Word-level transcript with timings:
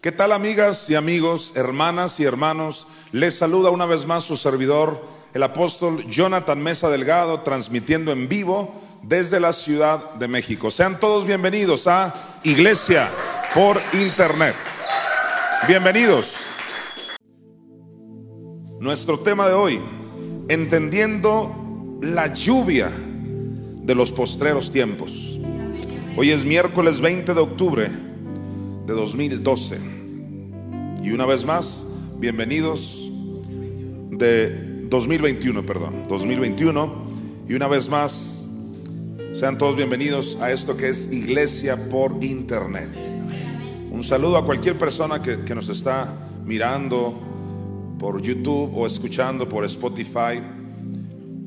¿Qué 0.00 0.12
tal 0.12 0.32
amigas 0.32 0.88
y 0.88 0.94
amigos, 0.94 1.52
hermanas 1.56 2.20
y 2.20 2.24
hermanos? 2.24 2.88
Les 3.12 3.36
saluda 3.36 3.68
una 3.68 3.84
vez 3.84 4.06
más 4.06 4.24
su 4.24 4.38
servidor, 4.38 5.04
el 5.34 5.42
apóstol 5.42 6.06
Jonathan 6.06 6.58
Mesa 6.62 6.88
Delgado, 6.88 7.40
transmitiendo 7.40 8.10
en 8.10 8.26
vivo 8.26 8.80
desde 9.02 9.40
la 9.40 9.52
Ciudad 9.52 10.14
de 10.14 10.26
México. 10.26 10.70
Sean 10.70 10.98
todos 10.98 11.26
bienvenidos 11.26 11.86
a 11.86 12.40
Iglesia 12.44 13.10
por 13.52 13.78
Internet. 13.92 14.54
Bienvenidos. 15.68 16.36
Nuestro 18.78 19.18
tema 19.18 19.48
de 19.48 19.52
hoy, 19.52 19.82
entendiendo 20.48 21.98
la 22.00 22.32
lluvia 22.32 22.90
de 22.90 23.94
los 23.94 24.12
postreros 24.12 24.70
tiempos. 24.70 25.38
Hoy 26.16 26.30
es 26.30 26.42
miércoles 26.46 27.02
20 27.02 27.34
de 27.34 27.40
octubre 27.40 28.09
de 28.90 28.96
2012. 28.96 29.78
Y 31.04 31.12
una 31.12 31.24
vez 31.24 31.44
más, 31.44 31.86
bienvenidos 32.18 33.08
de 34.10 34.86
2021, 34.88 35.64
perdón, 35.64 36.02
2021. 36.08 37.04
Y 37.48 37.54
una 37.54 37.68
vez 37.68 37.88
más, 37.88 38.48
sean 39.32 39.58
todos 39.58 39.76
bienvenidos 39.76 40.38
a 40.40 40.50
esto 40.50 40.76
que 40.76 40.88
es 40.88 41.12
Iglesia 41.12 41.88
por 41.88 42.16
Internet. 42.24 42.88
Un 43.92 44.02
saludo 44.02 44.36
a 44.38 44.44
cualquier 44.44 44.76
persona 44.76 45.22
que, 45.22 45.38
que 45.38 45.54
nos 45.54 45.68
está 45.68 46.12
mirando 46.44 47.16
por 47.96 48.20
YouTube 48.20 48.72
o 48.74 48.86
escuchando 48.86 49.48
por 49.48 49.64
Spotify 49.66 50.42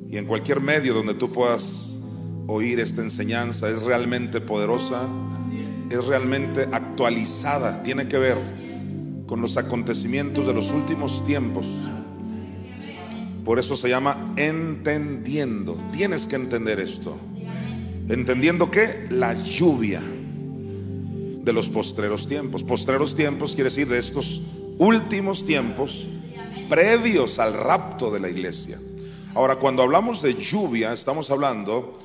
y 0.09 0.15
en 0.15 0.25
cualquier 0.25 0.61
medio 0.61 0.93
donde 0.93 1.13
tú 1.13 1.29
puedas 1.29 1.99
oír 2.47 2.79
esta 2.79 3.01
enseñanza. 3.01 3.69
Es 3.69 3.83
realmente 3.83 4.39
poderosa, 4.39 5.09
es 5.89 6.05
realmente 6.05 6.67
actualizada, 6.71 7.83
tiene 7.83 8.07
que 8.07 8.17
ver 8.17 8.37
con 9.27 9.41
los 9.41 9.57
acontecimientos 9.57 10.47
de 10.47 10.53
los 10.53 10.71
últimos 10.71 11.23
tiempos. 11.25 11.67
Por 13.43 13.59
eso 13.59 13.75
se 13.75 13.89
llama 13.89 14.33
entendiendo. 14.37 15.77
Tienes 15.91 16.27
que 16.27 16.35
entender 16.35 16.79
esto. 16.79 17.17
Entendiendo 18.07 18.71
que 18.71 19.07
la 19.09 19.33
lluvia 19.33 20.01
de 21.43 21.53
los 21.53 21.69
postreros 21.69 22.25
tiempos. 22.25 22.63
Postreros 22.63 23.15
tiempos 23.15 23.53
quiere 23.53 23.69
decir 23.69 23.87
de 23.87 23.97
estos 23.97 24.41
últimos 24.77 25.45
tiempos 25.45 26.07
previos 26.69 27.39
al 27.39 27.53
rapto 27.53 28.11
de 28.11 28.19
la 28.19 28.29
iglesia. 28.29 28.79
Ahora, 29.35 29.57
cuando 29.57 29.83
hablamos 29.83 30.21
de 30.21 30.35
lluvia, 30.35 30.93
estamos 30.93 31.29
hablando 31.31 31.99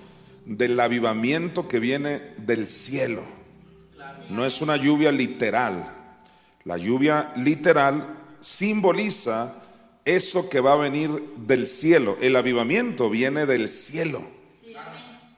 del 0.44 0.80
avivamiento 0.80 1.68
que 1.68 1.78
viene 1.78 2.20
del 2.38 2.66
cielo. 2.66 3.22
No 4.28 4.44
es 4.44 4.60
una 4.60 4.76
lluvia 4.76 5.10
literal. 5.10 5.88
La 6.64 6.76
lluvia 6.76 7.32
literal 7.36 8.16
simboliza 8.40 9.54
eso 10.04 10.48
que 10.48 10.60
va 10.60 10.74
a 10.74 10.76
venir 10.76 11.10
del 11.36 11.66
cielo. 11.66 12.16
El 12.20 12.36
avivamiento 12.36 13.10
viene 13.10 13.46
del 13.46 13.68
cielo. 13.68 14.22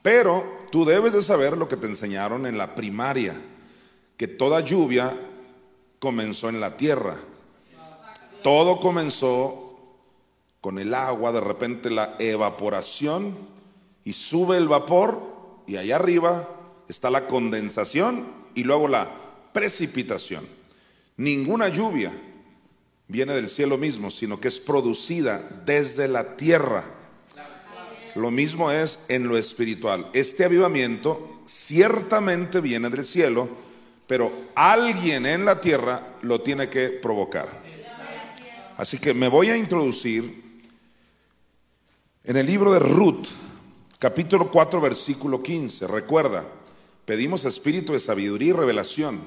Pero 0.01 0.57
tú 0.71 0.85
debes 0.85 1.13
de 1.13 1.21
saber 1.21 1.57
lo 1.57 1.67
que 1.67 1.77
te 1.77 1.87
enseñaron 1.87 2.45
en 2.45 2.57
la 2.57 2.75
primaria, 2.75 3.35
que 4.17 4.27
toda 4.27 4.61
lluvia 4.61 5.15
comenzó 5.99 6.49
en 6.49 6.59
la 6.59 6.75
tierra. 6.77 7.17
Todo 8.43 8.79
comenzó 8.79 9.77
con 10.59 10.79
el 10.79 10.93
agua, 10.93 11.31
de 11.31 11.41
repente 11.41 11.89
la 11.89 12.15
evaporación 12.19 13.35
y 14.03 14.13
sube 14.13 14.57
el 14.57 14.67
vapor 14.67 15.63
y 15.67 15.77
allá 15.77 15.97
arriba 15.97 16.49
está 16.87 17.09
la 17.09 17.27
condensación 17.27 18.40
y 18.55 18.63
luego 18.63 18.87
la 18.87 19.09
precipitación. 19.53 20.47
Ninguna 21.17 21.67
lluvia 21.69 22.11
viene 23.07 23.33
del 23.33 23.49
cielo 23.49 23.77
mismo, 23.77 24.09
sino 24.09 24.39
que 24.39 24.47
es 24.47 24.59
producida 24.59 25.43
desde 25.65 26.07
la 26.07 26.35
tierra. 26.35 26.85
Lo 28.15 28.31
mismo 28.31 28.71
es 28.71 28.99
en 29.07 29.27
lo 29.27 29.37
espiritual. 29.37 30.09
Este 30.13 30.45
avivamiento 30.45 31.41
ciertamente 31.45 32.61
viene 32.61 32.89
del 32.89 33.05
cielo, 33.05 33.49
pero 34.07 34.31
alguien 34.55 35.25
en 35.25 35.45
la 35.45 35.59
tierra 35.59 36.15
lo 36.21 36.41
tiene 36.41 36.69
que 36.69 36.89
provocar. 36.89 37.49
Así 38.77 38.97
que 38.97 39.13
me 39.13 39.27
voy 39.27 39.49
a 39.49 39.57
introducir 39.57 40.41
en 42.23 42.37
el 42.37 42.45
libro 42.45 42.73
de 42.73 42.79
Ruth, 42.79 43.27
capítulo 43.99 44.49
4, 44.49 44.81
versículo 44.81 45.41
15. 45.41 45.87
Recuerda, 45.87 46.45
pedimos 47.11 47.43
espíritu 47.43 47.91
de 47.91 47.99
sabiduría 47.99 48.51
y 48.51 48.53
revelación. 48.53 49.19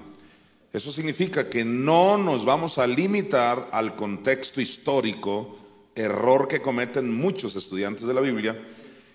Eso 0.72 0.90
significa 0.90 1.50
que 1.50 1.66
no 1.66 2.16
nos 2.16 2.46
vamos 2.46 2.78
a 2.78 2.86
limitar 2.86 3.68
al 3.72 3.94
contexto 3.94 4.62
histórico, 4.62 5.58
error 5.94 6.48
que 6.48 6.62
cometen 6.62 7.14
muchos 7.14 7.56
estudiantes 7.56 8.06
de 8.06 8.14
la 8.14 8.22
Biblia, 8.22 8.58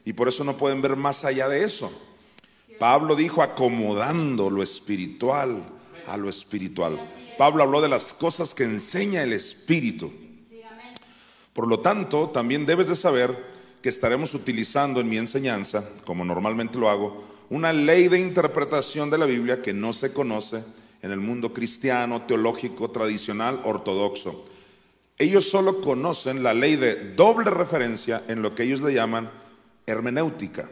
y 0.06 0.14
por 0.14 0.28
eso 0.28 0.44
no 0.44 0.56
pueden 0.56 0.84
ver 0.84 0.96
más 0.98 1.26
allá 1.26 1.50
de 1.50 1.64
eso. 1.64 1.92
Pablo 2.78 3.16
dijo 3.16 3.42
acomodando 3.42 4.52
lo 4.52 4.62
espiritual 4.62 5.64
a 6.06 6.16
lo 6.16 6.30
espiritual. 6.30 7.10
Pablo 7.40 7.64
habló 7.64 7.82
de 7.82 7.90
las 7.90 8.14
cosas 8.14 8.54
que 8.54 8.66
enseña 8.66 9.24
el 9.24 9.34
Espíritu. 9.34 10.14
Por 11.54 11.68
lo 11.68 11.80
tanto, 11.80 12.30
también 12.30 12.68
debes 12.68 12.88
de 12.88 12.96
saber 12.96 13.36
que 13.82 13.90
estaremos 13.90 14.36
utilizando 14.36 15.00
en 15.00 15.10
mi 15.10 15.18
enseñanza, 15.18 15.90
como 16.06 16.24
normalmente 16.24 16.78
lo 16.78 16.88
hago, 16.88 17.29
una 17.50 17.74
ley 17.74 18.08
de 18.08 18.20
interpretación 18.20 19.10
de 19.10 19.18
la 19.18 19.26
Biblia 19.26 19.62
que 19.62 19.74
no 19.74 19.92
se 19.94 20.14
conoce 20.14 20.64
en 21.02 21.12
el 21.12 21.20
mundo 21.20 21.54
cristiano, 21.54 22.22
teológico, 22.24 22.92
tradicional, 22.92 23.62
ortodoxo. 23.64 24.46
Ellos 25.18 25.50
solo 25.50 25.82
conocen 25.82 26.44
la 26.44 26.54
ley 26.54 26.76
de 26.76 27.14
doble 27.14 27.50
referencia 27.50 28.24
en 28.28 28.42
lo 28.42 28.54
que 28.54 28.64
ellos 28.64 28.82
le 28.82 28.94
llaman 28.94 29.32
hermenéutica. 29.86 30.70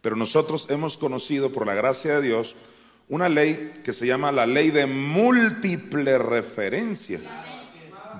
Pero 0.00 0.16
nosotros 0.16 0.66
hemos 0.70 0.98
conocido, 0.98 1.52
por 1.52 1.66
la 1.66 1.74
gracia 1.74 2.16
de 2.16 2.28
Dios, 2.28 2.56
una 3.08 3.28
ley 3.28 3.72
que 3.84 3.92
se 3.92 4.06
llama 4.06 4.32
la 4.32 4.46
ley 4.46 4.70
de 4.70 4.86
múltiple 4.86 6.18
referencia, 6.18 7.20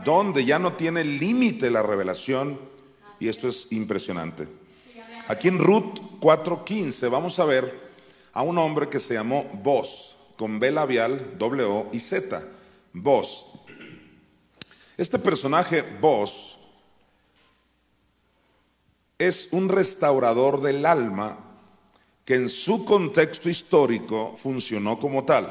donde 0.05 0.45
ya 0.45 0.59
no 0.59 0.75
tiene 0.75 1.05
límite 1.05 1.71
la 1.71 1.83
revelación, 1.83 2.59
y 3.21 3.29
esto 3.29 3.49
es 3.49 3.69
impresionante. 3.71 4.49
Aquí 5.27 5.49
en 5.49 5.59
Ruth 5.59 5.99
4.15 6.21 7.11
vamos 7.11 7.39
a 7.39 7.45
ver 7.45 7.88
a 8.39 8.43
un 8.43 8.57
hombre 8.57 8.89
que 8.89 9.01
se 9.01 9.15
llamó 9.15 9.47
Vos, 9.65 10.15
con 10.37 10.61
B 10.61 10.71
labial, 10.71 11.37
O 11.41 11.89
y 11.91 11.99
Z, 11.99 12.41
Vos. 12.93 13.47
Este 14.97 15.19
personaje, 15.19 15.83
Vos, 16.01 16.57
es 19.19 19.49
un 19.51 19.69
restaurador 19.69 20.63
del 20.63 20.87
alma 20.87 21.37
que 22.25 22.37
en 22.37 22.49
su 22.49 22.85
contexto 22.85 23.49
histórico 23.49 24.35
funcionó 24.37 25.01
como 25.01 25.25
tal, 25.25 25.49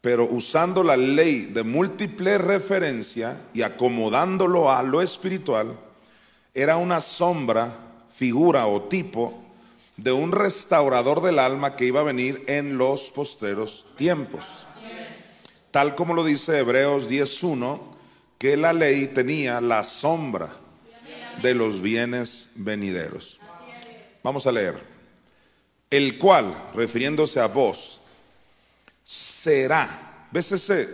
pero 0.00 0.28
usando 0.30 0.84
la 0.84 0.96
ley 0.96 1.46
de 1.46 1.64
múltiple 1.64 2.38
referencia 2.38 3.36
y 3.52 3.62
acomodándolo 3.62 4.70
a 4.70 4.84
lo 4.84 5.02
espiritual, 5.02 5.76
era 6.54 6.76
una 6.76 7.00
sombra, 7.00 7.76
figura 8.10 8.68
o 8.68 8.82
tipo 8.82 9.47
de 9.98 10.12
un 10.12 10.32
restaurador 10.32 11.20
del 11.22 11.40
alma 11.40 11.74
que 11.76 11.84
iba 11.84 12.00
a 12.00 12.04
venir 12.04 12.44
en 12.46 12.78
los 12.78 13.10
postreros 13.10 13.84
tiempos. 13.96 14.64
Tal 15.72 15.94
como 15.96 16.14
lo 16.14 16.24
dice 16.24 16.58
Hebreos 16.58 17.10
10.1, 17.10 17.78
que 18.38 18.56
la 18.56 18.72
ley 18.72 19.08
tenía 19.08 19.60
la 19.60 19.82
sombra 19.82 20.48
de 21.42 21.54
los 21.54 21.82
bienes 21.82 22.48
venideros. 22.54 23.40
Vamos 24.22 24.46
a 24.46 24.52
leer. 24.52 24.80
El 25.90 26.16
cual, 26.16 26.54
refiriéndose 26.74 27.40
a 27.40 27.48
vos, 27.48 28.00
será. 29.02 30.26
¿Ves 30.30 30.52
ese? 30.52 30.88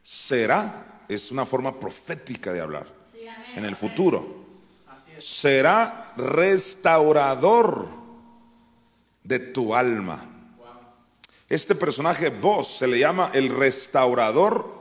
Será 0.00 1.02
es 1.08 1.32
una 1.32 1.44
forma 1.44 1.78
profética 1.78 2.52
de 2.52 2.60
hablar. 2.60 2.86
En 3.56 3.64
el 3.64 3.74
futuro. 3.74 4.46
Será 5.18 6.12
restaurador 6.16 7.97
de 9.28 9.38
tu 9.38 9.74
alma. 9.74 10.26
Este 11.50 11.74
personaje 11.74 12.30
vos 12.30 12.78
se 12.78 12.86
le 12.86 12.98
llama 12.98 13.30
el 13.34 13.50
restaurador 13.50 14.78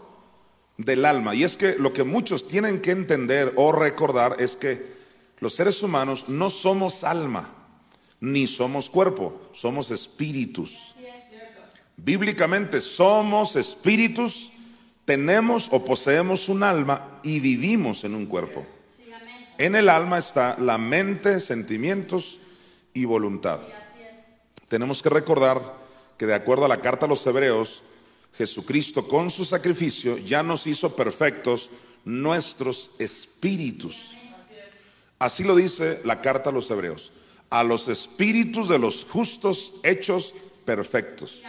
del 0.78 1.06
alma. 1.06 1.36
Y 1.36 1.44
es 1.44 1.58
que 1.58 1.76
lo 1.76 1.92
que 1.92 2.04
muchos 2.04 2.48
tienen 2.48 2.80
que 2.80 2.92
entender 2.92 3.54
o 3.58 3.74
recordar 3.74 4.38
es 4.40 4.56
que 4.56 4.96
los 5.40 5.54
seres 5.54 5.84
humanos 5.84 6.30
no 6.30 6.50
somos 6.50 7.04
alma, 7.04 7.54
ni 8.22 8.48
somos 8.48 8.90
cuerpo, 8.90 9.50
somos 9.52 9.92
espíritus. 9.92 10.96
Bíblicamente 11.98 12.80
somos 12.80 13.56
espíritus, 13.56 14.54
tenemos 15.04 15.68
o 15.72 15.84
poseemos 15.84 16.48
un 16.48 16.64
alma 16.64 17.20
y 17.22 17.40
vivimos 17.42 18.04
en 18.06 18.16
un 18.16 18.26
cuerpo. 18.28 18.66
En 19.58 19.76
el 19.76 19.90
alma 19.90 20.20
está 20.20 20.58
la 20.60 20.78
mente, 20.78 21.40
sentimientos 21.40 22.40
y 22.94 23.06
voluntad. 23.06 23.60
Tenemos 24.68 25.02
que 25.02 25.10
recordar 25.10 25.76
que 26.18 26.26
de 26.26 26.34
acuerdo 26.34 26.66
a 26.66 26.70
la 26.70 26.82
carta 26.82 27.06
a 27.06 27.10
los 27.10 27.26
hebreos, 27.26 27.84
Jesucristo 28.38 29.08
con 29.08 29.30
su 29.30 29.46
sacrificio 29.46 30.18
ya 30.18 30.44
nos 30.44 30.68
hizo 30.68 30.96
perfectos 30.96 31.70
nuestros 32.06 32.92
espíritus. 33.00 34.12
Así 35.20 35.44
lo 35.44 35.56
dice 35.56 36.02
la 36.04 36.22
carta 36.22 36.50
a 36.50 36.54
los 36.54 36.70
hebreos. 36.70 37.12
A 37.50 37.64
los 37.64 37.88
espíritus 37.88 38.68
de 38.68 38.78
los 38.78 39.06
justos 39.06 39.74
hechos 39.84 40.34
perfectos. 40.66 41.42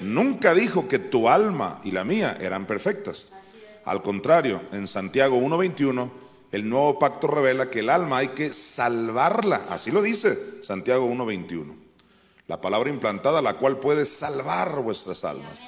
Nunca 0.00 0.54
dijo 0.54 0.86
que 0.86 0.98
tu 0.98 1.28
alma 1.28 1.80
y 1.82 1.90
la 1.90 2.04
mía 2.04 2.36
eran 2.40 2.66
perfectas. 2.66 3.32
Al 3.84 4.02
contrario, 4.02 4.62
en 4.72 4.86
Santiago 4.86 5.38
1.21, 5.38 6.10
el 6.52 6.68
nuevo 6.68 6.98
pacto 6.98 7.26
revela 7.26 7.70
que 7.70 7.80
el 7.80 7.90
alma 7.90 8.18
hay 8.18 8.28
que 8.28 8.52
salvarla. 8.52 9.66
Así 9.70 9.90
lo 9.90 10.02
dice 10.02 10.62
Santiago 10.62 11.08
1.21. 11.08 11.87
La 12.48 12.60
palabra 12.60 12.90
implantada, 12.90 13.40
la 13.40 13.54
cual 13.58 13.78
puede 13.78 14.04
salvar 14.04 14.82
vuestras 14.82 15.22
almas. 15.22 15.60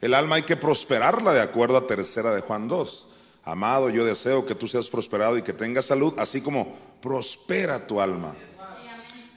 El 0.00 0.14
alma 0.14 0.36
hay 0.36 0.44
que 0.44 0.56
prosperarla 0.56 1.32
de 1.32 1.40
acuerdo 1.40 1.76
a 1.76 1.86
tercera 1.86 2.32
de 2.32 2.42
Juan 2.42 2.68
2. 2.68 3.08
Amado, 3.44 3.88
yo 3.88 4.04
deseo 4.04 4.46
que 4.46 4.54
tú 4.54 4.68
seas 4.68 4.88
prosperado 4.88 5.36
y 5.38 5.42
que 5.42 5.54
tengas 5.54 5.86
salud, 5.86 6.14
así 6.18 6.40
como 6.40 6.74
prospera 7.00 7.86
tu 7.86 8.00
alma. 8.00 8.36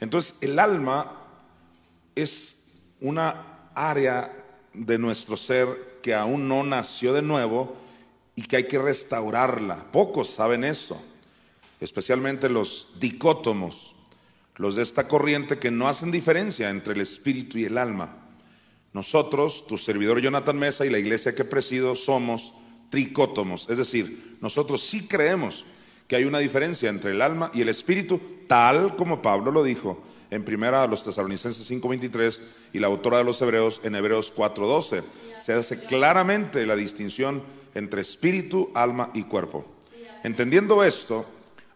Entonces, 0.00 0.36
el 0.42 0.58
alma 0.58 1.10
es 2.14 2.62
una 3.00 3.70
área 3.74 4.30
de 4.74 4.98
nuestro 4.98 5.36
ser 5.36 5.98
que 6.02 6.14
aún 6.14 6.46
no 6.46 6.62
nació 6.62 7.14
de 7.14 7.22
nuevo 7.22 7.74
y 8.36 8.42
que 8.42 8.56
hay 8.56 8.64
que 8.68 8.78
restaurarla. 8.78 9.86
Pocos 9.92 10.28
saben 10.28 10.64
eso, 10.64 11.00
especialmente 11.80 12.48
los 12.48 12.88
dicótomos, 12.98 13.94
los 14.56 14.76
de 14.76 14.82
esta 14.82 15.08
corriente 15.08 15.58
que 15.58 15.70
no 15.70 15.88
hacen 15.88 16.10
diferencia 16.10 16.70
entre 16.70 16.94
el 16.94 17.00
espíritu 17.00 17.58
y 17.58 17.64
el 17.64 17.78
alma. 17.78 18.16
Nosotros, 18.92 19.66
tu 19.66 19.78
servidor 19.78 20.20
Jonathan 20.20 20.58
Mesa 20.58 20.84
y 20.84 20.90
la 20.90 20.98
iglesia 20.98 21.34
que 21.34 21.44
presido, 21.44 21.94
somos 21.94 22.54
tricótomos, 22.90 23.68
es 23.70 23.78
decir, 23.78 24.34
nosotros 24.42 24.82
sí 24.82 25.08
creemos 25.08 25.64
que 26.06 26.16
hay 26.16 26.24
una 26.24 26.40
diferencia 26.40 26.90
entre 26.90 27.12
el 27.12 27.22
alma 27.22 27.50
y 27.54 27.62
el 27.62 27.70
espíritu, 27.70 28.20
tal 28.46 28.96
como 28.96 29.22
Pablo 29.22 29.50
lo 29.50 29.64
dijo 29.64 30.02
en 30.32 30.44
primera 30.44 30.82
a 30.82 30.86
los 30.86 31.02
tesalonicenses 31.04 31.70
5:23 31.70 32.40
y 32.72 32.78
la 32.78 32.86
autora 32.86 33.18
de 33.18 33.24
los 33.24 33.40
Hebreos 33.40 33.80
en 33.84 33.94
Hebreos 33.94 34.30
4:12. 34.34 35.02
Se 35.40 35.52
hace 35.52 35.84
claramente 35.84 36.66
la 36.66 36.76
distinción 36.76 37.42
entre 37.74 38.00
espíritu, 38.00 38.70
alma 38.74 39.10
y 39.14 39.24
cuerpo. 39.24 39.64
Entendiendo 40.22 40.84
esto, 40.84 41.26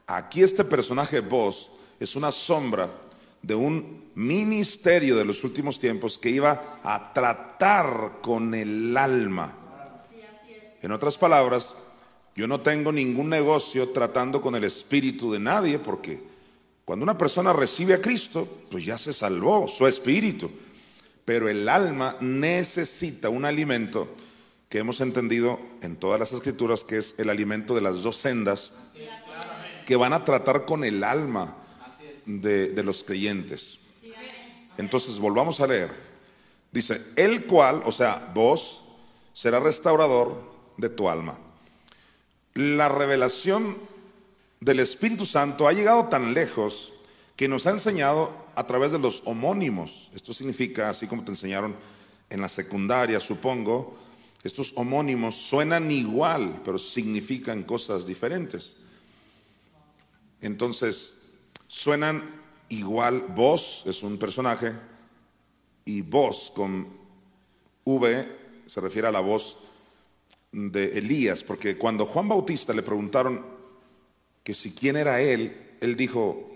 aquí 0.07 0.43
este 0.43 0.65
personaje 0.65 1.21
vos 1.21 1.71
es 1.99 2.17
una 2.17 2.31
sombra 2.31 2.89
de 3.43 3.55
un 3.55 4.11
ministerio 4.15 5.17
de 5.17 5.25
los 5.25 5.45
últimos 5.45 5.79
tiempos 5.79 6.19
que 6.19 6.31
iba 6.31 6.81
a 6.83 7.13
tratar 7.13 8.19
con 8.21 8.55
el 8.55 8.97
alma. 8.97 9.55
En 10.83 10.91
otras 10.91 11.17
palabras, 11.17 11.75
yo 12.35 12.47
no 12.47 12.61
tengo 12.61 12.93
ningún 12.93 13.29
negocio 13.29 13.91
tratando 13.91 14.41
con 14.41 14.55
el 14.55 14.65
espíritu 14.65 15.33
de 15.33 15.39
nadie 15.39 15.79
porque 15.79 16.23
cuando 16.85 17.03
una 17.03 17.19
persona 17.19 17.53
recibe 17.53 17.95
a 17.95 18.01
Cristo, 18.01 18.47
pues 18.71 18.85
ya 18.85 18.99
se 18.99 19.13
salvó 19.13 19.67
su 19.69 19.87
espíritu. 19.87 20.51
Pero 21.25 21.49
el 21.49 21.69
alma 21.69 22.17
necesita 22.21 23.29
un 23.29 23.45
alimento 23.45 24.09
que 24.69 24.79
hemos 24.79 25.01
entendido 25.01 25.59
en 25.83 25.97
todas 25.97 26.21
las 26.21 26.33
escrituras 26.33 26.85
que 26.85 26.99
es 26.99 27.15
el 27.19 27.31
alimento 27.31 27.75
de 27.75 27.81
las 27.81 28.03
dos 28.03 28.17
sendas 28.17 28.73
que 29.85 29.97
van 29.97 30.13
a 30.13 30.25
tratar 30.25 30.65
con 30.65 30.85
el 30.85 31.03
alma 31.05 31.57
de, 32.27 32.83
los 32.83 33.05
creyentes. 33.05 33.81
Entonces, 34.77 35.19
volvamos 35.19 35.61
a 35.61 35.67
leer. 35.67 35.91
Dice, 36.71 37.01
el 37.17 37.47
cual, 37.47 37.83
o 37.87 37.93
sea, 37.93 38.31
vos, 38.35 38.83
será 39.33 39.61
restaurador 39.61 40.43
de 40.77 40.89
tu 40.89 41.09
alma. 41.09 41.39
La 42.55 42.89
revelación 42.89 43.77
del 44.61 44.81
Espíritu 44.81 45.25
Santo 45.25 45.69
ha 45.69 45.73
llegado 45.73 46.07
tan 46.07 46.35
lejos 46.35 46.93
que 47.37 47.49
nos 47.49 47.67
ha 47.67 47.71
enseñado 47.71 48.47
a 48.55 48.67
través 48.67 48.93
de 48.93 48.99
los 48.99 49.23
homónimos. 49.27 50.11
Esto 50.15 50.33
significa, 50.33 50.89
así 50.89 51.07
como 51.07 51.25
te 51.25 51.31
enseñaron 51.31 51.77
en 52.31 52.41
la 52.41 52.49
secundaria, 52.49 53.21
supongo, 53.21 53.97
estos 54.43 54.73
homónimos 54.77 55.35
suenan 55.35 55.91
igual, 55.91 56.61
pero 56.65 56.79
significan 56.79 57.63
cosas 57.63 58.07
diferentes. 58.07 58.77
Entonces, 60.41 61.16
suenan 61.69 62.25
igual. 62.69 63.21
Vos 63.35 63.85
es 63.87 64.03
un 64.03 64.19
personaje 64.19 64.73
y 65.85 66.03
vos 66.03 66.53
con 66.55 66.87
V 67.85 68.37
se 68.67 68.81
refiere 68.81 69.09
a 69.09 69.13
la 69.13 69.21
voz 69.21 69.59
de 70.53 70.99
Elías, 70.99 71.45
porque 71.45 71.77
cuando 71.77 72.07
Juan 72.07 72.29
Bautista 72.29 72.73
le 72.73 72.83
preguntaron 72.83 73.45
que 74.43 74.55
si 74.55 74.75
quién 74.75 74.97
era 74.97 75.21
él, 75.21 75.77
él 75.81 75.97
dijo, 75.97 76.51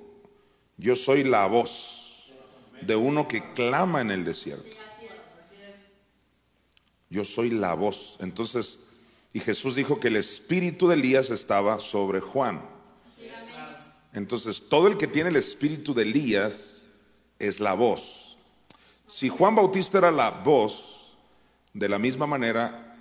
yo 0.77 0.97
soy 0.97 1.25
la 1.25 1.47
voz 1.47 2.31
de 2.83 2.97
uno 2.97 3.29
que 3.29 3.53
clama 3.53 4.01
en 4.01 4.11
el 4.11 4.25
desierto. 4.25 4.77
Yo 7.11 7.25
soy 7.25 7.51
la 7.51 7.75
voz. 7.75 8.17
Entonces, 8.21 8.81
y 9.33 9.41
Jesús 9.41 9.75
dijo 9.75 10.01
que 10.01 10.09
el 10.09 10.17
espíritu 10.17 10.89
de 10.89 10.95
Elías 10.95 11.31
estaba 11.31 11.79
sobre 11.81 12.21
Juan. 12.21 12.63
Entonces, 14.13 14.69
todo 14.69 14.89
el 14.89 14.97
que 14.97 15.07
tiene 15.07 15.31
el 15.31 15.37
espíritu 15.37 15.95
de 15.95 16.03
Elías 16.03 16.83
es 17.39 17.61
la 17.61 17.75
voz. 17.75 18.39
Si 19.07 19.29
Juan 19.29 19.55
Bautista 19.55 19.99
era 19.99 20.11
la 20.11 20.31
voz, 20.31 21.17
de 21.73 21.89
la 21.89 21.99
misma 21.99 22.27
manera, 22.27 22.97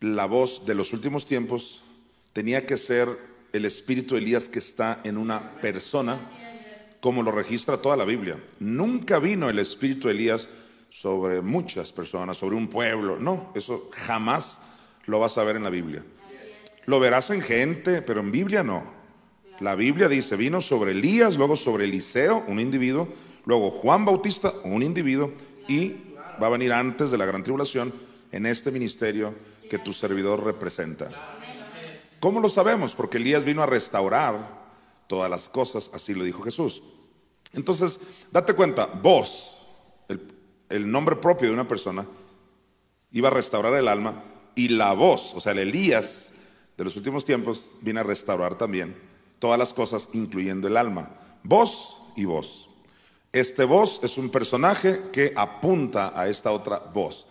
la 0.00 0.26
voz 0.26 0.64
de 0.66 0.74
los 0.74 0.92
últimos 0.92 1.26
tiempos 1.26 1.84
tenía 2.32 2.66
que 2.66 2.76
ser 2.76 3.08
el 3.52 3.64
espíritu 3.64 4.14
de 4.14 4.22
Elías 4.22 4.48
que 4.48 4.58
está 4.58 5.00
en 5.04 5.16
una 5.16 5.40
persona, 5.60 6.18
como 7.00 7.22
lo 7.22 7.32
registra 7.32 7.76
toda 7.78 7.96
la 7.96 8.04
Biblia. 8.04 8.42
Nunca 8.58 9.18
vino 9.18 9.48
el 9.48 9.58
espíritu 9.58 10.08
de 10.08 10.14
Elías 10.14 10.48
sobre 10.90 11.40
muchas 11.42 11.92
personas, 11.92 12.38
sobre 12.38 12.56
un 12.56 12.68
pueblo. 12.68 13.18
No, 13.18 13.52
eso 13.54 13.90
jamás 13.92 14.58
lo 15.06 15.20
vas 15.20 15.38
a 15.38 15.44
ver 15.44 15.56
en 15.56 15.64
la 15.64 15.70
Biblia. 15.70 16.04
Lo 16.86 17.00
verás 17.00 17.30
en 17.30 17.42
gente, 17.42 18.02
pero 18.02 18.20
en 18.20 18.30
Biblia 18.30 18.62
no. 18.62 18.94
La 19.60 19.74
Biblia 19.74 20.08
dice, 20.08 20.36
vino 20.36 20.60
sobre 20.60 20.90
Elías, 20.90 21.36
luego 21.36 21.56
sobre 21.56 21.84
Eliseo, 21.84 22.44
un 22.46 22.60
individuo, 22.60 23.08
luego 23.46 23.70
Juan 23.70 24.04
Bautista, 24.04 24.52
un 24.64 24.82
individuo, 24.82 25.32
y 25.66 25.96
va 26.40 26.48
a 26.48 26.50
venir 26.50 26.72
antes 26.72 27.10
de 27.10 27.16
la 27.16 27.24
gran 27.24 27.42
tribulación 27.42 27.92
en 28.32 28.44
este 28.44 28.70
ministerio 28.70 29.34
que 29.70 29.78
tu 29.78 29.94
servidor 29.94 30.44
representa. 30.44 31.10
¿Cómo 32.20 32.40
lo 32.40 32.48
sabemos? 32.50 32.94
Porque 32.94 33.16
Elías 33.16 33.44
vino 33.44 33.62
a 33.62 33.66
restaurar 33.66 34.66
todas 35.06 35.30
las 35.30 35.48
cosas, 35.48 35.90
así 35.94 36.12
lo 36.12 36.24
dijo 36.24 36.42
Jesús. 36.42 36.82
Entonces, 37.54 38.00
date 38.30 38.52
cuenta, 38.52 38.86
vos, 38.86 39.66
el, 40.68 40.90
nombre 40.90 41.16
propio 41.16 41.48
de 41.48 41.54
una 41.54 41.66
persona, 41.68 42.06
iba 43.12 43.28
a 43.28 43.32
restaurar 43.32 43.72
el 43.74 43.88
alma, 43.88 44.22
y 44.54 44.68
la 44.68 44.92
voz, 44.92 45.34
o 45.34 45.40
sea, 45.40 45.52
el 45.52 45.58
Elías 45.60 46.30
de 46.76 46.84
los 46.84 46.96
últimos 46.96 47.24
tiempos, 47.24 47.76
viene 47.80 48.00
a 48.00 48.02
restaurar 48.02 48.56
también 48.58 49.05
todas 49.38 49.58
las 49.58 49.74
cosas, 49.74 50.08
incluyendo 50.12 50.68
el 50.68 50.76
alma. 50.76 51.10
Vos 51.42 52.00
y 52.16 52.24
vos. 52.24 52.68
Este 53.32 53.64
vos 53.64 54.00
es 54.02 54.18
un 54.18 54.30
personaje 54.30 55.10
que 55.12 55.32
apunta 55.36 56.18
a 56.18 56.28
esta 56.28 56.52
otra 56.52 56.78
voz. 56.78 57.26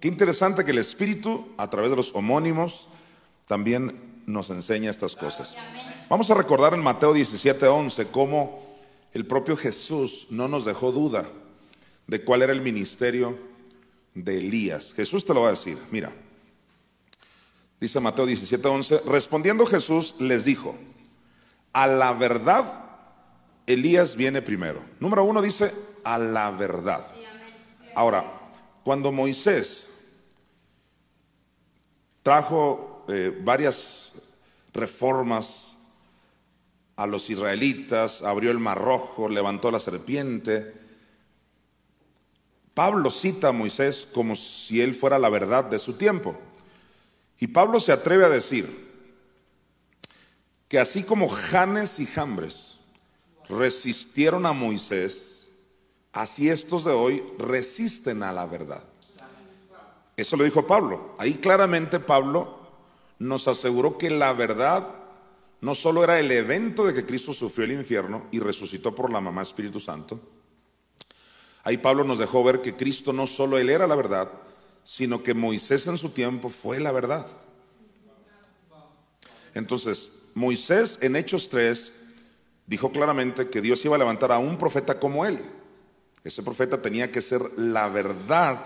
Qué 0.00 0.08
interesante 0.08 0.64
que 0.64 0.72
el 0.72 0.78
Espíritu, 0.78 1.48
a 1.56 1.70
través 1.70 1.90
de 1.90 1.96
los 1.96 2.14
homónimos, 2.14 2.88
también 3.46 4.22
nos 4.26 4.50
enseña 4.50 4.90
estas 4.90 5.16
cosas. 5.16 5.56
Vamos 6.10 6.30
a 6.30 6.34
recordar 6.34 6.74
en 6.74 6.82
Mateo 6.82 7.14
17, 7.14 7.66
11 7.66 8.08
cómo 8.08 8.76
el 9.14 9.26
propio 9.26 9.56
Jesús 9.56 10.26
no 10.30 10.48
nos 10.48 10.64
dejó 10.64 10.92
duda 10.92 11.26
de 12.06 12.22
cuál 12.22 12.42
era 12.42 12.52
el 12.52 12.60
ministerio 12.60 13.38
de 14.14 14.38
Elías. 14.38 14.92
Jesús 14.94 15.24
te 15.24 15.32
lo 15.32 15.42
va 15.42 15.48
a 15.48 15.52
decir, 15.52 15.78
mira. 15.90 16.12
Dice 17.80 18.00
Mateo 18.00 18.26
17, 18.26 18.66
11, 18.66 19.00
respondiendo 19.06 19.66
Jesús 19.66 20.14
les 20.18 20.44
dijo, 20.44 20.74
a 21.76 21.86
la 21.86 22.14
verdad, 22.14 22.64
Elías 23.66 24.16
viene 24.16 24.40
primero. 24.40 24.82
Número 24.98 25.24
uno 25.24 25.42
dice, 25.42 25.74
a 26.04 26.16
la 26.16 26.50
verdad. 26.50 27.04
Ahora, 27.94 28.24
Cuando 28.82 29.12
Moisés 29.12 29.98
trajo 32.22 33.04
eh, 33.08 33.36
varias 33.42 34.12
reformas 34.72 35.76
a 36.94 37.06
los 37.06 37.28
israelitas, 37.28 38.22
abrió 38.22 38.52
el 38.52 38.58
mar 38.58 38.78
rojo, 38.78 39.28
levantó 39.28 39.70
la 39.70 39.80
serpiente, 39.80 40.72
Pablo 42.72 43.10
cita 43.10 43.48
a 43.48 43.52
Moisés 43.52 44.08
como 44.14 44.34
si 44.34 44.80
él 44.80 44.94
fuera 44.94 45.18
la 45.18 45.28
verdad 45.28 45.64
de 45.64 45.78
su 45.78 45.94
tiempo. 45.94 46.38
Y 47.38 47.48
Pablo 47.48 47.80
se 47.80 47.92
atreve 47.92 48.24
a 48.24 48.30
decir 48.30 48.85
que 50.68 50.78
así 50.78 51.02
como 51.04 51.28
Janes 51.28 52.00
y 52.00 52.06
Jambres 52.06 52.78
resistieron 53.48 54.46
a 54.46 54.52
Moisés, 54.52 55.46
así 56.12 56.48
estos 56.48 56.84
de 56.84 56.92
hoy 56.92 57.24
resisten 57.38 58.22
a 58.22 58.32
la 58.32 58.46
verdad. 58.46 58.82
Eso 60.16 60.36
lo 60.36 60.44
dijo 60.44 60.66
Pablo. 60.66 61.14
Ahí 61.18 61.34
claramente 61.34 62.00
Pablo 62.00 62.58
nos 63.18 63.48
aseguró 63.48 63.98
que 63.98 64.10
la 64.10 64.32
verdad 64.32 64.88
no 65.60 65.74
solo 65.74 66.04
era 66.04 66.18
el 66.18 66.30
evento 66.32 66.84
de 66.84 66.94
que 66.94 67.06
Cristo 67.06 67.32
sufrió 67.32 67.64
el 67.64 67.72
infierno 67.72 68.26
y 68.30 68.40
resucitó 68.40 68.94
por 68.94 69.10
la 69.10 69.20
mamá 69.20 69.42
Espíritu 69.42 69.78
Santo. 69.78 70.20
Ahí 71.64 71.78
Pablo 71.78 72.04
nos 72.04 72.18
dejó 72.18 72.44
ver 72.44 72.60
que 72.60 72.76
Cristo 72.76 73.12
no 73.12 73.26
solo 73.26 73.58
él 73.58 73.70
era 73.70 73.86
la 73.86 73.96
verdad, 73.96 74.30
sino 74.84 75.22
que 75.22 75.34
Moisés 75.34 75.86
en 75.86 75.98
su 75.98 76.10
tiempo 76.10 76.48
fue 76.48 76.78
la 76.78 76.92
verdad. 76.92 77.26
Entonces, 79.52 80.12
Moisés 80.36 80.98
en 81.00 81.16
Hechos 81.16 81.48
3 81.48 81.92
dijo 82.66 82.92
claramente 82.92 83.48
que 83.48 83.62
Dios 83.62 83.82
iba 83.86 83.96
a 83.96 83.98
levantar 83.98 84.32
a 84.32 84.38
un 84.38 84.58
profeta 84.58 85.00
como 85.00 85.24
él. 85.24 85.38
Ese 86.22 86.42
profeta 86.42 86.82
tenía 86.82 87.10
que 87.10 87.22
ser 87.22 87.58
la 87.58 87.88
verdad 87.88 88.62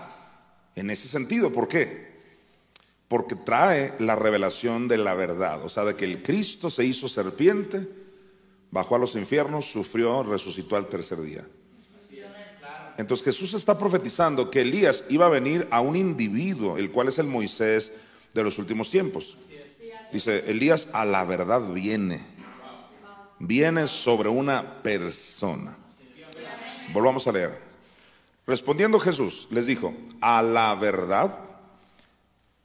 en 0.75 0.89
ese 0.89 1.07
sentido. 1.07 1.49
¿Por 1.49 1.69
qué? 1.69 2.11
Porque 3.07 3.35
trae 3.35 3.93
la 3.99 4.17
revelación 4.17 4.89
de 4.89 4.97
la 4.97 5.13
verdad, 5.13 5.63
o 5.63 5.69
sea, 5.69 5.85
de 5.85 5.95
que 5.95 6.03
el 6.03 6.21
Cristo 6.21 6.69
se 6.69 6.83
hizo 6.83 7.07
serpiente, 7.07 7.87
bajó 8.69 8.97
a 8.97 8.99
los 8.99 9.15
infiernos, 9.15 9.71
sufrió, 9.71 10.23
resucitó 10.23 10.75
al 10.75 10.87
tercer 10.87 11.21
día. 11.21 11.47
Entonces 12.97 13.23
Jesús 13.23 13.53
está 13.53 13.79
profetizando 13.79 14.51
que 14.51 14.59
Elías 14.59 15.05
iba 15.07 15.25
a 15.25 15.29
venir 15.29 15.69
a 15.71 15.79
un 15.79 15.95
individuo, 15.95 16.77
el 16.77 16.91
cual 16.91 17.07
es 17.07 17.17
el 17.17 17.27
Moisés 17.27 17.93
de 18.33 18.43
los 18.43 18.59
últimos 18.59 18.89
tiempos. 18.89 19.37
Dice, 20.11 20.43
Elías 20.47 20.87
a 20.93 21.05
la 21.05 21.23
verdad 21.23 21.61
viene. 21.61 22.21
Viene 23.39 23.87
sobre 23.87 24.29
una 24.29 24.83
persona. 24.83 25.75
Volvamos 26.93 27.25
a 27.27 27.31
leer. 27.31 27.59
Respondiendo 28.45 28.99
Jesús, 28.99 29.47
les 29.51 29.65
dijo, 29.65 29.93
a 30.19 30.41
la 30.41 30.75
verdad, 30.75 31.37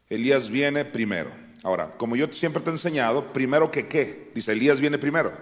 Elías 0.08 0.50
viene 0.50 0.84
primero. 0.84 1.30
Ahora, 1.62 1.92
como 1.96 2.16
yo 2.16 2.30
siempre 2.32 2.62
te 2.62 2.70
he 2.70 2.72
enseñado, 2.72 3.26
primero 3.32 3.70
que 3.70 3.86
qué. 3.88 4.30
Dice, 4.34 4.52
Elías 4.52 4.80
viene 4.80 4.98
primero. 4.98 5.32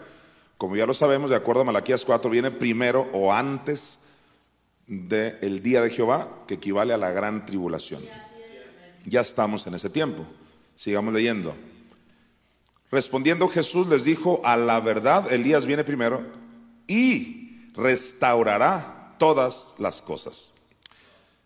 Como 0.58 0.76
ya 0.76 0.87
lo 0.87 0.94
sabemos, 0.94 1.30
de 1.30 1.37
acuerdo 1.37 1.62
a 1.62 1.64
Malaquías 1.64 2.04
4, 2.04 2.30
viene 2.30 2.50
primero 2.50 3.08
o 3.12 3.32
antes 3.32 3.99
del 4.87 5.62
día 5.62 5.80
de 5.80 5.90
Jehová, 5.90 6.44
que 6.46 6.54
equivale 6.54 6.92
a 6.92 6.99
la 6.99 7.11
gran 7.11 7.46
tribulación. 7.46 8.02
Ya 9.04 9.20
estamos 9.20 9.66
en 9.66 9.75
ese 9.75 9.90
tiempo. 9.90 10.25
Sigamos 10.76 11.12
leyendo. 11.12 11.54
Respondiendo 12.95 13.49
Jesús 13.49 13.89
les 13.89 14.05
dijo, 14.05 14.41
a 14.45 14.57
la 14.57 14.79
verdad, 14.79 15.33
Elías 15.33 15.67
viene 15.67 15.83
primero 15.83 16.23
y 16.87 17.67
restaurará 17.75 19.17
todas 19.19 19.75
las 19.79 20.01
cosas. 20.01 20.53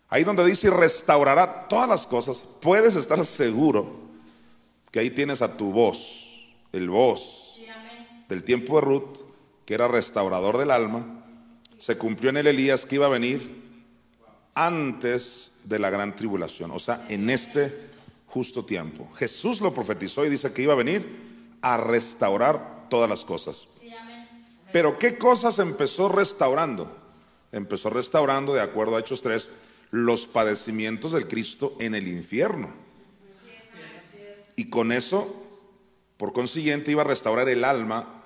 Ahí 0.09 0.23
donde 0.23 0.45
dice 0.45 0.69
restaurará 0.69 1.67
todas 1.67 1.89
las 1.89 2.05
cosas, 2.05 2.43
puedes 2.61 2.95
estar 2.95 3.25
seguro 3.25 3.99
que 4.91 4.99
ahí 4.99 5.09
tienes 5.09 5.41
a 5.41 5.57
tu 5.57 5.71
voz, 5.71 6.45
el 6.71 6.87
voz 6.87 7.59
del 8.27 8.43
tiempo 8.43 8.75
de 8.75 8.81
Ruth, 8.81 9.17
que 9.65 9.73
era 9.73 9.87
restaurador 9.87 10.59
del 10.59 10.69
alma, 10.69 11.23
se 11.79 11.97
cumplió 11.97 12.29
en 12.29 12.37
el 12.37 12.45
Elías 12.45 12.85
que 12.85 12.93
iba 12.93 13.07
a 13.07 13.09
venir 13.09 13.63
antes 14.53 15.53
de 15.63 15.79
la 15.79 15.89
gran 15.89 16.15
tribulación, 16.15 16.69
o 16.69 16.77
sea, 16.77 17.07
en 17.09 17.27
este 17.31 17.75
justo 18.27 18.63
tiempo. 18.63 19.09
Jesús 19.15 19.61
lo 19.61 19.73
profetizó 19.73 20.23
y 20.27 20.29
dice 20.29 20.53
que 20.53 20.61
iba 20.61 20.73
a 20.73 20.77
venir 20.77 21.28
a 21.61 21.77
restaurar 21.77 22.87
todas 22.89 23.09
las 23.09 23.25
cosas. 23.25 23.67
Pero 24.71 24.97
¿qué 24.97 25.17
cosas 25.17 25.59
empezó 25.59 26.09
restaurando? 26.09 26.95
Empezó 27.51 27.89
restaurando, 27.89 28.53
de 28.53 28.61
acuerdo 28.61 28.95
a 28.95 28.99
Hechos 28.99 29.21
3, 29.21 29.49
los 29.91 30.27
padecimientos 30.27 31.13
del 31.13 31.27
Cristo 31.27 31.75
en 31.79 31.95
el 31.95 32.07
infierno. 32.07 32.71
Y 34.55 34.69
con 34.69 34.91
eso, 34.91 35.43
por 36.17 36.33
consiguiente, 36.33 36.91
iba 36.91 37.01
a 37.01 37.05
restaurar 37.05 37.49
el 37.49 37.63
alma 37.63 38.23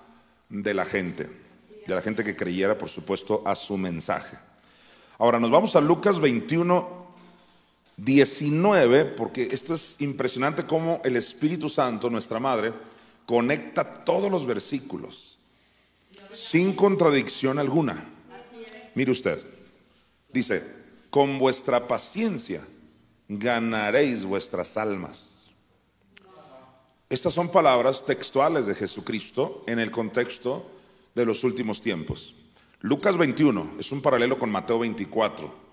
de 0.49 0.73
la 0.73 0.83
gente 0.83 1.43
de 1.85 1.95
la 1.95 2.01
gente 2.01 2.23
que 2.23 2.35
creyera, 2.35 2.77
por 2.77 2.89
supuesto, 2.89 3.41
a 3.45 3.55
su 3.55 3.77
mensaje. 3.77 4.37
Ahora 5.17 5.39
nos 5.39 5.51
vamos 5.51 5.75
a 5.75 5.81
Lucas 5.81 6.19
21, 6.19 7.07
19, 7.97 9.05
porque 9.05 9.49
esto 9.51 9.73
es 9.73 9.97
impresionante 9.99 10.65
cómo 10.65 11.01
el 11.03 11.15
Espíritu 11.15 11.69
Santo, 11.69 12.09
nuestra 12.09 12.39
Madre, 12.39 12.73
conecta 13.25 14.03
todos 14.03 14.31
los 14.31 14.45
versículos 14.45 15.39
sin 16.33 16.73
contradicción 16.73 17.59
alguna. 17.59 18.09
Mire 18.95 19.11
usted, 19.11 19.45
dice, 20.31 20.63
con 21.09 21.39
vuestra 21.39 21.87
paciencia 21.87 22.65
ganaréis 23.27 24.25
vuestras 24.25 24.77
almas. 24.77 25.51
Estas 27.09 27.33
son 27.33 27.49
palabras 27.49 28.05
textuales 28.05 28.65
de 28.65 28.75
Jesucristo 28.75 29.63
en 29.67 29.79
el 29.79 29.91
contexto 29.91 30.69
de 31.13 31.25
los 31.25 31.43
últimos 31.43 31.81
tiempos. 31.81 32.33
Lucas 32.81 33.17
21 33.17 33.75
es 33.79 33.91
un 33.91 34.01
paralelo 34.01 34.39
con 34.39 34.49
Mateo 34.49 34.79
24. 34.79 35.63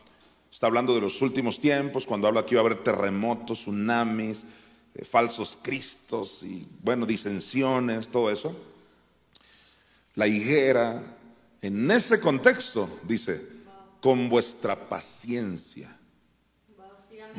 Está 0.53 0.67
hablando 0.67 0.95
de 0.95 1.01
los 1.01 1.23
últimos 1.23 1.59
tiempos, 1.59 2.07
cuando 2.07 2.29
habla 2.29 2.45
que 2.45 2.55
iba 2.55 2.63
a 2.63 2.67
haber 2.67 2.83
terremotos, 2.83 3.61
tsunamis, 3.61 4.45
eh, 4.95 5.05
falsos 5.05 5.59
cristos 5.61 6.43
y, 6.43 6.67
bueno, 6.83 7.07
disensiones, 7.07 8.09
todo 8.09 8.31
eso. 8.31 8.55
La 10.15 10.27
higuera, 10.27 11.03
en 11.63 11.91
ese 11.91 12.21
contexto, 12.21 13.01
dice, 13.05 13.47
con 14.01 14.29
vuestra 14.29 14.89
paciencia 14.89 15.97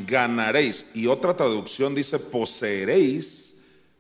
ganaréis. 0.08 0.86
Y 0.94 1.08
otra 1.08 1.36
traducción 1.36 1.96
dice, 1.96 2.20
poseeréis 2.20 3.56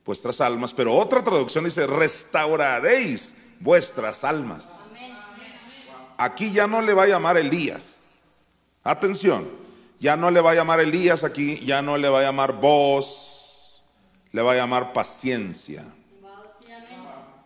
vuestras 0.05 0.41
almas, 0.41 0.73
pero 0.73 0.95
otra 0.95 1.23
traducción 1.23 1.65
dice, 1.65 1.87
restauraréis 1.87 3.33
vuestras 3.59 4.23
almas. 4.23 4.67
Aquí 6.17 6.51
ya 6.51 6.67
no 6.67 6.81
le 6.81 6.93
va 6.93 7.03
a 7.03 7.07
llamar 7.07 7.37
Elías. 7.37 7.97
Atención, 8.83 9.47
ya 9.99 10.17
no 10.17 10.31
le 10.31 10.41
va 10.41 10.51
a 10.51 10.55
llamar 10.55 10.79
Elías 10.79 11.23
aquí, 11.23 11.59
ya 11.65 11.81
no 11.81 11.97
le 11.97 12.09
va 12.09 12.19
a 12.19 12.23
llamar 12.23 12.59
voz, 12.59 13.30
le 14.31 14.41
va 14.41 14.53
a 14.53 14.55
llamar 14.55 14.93
paciencia. 14.93 15.85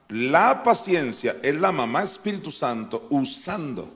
La 0.10 0.62
paciencia 0.64 1.38
es 1.42 1.56
la 1.56 1.72
mamá 1.72 2.04
Espíritu 2.04 2.52
Santo 2.52 3.08
usando 3.10 3.90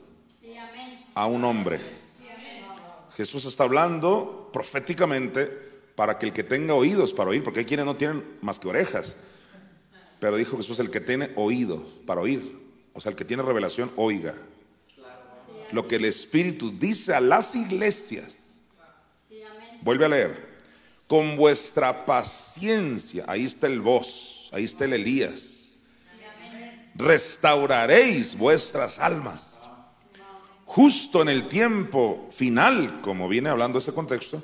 a 1.13 1.27
un 1.27 1.43
hombre. 1.43 1.79
Jesús 3.15 3.45
está 3.45 3.65
hablando 3.65 4.49
proféticamente 4.51 5.45
para 5.95 6.17
que 6.17 6.25
el 6.25 6.33
que 6.33 6.43
tenga 6.43 6.73
oídos 6.73 7.13
para 7.13 7.29
oír, 7.29 7.43
porque 7.43 7.59
hay 7.59 7.65
quienes 7.65 7.85
no 7.85 7.95
tienen 7.95 8.37
más 8.41 8.57
que 8.59 8.69
orejas. 8.69 9.17
Pero 10.19 10.37
dijo 10.37 10.57
Jesús, 10.57 10.79
el 10.79 10.89
que 10.89 11.01
tiene 11.01 11.31
oído 11.35 11.85
para 12.05 12.21
oír, 12.21 12.57
o 12.93 13.01
sea, 13.01 13.11
el 13.11 13.15
que 13.15 13.25
tiene 13.25 13.43
revelación, 13.43 13.91
oiga. 13.95 14.35
Lo 15.71 15.87
que 15.87 15.97
el 15.97 16.05
Espíritu 16.05 16.71
dice 16.71 17.13
a 17.13 17.21
las 17.21 17.55
iglesias. 17.55 18.61
Vuelve 19.81 20.05
a 20.05 20.09
leer. 20.09 20.48
Con 21.09 21.35
vuestra 21.35 22.05
paciencia, 22.05 23.25
ahí 23.27 23.43
está 23.43 23.67
el 23.67 23.81
voz, 23.81 24.49
ahí 24.53 24.63
está 24.63 24.85
el 24.85 24.93
Elías. 24.93 25.73
Restauraréis 26.95 28.37
vuestras 28.37 28.97
almas. 28.97 29.43
Justo 30.63 31.21
en 31.21 31.27
el 31.27 31.49
tiempo 31.49 32.29
final, 32.31 33.01
como 33.01 33.27
viene 33.27 33.49
hablando 33.49 33.79
ese 33.79 33.91
contexto, 33.91 34.41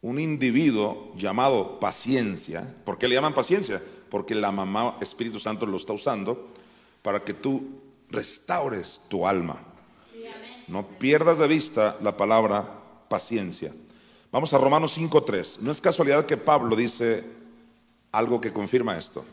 un 0.00 0.18
individuo 0.18 1.14
llamado 1.16 1.78
paciencia, 1.78 2.74
¿por 2.84 2.98
qué 2.98 3.06
le 3.06 3.14
llaman 3.14 3.34
paciencia? 3.34 3.80
porque 4.14 4.36
la 4.36 4.52
mamá 4.52 4.96
Espíritu 5.00 5.40
Santo 5.40 5.66
lo 5.66 5.76
está 5.76 5.92
usando 5.92 6.46
para 7.02 7.24
que 7.24 7.34
tú 7.34 7.80
restaures 8.10 9.00
tu 9.08 9.26
alma. 9.26 9.60
No 10.68 10.86
pierdas 10.86 11.38
de 11.38 11.48
vista 11.48 11.96
la 12.00 12.16
palabra 12.16 12.64
paciencia. 13.08 13.72
Vamos 14.34 14.52
a 14.52 14.58
Romanos 14.58 14.98
5.3. 14.98 15.60
No 15.60 15.70
es 15.70 15.80
casualidad 15.80 16.26
que 16.26 16.36
Pablo 16.36 16.74
dice 16.74 17.22
algo 18.10 18.40
que 18.40 18.52
confirma 18.52 18.98
esto. 18.98 19.24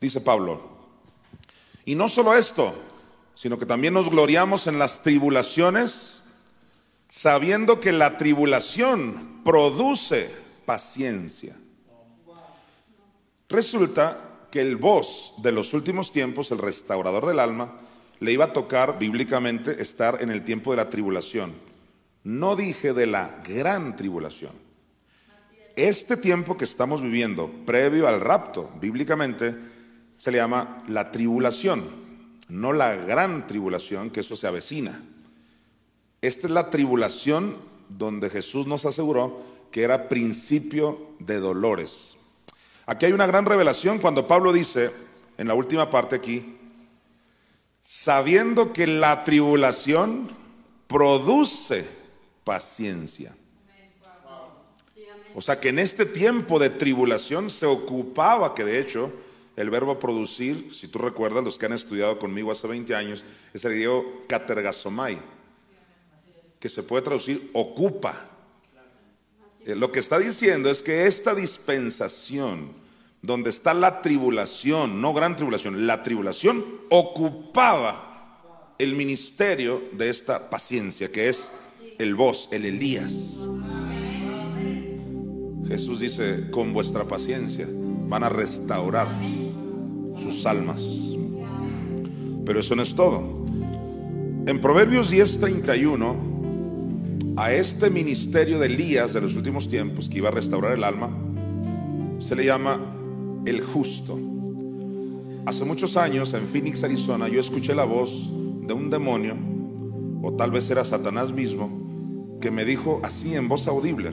Dice 0.00 0.20
Pablo, 0.20 0.60
y 1.84 1.96
no 1.96 2.08
solo 2.08 2.36
esto, 2.36 2.72
sino 3.34 3.58
que 3.58 3.66
también 3.66 3.94
nos 3.94 4.10
gloriamos 4.10 4.68
en 4.68 4.78
las 4.78 5.02
tribulaciones, 5.02 6.22
sabiendo 7.08 7.80
que 7.80 7.90
la 7.90 8.16
tribulación 8.16 9.42
produce 9.42 10.30
paciencia. 10.64 11.56
Resulta 13.48 14.46
que 14.52 14.60
el 14.60 14.76
voz 14.76 15.34
de 15.38 15.50
los 15.50 15.74
últimos 15.74 16.12
tiempos, 16.12 16.52
el 16.52 16.58
restaurador 16.58 17.26
del 17.26 17.40
alma, 17.40 17.74
le 18.20 18.30
iba 18.30 18.44
a 18.44 18.52
tocar 18.52 19.00
bíblicamente 19.00 19.82
estar 19.82 20.22
en 20.22 20.30
el 20.30 20.44
tiempo 20.44 20.70
de 20.70 20.76
la 20.76 20.88
tribulación. 20.88 21.67
No 22.24 22.56
dije 22.56 22.92
de 22.92 23.06
la 23.06 23.40
gran 23.44 23.96
tribulación. 23.96 24.52
Este 25.76 26.16
tiempo 26.16 26.56
que 26.56 26.64
estamos 26.64 27.02
viviendo, 27.02 27.50
previo 27.64 28.08
al 28.08 28.20
rapto, 28.20 28.70
bíblicamente, 28.80 29.56
se 30.18 30.32
le 30.32 30.38
llama 30.38 30.78
la 30.88 31.12
tribulación, 31.12 31.84
no 32.48 32.72
la 32.72 32.96
gran 32.96 33.46
tribulación, 33.46 34.10
que 34.10 34.20
eso 34.20 34.34
se 34.34 34.48
avecina. 34.48 35.00
Esta 36.20 36.48
es 36.48 36.52
la 36.52 36.70
tribulación 36.70 37.56
donde 37.88 38.28
Jesús 38.28 38.66
nos 38.66 38.84
aseguró 38.84 39.40
que 39.70 39.82
era 39.82 40.08
principio 40.08 41.12
de 41.20 41.38
dolores. 41.38 42.16
Aquí 42.86 43.06
hay 43.06 43.12
una 43.12 43.26
gran 43.26 43.46
revelación 43.46 43.98
cuando 43.98 44.26
Pablo 44.26 44.52
dice, 44.52 44.90
en 45.36 45.46
la 45.46 45.54
última 45.54 45.90
parte 45.90 46.16
aquí, 46.16 46.56
sabiendo 47.80 48.72
que 48.72 48.86
la 48.86 49.24
tribulación 49.24 50.28
produce 50.88 51.86
paciencia. 52.48 53.36
O 55.34 55.42
sea 55.42 55.60
que 55.60 55.68
en 55.68 55.78
este 55.78 56.06
tiempo 56.06 56.58
de 56.58 56.70
tribulación 56.70 57.50
se 57.50 57.66
ocupaba, 57.66 58.54
que 58.54 58.64
de 58.64 58.80
hecho 58.80 59.12
el 59.54 59.68
verbo 59.68 59.98
producir, 59.98 60.74
si 60.74 60.88
tú 60.88 60.98
recuerdas, 60.98 61.44
los 61.44 61.58
que 61.58 61.66
han 61.66 61.74
estudiado 61.74 62.18
conmigo 62.18 62.50
hace 62.50 62.66
20 62.66 62.94
años, 62.94 63.22
es 63.52 63.62
el 63.66 63.72
griego 63.74 64.24
katergasomai, 64.26 65.18
que 66.58 66.70
se 66.70 66.82
puede 66.82 67.02
traducir 67.02 67.50
ocupa. 67.52 68.30
Eh, 69.66 69.74
lo 69.76 69.92
que 69.92 69.98
está 69.98 70.18
diciendo 70.18 70.70
es 70.70 70.80
que 70.80 71.06
esta 71.06 71.34
dispensación, 71.34 72.72
donde 73.20 73.50
está 73.50 73.74
la 73.74 74.00
tribulación, 74.00 75.02
no 75.02 75.12
gran 75.12 75.36
tribulación, 75.36 75.86
la 75.86 76.02
tribulación 76.02 76.64
ocupaba 76.88 78.72
el 78.78 78.96
ministerio 78.96 79.82
de 79.92 80.08
esta 80.08 80.48
paciencia, 80.48 81.12
que 81.12 81.28
es 81.28 81.52
el 81.98 82.14
voz, 82.14 82.48
el 82.52 82.64
Elías. 82.64 83.40
Jesús 85.66 86.00
dice, 86.00 86.50
con 86.50 86.72
vuestra 86.72 87.04
paciencia 87.04 87.68
van 88.08 88.24
a 88.24 88.28
restaurar 88.28 89.08
sus 90.16 90.46
almas. 90.46 90.82
Pero 92.46 92.60
eso 92.60 92.74
no 92.74 92.82
es 92.82 92.94
todo. 92.94 93.46
En 94.46 94.60
Proverbios 94.60 95.10
10:31 95.12 96.16
a 97.36 97.52
este 97.52 97.90
ministerio 97.90 98.58
de 98.58 98.66
Elías 98.66 99.12
de 99.12 99.20
los 99.20 99.36
últimos 99.36 99.68
tiempos 99.68 100.08
que 100.08 100.18
iba 100.18 100.28
a 100.28 100.32
restaurar 100.32 100.72
el 100.72 100.84
alma, 100.84 101.10
se 102.20 102.34
le 102.34 102.44
llama 102.44 102.80
el 103.44 103.60
justo. 103.60 104.18
Hace 105.44 105.64
muchos 105.64 105.96
años 105.96 106.34
en 106.34 106.46
Phoenix, 106.46 106.82
Arizona, 106.82 107.28
yo 107.28 107.40
escuché 107.40 107.74
la 107.74 107.84
voz 107.84 108.32
de 108.66 108.72
un 108.72 108.90
demonio, 108.90 109.36
o 110.22 110.32
tal 110.32 110.50
vez 110.50 110.68
era 110.70 110.84
Satanás 110.84 111.32
mismo, 111.32 111.87
que 112.40 112.50
me 112.50 112.64
dijo 112.64 113.00
así 113.02 113.34
en 113.34 113.48
voz 113.48 113.68
audible, 113.68 114.12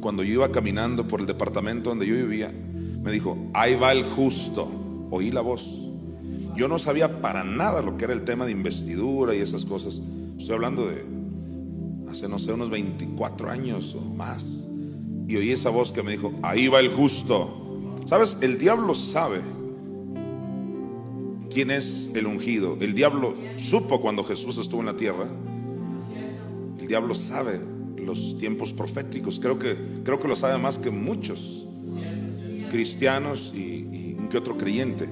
cuando 0.00 0.22
yo 0.22 0.34
iba 0.34 0.52
caminando 0.52 1.06
por 1.06 1.20
el 1.20 1.26
departamento 1.26 1.90
donde 1.90 2.06
yo 2.06 2.14
vivía, 2.14 2.52
me 3.02 3.12
dijo, 3.12 3.36
ahí 3.54 3.74
va 3.74 3.92
el 3.92 4.04
justo. 4.04 4.70
Oí 5.10 5.30
la 5.30 5.40
voz. 5.40 5.66
Yo 6.54 6.68
no 6.68 6.78
sabía 6.78 7.20
para 7.20 7.44
nada 7.44 7.80
lo 7.82 7.96
que 7.96 8.04
era 8.04 8.12
el 8.12 8.22
tema 8.22 8.44
de 8.44 8.52
investidura 8.52 9.34
y 9.34 9.38
esas 9.38 9.64
cosas. 9.64 10.02
Estoy 10.38 10.54
hablando 10.54 10.86
de 10.86 11.04
hace 12.10 12.28
no 12.28 12.38
sé, 12.38 12.52
unos 12.52 12.70
24 12.70 13.50
años 13.50 13.94
o 13.94 14.00
más. 14.00 14.68
Y 15.28 15.36
oí 15.36 15.52
esa 15.52 15.70
voz 15.70 15.92
que 15.92 16.02
me 16.02 16.12
dijo, 16.12 16.32
ahí 16.42 16.68
va 16.68 16.80
el 16.80 16.88
justo. 16.88 17.56
¿Sabes? 18.06 18.38
El 18.40 18.58
diablo 18.58 18.94
sabe 18.94 19.40
quién 21.50 21.70
es 21.70 22.10
el 22.14 22.26
ungido. 22.26 22.76
El 22.80 22.94
diablo 22.94 23.34
supo 23.56 24.00
cuando 24.00 24.24
Jesús 24.24 24.58
estuvo 24.58 24.80
en 24.80 24.86
la 24.86 24.96
tierra. 24.96 25.26
Diablo 26.88 27.14
sabe 27.14 27.60
los 27.96 28.36
tiempos 28.38 28.72
proféticos. 28.72 29.38
Creo 29.38 29.58
que, 29.58 29.76
creo 30.02 30.18
que 30.18 30.26
lo 30.26 30.34
sabe 30.34 30.58
más 30.58 30.78
que 30.78 30.90
muchos 30.90 31.66
cristianos 32.70 33.52
y, 33.54 33.58
y 33.58 34.16
un 34.18 34.28
que 34.28 34.38
otro 34.38 34.58
creyente. 34.58 35.08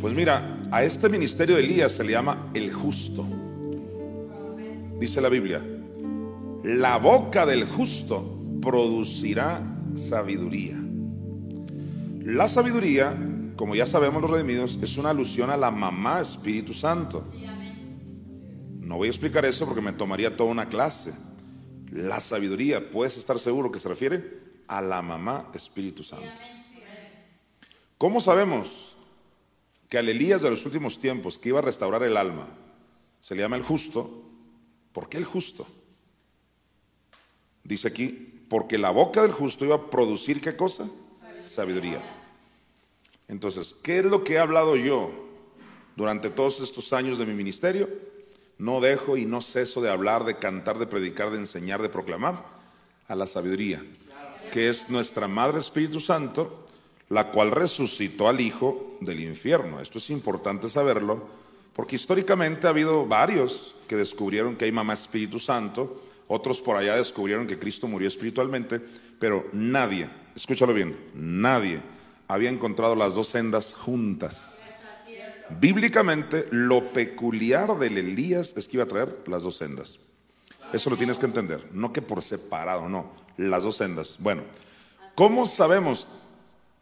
Pues 0.00 0.12
mira, 0.12 0.58
a 0.70 0.84
este 0.84 1.08
ministerio 1.08 1.56
de 1.56 1.62
Elías 1.62 1.92
se 1.92 2.04
le 2.04 2.12
llama 2.12 2.50
el 2.54 2.72
justo 2.72 3.26
dice 5.00 5.22
la 5.22 5.30
Biblia, 5.30 5.62
la 6.62 6.98
boca 6.98 7.46
del 7.46 7.64
justo 7.64 8.36
producirá 8.60 9.62
sabiduría. 9.94 10.76
La 12.22 12.46
sabiduría, 12.46 13.16
como 13.56 13.74
ya 13.74 13.86
sabemos 13.86 14.20
los 14.20 14.30
redimidos, 14.30 14.78
es 14.82 14.98
una 14.98 15.10
alusión 15.10 15.48
a 15.48 15.56
la 15.56 15.70
mamá 15.70 16.20
Espíritu 16.20 16.74
Santo. 16.74 17.24
No 18.90 18.96
voy 18.96 19.06
a 19.06 19.10
explicar 19.12 19.44
eso 19.44 19.66
porque 19.66 19.80
me 19.80 19.92
tomaría 19.92 20.36
toda 20.36 20.50
una 20.50 20.68
clase. 20.68 21.12
La 21.92 22.18
sabiduría, 22.18 22.90
puedes 22.90 23.16
estar 23.16 23.38
seguro 23.38 23.70
que 23.70 23.78
se 23.78 23.88
refiere 23.88 24.40
a 24.66 24.82
la 24.82 25.00
mamá 25.00 25.48
Espíritu 25.54 26.02
Santo. 26.02 26.42
¿Cómo 27.98 28.20
sabemos 28.20 28.96
que 29.88 29.96
al 29.96 30.08
Elías 30.08 30.42
de 30.42 30.50
los 30.50 30.66
últimos 30.66 30.98
tiempos 30.98 31.38
que 31.38 31.50
iba 31.50 31.60
a 31.60 31.62
restaurar 31.62 32.02
el 32.02 32.16
alma 32.16 32.48
se 33.20 33.36
le 33.36 33.42
llama 33.42 33.54
el 33.54 33.62
justo? 33.62 34.24
¿Por 34.90 35.08
qué 35.08 35.18
el 35.18 35.24
justo? 35.24 35.68
Dice 37.62 37.86
aquí, 37.86 38.42
porque 38.48 38.76
la 38.76 38.90
boca 38.90 39.22
del 39.22 39.30
justo 39.30 39.64
iba 39.64 39.76
a 39.76 39.88
producir 39.88 40.40
qué 40.40 40.56
cosa? 40.56 40.90
Sabiduría. 41.44 42.02
Entonces, 43.28 43.72
¿qué 43.84 44.00
es 44.00 44.04
lo 44.04 44.24
que 44.24 44.32
he 44.32 44.38
hablado 44.40 44.74
yo 44.74 45.12
durante 45.94 46.28
todos 46.28 46.58
estos 46.58 46.92
años 46.92 47.18
de 47.18 47.26
mi 47.26 47.34
ministerio? 47.34 48.09
No 48.60 48.82
dejo 48.82 49.16
y 49.16 49.24
no 49.24 49.40
ceso 49.40 49.80
de 49.80 49.88
hablar, 49.88 50.26
de 50.26 50.36
cantar, 50.36 50.78
de 50.78 50.86
predicar, 50.86 51.30
de 51.30 51.38
enseñar, 51.38 51.80
de 51.80 51.88
proclamar 51.88 52.44
a 53.08 53.14
la 53.14 53.26
sabiduría, 53.26 53.82
que 54.52 54.68
es 54.68 54.90
nuestra 54.90 55.28
Madre 55.28 55.60
Espíritu 55.60 55.98
Santo, 55.98 56.58
la 57.08 57.30
cual 57.30 57.52
resucitó 57.52 58.28
al 58.28 58.38
Hijo 58.38 58.98
del 59.00 59.20
infierno. 59.20 59.80
Esto 59.80 59.96
es 59.96 60.10
importante 60.10 60.68
saberlo 60.68 61.26
porque 61.74 61.96
históricamente 61.96 62.66
ha 62.66 62.70
habido 62.70 63.06
varios 63.06 63.76
que 63.88 63.96
descubrieron 63.96 64.54
que 64.54 64.66
hay 64.66 64.72
mamá 64.72 64.92
Espíritu 64.92 65.38
Santo, 65.38 66.02
otros 66.28 66.60
por 66.60 66.76
allá 66.76 66.96
descubrieron 66.96 67.46
que 67.46 67.58
Cristo 67.58 67.88
murió 67.88 68.08
espiritualmente, 68.08 68.78
pero 69.18 69.46
nadie, 69.54 70.06
escúchalo 70.36 70.74
bien, 70.74 70.98
nadie 71.14 71.80
había 72.28 72.50
encontrado 72.50 72.94
las 72.94 73.14
dos 73.14 73.28
sendas 73.28 73.72
juntas. 73.72 74.62
Bíblicamente, 75.58 76.46
lo 76.50 76.92
peculiar 76.92 77.78
del 77.78 77.98
Elías 77.98 78.54
es 78.56 78.68
que 78.68 78.76
iba 78.76 78.84
a 78.84 78.88
traer 78.88 79.18
las 79.26 79.42
dos 79.42 79.56
sendas. 79.56 79.98
Eso 80.72 80.90
lo 80.90 80.96
tienes 80.96 81.18
que 81.18 81.26
entender, 81.26 81.68
no 81.72 81.92
que 81.92 82.02
por 82.02 82.22
separado, 82.22 82.88
no, 82.88 83.12
las 83.36 83.64
dos 83.64 83.76
sendas. 83.76 84.16
Bueno, 84.20 84.42
¿cómo 85.14 85.46
sabemos 85.46 86.06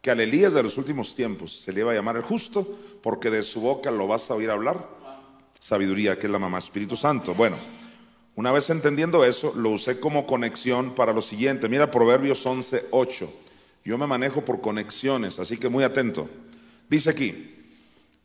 que 0.01 0.11
al 0.11 0.19
Elías 0.19 0.53
de 0.53 0.63
los 0.63 0.77
últimos 0.77 1.15
tiempos 1.15 1.51
se 1.51 1.73
le 1.73 1.81
iba 1.81 1.91
a 1.91 1.95
llamar 1.95 2.15
el 2.15 2.21
justo, 2.21 2.77
porque 3.01 3.29
de 3.29 3.43
su 3.43 3.61
boca 3.61 3.91
lo 3.91 4.07
vas 4.07 4.29
a 4.29 4.35
oír 4.35 4.49
hablar. 4.49 4.87
Sabiduría, 5.59 6.17
que 6.17 6.27
es 6.27 6.31
la 6.31 6.39
mamá 6.39 6.59
Espíritu 6.59 6.95
Santo. 6.95 7.35
Bueno, 7.35 7.57
una 8.35 8.51
vez 8.51 8.69
entendiendo 8.69 9.25
eso, 9.25 9.53
lo 9.55 9.71
usé 9.71 9.99
como 9.99 10.25
conexión 10.25 10.95
para 10.95 11.11
lo 11.11 11.21
siguiente. 11.21 11.67
Mira 11.67 11.91
Proverbios 11.91 12.45
11, 12.45 12.85
8. 12.91 13.33
Yo 13.83 13.97
me 13.97 14.07
manejo 14.07 14.45
por 14.45 14.61
conexiones, 14.61 15.39
así 15.39 15.57
que 15.57 15.67
muy 15.67 15.83
atento. 15.83 16.29
Dice 16.87 17.09
aquí, 17.09 17.58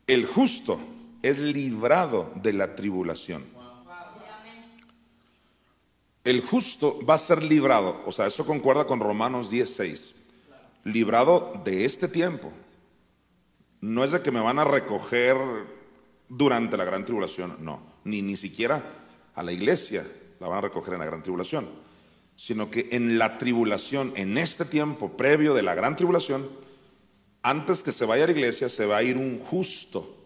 el 0.07 0.27
justo 0.27 0.79
es 1.23 1.39
librado 1.39 2.33
de 2.37 2.53
la 2.53 2.75
tribulación. 2.75 3.45
El 6.25 6.41
justo 6.41 7.05
va 7.05 7.15
a 7.15 7.19
ser 7.19 7.43
librado, 7.43 8.01
o 8.07 8.13
sea, 8.13 8.27
eso 8.27 8.47
concuerda 8.47 8.87
con 8.87 9.01
Romanos 9.01 9.51
10, 9.51 10.15
librado 10.85 11.61
de 11.65 11.85
este 11.85 12.09
tiempo. 12.09 12.51
No 13.83 14.05
es 14.05 14.13
de 14.13 14.23
que 14.23 14.31
me 14.31 14.41
van 14.41 14.59
a 14.59 14.65
recoger 14.65 15.37
durante 16.29 16.79
la 16.79 16.85
gran 16.85 17.05
tribulación, 17.05 17.57
no, 17.61 17.83
ni, 18.05 18.23
ni 18.23 18.37
siquiera 18.37 18.83
a 19.35 19.43
la 19.43 19.53
iglesia 19.53 20.07
la 20.41 20.49
van 20.49 20.59
a 20.59 20.63
recoger 20.63 20.95
en 20.95 21.01
la 21.01 21.07
gran 21.07 21.23
tribulación, 21.23 21.69
sino 22.37 22.71
que 22.71 22.89
en 22.93 23.19
la 23.19 23.37
tribulación, 23.37 24.13
en 24.17 24.39
este 24.39 24.65
tiempo 24.65 25.17
previo 25.17 25.55
de 25.55 25.63
la 25.63 25.75
gran 25.75 25.95
tribulación, 25.95 26.49
antes 27.45 27.83
que 27.83 27.93
se 27.93 28.07
vaya 28.07 28.25
a 28.25 28.27
la 28.27 28.33
iglesia, 28.33 28.69
se 28.69 28.87
va 28.87 28.97
a 28.97 29.03
ir 29.03 29.19
un 29.19 29.39
justo. 29.39 30.17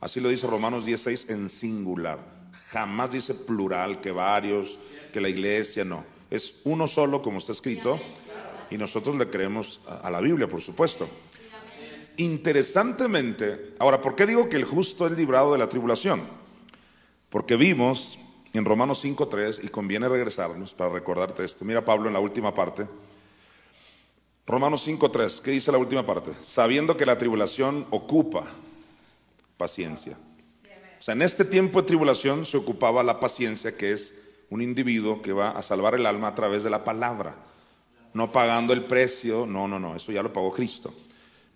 Así 0.00 0.20
lo 0.20 0.30
dice 0.30 0.46
Romanos 0.46 0.86
16 0.86 1.28
en 1.28 1.48
singular. 1.48 2.18
Jamás 2.70 3.12
dice 3.12 3.34
plural, 3.34 4.00
que 4.00 4.10
varios, 4.10 4.78
que 5.12 5.20
la 5.20 5.28
iglesia, 5.28 5.84
no. 5.84 6.04
Es 6.30 6.62
uno 6.64 6.88
solo, 6.88 7.20
como 7.20 7.38
está 7.38 7.52
escrito 7.52 8.00
y 8.70 8.78
nosotros 8.78 9.16
le 9.16 9.28
creemos 9.28 9.82
a 9.86 10.10
la 10.10 10.20
Biblia, 10.20 10.48
por 10.48 10.62
supuesto. 10.62 11.06
Interesantemente, 12.16 13.74
ahora, 13.78 14.00
¿por 14.00 14.16
qué 14.16 14.26
digo 14.26 14.48
que 14.48 14.56
el 14.56 14.64
justo 14.64 15.06
es 15.06 15.12
librado 15.12 15.52
de 15.52 15.58
la 15.58 15.68
tribulación? 15.68 16.22
Porque 17.28 17.56
vimos 17.56 18.18
en 18.54 18.64
Romanos 18.64 19.04
5.3 19.04 19.62
y 19.62 19.68
conviene 19.68 20.08
regresarnos 20.08 20.72
para 20.72 20.90
recordarte 20.90 21.44
esto. 21.44 21.66
Mira 21.66 21.84
Pablo 21.84 22.08
en 22.08 22.14
la 22.14 22.20
última 22.20 22.54
parte. 22.54 22.86
Romanos 24.46 24.86
5.3, 24.88 25.40
¿qué 25.40 25.52
dice 25.52 25.70
la 25.70 25.78
última 25.78 26.04
parte? 26.04 26.32
Sabiendo 26.42 26.96
que 26.96 27.06
la 27.06 27.16
tribulación 27.16 27.86
ocupa 27.90 28.44
paciencia. 29.56 30.18
O 30.98 31.02
sea, 31.02 31.14
en 31.14 31.22
este 31.22 31.44
tiempo 31.44 31.80
de 31.80 31.86
tribulación 31.86 32.44
se 32.44 32.56
ocupaba 32.56 33.04
la 33.04 33.20
paciencia, 33.20 33.76
que 33.76 33.92
es 33.92 34.14
un 34.50 34.60
individuo 34.60 35.22
que 35.22 35.32
va 35.32 35.50
a 35.50 35.62
salvar 35.62 35.94
el 35.94 36.06
alma 36.06 36.28
a 36.28 36.34
través 36.34 36.64
de 36.64 36.70
la 36.70 36.82
palabra, 36.82 37.36
no 38.14 38.32
pagando 38.32 38.72
el 38.72 38.84
precio, 38.84 39.46
no, 39.46 39.68
no, 39.68 39.78
no, 39.78 39.94
eso 39.94 40.10
ya 40.12 40.22
lo 40.22 40.32
pagó 40.32 40.52
Cristo. 40.52 40.92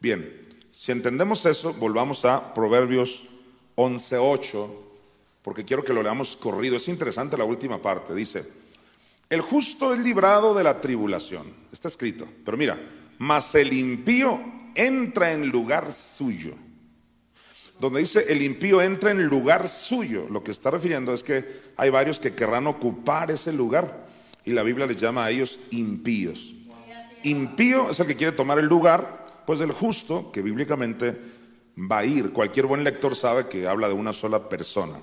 Bien, 0.01 0.40
si 0.70 0.92
entendemos 0.92 1.44
eso, 1.44 1.75
volvamos 1.75 2.25
a 2.25 2.55
Proverbios 2.55 3.25
11.8, 3.75 4.68
porque 5.42 5.64
quiero 5.64 5.85
que 5.85 5.92
lo 5.92 6.03
leamos 6.03 6.37
corrido, 6.37 6.77
es 6.77 6.88
interesante 6.88 7.37
la 7.37 7.44
última 7.44 7.83
parte, 7.83 8.14
dice, 8.14 8.46
el 9.29 9.41
justo 9.41 9.93
es 9.93 10.01
librado 10.01 10.55
de 10.55 10.65
la 10.65 10.81
tribulación, 10.81 11.47
está 11.73 11.89
escrito, 11.89 12.29
pero 12.45 12.57
mira, 12.57 12.79
mas 13.19 13.55
el 13.55 13.73
impío 13.73 14.41
entra 14.75 15.33
en 15.33 15.49
lugar 15.49 15.93
suyo 15.93 16.55
donde 17.79 18.01
dice 18.01 18.25
el 18.29 18.43
impío 18.43 18.81
entra 18.81 19.11
en 19.11 19.27
lugar 19.27 19.69
suyo, 19.69 20.27
lo 20.31 20.43
que 20.43 20.51
está 20.51 20.71
refiriendo 20.71 21.12
es 21.12 21.23
que 21.23 21.45
hay 21.77 21.91
varios 21.91 22.19
que 22.19 22.35
querrán 22.35 22.67
ocupar 22.67 23.31
ese 23.31 23.53
lugar 23.53 24.07
y 24.45 24.53
la 24.53 24.62
Biblia 24.62 24.87
les 24.87 24.97
llama 24.97 25.27
a 25.27 25.31
ellos 25.31 25.61
impíos. 25.71 26.55
Impío 27.25 27.91
es 27.91 28.01
el 28.01 28.07
que 28.07 28.17
quiere 28.17 28.33
tomar 28.33 28.59
el 28.59 28.67
lugar, 28.67 29.43
pues 29.47 29.59
del 29.59 29.73
justo, 29.73 30.31
que 30.33 30.41
bíblicamente 30.41 31.19
va 31.77 31.99
a 31.99 32.05
ir. 32.05 32.33
Cualquier 32.33 32.67
buen 32.67 32.85
lector 32.85 33.15
sabe 33.15 33.49
que 33.49 33.67
habla 33.67 33.89
de 33.89 33.95
una 33.95 34.12
sola 34.12 34.49
persona. 34.49 34.95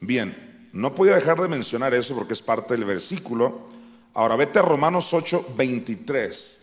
Bien, 0.00 0.51
no 0.72 0.94
podía 0.94 1.14
dejar 1.14 1.40
de 1.40 1.48
mencionar 1.48 1.94
eso 1.94 2.14
porque 2.14 2.32
es 2.32 2.42
parte 2.42 2.74
del 2.74 2.84
versículo. 2.84 3.64
Ahora 4.14 4.36
vete 4.36 4.58
a 4.58 4.62
Romanos 4.62 5.12
8, 5.12 5.46
23. 5.56 6.58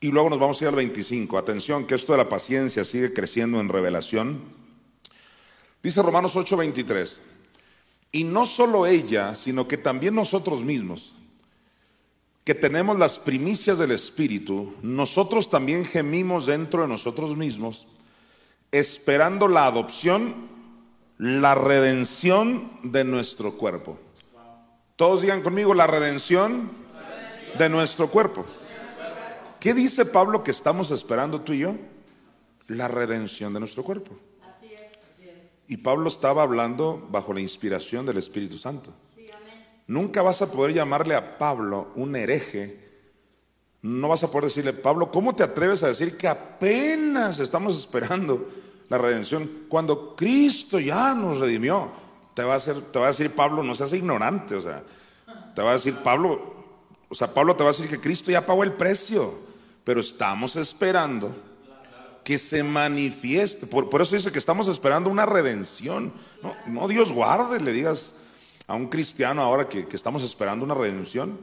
Y 0.00 0.08
luego 0.08 0.30
nos 0.30 0.40
vamos 0.40 0.60
a 0.60 0.64
ir 0.64 0.68
al 0.68 0.74
25. 0.74 1.38
Atención, 1.38 1.86
que 1.86 1.94
esto 1.94 2.12
de 2.12 2.18
la 2.18 2.28
paciencia 2.28 2.84
sigue 2.84 3.12
creciendo 3.12 3.60
en 3.60 3.68
revelación. 3.68 4.40
Dice 5.82 6.02
Romanos 6.02 6.36
8:23. 6.36 7.20
Y 8.12 8.24
no 8.24 8.44
solo 8.44 8.86
ella, 8.86 9.34
sino 9.34 9.66
que 9.66 9.78
también 9.78 10.14
nosotros 10.14 10.62
mismos, 10.62 11.14
que 12.44 12.54
tenemos 12.54 12.98
las 12.98 13.18
primicias 13.18 13.78
del 13.78 13.90
Espíritu, 13.90 14.74
nosotros 14.82 15.48
también 15.48 15.84
gemimos 15.84 16.46
dentro 16.46 16.82
de 16.82 16.88
nosotros 16.88 17.36
mismos, 17.36 17.88
esperando 18.70 19.48
la 19.48 19.66
adopción, 19.66 20.34
la 21.22 21.54
redención 21.54 22.68
de 22.82 23.04
nuestro 23.04 23.52
cuerpo. 23.52 23.96
Todos 24.96 25.22
digan 25.22 25.40
conmigo, 25.40 25.72
la 25.72 25.86
redención 25.86 26.68
de 27.56 27.68
nuestro 27.68 28.08
cuerpo. 28.08 28.44
¿Qué 29.60 29.72
dice 29.72 30.04
Pablo 30.04 30.42
que 30.42 30.50
estamos 30.50 30.90
esperando 30.90 31.40
tú 31.40 31.52
y 31.52 31.60
yo? 31.60 31.76
La 32.66 32.88
redención 32.88 33.54
de 33.54 33.60
nuestro 33.60 33.84
cuerpo. 33.84 34.18
Y 35.68 35.76
Pablo 35.76 36.08
estaba 36.08 36.42
hablando 36.42 37.06
bajo 37.08 37.32
la 37.32 37.40
inspiración 37.40 38.04
del 38.04 38.16
Espíritu 38.16 38.58
Santo. 38.58 38.92
Nunca 39.86 40.22
vas 40.22 40.42
a 40.42 40.50
poder 40.50 40.74
llamarle 40.74 41.14
a 41.14 41.38
Pablo 41.38 41.92
un 41.94 42.16
hereje. 42.16 42.80
No 43.80 44.08
vas 44.08 44.24
a 44.24 44.28
poder 44.28 44.46
decirle, 44.46 44.72
Pablo, 44.72 45.12
¿cómo 45.12 45.36
te 45.36 45.44
atreves 45.44 45.84
a 45.84 45.88
decir 45.88 46.16
que 46.16 46.26
apenas 46.26 47.38
estamos 47.38 47.78
esperando 47.78 48.48
la 48.88 48.98
redención 48.98 49.50
cuando 49.68 50.14
Cristo 50.16 50.78
ya 50.78 51.14
nos 51.14 51.38
redimió? 51.38 51.90
Te 52.34 52.42
va 52.42 52.54
a, 52.54 52.56
hacer, 52.56 52.80
te 52.80 52.98
va 52.98 53.06
a 53.06 53.08
decir, 53.08 53.30
Pablo, 53.30 53.62
no 53.62 53.74
seas 53.74 53.92
ignorante. 53.92 54.54
O 54.54 54.60
sea, 54.60 54.82
te 55.54 55.62
va 55.62 55.70
a 55.70 55.74
decir, 55.74 55.94
Pablo, 55.96 56.54
o 57.08 57.14
sea, 57.14 57.32
Pablo 57.32 57.54
te 57.56 57.62
va 57.62 57.70
a 57.70 57.72
decir 57.72 57.88
que 57.88 58.00
Cristo 58.00 58.30
ya 58.30 58.46
pagó 58.46 58.62
el 58.62 58.72
precio 58.72 59.52
pero 59.84 60.00
estamos 60.00 60.56
esperando 60.56 61.34
que 62.24 62.38
se 62.38 62.62
manifieste. 62.62 63.66
Por, 63.66 64.00
eso 64.00 64.14
dice 64.14 64.30
que 64.30 64.38
estamos 64.38 64.68
esperando 64.68 65.10
una 65.10 65.26
redención. 65.26 66.12
No, 66.42 66.54
no, 66.66 66.88
Dios 66.88 67.10
guarde, 67.10 67.60
le 67.60 67.72
digas 67.72 68.14
a 68.68 68.74
un 68.74 68.88
cristiano 68.88 69.42
ahora 69.42 69.68
que, 69.68 69.86
que 69.86 69.96
estamos 69.96 70.22
esperando 70.22 70.64
una 70.64 70.74
redención. 70.74 71.38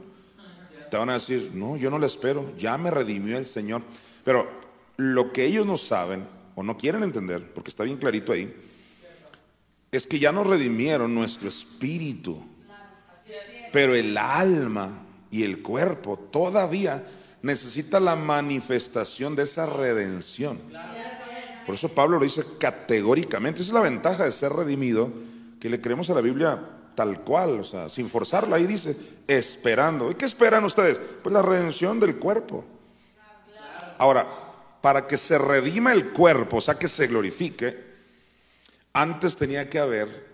Te 0.90 0.96
van 0.96 1.10
a 1.10 1.14
decir, 1.14 1.52
no, 1.54 1.76
yo 1.76 1.90
no 1.90 1.98
le 1.98 2.06
espero, 2.06 2.52
ya 2.56 2.78
me 2.78 2.90
redimió 2.90 3.36
el 3.36 3.46
Señor. 3.46 3.82
Pero 4.24 4.48
lo 4.96 5.32
que 5.32 5.44
ellos 5.44 5.66
no 5.66 5.76
saben 5.76 6.24
o 6.60 6.62
no 6.62 6.76
quieren 6.76 7.02
entender, 7.02 7.54
porque 7.54 7.70
está 7.70 7.84
bien 7.84 7.96
clarito 7.96 8.32
ahí, 8.32 8.54
es 9.90 10.06
que 10.06 10.18
ya 10.18 10.30
nos 10.30 10.46
redimieron 10.46 11.14
nuestro 11.14 11.48
espíritu, 11.48 12.44
pero 13.72 13.94
el 13.94 14.14
alma 14.18 15.06
y 15.30 15.42
el 15.42 15.62
cuerpo 15.62 16.18
todavía 16.18 17.02
necesita 17.40 17.98
la 17.98 18.14
manifestación 18.14 19.34
de 19.34 19.44
esa 19.44 19.64
redención. 19.64 20.60
Por 21.64 21.76
eso 21.76 21.88
Pablo 21.88 22.18
lo 22.18 22.24
dice 22.24 22.44
categóricamente. 22.58 23.62
Esa 23.62 23.70
es 23.70 23.74
la 23.74 23.80
ventaja 23.80 24.24
de 24.24 24.32
ser 24.32 24.52
redimido, 24.52 25.10
que 25.58 25.70
le 25.70 25.80
creemos 25.80 26.10
a 26.10 26.14
la 26.14 26.20
Biblia 26.20 26.62
tal 26.94 27.22
cual, 27.22 27.60
o 27.60 27.64
sea, 27.64 27.88
sin 27.88 28.10
forzarla. 28.10 28.56
Ahí 28.56 28.66
dice, 28.66 28.94
esperando. 29.26 30.10
¿Y 30.10 30.14
qué 30.14 30.26
esperan 30.26 30.64
ustedes? 30.64 31.00
Pues 31.22 31.32
la 31.32 31.40
redención 31.40 31.98
del 32.00 32.16
cuerpo. 32.16 32.66
Ahora, 33.96 34.39
para 34.80 35.06
que 35.06 35.16
se 35.16 35.38
redima 35.38 35.92
el 35.92 36.10
cuerpo, 36.10 36.58
o 36.58 36.60
sea, 36.60 36.78
que 36.78 36.88
se 36.88 37.06
glorifique, 37.06 37.90
antes 38.92 39.36
tenía 39.36 39.68
que 39.68 39.78
haber 39.78 40.30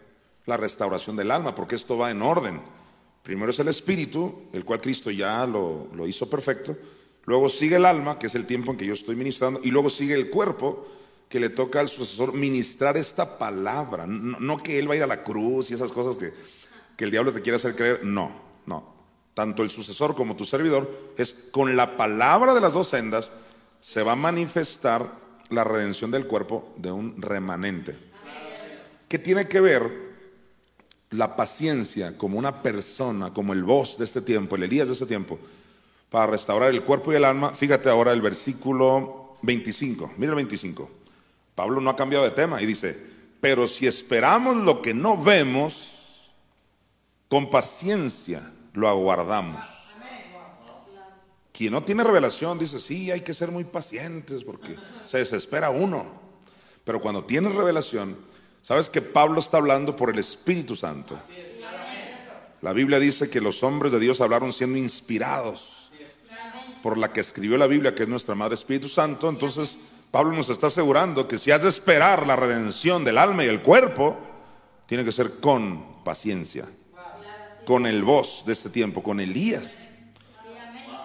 la 0.46 0.56
restauración 0.56 1.16
del 1.16 1.30
alma, 1.30 1.54
porque 1.54 1.74
esto 1.74 1.98
va 1.98 2.11
en 2.11 2.22
orden. 2.22 2.61
Primero 3.22 3.50
es 3.50 3.59
el 3.59 3.68
espíritu, 3.68 4.44
el 4.52 4.64
cual 4.64 4.80
Cristo 4.80 5.11
ya 5.11 5.44
lo, 5.46 5.88
lo 5.94 6.06
hizo 6.06 6.30
perfecto. 6.30 6.76
Luego 7.24 7.48
sigue 7.48 7.76
el 7.76 7.85
alma, 7.85 8.18
que 8.18 8.28
es 8.28 8.35
el 8.37 8.46
tiempo 8.46 8.70
en 8.70 8.78
que 8.78 8.87
yo 8.87 8.94
estoy 8.94 9.16
ministrando, 9.16 9.61
y 9.62 9.70
luego 9.70 9.90
sigue 9.90 10.14
el 10.14 10.30
cuerpo, 10.30 10.87
que 11.28 11.40
le 11.40 11.50
toca 11.50 11.80
al 11.80 11.88
sucesor 11.88 12.32
ministrar 12.32 12.96
esta 12.96 13.38
palabra. 13.38 14.06
No, 14.06 14.62
que 14.62 14.78
él 14.78 14.88
va 14.88 14.94
a 14.94 14.96
ir 14.96 15.02
a 15.02 15.09
la 15.09 15.24
cruz 15.24 15.70
y 15.70 15.74
esas 15.74 15.90
cosas 15.90 16.16
que, 16.16 16.32
que 16.96 17.04
el 17.04 17.11
diablo 17.11 17.32
te 17.32 17.42
quiere 17.42 17.56
hacer 17.56 17.74
creer. 17.74 18.04
No, 18.04 18.30
no. 18.66 18.94
Tanto 19.35 19.64
el 19.64 19.70
sucesor 19.70 20.14
como 20.14 20.37
tu 20.37 20.44
servidor 20.44 20.88
es 21.18 21.35
con 21.50 21.76
la 21.76 21.96
palabra 21.96 22.54
de 22.54 22.61
las 22.61 22.72
dos 22.72 22.88
sendas 22.88 23.30
se 23.87 24.03
va 24.03 24.12
a 24.12 24.16
manifestar 24.16 25.12
la 25.51 25.62
redención 25.62 26.11
del 26.11 26.27
cuerpo 26.27 26.75
de 26.77 26.90
un 26.90 27.22
remanente. 27.22 27.96
¿Qué 29.07 29.20
tiene 29.20 29.46
que 29.46 29.61
ver 29.61 30.07
la 31.11 31.37
paciencia 31.37 32.18
como 32.18 32.37
una 32.37 32.64
persona, 32.64 33.33
como 33.33 33.53
el 33.53 33.62
voz 33.62 33.96
de 33.96 34.05
este 34.05 34.22
tiempo, 34.22 34.57
el 34.57 34.64
Elías 34.64 34.88
de 34.88 34.94
este 34.94 35.07
tiempo? 35.07 35.38
para 36.11 36.29
restaurar 36.29 36.70
el 36.70 36.83
cuerpo 36.83 37.12
y 37.12 37.16
el 37.16 37.25
alma. 37.25 37.53
Fíjate 37.53 37.90
ahora 37.90 38.12
el 38.12 38.22
versículo 38.22 39.37
25. 39.42 40.14
Mira 40.16 40.31
el 40.31 40.37
25. 40.37 40.90
Pablo 41.55 41.81
no 41.81 41.90
ha 41.90 41.96
cambiado 41.96 42.25
de 42.25 42.31
tema 42.31 42.62
y 42.62 42.66
dice, 42.66 42.99
pero 43.40 43.68
si 43.68 43.87
esperamos 43.87 44.57
lo 44.57 44.83
que 44.83 44.94
no 44.94 45.16
vemos, 45.16 46.33
con 47.29 47.51
paciencia 47.51 48.53
lo 48.72 48.88
aguardamos. 48.88 49.75
Quien 51.56 51.72
no 51.72 51.82
tiene 51.82 52.04
revelación 52.04 52.58
dice, 52.58 52.78
sí, 52.78 53.10
hay 53.10 53.22
que 53.22 53.32
ser 53.32 53.50
muy 53.50 53.64
pacientes 53.64 54.44
porque 54.44 54.76
se 55.04 55.18
desespera 55.18 55.70
uno. 55.70 56.20
Pero 56.84 57.00
cuando 57.00 57.24
tienes 57.24 57.54
revelación, 57.54 58.16
sabes 58.60 58.90
que 58.90 59.00
Pablo 59.00 59.40
está 59.40 59.56
hablando 59.56 59.96
por 59.96 60.10
el 60.10 60.18
Espíritu 60.18 60.76
Santo. 60.76 61.18
La 62.60 62.72
Biblia 62.74 62.98
dice 62.98 63.30
que 63.30 63.40
los 63.40 63.62
hombres 63.62 63.92
de 63.92 64.00
Dios 64.00 64.20
hablaron 64.20 64.52
siendo 64.52 64.76
inspirados 64.76 65.90
por 66.82 66.98
la 66.98 67.12
que 67.12 67.20
escribió 67.20 67.56
la 67.56 67.66
Biblia, 67.66 67.94
que 67.94 68.02
es 68.02 68.08
nuestra 68.08 68.34
Madre 68.34 68.54
Espíritu 68.54 68.88
Santo, 68.88 69.28
entonces 69.28 69.80
Pablo 70.10 70.36
nos 70.36 70.50
está 70.50 70.68
asegurando 70.68 71.26
que 71.26 71.38
si 71.38 71.50
has 71.50 71.62
de 71.62 71.68
esperar 71.68 72.26
la 72.26 72.36
redención 72.36 73.04
del 73.04 73.18
alma 73.18 73.44
y 73.44 73.48
el 73.48 73.62
cuerpo, 73.62 74.16
tiene 74.86 75.04
que 75.04 75.10
ser 75.10 75.40
con 75.40 76.04
paciencia, 76.04 76.66
con 77.64 77.86
el 77.86 78.04
voz 78.04 78.44
de 78.46 78.52
este 78.52 78.70
tiempo, 78.70 79.02
con 79.02 79.20
Elías. 79.20 79.86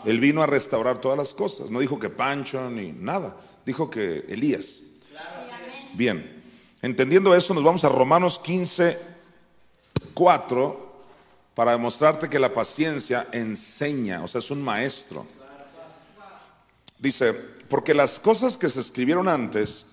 Él 0.06 0.20
vino 0.20 0.42
a 0.42 0.48
restaurar 0.48 1.00
todas 1.00 1.18
las 1.18 1.34
cosas, 1.34 1.70
no 1.70 1.80
dijo 1.80 2.00
que 2.00 2.10
Pancho 2.10 2.70
ni 2.70 2.92
nada, 2.92 3.38
dijo 3.66 3.90
que 3.90 4.26
Elías. 4.28 4.82
Bien, 5.94 6.44
entendiendo 6.82 7.36
eso, 7.36 7.54
nos 7.54 7.64
vamos 7.64 7.84
a 7.84 7.90
Romanos 7.90 8.40
15, 8.40 8.98
4, 10.14 10.92
para 11.54 11.72
demostrarte 11.72 12.30
que 12.30 12.40
la 12.40 12.54
paciencia 12.54 13.28
enseña, 13.32 14.24
o 14.24 14.28
sea, 14.28 14.40
es 14.40 14.52
un 14.52 14.64
maestro. 14.64 15.26
Dice, 16.98 17.34
porque 17.34 17.94
las 17.94 18.20
cosas 18.20 18.58
que 18.58 18.70
se 18.70 18.80
escribieron 18.80 19.28
antes 19.28 19.86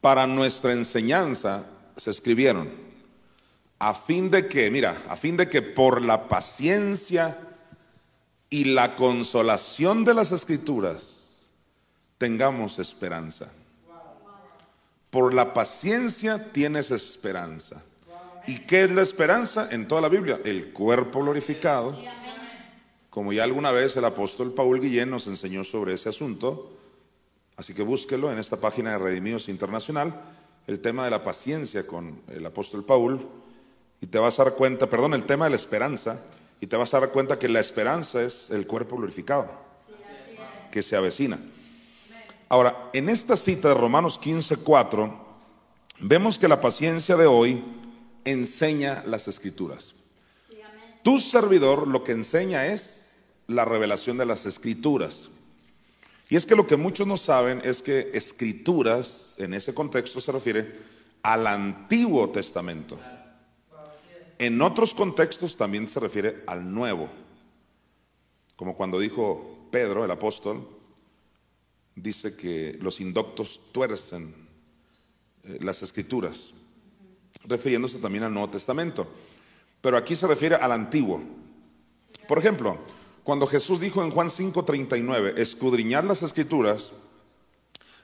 para 0.00 0.26
nuestra 0.26 0.72
enseñanza 0.72 1.66
se 1.96 2.10
escribieron 2.10 2.72
a 3.78 3.94
fin 3.94 4.30
de 4.30 4.46
que, 4.48 4.70
mira, 4.70 4.96
a 5.08 5.16
fin 5.16 5.36
de 5.36 5.48
que 5.48 5.62
por 5.62 6.02
la 6.02 6.28
paciencia 6.28 7.38
y 8.50 8.64
la 8.64 8.96
consolación 8.96 10.04
de 10.04 10.12
las 10.12 10.32
escrituras 10.32 11.50
tengamos 12.18 12.80
esperanza. 12.80 13.46
Por 15.10 15.32
la 15.32 15.54
paciencia 15.54 16.52
tienes 16.52 16.90
esperanza. 16.90 17.82
¿Y 18.46 18.58
qué 18.60 18.84
es 18.84 18.90
la 18.90 19.02
esperanza 19.02 19.68
en 19.70 19.86
toda 19.86 20.00
la 20.00 20.08
Biblia? 20.08 20.40
El 20.44 20.72
cuerpo 20.72 21.20
glorificado. 21.20 21.96
Como 23.08 23.32
ya 23.32 23.44
alguna 23.44 23.70
vez 23.70 23.96
el 23.96 24.04
apóstol 24.04 24.52
Paul 24.52 24.80
Guillén 24.80 25.10
nos 25.10 25.26
enseñó 25.26 25.64
sobre 25.64 25.94
ese 25.94 26.08
asunto, 26.08 26.72
así 27.56 27.74
que 27.74 27.82
búsquelo 27.82 28.30
en 28.30 28.38
esta 28.38 28.56
página 28.56 28.92
de 28.92 28.98
Redimidos 28.98 29.48
Internacional, 29.48 30.20
el 30.66 30.80
tema 30.80 31.04
de 31.04 31.10
la 31.10 31.22
paciencia 31.22 31.86
con 31.86 32.20
el 32.28 32.46
apóstol 32.46 32.84
Paul, 32.84 33.26
y 34.00 34.06
te 34.06 34.18
vas 34.18 34.38
a 34.38 34.44
dar 34.44 34.54
cuenta, 34.54 34.88
perdón, 34.88 35.14
el 35.14 35.24
tema 35.24 35.46
de 35.46 35.50
la 35.50 35.56
esperanza, 35.56 36.20
y 36.60 36.66
te 36.66 36.76
vas 36.76 36.92
a 36.92 37.00
dar 37.00 37.10
cuenta 37.10 37.38
que 37.38 37.48
la 37.48 37.60
esperanza 37.60 38.22
es 38.22 38.50
el 38.50 38.66
cuerpo 38.66 38.96
glorificado, 38.96 39.50
que 40.70 40.82
se 40.82 40.96
avecina. 40.96 41.38
Ahora, 42.48 42.90
en 42.92 43.08
esta 43.08 43.36
cita 43.36 43.68
de 43.68 43.74
Romanos 43.74 44.18
15, 44.18 44.58
4, 44.58 45.26
vemos 46.00 46.38
que 46.38 46.48
la 46.48 46.60
paciencia 46.60 47.16
de 47.16 47.26
hoy 47.26 47.64
enseña 48.24 49.02
las 49.06 49.28
escrituras. 49.28 49.94
Tu 51.02 51.18
servidor 51.18 51.88
lo 51.88 52.04
que 52.04 52.12
enseña 52.12 52.66
es 52.66 53.16
la 53.46 53.64
revelación 53.64 54.18
de 54.18 54.26
las 54.26 54.44
escrituras. 54.46 55.30
Y 56.28 56.36
es 56.36 56.46
que 56.46 56.54
lo 56.54 56.66
que 56.66 56.76
muchos 56.76 57.06
no 57.06 57.16
saben 57.16 57.60
es 57.64 57.82
que 57.82 58.10
escrituras, 58.12 59.34
en 59.38 59.54
ese 59.54 59.74
contexto 59.74 60.20
se 60.20 60.30
refiere 60.30 60.72
al 61.22 61.46
Antiguo 61.46 62.28
Testamento. 62.30 62.98
En 64.40 64.62
otros 64.62 64.94
contextos 64.94 65.54
también 65.54 65.86
se 65.86 66.00
refiere 66.00 66.42
al 66.46 66.72
Nuevo. 66.72 67.10
Como 68.56 68.74
cuando 68.74 68.98
dijo 68.98 69.68
Pedro, 69.70 70.02
el 70.02 70.10
apóstol, 70.10 70.66
dice 71.94 72.34
que 72.34 72.78
los 72.80 73.02
indoctos 73.02 73.60
tuercen 73.70 74.34
eh, 75.44 75.58
las 75.60 75.82
escrituras, 75.82 76.54
refiriéndose 77.44 77.98
también 77.98 78.24
al 78.24 78.32
Nuevo 78.32 78.48
Testamento. 78.48 79.06
Pero 79.82 79.98
aquí 79.98 80.16
se 80.16 80.26
refiere 80.26 80.54
al 80.54 80.72
Antiguo. 80.72 81.20
Por 82.26 82.38
ejemplo, 82.38 82.78
cuando 83.22 83.46
Jesús 83.46 83.78
dijo 83.78 84.02
en 84.02 84.10
Juan 84.10 84.30
5:39, 84.30 85.34
escudriñar 85.36 86.04
las 86.04 86.22
escrituras, 86.22 86.94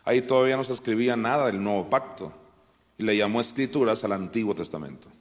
ahí 0.05 0.21
todavía 0.21 0.59
no 0.59 0.65
se 0.65 0.75
escribía 0.75 1.17
nada 1.17 1.47
del 1.47 1.63
nuevo 1.63 1.89
pacto. 1.89 2.31
Y 2.99 3.05
le 3.05 3.17
llamó 3.17 3.41
escrituras 3.41 4.05
al 4.05 4.13
Antiguo 4.13 4.55
Testamento. 4.55 5.16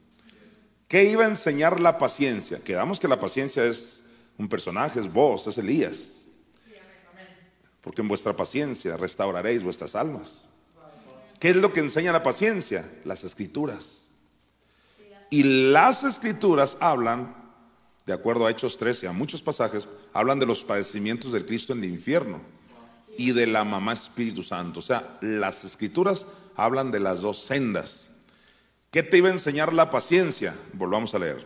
¿Qué 0.87 1.03
iba 1.05 1.25
a 1.25 1.27
enseñar 1.27 1.79
la 1.79 1.97
paciencia? 1.97 2.59
Quedamos 2.59 2.99
que 2.99 3.07
la 3.07 3.19
paciencia 3.19 3.65
es 3.65 4.03
un 4.37 4.47
personaje, 4.47 4.99
es 4.99 5.11
vos, 5.11 5.47
es 5.47 5.57
Elías. 5.57 6.25
Porque 7.81 8.01
en 8.01 8.07
vuestra 8.07 8.33
paciencia 8.33 8.97
restauraréis 8.97 9.63
vuestras 9.63 9.95
almas. 9.95 10.41
¿Qué 11.39 11.49
es 11.49 11.55
lo 11.55 11.73
que 11.73 11.79
enseña 11.79 12.11
la 12.11 12.23
paciencia? 12.23 12.89
Las 13.03 13.23
escrituras. 13.23 14.05
Y 15.29 15.43
las 15.43 16.03
escrituras 16.03 16.77
hablan, 16.79 17.35
de 18.05 18.13
acuerdo 18.13 18.45
a 18.45 18.51
Hechos 18.51 18.77
13, 18.77 19.07
a 19.07 19.11
muchos 19.11 19.41
pasajes, 19.41 19.87
hablan 20.13 20.39
de 20.39 20.45
los 20.45 20.63
padecimientos 20.63 21.31
del 21.31 21.45
Cristo 21.45 21.73
en 21.73 21.83
el 21.83 21.89
infierno 21.91 22.41
y 23.17 23.31
de 23.31 23.47
la 23.47 23.63
mamá 23.63 23.93
Espíritu 23.93 24.43
Santo. 24.43 24.79
O 24.79 24.83
sea, 24.83 25.17
las 25.21 25.63
escrituras 25.63 26.25
hablan 26.55 26.91
de 26.91 26.99
las 26.99 27.21
dos 27.21 27.37
sendas. 27.37 28.07
¿Qué 28.95 29.03
te 29.03 29.17
iba 29.17 29.27
a 29.27 29.33
enseñar 29.33 29.73
la 29.73 29.91
paciencia? 29.91 30.55
Volvamos 30.71 31.13
a 31.13 31.19
leer. 31.19 31.45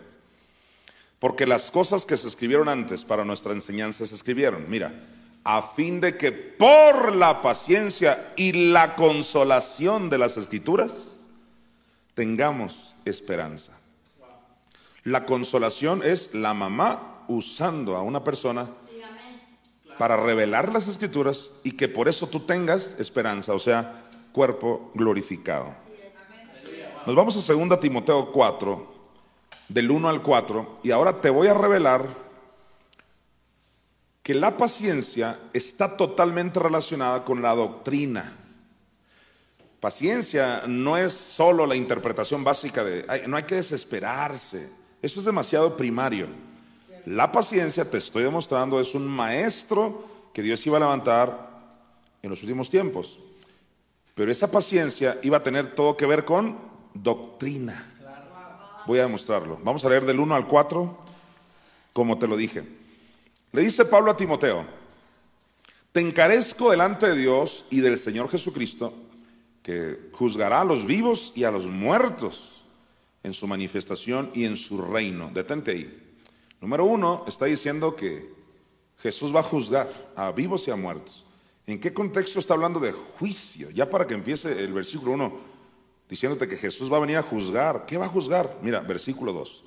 Porque 1.17 1.47
las 1.47 1.71
cosas 1.71 2.05
que 2.05 2.15
se 2.15 2.27
escribieron 2.27 2.69
antes 2.69 3.03
para 3.03 3.25
nuestra 3.25 3.53
enseñanza 3.53 4.05
se 4.05 4.13
escribieron. 4.13 4.69
Mira, 4.69 4.93
a 5.43 5.63
fin 5.63 5.99
de 5.99 6.15
que 6.15 6.31
por 6.31 7.15
la 7.15 7.41
paciencia 7.41 8.33
y 8.35 8.51
la 8.69 8.95
consolación 8.95 10.11
de 10.11 10.19
las 10.19 10.37
escrituras 10.37 10.93
tengamos 12.13 12.95
esperanza. 13.03 13.71
La 15.03 15.25
consolación 15.25 16.03
es 16.03 16.35
la 16.35 16.53
mamá 16.53 17.23
usando 17.27 17.95
a 17.95 18.03
una 18.03 18.23
persona 18.23 18.69
para 19.97 20.17
revelar 20.17 20.71
las 20.71 20.87
escrituras 20.87 21.53
y 21.63 21.71
que 21.71 21.87
por 21.87 22.09
eso 22.09 22.27
tú 22.27 22.41
tengas 22.41 22.95
esperanza, 22.99 23.53
o 23.53 23.59
sea, 23.59 24.07
cuerpo 24.33 24.91
glorificado. 24.93 25.88
Nos 27.05 27.15
vamos 27.15 27.49
a 27.49 27.53
2 27.53 27.79
Timoteo 27.79 28.29
4, 28.31 28.87
del 29.69 29.89
1 29.89 30.09
al 30.09 30.21
4, 30.21 30.79
y 30.83 30.91
ahora 30.91 31.21
te 31.21 31.29
voy 31.29 31.47
a 31.47 31.53
revelar 31.53 32.05
que 34.21 34.35
la 34.35 34.57
paciencia 34.57 35.39
está 35.53 35.95
totalmente 35.95 36.59
relacionada 36.59 37.23
con 37.23 37.41
la 37.41 37.55
doctrina. 37.55 38.35
Paciencia 39.79 40.63
no 40.67 40.97
es 40.97 41.13
solo 41.13 41.65
la 41.65 41.75
interpretación 41.75 42.43
básica 42.43 42.83
de, 42.83 43.27
no 43.27 43.37
hay 43.37 43.43
que 43.43 43.55
desesperarse, 43.55 44.69
eso 45.01 45.19
es 45.19 45.25
demasiado 45.25 45.77
primario. 45.77 46.27
La 47.05 47.31
paciencia, 47.31 47.89
te 47.89 47.97
estoy 47.97 48.23
demostrando, 48.23 48.77
es 48.79 48.93
un 48.93 49.07
maestro 49.07 50.03
que 50.33 50.41
Dios 50.41 50.67
iba 50.67 50.75
a 50.75 50.81
levantar 50.81 51.57
en 52.21 52.29
los 52.29 52.41
últimos 52.41 52.69
tiempos. 52.69 53.19
Pero 54.15 54.29
esa 54.29 54.51
paciencia 54.51 55.17
iba 55.23 55.37
a 55.37 55.43
tener 55.43 55.73
todo 55.73 55.95
que 55.95 56.05
ver 56.05 56.25
con 56.25 56.68
doctrina. 56.93 57.87
Voy 58.85 58.99
a 58.99 59.03
demostrarlo. 59.03 59.59
Vamos 59.63 59.85
a 59.85 59.89
leer 59.89 60.05
del 60.05 60.19
1 60.19 60.35
al 60.35 60.47
4, 60.47 60.97
como 61.93 62.17
te 62.17 62.27
lo 62.27 62.35
dije. 62.35 62.63
Le 63.51 63.61
dice 63.61 63.85
Pablo 63.85 64.11
a 64.11 64.17
Timoteo, 64.17 64.65
te 65.91 66.01
encarezco 66.01 66.71
delante 66.71 67.07
de 67.07 67.15
Dios 67.17 67.65
y 67.69 67.81
del 67.81 67.97
Señor 67.97 68.29
Jesucristo, 68.29 68.93
que 69.63 70.09
juzgará 70.13 70.61
a 70.61 70.65
los 70.65 70.85
vivos 70.85 71.33
y 71.35 71.43
a 71.43 71.51
los 71.51 71.65
muertos 71.65 72.63
en 73.23 73.33
su 73.33 73.47
manifestación 73.47 74.31
y 74.33 74.45
en 74.45 74.55
su 74.55 74.81
reino. 74.81 75.31
Detente 75.33 75.71
ahí. 75.71 76.15
Número 76.61 76.85
uno, 76.85 77.25
está 77.27 77.45
diciendo 77.45 77.95
que 77.95 78.31
Jesús 78.99 79.33
va 79.35 79.39
a 79.39 79.43
juzgar 79.43 79.89
a 80.15 80.31
vivos 80.31 80.67
y 80.67 80.71
a 80.71 80.75
muertos. 80.75 81.25
¿En 81.65 81.79
qué 81.79 81.93
contexto 81.93 82.39
está 82.39 82.53
hablando 82.53 82.79
de 82.79 82.91
juicio? 82.91 83.69
Ya 83.69 83.89
para 83.89 84.07
que 84.07 84.13
empiece 84.13 84.63
el 84.63 84.73
versículo 84.73 85.11
1 85.11 85.58
diciéndote 86.09 86.47
que 86.47 86.57
Jesús 86.57 86.91
va 86.91 86.97
a 86.97 87.01
venir 87.01 87.17
a 87.17 87.21
juzgar. 87.21 87.85
¿Qué 87.85 87.97
va 87.97 88.05
a 88.05 88.09
juzgar? 88.09 88.57
Mira, 88.61 88.79
versículo 88.81 89.31
2 89.31 89.65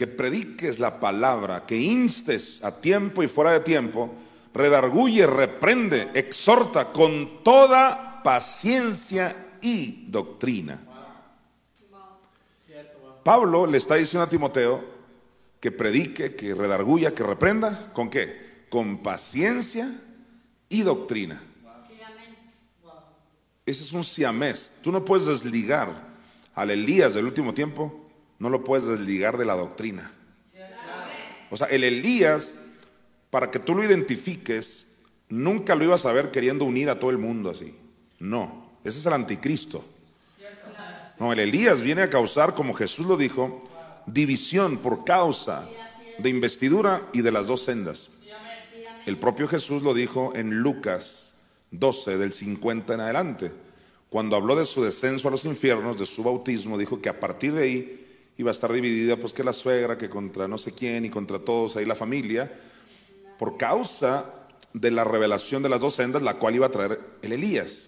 que 0.00 0.06
prediques 0.06 0.78
la 0.78 0.98
palabra, 0.98 1.66
que 1.66 1.76
instes 1.76 2.64
a 2.64 2.80
tiempo 2.80 3.22
y 3.22 3.28
fuera 3.28 3.52
de 3.52 3.60
tiempo, 3.60 4.10
redarguye, 4.54 5.26
reprende, 5.26 6.08
exhorta 6.14 6.86
con 6.86 7.44
toda 7.44 8.22
paciencia 8.22 9.36
y 9.60 10.06
doctrina. 10.08 10.80
Pablo 13.22 13.66
le 13.66 13.76
está 13.76 13.96
diciendo 13.96 14.24
a 14.24 14.30
Timoteo 14.30 14.82
que 15.60 15.70
predique, 15.70 16.34
que 16.34 16.54
redarguya, 16.54 17.14
que 17.14 17.22
reprenda, 17.22 17.90
¿con 17.92 18.08
qué? 18.08 18.64
Con 18.70 19.02
paciencia 19.02 20.00
y 20.70 20.80
doctrina. 20.80 21.42
Ese 23.70 23.84
es 23.84 23.92
un 23.92 24.04
siamés. 24.04 24.72
Tú 24.82 24.90
no 24.90 25.04
puedes 25.04 25.26
desligar 25.26 26.10
al 26.54 26.70
Elías 26.70 27.14
del 27.14 27.26
último 27.26 27.54
tiempo 27.54 28.10
no 28.40 28.48
lo 28.48 28.64
puedes 28.64 28.86
desligar 28.86 29.36
de 29.36 29.44
la 29.44 29.54
doctrina. 29.54 30.10
O 31.50 31.56
sea, 31.56 31.66
el 31.68 31.84
Elías, 31.84 32.60
para 33.28 33.50
que 33.50 33.58
tú 33.58 33.74
lo 33.74 33.84
identifiques, 33.84 34.86
nunca 35.28 35.74
lo 35.74 35.84
ibas 35.84 36.06
a 36.06 36.12
ver 36.12 36.30
queriendo 36.30 36.64
unir 36.64 36.88
a 36.90 36.98
todo 36.98 37.10
el 37.10 37.18
mundo 37.18 37.50
así. 37.50 37.74
No, 38.18 38.70
ese 38.82 38.98
es 38.98 39.06
el 39.06 39.12
anticristo. 39.12 39.84
No, 41.18 41.32
el 41.32 41.38
Elías 41.38 41.82
viene 41.82 42.02
a 42.02 42.10
causar, 42.10 42.54
como 42.54 42.72
Jesús 42.72 43.04
lo 43.04 43.18
dijo, 43.18 43.68
división 44.06 44.78
por 44.78 45.04
causa 45.04 45.68
de 46.18 46.30
investidura 46.30 47.02
y 47.12 47.20
de 47.20 47.32
las 47.32 47.46
dos 47.46 47.62
sendas. 47.62 48.08
El 49.04 49.18
propio 49.18 49.48
Jesús 49.48 49.82
lo 49.82 49.92
dijo 49.92 50.32
en 50.34 50.60
Lucas 50.60 51.29
12, 51.70 52.18
del 52.18 52.32
50 52.32 52.94
en 52.94 53.00
adelante. 53.00 53.52
Cuando 54.08 54.36
habló 54.36 54.56
de 54.56 54.64
su 54.64 54.82
descenso 54.82 55.28
a 55.28 55.30
los 55.30 55.44
infiernos, 55.44 55.98
de 55.98 56.06
su 56.06 56.22
bautismo, 56.22 56.76
dijo 56.76 57.00
que 57.00 57.08
a 57.08 57.20
partir 57.20 57.52
de 57.52 57.62
ahí 57.62 58.06
iba 58.36 58.50
a 58.50 58.52
estar 58.52 58.72
dividida, 58.72 59.16
pues 59.16 59.32
que 59.32 59.44
la 59.44 59.52
suegra, 59.52 59.96
que 59.96 60.08
contra 60.08 60.48
no 60.48 60.58
sé 60.58 60.72
quién 60.72 61.04
y 61.04 61.10
contra 61.10 61.38
todos 61.38 61.76
ahí 61.76 61.84
la 61.84 61.94
familia, 61.94 62.52
por 63.38 63.56
causa 63.56 64.34
de 64.72 64.90
la 64.90 65.04
revelación 65.04 65.62
de 65.62 65.68
las 65.68 65.80
dos 65.80 65.94
sendas, 65.94 66.22
la 66.22 66.34
cual 66.34 66.56
iba 66.56 66.66
a 66.66 66.70
traer 66.70 67.00
el 67.22 67.32
Elías. 67.32 67.86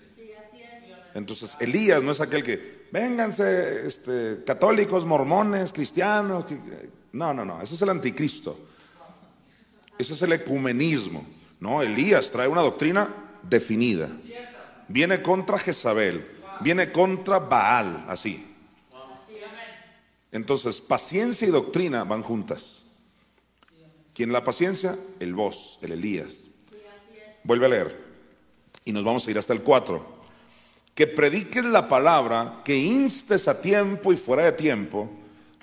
Entonces, 1.14 1.57
Elías 1.61 2.03
no 2.03 2.12
es 2.12 2.21
aquel 2.21 2.42
que, 2.42 2.87
vénganse, 2.90 3.87
este, 3.87 4.42
católicos, 4.47 5.05
mormones, 5.05 5.73
cristianos. 5.73 6.47
No, 7.12 7.35
no, 7.35 7.45
no, 7.45 7.61
eso 7.61 7.75
es 7.75 7.83
el 7.83 7.90
anticristo. 7.90 8.59
Ese 9.99 10.14
es 10.14 10.23
el 10.23 10.33
ecumenismo. 10.33 11.27
No, 11.61 11.83
Elías 11.83 12.31
trae 12.31 12.49
una 12.49 12.62
doctrina 12.62 13.14
definida. 13.42 14.09
Viene 14.88 15.22
contra 15.22 15.59
Jezabel, 15.59 16.24
viene 16.61 16.92
contra 16.92 17.38
Baal, 17.38 18.05
así. 18.09 18.48
Entonces, 20.31 20.81
paciencia 20.81 21.46
y 21.46 21.50
doctrina 21.50 22.05
van 22.05 22.22
juntas. 22.22 22.85
¿Quién 24.14 24.33
la 24.33 24.44
paciencia? 24.44 24.96
El 25.20 25.35
vos, 25.35 25.78
el 25.83 25.92
Elías. 25.92 26.44
Vuelve 27.44 27.66
a 27.66 27.68
leer. 27.68 28.12
Y 28.85 28.92
nos 28.92 29.05
vamos 29.05 29.26
a 29.26 29.31
ir 29.31 29.38
hasta 29.38 29.52
el 29.52 29.62
4. 29.62 30.22
que 30.94 31.07
prediques 31.07 31.64
la 31.64 31.88
palabra, 31.88 32.61
que 32.64 32.76
instes 32.76 33.48
a 33.48 33.61
tiempo 33.61 34.12
y 34.12 34.16
fuera 34.16 34.44
de 34.44 34.52
tiempo, 34.52 35.11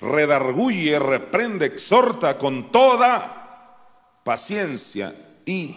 redarguye, 0.00 0.98
reprende, 0.98 1.66
exhorta 1.66 2.36
con 2.36 2.72
toda 2.72 4.20
paciencia 4.24 5.14
y 5.46 5.76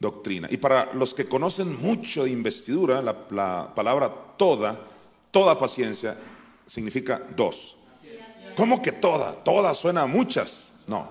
doctrina. 0.00 0.48
Y 0.50 0.56
para 0.56 0.92
los 0.94 1.14
que 1.14 1.26
conocen 1.26 1.80
mucho 1.80 2.24
de 2.24 2.30
investidura, 2.30 3.00
la, 3.02 3.26
la 3.30 3.72
palabra 3.74 4.12
toda, 4.36 4.80
toda 5.30 5.58
paciencia, 5.58 6.16
significa 6.66 7.22
dos. 7.36 7.76
¿Cómo 8.56 8.82
que 8.82 8.92
toda? 8.92 9.32
Toda 9.44 9.74
suena 9.74 10.02
a 10.02 10.06
muchas. 10.06 10.72
No, 10.88 11.08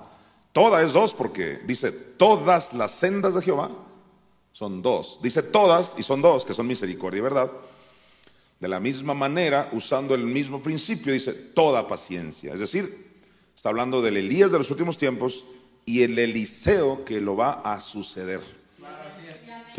toda 0.51 0.81
es 0.81 0.91
dos 0.91 1.13
porque 1.13 1.59
dice 1.65 1.91
todas 1.91 2.73
las 2.73 2.91
sendas 2.91 3.35
de 3.35 3.41
Jehová 3.41 3.69
son 4.51 4.81
dos. 4.81 5.19
Dice 5.21 5.43
todas 5.43 5.95
y 5.97 6.03
son 6.03 6.21
dos, 6.21 6.43
que 6.43 6.53
son 6.53 6.67
misericordia 6.67 7.19
y 7.19 7.21
verdad. 7.21 7.49
De 8.59 8.67
la 8.67 8.81
misma 8.81 9.13
manera, 9.13 9.69
usando 9.71 10.13
el 10.13 10.25
mismo 10.25 10.61
principio, 10.61 11.13
dice 11.13 11.31
toda 11.31 11.87
paciencia. 11.87 12.53
Es 12.53 12.59
decir, 12.59 13.13
está 13.55 13.69
hablando 13.69 14.01
del 14.01 14.17
Elías 14.17 14.51
de 14.51 14.57
los 14.57 14.69
últimos 14.69 14.97
tiempos 14.97 15.45
y 15.85 16.01
el 16.03 16.19
Eliseo 16.19 17.05
que 17.05 17.21
lo 17.21 17.37
va 17.37 17.61
a 17.63 17.79
suceder. 17.79 18.58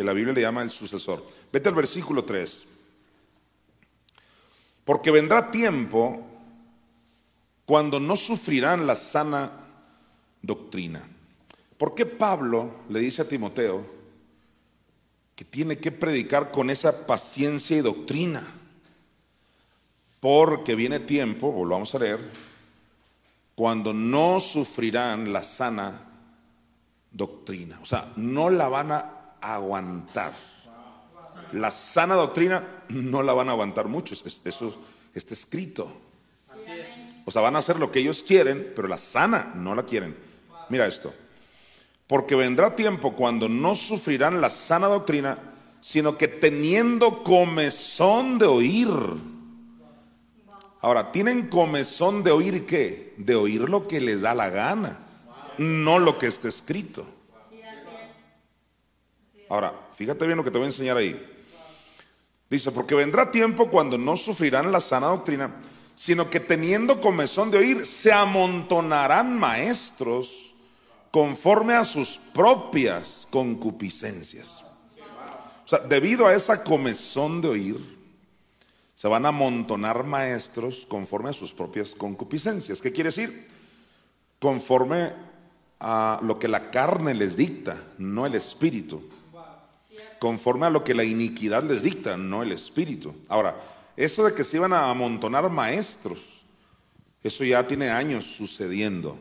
Que 0.01 0.05
la 0.05 0.15
Biblia 0.15 0.33
le 0.33 0.41
llama 0.41 0.63
el 0.63 0.71
sucesor. 0.71 1.23
Vete 1.53 1.69
al 1.69 1.75
versículo 1.75 2.25
3. 2.25 2.65
Porque 4.83 5.11
vendrá 5.11 5.51
tiempo 5.51 6.27
cuando 7.67 8.01
no 8.01 8.17
sufrirán 8.17 8.87
la 8.87 8.97
sana 8.97 9.53
doctrina. 10.41 11.07
¿Por 11.77 11.95
qué 11.95 12.07
Pablo 12.07 12.77
le 12.89 13.01
dice 13.01 13.21
a 13.21 13.29
Timoteo 13.29 13.85
que 15.37 15.45
tiene 15.45 15.77
que 15.77 15.93
predicar 15.93 16.51
con 16.51 16.71
esa 16.71 17.07
paciencia 17.07 17.77
y 17.77 17.83
doctrina? 17.83 18.55
Porque 20.19 20.77
viene 20.77 21.01
tiempo, 21.01 21.53
volvamos 21.53 21.95
a 21.95 21.99
leer, 21.99 22.21
cuando 23.55 23.93
no 23.93 24.41
sufrirán 24.41 25.31
la 25.31 25.43
sana 25.43 26.11
doctrina. 27.11 27.79
O 27.83 27.85
sea, 27.85 28.15
no 28.17 28.49
la 28.49 28.71
van 28.71 28.93
a 28.93 29.20
aguantar. 29.41 30.33
La 31.53 31.71
sana 31.71 32.15
doctrina 32.15 32.85
no 32.89 33.23
la 33.23 33.33
van 33.33 33.49
a 33.49 33.53
aguantar 33.53 33.89
muchos. 33.89 34.25
Eso 34.45 34.75
está 35.15 35.35
escrito. 35.35 35.91
O 37.25 37.31
sea, 37.31 37.43
van 37.43 37.57
a 37.57 37.61
hacer 37.61 37.79
lo 37.79 37.91
que 37.91 38.01
ellos 38.01 38.23
quieren, 38.23 38.73
pero 38.75 38.89
la 38.89 38.99
sana 38.99 39.53
no 39.55 39.75
la 39.75 39.85
quieren. 39.85 40.17
Mira 40.69 40.87
esto. 40.87 41.13
Porque 42.07 42.35
vendrá 42.35 42.75
tiempo 42.75 43.15
cuando 43.15 43.49
no 43.49 43.75
sufrirán 43.75 44.41
la 44.41 44.51
sana 44.51 44.89
doctrina, 44.89 45.39
sino 45.81 46.19
que 46.19 46.29
teniendo 46.29 47.23
comezón 47.23 48.39
de 48.39 48.47
oír. 48.47 48.89
Ahora, 50.81 51.13
¿tienen 51.13 51.49
comezón 51.49 52.23
de 52.23 52.31
oír 52.33 52.67
qué? 52.67 53.15
De 53.17 53.35
oír 53.35 53.69
lo 53.69 53.87
que 53.87 54.01
les 54.01 54.23
da 54.23 54.35
la 54.35 54.51
gana, 54.51 54.99
no 55.59 55.99
lo 55.99 56.19
que 56.19 56.27
está 56.27 56.49
escrito. 56.49 57.07
Ahora, 59.51 59.75
fíjate 59.95 60.25
bien 60.27 60.39
lo 60.39 60.45
que 60.45 60.51
te 60.53 60.59
voy 60.59 60.67
a 60.67 60.69
enseñar 60.69 60.97
ahí. 60.97 61.21
Dice, 62.49 62.71
porque 62.71 62.95
vendrá 62.95 63.33
tiempo 63.33 63.69
cuando 63.69 63.99
no 63.99 64.17
sufrirán 64.17 64.71
la 64.71 64.81
sana 64.81 65.09
doctrina, 65.09 65.57
sino 65.97 66.31
que 66.31 66.39
teniendo 66.39 67.01
comezón 67.01 67.51
de 67.51 67.59
oír, 67.59 67.85
se 67.85 68.13
amontonarán 68.13 69.37
maestros 69.37 70.55
conforme 71.11 71.75
a 71.75 71.85
sus 71.85 72.21
propias 72.33 73.27
concupiscencias. 73.29 74.63
O 75.65 75.69
sea, 75.69 75.81
debido 75.81 76.29
a 76.29 76.35
esa 76.35 76.63
comezón 76.63 77.41
de 77.41 77.49
oír, 77.49 77.99
se 78.95 79.09
van 79.09 79.27
a 79.27 79.31
amontonar 79.31 80.05
maestros 80.05 80.87
conforme 80.89 81.31
a 81.31 81.33
sus 81.33 81.53
propias 81.53 81.97
concupiscencias. 81.97 82.81
¿Qué 82.81 82.93
quiere 82.93 83.09
decir? 83.09 83.49
Conforme 84.39 85.13
a 85.81 86.21
lo 86.23 86.39
que 86.39 86.47
la 86.47 86.71
carne 86.71 87.15
les 87.15 87.37
dicta, 87.37 87.83
no 87.99 88.27
el 88.27 88.37
espíritu. 88.37 89.03
Conforme 90.21 90.67
a 90.67 90.71
lo 90.71 90.85
que 90.85 90.95
la 90.95 91.03
iniquidad 91.03 91.65
les 91.65 91.83
dicta, 91.83 92.17
no 92.17 92.45
el 92.45 92.53
espíritu. 92.53 93.13
Ahora, 93.29 93.61
eso 93.97 94.25
de 94.25 94.35
que 94.35 94.45
se 94.45 94.59
iban 94.59 94.73
a 94.73 94.89
amontonar 94.89 95.51
maestros, 95.51 96.45
eso 97.25 97.43
ya 97.43 97.67
tiene 97.67 97.91
años 97.91 98.25
sucediendo. 98.25 99.19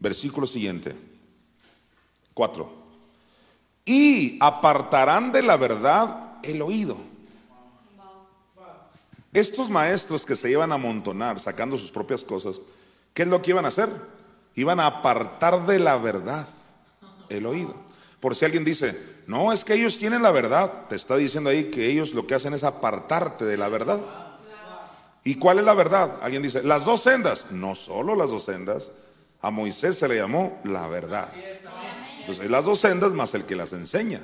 Versículo 0.00 0.46
siguiente, 0.46 0.96
4. 2.34 2.72
Y 3.84 4.36
apartarán 4.40 5.30
de 5.30 5.42
la 5.42 5.56
verdad 5.56 6.38
el 6.42 6.60
oído 6.62 6.96
estos 9.32 9.68
maestros 9.68 10.24
que 10.24 10.36
se 10.36 10.50
iban 10.50 10.72
a 10.72 10.76
amontonar 10.76 11.38
sacando 11.38 11.76
sus 11.76 11.90
propias 11.90 12.24
cosas, 12.24 12.60
¿qué 13.14 13.22
es 13.22 13.28
lo 13.28 13.42
que 13.42 13.50
iban 13.50 13.64
a 13.64 13.68
hacer? 13.68 13.90
Iban 14.54 14.80
a 14.80 14.86
apartar 14.86 15.66
de 15.66 15.78
la 15.78 15.96
verdad 15.96 16.46
el 17.28 17.46
oído. 17.46 17.74
Por 18.20 18.34
si 18.34 18.44
alguien 18.44 18.64
dice, 18.64 18.98
no, 19.28 19.52
es 19.52 19.62
que 19.62 19.74
ellos 19.74 19.98
tienen 19.98 20.22
la 20.22 20.30
verdad, 20.30 20.86
te 20.88 20.96
está 20.96 21.14
diciendo 21.14 21.50
ahí 21.50 21.70
que 21.70 21.86
ellos 21.86 22.14
lo 22.14 22.26
que 22.26 22.34
hacen 22.34 22.54
es 22.54 22.64
apartarte 22.64 23.44
de 23.44 23.58
la 23.58 23.68
verdad. 23.68 24.00
¿Y 25.22 25.34
cuál 25.34 25.58
es 25.58 25.66
la 25.66 25.74
verdad? 25.74 26.18
Alguien 26.22 26.40
dice, 26.40 26.62
las 26.62 26.86
dos 26.86 27.02
sendas. 27.02 27.52
No 27.52 27.74
solo 27.74 28.16
las 28.16 28.30
dos 28.30 28.46
sendas, 28.46 28.90
a 29.42 29.50
Moisés 29.50 29.98
se 29.98 30.08
le 30.08 30.16
llamó 30.16 30.58
la 30.64 30.88
verdad. 30.88 31.28
Entonces, 32.20 32.50
las 32.50 32.64
dos 32.64 32.80
sendas 32.80 33.12
más 33.12 33.34
el 33.34 33.44
que 33.44 33.54
las 33.54 33.74
enseña. 33.74 34.22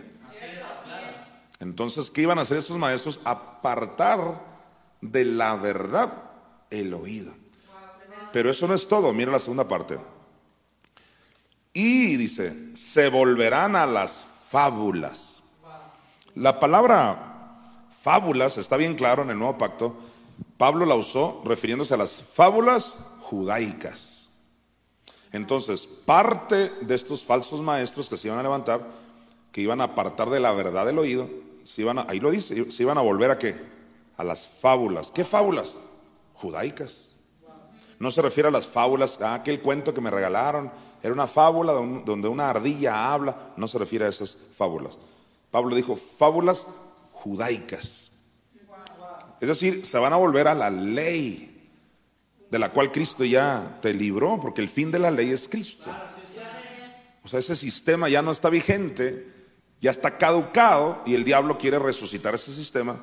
Entonces, 1.60 2.10
¿qué 2.10 2.22
iban 2.22 2.38
a 2.38 2.42
hacer 2.42 2.56
estos 2.56 2.78
maestros? 2.78 3.20
Apartar 3.24 4.40
de 5.02 5.26
la 5.26 5.54
verdad 5.56 6.14
el 6.70 6.94
oído. 6.94 7.34
Pero 8.32 8.48
eso 8.48 8.66
no 8.66 8.72
es 8.72 8.88
todo, 8.88 9.12
mira 9.12 9.30
la 9.30 9.38
segunda 9.38 9.68
parte. 9.68 9.98
Y 11.74 12.16
dice, 12.16 12.74
se 12.74 13.10
volverán 13.10 13.76
a 13.76 13.84
las 13.84 14.24
fábulas. 14.54 15.42
La 16.36 16.60
palabra 16.60 17.88
fábulas 18.00 18.56
está 18.56 18.76
bien 18.76 18.94
claro 18.94 19.24
en 19.24 19.30
el 19.30 19.38
nuevo 19.40 19.58
pacto. 19.58 19.96
Pablo 20.56 20.86
la 20.86 20.94
usó 20.94 21.42
refiriéndose 21.44 21.94
a 21.94 21.96
las 21.96 22.22
fábulas 22.22 22.96
judaicas. 23.22 24.28
Entonces, 25.32 25.88
parte 25.88 26.70
de 26.82 26.94
estos 26.94 27.24
falsos 27.24 27.62
maestros 27.62 28.08
que 28.08 28.16
se 28.16 28.28
iban 28.28 28.38
a 28.38 28.44
levantar, 28.44 28.86
que 29.50 29.60
iban 29.60 29.80
a 29.80 29.84
apartar 29.84 30.30
de 30.30 30.38
la 30.38 30.52
verdad 30.52 30.86
del 30.86 31.00
oído, 31.00 31.28
se 31.64 31.82
iban 31.82 31.98
ahí 31.98 32.20
lo 32.20 32.30
dice, 32.30 32.70
se 32.70 32.82
iban 32.84 32.96
a 32.96 33.00
volver 33.00 33.32
a 33.32 33.38
qué? 33.40 33.56
a 34.16 34.22
las 34.22 34.46
fábulas. 34.46 35.10
¿Qué 35.10 35.24
fábulas? 35.24 35.74
Judaicas. 36.34 37.10
No 37.98 38.12
se 38.12 38.22
refiere 38.22 38.50
a 38.50 38.52
las 38.52 38.68
fábulas, 38.68 39.20
a 39.20 39.34
aquel 39.34 39.60
cuento 39.60 39.92
que 39.92 40.00
me 40.00 40.12
regalaron, 40.12 40.70
era 41.04 41.12
una 41.12 41.26
fábula 41.26 41.74
donde 41.74 42.28
una 42.28 42.48
ardilla 42.48 43.12
habla, 43.12 43.52
no 43.58 43.68
se 43.68 43.78
refiere 43.78 44.06
a 44.06 44.08
esas 44.08 44.38
fábulas. 44.56 44.96
Pablo 45.50 45.76
dijo 45.76 45.96
fábulas 45.96 46.66
judaicas. 47.12 48.10
Es 49.38 49.48
decir, 49.48 49.84
se 49.84 49.98
van 49.98 50.14
a 50.14 50.16
volver 50.16 50.48
a 50.48 50.54
la 50.54 50.70
ley 50.70 51.68
de 52.50 52.58
la 52.58 52.72
cual 52.72 52.90
Cristo 52.90 53.22
ya 53.22 53.78
te 53.82 53.92
libró, 53.92 54.40
porque 54.40 54.62
el 54.62 54.70
fin 54.70 54.90
de 54.90 54.98
la 54.98 55.10
ley 55.10 55.30
es 55.30 55.46
Cristo. 55.46 55.90
O 57.22 57.28
sea, 57.28 57.38
ese 57.38 57.54
sistema 57.54 58.08
ya 58.08 58.22
no 58.22 58.30
está 58.30 58.48
vigente, 58.48 59.28
ya 59.82 59.90
está 59.90 60.16
caducado 60.16 61.02
y 61.04 61.14
el 61.14 61.24
diablo 61.24 61.58
quiere 61.58 61.78
resucitar 61.78 62.34
ese 62.34 62.50
sistema 62.50 62.98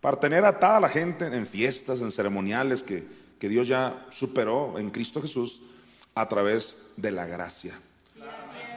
para 0.00 0.18
tener 0.18 0.46
atada 0.46 0.78
a 0.78 0.80
la 0.80 0.88
gente 0.88 1.26
en 1.26 1.46
fiestas, 1.46 2.00
en 2.00 2.10
ceremoniales 2.10 2.82
que, 2.82 3.06
que 3.38 3.50
Dios 3.50 3.68
ya 3.68 4.06
superó 4.10 4.78
en 4.78 4.88
Cristo 4.88 5.20
Jesús 5.20 5.60
a 6.14 6.28
través 6.28 6.78
de 6.96 7.10
la 7.10 7.26
gracia. 7.26 7.78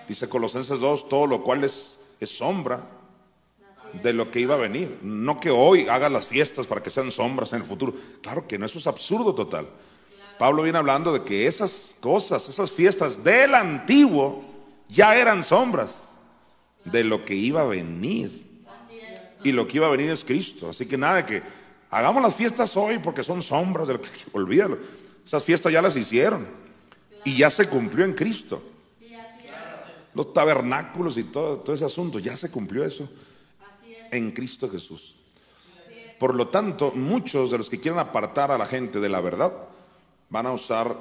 Dice 0.08 0.30
Colosenses 0.30 0.80
2, 0.80 1.10
todo 1.10 1.28
lo 1.28 1.43
cual 1.43 1.63
es, 1.63 2.00
sombra 2.23 2.82
de 4.02 4.13
lo 4.13 4.32
que 4.32 4.39
iba 4.39 4.56
a 4.56 4.58
venir. 4.58 5.00
No 5.02 5.39
que 5.39 5.50
hoy 5.52 5.88
haga 5.88 6.10
las 6.10 6.28
fiestas 6.28 6.65
para 6.65 6.81
que 6.81 6.90
sean 6.90 7.12
sombras 7.12 7.54
en 7.54 7.60
el 7.60 7.65
futuro. 7.65 7.94
Claro 8.21 8.48
que 8.48 8.58
no, 8.58 8.65
eso 8.65 8.79
es 8.79 8.88
absurdo 8.88 9.35
total. 9.35 9.67
Pablo 10.40 10.63
viene 10.63 10.77
hablando 10.77 11.12
de 11.12 11.23
que 11.23 11.48
esas 11.48 11.96
cosas, 12.00 12.48
esas 12.48 12.71
fiestas 12.71 13.23
del 13.23 13.56
antiguo, 13.56 14.44
ya 14.88 15.15
eran 15.15 15.44
sombras 15.44 16.10
de 16.85 17.04
lo 17.04 17.25
que 17.25 17.35
iba 17.35 17.62
a 17.62 17.65
venir 17.65 18.48
y 19.44 19.52
lo 19.52 19.67
que 19.67 19.77
iba 19.77 19.88
a 19.88 19.92
venir 19.92 20.10
es 20.10 20.23
Cristo. 20.23 20.69
Así 20.69 20.85
que 20.85 20.98
nada 20.98 21.17
de 21.17 21.25
que 21.25 21.44
hagamos 21.90 22.21
las 22.21 22.35
fiestas 22.35 22.75
hoy 22.77 23.00
porque 23.00 23.23
son 23.23 23.42
sombras 23.42 23.88
del 23.88 24.00
olvídalo. 24.31 24.77
Esas 25.25 25.44
fiestas 25.44 25.73
ya 25.73 25.81
las 25.81 25.96
hicieron 25.96 26.48
y 27.28 27.36
ya 27.36 27.50
se 27.50 27.67
cumplió 27.67 28.06
en 28.06 28.13
Cristo. 28.13 28.62
Los 30.13 30.34
tabernáculos 30.34 31.17
y 31.17 31.25
todo, 31.25 31.58
todo 31.58 31.75
ese 31.75 31.86
asunto, 31.86 32.19
ya 32.19 32.36
se 32.38 32.50
cumplió 32.50 32.86
eso 32.86 33.08
en 34.12 34.32
Cristo 34.32 34.69
Jesús. 34.69 35.15
Por 36.17 36.34
lo 36.34 36.48
tanto, 36.48 36.92
muchos 36.96 37.52
de 37.52 37.58
los 37.58 37.69
que 37.69 37.80
quieren 37.80 38.00
apartar 38.00 38.52
a 38.52 38.58
la 38.58 38.65
gente 38.65 39.00
de 39.00 39.10
la 39.10 39.21
verdad 39.21 39.54
van 40.30 40.48
a 40.48 40.54
usar 40.54 40.98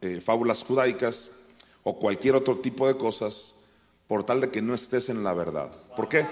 eh, 0.00 0.20
fábulas 0.20 0.64
judaicas 0.64 1.30
o 1.82 1.98
cualquier 1.98 2.34
otro 2.34 2.58
tipo 2.58 2.88
de 2.88 2.96
cosas 2.96 3.54
por 4.08 4.24
tal 4.24 4.40
de 4.40 4.50
que 4.50 4.62
no 4.62 4.74
estés 4.74 5.08
en 5.08 5.22
la 5.22 5.34
verdad. 5.34 5.70
¿Por 5.94 6.08
qué? 6.08 6.26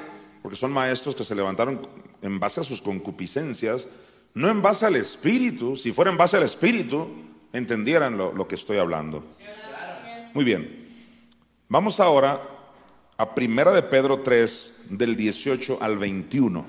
porque 0.44 0.58
son 0.58 0.72
maestros 0.72 1.14
que 1.14 1.24
se 1.24 1.34
levantaron 1.34 1.80
en 2.20 2.38
base 2.38 2.60
a 2.60 2.64
sus 2.64 2.82
concupiscencias, 2.82 3.88
no 4.34 4.50
en 4.50 4.60
base 4.60 4.84
al 4.84 4.94
Espíritu. 4.94 5.74
Si 5.74 5.90
fuera 5.90 6.10
en 6.10 6.18
base 6.18 6.36
al 6.36 6.42
Espíritu, 6.42 7.08
entendieran 7.54 8.18
lo, 8.18 8.46
que 8.48 8.56
estoy 8.56 8.76
hablando. 8.76 9.24
Muy 10.34 10.44
bien. 10.44 10.84
Vamos 11.68 12.00
ahora 12.00 12.40
a 13.16 13.34
Primera 13.34 13.70
de 13.70 13.82
Pedro 13.82 14.20
3, 14.20 14.74
del 14.90 15.16
18 15.16 15.78
al 15.80 15.96
21. 15.96 16.66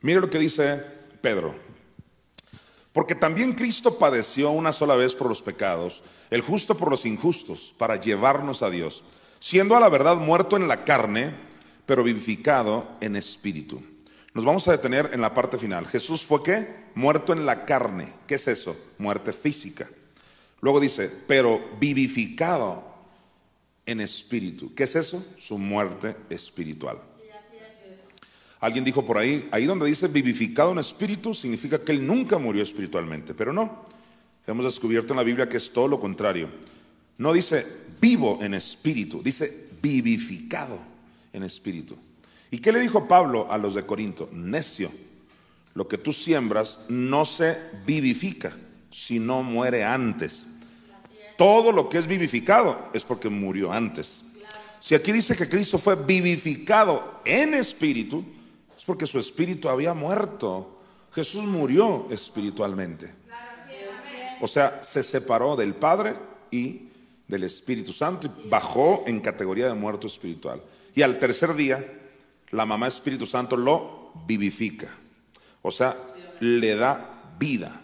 Mire 0.00 0.20
lo 0.20 0.28
que 0.28 0.38
dice 0.38 0.84
Pedro. 1.20 1.54
Porque 2.92 3.14
también 3.14 3.52
Cristo 3.52 3.98
padeció 3.98 4.50
una 4.50 4.72
sola 4.72 4.96
vez 4.96 5.14
por 5.14 5.28
los 5.28 5.40
pecados, 5.42 6.02
el 6.28 6.42
justo 6.42 6.76
por 6.76 6.90
los 6.90 7.06
injustos, 7.06 7.72
para 7.78 7.96
llevarnos 7.96 8.62
a 8.62 8.68
Dios, 8.68 9.04
siendo 9.38 9.76
a 9.76 9.80
la 9.80 9.88
verdad 9.88 10.16
muerto 10.16 10.56
en 10.56 10.66
la 10.66 10.84
carne, 10.84 11.36
pero 11.86 12.02
vivificado 12.02 12.88
en 13.00 13.14
espíritu. 13.14 13.91
Nos 14.34 14.44
vamos 14.44 14.66
a 14.66 14.72
detener 14.72 15.10
en 15.12 15.20
la 15.20 15.34
parte 15.34 15.58
final. 15.58 15.86
Jesús 15.86 16.24
fue 16.24 16.42
qué? 16.42 16.66
Muerto 16.94 17.32
en 17.32 17.44
la 17.44 17.64
carne. 17.66 18.12
¿Qué 18.26 18.36
es 18.36 18.48
eso? 18.48 18.76
Muerte 18.98 19.32
física. 19.32 19.88
Luego 20.60 20.80
dice, 20.80 21.10
pero 21.26 21.60
vivificado 21.78 22.84
en 23.84 24.00
espíritu. 24.00 24.74
¿Qué 24.74 24.84
es 24.84 24.96
eso? 24.96 25.24
Su 25.36 25.58
muerte 25.58 26.16
espiritual. 26.30 26.98
Alguien 28.60 28.84
dijo 28.84 29.04
por 29.04 29.18
ahí, 29.18 29.48
ahí 29.50 29.66
donde 29.66 29.86
dice 29.86 30.06
vivificado 30.06 30.70
en 30.70 30.78
espíritu, 30.78 31.34
significa 31.34 31.80
que 31.80 31.90
él 31.90 32.06
nunca 32.06 32.38
murió 32.38 32.62
espiritualmente, 32.62 33.34
pero 33.34 33.52
no. 33.52 33.84
Hemos 34.46 34.64
descubierto 34.64 35.12
en 35.12 35.16
la 35.16 35.24
Biblia 35.24 35.48
que 35.48 35.56
es 35.56 35.72
todo 35.72 35.88
lo 35.88 35.98
contrario. 35.98 36.48
No 37.18 37.32
dice 37.32 37.66
vivo 38.00 38.38
en 38.40 38.54
espíritu, 38.54 39.20
dice 39.20 39.66
vivificado 39.82 40.78
en 41.32 41.42
espíritu. 41.42 41.96
¿Y 42.52 42.58
qué 42.58 42.70
le 42.70 42.80
dijo 42.80 43.08
Pablo 43.08 43.50
a 43.50 43.56
los 43.56 43.74
de 43.74 43.86
Corinto? 43.86 44.28
Necio, 44.30 44.92
lo 45.72 45.88
que 45.88 45.96
tú 45.96 46.12
siembras 46.12 46.80
no 46.90 47.24
se 47.24 47.56
vivifica, 47.86 48.54
sino 48.90 49.42
muere 49.42 49.84
antes. 49.84 50.44
Todo 51.38 51.72
lo 51.72 51.88
que 51.88 51.96
es 51.96 52.06
vivificado 52.06 52.90
es 52.92 53.06
porque 53.06 53.30
murió 53.30 53.72
antes. 53.72 54.22
Si 54.80 54.94
aquí 54.94 55.12
dice 55.12 55.34
que 55.34 55.48
Cristo 55.48 55.78
fue 55.78 55.96
vivificado 55.96 57.22
en 57.24 57.54
espíritu, 57.54 58.22
es 58.76 58.84
porque 58.84 59.06
su 59.06 59.18
espíritu 59.18 59.70
había 59.70 59.94
muerto. 59.94 60.78
Jesús 61.14 61.44
murió 61.44 62.06
espiritualmente. 62.10 63.14
O 64.42 64.46
sea, 64.46 64.82
se 64.82 65.02
separó 65.02 65.56
del 65.56 65.74
Padre 65.74 66.16
y 66.50 66.88
del 67.26 67.44
Espíritu 67.44 67.94
Santo 67.94 68.26
y 68.26 68.48
bajó 68.50 69.04
en 69.06 69.20
categoría 69.20 69.68
de 69.68 69.74
muerto 69.74 70.06
espiritual. 70.06 70.60
Y 70.94 71.00
al 71.00 71.18
tercer 71.18 71.54
día, 71.54 71.82
la 72.52 72.66
mamá 72.66 72.86
Espíritu 72.86 73.26
Santo 73.26 73.56
lo 73.56 74.12
vivifica. 74.26 74.88
O 75.62 75.70
sea, 75.70 75.96
le 76.40 76.76
da 76.76 77.34
vida. 77.38 77.80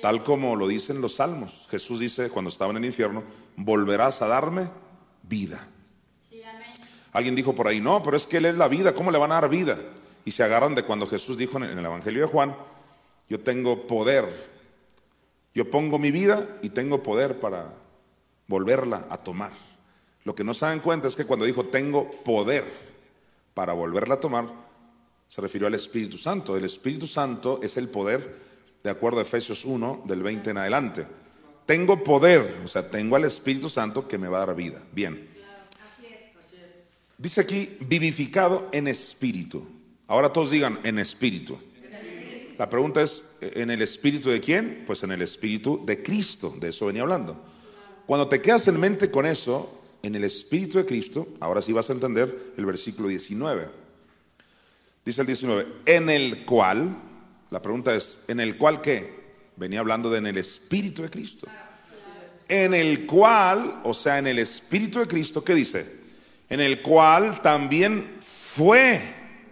Tal 0.00 0.22
como 0.22 0.54
lo 0.54 0.68
dicen 0.68 1.00
los 1.00 1.16
salmos. 1.16 1.66
Jesús 1.70 2.00
dice 2.00 2.28
cuando 2.28 2.50
estaba 2.50 2.70
en 2.70 2.76
el 2.78 2.84
infierno, 2.84 3.24
volverás 3.56 4.22
a 4.22 4.26
darme 4.26 4.68
vida. 5.22 5.66
Alguien 7.12 7.34
dijo 7.34 7.54
por 7.54 7.68
ahí, 7.68 7.80
no, 7.80 8.02
pero 8.02 8.16
es 8.16 8.26
que 8.26 8.38
Él 8.38 8.44
es 8.44 8.56
la 8.56 8.68
vida, 8.68 8.92
¿cómo 8.92 9.10
le 9.12 9.18
van 9.18 9.30
a 9.32 9.40
dar 9.40 9.48
vida? 9.48 9.78
Y 10.24 10.32
se 10.32 10.42
agarran 10.42 10.74
de 10.74 10.82
cuando 10.82 11.06
Jesús 11.06 11.38
dijo 11.38 11.58
en 11.58 11.64
el 11.64 11.84
Evangelio 11.84 12.22
de 12.22 12.26
Juan, 12.26 12.56
yo 13.28 13.40
tengo 13.40 13.86
poder, 13.86 14.28
yo 15.54 15.70
pongo 15.70 15.98
mi 15.98 16.10
vida 16.10 16.58
y 16.60 16.70
tengo 16.70 17.02
poder 17.04 17.38
para 17.38 17.72
volverla 18.48 19.06
a 19.10 19.16
tomar. 19.16 19.52
Lo 20.24 20.34
que 20.34 20.42
no 20.42 20.54
se 20.54 20.66
dan 20.66 20.80
cuenta 20.80 21.06
es 21.06 21.14
que 21.14 21.24
cuando 21.24 21.46
dijo 21.46 21.66
tengo 21.66 22.10
poder 22.24 22.64
para 23.54 23.72
volverla 23.72 24.16
a 24.16 24.20
tomar, 24.20 24.46
se 25.28 25.40
refirió 25.40 25.66
al 25.66 25.74
Espíritu 25.74 26.16
Santo. 26.16 26.56
El 26.56 26.64
Espíritu 26.64 27.06
Santo 27.06 27.60
es 27.62 27.76
el 27.76 27.88
poder, 27.88 28.36
de 28.82 28.90
acuerdo 28.90 29.20
a 29.20 29.22
Efesios 29.22 29.64
1, 29.64 30.02
del 30.04 30.22
20 30.22 30.50
en 30.50 30.58
adelante. 30.58 31.06
Tengo 31.64 32.04
poder, 32.04 32.60
o 32.64 32.68
sea, 32.68 32.90
tengo 32.90 33.16
al 33.16 33.24
Espíritu 33.24 33.68
Santo 33.68 34.06
que 34.06 34.18
me 34.18 34.28
va 34.28 34.42
a 34.42 34.46
dar 34.46 34.56
vida. 34.56 34.82
Bien. 34.92 35.32
Dice 37.16 37.40
aquí, 37.40 37.76
vivificado 37.80 38.68
en 38.72 38.88
espíritu. 38.88 39.66
Ahora 40.06 40.32
todos 40.32 40.50
digan, 40.50 40.80
en 40.82 40.98
espíritu. 40.98 41.56
La 42.58 42.68
pregunta 42.68 43.02
es, 43.02 43.36
¿en 43.40 43.70
el 43.70 43.82
espíritu 43.82 44.30
de 44.30 44.40
quién? 44.40 44.84
Pues 44.86 45.02
en 45.02 45.12
el 45.12 45.22
espíritu 45.22 45.82
de 45.84 46.02
Cristo, 46.02 46.54
de 46.60 46.68
eso 46.68 46.86
venía 46.86 47.02
hablando. 47.02 47.40
Cuando 48.06 48.28
te 48.28 48.42
quedas 48.42 48.68
en 48.68 48.78
mente 48.78 49.10
con 49.10 49.26
eso, 49.26 49.82
en 50.06 50.14
el 50.14 50.24
espíritu 50.24 50.78
de 50.78 50.86
Cristo, 50.86 51.28
ahora 51.40 51.62
sí 51.62 51.72
vas 51.72 51.90
a 51.90 51.94
entender 51.94 52.52
el 52.56 52.66
versículo 52.66 53.08
19. 53.08 53.68
Dice 55.04 55.20
el 55.20 55.26
19, 55.26 55.66
en 55.86 56.10
el 56.10 56.44
cual, 56.44 56.96
la 57.50 57.60
pregunta 57.60 57.94
es, 57.94 58.20
¿en 58.28 58.40
el 58.40 58.56
cual 58.56 58.80
qué? 58.80 59.24
Venía 59.56 59.80
hablando 59.80 60.10
de 60.10 60.18
en 60.18 60.26
el 60.26 60.38
espíritu 60.38 61.02
de 61.02 61.10
Cristo. 61.10 61.46
En 62.48 62.74
el 62.74 63.06
cual, 63.06 63.80
o 63.84 63.94
sea, 63.94 64.18
en 64.18 64.26
el 64.26 64.38
espíritu 64.38 64.98
de 64.98 65.06
Cristo, 65.06 65.42
¿qué 65.42 65.54
dice? 65.54 66.04
en 66.48 66.60
el 66.60 66.82
cual 66.82 67.40
también 67.42 68.16
fue 68.20 69.00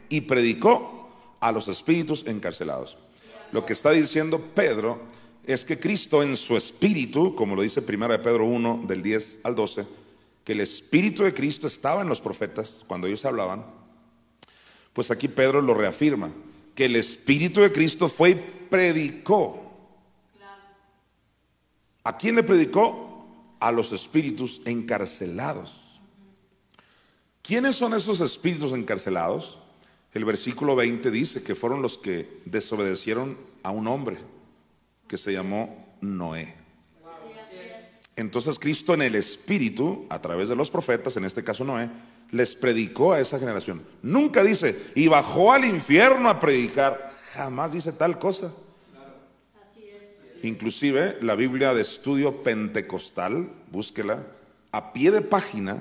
y 0.08 0.20
predicó 0.22 1.34
a 1.40 1.50
los 1.52 1.68
espíritus 1.68 2.24
encarcelados. 2.26 2.96
Lo 3.50 3.66
que 3.66 3.72
está 3.72 3.90
diciendo 3.90 4.40
Pedro 4.54 5.00
es 5.44 5.64
que 5.64 5.78
Cristo 5.78 6.22
en 6.22 6.36
su 6.36 6.56
espíritu, 6.56 7.34
como 7.34 7.56
lo 7.56 7.62
dice 7.62 7.82
1 7.86 8.08
de 8.08 8.18
Pedro 8.18 8.44
1 8.44 8.84
del 8.86 9.02
10 9.02 9.40
al 9.42 9.56
12, 9.56 9.84
que 10.44 10.52
el 10.52 10.60
espíritu 10.60 11.22
de 11.22 11.34
Cristo 11.34 11.66
estaba 11.66 12.02
en 12.02 12.08
los 12.08 12.20
profetas 12.20 12.84
cuando 12.86 13.06
ellos 13.06 13.24
hablaban, 13.24 13.64
pues 14.92 15.10
aquí 15.10 15.28
Pedro 15.28 15.62
lo 15.62 15.74
reafirma, 15.74 16.32
que 16.74 16.86
el 16.86 16.96
espíritu 16.96 17.60
de 17.60 17.72
Cristo 17.72 18.08
fue 18.08 18.30
y 18.30 18.34
predicó. 18.68 19.58
¿A 22.04 22.16
quién 22.16 22.34
le 22.34 22.42
predicó? 22.42 23.26
A 23.60 23.70
los 23.70 23.92
espíritus 23.92 24.60
encarcelados. 24.64 26.00
¿Quiénes 27.42 27.76
son 27.76 27.94
esos 27.94 28.20
espíritus 28.20 28.72
encarcelados? 28.72 29.58
El 30.12 30.24
versículo 30.24 30.76
20 30.76 31.10
dice 31.10 31.42
que 31.42 31.54
fueron 31.54 31.80
los 31.80 31.96
que 31.98 32.40
desobedecieron 32.44 33.38
a 33.62 33.70
un 33.70 33.86
hombre 33.86 34.18
que 35.06 35.16
se 35.16 35.32
llamó 35.32 35.96
Noé. 36.00 36.61
Entonces 38.16 38.58
Cristo 38.58 38.94
en 38.94 39.02
el 39.02 39.14
Espíritu, 39.14 40.06
a 40.10 40.20
través 40.20 40.48
de 40.48 40.56
los 40.56 40.70
profetas, 40.70 41.16
en 41.16 41.24
este 41.24 41.44
caso 41.44 41.64
Noé, 41.64 41.88
les 42.30 42.56
predicó 42.56 43.12
a 43.12 43.20
esa 43.20 43.38
generación. 43.38 43.82
Nunca 44.02 44.42
dice, 44.42 44.78
y 44.94 45.08
bajó 45.08 45.52
al 45.52 45.64
infierno 45.64 46.28
a 46.28 46.40
predicar. 46.40 47.10
Jamás 47.32 47.72
dice 47.72 47.92
tal 47.92 48.18
cosa. 48.18 48.52
Inclusive 50.42 51.18
la 51.22 51.36
Biblia 51.36 51.72
de 51.72 51.82
estudio 51.82 52.42
pentecostal, 52.42 53.48
búsquela, 53.70 54.26
a 54.72 54.92
pie 54.92 55.10
de 55.10 55.22
página, 55.22 55.78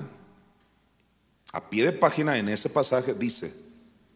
a 1.52 1.68
pie 1.68 1.84
de 1.84 1.92
página 1.92 2.38
en 2.38 2.48
ese 2.48 2.70
pasaje 2.70 3.14
dice 3.14 3.52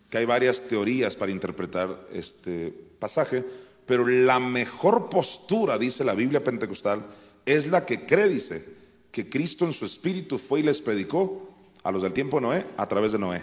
que 0.09 0.19
hay 0.19 0.25
varias 0.25 0.63
teorías 0.63 1.17
para 1.17 1.33
interpretar 1.33 2.07
este 2.13 2.73
pasaje, 2.99 3.45
pero 3.87 4.07
la 4.07 4.39
mejor 4.39 5.09
postura, 5.09 5.79
dice 5.79 6.05
la 6.05 6.15
Biblia 6.15 6.45
pentecostal, 6.45 7.05
es 7.47 7.69
la 7.69 7.87
que 7.87 8.05
cree, 8.05 8.29
dice, 8.29 8.65
que 9.11 9.31
Cristo 9.31 9.65
en 9.65 9.73
su 9.73 9.87
espíritu 9.87 10.37
fue 10.37 10.61
y 10.61 10.63
les 10.65 10.83
predicó 10.83 11.49
a 11.83 11.91
los 11.91 12.03
del 12.03 12.13
tiempo 12.13 12.37
de 12.37 12.43
Noé 12.43 12.67
a 12.77 12.87
través 12.87 13.13
de 13.13 13.19
Noé. 13.19 13.43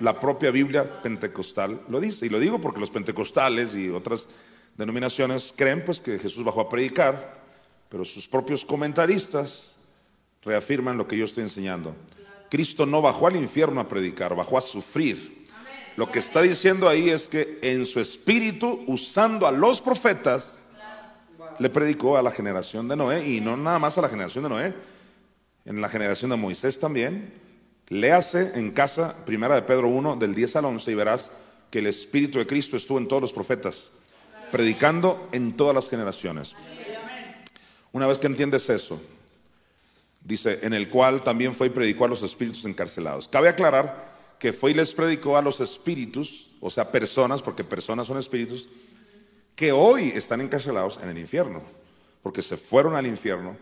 La 0.00 0.20
propia 0.20 0.50
Biblia 0.50 1.00
pentecostal 1.00 1.80
lo 1.88 2.00
dice, 2.00 2.26
y 2.26 2.28
lo 2.28 2.40
digo 2.40 2.60
porque 2.60 2.80
los 2.80 2.90
pentecostales 2.90 3.74
y 3.74 3.88
otras 3.88 4.28
denominaciones 4.76 5.54
creen 5.56 5.84
pues 5.84 6.00
que 6.00 6.18
Jesús 6.18 6.44
bajó 6.44 6.60
a 6.60 6.68
predicar, 6.68 7.40
pero 7.88 8.04
sus 8.04 8.26
propios 8.26 8.64
comentaristas 8.64 9.78
reafirman 10.42 10.98
lo 10.98 11.06
que 11.06 11.16
yo 11.16 11.24
estoy 11.24 11.44
enseñando. 11.44 11.94
Cristo 12.50 12.84
no 12.84 13.00
bajó 13.00 13.28
al 13.28 13.36
infierno 13.36 13.80
a 13.80 13.88
predicar, 13.88 14.34
bajó 14.34 14.58
a 14.58 14.60
sufrir. 14.60 15.46
Lo 15.96 16.10
que 16.10 16.18
está 16.18 16.42
diciendo 16.42 16.88
ahí 16.88 17.10
es 17.10 17.28
que 17.28 17.58
en 17.62 17.86
su 17.86 18.00
espíritu, 18.00 18.82
usando 18.86 19.46
a 19.46 19.52
los 19.52 19.80
profetas, 19.80 20.61
le 21.62 21.70
predicó 21.70 22.16
a 22.16 22.22
la 22.22 22.30
generación 22.30 22.88
de 22.88 22.96
Noé 22.96 23.26
y 23.26 23.40
no 23.40 23.56
nada 23.56 23.78
más 23.78 23.96
a 23.96 24.02
la 24.02 24.08
generación 24.08 24.44
de 24.44 24.50
Noé, 24.50 24.74
en 25.64 25.80
la 25.80 25.88
generación 25.88 26.30
de 26.30 26.36
Moisés 26.36 26.78
también. 26.78 27.32
Léase 27.88 28.52
en 28.54 28.72
casa, 28.72 29.24
primera 29.24 29.54
de 29.54 29.62
Pedro 29.62 29.88
1, 29.88 30.16
del 30.16 30.34
10 30.34 30.56
al 30.56 30.64
11, 30.66 30.90
y 30.90 30.94
verás 30.94 31.30
que 31.70 31.78
el 31.78 31.86
Espíritu 31.86 32.38
de 32.38 32.46
Cristo 32.46 32.76
estuvo 32.76 32.98
en 32.98 33.08
todos 33.08 33.22
los 33.22 33.32
profetas, 33.32 33.90
predicando 34.50 35.28
en 35.32 35.56
todas 35.56 35.74
las 35.74 35.88
generaciones. 35.88 36.54
Una 37.92 38.06
vez 38.06 38.18
que 38.18 38.26
entiendes 38.26 38.68
eso, 38.70 39.00
Dice, 40.24 40.60
en 40.62 40.72
el 40.72 40.88
cual 40.88 41.22
también 41.22 41.54
fue 41.54 41.66
y 41.66 41.70
predicó 41.70 42.04
a 42.04 42.08
los 42.08 42.22
espíritus 42.22 42.64
encarcelados. 42.64 43.26
Cabe 43.26 43.48
aclarar 43.48 44.12
que 44.38 44.52
fue 44.52 44.70
y 44.70 44.74
les 44.74 44.94
predicó 44.94 45.36
a 45.36 45.42
los 45.42 45.60
espíritus, 45.60 46.50
o 46.60 46.70
sea, 46.70 46.92
personas, 46.92 47.42
porque 47.42 47.64
personas 47.64 48.06
son 48.06 48.18
espíritus, 48.18 48.68
que 49.62 49.70
hoy 49.70 50.08
están 50.08 50.40
encarcelados 50.40 50.98
en 51.04 51.08
el 51.08 51.18
infierno, 51.18 51.62
porque 52.20 52.42
se 52.42 52.56
fueron 52.56 52.96
al 52.96 53.06
infierno 53.06 53.56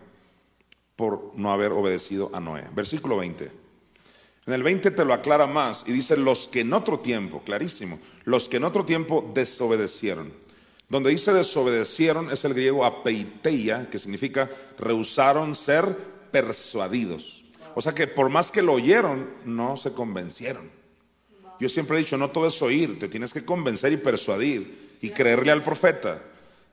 por 0.95 1.31
no 1.35 1.53
haber 1.53 1.71
obedecido 1.73 2.31
a 2.33 2.39
Noé. 2.39 2.63
Versículo 2.73 3.17
20. 3.17 3.51
En 4.47 4.53
el 4.53 4.63
20 4.63 4.89
te 4.89 5.05
lo 5.05 5.13
aclara 5.13 5.45
más 5.45 5.83
y 5.85 5.91
dice 5.91 6.17
los 6.17 6.47
que 6.47 6.61
en 6.61 6.73
otro 6.73 7.01
tiempo, 7.01 7.43
clarísimo, 7.45 7.99
los 8.23 8.49
que 8.49 8.57
en 8.57 8.63
otro 8.63 8.83
tiempo 8.83 9.29
desobedecieron. 9.35 10.33
Donde 10.89 11.11
dice 11.11 11.33
desobedecieron 11.33 12.31
es 12.31 12.45
el 12.45 12.55
griego 12.55 12.83
apeiteia, 12.83 13.87
que 13.87 13.99
significa 13.99 14.49
rehusaron 14.79 15.53
ser 15.53 15.95
persuadidos. 16.31 17.45
O 17.75 17.81
sea 17.83 17.93
que 17.93 18.07
por 18.07 18.31
más 18.31 18.51
que 18.51 18.63
lo 18.63 18.73
oyeron, 18.73 19.29
no 19.45 19.77
se 19.77 19.93
convencieron. 19.93 20.71
Yo 21.59 21.69
siempre 21.69 21.97
he 21.97 21.99
dicho, 21.99 22.17
no 22.17 22.31
todo 22.31 22.47
es 22.47 22.59
oír, 22.63 22.97
te 22.97 23.07
tienes 23.07 23.33
que 23.33 23.45
convencer 23.45 23.93
y 23.93 23.97
persuadir 23.97 24.89
y 25.01 25.09
creerle 25.11 25.51
al 25.51 25.63
profeta. 25.63 26.21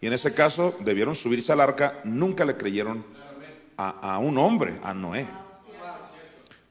Y 0.00 0.06
en 0.06 0.12
ese 0.12 0.34
caso 0.34 0.76
debieron 0.80 1.14
subirse 1.14 1.52
al 1.52 1.60
arca, 1.60 2.00
nunca 2.04 2.44
le 2.44 2.56
creyeron 2.56 3.04
a, 3.76 4.14
a 4.14 4.18
un 4.18 4.38
hombre, 4.38 4.78
a 4.82 4.94
Noé. 4.94 5.26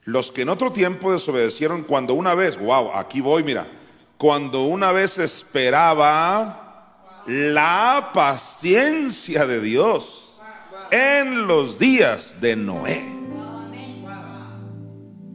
Los 0.03 0.31
que 0.31 0.43
en 0.43 0.49
otro 0.49 0.71
tiempo 0.71 1.11
desobedecieron 1.11 1.83
cuando 1.83 2.13
una 2.13 2.33
vez, 2.33 2.57
wow, 2.57 2.91
aquí 2.93 3.19
voy, 3.19 3.43
mira, 3.43 3.67
cuando 4.17 4.63
una 4.63 4.91
vez 4.93 5.19
esperaba 5.19 6.63
la 7.27 8.11
paciencia 8.13 9.45
de 9.45 9.59
Dios 9.59 10.41
en 10.91 11.45
los 11.47 11.77
días 11.77 12.39
de 12.39 12.55
Noé. 12.55 13.03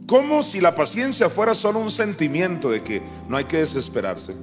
Como 0.07 0.43
si 0.43 0.59
la 0.59 0.75
paciencia 0.75 1.29
fuera 1.29 1.53
solo 1.53 1.79
un 1.79 1.91
sentimiento 1.91 2.69
de 2.69 2.83
que 2.83 3.01
no 3.27 3.37
hay 3.37 3.45
que 3.45 3.57
desesperarse. 3.57 4.35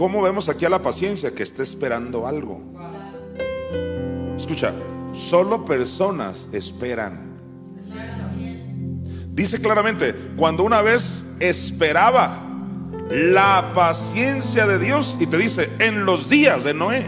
¿Cómo 0.00 0.22
vemos 0.22 0.48
aquí 0.48 0.64
a 0.64 0.70
la 0.70 0.80
paciencia 0.80 1.34
que 1.34 1.42
está 1.42 1.62
esperando 1.62 2.26
algo? 2.26 2.62
Escucha, 4.34 4.72
solo 5.12 5.62
personas 5.66 6.48
esperan 6.52 7.36
Dice 9.30 9.60
claramente, 9.60 10.14
cuando 10.38 10.64
una 10.64 10.80
vez 10.80 11.26
esperaba 11.38 12.34
la 13.10 13.72
paciencia 13.74 14.66
de 14.66 14.78
Dios 14.78 15.18
y 15.20 15.26
te 15.26 15.36
dice, 15.36 15.68
en 15.78 16.06
los 16.06 16.30
días 16.30 16.64
de 16.64 16.72
Noé. 16.72 17.04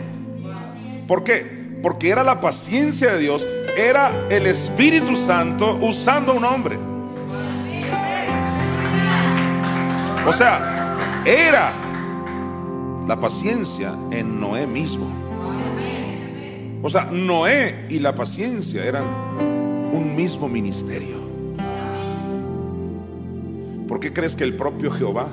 ¿Por 1.08 1.24
qué? 1.24 1.78
Porque 1.82 2.10
era 2.10 2.22
la 2.22 2.42
paciencia 2.42 3.14
de 3.14 3.20
Dios, 3.20 3.46
era 3.74 4.26
el 4.28 4.46
Espíritu 4.46 5.16
Santo 5.16 5.78
usando 5.80 6.34
un 6.34 6.44
hombre. 6.44 6.76
O 10.26 10.32
sea, 10.34 11.22
era 11.24 11.72
la 13.06 13.18
paciencia 13.18 13.94
en 14.10 14.40
Noé 14.40 14.66
mismo. 14.66 15.06
O 16.82 16.90
sea, 16.90 17.04
Noé 17.04 17.86
y 17.88 17.98
la 17.98 18.14
paciencia 18.14 18.84
eran 18.84 19.04
un 19.92 20.14
mismo 20.16 20.48
ministerio. 20.48 21.16
¿Por 23.86 24.00
qué 24.00 24.12
crees 24.12 24.34
que 24.36 24.44
el 24.44 24.56
propio 24.56 24.90
Jehová, 24.90 25.28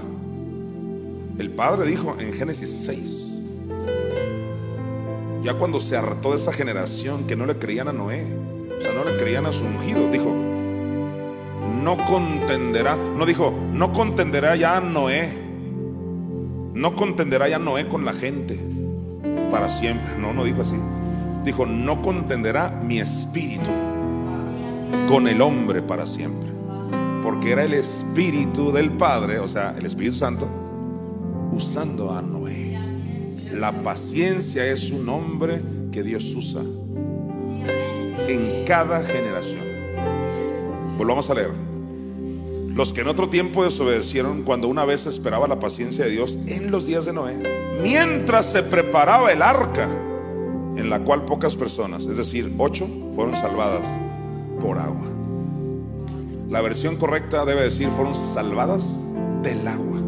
el 1.38 1.50
Padre 1.52 1.88
dijo 1.88 2.16
en 2.20 2.34
Génesis 2.34 2.70
6, 2.86 3.20
ya 5.44 5.54
cuando 5.54 5.80
se 5.80 5.96
hartó 5.96 6.32
de 6.32 6.36
esa 6.36 6.52
generación 6.52 7.26
que 7.26 7.36
no 7.36 7.46
le 7.46 7.58
creían 7.58 7.88
a 7.88 7.94
Noé, 7.94 8.26
o 8.78 8.82
sea, 8.82 8.94
no 8.94 9.04
le 9.04 9.18
creían 9.18 9.46
a 9.46 9.52
su 9.52 9.66
ungido, 9.66 10.10
dijo, 10.10 10.36
no 11.82 11.98
contenderá, 12.06 12.96
no 12.96 13.26
dijo, 13.26 13.54
no 13.74 13.92
contenderá 13.92 14.56
ya 14.56 14.78
a 14.78 14.82
Noé, 14.82 15.49
no 16.80 16.96
contenderá 16.96 17.48
ya 17.48 17.60
Noé 17.60 17.88
con 17.88 18.06
la 18.06 18.14
gente 18.14 18.60
para 19.52 19.70
siempre, 19.70 20.18
no, 20.18 20.34
no 20.34 20.44
dijo 20.44 20.62
así, 20.62 20.76
dijo, 21.44 21.66
no 21.66 22.02
contenderá 22.02 22.70
mi 22.70 23.00
espíritu 23.00 23.70
con 25.08 25.28
el 25.28 25.42
hombre 25.42 25.82
para 25.82 26.06
siempre 26.06 26.50
porque 27.22 27.52
era 27.52 27.64
el 27.64 27.74
Espíritu 27.74 28.72
del 28.72 28.92
Padre, 28.92 29.40
o 29.40 29.48
sea, 29.48 29.76
el 29.78 29.86
Espíritu 29.86 30.16
Santo, 30.16 30.48
usando 31.52 32.12
a 32.12 32.22
Noé. 32.22 32.78
La 33.52 33.72
paciencia 33.84 34.66
es 34.66 34.92
un 34.92 35.08
hombre 35.10 35.62
que 35.92 36.04
Dios 36.04 36.34
usa 36.36 36.62
en 38.28 38.66
cada 38.66 39.04
generación. 39.04 39.64
Volvamos 40.98 41.30
a 41.30 41.34
leer. 41.34 41.69
Los 42.80 42.94
que 42.94 43.02
en 43.02 43.10
otro 43.10 43.28
tiempo 43.28 43.66
desobedecieron 43.66 44.44
cuando 44.44 44.70
una 44.70 44.86
vez 44.86 45.06
esperaba 45.06 45.50
la 45.50 45.60
paciencia 45.60 46.06
de 46.06 46.12
Dios 46.12 46.40
en 46.48 46.72
los 46.72 46.86
días 46.86 47.04
de 47.04 47.12
Noé, 47.12 47.36
mientras 47.84 48.46
se 48.46 48.64
preparaba 48.64 49.34
el 49.34 49.42
arca, 49.42 49.84
en 50.78 50.90
la 50.90 51.04
cual 51.04 51.26
pocas 51.26 51.58
personas, 51.58 52.06
es 52.06 52.16
decir, 52.16 52.50
ocho, 52.58 52.88
fueron 53.12 53.36
salvadas 53.36 53.86
por 54.62 54.78
agua. 54.78 55.10
La 56.48 56.62
versión 56.62 56.96
correcta 56.96 57.44
debe 57.44 57.64
decir 57.64 57.90
fueron 57.90 58.16
salvadas 58.16 59.04
del 59.44 59.68
agua. 59.68 60.00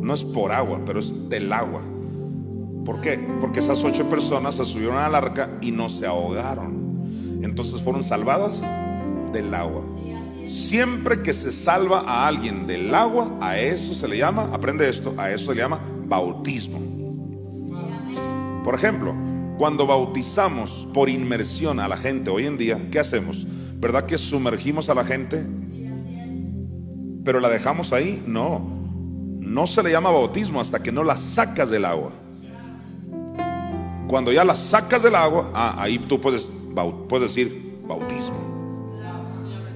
No 0.00 0.14
es 0.14 0.24
por 0.24 0.50
agua, 0.50 0.80
pero 0.86 1.00
es 1.00 1.28
del 1.28 1.52
agua. 1.52 1.82
¿Por 2.86 3.02
qué? 3.02 3.22
Porque 3.42 3.58
esas 3.58 3.84
ocho 3.84 4.08
personas 4.08 4.54
se 4.54 4.64
subieron 4.64 4.96
al 4.96 5.14
arca 5.14 5.50
y 5.60 5.72
no 5.72 5.90
se 5.90 6.06
ahogaron. 6.06 7.42
Entonces 7.42 7.82
fueron 7.82 8.02
salvadas 8.02 8.62
del 9.30 9.52
agua. 9.52 9.82
Siempre 10.46 11.22
que 11.22 11.32
se 11.32 11.50
salva 11.52 12.00
a 12.00 12.26
alguien 12.26 12.66
del 12.66 12.94
agua, 12.94 13.38
a 13.40 13.58
eso 13.58 13.94
se 13.94 14.08
le 14.08 14.18
llama, 14.18 14.50
aprende 14.52 14.88
esto, 14.88 15.14
a 15.16 15.30
eso 15.30 15.46
se 15.46 15.54
le 15.54 15.62
llama 15.62 15.80
bautismo. 16.06 16.80
Por 18.62 18.74
ejemplo, 18.74 19.14
cuando 19.58 19.86
bautizamos 19.86 20.88
por 20.92 21.08
inmersión 21.08 21.80
a 21.80 21.88
la 21.88 21.96
gente 21.96 22.30
hoy 22.30 22.46
en 22.46 22.56
día, 22.56 22.88
¿qué 22.90 22.98
hacemos? 22.98 23.46
¿Verdad 23.76 24.06
que 24.06 24.18
sumergimos 24.18 24.88
a 24.88 24.94
la 24.94 25.04
gente? 25.04 25.46
Pero 27.24 27.40
la 27.40 27.48
dejamos 27.48 27.92
ahí. 27.92 28.22
No. 28.26 28.74
No 29.40 29.66
se 29.66 29.82
le 29.82 29.90
llama 29.90 30.10
bautismo 30.10 30.60
hasta 30.60 30.82
que 30.82 30.92
no 30.92 31.04
la 31.04 31.16
sacas 31.16 31.70
del 31.70 31.84
agua. 31.84 32.12
Cuando 34.08 34.32
ya 34.32 34.44
la 34.44 34.56
sacas 34.56 35.02
del 35.02 35.14
agua, 35.14 35.50
ah, 35.54 35.76
ahí 35.78 35.98
tú 35.98 36.20
puedes, 36.20 36.50
puedes 37.08 37.34
decir 37.34 37.78
bautismo. 37.86 38.43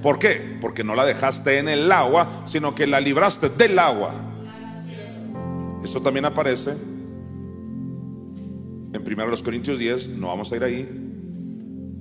¿Por 0.01 0.19
qué? 0.19 0.57
Porque 0.61 0.83
no 0.83 0.95
la 0.95 1.05
dejaste 1.05 1.59
en 1.59 1.69
el 1.69 1.91
agua, 1.91 2.43
sino 2.45 2.75
que 2.75 2.87
la 2.87 2.99
libraste 2.99 3.49
del 3.49 3.77
agua. 3.79 4.13
Esto 5.83 6.01
también 6.01 6.25
aparece 6.25 6.75
en 8.91 9.19
1 9.19 9.43
Corintios 9.43 9.77
10, 9.77 10.09
no 10.17 10.27
vamos 10.27 10.51
a 10.51 10.55
ir 10.55 10.63
ahí, 10.63 10.89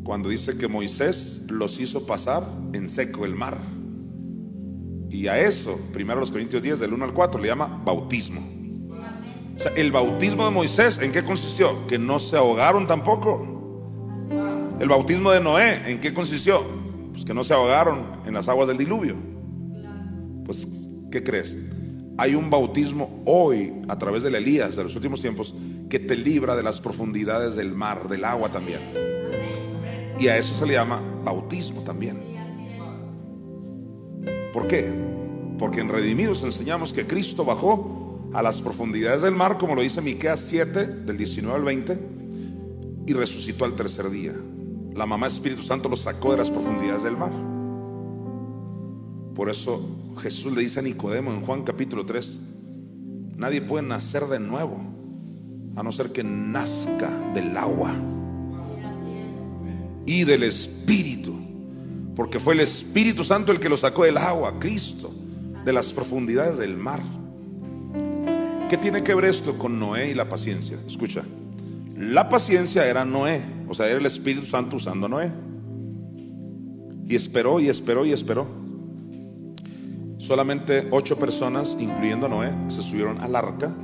cuando 0.04 0.30
dice 0.30 0.56
que 0.56 0.68
Moisés 0.68 1.42
los 1.48 1.78
hizo 1.80 2.06
pasar 2.06 2.46
en 2.72 2.88
seco 2.88 3.26
el 3.26 3.34
mar. 3.34 3.58
Y 5.10 5.28
a 5.28 5.38
eso, 5.38 5.78
primero 5.92 6.20
los 6.20 6.30
Corintios 6.30 6.62
10, 6.62 6.80
del 6.80 6.94
1 6.94 7.04
al 7.04 7.12
4, 7.12 7.40
le 7.40 7.48
llama 7.48 7.82
bautismo. 7.84 8.42
O 9.56 9.60
sea, 9.60 9.72
el 9.76 9.92
bautismo 9.92 10.44
de 10.44 10.50
Moisés, 10.50 10.98
¿en 10.98 11.12
qué 11.12 11.22
consistió? 11.22 11.86
Que 11.86 11.98
no 11.98 12.18
se 12.18 12.36
ahogaron 12.36 12.86
tampoco. 12.86 13.56
El 14.80 14.88
bautismo 14.88 15.30
de 15.30 15.40
Noé, 15.40 15.90
¿en 15.90 16.00
qué 16.00 16.14
consistió? 16.14 16.64
Pues 17.18 17.26
que 17.26 17.34
no 17.34 17.42
se 17.42 17.52
ahogaron 17.52 18.04
en 18.26 18.34
las 18.34 18.48
aguas 18.48 18.68
del 18.68 18.78
diluvio. 18.78 19.16
Pues, 20.44 20.68
¿qué 21.10 21.24
crees? 21.24 21.58
Hay 22.16 22.36
un 22.36 22.48
bautismo 22.48 23.24
hoy 23.26 23.74
a 23.88 23.98
través 23.98 24.22
del 24.22 24.36
Elías 24.36 24.76
de 24.76 24.84
los 24.84 24.94
últimos 24.94 25.20
tiempos 25.20 25.52
que 25.90 25.98
te 25.98 26.14
libra 26.14 26.54
de 26.54 26.62
las 26.62 26.80
profundidades 26.80 27.56
del 27.56 27.74
mar, 27.74 28.08
del 28.08 28.24
agua 28.24 28.52
también. 28.52 28.82
Y 30.20 30.28
a 30.28 30.36
eso 30.36 30.54
se 30.54 30.64
le 30.64 30.74
llama 30.74 31.02
bautismo 31.24 31.82
también. 31.82 32.22
¿Por 34.52 34.68
qué? 34.68 34.88
Porque 35.58 35.80
en 35.80 35.88
Redimidos 35.88 36.44
enseñamos 36.44 36.92
que 36.92 37.04
Cristo 37.04 37.44
bajó 37.44 38.30
a 38.32 38.42
las 38.42 38.62
profundidades 38.62 39.22
del 39.22 39.34
mar, 39.34 39.58
como 39.58 39.74
lo 39.74 39.82
dice 39.82 40.00
Miqueas 40.02 40.38
7, 40.38 40.86
del 40.86 41.16
19 41.16 41.58
al 41.58 41.64
20, 41.64 41.98
y 43.08 43.12
resucitó 43.12 43.64
al 43.64 43.74
tercer 43.74 44.08
día. 44.08 44.34
La 44.98 45.06
mamá 45.06 45.28
Espíritu 45.28 45.62
Santo 45.62 45.88
lo 45.88 45.94
sacó 45.94 46.32
de 46.32 46.38
las 46.38 46.50
profundidades 46.50 47.04
del 47.04 47.16
mar. 47.16 47.30
Por 49.32 49.48
eso 49.48 49.80
Jesús 50.20 50.52
le 50.52 50.62
dice 50.62 50.80
a 50.80 50.82
Nicodemo 50.82 51.30
en 51.30 51.42
Juan 51.42 51.62
capítulo 51.62 52.04
3, 52.04 52.40
nadie 53.36 53.62
puede 53.62 53.86
nacer 53.86 54.26
de 54.26 54.40
nuevo, 54.40 54.80
a 55.76 55.84
no 55.84 55.92
ser 55.92 56.10
que 56.10 56.24
nazca 56.24 57.08
del 57.32 57.56
agua 57.56 57.94
y 60.04 60.24
del 60.24 60.42
Espíritu. 60.42 61.38
Porque 62.16 62.40
fue 62.40 62.54
el 62.54 62.60
Espíritu 62.60 63.22
Santo 63.22 63.52
el 63.52 63.60
que 63.60 63.68
lo 63.68 63.76
sacó 63.76 64.02
del 64.02 64.16
agua, 64.16 64.58
Cristo, 64.58 65.14
de 65.64 65.72
las 65.72 65.92
profundidades 65.92 66.58
del 66.58 66.76
mar. 66.76 67.00
¿Qué 68.68 68.76
tiene 68.76 69.04
que 69.04 69.14
ver 69.14 69.26
esto 69.26 69.56
con 69.58 69.78
Noé 69.78 70.10
y 70.10 70.14
la 70.14 70.28
paciencia? 70.28 70.76
Escucha, 70.84 71.22
la 71.96 72.28
paciencia 72.28 72.84
era 72.84 73.04
Noé, 73.04 73.57
o 73.68 73.74
sea, 73.74 73.86
era 73.86 73.98
el 73.98 74.06
Espíritu 74.06 74.46
Santo 74.46 74.76
usando 74.76 75.06
a 75.06 75.08
Noé. 75.08 75.30
Y 77.06 77.14
esperó 77.14 77.60
y 77.60 77.68
esperó 77.68 78.04
y 78.04 78.12
esperó. 78.12 78.46
Solamente 80.18 80.88
ocho 80.90 81.18
personas, 81.18 81.76
incluyendo 81.78 82.26
a 82.26 82.28
Noé, 82.28 82.52
se 82.68 82.82
subieron 82.82 83.20
al 83.20 83.36
arca 83.36 83.74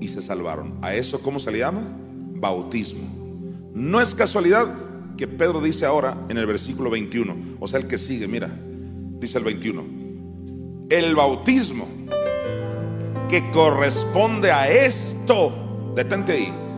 y 0.00 0.08
se 0.08 0.20
salvaron. 0.20 0.78
¿A 0.82 0.94
eso 0.94 1.20
cómo 1.20 1.38
se 1.38 1.52
le 1.52 1.58
llama? 1.58 1.82
Bautismo. 2.34 3.02
No 3.74 4.00
es 4.00 4.14
casualidad 4.14 4.74
que 5.16 5.28
Pedro 5.28 5.60
dice 5.60 5.86
ahora 5.86 6.20
en 6.28 6.38
el 6.38 6.46
versículo 6.46 6.90
21. 6.90 7.36
O 7.60 7.68
sea, 7.68 7.80
el 7.80 7.86
que 7.86 7.98
sigue, 7.98 8.26
mira, 8.26 8.50
dice 9.20 9.38
el 9.38 9.44
21. 9.44 9.84
El 10.90 11.14
bautismo 11.14 11.86
que 13.28 13.48
corresponde 13.50 14.50
a 14.50 14.68
esto, 14.68 15.92
detente 15.94 16.32
ahí. 16.32 16.69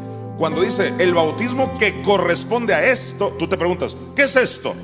Cuando 0.42 0.62
dice 0.62 0.92
el 0.98 1.14
bautismo 1.14 1.78
que 1.78 2.02
corresponde 2.02 2.74
a 2.74 2.84
esto, 2.84 3.36
tú 3.38 3.46
te 3.46 3.56
preguntas, 3.56 3.96
¿qué 4.16 4.24
es 4.24 4.34
esto? 4.34 4.74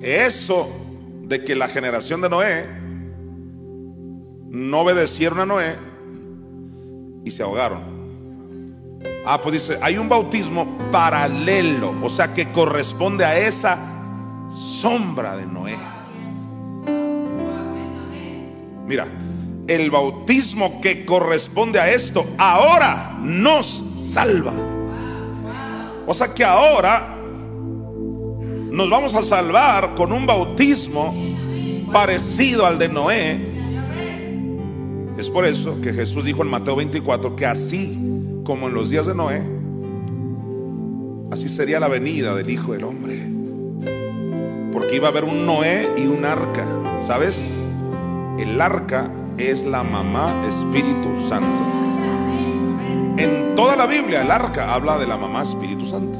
Eso 0.00 0.70
de 1.24 1.42
que 1.42 1.56
la 1.56 1.66
generación 1.66 2.20
de 2.20 2.28
Noé 2.28 2.68
no 4.48 4.78
obedecieron 4.82 5.40
a 5.40 5.46
Noé 5.46 5.76
y 7.24 7.32
se 7.32 7.42
ahogaron. 7.42 7.80
Ah, 9.26 9.40
pues 9.42 9.54
dice, 9.54 9.76
hay 9.82 9.98
un 9.98 10.08
bautismo 10.08 10.78
paralelo, 10.92 11.96
o 12.00 12.08
sea, 12.08 12.32
que 12.32 12.52
corresponde 12.52 13.24
a 13.24 13.36
esa 13.36 13.76
sombra 14.50 15.36
de 15.36 15.46
Noé. 15.46 15.78
Mira, 18.86 19.08
el 19.66 19.90
bautismo 19.90 20.80
que 20.80 21.04
corresponde 21.04 21.80
a 21.80 21.90
esto 21.90 22.24
ahora 22.38 23.18
nos 23.20 23.84
salva. 23.98 24.52
O 26.06 26.14
sea 26.14 26.32
que 26.34 26.44
ahora 26.44 27.16
nos 28.70 28.88
vamos 28.88 29.14
a 29.14 29.22
salvar 29.22 29.94
con 29.94 30.12
un 30.12 30.26
bautismo 30.26 31.14
parecido 31.92 32.66
al 32.66 32.78
de 32.78 32.88
Noé. 32.88 33.52
Es 35.18 35.30
por 35.30 35.44
eso 35.44 35.80
que 35.80 35.92
Jesús 35.92 36.24
dijo 36.24 36.42
en 36.42 36.48
Mateo 36.48 36.76
24 36.76 37.36
que 37.36 37.46
así 37.46 37.98
como 38.44 38.68
en 38.68 38.74
los 38.74 38.90
días 38.90 39.06
de 39.06 39.14
Noé, 39.14 39.46
así 41.30 41.48
sería 41.48 41.78
la 41.78 41.88
venida 41.88 42.34
del 42.34 42.50
Hijo 42.50 42.72
del 42.72 42.84
Hombre. 42.84 43.20
Porque 44.72 44.96
iba 44.96 45.08
a 45.08 45.10
haber 45.10 45.24
un 45.24 45.44
Noé 45.44 45.88
y 45.98 46.06
un 46.06 46.24
arca, 46.24 46.66
¿sabes? 47.06 47.46
El 48.38 48.60
arca 48.60 49.12
es 49.36 49.64
la 49.64 49.82
mamá 49.82 50.32
Espíritu 50.48 51.20
Santo. 51.28 51.81
Toda 53.56 53.76
la 53.76 53.86
Biblia 53.86 54.22
el 54.22 54.30
arca 54.30 54.74
habla 54.74 54.98
de 54.98 55.06
la 55.06 55.16
mamá 55.16 55.42
Espíritu 55.42 55.84
Santo. 55.84 56.18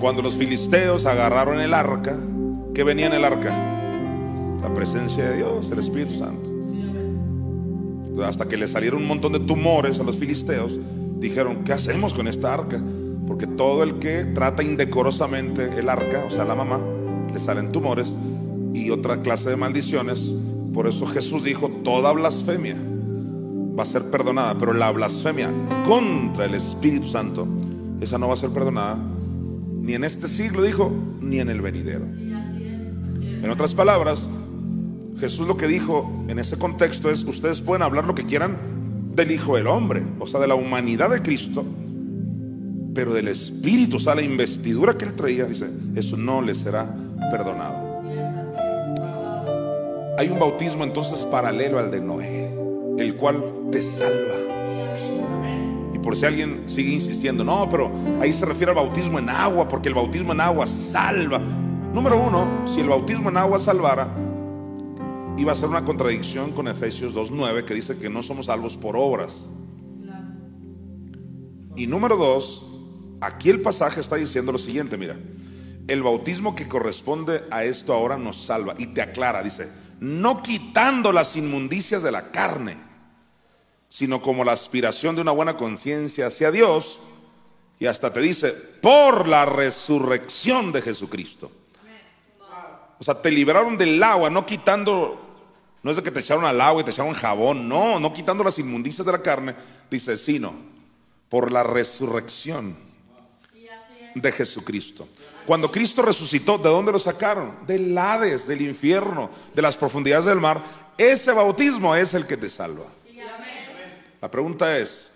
Cuando 0.00 0.22
los 0.22 0.36
filisteos 0.36 1.06
agarraron 1.06 1.60
el 1.60 1.74
arca, 1.74 2.16
¿qué 2.74 2.84
venía 2.84 3.06
en 3.06 3.14
el 3.14 3.24
arca? 3.24 3.50
La 4.62 4.72
presencia 4.74 5.24
de 5.24 5.36
Dios, 5.38 5.70
el 5.70 5.78
Espíritu 5.78 6.14
Santo 6.14 6.58
hasta 8.24 8.48
que 8.48 8.56
le 8.56 8.66
salieron 8.66 9.02
un 9.02 9.08
montón 9.08 9.32
de 9.32 9.40
tumores 9.40 10.00
a 10.00 10.02
los 10.04 10.16
filisteos, 10.16 10.78
dijeron, 11.18 11.64
¿qué 11.64 11.72
hacemos 11.72 12.14
con 12.14 12.28
esta 12.28 12.52
arca? 12.52 12.80
Porque 13.26 13.46
todo 13.46 13.82
el 13.82 13.98
que 13.98 14.24
trata 14.24 14.62
indecorosamente 14.62 15.78
el 15.78 15.88
arca, 15.88 16.24
o 16.26 16.30
sea, 16.30 16.44
la 16.44 16.54
mamá, 16.54 16.80
le 17.32 17.38
salen 17.38 17.70
tumores 17.70 18.16
y 18.74 18.90
otra 18.90 19.20
clase 19.22 19.50
de 19.50 19.56
maldiciones. 19.56 20.34
Por 20.72 20.86
eso 20.86 21.06
Jesús 21.06 21.44
dijo, 21.44 21.68
toda 21.84 22.12
blasfemia 22.12 22.76
va 23.78 23.82
a 23.82 23.86
ser 23.86 24.10
perdonada, 24.10 24.56
pero 24.58 24.72
la 24.72 24.90
blasfemia 24.90 25.50
contra 25.86 26.46
el 26.46 26.54
Espíritu 26.54 27.06
Santo, 27.06 27.46
esa 28.00 28.18
no 28.18 28.28
va 28.28 28.34
a 28.34 28.36
ser 28.36 28.50
perdonada 28.50 28.98
ni 29.88 29.94
en 29.94 30.04
este 30.04 30.28
siglo, 30.28 30.62
dijo, 30.62 30.92
ni 31.22 31.40
en 31.40 31.48
el 31.48 31.62
venidero. 31.62 32.04
En 32.04 33.48
otras 33.50 33.74
palabras, 33.74 34.28
Jesús 35.18 35.48
lo 35.48 35.56
que 35.56 35.66
dijo 35.66 36.24
en 36.28 36.38
ese 36.38 36.58
contexto 36.58 37.10
es, 37.10 37.24
ustedes 37.24 37.62
pueden 37.62 37.82
hablar 37.82 38.06
lo 38.06 38.14
que 38.14 38.26
quieran 38.26 38.58
del 39.14 39.30
Hijo 39.30 39.56
del 39.56 39.66
Hombre, 39.66 40.04
o 40.18 40.26
sea, 40.26 40.40
de 40.40 40.46
la 40.46 40.56
humanidad 40.56 41.08
de 41.08 41.22
Cristo, 41.22 41.64
pero 42.94 43.14
del 43.14 43.28
Espíritu, 43.28 43.96
o 43.96 44.00
sea, 44.00 44.14
la 44.14 44.20
investidura 44.22 44.94
que 44.94 45.06
él 45.06 45.14
traía, 45.14 45.46
dice, 45.46 45.70
eso 45.94 46.18
no 46.18 46.42
le 46.42 46.54
será 46.54 46.94
perdonado. 47.30 48.02
Hay 50.18 50.28
un 50.28 50.38
bautismo 50.38 50.84
entonces 50.84 51.24
paralelo 51.24 51.78
al 51.78 51.90
de 51.90 52.00
Noé, 52.00 52.52
el 52.98 53.14
cual 53.14 53.42
te 53.70 53.82
salva. 53.82 54.34
Y 55.94 55.98
por 55.98 56.16
si 56.16 56.26
alguien 56.26 56.62
sigue 56.68 56.92
insistiendo, 56.92 57.44
no, 57.44 57.68
pero 57.70 57.90
ahí 58.20 58.32
se 58.32 58.46
refiere 58.46 58.72
al 58.72 58.76
bautismo 58.76 59.18
en 59.18 59.28
agua, 59.28 59.68
porque 59.68 59.88
el 59.88 59.94
bautismo 59.94 60.32
en 60.32 60.40
agua 60.40 60.66
salva. 60.66 61.38
Número 61.38 62.18
uno, 62.18 62.66
si 62.66 62.80
el 62.80 62.88
bautismo 62.88 63.30
en 63.30 63.36
agua 63.36 63.58
salvara, 63.58 64.08
iba 65.36 65.52
a 65.52 65.54
ser 65.54 65.68
una 65.68 65.84
contradicción 65.84 66.52
con 66.52 66.68
Efesios 66.68 67.14
2.9 67.14 67.64
que 67.64 67.74
dice 67.74 67.96
que 67.98 68.10
no 68.10 68.22
somos 68.22 68.46
salvos 68.46 68.76
por 68.76 68.96
obras. 68.96 69.48
Y 71.76 71.86
número 71.86 72.16
dos, 72.16 72.66
aquí 73.20 73.50
el 73.50 73.60
pasaje 73.60 74.00
está 74.00 74.16
diciendo 74.16 74.50
lo 74.50 74.58
siguiente, 74.58 74.98
mira, 74.98 75.16
el 75.86 76.02
bautismo 76.02 76.54
que 76.54 76.68
corresponde 76.68 77.42
a 77.50 77.64
esto 77.64 77.94
ahora 77.94 78.18
nos 78.18 78.36
salva 78.36 78.74
y 78.78 78.88
te 78.88 79.00
aclara, 79.00 79.42
dice, 79.42 79.70
no 80.00 80.42
quitando 80.42 81.12
las 81.12 81.36
inmundicias 81.36 82.02
de 82.02 82.10
la 82.10 82.30
carne, 82.30 82.87
sino 83.88 84.20
como 84.20 84.44
la 84.44 84.52
aspiración 84.52 85.14
de 85.14 85.22
una 85.22 85.32
buena 85.32 85.56
conciencia 85.56 86.26
hacia 86.26 86.50
Dios, 86.50 87.00
y 87.78 87.86
hasta 87.86 88.12
te 88.12 88.20
dice, 88.20 88.50
por 88.50 89.28
la 89.28 89.44
resurrección 89.46 90.72
de 90.72 90.82
Jesucristo. 90.82 91.50
O 92.98 93.04
sea, 93.04 93.22
te 93.22 93.30
libraron 93.30 93.78
del 93.78 94.02
agua, 94.02 94.28
no 94.28 94.44
quitando 94.44 95.28
no 95.82 95.90
es 95.90 95.96
de 95.96 96.02
que 96.02 96.10
te 96.10 96.20
echaron 96.20 96.44
al 96.44 96.60
agua 96.60 96.80
y 96.80 96.84
te 96.84 96.90
echaron 96.90 97.14
jabón, 97.14 97.68
no, 97.68 98.00
no 98.00 98.12
quitando 98.12 98.42
las 98.42 98.58
inmundicias 98.58 99.06
de 99.06 99.12
la 99.12 99.22
carne, 99.22 99.54
dice, 99.90 100.16
sino 100.16 100.52
por 101.28 101.52
la 101.52 101.62
resurrección 101.62 102.76
de 104.14 104.32
Jesucristo. 104.32 105.08
Cuando 105.46 105.70
Cristo 105.70 106.02
resucitó, 106.02 106.58
¿de 106.58 106.68
dónde 106.68 106.92
lo 106.92 106.98
sacaron? 106.98 107.66
Del 107.66 107.96
Hades, 107.96 108.46
del 108.46 108.62
infierno, 108.62 109.30
de 109.54 109.62
las 109.62 109.76
profundidades 109.76 110.26
del 110.26 110.40
mar. 110.40 110.62
Ese 110.98 111.32
bautismo 111.32 111.94
es 111.94 112.12
el 112.12 112.26
que 112.26 112.36
te 112.36 112.50
salva. 112.50 112.84
La 114.20 114.30
pregunta 114.30 114.78
es, 114.78 115.12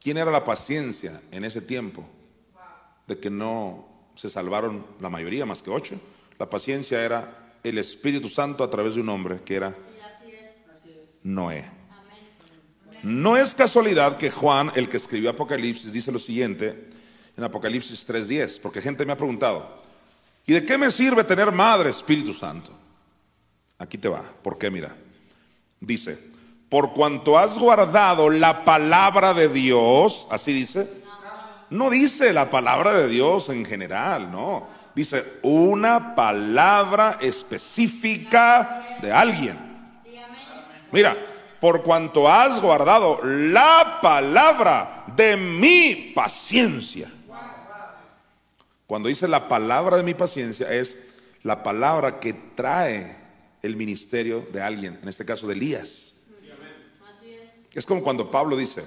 ¿quién 0.00 0.16
era 0.16 0.30
la 0.30 0.44
paciencia 0.44 1.22
en 1.30 1.44
ese 1.44 1.60
tiempo 1.60 2.06
de 3.06 3.18
que 3.18 3.30
no 3.30 3.88
se 4.14 4.28
salvaron 4.28 4.86
la 5.00 5.08
mayoría, 5.08 5.46
más 5.46 5.62
que 5.62 5.70
ocho? 5.70 5.98
La 6.38 6.48
paciencia 6.48 7.02
era 7.02 7.56
el 7.62 7.78
Espíritu 7.78 8.28
Santo 8.28 8.62
a 8.62 8.70
través 8.70 8.94
de 8.94 9.00
un 9.00 9.08
hombre 9.08 9.40
que 9.44 9.56
era 9.56 9.74
Noé. 11.22 11.70
No 13.02 13.36
es 13.36 13.54
casualidad 13.54 14.16
que 14.16 14.30
Juan, 14.30 14.72
el 14.74 14.88
que 14.88 14.96
escribió 14.96 15.30
Apocalipsis, 15.30 15.92
dice 15.92 16.12
lo 16.12 16.18
siguiente 16.18 16.88
en 17.36 17.44
Apocalipsis 17.44 18.06
3.10, 18.08 18.60
porque 18.60 18.82
gente 18.82 19.06
me 19.06 19.12
ha 19.12 19.16
preguntado, 19.16 19.78
¿y 20.44 20.52
de 20.52 20.64
qué 20.64 20.76
me 20.76 20.90
sirve 20.90 21.22
tener 21.22 21.52
madre 21.52 21.90
Espíritu 21.90 22.34
Santo? 22.34 22.72
Aquí 23.78 23.96
te 23.96 24.08
va, 24.08 24.24
¿por 24.42 24.58
qué? 24.58 24.70
Mira, 24.70 24.96
dice, 25.80 26.18
por 26.68 26.92
cuanto 26.92 27.38
has 27.38 27.58
guardado 27.58 28.28
la 28.28 28.64
palabra 28.64 29.32
de 29.32 29.48
Dios, 29.48 30.26
así 30.30 30.52
dice, 30.52 30.88
no 31.70 31.90
dice 31.90 32.32
la 32.32 32.50
palabra 32.50 32.94
de 32.94 33.08
Dios 33.08 33.48
en 33.48 33.64
general, 33.64 34.30
no. 34.30 34.66
Dice, 34.94 35.24
una 35.42 36.14
palabra 36.14 37.18
específica 37.20 38.98
de 39.00 39.12
alguien. 39.12 39.56
Mira, 40.90 41.16
por 41.60 41.82
cuanto 41.82 42.28
has 42.28 42.60
guardado 42.60 43.20
la 43.22 43.98
palabra 44.02 45.04
de 45.16 45.36
mi 45.36 46.12
paciencia. 46.14 47.10
Cuando 48.86 49.08
dice 49.08 49.28
la 49.28 49.48
palabra 49.48 49.98
de 49.98 50.02
mi 50.02 50.14
paciencia 50.14 50.72
es 50.72 50.96
la 51.42 51.62
palabra 51.62 52.20
que 52.20 52.32
trae 52.32 53.16
el 53.62 53.76
ministerio 53.76 54.46
de 54.52 54.62
alguien, 54.62 54.98
en 55.02 55.08
este 55.08 55.24
caso 55.24 55.46
de 55.46 55.54
Elías. 55.54 56.07
Es 57.78 57.86
como 57.86 58.02
cuando 58.02 58.28
Pablo 58.28 58.56
dice, 58.56 58.84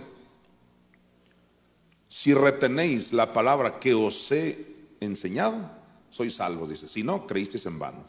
si 2.09 2.33
retenéis 2.33 3.13
la 3.13 3.31
palabra 3.31 3.79
que 3.79 3.93
os 3.93 4.29
he 4.33 4.65
enseñado, 4.99 5.61
soy 6.09 6.29
salvo, 6.29 6.67
dice. 6.67 6.89
Si 6.89 7.01
no, 7.01 7.25
creísteis 7.25 7.65
en 7.67 7.79
vano. 7.79 8.03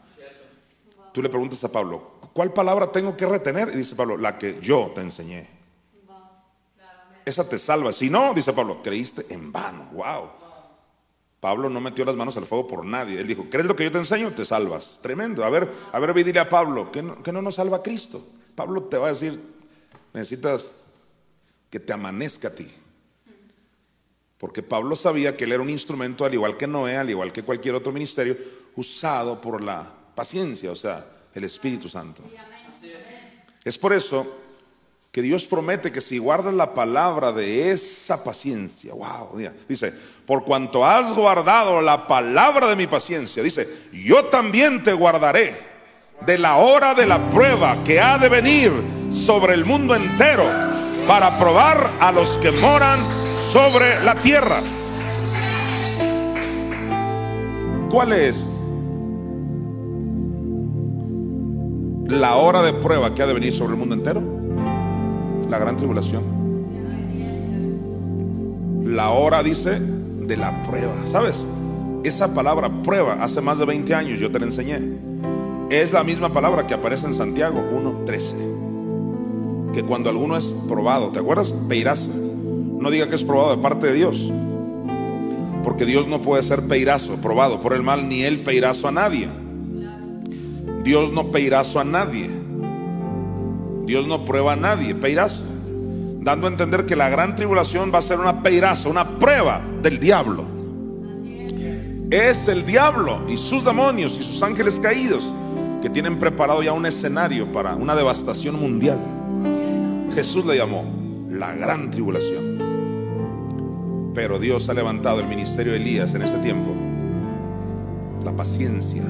Tú 1.13 1.21
le 1.21 1.29
preguntas 1.29 1.63
a 1.63 1.71
Pablo, 1.71 2.17
¿cuál 2.33 2.51
palabra 2.51 2.91
tengo 2.91 3.15
que 3.15 3.25
retener? 3.25 3.69
Y 3.73 3.77
dice 3.77 3.95
Pablo, 3.95 4.17
la 4.17 4.37
que 4.37 4.59
yo 4.59 4.91
te 4.93 4.99
enseñé. 4.99 5.47
Esa 7.23 7.47
te 7.47 7.57
salva. 7.57 7.93
Si 7.93 8.09
no, 8.09 8.33
dice 8.33 8.51
Pablo, 8.51 8.81
creíste 8.83 9.25
en 9.29 9.53
vano. 9.53 9.87
Wow. 9.93 10.31
Pablo 11.39 11.69
no 11.69 11.79
metió 11.79 12.03
las 12.03 12.17
manos 12.17 12.35
al 12.35 12.45
fuego 12.45 12.67
por 12.67 12.83
nadie. 12.83 13.21
Él 13.21 13.27
dijo, 13.27 13.45
¿crees 13.49 13.67
lo 13.67 13.77
que 13.77 13.85
yo 13.85 13.91
te 13.93 13.99
enseño? 13.99 14.33
Te 14.33 14.43
salvas. 14.43 14.99
Tremendo. 15.01 15.45
A 15.45 15.49
ver, 15.49 15.71
a 15.93 15.99
ver, 15.99 16.13
dile 16.13 16.41
a 16.41 16.49
Pablo, 16.49 16.91
que 16.91 17.01
no, 17.01 17.23
que 17.23 17.31
no 17.31 17.41
nos 17.41 17.55
salva 17.55 17.81
Cristo. 17.81 18.21
Pablo 18.53 18.83
te 18.83 18.97
va 18.97 19.07
a 19.07 19.11
decir, 19.11 19.52
necesitas 20.13 20.87
que 21.69 21.79
te 21.79 21.91
amanezca 21.91 22.49
a 22.49 22.55
ti. 22.55 22.71
Porque 24.37 24.61
Pablo 24.61 24.95
sabía 24.95 25.35
que 25.35 25.45
él 25.45 25.53
era 25.53 25.61
un 25.61 25.69
instrumento, 25.69 26.25
al 26.25 26.33
igual 26.33 26.57
que 26.57 26.67
Noé, 26.67 26.97
al 26.97 27.09
igual 27.09 27.31
que 27.31 27.43
cualquier 27.43 27.75
otro 27.75 27.91
ministerio, 27.91 28.37
usado 28.75 29.39
por 29.39 29.61
la 29.61 29.91
paciencia, 30.13 30.71
o 30.71 30.75
sea, 30.75 31.05
el 31.33 31.43
Espíritu 31.43 31.89
Santo. 31.89 32.23
Es 33.63 33.77
por 33.77 33.93
eso 33.93 34.41
que 35.11 35.21
Dios 35.21 35.47
promete 35.47 35.91
que 35.91 36.01
si 36.01 36.17
guardas 36.17 36.53
la 36.53 36.73
palabra 36.73 37.31
de 37.31 37.71
esa 37.71 38.23
paciencia, 38.23 38.93
wow, 38.93 39.39
dice, 39.69 39.93
por 40.25 40.43
cuanto 40.43 40.85
has 40.85 41.13
guardado 41.15 41.81
la 41.81 42.07
palabra 42.07 42.67
de 42.67 42.75
mi 42.75 42.87
paciencia, 42.87 43.41
dice, 43.41 43.67
yo 43.91 44.25
también 44.25 44.83
te 44.83 44.91
guardaré 44.91 45.72
de 46.25 46.37
la 46.37 46.57
hora 46.57 46.93
de 46.93 47.05
la 47.05 47.29
prueba 47.29 47.83
que 47.83 47.99
ha 47.99 48.17
de 48.17 48.29
venir 48.29 48.71
sobre 49.09 49.53
el 49.53 49.65
mundo 49.65 49.95
entero 49.95 50.45
para 51.07 51.37
probar 51.37 51.89
a 51.99 52.11
los 52.11 52.37
que 52.37 52.51
moran 52.51 52.99
sobre 53.37 54.03
la 54.03 54.15
tierra. 54.15 54.61
¿Cuál 57.89 58.13
es 58.13 58.47
la 62.07 62.35
hora 62.35 62.61
de 62.61 62.73
prueba 62.73 63.13
que 63.13 63.21
ha 63.21 63.27
de 63.27 63.33
venir 63.33 63.53
sobre 63.53 63.73
el 63.73 63.79
mundo 63.79 63.95
entero? 63.95 64.43
la 65.53 65.59
gran 65.59 65.77
tribulación. 65.77 66.23
La 68.85 69.11
hora 69.11 69.43
dice 69.43 69.79
de 69.79 70.35
la 70.35 70.63
prueba. 70.63 70.93
¿Sabes? 71.05 71.45
Esa 72.03 72.33
palabra 72.33 72.69
prueba 72.81 73.17
hace 73.21 73.39
más 73.39 73.59
de 73.59 73.65
20 73.65 73.93
años 73.93 74.19
yo 74.19 74.31
te 74.31 74.39
la 74.39 74.45
enseñé. 74.45 74.79
Es 75.73 75.91
la 75.91 76.03
misma 76.03 76.31
palabra 76.31 76.67
que 76.67 76.75
aparece 76.75 77.07
en 77.07 77.15
Santiago 77.15 77.57
1.13. 77.57 79.73
Que 79.73 79.81
cuando 79.81 80.11
alguno 80.11 80.37
es 80.37 80.53
probado, 80.67 81.09
¿te 81.09 81.17
acuerdas? 81.17 81.51
Peirazo. 81.67 82.11
No 82.79 82.91
diga 82.91 83.07
que 83.07 83.15
es 83.15 83.23
probado 83.23 83.55
de 83.55 83.57
parte 83.59 83.87
de 83.87 83.93
Dios. 83.93 84.31
Porque 85.63 85.87
Dios 85.87 86.05
no 86.05 86.21
puede 86.21 86.43
ser 86.43 86.67
peirazo, 86.67 87.15
probado 87.15 87.59
por 87.59 87.73
el 87.73 87.81
mal, 87.81 88.07
ni 88.07 88.21
él 88.21 88.41
peirazo 88.41 88.87
a 88.87 88.91
nadie. 88.91 89.27
Dios 90.83 91.11
no 91.11 91.31
peirazo 91.31 91.79
a 91.79 91.83
nadie. 91.83 92.29
Dios 93.87 94.05
no 94.05 94.25
prueba 94.25 94.53
a 94.53 94.55
nadie, 94.55 94.93
peirazo. 94.93 95.43
Dando 96.19 96.45
a 96.45 96.51
entender 96.51 96.85
que 96.85 96.95
la 96.95 97.09
gran 97.09 97.33
tribulación 97.33 97.91
va 97.91 97.97
a 97.97 98.03
ser 98.03 98.19
una 98.19 98.43
peirazo, 98.43 98.91
una 98.91 99.17
prueba 99.17 99.63
del 99.81 99.99
diablo. 99.99 100.45
Es 102.11 102.47
el 102.47 102.63
diablo 102.63 103.21
y 103.27 103.37
sus 103.37 103.65
demonios 103.65 104.19
y 104.19 104.21
sus 104.21 104.43
ángeles 104.43 104.79
caídos 104.79 105.33
que 105.83 105.89
tienen 105.89 106.17
preparado 106.17 106.63
ya 106.63 106.71
un 106.71 106.85
escenario 106.85 107.51
para 107.51 107.75
una 107.75 107.93
devastación 107.93 108.57
mundial. 108.57 108.97
Jesús 110.15 110.45
le 110.45 110.55
llamó 110.55 110.85
la 111.29 111.53
gran 111.55 111.91
tribulación. 111.91 112.57
Pero 114.15 114.39
Dios 114.39 114.69
ha 114.69 114.73
levantado 114.73 115.19
el 115.19 115.27
ministerio 115.27 115.73
de 115.73 115.79
Elías 115.79 116.13
en 116.13 116.21
este 116.21 116.37
tiempo. 116.37 116.71
La 118.23 118.33
paciencia. 118.33 119.03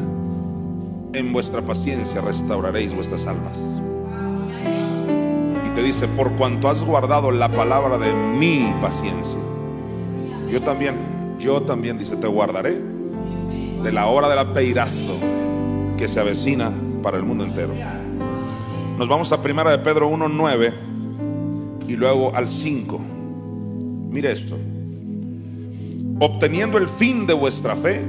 En 1.13 1.31
vuestra 1.31 1.61
paciencia 1.61 2.21
restauraréis 2.21 2.95
vuestras 2.95 3.27
almas 3.27 3.59
te 5.75 5.81
dice, 5.81 6.07
por 6.07 6.33
cuanto 6.33 6.69
has 6.69 6.83
guardado 6.83 7.31
la 7.31 7.49
palabra 7.49 7.97
de 7.97 8.13
mi 8.13 8.71
paciencia. 8.79 9.39
Yo 10.47 10.61
también, 10.61 10.95
yo 11.39 11.63
también, 11.63 11.97
dice, 11.97 12.15
te 12.15 12.27
guardaré 12.27 12.79
de 13.81 13.91
la 13.91 14.05
hora 14.05 14.29
del 14.29 14.37
apeirazo 14.37 15.17
que 15.97 16.07
se 16.07 16.19
avecina 16.19 16.71
para 17.01 17.17
el 17.17 17.23
mundo 17.23 17.43
entero. 17.43 17.73
Nos 18.97 19.07
vamos 19.07 19.31
a 19.31 19.41
primera 19.41 19.71
de 19.71 19.79
Pedro 19.79 20.09
1.9 20.09 20.73
y 21.87 21.95
luego 21.95 22.35
al 22.35 22.47
5. 22.47 22.99
Mire 24.09 24.31
esto. 24.31 24.57
Obteniendo 26.19 26.77
el 26.77 26.87
fin 26.87 27.25
de 27.25 27.33
vuestra 27.33 27.75
fe, 27.75 28.01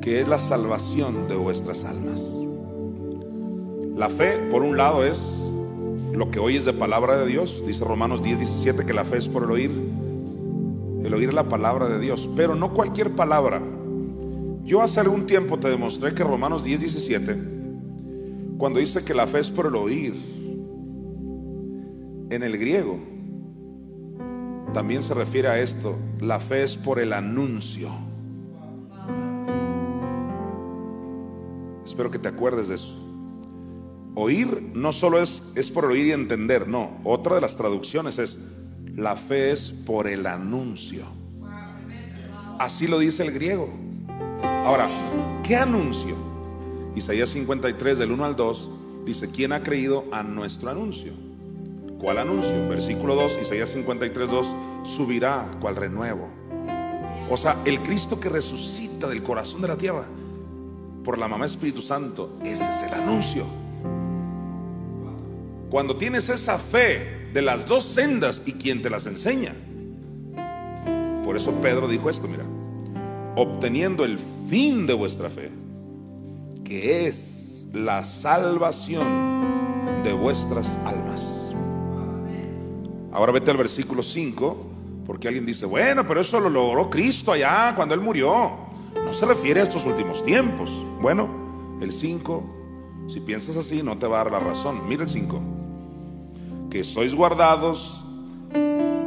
que 0.00 0.20
es 0.20 0.28
la 0.28 0.38
salvación 0.38 1.28
de 1.28 1.36
vuestras 1.36 1.84
almas. 1.84 2.20
La 3.96 4.08
fe, 4.08 4.38
por 4.50 4.62
un 4.62 4.76
lado, 4.76 5.04
es 5.04 5.42
lo 6.14 6.30
que 6.30 6.38
oyes 6.38 6.64
de 6.64 6.72
palabra 6.72 7.16
de 7.18 7.26
Dios, 7.26 7.62
dice 7.66 7.84
Romanos 7.84 8.22
10, 8.22 8.38
17, 8.38 8.86
que 8.86 8.94
la 8.94 9.04
fe 9.04 9.18
es 9.18 9.28
por 9.28 9.44
el 9.44 9.50
oír, 9.50 9.70
el 11.04 11.14
oír 11.14 11.32
la 11.32 11.48
palabra 11.48 11.88
de 11.88 11.98
Dios, 11.98 12.28
pero 12.36 12.54
no 12.54 12.72
cualquier 12.72 13.12
palabra. 13.12 13.62
Yo 14.70 14.80
hace 14.82 15.00
algún 15.00 15.26
tiempo 15.26 15.58
te 15.58 15.68
demostré 15.68 16.14
que 16.14 16.22
Romanos 16.22 16.62
10, 16.62 16.78
17, 16.78 17.36
cuando 18.56 18.78
dice 18.78 19.04
que 19.04 19.14
la 19.14 19.26
fe 19.26 19.40
es 19.40 19.50
por 19.50 19.66
el 19.66 19.74
oír, 19.74 20.14
en 22.30 22.40
el 22.44 22.56
griego, 22.56 23.00
también 24.72 25.02
se 25.02 25.12
refiere 25.12 25.48
a 25.48 25.58
esto, 25.58 25.98
la 26.20 26.38
fe 26.38 26.62
es 26.62 26.76
por 26.76 27.00
el 27.00 27.12
anuncio. 27.12 27.90
Espero 31.84 32.12
que 32.12 32.20
te 32.20 32.28
acuerdes 32.28 32.68
de 32.68 32.76
eso. 32.76 32.96
Oír 34.14 34.70
no 34.72 34.92
solo 34.92 35.20
es, 35.20 35.50
es 35.56 35.68
por 35.72 35.86
oír 35.86 36.06
y 36.06 36.12
entender, 36.12 36.68
no. 36.68 37.00
Otra 37.02 37.34
de 37.34 37.40
las 37.40 37.56
traducciones 37.56 38.20
es, 38.20 38.38
la 38.94 39.16
fe 39.16 39.50
es 39.50 39.72
por 39.72 40.06
el 40.06 40.28
anuncio. 40.28 41.06
Así 42.60 42.86
lo 42.86 43.00
dice 43.00 43.24
el 43.24 43.32
griego. 43.32 43.89
Ahora, 44.64 44.88
¿qué 45.42 45.56
anuncio? 45.56 46.14
Isaías 46.94 47.30
53 47.30 47.98
del 47.98 48.12
1 48.12 48.24
al 48.24 48.36
2 48.36 48.70
dice, 49.04 49.30
¿quién 49.30 49.52
ha 49.52 49.62
creído 49.62 50.04
a 50.12 50.22
nuestro 50.22 50.70
anuncio? 50.70 51.12
¿Cuál 51.98 52.18
anuncio? 52.18 52.68
Versículo 52.68 53.14
2, 53.14 53.38
Isaías 53.40 53.70
53, 53.70 54.30
2, 54.30 54.46
subirá 54.82 55.50
cual 55.60 55.76
renuevo. 55.76 56.28
O 57.30 57.36
sea, 57.36 57.56
el 57.64 57.82
Cristo 57.82 58.20
que 58.20 58.28
resucita 58.28 59.08
del 59.08 59.22
corazón 59.22 59.62
de 59.62 59.68
la 59.68 59.78
tierra 59.78 60.04
por 61.04 61.18
la 61.18 61.26
mamá 61.26 61.46
Espíritu 61.46 61.80
Santo, 61.80 62.38
ese 62.44 62.68
es 62.68 62.82
el 62.82 62.92
anuncio. 62.94 63.44
Cuando 65.70 65.96
tienes 65.96 66.28
esa 66.28 66.58
fe 66.58 67.30
de 67.32 67.42
las 67.42 67.66
dos 67.66 67.84
sendas 67.84 68.42
y 68.44 68.52
quien 68.52 68.82
te 68.82 68.90
las 68.90 69.06
enseña. 69.06 69.54
Por 71.24 71.36
eso 71.36 71.52
Pedro 71.62 71.88
dijo 71.88 72.10
esto, 72.10 72.26
mira, 72.28 72.44
obteniendo 73.36 74.04
el 74.04 74.18
fin 74.48 74.86
de 74.86 74.94
vuestra 74.94 75.30
fe, 75.30 75.50
que 76.64 77.06
es 77.06 77.66
la 77.72 78.04
salvación 78.04 79.06
de 80.02 80.12
vuestras 80.12 80.78
almas. 80.84 81.54
Ahora 83.12 83.32
vete 83.32 83.50
al 83.50 83.56
versículo 83.56 84.02
5, 84.02 84.66
porque 85.06 85.28
alguien 85.28 85.46
dice, 85.46 85.66
bueno, 85.66 86.06
pero 86.06 86.20
eso 86.20 86.38
lo 86.40 86.48
logró 86.48 86.88
Cristo 86.88 87.32
allá 87.32 87.72
cuando 87.74 87.94
Él 87.94 88.00
murió. 88.00 88.52
No 88.94 89.12
se 89.12 89.26
refiere 89.26 89.60
a 89.60 89.62
estos 89.64 89.84
últimos 89.86 90.22
tiempos. 90.22 90.70
Bueno, 91.00 91.78
el 91.80 91.92
5 91.92 92.60
si 93.10 93.18
piensas 93.18 93.56
así, 93.56 93.82
no 93.82 93.98
te 93.98 94.06
va 94.06 94.20
a 94.20 94.24
dar 94.24 94.32
la 94.32 94.38
razón. 94.38 94.86
Mira 94.86 95.02
el 95.02 95.08
5. 95.08 95.40
Que 96.70 96.84
sois 96.84 97.12
guardados 97.12 98.04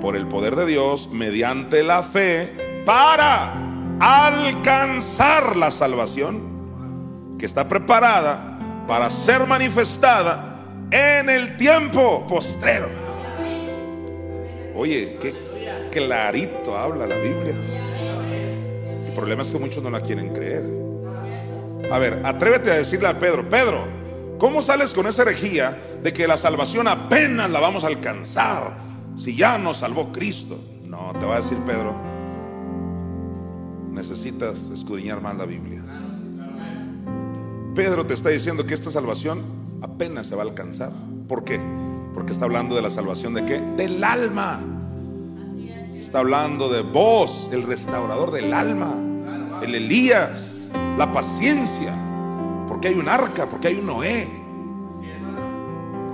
por 0.01 0.17
el 0.17 0.28
poder 0.28 0.57
de 0.57 0.65
Dios 0.65 1.07
mediante 1.09 1.84
la 1.84 2.03
fe 2.03 2.84
para 2.86 3.72
alcanzar 3.99 5.55
la 5.55 5.71
salvación 5.71 7.35
que 7.37 7.45
está 7.45 7.67
preparada 7.67 8.59
para 8.87 9.09
ser 9.09 9.45
manifestada 9.47 10.59
en 10.91 11.29
el 11.29 11.57
tiempo 11.57 12.25
postrero. 12.27 12.89
Oye, 14.75 15.17
qué 15.19 15.89
clarito 15.91 16.77
habla 16.77 17.05
la 17.05 17.17
Biblia. 17.17 17.53
El 19.07 19.13
problema 19.13 19.41
es 19.43 19.51
que 19.51 19.59
muchos 19.59 19.83
no 19.83 19.89
la 19.89 20.01
quieren 20.01 20.33
creer. 20.33 20.65
A 21.91 21.99
ver, 21.99 22.21
atrévete 22.23 22.71
a 22.71 22.75
decirle 22.75 23.07
a 23.07 23.19
Pedro, 23.19 23.47
Pedro, 23.49 23.83
¿cómo 24.39 24.61
sales 24.61 24.93
con 24.93 25.05
esa 25.05 25.21
herejía 25.21 25.77
de 26.01 26.13
que 26.13 26.27
la 26.27 26.37
salvación 26.37 26.87
apenas 26.87 27.51
la 27.51 27.59
vamos 27.59 27.83
a 27.83 27.87
alcanzar 27.87 28.73
si 29.15 29.35
ya 29.35 29.57
nos 29.57 29.77
salvó 29.77 30.11
Cristo? 30.11 30.59
No, 30.85 31.13
te 31.19 31.25
va 31.25 31.33
a 31.33 31.37
decir 31.37 31.57
Pedro, 31.65 31.93
necesitas 33.93 34.69
escudriñar 34.71 35.21
más 35.21 35.37
la 35.37 35.45
Biblia. 35.45 35.83
Pedro 37.75 38.05
te 38.05 38.13
está 38.13 38.29
diciendo 38.29 38.65
que 38.65 38.73
esta 38.73 38.91
salvación 38.91 39.41
apenas 39.81 40.27
se 40.27 40.35
va 40.35 40.43
a 40.43 40.45
alcanzar. 40.45 40.91
¿Por 41.27 41.43
qué? 41.43 41.59
Porque 42.13 42.31
está 42.31 42.45
hablando 42.45 42.75
de 42.75 42.81
la 42.81 42.89
salvación 42.89 43.33
de 43.33 43.45
qué? 43.45 43.59
Del 43.77 44.03
alma. 44.03 44.59
Está 45.97 46.19
hablando 46.19 46.69
de 46.69 46.81
vos, 46.81 47.49
el 47.51 47.63
restaurador 47.63 48.31
del 48.31 48.53
alma, 48.53 48.93
el 49.63 49.73
Elías 49.73 50.53
la 50.97 51.11
paciencia, 51.11 51.93
porque 52.67 52.89
hay 52.89 52.95
un 52.95 53.07
arca, 53.07 53.47
porque 53.49 53.69
hay 53.69 53.75
un 53.75 53.85
Noé. 53.87 54.27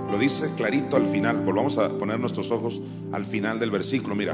Lo 0.09 0.17
dice 0.17 0.49
clarito 0.55 0.95
al 0.95 1.05
final. 1.05 1.41
Volvamos 1.45 1.77
a 1.77 1.89
poner 1.89 2.19
nuestros 2.19 2.51
ojos 2.51 2.81
al 3.11 3.25
final 3.25 3.59
del 3.59 3.69
versículo. 3.69 4.15
Mira, 4.15 4.33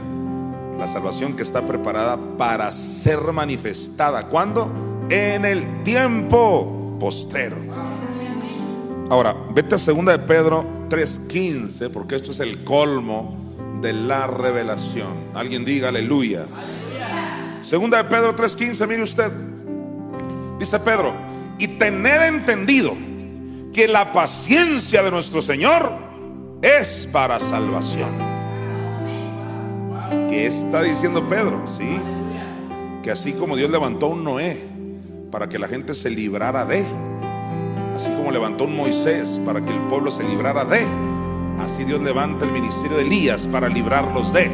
la 0.77 0.87
salvación 0.87 1.35
que 1.35 1.43
está 1.43 1.61
preparada 1.61 2.17
para 2.37 2.71
ser 2.71 3.19
manifestada. 3.31 4.27
¿Cuándo? 4.27 4.71
En 5.09 5.45
el 5.45 5.83
tiempo 5.83 6.97
postrero. 6.99 7.57
Ahora, 9.09 9.35
vete 9.53 9.75
a 9.75 9.77
segunda 9.77 10.11
de 10.11 10.19
Pedro 10.19 10.65
3:15, 10.89 11.89
porque 11.89 12.15
esto 12.15 12.31
es 12.31 12.39
el 12.39 12.63
colmo 12.63 13.37
de 13.81 13.93
la 13.93 14.27
revelación. 14.27 15.25
Alguien 15.33 15.63
diga 15.63 15.89
aleluya. 15.89 16.45
Segunda 17.61 17.97
de 17.97 18.05
Pedro 18.05 18.35
3:15, 18.35 18.87
mire 18.87 19.03
usted. 19.03 19.31
Dice 20.59 20.79
Pedro, 20.79 21.13
y 21.59 21.67
tened 21.67 22.21
entendido 22.23 22.93
que 23.73 23.87
la 23.87 24.11
paciencia 24.11 25.03
de 25.03 25.11
nuestro 25.11 25.41
Señor 25.41 25.91
es 26.61 27.07
para 27.11 27.39
salvación. 27.39 28.34
¿Qué 30.35 30.47
está 30.47 30.81
diciendo 30.81 31.29
Pedro? 31.29 31.63
Sí. 31.65 31.97
Que 33.01 33.09
así 33.09 33.31
como 33.31 33.55
Dios 33.55 33.71
levantó 33.71 34.07
un 34.07 34.25
Noé 34.25 34.61
para 35.31 35.47
que 35.47 35.57
la 35.57 35.65
gente 35.65 35.93
se 35.93 36.09
librara 36.09 36.65
de, 36.65 36.83
así 37.95 38.11
como 38.17 38.31
levantó 38.31 38.65
un 38.65 38.75
Moisés 38.75 39.39
para 39.45 39.63
que 39.63 39.71
el 39.71 39.79
pueblo 39.83 40.11
se 40.11 40.23
librara 40.23 40.65
de, 40.65 40.81
así 41.61 41.85
Dios 41.85 42.01
levanta 42.01 42.43
el 42.43 42.51
ministerio 42.51 42.97
de 42.97 43.03
Elías 43.03 43.47
para 43.47 43.69
librarlos 43.69 44.33
de. 44.33 44.51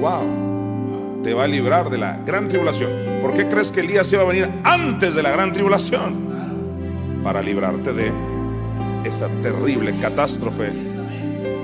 Wow. 0.00 1.22
Te 1.22 1.32
va 1.32 1.44
a 1.44 1.48
librar 1.48 1.88
de 1.88 1.98
la 1.98 2.16
gran 2.26 2.48
tribulación. 2.48 2.90
¿Por 3.22 3.34
qué 3.34 3.46
crees 3.46 3.70
que 3.70 3.82
Elías 3.82 4.12
iba 4.12 4.22
a 4.22 4.26
venir 4.26 4.50
antes 4.64 5.14
de 5.14 5.22
la 5.22 5.30
gran 5.30 5.52
tribulación? 5.52 7.22
Para 7.22 7.40
librarte 7.40 7.92
de 7.92 8.10
esa 9.04 9.28
terrible 9.42 10.00
catástrofe 10.00 10.72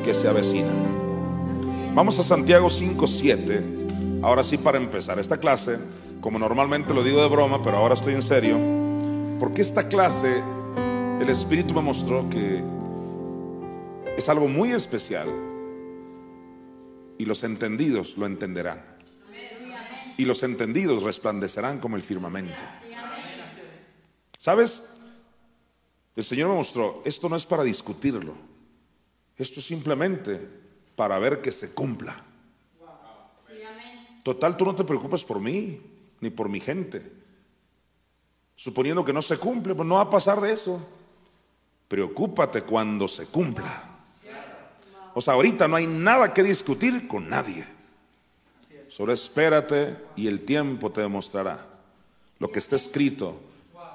que 0.04 0.14
se 0.14 0.28
avecina. 0.28 0.97
Vamos 1.98 2.16
a 2.20 2.22
Santiago 2.22 2.70
5:7. 2.70 4.20
Ahora 4.22 4.44
sí 4.44 4.56
para 4.56 4.78
empezar 4.78 5.18
esta 5.18 5.38
clase, 5.38 5.80
como 6.20 6.38
normalmente 6.38 6.94
lo 6.94 7.02
digo 7.02 7.20
de 7.20 7.28
broma, 7.28 7.60
pero 7.60 7.78
ahora 7.78 7.94
estoy 7.94 8.14
en 8.14 8.22
serio, 8.22 8.56
porque 9.40 9.62
esta 9.62 9.88
clase 9.88 10.40
el 11.20 11.28
Espíritu 11.28 11.74
me 11.74 11.80
mostró 11.80 12.30
que 12.30 12.62
es 14.16 14.28
algo 14.28 14.46
muy 14.46 14.70
especial 14.70 15.26
y 17.18 17.24
los 17.24 17.42
entendidos 17.42 18.16
lo 18.16 18.26
entenderán. 18.26 18.80
Y 20.16 20.24
los 20.24 20.44
entendidos 20.44 21.02
resplandecerán 21.02 21.80
como 21.80 21.96
el 21.96 22.02
firmamento. 22.02 22.62
¿Sabes? 24.38 24.84
El 26.14 26.22
Señor 26.22 26.48
me 26.48 26.54
mostró, 26.54 27.02
esto 27.04 27.28
no 27.28 27.34
es 27.34 27.44
para 27.44 27.64
discutirlo, 27.64 28.34
esto 29.36 29.58
es 29.58 29.66
simplemente 29.66 30.67
para 30.98 31.20
ver 31.20 31.40
que 31.40 31.52
se 31.52 31.70
cumpla. 31.70 32.24
Total, 34.24 34.56
tú 34.56 34.64
no 34.64 34.74
te 34.74 34.82
preocupes 34.82 35.22
por 35.22 35.38
mí, 35.38 35.80
ni 36.18 36.30
por 36.30 36.48
mi 36.48 36.58
gente. 36.58 37.12
Suponiendo 38.56 39.04
que 39.04 39.12
no 39.12 39.22
se 39.22 39.38
cumple, 39.38 39.76
pues 39.76 39.88
no 39.88 39.94
va 39.94 40.00
a 40.00 40.10
pasar 40.10 40.40
de 40.40 40.52
eso. 40.52 40.84
Preocúpate 41.86 42.62
cuando 42.62 43.06
se 43.06 43.26
cumpla. 43.26 44.00
O 45.14 45.20
sea, 45.20 45.34
ahorita 45.34 45.68
no 45.68 45.76
hay 45.76 45.86
nada 45.86 46.34
que 46.34 46.42
discutir 46.42 47.06
con 47.06 47.28
nadie. 47.28 47.64
Solo 48.90 49.12
espérate 49.12 49.96
y 50.16 50.26
el 50.26 50.40
tiempo 50.40 50.90
te 50.90 51.02
demostrará 51.02 51.64
lo 52.40 52.50
que 52.50 52.58
está 52.58 52.74
escrito 52.74 53.40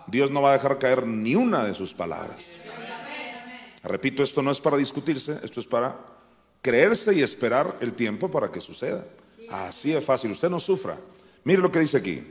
Dios 0.08 0.32
no 0.32 0.41
va 0.41 0.51
a 0.51 0.54
dejar 0.54 0.80
caer 0.80 1.06
ni 1.06 1.36
una 1.36 1.66
de 1.66 1.74
sus 1.74 1.93
palabras. 1.93 2.58
Repito, 3.84 4.24
esto 4.24 4.41
no 4.41 4.51
es 4.51 4.62
para 4.62 4.78
discutirse, 4.78 5.39
esto 5.43 5.60
es 5.60 5.68
para 5.68 6.12
creerse 6.64 7.14
y 7.14 7.22
esperar 7.22 7.78
el 7.82 7.93
tiempo 7.93 8.32
para 8.32 8.51
que 8.51 8.59
suceda. 8.59 9.05
Así 9.51 9.93
es 9.93 10.03
fácil, 10.03 10.32
usted 10.32 10.49
no 10.49 10.59
sufra. 10.59 10.97
Mire 11.43 11.61
lo 11.61 11.72
que 11.72 11.80
dice 11.80 11.97
aquí. 11.97 12.24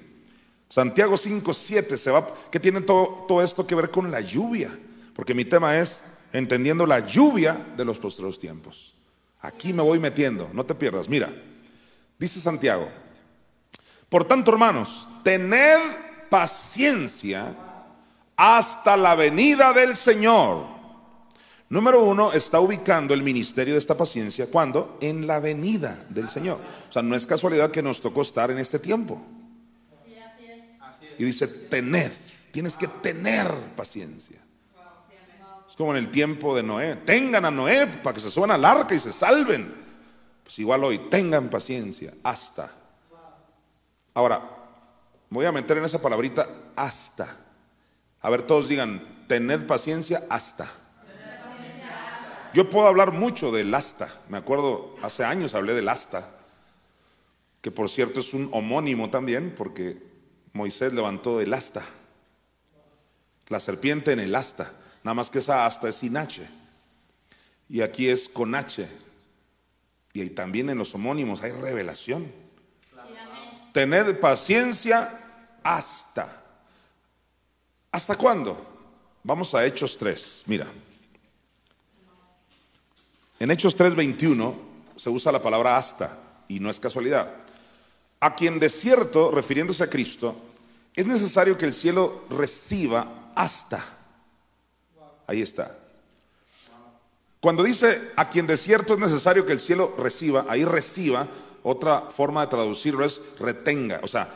Santiago 0.69 1.17
5, 1.17 1.53
7 1.53 1.97
se 1.99 2.11
va, 2.11 2.27
que 2.51 2.59
tiene 2.59 2.81
todo, 2.81 3.27
todo 3.29 3.43
esto 3.43 3.67
que 3.67 3.75
ver 3.75 3.91
con 3.91 4.11
la 4.11 4.23
lluvia, 4.23 4.77
porque 5.15 5.35
mi 5.35 5.45
tema 5.45 5.79
es 5.79 6.01
entendiendo 6.33 6.87
la 6.87 7.01
lluvia 7.01 7.55
de 7.77 7.85
los 7.85 7.99
postreros 7.99 8.39
tiempos. 8.39 8.95
Aquí 9.43 9.75
me 9.75 9.83
voy 9.83 9.99
metiendo, 9.99 10.49
no 10.55 10.65
te 10.65 10.75
pierdas. 10.75 11.11
Mira, 11.11 11.31
dice 12.19 12.41
Santiago, 12.41 12.89
por 14.09 14.25
tanto 14.25 14.51
hermanos, 14.51 15.11
tened 15.23 15.79
paciencia 16.31 17.55
hasta 18.35 18.97
la 18.97 19.15
venida 19.15 19.75
del 19.75 19.95
Señor. 19.95 20.72
Número 21.73 22.05
uno, 22.05 22.35
está 22.35 22.61
ubicando 22.61 23.15
el 23.15 23.23
ministerio 23.23 23.73
de 23.73 23.79
esta 23.79 23.97
paciencia 23.97 24.47
cuando? 24.47 24.99
En 25.01 25.27
la 25.27 25.41
venida 25.41 26.05
del 26.11 26.29
Señor. 26.29 26.59
O 26.91 26.93
sea, 26.93 27.01
no 27.01 27.17
es 27.17 27.27
casualidad 27.27 27.71
que 27.71 27.83
nos 27.83 27.99
tocó 27.99 28.21
estar 28.21 28.51
en 28.51 28.59
este 28.59 28.79
tiempo. 28.79 29.25
Y 31.19 31.25
dice, 31.25 31.49
tened, 31.49 32.13
tienes 32.51 32.77
que 32.77 32.89
tener 32.89 33.51
paciencia. 33.75 34.39
Es 35.67 35.75
como 35.75 35.93
en 35.93 36.05
el 36.05 36.11
tiempo 36.11 36.55
de 36.55 36.63
Noé. 36.63 36.97
Tengan 37.07 37.47
a 37.47 37.51
Noé 37.51 37.87
para 37.87 38.13
que 38.13 38.21
se 38.21 38.31
suban 38.31 38.51
al 38.51 38.67
arca 38.67 38.95
y 38.95 38.99
se 38.99 39.11
salven. 39.11 39.75
Pues 40.45 40.59
igual 40.59 40.85
hoy, 40.85 40.99
tengan 41.09 41.49
paciencia 41.49 42.13
hasta. 42.23 42.71
Ahora, 44.13 44.43
voy 45.31 45.47
a 45.47 45.53
meter 45.53 45.79
en 45.79 45.87
esa 45.87 46.03
palabrita 46.03 46.51
hasta. 46.77 47.35
A 48.21 48.29
ver, 48.29 48.43
todos 48.43 48.69
digan, 48.69 49.25
tened 49.27 49.67
paciencia 49.67 50.27
hasta. 50.29 50.82
Yo 52.53 52.69
puedo 52.69 52.87
hablar 52.87 53.13
mucho 53.13 53.51
del 53.51 53.75
asta. 53.75 54.09
Me 54.29 54.37
acuerdo, 54.37 54.97
hace 55.03 55.25
años 55.25 55.55
hablé 55.55 55.73
del 55.73 55.89
asta, 55.89 56.29
que 57.63 57.71
por 57.71 57.89
cierto 57.89 58.21
es 58.21 58.35
un 58.35 58.51
homónimo 58.53 59.09
también, 59.09 59.55
porque 59.57 60.03
Moisés 60.53 60.93
levantó 60.93 61.41
el 61.41 61.55
asta, 61.55 61.83
la 63.49 63.59
serpiente 63.59 64.13
en 64.13 64.21
el 64.21 64.35
asta, 64.35 64.73
nada 65.03 65.15
más 65.15 65.31
que 65.31 65.39
esa 65.39 65.65
asta 65.65 65.89
es 65.89 65.95
sin 65.95 66.17
H. 66.17 66.47
Y 67.71 67.81
aquí 67.81 68.09
es 68.09 68.29
con 68.29 68.55
H. 68.55 68.87
Y 70.13 70.29
también 70.31 70.69
en 70.69 70.77
los 70.77 70.95
homónimos 70.95 71.43
hay 71.43 71.53
revelación. 71.53 72.31
Tened 73.73 74.21
paciencia 74.21 75.21
hasta. 75.63 76.29
¿Hasta 77.91 78.15
cuándo? 78.15 78.63
Vamos 79.23 79.55
a 79.55 79.65
Hechos 79.65 79.97
3. 79.97 80.43
Mira. 80.47 80.67
En 83.43 83.51
Hechos 83.51 83.77
3:21 83.77 84.55
se 84.95 85.11
usa 85.11 85.33
la 85.33 85.43
palabra 85.43 85.77
hasta 85.77 86.17
y 86.47 86.61
no 86.61 86.71
es 86.71 86.79
casualidad. 86.79 87.29
A 88.21 88.37
quien 88.37 88.61
de 88.61 88.69
cierto, 88.69 89.33
refiriéndose 89.33 89.83
a 89.83 89.91
Cristo, 89.91 90.37
es 90.95 91.07
necesario 91.07 91.59
que 91.59 91.65
el 91.65 91.75
cielo 91.75 92.23
reciba 92.31 93.33
hasta. 93.35 93.85
Ahí 95.27 95.43
está. 95.43 95.77
Cuando 97.41 97.65
dice 97.65 98.13
a 98.15 98.29
quien 98.29 98.47
de 98.47 98.57
cierto 98.57 98.93
es 98.93 99.01
necesario 99.01 99.45
que 99.45 99.55
el 99.55 99.59
cielo 99.59 99.93
reciba, 99.99 100.47
ahí 100.49 100.65
reciba, 100.65 101.27
otra 101.65 102.03
forma 102.13 102.43
de 102.43 102.47
traducirlo 102.47 103.05
es 103.05 103.21
retenga. 103.41 103.99
O 104.05 104.07
sea, 104.07 104.33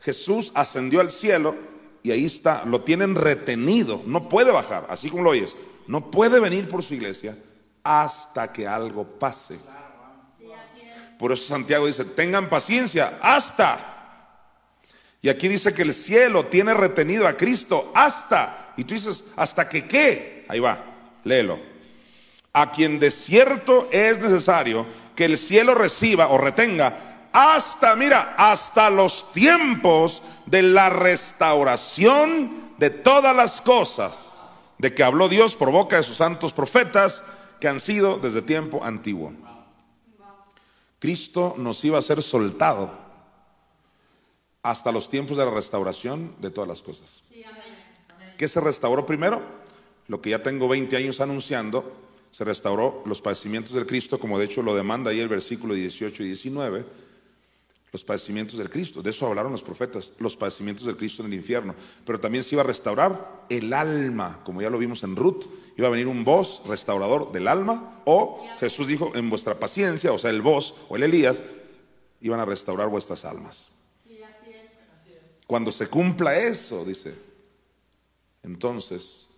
Jesús 0.00 0.52
ascendió 0.54 1.00
al 1.00 1.10
cielo 1.10 1.56
y 2.02 2.10
ahí 2.10 2.26
está, 2.26 2.66
lo 2.66 2.82
tienen 2.82 3.14
retenido, 3.14 4.02
no 4.04 4.28
puede 4.28 4.52
bajar, 4.52 4.86
así 4.90 5.08
como 5.08 5.22
lo 5.22 5.30
oyes, 5.30 5.56
no 5.86 6.10
puede 6.10 6.40
venir 6.40 6.68
por 6.68 6.82
su 6.82 6.92
iglesia 6.92 7.38
hasta 7.82 8.52
que 8.52 8.66
algo 8.66 9.04
pase. 9.04 9.58
Por 11.18 11.32
eso 11.32 11.44
Santiago 11.44 11.86
dice, 11.86 12.04
tengan 12.04 12.48
paciencia 12.48 13.18
hasta. 13.20 13.78
Y 15.22 15.28
aquí 15.28 15.48
dice 15.48 15.74
que 15.74 15.82
el 15.82 15.92
cielo 15.92 16.46
tiene 16.46 16.72
retenido 16.72 17.28
a 17.28 17.36
Cristo 17.36 17.92
hasta. 17.94 18.72
Y 18.76 18.84
tú 18.84 18.94
dices, 18.94 19.24
¿hasta 19.36 19.68
que 19.68 19.86
qué? 19.86 20.46
Ahí 20.48 20.60
va, 20.60 20.82
léelo. 21.24 21.60
A 22.52 22.72
quien 22.72 22.98
de 22.98 23.10
cierto 23.10 23.86
es 23.92 24.18
necesario 24.18 24.86
que 25.14 25.26
el 25.26 25.36
cielo 25.36 25.74
reciba 25.74 26.28
o 26.28 26.38
retenga 26.38 27.28
hasta, 27.32 27.94
mira, 27.94 28.34
hasta 28.36 28.90
los 28.90 29.30
tiempos 29.32 30.22
de 30.46 30.62
la 30.62 30.90
restauración 30.90 32.70
de 32.78 32.90
todas 32.90 33.36
las 33.36 33.60
cosas 33.60 34.30
de 34.78 34.94
que 34.94 35.04
habló 35.04 35.28
Dios 35.28 35.54
por 35.54 35.70
boca 35.70 35.96
de 35.96 36.02
sus 36.02 36.16
santos 36.16 36.52
profetas 36.52 37.22
que 37.60 37.68
han 37.68 37.78
sido 37.78 38.18
desde 38.18 38.42
tiempo 38.42 38.82
antiguo. 38.82 39.32
Cristo 40.98 41.54
nos 41.58 41.84
iba 41.84 41.98
a 41.98 42.02
ser 42.02 42.22
soltado 42.22 42.98
hasta 44.62 44.92
los 44.92 45.08
tiempos 45.08 45.36
de 45.36 45.44
la 45.44 45.50
restauración 45.50 46.34
de 46.40 46.50
todas 46.50 46.68
las 46.68 46.82
cosas. 46.82 47.22
¿Qué 48.36 48.48
se 48.48 48.60
restauró 48.60 49.06
primero? 49.06 49.42
Lo 50.08 50.20
que 50.20 50.30
ya 50.30 50.42
tengo 50.42 50.68
20 50.68 50.96
años 50.96 51.20
anunciando, 51.20 51.90
se 52.30 52.44
restauró 52.44 53.02
los 53.06 53.20
padecimientos 53.20 53.74
del 53.74 53.86
Cristo, 53.86 54.18
como 54.18 54.38
de 54.38 54.46
hecho 54.46 54.62
lo 54.62 54.74
demanda 54.74 55.10
ahí 55.10 55.20
el 55.20 55.28
versículo 55.28 55.74
18 55.74 56.22
y 56.22 56.26
19 56.26 56.84
los 57.92 58.04
padecimientos 58.04 58.58
del 58.58 58.70
Cristo. 58.70 59.02
De 59.02 59.10
eso 59.10 59.26
hablaron 59.26 59.52
los 59.52 59.62
profetas, 59.62 60.12
los 60.18 60.36
padecimientos 60.36 60.86
del 60.86 60.96
Cristo 60.96 61.22
en 61.22 61.32
el 61.32 61.38
infierno. 61.38 61.74
Pero 62.04 62.20
también 62.20 62.44
se 62.44 62.54
iba 62.54 62.62
a 62.62 62.66
restaurar 62.66 63.46
el 63.48 63.72
alma, 63.72 64.40
como 64.44 64.62
ya 64.62 64.70
lo 64.70 64.78
vimos 64.78 65.02
en 65.02 65.16
Ruth. 65.16 65.46
Iba 65.80 65.88
a 65.88 65.92
venir 65.92 66.08
un 66.08 66.24
voz 66.24 66.60
restaurador 66.66 67.32
del 67.32 67.48
alma. 67.48 68.02
O 68.04 68.46
Jesús 68.58 68.86
dijo, 68.86 69.12
en 69.14 69.30
vuestra 69.30 69.54
paciencia, 69.54 70.12
o 70.12 70.18
sea, 70.18 70.28
el 70.28 70.42
voz 70.42 70.74
o 70.90 70.96
el 70.96 71.04
Elías, 71.04 71.42
iban 72.20 72.38
a 72.38 72.44
restaurar 72.44 72.88
vuestras 72.88 73.24
almas. 73.24 73.68
Cuando 75.46 75.72
se 75.72 75.86
cumpla 75.86 76.38
eso, 76.38 76.84
dice, 76.84 77.14
entonces 78.42 79.30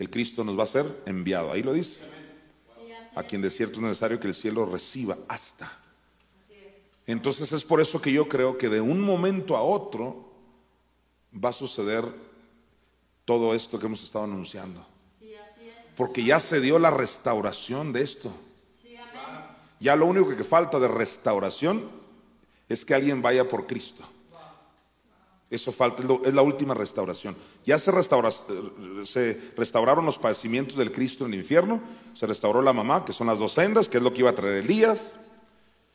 el 0.00 0.10
Cristo 0.10 0.42
nos 0.42 0.58
va 0.58 0.64
a 0.64 0.66
ser 0.66 0.84
enviado. 1.06 1.52
Ahí 1.52 1.62
lo 1.62 1.72
dice. 1.72 2.00
A 3.14 3.22
quien 3.22 3.40
de 3.40 3.50
cierto 3.50 3.76
es 3.76 3.82
necesario 3.82 4.18
que 4.18 4.26
el 4.26 4.34
cielo 4.34 4.66
reciba 4.66 5.16
hasta 5.28 5.78
entonces 7.08 7.50
es 7.52 7.64
por 7.64 7.80
eso 7.80 8.02
que 8.02 8.12
yo 8.12 8.28
creo 8.28 8.58
que 8.58 8.68
de 8.68 8.82
un 8.82 9.00
momento 9.00 9.56
a 9.56 9.62
otro 9.62 10.28
va 11.32 11.48
a 11.48 11.54
suceder 11.54 12.04
todo 13.24 13.54
esto 13.54 13.78
que 13.78 13.86
hemos 13.86 14.02
estado 14.02 14.26
anunciando. 14.26 14.86
Porque 15.98 16.22
ya 16.22 16.38
se 16.38 16.60
dio 16.60 16.78
la 16.78 16.92
restauración 16.92 17.92
de 17.92 18.02
esto. 18.02 18.30
Ya 19.80 19.96
lo 19.96 20.06
único 20.06 20.28
que 20.28 20.44
falta 20.44 20.78
de 20.78 20.86
restauración 20.86 21.90
es 22.68 22.84
que 22.84 22.94
alguien 22.94 23.20
vaya 23.20 23.48
por 23.48 23.66
Cristo. 23.66 24.04
Eso 25.50 25.72
falta, 25.72 26.04
es 26.24 26.32
la 26.32 26.42
última 26.42 26.72
restauración. 26.72 27.34
Ya 27.64 27.80
se, 27.80 27.90
se 29.04 29.40
restauraron 29.56 30.06
los 30.06 30.18
padecimientos 30.18 30.76
del 30.76 30.92
Cristo 30.92 31.26
en 31.26 31.32
el 31.32 31.40
infierno, 31.40 31.80
se 32.14 32.28
restauró 32.28 32.62
la 32.62 32.72
mamá, 32.72 33.04
que 33.04 33.12
son 33.12 33.26
las 33.26 33.40
dos 33.40 33.54
sendas, 33.54 33.88
que 33.88 33.96
es 33.96 34.02
lo 34.02 34.12
que 34.12 34.20
iba 34.20 34.30
a 34.30 34.34
traer 34.34 34.62
Elías, 34.62 35.16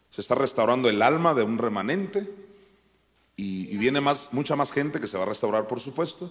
se 0.10 0.20
está 0.20 0.36
restaurando 0.36 0.90
el 0.90 1.02
alma 1.02 1.34
de 1.34 1.44
un 1.44 1.58
remanente 1.58 2.30
y, 3.38 3.78
viene 3.78 4.02
más, 4.02 4.34
mucha 4.34 4.58
más 4.58 4.74
gente 4.74 5.00
que 5.00 5.08
se 5.08 5.18
va 5.18 5.24
a 5.24 5.28
restaurar, 5.28 5.66
por 5.66 5.80
supuesto. 5.80 6.30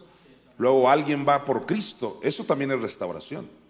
Luego 0.59 0.91
alguien 0.91 1.27
va 1.27 1.47
por 1.47 1.65
Cristo, 1.65 2.21
eso 2.23 2.45
también 2.45 2.71
es 2.73 2.83
restauración. 2.83 3.62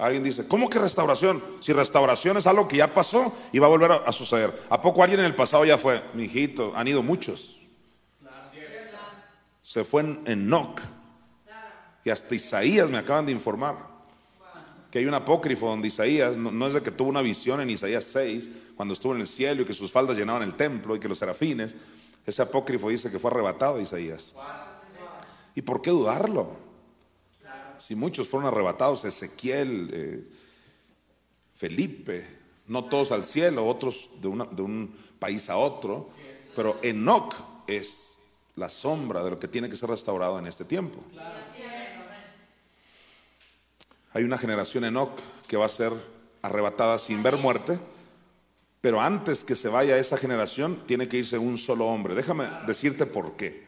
Alguien 0.00 0.24
dice, 0.24 0.48
¿cómo 0.48 0.68
que 0.68 0.78
restauración? 0.78 1.42
Si 1.60 1.72
restauración 1.72 2.36
es 2.38 2.46
algo 2.46 2.66
que 2.66 2.78
ya 2.78 2.92
pasó 2.92 3.32
y 3.52 3.58
va 3.58 3.66
a 3.66 3.70
volver 3.70 3.92
a, 3.92 4.12
suceder. 4.12 4.62
¿A 4.70 4.80
poco 4.80 5.02
alguien 5.02 5.20
en 5.20 5.26
el 5.26 5.34
pasado 5.34 5.64
ya 5.64 5.76
fue? 5.76 6.02
Mi 6.14 6.24
hijito, 6.24 6.72
han 6.74 6.88
ido 6.88 7.02
muchos 7.02 7.60
se 9.70 9.84
fue 9.84 10.02
en 10.02 10.20
Enoch. 10.26 10.80
Y 12.04 12.10
hasta 12.10 12.34
Isaías 12.34 12.90
me 12.90 12.98
acaban 12.98 13.24
de 13.24 13.30
informar 13.30 13.76
que 14.90 14.98
hay 14.98 15.06
un 15.06 15.14
apócrifo 15.14 15.68
donde 15.68 15.86
Isaías, 15.86 16.36
no, 16.36 16.66
es 16.66 16.74
de 16.74 16.82
que 16.82 16.90
tuvo 16.90 17.08
una 17.08 17.22
visión 17.22 17.60
en 17.60 17.70
Isaías 17.70 18.02
6, 18.02 18.50
cuando 18.74 18.94
estuvo 18.94 19.14
en 19.14 19.20
el 19.20 19.28
cielo 19.28 19.62
y 19.62 19.64
que 19.64 19.72
sus 19.72 19.92
faldas 19.92 20.16
llenaban 20.16 20.42
el 20.42 20.54
templo 20.54 20.96
y 20.96 20.98
que 20.98 21.06
los 21.06 21.20
serafines, 21.20 21.76
ese 22.26 22.42
apócrifo 22.42 22.88
dice 22.88 23.12
que 23.12 23.20
fue 23.20 23.30
arrebatado 23.30 23.80
Isaías. 23.80 24.34
¿Y 25.54 25.62
por 25.62 25.80
qué 25.80 25.90
dudarlo? 25.90 26.56
Si 27.90 27.96
muchos 27.96 28.28
fueron 28.28 28.46
arrebatados, 28.46 29.04
Ezequiel, 29.04 29.90
eh, 29.92 30.24
Felipe, 31.56 32.24
no 32.68 32.84
todos 32.84 33.10
al 33.10 33.24
cielo, 33.24 33.66
otros 33.66 34.10
de, 34.20 34.28
de 34.52 34.62
un 34.62 34.96
país 35.18 35.50
a 35.50 35.56
otro, 35.56 36.08
pero 36.54 36.78
Enoch 36.84 37.34
es 37.66 38.16
la 38.54 38.68
sombra 38.68 39.24
de 39.24 39.30
lo 39.30 39.40
que 39.40 39.48
tiene 39.48 39.68
que 39.68 39.74
ser 39.74 39.88
restaurado 39.88 40.38
en 40.38 40.46
este 40.46 40.64
tiempo. 40.64 41.00
Hay 44.12 44.22
una 44.22 44.38
generación 44.38 44.84
Enoch 44.84 45.18
que 45.48 45.56
va 45.56 45.66
a 45.66 45.68
ser 45.68 45.92
arrebatada 46.42 46.96
sin 46.96 47.24
ver 47.24 47.38
muerte, 47.38 47.80
pero 48.80 49.00
antes 49.00 49.42
que 49.42 49.56
se 49.56 49.68
vaya 49.68 49.98
esa 49.98 50.16
generación 50.16 50.84
tiene 50.86 51.08
que 51.08 51.16
irse 51.16 51.38
un 51.38 51.58
solo 51.58 51.88
hombre. 51.88 52.14
Déjame 52.14 52.46
decirte 52.68 53.04
por 53.04 53.36
qué. 53.36 53.66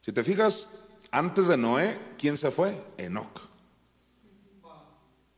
Si 0.00 0.10
te 0.10 0.24
fijas, 0.24 0.79
antes 1.10 1.48
de 1.48 1.56
Noé, 1.56 1.98
¿quién 2.18 2.36
se 2.36 2.50
fue? 2.50 2.74
Enoch. 2.98 3.50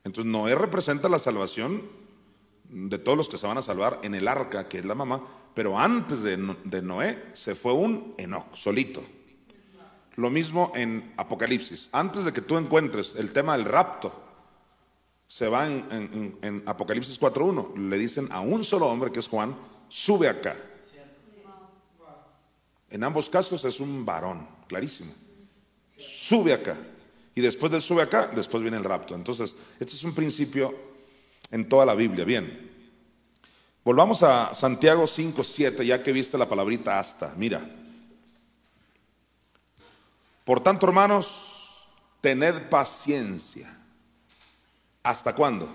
Entonces 0.05 0.31
Noé 0.31 0.55
representa 0.55 1.09
la 1.09 1.19
salvación 1.19 1.83
de 2.69 2.99
todos 2.99 3.17
los 3.17 3.29
que 3.29 3.37
se 3.37 3.47
van 3.47 3.59
a 3.59 3.63
salvar 3.63 4.01
en 4.03 4.15
el 4.15 4.29
arca, 4.29 4.69
que 4.69 4.79
es 4.79 4.85
la 4.85 4.95
mamá, 4.95 5.23
pero 5.55 5.79
antes 5.79 6.23
de, 6.23 6.37
Noé 6.37 7.31
se 7.33 7.55
fue 7.55 7.73
un 7.73 8.15
Enoch, 8.19 8.55
solito. 8.55 9.03
Lo 10.17 10.31
mismo 10.31 10.73
en 10.75 11.15
Apocalipsis. 11.17 11.89
Antes 11.93 12.25
de 12.25 12.33
que 12.33 12.43
tú 12.43 12.57
encuentres 12.59 13.15
el 13.15 13.33
tema 13.33 13.57
del 13.57 13.65
rapto, 13.65 14.13
se 15.27 15.49
va 15.49 15.67
en, 15.67 16.39
en 16.43 16.63
Apocalipsis 16.67 17.19
4.1. 17.19 17.89
Le 17.89 17.97
dicen 17.97 18.29
a 18.31 18.41
un 18.41 18.65
solo 18.65 18.89
hombre, 18.89 19.11
que 19.11 19.21
es 19.21 19.29
Juan, 19.29 19.57
sube 19.89 20.29
acá. 20.29 20.55
En 22.91 23.05
ambos 23.05 23.31
casos 23.31 23.65
es 23.65 23.81
un 23.81 24.05
varón, 24.05 24.47
clarísimo. 24.69 25.15
Sube 26.03 26.53
acá. 26.53 26.77
Y 27.35 27.41
después 27.41 27.73
del 27.73 27.81
sube 27.81 28.03
acá, 28.03 28.31
después 28.35 28.63
viene 28.63 28.77
el 28.77 28.85
rapto. 28.85 29.15
Entonces, 29.15 29.57
este 29.81 29.95
es 29.95 30.05
un 30.05 30.15
principio 30.15 30.75
en 31.51 31.69
toda 31.69 31.87
la 31.87 31.95
Biblia. 31.95 32.25
Bien. 32.25 32.71
Volvamos 33.85 34.23
a 34.23 34.55
Santiago 34.55 35.07
5, 35.07 35.43
7, 35.43 35.85
ya 35.87 36.03
que 36.03 36.13
viste 36.13 36.39
la 36.39 36.49
palabrita 36.49 36.99
hasta. 36.99 37.35
Mira. 37.37 37.69
Por 40.45 40.63
tanto, 40.63 40.87
hermanos, 40.87 41.87
tened 42.21 42.69
paciencia. 42.69 43.79
¿Hasta 45.03 45.35
cuándo? 45.35 45.69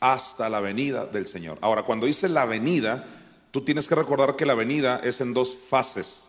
Hasta 0.00 0.48
la 0.50 0.60
venida 0.60 1.06
del 1.06 1.26
Señor. 1.26 1.58
Ahora, 1.60 1.82
cuando 1.82 2.06
dice 2.06 2.28
la 2.28 2.44
venida, 2.44 3.06
tú 3.50 3.62
tienes 3.62 3.88
que 3.88 3.94
recordar 3.94 4.36
que 4.36 4.46
la 4.46 4.54
venida 4.54 5.00
es 5.02 5.20
en 5.20 5.32
dos 5.32 5.56
fases. 5.56 6.27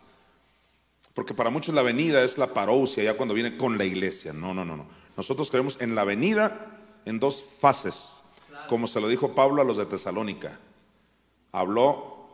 Porque 1.13 1.33
para 1.33 1.49
muchos 1.49 1.75
la 1.75 1.81
venida 1.81 2.23
es 2.23 2.37
la 2.37 2.53
parousia, 2.53 3.03
ya 3.03 3.17
cuando 3.17 3.33
viene 3.33 3.57
con 3.57 3.77
la 3.77 3.85
iglesia. 3.85 4.33
No, 4.33 4.53
no, 4.53 4.63
no, 4.63 4.77
no. 4.77 4.87
Nosotros 5.17 5.51
creemos 5.51 5.79
en 5.81 5.95
la 5.95 6.03
venida 6.03 6.77
en 7.05 7.19
dos 7.19 7.45
fases, 7.59 8.21
como 8.67 8.87
se 8.87 9.01
lo 9.01 9.07
dijo 9.07 9.33
Pablo 9.33 9.61
a 9.61 9.65
los 9.65 9.77
de 9.77 9.85
Tesalónica 9.85 10.59
habló 11.51 12.27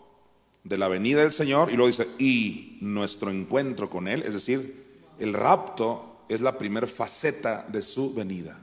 de 0.64 0.78
la 0.78 0.88
venida 0.88 1.22
del 1.22 1.32
Señor 1.32 1.72
y 1.72 1.76
luego 1.76 1.88
dice, 1.88 2.08
y 2.18 2.78
nuestro 2.82 3.30
encuentro 3.30 3.90
con 3.90 4.08
Él, 4.08 4.24
es 4.24 4.34
decir, 4.34 4.84
el 5.20 5.34
rapto 5.34 6.24
es 6.28 6.42
la 6.42 6.58
primera 6.58 6.88
faceta 6.88 7.66
de 7.68 7.82
su 7.82 8.14
venida. 8.14 8.60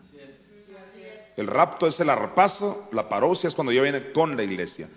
El 1.37 1.47
rapto 1.47 1.87
es 1.87 1.99
el 2.01 2.11
arpaso, 2.11 2.89
la 2.93 3.09
parosia 3.09 3.49
es 3.49 3.55
cuando 3.55 3.73
ya 3.73 3.81
viene 3.81 4.13
con 4.13 4.37
la 4.37 4.43
iglesia. 4.43 4.89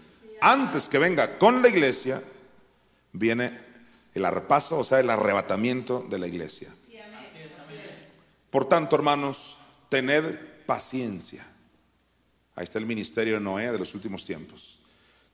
Antes 0.42 0.90
que 0.90 0.98
venga 0.98 1.38
con 1.38 1.62
la 1.62 1.70
iglesia, 1.70 2.22
viene 3.14 3.58
el 4.16 4.26
arpaso, 4.26 4.80
o 4.80 4.84
sea, 4.84 5.00
el 5.02 5.10
arrebatamiento 5.10 6.06
de 6.10 6.18
la 6.18 6.26
iglesia. 6.26 6.74
Por 8.50 8.68
tanto, 8.70 8.96
hermanos, 8.96 9.60
tened 9.90 10.40
paciencia. 10.66 11.46
Ahí 12.56 12.64
está 12.64 12.80
el 12.80 12.86
ministerio 12.86 13.34
de 13.34 13.42
Noé 13.42 13.70
de 13.70 13.78
los 13.78 13.94
últimos 13.94 14.24
tiempos. 14.24 14.80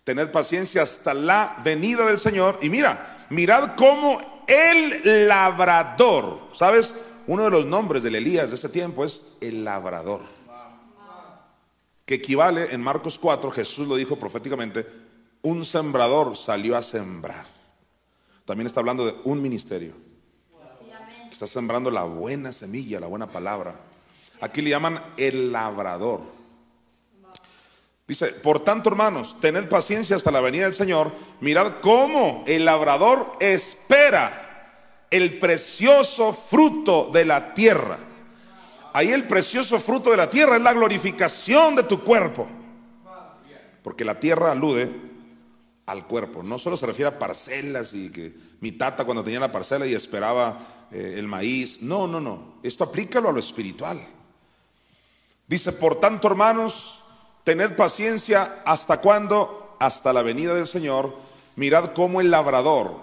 Tener 0.04 0.32
paciencia 0.32 0.82
hasta 0.82 1.14
la 1.14 1.62
venida 1.64 2.08
del 2.08 2.18
Señor. 2.18 2.58
Y 2.64 2.72
mira, 2.72 3.28
mirad 3.30 3.76
cómo 3.76 4.44
el 4.48 5.28
labrador, 5.28 6.50
¿sabes? 6.54 6.96
Uno 7.28 7.44
de 7.44 7.52
los 7.52 7.68
nombres 7.68 8.02
del 8.02 8.16
Elías 8.16 8.50
de 8.50 8.56
ese 8.56 8.70
tiempo 8.70 9.06
es 9.06 9.28
el 9.40 9.64
labrador. 9.64 10.24
Que 12.08 12.16
equivale 12.16 12.74
en 12.74 12.82
Marcos 12.82 13.20
4, 13.20 13.52
Jesús 13.52 13.88
lo 13.88 13.96
dijo 13.96 14.16
proféticamente, 14.16 14.88
un 15.44 15.64
sembrador 15.64 16.36
salió 16.36 16.76
a 16.76 16.82
sembrar. 16.82 17.61
También 18.52 18.68
está 18.68 18.82
hablando 18.82 19.06
de 19.06 19.16
un 19.24 19.42
ministerio. 19.42 19.94
Está 21.32 21.48
sembrando 21.48 21.90
la 21.90 22.04
buena 22.04 22.52
semilla, 22.52 23.00
la 23.00 23.08
buena 23.08 23.26
palabra. 23.26 23.76
Aquí 24.42 24.62
le 24.62 24.72
llaman 24.72 25.02
el 25.16 25.54
labrador. 25.54 26.20
Dice, 28.06 28.28
por 28.28 28.60
tanto, 28.60 28.90
hermanos, 28.90 29.38
tened 29.40 29.70
paciencia 29.70 30.18
hasta 30.18 30.32
la 30.32 30.42
venida 30.42 30.66
del 30.66 30.74
Señor. 30.74 31.14
Mirad 31.40 31.76
cómo 31.80 32.44
el 32.46 32.66
labrador 32.66 33.32
espera 33.40 35.06
el 35.10 35.40
precioso 35.40 36.34
fruto 36.34 37.06
de 37.06 37.24
la 37.24 37.54
tierra. 37.54 38.00
Ahí 38.92 39.14
el 39.14 39.30
precioso 39.30 39.80
fruto 39.80 40.12
de 40.12 40.18
la 40.18 40.30
tierra 40.30 40.58
es 40.58 40.62
la 40.62 40.74
glorificación 40.74 41.78
de 41.78 41.84
tu 41.84 42.02
cuerpo. 42.02 42.50
Porque 43.82 44.04
la 44.04 44.20
tierra 44.20 44.52
alude 44.52 45.11
al 45.92 46.08
cuerpo. 46.08 46.44
No 46.44 46.58
solo 46.58 46.78
se 46.78 46.86
refiere 46.86 47.10
a 47.10 47.20
parcelas 47.20 47.94
y 47.94 48.10
que 48.10 48.34
mi 48.60 48.72
tata 48.72 49.06
cuando 49.06 49.24
tenía 49.24 49.40
la 49.40 49.52
parcela 49.52 49.86
y 49.86 49.94
esperaba 49.94 50.88
eh, 50.92 51.16
el 51.18 51.28
maíz. 51.28 51.82
No, 51.82 52.08
no, 52.08 52.20
no. 52.20 52.56
Esto 52.64 52.84
aplícalo 52.86 53.30
a 53.30 53.32
lo 53.34 53.40
espiritual. 53.40 54.00
Dice, 55.48 55.74
por 55.74 56.00
tanto, 56.00 56.28
hermanos, 56.28 57.02
Tened 57.44 57.76
paciencia 57.76 58.62
hasta 58.66 58.98
cuándo? 58.98 59.76
Hasta 59.80 60.14
la 60.14 60.22
venida 60.22 60.54
del 60.54 60.68
Señor. 60.68 61.16
Mirad 61.56 61.94
cómo 61.94 62.22
el 62.22 62.30
labrador 62.30 63.02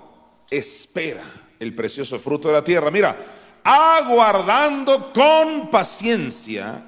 espera 0.51 1.25
el 1.59 1.75
precioso 1.75 2.19
fruto 2.19 2.49
de 2.49 2.55
la 2.55 2.65
tierra. 2.65 2.91
Mira, 2.91 3.17
aguardando 3.65 5.13
con 5.13 5.71
paciencia 5.71 6.83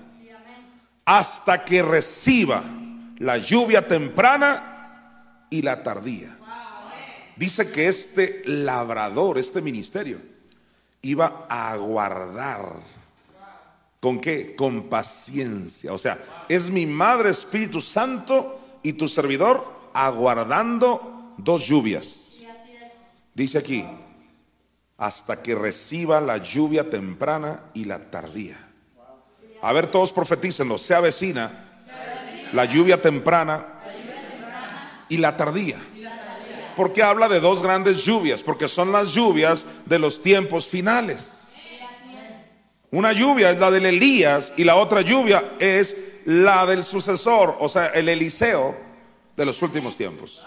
hasta 1.04 1.64
que 1.64 1.82
reciba 1.82 2.62
la 3.18 3.36
lluvia 3.38 3.86
temprana 3.86 4.79
y 5.50 5.62
la 5.62 5.82
tardía. 5.82 6.36
Dice 7.36 7.70
que 7.70 7.88
este 7.88 8.42
labrador, 8.46 9.38
este 9.38 9.60
ministerio, 9.60 10.20
iba 11.02 11.46
a 11.48 11.72
aguardar 11.72 12.80
¿Con 14.00 14.18
qué? 14.18 14.56
Con 14.56 14.88
paciencia. 14.88 15.92
O 15.92 15.98
sea, 15.98 16.18
es 16.48 16.70
mi 16.70 16.86
Madre 16.86 17.30
Espíritu 17.30 17.82
Santo 17.82 18.58
y 18.82 18.94
tu 18.94 19.06
servidor 19.06 19.90
aguardando 19.92 21.34
dos 21.36 21.66
lluvias. 21.66 22.36
Dice 23.34 23.58
aquí, 23.58 23.84
hasta 24.96 25.42
que 25.42 25.54
reciba 25.54 26.20
la 26.20 26.38
lluvia 26.38 26.88
temprana 26.88 27.64
y 27.74 27.84
la 27.84 28.10
tardía. 28.10 28.56
A 29.62 29.72
ver, 29.74 29.90
todos 29.90 30.12
profetícenlo, 30.12 30.78
se 30.78 30.94
avecina 30.94 31.60
la 32.52 32.64
lluvia 32.64 33.00
temprana 33.00 33.79
y 35.10 35.18
la 35.18 35.36
tardía. 35.36 35.78
Porque 36.74 37.02
habla 37.02 37.28
de 37.28 37.40
dos 37.40 37.62
grandes 37.62 38.04
lluvias, 38.04 38.42
porque 38.42 38.68
son 38.68 38.90
las 38.92 39.12
lluvias 39.12 39.66
de 39.84 39.98
los 39.98 40.22
tiempos 40.22 40.66
finales. 40.66 41.36
Una 42.92 43.12
lluvia 43.12 43.50
es 43.50 43.58
la 43.58 43.70
del 43.70 43.86
Elías 43.86 44.54
y 44.56 44.64
la 44.64 44.76
otra 44.76 45.02
lluvia 45.02 45.52
es 45.58 45.96
la 46.24 46.64
del 46.64 46.82
sucesor, 46.82 47.56
o 47.60 47.68
sea, 47.68 47.88
el 47.88 48.08
Eliseo 48.08 48.76
de 49.36 49.44
los 49.44 49.60
últimos 49.62 49.96
tiempos. 49.96 50.46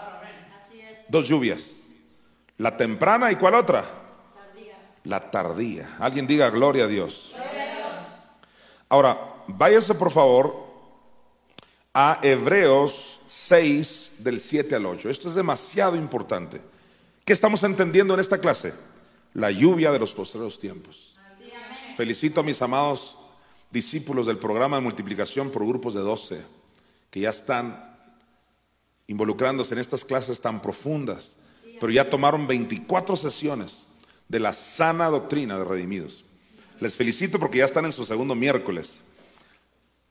Dos 1.08 1.28
lluvias. 1.28 1.84
La 2.58 2.76
temprana 2.76 3.30
y 3.30 3.36
cuál 3.36 3.54
otra? 3.54 3.84
La 5.04 5.30
tardía. 5.30 5.96
Alguien 6.00 6.26
diga 6.26 6.50
gloria 6.50 6.84
a 6.84 6.88
Dios. 6.88 7.34
Ahora, 8.88 9.18
váyase 9.46 9.94
por 9.94 10.10
favor 10.10 10.63
a 11.94 12.18
Hebreos 12.22 13.20
6 13.26 14.12
del 14.18 14.40
7 14.40 14.74
al 14.74 14.86
8. 14.86 15.08
Esto 15.08 15.28
es 15.28 15.36
demasiado 15.36 15.94
importante. 15.94 16.60
¿Qué 17.24 17.32
estamos 17.32 17.62
entendiendo 17.62 18.14
en 18.14 18.20
esta 18.20 18.38
clase? 18.38 18.74
La 19.32 19.52
lluvia 19.52 19.92
de 19.92 20.00
los 20.00 20.12
postreros 20.12 20.58
tiempos. 20.58 21.16
Felicito 21.96 22.40
a 22.40 22.44
mis 22.44 22.60
amados 22.60 23.16
discípulos 23.70 24.26
del 24.26 24.38
programa 24.38 24.76
de 24.76 24.82
multiplicación 24.82 25.50
por 25.50 25.66
grupos 25.66 25.94
de 25.94 26.00
12 26.00 26.42
que 27.10 27.20
ya 27.20 27.30
están 27.30 27.80
involucrándose 29.06 29.74
en 29.74 29.80
estas 29.80 30.04
clases 30.04 30.40
tan 30.40 30.60
profundas, 30.60 31.36
pero 31.78 31.92
ya 31.92 32.10
tomaron 32.10 32.48
24 32.48 33.14
sesiones 33.14 33.86
de 34.28 34.40
la 34.40 34.52
sana 34.52 35.08
doctrina 35.08 35.56
de 35.56 35.64
redimidos. 35.64 36.24
Les 36.80 36.96
felicito 36.96 37.38
porque 37.38 37.58
ya 37.58 37.64
están 37.64 37.84
en 37.84 37.92
su 37.92 38.04
segundo 38.04 38.34
miércoles, 38.34 38.98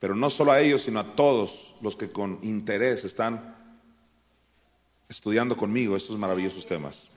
pero 0.04 0.18
no 0.18 0.30
solo 0.30 0.52
a 0.52 0.60
ellos, 0.60 0.82
sino 0.82 1.00
a 1.00 1.16
todos 1.16 1.76
los 1.80 1.96
que 1.96 2.12
con 2.12 2.38
interés 2.42 3.06
están 3.06 3.56
estudiando 5.08 5.56
conmigo 5.56 5.96
estos 5.96 6.18
maravillosos 6.18 6.66
temas. 6.66 7.10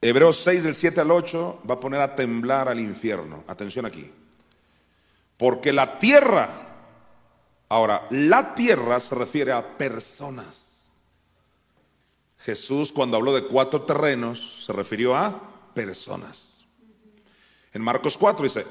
Hebreos 0.00 0.36
6 0.38 0.64
del 0.64 0.74
7 0.74 1.00
al 1.02 1.12
8 1.12 1.60
va 1.70 1.74
a 1.74 1.78
poner 1.78 2.00
a 2.00 2.16
temblar 2.16 2.68
al 2.68 2.80
infierno. 2.80 3.44
Atención 3.46 3.86
aquí. 3.86 4.10
Porque 5.36 5.72
la 5.72 5.96
tierra, 6.00 6.50
ahora, 7.68 8.08
la 8.10 8.56
tierra 8.56 8.98
se 8.98 9.14
refiere 9.14 9.52
a 9.52 9.78
personas. 9.78 10.86
Jesús 12.38 12.92
cuando 12.92 13.16
habló 13.16 13.32
de 13.32 13.46
cuatro 13.46 13.82
terrenos 13.82 14.64
se 14.66 14.72
refirió 14.72 15.14
a 15.14 15.40
personas. 15.72 16.64
En 17.72 17.80
Marcos 17.80 18.18
4 18.18 18.42
dice, 18.42 18.66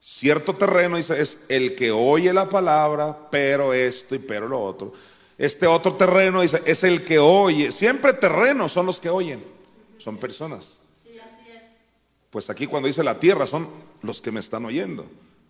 cierto 0.00 0.56
terreno 0.56 0.96
dice, 0.96 1.20
es 1.20 1.44
el 1.48 1.74
que 1.74 1.90
oye 1.90 2.32
la 2.32 2.48
palabra, 2.48 3.28
pero 3.30 3.72
esto 3.74 4.14
y 4.14 4.18
pero 4.18 4.48
lo 4.48 4.62
otro. 4.62 4.92
Este 5.36 5.66
otro 5.66 5.94
terreno 5.94 6.42
dice, 6.42 6.62
es 6.66 6.82
el 6.84 7.04
que 7.04 7.18
oye. 7.18 7.70
Siempre 7.70 8.12
terrenos 8.12 8.72
son 8.72 8.86
los 8.86 9.00
que 9.00 9.08
oyen, 9.08 9.42
son 9.98 10.16
personas. 10.16 10.78
Pues 12.30 12.50
aquí 12.50 12.66
cuando 12.66 12.88
dice 12.88 13.02
la 13.02 13.18
tierra 13.18 13.46
son 13.46 13.68
los 14.02 14.20
que 14.20 14.30
me 14.30 14.40
están 14.40 14.64
oyendo. 14.64 15.06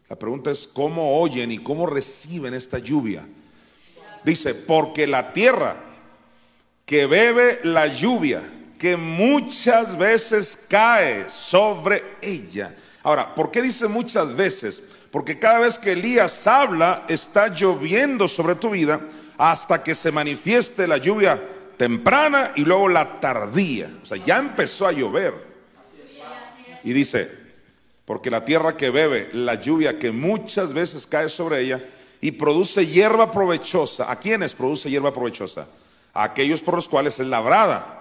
La 0.09 0.17
pregunta 0.17 0.51
es 0.51 0.67
cómo 0.67 1.21
oyen 1.21 1.51
y 1.51 1.59
cómo 1.59 1.87
reciben 1.87 2.55
esta 2.55 2.79
lluvia. 2.79 3.27
Dice, 4.25 4.55
porque 4.55 5.07
la 5.07 5.33
tierra 5.33 5.85
que 6.87 7.07
bebe 7.07 7.61
la 7.65 7.87
lluvia, 7.87 8.43
que 8.79 8.97
muchas 8.97 9.99
veces 9.99 10.59
cae 10.69 11.29
sobre 11.29 12.03
ella. 12.23 12.75
Ahora, 13.09 13.35
¿por 13.35 13.51
qué 13.51 13.63
dice 13.63 13.89
muchas 13.89 14.37
veces? 14.37 14.83
Porque 15.11 15.39
cada 15.39 15.61
vez 15.61 15.79
que 15.79 15.93
Elías 15.93 16.47
habla, 16.47 17.07
está 17.09 17.49
lloviendo 17.49 18.29
sobre 18.29 18.55
tu 18.55 18.69
vida 18.69 19.01
hasta 19.39 19.83
que 19.83 19.95
se 19.95 20.13
manifieste 20.13 20.87
la 20.87 20.99
lluvia 20.99 21.43
temprana 21.79 22.53
y 22.55 22.67
luego 22.67 22.87
la 22.87 23.19
tardía. 23.19 23.91
O 24.03 24.05
sea, 24.05 24.19
ya 24.19 24.37
empezó 24.37 24.87
a 24.87 24.93
llover. 24.93 25.33
Y 26.85 26.93
dice, 26.93 27.33
porque 28.05 28.31
la 28.31 28.45
tierra 28.45 28.77
que 28.77 28.91
bebe 28.91 29.31
la 29.33 29.55
lluvia 29.55 29.99
que 29.99 30.11
muchas 30.11 30.75
veces 30.75 31.07
cae 31.07 31.31
sobre 31.31 31.63
ella 31.63 31.81
y 32.21 32.33
produce 32.33 32.87
hierba 32.87 33.33
provechosa. 33.33 34.13
¿A 34.13 34.17
quiénes 34.17 34.55
produce 34.55 34.91
hierba 34.91 35.15
provechosa? 35.15 35.67
A 36.13 36.25
aquellos 36.25 36.61
por 36.61 36.75
los 36.75 36.91
cuales 36.91 37.19
es 37.19 37.27
labrada. 37.27 37.98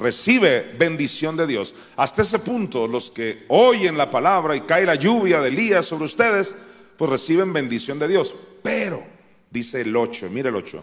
Recibe 0.00 0.64
bendición 0.78 1.36
de 1.36 1.46
Dios. 1.46 1.74
Hasta 1.96 2.22
ese 2.22 2.38
punto, 2.38 2.86
los 2.86 3.10
que 3.10 3.44
oyen 3.48 3.98
la 3.98 4.10
palabra 4.10 4.56
y 4.56 4.62
cae 4.62 4.86
la 4.86 4.94
lluvia 4.94 5.40
de 5.40 5.48
Elías 5.48 5.84
sobre 5.84 6.06
ustedes, 6.06 6.56
pues 6.96 7.10
reciben 7.10 7.52
bendición 7.52 7.98
de 7.98 8.08
Dios. 8.08 8.34
Pero 8.62 9.04
dice 9.50 9.82
el 9.82 9.94
8, 9.94 10.30
mire 10.30 10.48
el 10.48 10.56
8. 10.56 10.82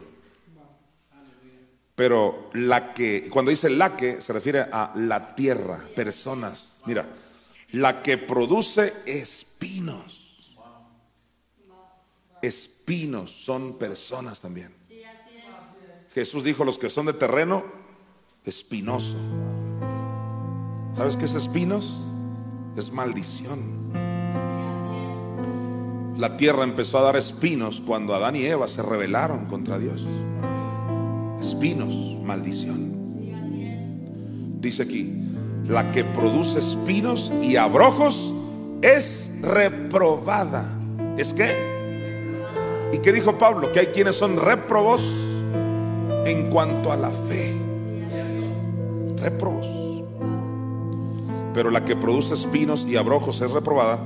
Pero 1.95 2.51
la 2.53 2.93
que, 2.93 3.27
cuando 3.31 3.49
dice 3.49 3.71
la 3.71 3.97
que, 3.97 4.21
se 4.21 4.33
refiere 4.33 4.59
a 4.59 4.91
la 4.93 5.33
tierra, 5.33 5.83
personas. 5.95 6.83
Mira, 6.85 7.09
la 7.71 8.03
que 8.03 8.19
produce 8.19 8.93
espinos. 9.07 10.53
Espinos 12.39 13.31
son 13.31 13.79
personas 13.79 14.39
también. 14.39 14.75
Jesús 16.13 16.43
dijo, 16.43 16.63
los 16.63 16.77
que 16.77 16.91
son 16.91 17.07
de 17.07 17.13
terreno, 17.13 17.86
espinoso. 18.47 19.17
¿Sabes 20.93 21.17
qué 21.17 21.25
es 21.25 21.35
espinos? 21.35 21.99
Es 22.75 22.91
maldición. 22.91 23.59
La 26.17 26.37
tierra 26.37 26.63
empezó 26.63 26.97
a 26.97 27.01
dar 27.01 27.15
espinos 27.15 27.83
cuando 27.85 28.15
Adán 28.15 28.35
y 28.35 28.45
Eva 28.45 28.67
se 28.67 28.81
rebelaron 28.81 29.45
contra 29.45 29.77
Dios. 29.77 30.05
Espinos, 31.39 31.93
maldición. 32.23 32.97
Dice 34.59 34.83
aquí, 34.83 35.13
la 35.67 35.91
que 35.91 36.03
produce 36.03 36.57
espinos 36.59 37.31
y 37.43 37.57
abrojos 37.57 38.33
es 38.81 39.31
reprobada. 39.41 40.65
¿Es 41.17 41.33
qué? 41.33 41.55
¿Y 42.91 42.97
qué 42.99 43.11
dijo 43.11 43.37
Pablo? 43.37 43.71
Que 43.71 43.81
hay 43.81 43.87
quienes 43.87 44.15
son 44.15 44.37
reprobos 44.37 45.03
en 46.25 46.49
cuanto 46.49 46.91
a 46.91 46.97
la 46.97 47.09
fe. 47.09 47.66
Reprobos. 49.17 49.67
Pero 51.53 51.71
la 51.71 51.83
que 51.83 51.95
produce 51.95 52.33
espinos 52.33 52.85
y 52.87 52.95
abrojos 52.95 53.41
es 53.41 53.51
reprobada 53.51 53.99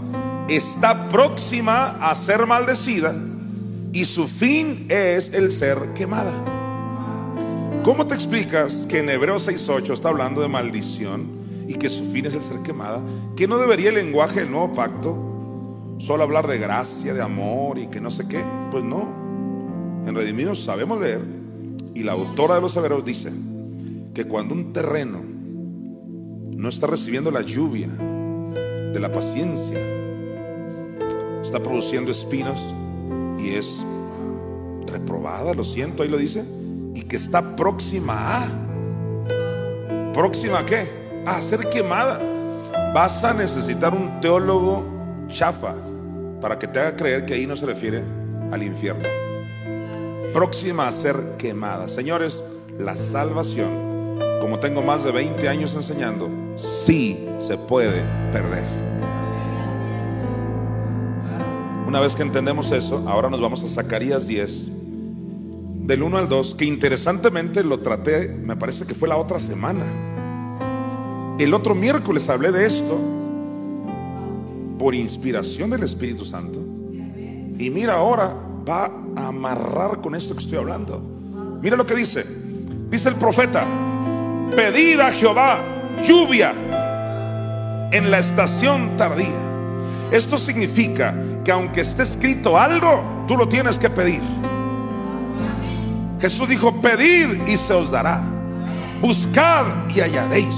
está 0.56 1.10
próxima 1.10 1.98
a 2.02 2.14
ser 2.16 2.46
maldecida 2.46 3.16
y 3.94 4.06
su 4.06 4.28
fin 4.28 4.86
es 4.90 5.32
el 5.34 5.52
ser 5.52 5.94
quemada. 5.94 6.34
¿Cómo 7.84 8.06
te 8.06 8.14
explicas 8.14 8.86
que 8.88 9.00
en 9.00 9.10
Hebreos 9.10 9.48
6.8 9.48 9.94
está 9.94 10.10
hablando 10.10 10.42
de 10.42 10.48
maldición 10.48 11.30
y 11.68 11.76
que 11.76 11.90
su 11.90 12.04
fin 12.12 12.26
es 12.26 12.36
el 12.36 12.42
ser 12.42 12.60
quemada? 12.60 13.02
¿Que 13.36 13.48
no 13.48 13.58
debería 13.58 13.90
el 13.90 13.96
lenguaje 13.96 14.42
del 14.42 14.52
nuevo 14.52 14.74
pacto 14.74 15.18
solo 15.98 16.24
hablar 16.24 16.48
de 16.48 16.58
gracia, 16.58 17.14
de 17.14 17.22
amor 17.22 17.78
y 17.78 17.88
que 17.88 18.02
no 18.02 18.12
sé 18.12 18.28
qué? 18.28 18.44
Pues 18.72 18.84
no. 18.84 19.08
En 20.06 20.16
Redimidos 20.16 20.64
sabemos 20.64 21.00
leer 21.00 21.22
y 21.94 22.04
la 22.04 22.14
autora 22.14 22.56
de 22.56 22.62
los 22.62 22.76
Hebreos 22.76 23.04
dice 23.04 23.32
que 24.14 24.26
cuando 24.26 24.54
un 24.54 24.74
terreno 24.74 25.22
no 26.52 26.70
está 26.70 26.88
recibiendo 26.88 27.32
la 27.32 27.42
lluvia 27.42 27.88
de 27.88 29.00
la 29.00 29.12
paciencia, 29.12 29.78
está 31.42 31.62
produciendo 31.62 32.12
espinos 32.12 32.62
y 33.40 33.52
es 33.52 33.86
reprobada, 34.86 35.54
lo 35.54 35.64
siento, 35.64 36.04
ahí 36.04 36.10
lo 36.10 36.18
dice, 36.18 36.44
y 36.94 37.04
que 37.04 37.16
está 37.16 37.56
próxima 37.56 38.44
a, 38.44 38.48
próxima 40.14 40.60
a 40.60 40.66
qué? 40.66 40.86
A 41.26 41.42
ser 41.42 41.70
quemada. 41.70 42.20
Vas 42.94 43.24
a 43.24 43.34
necesitar 43.34 43.94
un 43.94 44.20
teólogo 44.20 44.86
chafa 45.28 45.76
para 46.42 46.60
que 46.60 46.68
te 46.68 46.80
haga 46.80 46.96
creer 46.96 47.26
que 47.26 47.34
ahí 47.36 47.48
no 47.48 47.56
se 47.56 47.66
refiere 47.66 48.04
al 48.52 48.64
infierno. 48.64 49.08
Próxima 50.34 50.88
a 50.88 50.92
ser 50.92 51.38
quemada. 51.38 51.88
Señores, 51.88 52.44
la 52.78 52.96
salvación, 52.96 53.91
como 54.42 54.60
tengo 54.60 54.82
más 54.82 55.04
de 55.04 55.12
20 55.12 55.48
años 55.48 55.76
enseñando, 55.76 56.28
sí 56.58 57.18
se 57.40 57.58
puede 57.58 58.02
perder. 58.32 58.66
Una 61.88 62.00
vez 62.00 62.16
que 62.16 62.24
entendemos 62.24 62.72
eso, 62.72 63.08
ahora 63.08 63.30
nos 63.30 63.40
vamos 63.40 63.64
a 63.64 63.68
Zacarías 63.68 64.26
10, 64.26 64.68
del 65.86 66.04
1 66.04 66.18
al 66.18 66.28
2, 66.28 66.56
que 66.56 66.66
interesantemente 66.66 67.64
lo 67.64 67.82
traté, 67.82 68.28
me 68.30 68.56
parece 68.56 68.86
que 68.86 68.96
fue 68.96 69.08
la 69.08 69.18
otra 69.18 69.38
semana. 69.40 69.86
El 71.38 71.54
otro 71.54 71.76
miércoles 71.76 72.28
hablé 72.28 72.52
de 72.52 72.66
esto 72.66 73.00
por 74.80 74.96
inspiración 74.96 75.70
del 75.70 75.84
Espíritu 75.84 76.26
Santo. 76.26 76.60
Y 77.60 77.70
mira 77.70 77.96
ahora, 77.96 78.36
va 78.68 78.92
a 79.16 79.28
amarrar 79.28 80.02
con 80.02 80.16
esto 80.16 80.34
que 80.34 80.40
estoy 80.40 80.58
hablando. 80.58 81.00
Mira 81.62 81.76
lo 81.76 81.86
que 81.86 81.96
dice. 81.96 82.26
Dice 82.90 83.10
el 83.10 83.16
profeta, 83.16 83.66
pedid 84.56 85.00
a 85.00 85.12
Jehová 85.12 85.60
lluvia 86.04 86.54
en 87.92 88.12
la 88.12 88.20
estación 88.20 88.96
tardía. 88.98 89.28
Esto 90.12 90.38
significa 90.38 91.16
que 91.44 91.52
aunque 91.52 91.82
esté 91.82 92.04
escrito 92.04 92.58
algo, 92.58 93.26
tú 93.28 93.38
lo 93.38 93.48
tienes 93.48 93.80
que 93.80 93.90
pedir. 93.90 94.22
Jesús 96.20 96.48
dijo, 96.50 96.82
pedid 96.82 97.48
y 97.48 97.58
se 97.58 97.74
os 97.74 97.92
dará. 97.92 98.22
Buscad 99.02 99.66
y 99.96 100.02
hallaréis. 100.02 100.56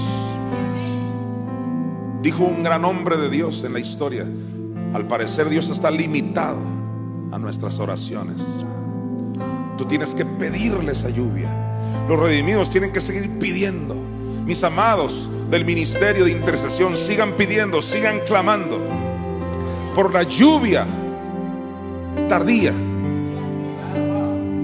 Dijo 2.20 2.44
un 2.44 2.62
gran 2.62 2.84
hombre 2.84 3.16
de 3.16 3.30
Dios 3.30 3.64
en 3.64 3.72
la 3.72 3.80
historia, 3.80 4.26
al 4.92 5.06
parecer 5.06 5.48
Dios 5.48 5.70
está 5.70 5.90
limitado 5.90 6.60
a 7.32 7.38
nuestras 7.38 7.78
oraciones. 7.78 8.36
Tú 9.76 9.86
tienes 9.86 10.14
que 10.14 10.24
pedirle 10.24 10.92
esa 10.92 11.10
lluvia. 11.10 11.63
Los 12.08 12.18
redimidos 12.18 12.70
tienen 12.70 12.92
que 12.92 13.00
seguir 13.00 13.30
pidiendo. 13.38 13.94
Mis 14.44 14.62
amados 14.62 15.30
del 15.50 15.64
ministerio 15.64 16.24
de 16.24 16.32
intercesión, 16.32 16.96
sigan 16.96 17.32
pidiendo, 17.32 17.80
sigan 17.80 18.20
clamando 18.26 18.80
por 19.94 20.12
la 20.12 20.24
lluvia 20.24 20.86
tardía. 22.28 22.72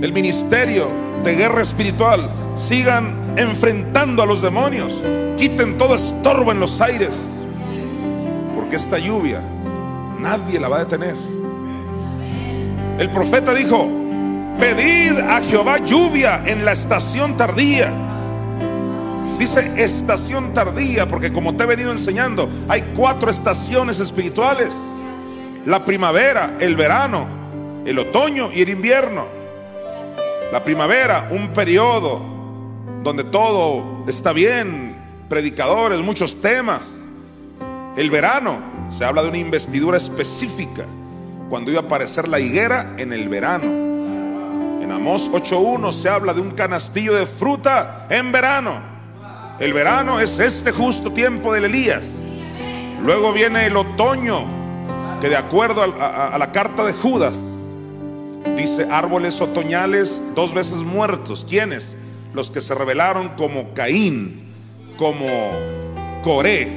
El 0.02 0.12
ministerio 0.12 0.88
de 1.22 1.34
guerra 1.34 1.62
espiritual, 1.62 2.30
sigan 2.54 3.34
enfrentando 3.36 4.22
a 4.22 4.26
los 4.26 4.42
demonios. 4.42 5.02
Quiten 5.36 5.78
todo 5.78 5.94
estorbo 5.94 6.52
en 6.52 6.60
los 6.60 6.80
aires. 6.80 7.14
Porque 8.54 8.76
esta 8.76 8.98
lluvia 8.98 9.40
nadie 10.18 10.58
la 10.58 10.68
va 10.68 10.76
a 10.76 10.80
detener. 10.80 11.14
El 12.98 13.10
profeta 13.10 13.54
dijo, 13.54 13.88
pedid 14.60 15.18
a 15.18 15.40
Jehová 15.40 15.78
lluvia 15.78 16.42
en 16.44 16.66
la 16.66 16.72
estación 16.72 17.34
tardía. 17.36 17.90
Dice 19.38 19.72
estación 19.82 20.52
tardía 20.52 21.08
porque 21.08 21.32
como 21.32 21.56
te 21.56 21.64
he 21.64 21.66
venido 21.66 21.90
enseñando, 21.90 22.46
hay 22.68 22.92
cuatro 22.94 23.30
estaciones 23.30 23.98
espirituales. 23.98 24.74
La 25.64 25.82
primavera, 25.86 26.56
el 26.60 26.76
verano, 26.76 27.26
el 27.86 27.98
otoño 27.98 28.50
y 28.52 28.60
el 28.60 28.68
invierno. 28.68 29.26
La 30.52 30.62
primavera, 30.62 31.28
un 31.30 31.54
periodo 31.54 32.20
donde 33.02 33.24
todo 33.24 34.04
está 34.06 34.34
bien, 34.34 34.94
predicadores, 35.30 36.00
muchos 36.00 36.38
temas. 36.42 36.86
El 37.96 38.10
verano, 38.10 38.58
se 38.90 39.06
habla 39.06 39.22
de 39.22 39.28
una 39.28 39.38
investidura 39.38 39.96
específica, 39.96 40.84
cuando 41.48 41.70
iba 41.70 41.80
a 41.80 41.84
aparecer 41.84 42.28
la 42.28 42.40
higuera 42.40 42.94
en 42.98 43.14
el 43.14 43.28
verano. 43.30 43.89
En 44.80 44.90
Amós 44.92 45.30
8.1 45.30 45.92
se 45.92 46.08
habla 46.08 46.32
de 46.32 46.40
un 46.40 46.52
canastillo 46.52 47.14
de 47.14 47.26
fruta 47.26 48.06
en 48.08 48.32
verano. 48.32 48.80
El 49.58 49.74
verano 49.74 50.18
es 50.20 50.38
este 50.38 50.72
justo 50.72 51.12
tiempo 51.12 51.52
del 51.52 51.66
Elías. 51.66 52.02
Luego 53.02 53.30
viene 53.30 53.66
el 53.66 53.76
otoño, 53.76 54.38
que 55.20 55.28
de 55.28 55.36
acuerdo 55.36 55.82
a, 55.82 56.38
la 56.38 56.50
carta 56.50 56.82
de 56.82 56.94
Judas, 56.94 57.38
dice 58.56 58.88
árboles 58.90 59.42
otoñales 59.42 60.22
dos 60.34 60.54
veces 60.54 60.78
muertos. 60.78 61.44
¿Quiénes? 61.46 61.94
Los 62.32 62.50
que 62.50 62.62
se 62.62 62.74
rebelaron 62.74 63.28
como 63.36 63.74
Caín, 63.74 64.50
como 64.96 65.26
Coré 66.22 66.72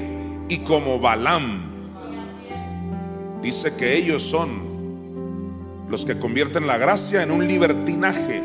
y 0.50 0.58
como 0.58 1.00
Balaam. 1.00 1.72
Dice 3.42 3.74
que 3.78 3.96
ellos 3.96 4.24
son 4.24 4.73
los 5.94 6.06
que 6.06 6.18
convierten 6.18 6.66
la 6.66 6.80
gracia 6.80 7.22
en 7.22 7.30
un 7.30 7.48
libertinaje. 7.48 8.42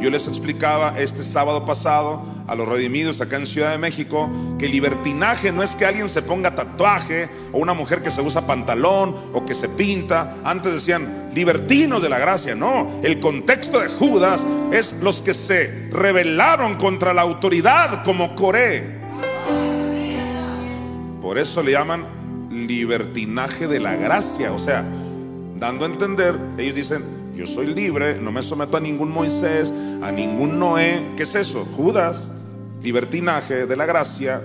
Yo 0.00 0.08
les 0.08 0.26
explicaba 0.26 0.94
este 0.98 1.22
sábado 1.22 1.66
pasado 1.66 2.22
a 2.46 2.54
los 2.54 2.66
redimidos 2.66 3.20
acá 3.20 3.36
en 3.36 3.44
Ciudad 3.44 3.72
de 3.72 3.76
México 3.76 4.30
que 4.58 4.70
libertinaje 4.70 5.52
no 5.52 5.62
es 5.62 5.76
que 5.76 5.84
alguien 5.84 6.08
se 6.08 6.22
ponga 6.22 6.54
tatuaje 6.54 7.28
o 7.52 7.58
una 7.58 7.74
mujer 7.74 8.00
que 8.00 8.10
se 8.10 8.22
usa 8.22 8.46
pantalón 8.46 9.14
o 9.34 9.44
que 9.44 9.52
se 9.54 9.68
pinta. 9.68 10.34
Antes 10.44 10.72
decían 10.72 11.28
libertinos 11.34 12.02
de 12.02 12.08
la 12.08 12.18
gracia. 12.18 12.54
No, 12.54 13.00
el 13.02 13.20
contexto 13.20 13.78
de 13.78 13.88
Judas 13.88 14.46
es 14.72 14.94
los 15.02 15.20
que 15.20 15.34
se 15.34 15.90
rebelaron 15.92 16.76
contra 16.76 17.12
la 17.12 17.20
autoridad 17.20 18.02
como 18.02 18.34
Coré. 18.34 18.98
Por 21.20 21.38
eso 21.38 21.62
le 21.62 21.72
llaman 21.72 22.06
libertinaje 22.50 23.68
de 23.68 23.78
la 23.78 23.94
gracia. 23.94 24.52
O 24.52 24.58
sea, 24.58 25.01
dando 25.62 25.84
a 25.84 25.88
entender, 25.88 26.36
ellos 26.58 26.74
dicen, 26.74 27.04
yo 27.36 27.46
soy 27.46 27.66
libre, 27.66 28.20
no 28.20 28.32
me 28.32 28.42
someto 28.42 28.76
a 28.76 28.80
ningún 28.80 29.12
Moisés, 29.12 29.72
a 30.02 30.10
ningún 30.10 30.58
Noé. 30.58 31.12
¿Qué 31.16 31.22
es 31.22 31.36
eso? 31.36 31.64
Judas, 31.76 32.32
libertinaje 32.82 33.66
de 33.66 33.76
la 33.76 33.86
gracia. 33.86 34.42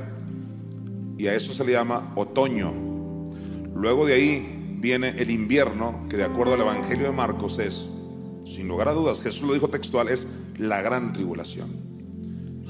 Y 1.17 1.25
a 1.25 1.33
eso 1.33 1.53
se 1.53 1.65
le 1.65 1.71
llama 1.71 2.13
otoño. 2.13 2.71
Luego 3.73 4.05
de 4.05 4.13
ahí 4.13 4.77
viene 4.79 5.15
el 5.17 5.31
invierno, 5.31 6.05
que 6.07 6.17
de 6.17 6.23
acuerdo 6.23 6.53
al 6.53 6.61
Evangelio 6.61 7.07
de 7.07 7.13
Marcos 7.13 7.57
es, 7.57 7.95
sin 8.45 8.67
lugar 8.67 8.87
a 8.87 8.93
dudas, 8.93 9.19
Jesús 9.19 9.47
lo 9.47 9.55
dijo 9.55 9.69
textual, 9.69 10.09
es 10.09 10.27
la 10.59 10.83
gran 10.83 11.13
tribulación. 11.13 11.71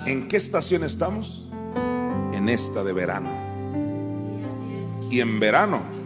¿En 0.05 0.29
qué 0.29 0.37
estación 0.37 0.85
estamos? 0.85 1.49
En 2.31 2.47
esta 2.47 2.85
de 2.85 2.93
verano. 2.93 3.29
Y 5.11 5.19
en 5.19 5.37
verano 5.37 5.96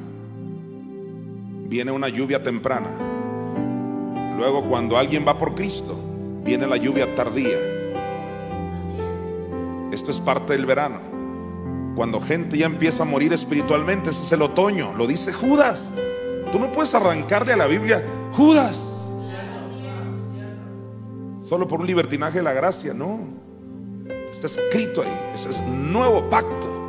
viene 1.72 1.90
una 1.90 2.10
lluvia 2.10 2.44
temprana. 2.44 2.90
Luego 4.36 4.62
cuando 4.64 4.98
alguien 4.98 5.26
va 5.26 5.38
por 5.38 5.56
Cristo, 5.56 5.98
viene 6.44 6.68
la 6.68 6.76
lluvia 6.76 7.16
tardía. 7.16 7.58
Esto 9.94 10.12
es 10.12 10.20
parte 10.20 10.52
del 10.52 10.66
verano. 10.66 11.00
Cuando 11.96 12.20
gente 12.20 12.58
ya 12.58 12.66
empieza 12.66 13.04
a 13.04 13.06
morir 13.06 13.32
espiritualmente, 13.32 14.10
ese 14.10 14.22
es 14.24 14.32
el 14.34 14.42
otoño. 14.42 14.94
Lo 14.98 15.08
dice 15.08 15.32
Judas. 15.32 15.94
Tú 16.52 16.60
no 16.60 16.74
puedes 16.74 16.94
arrancarle 16.94 17.54
a 17.54 17.58
la 17.58 17.68
Biblia, 17.68 18.04
Judas. 18.34 18.78
Solo 21.46 21.70
por 21.70 21.80
un 21.80 21.88
libertinaje 21.88 22.40
de 22.40 22.44
la 22.44 22.52
gracia, 22.52 22.94
no. 22.94 23.18
Está 24.30 24.48
escrito 24.48 25.04
ahí. 25.04 25.32
Ese 25.34 25.52
es 25.52 25.62
nuevo 25.62 26.30
pacto. 26.30 26.81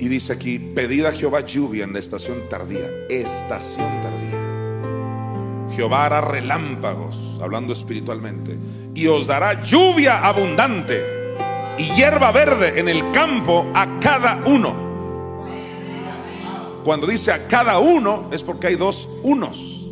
Y 0.00 0.08
dice 0.08 0.32
aquí, 0.32 0.58
pedid 0.58 1.06
a 1.06 1.12
Jehová 1.12 1.40
lluvia 1.40 1.84
en 1.84 1.92
la 1.92 1.98
estación 1.98 2.48
tardía. 2.48 2.88
Estación 3.08 4.00
tardía. 4.00 4.28
Jehová 5.74 6.06
hará 6.06 6.20
relámpagos, 6.20 7.38
hablando 7.42 7.72
espiritualmente, 7.72 8.58
y 8.94 9.06
os 9.06 9.26
dará 9.26 9.62
lluvia 9.62 10.26
abundante 10.26 11.02
y 11.78 11.84
hierba 11.94 12.32
verde 12.32 12.80
en 12.80 12.88
el 12.88 13.10
campo 13.12 13.66
a 13.74 14.00
cada 14.00 14.42
uno. 14.46 14.88
Cuando 16.84 17.06
dice 17.06 17.32
a 17.32 17.46
cada 17.46 17.78
uno 17.80 18.28
es 18.32 18.42
porque 18.42 18.68
hay 18.68 18.76
dos 18.76 19.08
unos. 19.22 19.90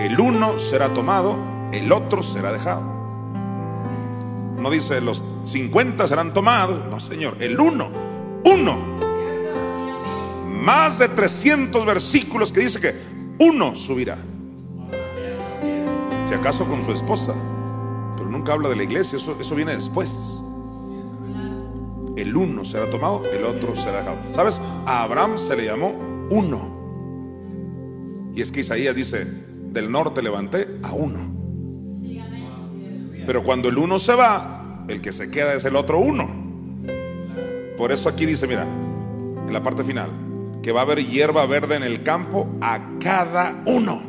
El 0.00 0.20
uno 0.20 0.58
será 0.58 0.88
tomado, 0.94 1.36
el 1.72 1.90
otro 1.92 2.22
será 2.22 2.52
dejado. 2.52 2.94
No 4.56 4.70
dice 4.70 5.00
los 5.00 5.24
50 5.44 6.08
serán 6.08 6.32
tomados, 6.32 6.84
no 6.90 7.00
señor, 7.00 7.36
el 7.40 7.60
uno 7.60 8.05
uno. 8.46 8.78
Más 10.62 10.98
de 10.98 11.08
300 11.08 11.84
versículos 11.84 12.50
que 12.50 12.60
dice 12.60 12.80
que 12.80 12.94
uno 13.38 13.74
subirá. 13.74 14.16
Si 16.26 16.34
acaso 16.34 16.66
con 16.66 16.82
su 16.82 16.92
esposa. 16.92 17.34
Pero 18.16 18.30
nunca 18.30 18.52
habla 18.52 18.68
de 18.68 18.76
la 18.76 18.82
iglesia, 18.84 19.16
eso, 19.16 19.36
eso 19.38 19.54
viene 19.54 19.74
después. 19.74 20.40
El 22.16 22.34
uno 22.34 22.64
será 22.64 22.88
tomado, 22.88 23.24
el 23.30 23.44
otro 23.44 23.76
será 23.76 23.98
dejado. 23.98 24.16
¿Sabes? 24.32 24.60
A 24.86 25.02
Abraham 25.02 25.38
se 25.38 25.54
le 25.54 25.66
llamó 25.66 25.92
uno. 26.30 26.74
Y 28.34 28.40
es 28.40 28.50
que 28.50 28.60
Isaías 28.60 28.94
dice, 28.94 29.24
del 29.24 29.90
norte 29.90 30.22
levanté 30.22 30.78
a 30.82 30.92
uno. 30.92 31.34
Pero 33.26 33.42
cuando 33.42 33.68
el 33.68 33.76
uno 33.76 33.98
se 33.98 34.14
va, 34.14 34.84
el 34.88 35.02
que 35.02 35.12
se 35.12 35.30
queda 35.30 35.54
es 35.54 35.64
el 35.64 35.74
otro 35.76 35.98
uno. 35.98 36.45
Por 37.76 37.92
eso 37.92 38.08
aquí 38.08 38.24
dice, 38.24 38.46
mira, 38.46 38.62
en 38.62 39.52
la 39.52 39.62
parte 39.62 39.84
final, 39.84 40.10
que 40.62 40.72
va 40.72 40.80
a 40.80 40.82
haber 40.84 41.04
hierba 41.04 41.44
verde 41.46 41.76
en 41.76 41.82
el 41.82 42.02
campo 42.02 42.48
a 42.60 42.80
cada 43.00 43.62
uno. 43.66 44.02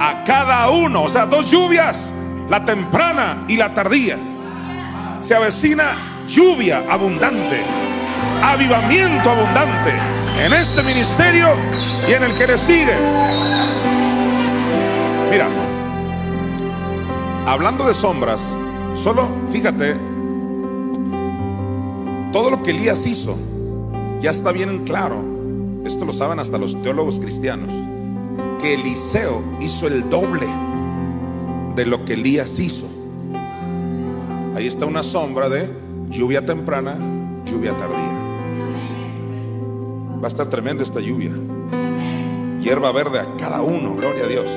A 0.00 0.24
cada 0.24 0.70
uno, 0.70 1.02
o 1.02 1.08
sea, 1.08 1.26
dos 1.26 1.50
lluvias, 1.50 2.12
la 2.48 2.64
temprana 2.64 3.44
y 3.48 3.56
la 3.56 3.74
tardía. 3.74 4.16
Se 5.20 5.34
avecina 5.34 6.24
lluvia 6.28 6.84
abundante, 6.88 7.60
avivamiento 8.42 9.30
abundante 9.30 9.92
en 10.40 10.52
este 10.52 10.82
ministerio 10.82 11.48
y 12.08 12.12
en 12.12 12.22
el 12.22 12.34
que 12.36 12.46
le 12.46 12.56
sigue. 12.56 12.94
Mira, 15.30 15.48
hablando 17.46 17.86
de 17.86 17.94
sombras, 17.94 18.42
solo 18.94 19.28
fíjate 19.50 20.17
todo 22.32 22.50
lo 22.50 22.62
que 22.62 22.70
Elías 22.70 23.06
hizo 23.06 23.36
ya 24.20 24.30
está 24.30 24.52
bien 24.52 24.84
claro. 24.84 25.22
Esto 25.84 26.04
lo 26.04 26.12
saben 26.12 26.40
hasta 26.40 26.58
los 26.58 26.80
teólogos 26.82 27.20
cristianos. 27.20 27.72
Que 28.60 28.74
Eliseo 28.74 29.42
hizo 29.60 29.86
el 29.86 30.10
doble 30.10 30.46
de 31.76 31.86
lo 31.86 32.04
que 32.04 32.14
Elías 32.14 32.58
hizo. 32.58 32.86
Ahí 34.54 34.66
está 34.66 34.86
una 34.86 35.04
sombra 35.04 35.48
de 35.48 35.70
lluvia 36.10 36.44
temprana, 36.44 36.96
lluvia 37.44 37.76
tardía. 37.76 38.18
Va 40.20 40.24
a 40.24 40.28
estar 40.28 40.48
tremenda 40.48 40.82
esta 40.82 41.00
lluvia. 41.00 41.30
Hierba 42.60 42.90
verde 42.90 43.20
a 43.20 43.36
cada 43.36 43.62
uno, 43.62 43.94
gloria 43.94 44.24
a 44.24 44.28
Dios. 44.28 44.50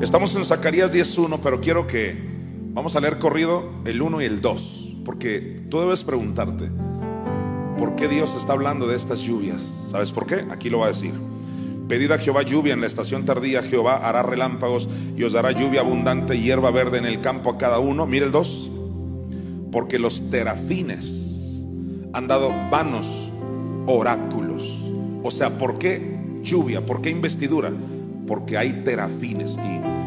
Estamos 0.00 0.34
en 0.36 0.44
Zacarías 0.44 0.94
10.1, 0.94 1.40
pero 1.42 1.60
quiero 1.60 1.88
que 1.88 2.16
vamos 2.72 2.94
a 2.94 3.00
leer 3.00 3.18
corrido 3.18 3.68
el 3.84 4.00
1 4.00 4.22
y 4.22 4.24
el 4.24 4.40
2. 4.40 4.89
Porque 5.04 5.62
tú 5.68 5.80
debes 5.80 6.04
preguntarte, 6.04 6.70
¿por 7.78 7.96
qué 7.96 8.08
Dios 8.08 8.34
está 8.36 8.52
hablando 8.52 8.86
de 8.86 8.96
estas 8.96 9.20
lluvias? 9.20 9.62
¿Sabes 9.90 10.12
por 10.12 10.26
qué? 10.26 10.46
Aquí 10.50 10.70
lo 10.70 10.80
va 10.80 10.86
a 10.86 10.88
decir. 10.88 11.12
Pedid 11.88 12.12
a 12.12 12.18
Jehová 12.18 12.42
lluvia 12.42 12.72
en 12.72 12.80
la 12.80 12.86
estación 12.86 13.24
tardía, 13.24 13.62
Jehová 13.62 13.96
hará 13.96 14.22
relámpagos 14.22 14.88
y 15.16 15.24
os 15.24 15.32
dará 15.32 15.50
lluvia 15.50 15.80
abundante, 15.80 16.38
hierba 16.38 16.70
verde 16.70 16.98
en 16.98 17.04
el 17.04 17.20
campo 17.20 17.50
a 17.50 17.58
cada 17.58 17.80
uno. 17.80 18.06
Mire 18.06 18.26
el 18.26 18.32
2. 18.32 18.70
Porque 19.72 19.98
los 19.98 20.30
terafines 20.30 21.64
han 22.12 22.28
dado 22.28 22.50
vanos 22.70 23.32
oráculos. 23.86 24.92
O 25.24 25.30
sea, 25.30 25.58
¿por 25.58 25.78
qué 25.78 26.16
lluvia? 26.42 26.86
¿Por 26.86 27.02
qué 27.02 27.10
investidura? 27.10 27.72
Porque 28.26 28.56
hay 28.56 28.84
terafines. 28.84 29.56
¿Y 29.56 29.99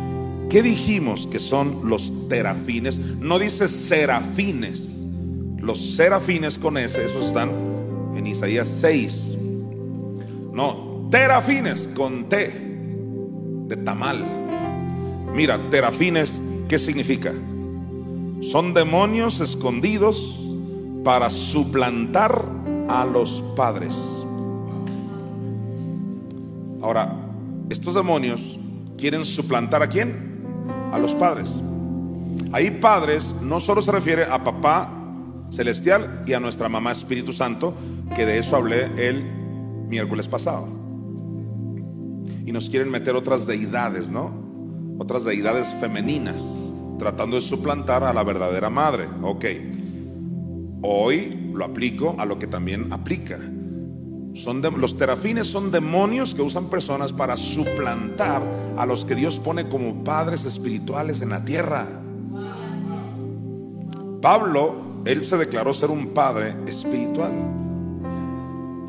qué 0.53 0.61
dijimos 0.61 1.25
que 1.25 1.39
son 1.39 1.89
los 1.89 2.29
terafines? 2.29 2.99
No 2.99 3.39
dice 3.39 3.67
serafines. 3.67 5.03
Los 5.57 5.79
serafines 5.95 6.59
con 6.59 6.77
ese, 6.77 7.03
esos 7.03 7.25
están 7.25 7.49
en 8.15 8.27
Isaías 8.27 8.67
6. 8.67 9.35
No, 10.53 11.07
terafines 11.09 11.89
con 11.95 12.29
T 12.29 12.53
de 13.67 13.77
tamal. 13.77 14.23
Mira, 15.33 15.59
terafines, 15.71 16.43
¿qué 16.67 16.77
significa? 16.77 17.33
Son 18.41 18.75
demonios 18.75 19.39
escondidos 19.39 20.39
para 21.03 21.31
suplantar 21.31 22.47
a 22.89 23.05
los 23.05 23.43
padres. 23.55 23.95
Ahora, 26.79 27.11
estos 27.71 27.95
demonios 27.95 28.59
quieren 28.99 29.25
suplantar 29.25 29.81
a 29.81 29.87
quién? 29.87 30.32
A 30.93 30.99
los 30.99 31.15
padres. 31.15 31.49
Ahí 32.51 32.71
padres 32.71 33.35
no 33.41 33.59
solo 33.59 33.81
se 33.81 33.91
refiere 33.91 34.23
a 34.23 34.43
papá 34.43 34.89
celestial 35.51 36.23
y 36.25 36.33
a 36.33 36.39
nuestra 36.39 36.69
mamá 36.69 36.91
Espíritu 36.91 37.33
Santo, 37.33 37.75
que 38.15 38.25
de 38.25 38.37
eso 38.37 38.55
hablé 38.55 39.09
el 39.09 39.23
miércoles 39.89 40.27
pasado 40.27 40.83
y 42.45 42.51
nos 42.51 42.69
quieren 42.69 42.89
meter 42.89 43.15
otras 43.15 43.47
deidades, 43.47 44.09
¿no? 44.09 44.31
Otras 44.99 45.23
deidades 45.23 45.73
femeninas, 45.79 46.75
tratando 46.99 47.35
de 47.37 47.41
suplantar 47.41 48.03
a 48.03 48.13
la 48.13 48.23
verdadera 48.23 48.69
madre. 48.69 49.07
Ok, 49.21 49.45
hoy 50.81 51.51
lo 51.53 51.65
aplico 51.65 52.15
a 52.19 52.25
lo 52.25 52.37
que 52.37 52.47
también 52.47 52.91
aplica. 52.91 53.39
Son 54.33 54.61
los 54.61 54.97
terafines 54.97 55.47
son 55.47 55.71
demonios 55.71 56.33
que 56.33 56.41
usan 56.41 56.65
personas 56.65 57.13
para 57.13 57.37
suplantar 57.37 58.41
a 58.77 58.85
los 58.85 59.05
que 59.05 59.13
Dios 59.13 59.39
pone 59.39 59.69
como 59.69 60.03
padres 60.03 60.45
espirituales 60.45 61.21
en 61.21 61.29
la 61.29 61.45
tierra. 61.45 61.87
Pablo, 64.21 64.75
él 65.05 65.23
se 65.23 65.37
declaró 65.37 65.73
ser 65.73 65.91
un 65.91 66.07
padre 66.07 66.55
espiritual. 66.65 67.31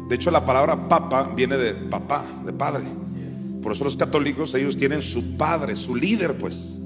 De 0.08 0.14
hecho, 0.14 0.30
la 0.30 0.44
palabra 0.44 0.88
papa 0.88 1.32
viene 1.34 1.56
de 1.56 1.74
papá, 1.74 2.24
de 2.44 2.52
padre. 2.52 2.84
Por 3.62 3.72
eso 3.72 3.84
los 3.84 3.96
católicos, 3.96 4.54
ellos 4.54 4.76
tienen 4.76 5.02
su 5.02 5.36
padre, 5.36 5.76
su 5.76 5.96
líder, 5.96 6.38
pues. 6.38 6.78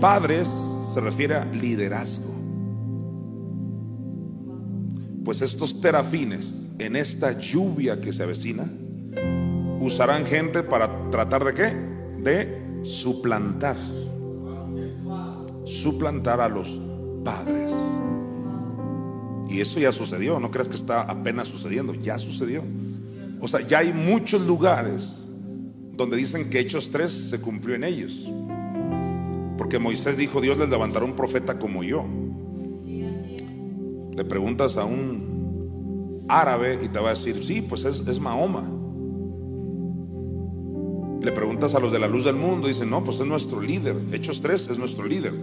Padres 0.00 0.48
se 0.94 1.00
refiere 1.00 1.34
a 1.34 1.44
liderazgo. 1.44 2.35
Pues 5.26 5.42
estos 5.42 5.80
terafines, 5.80 6.70
en 6.78 6.94
esta 6.94 7.36
lluvia 7.36 8.00
que 8.00 8.12
se 8.12 8.22
avecina, 8.22 8.72
usarán 9.80 10.24
gente 10.24 10.62
para 10.62 11.10
tratar 11.10 11.44
de 11.44 11.52
qué? 11.52 11.76
De 12.22 12.84
suplantar. 12.84 13.76
Suplantar 15.64 16.40
a 16.40 16.48
los 16.48 16.80
padres. 17.24 17.72
Y 19.48 19.60
eso 19.60 19.80
ya 19.80 19.90
sucedió, 19.90 20.38
no 20.38 20.52
creas 20.52 20.68
que 20.68 20.76
está 20.76 21.00
apenas 21.00 21.48
sucediendo, 21.48 21.92
ya 21.94 22.20
sucedió. 22.20 22.62
O 23.40 23.48
sea, 23.48 23.66
ya 23.66 23.78
hay 23.80 23.92
muchos 23.92 24.40
lugares 24.42 25.26
donde 25.94 26.16
dicen 26.16 26.48
que 26.50 26.60
Hechos 26.60 26.88
3 26.92 27.10
se 27.10 27.40
cumplió 27.40 27.74
en 27.74 27.82
ellos. 27.82 28.30
Porque 29.58 29.80
Moisés 29.80 30.16
dijo, 30.16 30.40
Dios 30.40 30.56
les 30.56 30.68
levantará 30.68 31.04
un 31.04 31.16
profeta 31.16 31.58
como 31.58 31.82
yo. 31.82 32.04
Le 34.16 34.24
preguntas 34.24 34.76
a 34.76 34.84
un 34.84 36.24
árabe 36.28 36.80
y 36.82 36.88
te 36.88 36.98
va 36.98 37.08
a 37.08 37.10
decir, 37.10 37.44
sí, 37.44 37.60
pues 37.60 37.84
es, 37.84 38.20
Mahoma. 38.20 38.70
Le 41.20 41.32
preguntas 41.32 41.74
a 41.74 41.80
los 41.80 41.92
de 41.92 41.98
la 41.98 42.08
luz 42.08 42.24
del 42.24 42.36
mundo 42.36 42.68
dicen, 42.68 42.88
no, 42.88 43.04
pues 43.04 43.20
es 43.20 43.26
nuestro 43.26 43.60
líder. 43.60 43.96
Hechos 44.12 44.40
3 44.40 44.68
es 44.70 44.78
nuestro 44.78 45.04
líder. 45.04 45.34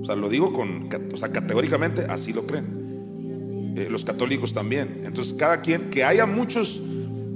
O 0.00 0.04
sea, 0.04 0.16
lo 0.16 0.28
digo 0.28 0.52
con, 0.52 0.88
o 1.12 1.16
sea, 1.16 1.32
categóricamente 1.32 2.02
así 2.08 2.32
lo 2.32 2.46
creen. 2.46 3.74
Eh, 3.76 3.88
los 3.90 4.04
católicos 4.04 4.52
también. 4.52 5.00
Entonces, 5.04 5.34
cada 5.34 5.60
quien, 5.60 5.90
que 5.90 6.04
haya 6.04 6.26
muchos 6.26 6.82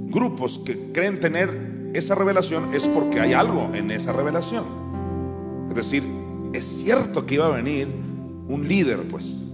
grupos 0.09 0.59
que 0.59 0.91
creen 0.91 1.19
tener 1.19 1.91
esa 1.93 2.15
revelación 2.15 2.73
es 2.73 2.87
porque 2.87 3.19
hay 3.19 3.33
algo 3.33 3.71
en 3.73 3.91
esa 3.91 4.13
revelación. 4.13 4.65
Es 5.69 5.75
decir, 5.75 6.03
es 6.53 6.63
cierto 6.63 7.25
que 7.25 7.35
iba 7.35 7.47
a 7.47 7.49
venir 7.49 7.87
un 8.47 8.67
líder, 8.67 9.07
pues. 9.07 9.46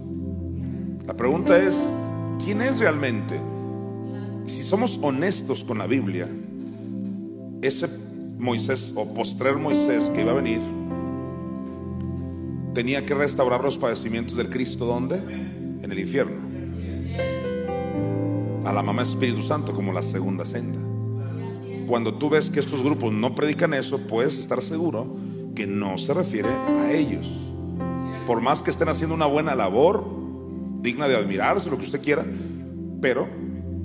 La 1.06 1.14
pregunta 1.14 1.58
es, 1.58 1.88
¿quién 2.44 2.62
es 2.62 2.78
realmente? 2.78 3.40
Si 4.46 4.62
somos 4.62 4.98
honestos 5.02 5.64
con 5.64 5.78
la 5.78 5.86
Biblia, 5.86 6.28
ese 7.62 7.88
Moisés 8.38 8.92
o 8.96 9.12
postrer 9.14 9.56
Moisés 9.56 10.10
que 10.10 10.22
iba 10.22 10.32
a 10.32 10.36
venir, 10.36 10.60
tenía 12.74 13.06
que 13.06 13.14
restaurar 13.14 13.62
los 13.62 13.78
padecimientos 13.78 14.36
del 14.36 14.50
Cristo, 14.50 14.86
¿dónde? 14.86 15.16
En 15.16 15.90
el 15.90 15.98
infierno. 15.98 16.36
A 18.64 18.72
la 18.72 18.82
mamá 18.82 19.02
Espíritu 19.02 19.42
Santo 19.42 19.72
como 19.72 19.92
la 19.92 20.02
segunda 20.02 20.44
senda 20.44 20.84
cuando 21.86 22.14
tú 22.14 22.30
ves 22.30 22.50
que 22.50 22.60
estos 22.60 22.82
grupos 22.82 23.12
no 23.12 23.34
predican 23.34 23.74
eso, 23.74 23.98
puedes 23.98 24.38
estar 24.38 24.62
seguro 24.62 25.06
que 25.54 25.66
no 25.66 25.98
se 25.98 26.14
refiere 26.14 26.48
a 26.48 26.92
ellos. 26.92 27.30
Por 28.26 28.40
más 28.40 28.62
que 28.62 28.70
estén 28.70 28.88
haciendo 28.88 29.14
una 29.14 29.26
buena 29.26 29.54
labor, 29.54 30.04
digna 30.84 31.08
de 31.08 31.16
admirarse, 31.16 31.68
lo 31.68 31.76
que 31.76 31.84
usted 31.84 32.00
quiera, 32.00 32.24
pero 33.00 33.28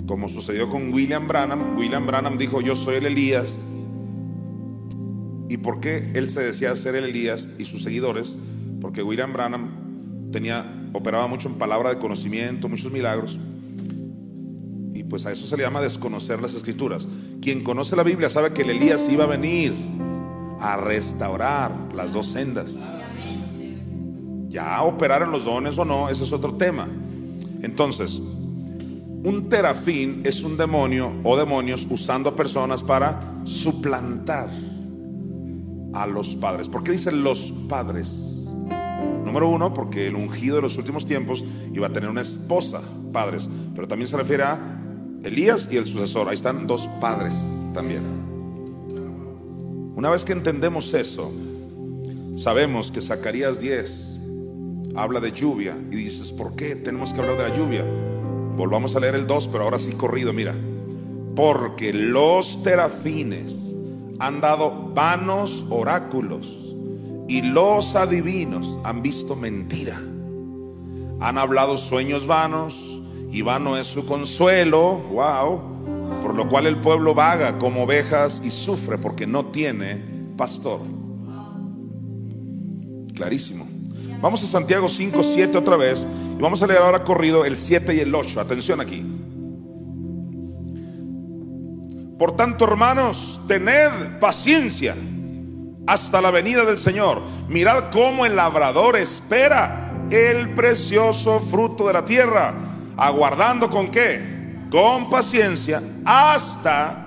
como 0.06 0.28
sucedió 0.28 0.70
con 0.70 0.92
William 0.92 1.26
Branham, 1.26 1.76
William 1.76 2.06
Branham 2.06 2.38
dijo, 2.38 2.60
yo 2.60 2.76
soy 2.76 2.96
el 2.96 3.06
Elías. 3.06 3.56
¿Y 5.48 5.56
por 5.56 5.80
qué 5.80 6.12
él 6.14 6.30
se 6.30 6.40
decía 6.40 6.76
ser 6.76 6.94
el 6.94 7.04
Elías 7.04 7.48
y 7.58 7.64
sus 7.64 7.82
seguidores? 7.82 8.38
Porque 8.80 9.02
William 9.02 9.32
Branham 9.32 10.30
tenía, 10.30 10.88
operaba 10.92 11.26
mucho 11.26 11.48
en 11.48 11.56
palabra 11.56 11.90
de 11.90 11.98
conocimiento, 11.98 12.68
muchos 12.68 12.92
milagros 12.92 13.40
pues 15.10 15.26
a 15.26 15.32
eso 15.32 15.44
se 15.44 15.56
le 15.58 15.64
llama 15.64 15.82
desconocer 15.82 16.40
las 16.40 16.54
escrituras. 16.54 17.06
Quien 17.42 17.62
conoce 17.62 17.96
la 17.96 18.04
Biblia 18.04 18.30
sabe 18.30 18.52
que 18.52 18.62
el 18.62 18.70
Elías 18.70 19.08
iba 19.10 19.24
a 19.24 19.26
venir 19.26 19.74
a 20.60 20.76
restaurar 20.76 21.72
las 21.94 22.12
dos 22.12 22.28
sendas. 22.28 22.76
Ya 24.50 24.82
operaron 24.82 25.30
los 25.30 25.44
dones 25.44 25.78
o 25.78 25.84
no, 25.84 26.08
ese 26.08 26.24
es 26.24 26.32
otro 26.32 26.54
tema. 26.54 26.88
Entonces, 27.62 28.20
un 29.22 29.48
terafín 29.48 30.22
es 30.24 30.42
un 30.42 30.56
demonio 30.56 31.12
o 31.22 31.36
demonios 31.36 31.86
usando 31.88 32.30
a 32.30 32.36
personas 32.36 32.82
para 32.82 33.38
suplantar 33.44 34.50
a 35.92 36.06
los 36.06 36.34
padres. 36.34 36.68
¿Por 36.68 36.82
qué 36.82 36.92
dice 36.92 37.12
los 37.12 37.52
padres? 37.68 38.08
Número 39.24 39.48
uno, 39.48 39.72
porque 39.72 40.08
el 40.08 40.16
ungido 40.16 40.56
de 40.56 40.62
los 40.62 40.76
últimos 40.78 41.06
tiempos 41.06 41.44
iba 41.72 41.86
a 41.86 41.92
tener 41.92 42.10
una 42.10 42.22
esposa, 42.22 42.82
padres, 43.12 43.48
pero 43.72 43.86
también 43.86 44.08
se 44.08 44.16
refiere 44.16 44.42
a 44.42 44.58
Elías 45.22 45.68
y 45.70 45.76
el 45.76 45.86
sucesor. 45.86 46.28
Ahí 46.28 46.34
están 46.34 46.66
dos 46.66 46.88
padres 47.00 47.34
también. 47.72 48.02
Una 49.94 50.10
vez 50.10 50.24
que 50.24 50.32
entendemos 50.32 50.92
eso, 50.94 51.30
sabemos 52.34 52.90
que 52.90 53.00
Zacarías 53.00 53.60
10 53.60 54.09
habla 54.94 55.20
de 55.20 55.32
lluvia 55.32 55.76
y 55.90 55.96
dices, 55.96 56.32
¿por 56.32 56.56
qué 56.56 56.76
tenemos 56.76 57.12
que 57.12 57.20
hablar 57.20 57.36
de 57.36 57.48
la 57.48 57.54
lluvia? 57.54 57.84
Volvamos 58.56 58.96
a 58.96 59.00
leer 59.00 59.14
el 59.14 59.26
2, 59.26 59.48
pero 59.48 59.64
ahora 59.64 59.78
sí 59.78 59.92
corrido, 59.92 60.32
mira. 60.32 60.54
Porque 61.34 61.92
los 61.92 62.62
terafines 62.62 63.54
han 64.18 64.40
dado 64.40 64.92
vanos 64.94 65.64
oráculos 65.70 66.74
y 67.28 67.42
los 67.42 67.96
adivinos 67.96 68.78
han 68.84 69.02
visto 69.02 69.36
mentira. 69.36 70.00
Han 71.20 71.38
hablado 71.38 71.76
sueños 71.76 72.26
vanos 72.26 73.00
y 73.30 73.42
vano 73.42 73.76
es 73.76 73.86
su 73.86 74.04
consuelo, 74.04 74.96
wow, 75.12 76.20
por 76.20 76.34
lo 76.34 76.48
cual 76.48 76.66
el 76.66 76.80
pueblo 76.80 77.14
vaga 77.14 77.58
como 77.58 77.84
ovejas 77.84 78.42
y 78.44 78.50
sufre 78.50 78.98
porque 78.98 79.26
no 79.26 79.46
tiene 79.46 80.02
pastor. 80.36 80.80
Clarísimo. 83.14 83.69
Vamos 84.20 84.42
a 84.42 84.46
Santiago 84.46 84.88
5, 84.88 85.22
7 85.22 85.56
otra 85.56 85.76
vez 85.76 86.06
y 86.38 86.42
vamos 86.42 86.60
a 86.62 86.66
leer 86.66 86.82
ahora 86.82 87.02
corrido 87.04 87.44
el 87.46 87.56
7 87.56 87.94
y 87.94 88.00
el 88.00 88.14
8. 88.14 88.40
Atención 88.40 88.80
aquí. 88.80 89.02
Por 92.18 92.36
tanto, 92.36 92.66
hermanos, 92.66 93.40
tened 93.48 94.18
paciencia 94.20 94.94
hasta 95.86 96.20
la 96.20 96.30
venida 96.30 96.66
del 96.66 96.76
Señor. 96.76 97.22
Mirad 97.48 97.90
cómo 97.90 98.26
el 98.26 98.36
labrador 98.36 98.98
espera 98.98 99.90
el 100.10 100.50
precioso 100.50 101.40
fruto 101.40 101.86
de 101.86 101.94
la 101.94 102.04
tierra, 102.04 102.52
aguardando 102.98 103.70
con 103.70 103.90
qué? 103.90 104.20
Con 104.70 105.08
paciencia 105.08 105.82
hasta 106.04 107.06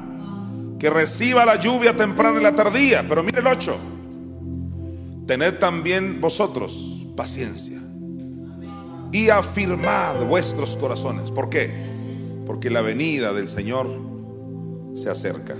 que 0.79 0.89
reciba 0.89 1.45
la 1.45 1.57
lluvia 1.57 1.95
temprana 1.95 2.39
y 2.39 2.43
la 2.43 2.55
tardía. 2.55 3.05
Pero 3.07 3.21
mire 3.21 3.39
el 3.39 3.47
8. 3.47 3.77
Tened 5.27 5.59
también 5.59 6.19
vosotros 6.19 6.92
paciencia 7.15 7.79
y 9.11 9.29
afirmad 9.29 10.25
vuestros 10.25 10.75
corazones. 10.75 11.31
¿Por 11.31 11.49
qué? 11.49 11.71
Porque 12.45 12.69
la 12.69 12.81
venida 12.81 13.31
del 13.31 13.47
Señor 13.47 13.87
se 14.95 15.09
acerca. 15.09 15.55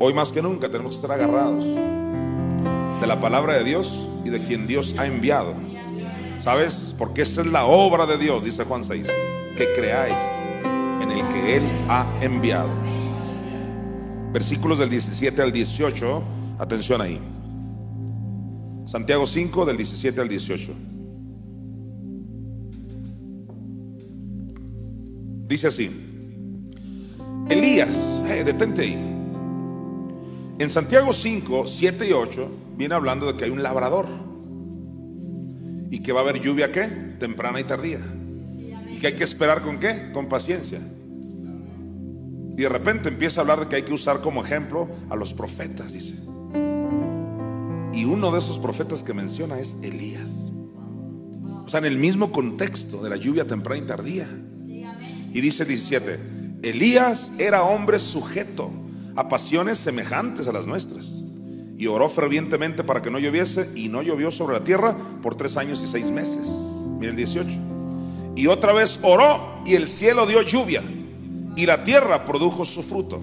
Hoy 0.00 0.14
más 0.14 0.32
que 0.32 0.40
nunca 0.40 0.70
tenemos 0.70 0.94
que 0.94 1.02
estar 1.02 1.12
agarrados 1.12 1.64
de 1.64 3.06
la 3.06 3.20
palabra 3.20 3.54
de 3.54 3.64
Dios 3.64 4.08
y 4.24 4.30
de 4.30 4.42
quien 4.42 4.66
Dios 4.66 4.94
ha 4.98 5.06
enviado. 5.06 5.54
¿Sabes? 6.38 6.94
Porque 6.96 7.22
esa 7.22 7.42
es 7.42 7.48
la 7.48 7.66
obra 7.66 8.06
de 8.06 8.16
Dios, 8.16 8.44
dice 8.44 8.64
Juan 8.64 8.82
6, 8.82 9.06
que 9.56 9.72
creáis 9.74 10.16
en 11.02 11.10
el 11.10 11.28
que 11.28 11.56
Él 11.56 11.64
ha 11.88 12.06
enviado. 12.22 12.70
Versículos 14.32 14.78
del 14.78 14.88
17 14.88 15.42
al 15.42 15.52
18, 15.52 16.22
atención 16.58 17.00
ahí. 17.00 17.20
Santiago 18.88 19.26
5 19.26 19.66
del 19.66 19.76
17 19.76 20.18
al 20.18 20.28
18. 20.30 20.72
Dice 25.46 25.66
así, 25.66 25.90
Elías, 27.50 28.24
eh, 28.28 28.44
detente 28.44 28.80
ahí. 28.80 28.94
En 30.58 30.70
Santiago 30.70 31.12
5, 31.12 31.66
7 31.66 32.08
y 32.08 32.12
8 32.12 32.50
viene 32.78 32.94
hablando 32.94 33.26
de 33.26 33.36
que 33.36 33.44
hay 33.44 33.50
un 33.50 33.62
labrador 33.62 34.06
y 35.90 35.98
que 35.98 36.12
va 36.12 36.20
a 36.20 36.22
haber 36.22 36.40
lluvia 36.40 36.72
qué? 36.72 36.86
Temprana 37.18 37.60
y 37.60 37.64
tardía. 37.64 38.00
Y 38.90 39.00
que 39.00 39.08
hay 39.08 39.14
que 39.14 39.24
esperar 39.24 39.60
con 39.60 39.78
qué? 39.78 40.12
Con 40.14 40.30
paciencia. 40.30 40.80
Y 42.56 42.62
de 42.62 42.68
repente 42.70 43.10
empieza 43.10 43.40
a 43.40 43.42
hablar 43.42 43.60
de 43.60 43.68
que 43.68 43.76
hay 43.76 43.82
que 43.82 43.92
usar 43.92 44.22
como 44.22 44.42
ejemplo 44.42 44.88
a 45.10 45.14
los 45.14 45.34
profetas, 45.34 45.92
dice. 45.92 46.27
Y 47.98 48.04
uno 48.04 48.30
de 48.30 48.38
esos 48.38 48.60
profetas 48.60 49.02
que 49.02 49.12
menciona 49.12 49.58
es 49.58 49.74
Elías. 49.82 50.30
O 51.64 51.68
sea, 51.68 51.78
en 51.78 51.84
el 51.84 51.98
mismo 51.98 52.30
contexto 52.30 53.02
de 53.02 53.10
la 53.10 53.16
lluvia 53.16 53.44
temprana 53.44 53.82
y 53.82 53.86
tardía. 53.88 54.28
Y 55.32 55.40
dice 55.40 55.64
17, 55.64 56.20
Elías 56.62 57.32
era 57.38 57.64
hombre 57.64 57.98
sujeto 57.98 58.70
a 59.16 59.28
pasiones 59.28 59.78
semejantes 59.78 60.46
a 60.46 60.52
las 60.52 60.64
nuestras. 60.64 61.24
Y 61.76 61.88
oró 61.88 62.08
fervientemente 62.08 62.84
para 62.84 63.02
que 63.02 63.10
no 63.10 63.18
lloviese 63.18 63.68
y 63.74 63.88
no 63.88 64.00
llovió 64.02 64.30
sobre 64.30 64.56
la 64.56 64.62
tierra 64.62 64.96
por 65.20 65.34
tres 65.34 65.56
años 65.56 65.82
y 65.82 65.88
seis 65.88 66.12
meses. 66.12 66.46
Mira 67.00 67.10
el 67.10 67.16
18. 67.16 67.50
Y 68.36 68.46
otra 68.46 68.72
vez 68.72 69.00
oró 69.02 69.60
y 69.66 69.74
el 69.74 69.88
cielo 69.88 70.24
dio 70.24 70.42
lluvia 70.42 70.84
y 71.56 71.66
la 71.66 71.82
tierra 71.82 72.24
produjo 72.24 72.64
su 72.64 72.84
fruto. 72.84 73.20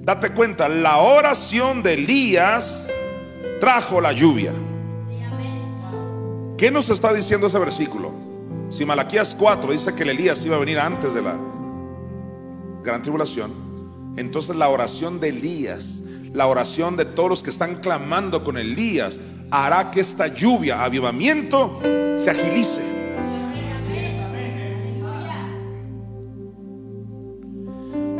Date 0.00 0.30
cuenta, 0.30 0.68
la 0.68 0.96
oración 0.96 1.84
de 1.84 1.94
Elías 1.94 2.88
trajo 3.60 4.00
la 4.00 4.12
lluvia. 4.12 4.52
¿Qué 6.56 6.70
nos 6.70 6.90
está 6.90 7.12
diciendo 7.12 7.46
ese 7.46 7.58
versículo? 7.58 8.12
Si 8.70 8.84
Malaquías 8.84 9.34
4 9.34 9.72
dice 9.72 9.94
que 9.94 10.02
el 10.02 10.10
Elías 10.10 10.44
iba 10.44 10.56
a 10.56 10.58
venir 10.58 10.78
antes 10.78 11.14
de 11.14 11.22
la 11.22 11.36
gran 12.82 13.02
tribulación, 13.02 13.52
entonces 14.16 14.56
la 14.56 14.68
oración 14.68 15.20
de 15.20 15.28
Elías, 15.28 16.02
la 16.32 16.46
oración 16.46 16.96
de 16.96 17.04
todos 17.04 17.30
los 17.30 17.42
que 17.42 17.50
están 17.50 17.76
clamando 17.76 18.42
con 18.44 18.58
Elías, 18.58 19.20
hará 19.50 19.90
que 19.90 20.00
esta 20.00 20.26
lluvia, 20.26 20.82
avivamiento, 20.82 21.80
se 22.16 22.30
agilice. 22.30 22.82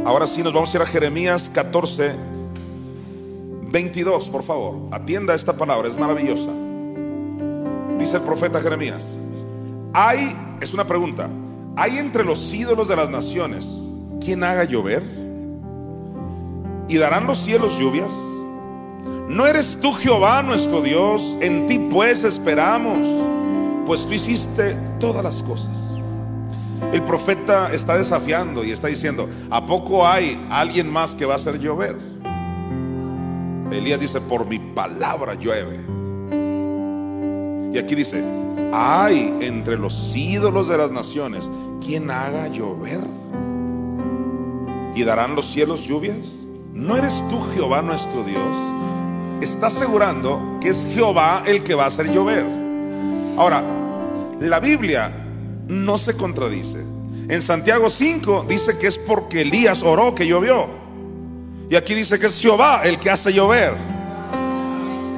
Ahora 0.05 0.27
sí 0.27 0.43
nos 0.43 0.55
vamos 0.55 0.73
a 0.73 0.79
ir 0.79 0.83
a 0.83 0.87
Jeremías 0.87 1.51
14, 1.53 2.15
22, 3.71 4.31
por 4.31 4.43
favor. 4.43 4.81
Atienda 4.91 5.35
esta 5.35 5.53
palabra, 5.53 5.89
es 5.89 5.99
maravillosa. 5.99 6.51
Dice 7.99 8.17
el 8.17 8.23
profeta 8.23 8.61
Jeremías. 8.61 9.09
Hay, 9.93 10.37
es 10.61 10.73
una 10.75 10.87
pregunta, 10.87 11.29
¿hay 11.77 11.99
entre 11.99 12.25
los 12.25 12.53
ídolos 12.53 12.89
de 12.89 12.97
las 12.97 13.11
naciones 13.11 13.69
quien 14.21 14.45
haga 14.45 14.65
llover? 14.65 15.03
¿Y 16.89 16.97
darán 16.97 17.27
los 17.27 17.39
cielos 17.39 17.79
lluvias? 17.79 18.13
¿No 19.29 19.47
eres 19.47 19.79
tú 19.81 19.93
Jehová 19.93 20.43
nuestro 20.43 20.81
Dios? 20.81 21.37
En 21.41 21.67
ti 21.67 21.79
pues 21.79 22.25
esperamos, 22.25 23.07
pues 23.87 24.07
tú 24.07 24.15
hiciste 24.15 24.77
todas 24.99 25.23
las 25.23 25.43
cosas. 25.43 25.77
El 26.93 27.03
profeta 27.05 27.73
está 27.73 27.99
desafiando 27.99 28.65
y 28.65 28.71
está 28.71 28.89
diciendo, 28.89 29.29
¿a 29.51 29.67
poco 29.67 30.07
hay 30.07 30.43
alguien 30.49 30.91
más 30.91 31.15
que 31.15 31.27
va 31.27 31.35
a 31.35 31.37
hacer 31.37 31.59
llover? 31.59 32.08
Elías 33.71 34.01
dice, 34.01 34.21
por 34.21 34.47
mi 34.47 34.59
palabra 34.59 35.35
llueve. 35.35 35.79
Y 37.73 37.79
aquí 37.79 37.95
dice, 37.95 38.23
hay 38.73 39.37
entre 39.41 39.77
los 39.77 40.15
ídolos 40.17 40.69
de 40.69 40.79
las 40.79 40.91
naciones 40.91 41.51
quien 41.85 42.11
haga 42.11 42.49
llover 42.49 43.01
y 44.95 45.05
darán 45.05 45.37
los 45.37 45.47
cielos 45.47 45.87
lluvias. 45.87 46.17
¿No 46.73 46.97
eres 46.97 47.23
tú 47.29 47.41
Jehová 47.55 47.83
nuestro 47.83 48.25
Dios? 48.25 48.57
Está 49.41 49.69
asegurando 49.69 50.59
que 50.61 50.71
es 50.71 50.89
Jehová 50.93 51.43
el 51.47 51.63
que 51.63 51.75
va 51.75 51.85
a 51.85 51.89
hacer 51.89 52.11
llover. 52.11 52.45
Ahora, 53.37 53.63
la 54.41 54.61
Biblia 54.61 55.13
no 55.69 55.99
se 55.99 56.17
contradice. 56.17 56.83
En 57.29 57.43
Santiago 57.43 57.91
5 57.91 58.47
dice 58.49 58.79
que 58.79 58.87
es 58.87 58.99
porque 58.99 59.43
Elías 59.43 59.83
oró 59.83 60.15
que 60.15 60.27
llovió. 60.27 60.88
Y 61.71 61.77
aquí 61.77 61.95
dice 61.95 62.19
que 62.19 62.27
es 62.27 62.41
Jehová 62.41 62.83
el 62.85 62.99
que 62.99 63.11
hace 63.11 63.33
llover. 63.33 63.75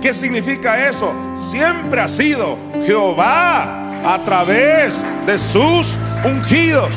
¿Qué 0.01 0.13
significa 0.15 0.89
eso? 0.89 1.13
Siempre 1.37 2.01
ha 2.01 2.09
sido 2.09 2.57
Jehová 2.87 4.15
a 4.15 4.25
través 4.25 5.05
de 5.27 5.39
sus 5.39 5.99
ungidos. 6.25 6.91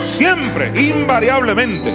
Siempre, 0.00 0.68
invariablemente. 0.80 1.90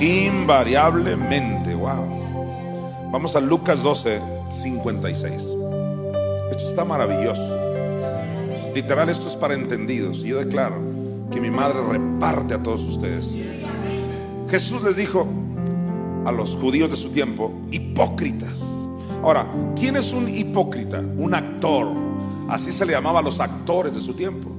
Invariablemente. 0.00 1.74
Wow. 1.74 3.10
Vamos 3.12 3.36
a 3.36 3.40
Lucas 3.40 3.82
12, 3.82 4.20
56. 4.50 5.34
Esto 6.50 6.64
está 6.64 6.84
maravilloso. 6.84 7.60
Literal, 8.74 9.08
esto 9.08 9.28
es 9.28 9.36
para 9.36 9.54
entendidos. 9.54 10.18
Y 10.18 10.28
yo 10.28 10.38
declaro 10.38 10.82
que 11.30 11.40
mi 11.40 11.50
madre 11.50 11.78
reparte 11.88 12.54
a 12.54 12.62
todos 12.62 12.82
ustedes. 12.82 13.34
Jesús 14.48 14.82
les 14.82 14.96
dijo, 14.96 15.26
a 16.24 16.32
los 16.32 16.56
judíos 16.56 16.90
de 16.90 16.96
su 16.96 17.10
tiempo 17.10 17.60
hipócritas. 17.70 18.52
Ahora, 19.22 19.46
¿quién 19.76 19.96
es 19.96 20.12
un 20.12 20.28
hipócrita? 20.28 21.00
Un 21.00 21.34
actor. 21.34 21.88
Así 22.48 22.72
se 22.72 22.84
le 22.84 22.92
llamaba 22.92 23.20
a 23.20 23.22
los 23.22 23.40
actores 23.40 23.94
de 23.94 24.00
su 24.00 24.14
tiempo. 24.14 24.50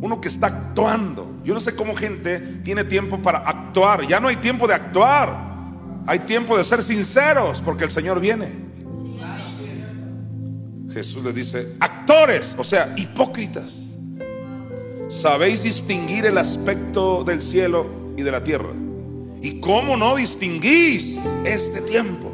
Uno 0.00 0.20
que 0.20 0.28
está 0.28 0.46
actuando. 0.48 1.40
Yo 1.44 1.54
no 1.54 1.60
sé 1.60 1.74
cómo 1.74 1.94
gente 1.94 2.38
tiene 2.62 2.84
tiempo 2.84 3.20
para 3.20 3.38
actuar. 3.38 4.06
Ya 4.06 4.20
no 4.20 4.28
hay 4.28 4.36
tiempo 4.36 4.66
de 4.66 4.74
actuar. 4.74 5.46
Hay 6.06 6.20
tiempo 6.20 6.56
de 6.56 6.62
ser 6.62 6.82
sinceros 6.82 7.60
porque 7.62 7.84
el 7.84 7.90
Señor 7.90 8.20
viene. 8.20 8.66
Jesús 10.92 11.22
les 11.24 11.34
dice, 11.34 11.74
actores, 11.80 12.54
o 12.58 12.64
sea, 12.64 12.94
hipócritas. 12.96 13.70
Sabéis 15.08 15.62
distinguir 15.62 16.24
el 16.24 16.38
aspecto 16.38 17.22
del 17.22 17.42
cielo 17.42 17.86
y 18.16 18.22
de 18.22 18.30
la 18.30 18.42
tierra 18.42 18.70
¿Y 19.46 19.60
cómo 19.60 19.96
no 19.96 20.16
distinguís 20.16 21.20
este 21.44 21.80
tiempo? 21.80 22.28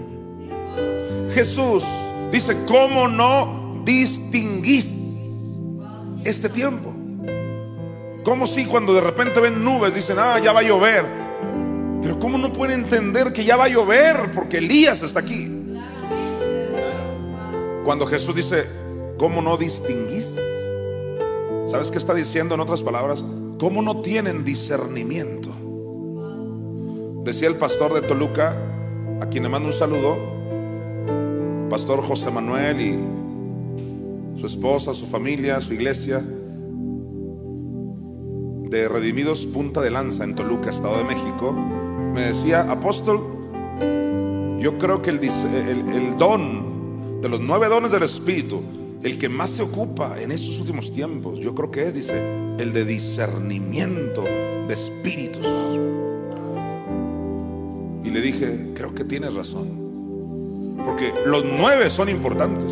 Jesús 1.35 1.85
dice, 2.31 2.57
¿cómo 2.67 3.07
no 3.07 3.83
distinguís 3.85 4.99
este 6.25 6.49
tiempo? 6.49 6.91
Como 8.25 8.47
si 8.47 8.65
cuando 8.65 8.95
de 8.95 9.03
repente 9.03 9.41
ven 9.41 9.63
nubes 9.63 9.95
dicen, 9.95 10.17
ah, 10.19 10.39
ya 10.39 10.55
va 10.55 10.61
a 10.61 10.63
llover. 10.63 11.05
Pero 12.01 12.19
¿cómo 12.19 12.39
no 12.39 12.51
pueden 12.51 12.81
entender 12.81 13.35
que 13.35 13.45
ya 13.45 13.57
va 13.57 13.65
a 13.65 13.69
llover? 13.69 14.33
Porque 14.35 14.57
Elías 14.57 15.03
está 15.03 15.21
aquí. 15.21 15.53
Cuando 17.85 18.07
Jesús 18.07 18.35
dice, 18.35 18.65
¿cómo 19.19 19.43
no 19.43 19.59
distinguís? 19.59 20.35
¿Sabes 21.71 21.91
qué 21.91 21.99
está 21.99 22.15
diciendo 22.15 22.55
en 22.55 22.63
otras 22.63 22.83
palabras? 22.83 23.23
¿Cómo 23.59 23.83
no 23.83 24.01
tienen 24.01 24.45
discernimiento? 24.45 25.52
Decía 27.25 27.49
el 27.49 27.55
pastor 27.55 27.95
de 27.95 28.03
Toluca, 28.03 28.57
a 29.21 29.27
quien 29.27 29.45
le 29.45 29.49
mando 29.49 29.69
un 29.69 29.73
saludo, 29.73 30.17
pastor 31.71 32.03
José 32.03 32.33
Manuel 32.33 32.81
y 32.81 32.99
su 34.41 34.47
esposa, 34.47 34.93
su 34.93 35.07
familia, 35.07 35.61
su 35.61 35.73
iglesia, 35.73 36.21
de 38.71 38.89
Redimidos 38.89 39.47
Punta 39.47 39.81
de 39.81 39.91
Lanza 39.91 40.25
en 40.25 40.35
Toluca, 40.35 40.71
Estado 40.71 40.99
de 40.99 41.05
México, 41.05 41.53
me 41.53 42.23
decía, 42.23 42.69
apóstol, 42.69 43.21
yo 44.59 44.77
creo 44.79 45.01
que 45.01 45.11
el, 45.11 45.21
el, 45.21 46.17
don 46.17 47.21
de 47.21 47.29
los 47.29 47.41
nueve 47.41 47.69
dones 47.69 47.93
del 47.93 48.03
Espíritu 48.03 48.61
el 49.03 49.19
que 49.19 49.29
más 49.29 49.51
se 49.51 49.63
ocupa 49.63 50.21
en 50.21 50.33
estos 50.33 50.59
últimos 50.59 50.91
tiempos, 50.91 51.39
yo 51.39 51.55
creo 51.55 51.71
que 51.71 51.87
es, 51.87 51.95
dice, 51.95 52.15
el 52.59 52.73
de 52.73 52.85
discernimiento 52.85 54.23
de 54.23 54.73
espíritus. 54.73 55.47
Y 58.05 58.11
le 58.11 58.21
dije, 58.21 58.73
creo 58.75 58.95
que 58.95 59.05
tienes 59.05 59.35
razón. 59.35 60.77
Porque 60.85 61.13
los 61.25 61.45
nueve 61.45 61.91
son 61.91 62.09
importantes. 62.09 62.71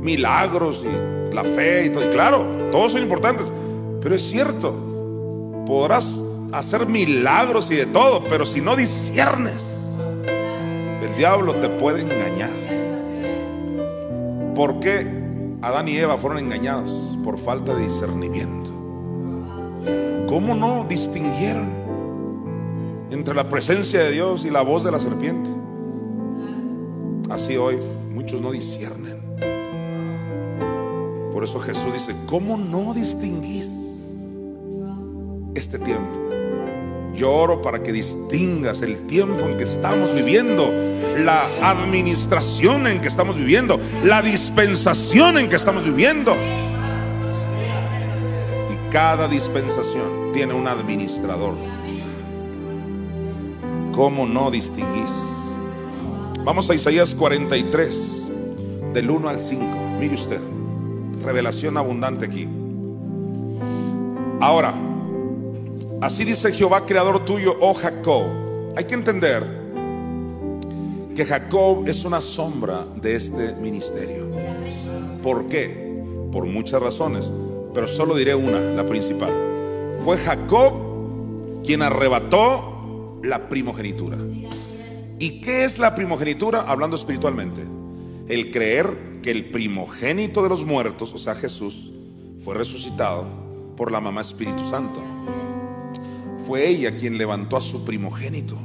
Milagros 0.00 0.84
y 0.84 1.34
la 1.34 1.44
fe 1.44 1.86
y 1.86 1.90
todo. 1.90 2.10
Claro, 2.10 2.46
todos 2.72 2.92
son 2.92 3.02
importantes. 3.02 3.52
Pero 4.00 4.14
es 4.14 4.22
cierto, 4.22 5.64
podrás 5.66 6.24
hacer 6.52 6.86
milagros 6.86 7.70
y 7.70 7.76
de 7.76 7.86
todo, 7.86 8.24
pero 8.24 8.44
si 8.44 8.60
no 8.60 8.76
disiernes, 8.76 9.62
el 11.02 11.14
diablo 11.16 11.54
te 11.56 11.68
puede 11.68 12.02
engañar. 12.02 12.50
¿Por 14.54 14.80
qué 14.80 15.06
Adán 15.62 15.88
y 15.88 15.96
Eva 15.96 16.18
fueron 16.18 16.38
engañados? 16.38 17.16
Por 17.22 17.38
falta 17.38 17.74
de 17.74 17.82
discernimiento. 17.82 18.70
¿Cómo 20.26 20.54
no 20.54 20.86
distinguieron 20.88 21.79
entre 23.10 23.34
la 23.34 23.48
presencia 23.48 24.00
de 24.00 24.12
Dios 24.12 24.44
y 24.44 24.50
la 24.50 24.62
voz 24.62 24.84
de 24.84 24.92
la 24.92 24.98
serpiente? 24.98 25.50
Así 27.30 27.56
hoy 27.56 27.78
muchos 28.12 28.40
no 28.40 28.50
disciernen. 28.50 29.20
Por 31.32 31.44
eso 31.44 31.60
Jesús 31.60 31.92
dice, 31.92 32.14
¿cómo 32.26 32.56
no 32.56 32.92
distinguís 32.92 34.14
este 35.54 35.78
tiempo? 35.78 36.30
Yo 37.14 37.32
oro 37.32 37.62
para 37.62 37.82
que 37.82 37.92
distingas 37.92 38.82
el 38.82 39.06
tiempo 39.06 39.46
en 39.46 39.56
que 39.56 39.64
estamos 39.64 40.12
viviendo, 40.14 40.72
la 41.18 41.48
administración 41.62 42.86
en 42.86 43.00
que 43.00 43.08
estamos 43.08 43.36
viviendo, 43.36 43.78
la 44.04 44.22
dispensación 44.22 45.38
en 45.38 45.48
que 45.48 45.56
estamos 45.56 45.84
viviendo. 45.84 46.34
Y 48.72 48.90
cada 48.90 49.28
dispensación 49.28 50.32
tiene 50.32 50.54
un 50.54 50.66
administrador. 50.66 51.54
¿Cómo 53.92 54.26
no 54.26 54.50
distinguís? 54.50 55.12
Vamos 56.44 56.70
a 56.70 56.74
Isaías 56.74 57.14
43, 57.14 58.30
del 58.94 59.10
1 59.10 59.28
al 59.28 59.40
5. 59.40 59.64
Mire 59.98 60.14
usted, 60.14 60.40
revelación 61.22 61.76
abundante 61.76 62.24
aquí. 62.26 62.48
Ahora, 64.40 64.74
Así 66.00 66.24
dice 66.24 66.50
Jehová, 66.50 66.86
creador 66.86 67.26
tuyo, 67.26 67.56
oh 67.60 67.74
Jacob. 67.74 68.24
Hay 68.74 68.84
que 68.84 68.94
entender 68.94 69.44
que 71.14 71.26
Jacob 71.26 71.86
es 71.86 72.06
una 72.06 72.22
sombra 72.22 72.86
de 72.96 73.16
este 73.16 73.52
ministerio. 73.52 74.24
¿Por 75.22 75.48
qué? 75.48 76.02
Por 76.32 76.46
muchas 76.46 76.80
razones, 76.80 77.30
pero 77.74 77.86
solo 77.86 78.14
diré 78.14 78.34
una, 78.34 78.60
la 78.60 78.86
principal. 78.86 79.30
Fue 80.02 80.16
Jacob 80.16 80.72
quien 81.62 81.82
arrebató 81.82 82.69
la 83.22 83.48
primogenitura. 83.48 84.18
¿Y 85.18 85.40
qué 85.40 85.64
es 85.64 85.78
la 85.78 85.94
primogenitura? 85.94 86.62
Hablando 86.62 86.96
espiritualmente. 86.96 87.62
El 88.28 88.50
creer 88.50 89.20
que 89.22 89.30
el 89.30 89.50
primogénito 89.50 90.42
de 90.42 90.48
los 90.48 90.64
muertos, 90.64 91.12
o 91.12 91.18
sea 91.18 91.34
Jesús, 91.34 91.92
fue 92.38 92.54
resucitado 92.54 93.26
por 93.76 93.92
la 93.92 94.00
mamá 94.00 94.20
Espíritu 94.20 94.64
Santo 94.64 95.02
fue 96.50 96.66
ella 96.66 96.96
quien 96.96 97.16
levantó 97.16 97.56
a 97.56 97.60
su 97.60 97.84
primogénito. 97.84 98.58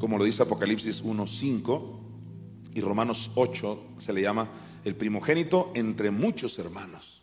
Como 0.00 0.18
lo 0.18 0.24
dice 0.24 0.42
Apocalipsis 0.42 1.04
1.5 1.04 1.96
y 2.74 2.80
Romanos 2.80 3.30
8 3.36 3.82
se 3.98 4.12
le 4.12 4.22
llama 4.22 4.48
el 4.84 4.96
primogénito 4.96 5.70
entre 5.76 6.10
muchos 6.10 6.58
hermanos. 6.58 7.17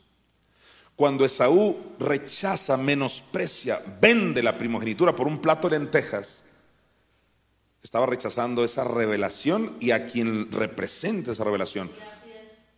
Cuando 0.95 1.26
Esaú 1.26 1.77
rechaza, 1.99 2.77
menosprecia, 2.77 3.81
vende 4.01 4.41
la 4.41 4.57
primogenitura 4.57 5.15
por 5.15 5.27
un 5.27 5.41
plato 5.41 5.69
de 5.69 5.80
lentejas, 5.80 6.43
estaba 7.84 8.05
rechazando 8.05 8.63
esa 8.63 8.84
revelación 8.84 9.76
y 9.80 9.91
a 9.91 10.05
quien 10.05 10.51
representa 10.51 11.34
esa 11.34 11.43
revelación. 11.43 11.91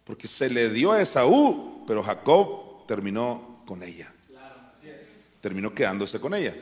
Porque 0.04 0.28
se 0.28 0.50
le 0.50 0.70
dio 0.70 0.92
a 0.92 1.02
Esaú, 1.02 1.84
pero 1.88 2.02
Jacob 2.04 2.86
terminó 2.88 3.64
con 3.66 3.84
ella 3.84 4.12
terminó 5.48 5.74
quedándose 5.74 6.20
con 6.20 6.34
ella. 6.34 6.56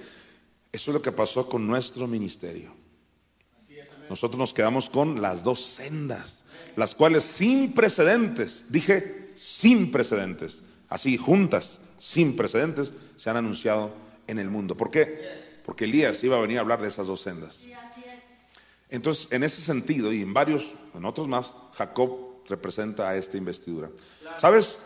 Eso 0.71 0.91
es 0.91 0.93
lo 0.93 1.01
que 1.01 1.11
pasó 1.11 1.47
con 1.47 1.65
nuestro 1.65 2.07
ministerio. 2.07 2.71
Nosotros 4.09 4.37
nos 4.37 4.53
quedamos 4.53 4.89
con 4.91 5.21
las 5.21 5.43
dos 5.43 5.61
sendas, 5.61 6.43
las 6.75 6.93
cuales 6.93 7.23
sin 7.23 7.73
precedentes, 7.73 8.65
dije 8.69 9.31
sin 9.33 9.91
precedentes, 9.91 10.61
así 10.89 11.17
juntas, 11.17 11.81
sin 11.97 12.35
precedentes, 12.35 12.93
se 13.17 13.29
han 13.29 13.37
anunciado 13.37 13.93
en 14.27 14.39
el 14.39 14.49
mundo. 14.49 14.75
¿Por 14.75 14.91
qué? 14.91 15.37
Porque 15.65 15.85
Elías 15.85 16.23
iba 16.23 16.37
a 16.37 16.41
venir 16.41 16.57
a 16.57 16.61
hablar 16.61 16.81
de 16.81 16.87
esas 16.87 17.07
dos 17.07 17.21
sendas. 17.21 17.63
Entonces, 18.89 19.31
en 19.31 19.43
ese 19.43 19.61
sentido 19.61 20.13
y 20.13 20.21
en 20.21 20.33
varios, 20.33 20.75
en 20.93 21.05
otros 21.05 21.27
más, 21.27 21.57
Jacob 21.73 22.43
representa 22.47 23.09
a 23.09 23.17
esta 23.17 23.37
investidura. 23.37 23.89
¿Sabes? 24.37 24.81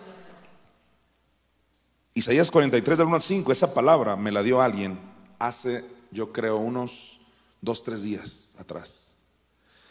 Isaías 2.14 2.50
43 2.50 2.98
del 2.98 3.08
1 3.08 3.16
al 3.16 3.22
5, 3.22 3.52
esa 3.52 3.74
palabra 3.74 4.16
me 4.16 4.32
la 4.32 4.42
dio 4.44 4.62
alguien 4.62 5.00
hace, 5.38 5.86
yo 6.12 6.32
creo, 6.32 6.58
unos 6.58 7.20
dos, 7.62 7.84
tres 7.84 8.04
días 8.04 8.56
atrás. 8.58 9.16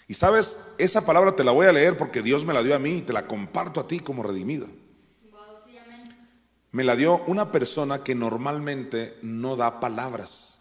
Y 0.07 0.15
sabes, 0.15 0.59
esa 0.79 1.05
palabra 1.05 1.37
te 1.37 1.45
la 1.45 1.53
voy 1.53 1.67
a 1.67 1.73
leer 1.73 1.97
porque 1.97 2.23
Dios 2.23 2.45
me 2.45 2.55
la 2.55 2.63
dio 2.63 2.75
a 2.75 2.79
mí 2.79 2.97
y 2.97 3.03
te 3.03 3.13
la 3.13 3.27
comparto 3.27 3.81
a 3.81 3.87
ti 3.87 4.01
como 4.01 4.23
redimido. 4.23 4.67
Me 6.73 6.85
la 6.85 6.97
dio 6.97 7.23
una 7.27 7.51
persona 7.51 8.05
que 8.05 8.15
normalmente 8.15 9.19
no 9.23 9.57
da 9.57 9.81
palabras. 9.81 10.61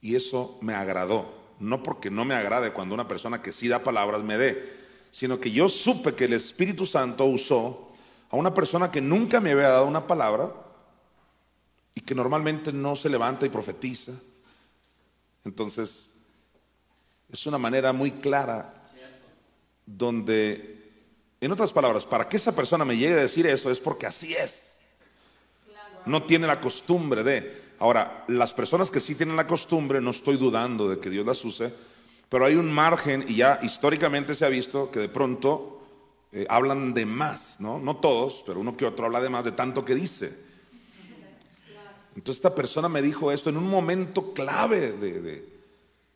Y 0.00 0.16
eso 0.16 0.58
me 0.60 0.74
agradó. 0.74 1.32
No 1.60 1.82
porque 1.82 2.10
no 2.10 2.24
me 2.24 2.34
agrade 2.34 2.72
cuando 2.72 2.94
una 2.94 3.08
persona 3.08 3.40
que 3.40 3.52
sí 3.52 3.68
da 3.68 3.84
palabras 3.84 4.22
me 4.22 4.36
dé, 4.36 4.80
sino 5.10 5.38
que 5.38 5.52
yo 5.52 5.68
supe 5.68 6.14
que 6.14 6.24
el 6.24 6.32
Espíritu 6.32 6.84
Santo 6.84 7.24
usó 7.24 7.88
a 8.30 8.36
una 8.36 8.52
persona 8.52 8.90
que 8.90 9.00
nunca 9.00 9.40
me 9.40 9.52
había 9.52 9.68
dado 9.68 9.86
una 9.86 10.06
palabra 10.06 10.52
y 11.94 12.00
que 12.00 12.14
normalmente 12.14 12.72
no 12.72 12.96
se 12.96 13.08
levanta 13.08 13.46
y 13.46 13.50
profetiza. 13.50 14.12
Entonces, 15.44 16.14
es 17.30 17.46
una 17.46 17.58
manera 17.58 17.92
muy 17.92 18.10
clara 18.10 18.72
donde, 19.86 20.92
en 21.40 21.52
otras 21.52 21.72
palabras, 21.72 22.06
para 22.06 22.28
que 22.28 22.36
esa 22.36 22.54
persona 22.54 22.84
me 22.84 22.96
llegue 22.96 23.14
a 23.14 23.22
decir 23.22 23.46
eso 23.46 23.70
es 23.70 23.80
porque 23.80 24.06
así 24.06 24.34
es. 24.34 24.71
No 26.06 26.24
tiene 26.24 26.46
la 26.46 26.60
costumbre 26.60 27.22
de... 27.22 27.62
Ahora, 27.78 28.24
las 28.28 28.52
personas 28.52 28.90
que 28.90 29.00
sí 29.00 29.14
tienen 29.14 29.36
la 29.36 29.46
costumbre, 29.46 30.00
no 30.00 30.10
estoy 30.10 30.36
dudando 30.36 30.88
de 30.88 31.00
que 31.00 31.10
Dios 31.10 31.26
las 31.26 31.44
use, 31.44 31.72
pero 32.28 32.44
hay 32.44 32.54
un 32.54 32.70
margen 32.70 33.24
y 33.26 33.36
ya 33.36 33.58
históricamente 33.62 34.34
se 34.34 34.44
ha 34.44 34.48
visto 34.48 34.90
que 34.90 35.00
de 35.00 35.08
pronto 35.08 35.82
eh, 36.30 36.46
hablan 36.48 36.94
de 36.94 37.04
más, 37.04 37.56
¿no? 37.58 37.78
No 37.78 37.96
todos, 37.96 38.42
pero 38.46 38.60
uno 38.60 38.76
que 38.76 38.86
otro 38.86 39.06
habla 39.06 39.20
de 39.20 39.28
más 39.28 39.44
de 39.44 39.52
tanto 39.52 39.84
que 39.84 39.94
dice. 39.94 40.38
Entonces 42.14 42.36
esta 42.36 42.54
persona 42.54 42.88
me 42.88 43.02
dijo 43.02 43.32
esto 43.32 43.50
en 43.50 43.56
un 43.56 43.68
momento 43.68 44.32
clave 44.32 44.92
de, 44.92 45.44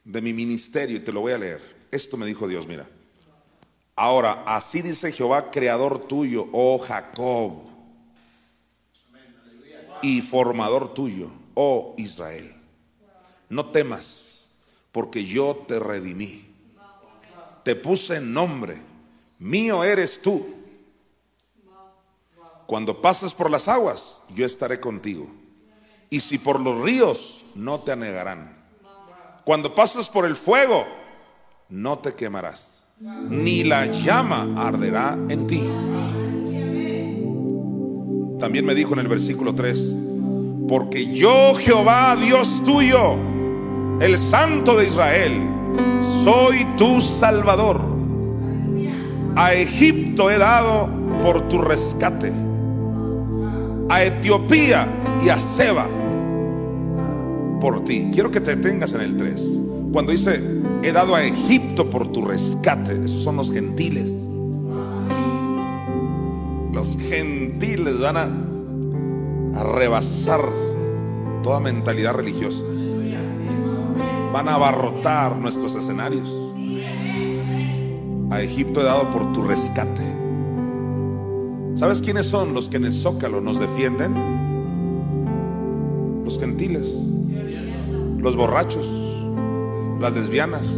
de 0.05 0.23
mi 0.23 0.33
ministerio 0.33 0.97
y 0.97 1.01
te 1.01 1.13
lo 1.13 1.21
voy 1.21 1.33
a 1.33 1.39
leer. 1.39 1.61
Esto 1.91 2.17
me 2.17 2.27
dijo 2.27 2.47
Dios, 2.47 2.67
mira. 2.67 2.89
Ahora, 3.95 4.45
así 4.47 4.83
dice 4.83 5.11
Jehová, 5.11 5.51
creador 5.51 6.07
tuyo, 6.07 6.49
oh 6.53 6.79
Jacob, 6.79 7.76
y 10.07 10.23
formador 10.23 10.95
tuyo, 10.95 11.31
oh 11.55 11.95
Israel. 11.97 12.55
No 13.49 13.71
temas, 13.71 14.51
porque 14.93 15.25
yo 15.25 15.65
te 15.67 15.81
redimí. 15.81 16.47
Te 17.65 17.75
puse 17.75 18.21
nombre 18.21 18.81
mío 19.39 19.83
eres 19.83 20.21
tú. 20.23 20.47
Cuando 22.67 23.01
pases 23.01 23.35
por 23.35 23.51
las 23.51 23.67
aguas, 23.67 24.23
yo 24.35 24.47
estaré 24.47 24.81
contigo. 24.81 25.29
Y 26.09 26.21
si 26.21 26.39
por 26.39 26.61
los 26.61 26.81
ríos, 26.83 27.45
no 27.55 27.81
te 27.81 27.93
anegarán. 27.93 28.57
Cuando 29.45 29.75
pases 29.75 30.09
por 30.09 30.25
el 30.25 30.37
fuego, 30.37 30.85
no 31.69 31.99
te 31.99 32.15
quemarás, 32.15 32.85
ni 33.01 33.65
la 33.65 33.87
llama 33.87 34.55
arderá 34.57 35.19
en 35.29 35.47
ti. 35.47 35.96
También 38.39 38.65
me 38.65 38.75
dijo 38.75 38.93
en 38.93 39.01
el 39.01 39.09
versículo 39.09 39.55
3, 39.55 39.97
porque 40.69 41.07
yo 41.07 41.55
Jehová, 41.55 42.17
Dios 42.17 42.63
tuyo, 42.65 43.15
el 44.01 44.19
Santo 44.19 44.77
de 44.77 44.87
Israel, 44.87 45.43
soy 46.01 46.67
tu 46.77 47.01
Salvador 47.01 47.97
a 49.39 49.53
Egipto 49.53 50.31
he 50.31 50.39
dado 50.39 50.89
por 51.23 51.47
tu 51.49 51.61
rescate. 51.61 52.33
A 53.91 54.03
Etiopía 54.03 54.89
y 55.23 55.29
a 55.29 55.39
Seba 55.39 55.87
por 57.61 57.85
ti. 57.85 58.09
Quiero 58.13 58.31
que 58.31 58.41
te 58.41 58.57
tengas 58.57 58.95
en 58.95 59.03
el 59.03 59.15
3. 59.15 59.43
Cuando 59.93 60.13
dice, 60.13 60.41
he 60.83 60.91
dado 60.91 61.15
a 61.15 61.23
Egipto 61.23 61.91
por 61.91 62.11
tu 62.13 62.25
rescate, 62.25 63.05
esos 63.05 63.23
son 63.23 63.37
los 63.37 63.53
gentiles. 63.53 64.11
Los 66.77 66.99
gentiles 66.99 67.99
van 67.99 68.17
a, 68.19 68.29
rebasar 69.65 70.43
toda 71.43 71.59
mentalidad 71.59 72.13
religiosa. 72.13 72.65
Van 74.31 74.47
a 74.47 74.57
abarrotar 74.57 75.39
nuestros 75.39 75.75
escenarios. 75.75 76.31
A 78.31 78.43
Egipto 78.43 78.83
he 78.83 78.85
dado 78.85 79.11
por 79.11 79.33
tu 79.33 79.41
rescate. 79.43 80.03
¿Sabes 81.77 82.03
quiénes 82.03 82.27
son 82.27 82.53
los 82.53 82.69
que 82.69 82.77
en 82.77 82.85
el 82.85 82.93
zócalo 82.93 83.41
nos 83.41 83.59
defienden? 83.59 84.13
Los 86.27 86.39
gentiles, 86.39 86.95
los 88.19 88.37
borrachos, 88.37 88.87
las 89.99 90.13
lesbianas, 90.13 90.71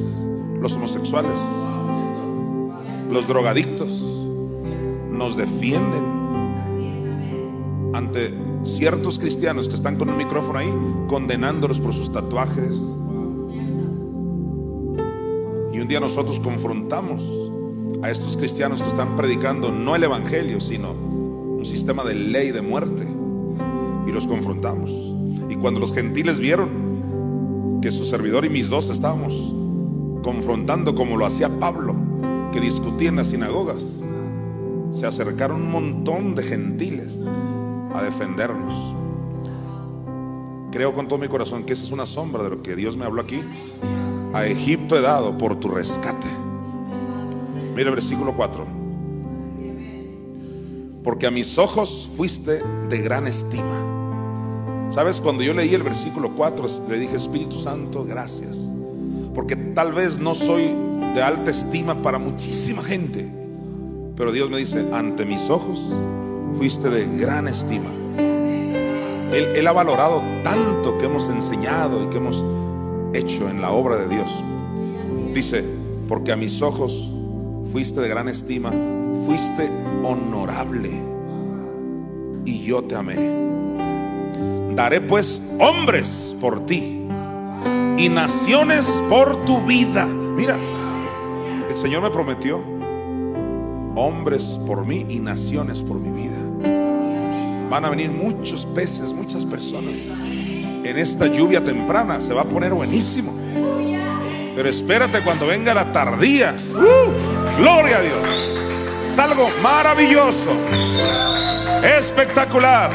los 0.60 0.76
homosexuales, 0.76 1.32
los 3.10 3.26
drogadictos. 3.26 3.97
Nos 5.18 5.36
defienden 5.36 6.04
ante 7.92 8.32
ciertos 8.62 9.18
cristianos 9.18 9.68
que 9.68 9.74
están 9.74 9.96
con 9.96 10.08
un 10.10 10.16
micrófono 10.16 10.60
ahí 10.60 10.72
condenándolos 11.08 11.80
por 11.80 11.92
sus 11.92 12.12
tatuajes. 12.12 12.80
Y 15.72 15.80
un 15.80 15.88
día 15.88 15.98
nosotros 15.98 16.38
confrontamos 16.38 17.24
a 18.00 18.10
estos 18.10 18.36
cristianos 18.36 18.80
que 18.80 18.86
están 18.86 19.16
predicando 19.16 19.72
no 19.72 19.96
el 19.96 20.04
Evangelio, 20.04 20.60
sino 20.60 20.92
un 20.92 21.66
sistema 21.66 22.04
de 22.04 22.14
ley 22.14 22.52
de 22.52 22.62
muerte. 22.62 23.04
Y 24.06 24.12
los 24.12 24.24
confrontamos. 24.28 24.92
Y 25.50 25.56
cuando 25.56 25.80
los 25.80 25.92
gentiles 25.92 26.38
vieron 26.38 27.80
que 27.82 27.90
su 27.90 28.04
servidor 28.04 28.44
y 28.44 28.50
mis 28.50 28.70
dos 28.70 28.88
estábamos 28.88 29.52
confrontando 30.22 30.94
como 30.94 31.16
lo 31.16 31.26
hacía 31.26 31.48
Pablo, 31.58 31.96
que 32.52 32.60
discutía 32.60 33.08
en 33.08 33.16
las 33.16 33.28
sinagogas, 33.28 33.98
se 34.92 35.06
acercaron 35.06 35.62
un 35.62 35.70
montón 35.70 36.34
de 36.34 36.42
gentiles 36.42 37.14
a 37.94 38.02
defendernos. 38.02 38.74
Creo 40.70 40.94
con 40.94 41.08
todo 41.08 41.18
mi 41.18 41.28
corazón 41.28 41.64
que 41.64 41.72
esa 41.72 41.84
es 41.84 41.92
una 41.92 42.06
sombra 42.06 42.42
de 42.42 42.50
lo 42.50 42.62
que 42.62 42.76
Dios 42.76 42.96
me 42.96 43.04
habló 43.04 43.22
aquí. 43.22 43.42
A 44.34 44.46
Egipto 44.46 44.96
he 44.96 45.00
dado 45.00 45.36
por 45.38 45.58
tu 45.58 45.68
rescate. 45.68 46.26
Mira 47.74 47.88
el 47.88 47.94
versículo 47.94 48.34
4. 48.34 48.66
Porque 51.02 51.26
a 51.26 51.30
mis 51.30 51.58
ojos 51.58 52.10
fuiste 52.16 52.62
de 52.88 52.98
gran 52.98 53.26
estima. 53.26 53.96
Sabes, 54.90 55.20
cuando 55.20 55.42
yo 55.42 55.54
leí 55.54 55.74
el 55.74 55.82
versículo 55.82 56.34
4, 56.34 56.66
le 56.88 56.98
dije, 56.98 57.16
Espíritu 57.16 57.56
Santo, 57.56 58.04
gracias. 58.04 58.56
Porque 59.34 59.54
tal 59.56 59.92
vez 59.92 60.18
no 60.18 60.34
soy 60.34 60.74
de 61.14 61.22
alta 61.22 61.50
estima 61.50 62.02
para 62.02 62.18
muchísima 62.18 62.82
gente. 62.82 63.37
Pero 64.18 64.32
Dios 64.32 64.50
me 64.50 64.58
dice, 64.58 64.84
ante 64.92 65.24
mis 65.24 65.48
ojos 65.48 65.80
fuiste 66.52 66.90
de 66.90 67.06
gran 67.16 67.46
estima. 67.46 67.88
Él, 69.32 69.64
ha 69.64 69.72
valorado 69.72 70.20
tanto 70.42 70.98
que 70.98 71.06
hemos 71.06 71.28
enseñado 71.28 72.02
y 72.02 72.08
que 72.08 72.16
hemos 72.16 72.44
hecho 73.12 73.48
en 73.48 73.60
la 73.60 73.70
obra 73.70 73.96
de 73.96 74.08
Dios. 74.08 74.28
Dice, 75.34 75.64
porque 76.08 76.32
a 76.32 76.36
mis 76.36 76.62
ojos 76.62 77.12
fuiste 77.70 78.00
de 78.00 78.08
gran 78.08 78.28
estima, 78.28 78.72
fuiste 79.24 79.70
honorable 80.02 80.90
y 82.44 82.64
yo 82.64 82.82
te 82.82 82.96
amé. 82.96 83.16
Daré 84.74 85.00
pues 85.00 85.40
hombres 85.60 86.34
por 86.40 86.66
ti 86.66 87.06
y 87.96 88.08
naciones 88.08 89.00
por 89.08 89.44
tu 89.44 89.60
vida. 89.60 90.06
Mira, 90.06 90.56
el 91.68 91.76
Señor 91.76 92.02
me 92.02 92.10
prometió 92.10 92.77
hombres 93.98 94.60
por 94.66 94.86
mí 94.86 95.06
y 95.08 95.18
naciones 95.18 95.82
por 95.82 95.98
mi 95.98 96.10
vida. 96.10 96.36
Van 97.68 97.84
a 97.84 97.90
venir 97.90 98.10
muchos 98.10 98.64
peces, 98.64 99.12
muchas 99.12 99.44
personas. 99.44 99.94
En 99.94 100.96
esta 100.96 101.26
lluvia 101.26 101.62
temprana 101.62 102.20
se 102.20 102.32
va 102.32 102.42
a 102.42 102.44
poner 102.44 102.72
buenísimo. 102.72 103.34
Pero 104.54 104.68
espérate 104.68 105.20
cuando 105.22 105.46
venga 105.46 105.74
la 105.74 105.92
tardía. 105.92 106.54
¡Uh! 106.74 107.60
Gloria 107.60 107.98
a 107.98 108.00
Dios. 108.00 108.18
Es 109.08 109.18
algo 109.18 109.48
maravilloso. 109.62 110.50
Espectacular. 111.82 112.90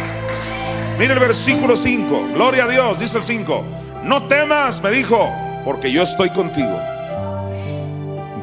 Mira 0.98 1.14
el 1.14 1.20
versículo 1.20 1.76
5. 1.76 2.30
Gloria 2.34 2.64
a 2.64 2.68
Dios, 2.68 3.00
dice 3.00 3.18
el 3.18 3.24
5. 3.24 3.66
No 4.06 4.24
temas, 4.28 4.82
me 4.82 4.92
dijo, 4.92 5.30
porque 5.66 5.92
yo 5.92 6.04
estoy 6.04 6.30
contigo. 6.30 6.80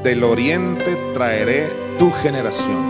Del 0.03 0.25
oriente 0.25 0.97
traeré 1.13 1.90
tu 2.01 2.11
generación. 2.11 2.83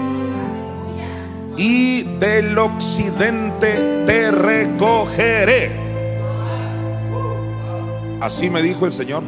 Y 1.57 2.03
del 2.21 2.57
occidente 2.57 4.05
te 4.07 4.31
recogeré. 4.31 5.73
Así 8.21 8.49
me 8.49 8.63
dijo 8.63 8.87
el 8.87 8.93
Señor. 8.93 9.25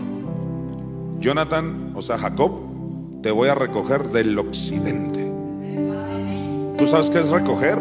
Jonathan, 1.18 1.90
o 1.96 2.00
sea, 2.00 2.16
Jacob, 2.16 2.52
te 3.24 3.32
voy 3.32 3.48
a 3.48 3.56
recoger 3.56 4.10
del 4.10 4.38
occidente. 4.38 5.32
¿Tú 6.78 6.86
sabes 6.86 7.10
qué 7.10 7.18
es 7.18 7.30
recoger? 7.30 7.80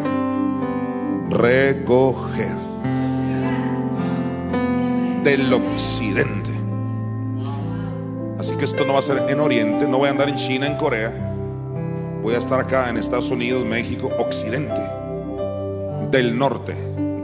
Recoger. 1.29 2.55
Del 5.23 5.53
occidente. 5.53 6.49
Así 8.39 8.55
que 8.55 8.65
esto 8.65 8.85
no 8.85 8.93
va 8.93 8.99
a 8.99 9.03
ser 9.03 9.29
en 9.29 9.39
Oriente, 9.39 9.87
no 9.87 9.99
voy 9.99 10.07
a 10.07 10.11
andar 10.11 10.29
en 10.29 10.35
China, 10.35 10.65
en 10.65 10.77
Corea. 10.77 11.30
Voy 12.21 12.35
a 12.35 12.37
estar 12.37 12.59
acá 12.59 12.87
en 12.89 12.97
Estados 12.97 13.31
Unidos, 13.31 13.65
México, 13.65 14.11
occidente. 14.19 14.79
Del 16.11 16.37
norte, 16.37 16.75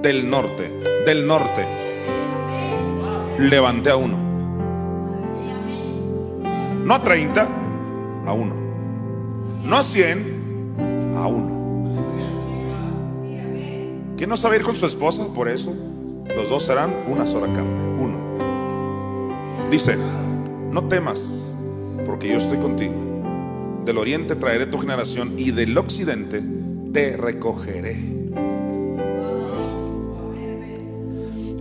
del 0.01 0.27
norte, 0.27 0.71
del 1.05 1.27
norte. 1.27 1.65
Levanté 3.37 3.91
a 3.91 3.95
uno. 3.95 4.17
No 6.83 6.93
a 6.95 7.03
30, 7.03 7.47
a 8.25 8.33
uno. 8.33 8.55
No 9.63 9.77
a 9.77 9.83
100, 9.83 11.15
a 11.15 11.27
uno. 11.27 11.57
¿Quién 14.17 14.29
no 14.31 14.37
sabe 14.37 14.55
ir 14.55 14.63
con 14.63 14.75
su 14.75 14.87
esposa? 14.87 15.27
Por 15.31 15.47
eso 15.47 15.75
los 16.35 16.49
dos 16.49 16.63
serán 16.63 16.95
una 17.07 17.27
sola 17.27 17.45
carne, 17.53 18.01
uno. 18.01 18.17
Dice, 19.69 19.95
no 20.71 20.87
temas, 20.87 21.53
porque 22.05 22.29
yo 22.29 22.37
estoy 22.37 22.57
contigo. 22.57 23.06
Del 23.87 23.97
oriente 23.99 24.35
traeré 24.35 24.65
tu 24.65 24.79
generación 24.79 25.35
y 25.37 25.51
del 25.51 25.77
occidente 25.77 26.41
te 26.91 27.15
recogeré. 27.15 27.95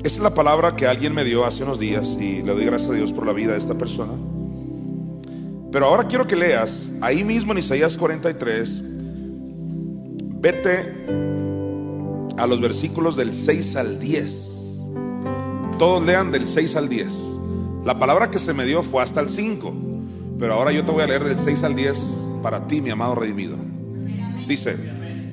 Esa 0.02 0.16
es 0.16 0.18
la 0.18 0.34
palabra 0.34 0.74
que 0.74 0.88
alguien 0.88 1.14
me 1.14 1.22
dio 1.22 1.44
hace 1.44 1.62
unos 1.62 1.78
días 1.78 2.18
y 2.20 2.42
le 2.42 2.52
doy 2.52 2.64
gracias 2.64 2.90
a 2.90 2.94
Dios 2.94 3.12
por 3.12 3.26
la 3.26 3.32
vida 3.32 3.52
de 3.52 3.58
esta 3.58 3.74
persona. 3.78 4.14
Pero 5.70 5.86
ahora 5.86 6.08
quiero 6.08 6.26
que 6.26 6.34
leas 6.34 6.90
ahí 7.00 7.22
mismo 7.22 7.52
en 7.52 7.58
Isaías 7.58 7.96
43, 7.96 8.82
vete 10.40 11.06
a 12.36 12.44
los 12.48 12.60
versículos 12.60 13.14
del 13.14 13.34
6 13.34 13.76
al 13.76 14.00
10. 14.00 14.50
Todos 15.78 16.04
lean 16.04 16.32
del 16.32 16.48
6 16.48 16.74
al 16.74 16.88
10. 16.88 17.06
La 17.84 18.00
palabra 18.00 18.32
que 18.32 18.40
se 18.40 18.52
me 18.52 18.64
dio 18.64 18.82
fue 18.82 19.00
hasta 19.00 19.20
el 19.20 19.28
5, 19.28 19.95
pero 20.38 20.54
ahora 20.54 20.72
yo 20.72 20.84
te 20.84 20.92
voy 20.92 21.02
a 21.02 21.06
leer 21.06 21.24
del 21.24 21.38
6 21.38 21.62
al 21.64 21.74
10 21.74 21.98
para 22.42 22.66
ti, 22.66 22.80
mi 22.80 22.90
amado 22.90 23.14
redimido. 23.14 23.56
Dice, 24.46 24.76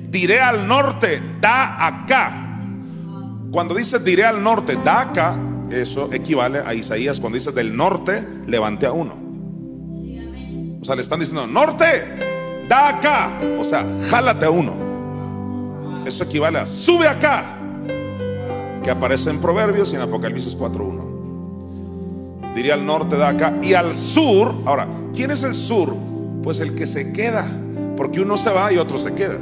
diré 0.08 0.40
al 0.40 0.66
norte, 0.66 1.22
da 1.40 1.86
acá. 1.86 2.60
Cuando 3.50 3.74
dice 3.74 3.98
diré 3.98 4.24
al 4.24 4.42
norte, 4.42 4.76
da 4.84 5.02
acá, 5.02 5.36
eso 5.70 6.12
equivale 6.12 6.60
a 6.64 6.74
Isaías 6.74 7.20
cuando 7.20 7.36
dice 7.36 7.52
del 7.52 7.76
norte, 7.76 8.26
levante 8.46 8.86
a 8.86 8.92
uno. 8.92 9.14
O 10.80 10.84
sea, 10.84 10.96
le 10.96 11.02
están 11.02 11.20
diciendo, 11.20 11.46
norte, 11.46 11.84
da 12.68 12.88
acá. 12.88 13.30
O 13.58 13.64
sea, 13.64 13.86
jálate 14.10 14.46
a 14.46 14.50
uno. 14.50 16.02
Eso 16.06 16.24
equivale 16.24 16.58
a 16.58 16.66
sube 16.66 17.08
acá, 17.08 17.44
que 18.82 18.90
aparece 18.90 19.30
en 19.30 19.40
Proverbios 19.40 19.92
y 19.92 19.96
en 19.96 20.02
Apocalipsis 20.02 20.58
4.1. 20.58 21.13
Diría 22.54 22.74
al 22.74 22.86
norte 22.86 23.16
de 23.16 23.24
acá 23.24 23.54
y 23.62 23.74
al 23.74 23.92
sur. 23.92 24.54
Ahora, 24.64 24.86
¿quién 25.12 25.30
es 25.32 25.42
el 25.42 25.54
sur? 25.54 25.94
Pues 26.42 26.60
el 26.60 26.74
que 26.74 26.86
se 26.86 27.12
queda, 27.12 27.46
porque 27.96 28.20
uno 28.20 28.36
se 28.36 28.50
va 28.50 28.72
y 28.72 28.76
otro 28.76 28.98
se 28.98 29.12
queda. 29.12 29.38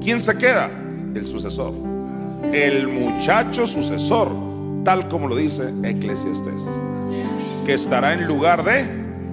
¿Quién 0.00 0.20
se 0.20 0.36
queda? 0.38 0.70
El 1.14 1.26
sucesor. 1.26 1.74
El 2.52 2.88
muchacho 2.88 3.66
sucesor, 3.66 4.30
tal 4.84 5.08
como 5.08 5.28
lo 5.28 5.36
dice 5.36 5.74
Eclesiastes, 5.82 6.62
que 7.66 7.74
estará 7.74 8.14
en 8.14 8.26
lugar 8.26 8.64
de 8.64 8.86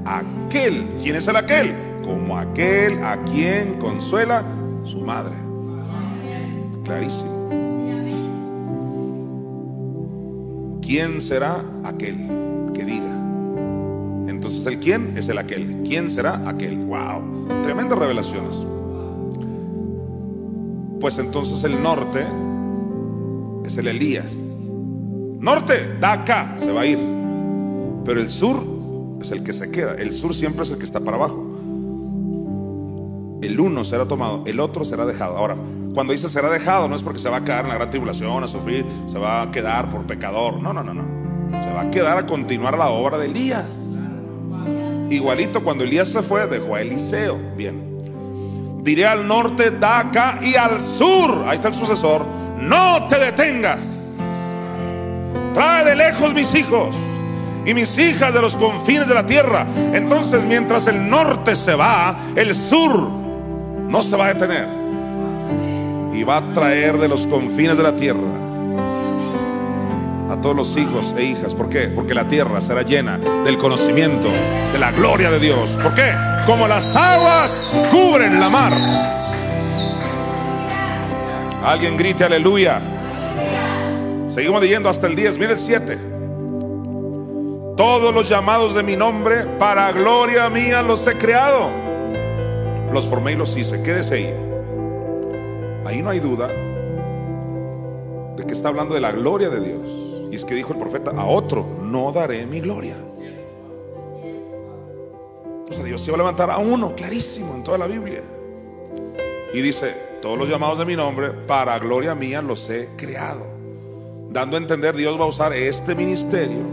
aquel. 0.04 0.86
¿Quién 1.02 1.16
es 1.16 1.28
el 1.28 1.38
aquel? 1.38 1.74
Como 2.04 2.38
aquel 2.38 3.02
a 3.04 3.24
quien 3.24 3.76
consuela 3.80 4.44
su 4.84 5.00
madre. 5.00 5.36
Clarísimo. 6.84 7.50
¿Quién 10.82 11.22
será 11.22 11.64
aquel 11.84 12.45
que 12.76 12.86
diga? 12.86 13.16
Entonces 14.28 14.66
el 14.68 14.80
quién 14.80 15.18
es 15.18 15.28
el 15.30 15.38
aquel. 15.38 15.84
¿Quién 15.84 16.10
será 16.10 16.48
aquel? 16.48 16.78
Wow. 16.86 17.64
Tremendas 17.64 17.98
revelaciones. 17.98 18.66
pues 21.00 21.18
entonces 21.20 21.64
el 21.64 21.82
norte 21.82 22.26
es 23.66 23.78
el 23.78 23.88
Elías. 23.88 24.34
Norte, 25.40 25.98
da 26.00 26.14
acá, 26.14 26.56
se 26.58 26.72
va 26.72 26.82
a 26.82 26.86
ir. 26.86 27.00
Pero 28.04 28.20
el 28.20 28.30
sur 28.30 28.64
es 29.22 29.32
el 29.32 29.44
que 29.44 29.54
se 29.54 29.72
queda. 29.72 29.94
El 29.94 30.14
sur 30.14 30.34
siempre 30.34 30.64
es 30.64 30.72
el 30.72 30.78
que 30.78 30.86
está 30.86 31.00
para 31.00 31.18
abajo. 31.18 31.44
El 33.42 33.60
uno 33.60 33.86
será 33.86 34.08
tomado, 34.08 34.44
el 34.48 34.60
otro 34.60 34.86
será 34.86 35.06
dejado. 35.06 35.38
Ahora, 35.38 35.56
cuando 35.94 36.14
dice 36.14 36.28
será 36.30 36.50
dejado, 36.50 36.88
no 36.88 36.96
es 36.96 37.04
porque 37.04 37.20
se 37.20 37.30
va 37.30 37.38
a 37.38 37.44
quedar 37.44 37.66
en 37.66 37.70
la 37.70 37.76
gran 37.76 37.90
tribulación, 37.90 38.44
a 38.44 38.48
sufrir, 38.48 38.86
se 39.06 39.20
va 39.20 39.44
a 39.44 39.52
quedar 39.52 39.90
por 39.90 40.06
pecador. 40.06 40.62
No, 40.62 40.74
no, 40.74 40.84
no, 40.84 40.94
no. 40.94 41.25
Se 41.64 41.72
va 41.72 41.82
a 41.82 41.92
quedar 41.92 42.18
a 42.18 42.26
continuar 42.26 42.78
la 42.78 42.90
obra 42.90 43.18
de 43.18 43.26
Elías. 43.28 43.66
Igualito 45.10 45.64
cuando 45.64 45.84
Elías 45.84 46.10
se 46.10 46.22
fue, 46.22 46.46
dejó 46.48 46.76
a 46.76 46.82
Eliseo. 46.82 47.40
Bien. 47.56 48.82
Diré 48.82 49.06
al 49.06 49.28
norte, 49.28 49.72
da 49.72 50.00
acá 50.00 50.40
y 50.42 50.56
al 50.56 50.80
sur. 50.80 51.46
Ahí 51.48 51.56
está 51.56 51.70
el 51.70 51.74
sucesor. 51.74 52.26
No 52.60 53.08
te 53.08 53.18
detengas. 53.18 53.80
Trae 55.54 55.86
de 55.86 55.96
lejos 55.96 56.34
mis 56.34 56.54
hijos 56.54 56.96
y 57.66 57.74
mis 57.74 57.98
hijas 57.98 58.34
de 58.34 58.42
los 58.42 58.58
confines 58.58 59.08
de 59.08 59.14
la 59.14 59.26
tierra. 59.26 59.66
Entonces, 59.94 60.46
mientras 60.46 60.88
el 60.88 61.10
norte 61.10 61.56
se 61.56 61.76
va, 61.76 62.16
el 62.36 62.54
sur 62.54 63.10
no 63.88 64.04
se 64.04 64.18
va 64.18 64.26
a 64.26 64.34
detener. 64.34 64.68
Y 66.14 66.24
va 66.24 66.38
a 66.38 66.54
traer 66.54 66.98
de 66.98 67.08
los 67.08 67.26
confines 67.28 67.78
de 67.78 67.84
la 67.84 67.96
tierra 67.96 68.45
a 70.36 70.42
todos 70.42 70.56
los 70.56 70.78
hijos 70.78 71.16
e 71.18 71.24
hijas. 71.24 71.56
¿Por 71.56 71.70
qué? 71.70 71.88
Porque 71.88 72.14
la 72.14 72.28
tierra 72.28 72.62
será 72.62 72.82
llena 72.82 73.18
del 73.18 73.58
conocimiento 73.58 74.28
de 74.72 74.80
la 74.80 74.92
gloria 74.92 75.32
de 75.32 75.40
Dios. 75.40 75.78
¿Por 75.82 75.94
qué? 75.94 76.12
Como 76.46 76.68
las 76.68 76.96
aguas 76.96 77.62
cubren 77.92 78.40
la 78.40 78.50
mar. 78.50 78.74
Alguien 81.64 81.98
grite 81.98 82.24
aleluya. 82.24 82.80
Seguimos 84.28 84.62
leyendo 84.62 84.90
hasta 84.90 85.08
el 85.08 85.16
10, 85.16 85.40
mire 85.40 85.54
el 85.54 85.60
7. 85.60 85.98
Todos 87.78 88.14
los 88.14 88.30
llamados 88.30 88.74
de 88.76 88.84
mi 88.84 88.96
nombre, 88.96 89.46
para 89.58 89.92
gloria 89.92 90.50
mía 90.50 90.82
los 90.82 91.06
he 91.08 91.18
creado. 91.18 91.70
Los 92.94 93.06
formé 93.08 93.34
y 93.34 93.36
los 93.36 93.56
hice. 93.58 93.82
Quédese 93.82 94.16
ahí. 94.16 94.34
Ahí 95.86 96.02
no 96.02 96.10
hay 96.10 96.20
duda 96.20 96.48
de 98.36 98.46
que 98.46 98.54
está 98.54 98.70
hablando 98.70 98.96
de 98.96 99.02
la 99.02 99.12
gloria 99.12 99.50
de 99.50 99.60
Dios. 99.62 100.05
Y 100.36 100.38
es 100.38 100.44
que 100.44 100.54
dijo 100.54 100.74
el 100.74 100.80
profeta, 100.80 101.12
a 101.12 101.26
otro 101.26 101.66
no 101.82 102.12
daré 102.12 102.46
mi 102.46 102.60
gloria. 102.60 102.98
O 105.70 105.72
sea, 105.72 105.86
Dios 105.86 106.02
se 106.02 106.12
va 106.12 106.16
a 106.16 106.18
levantar 106.18 106.52
a 106.52 106.58
uno, 106.58 106.94
clarísimo 106.94 107.56
en 107.56 107.64
toda 107.64 107.78
la 107.78 107.88
Biblia. 107.88 108.22
Y 109.54 109.62
dice, 109.62 109.96
todos 110.22 110.38
los 110.38 110.50
llamados 110.50 110.78
de 110.78 110.84
mi 110.84 110.98
nombre, 110.98 111.32
para 111.32 111.80
gloria 111.80 112.16
mía 112.16 112.42
los 112.42 112.70
he 112.70 112.90
creado. 112.98 113.46
Dando 114.30 114.58
a 114.58 114.60
entender, 114.60 114.98
Dios 114.98 115.18
va 115.18 115.24
a 115.24 115.28
usar 115.28 115.54
este 115.54 115.96
ministerio 115.96 116.66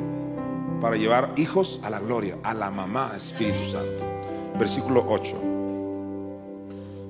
para 0.81 0.97
llevar 0.97 1.31
hijos 1.37 1.81
a 1.85 1.91
la 1.91 2.01
gloria, 2.01 2.39
a 2.43 2.55
la 2.55 2.73
mamá 2.73 3.13
Espíritu 3.17 3.65
Santo. 3.65 4.05
Versículo 4.59 5.05
8. 5.07 5.37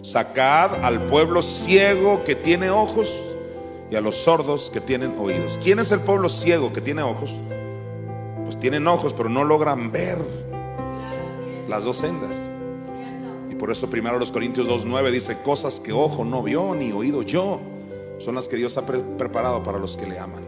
Sacad 0.03 0.85
al 0.85 1.07
pueblo 1.07 1.41
ciego 1.41 2.23
que 2.24 2.35
tiene 2.35 2.69
ojos 2.69 3.31
y 3.93 3.94
a 3.94 4.01
los 4.01 4.14
sordos 4.14 4.70
que 4.73 4.81
tienen 4.81 5.19
oídos. 5.19 5.59
¿Quién 5.62 5.78
es 5.78 5.93
el 5.93 6.01
pueblo 6.01 6.31
ciego 6.31 6.73
que 6.73 6.81
tiene 6.81 7.02
ojos? 7.02 7.31
Pues 8.43 8.59
tienen 8.59 8.89
ojos, 8.89 9.12
pero 9.12 9.28
no 9.28 9.44
logran 9.44 9.93
ver 9.93 10.16
las 11.69 11.85
dos 11.85 11.98
sendas. 11.98 12.35
Y 13.51 13.55
por 13.55 13.70
eso 13.70 13.90
primero 13.90 14.19
los 14.19 14.32
Corintios 14.32 14.66
2.9 14.66 15.10
dice, 15.10 15.43
cosas 15.43 15.78
que 15.78 15.93
ojo 15.93 16.24
no 16.24 16.43
vio 16.43 16.74
ni 16.74 16.90
oído 16.90 17.20
yo, 17.20 17.60
son 18.19 18.35
las 18.35 18.48
que 18.48 18.56
Dios 18.56 18.78
ha 18.78 18.86
preparado 18.86 19.62
para 19.62 19.78
los 19.78 19.98
que 19.98 20.06
le 20.06 20.19
aman. 20.19 20.43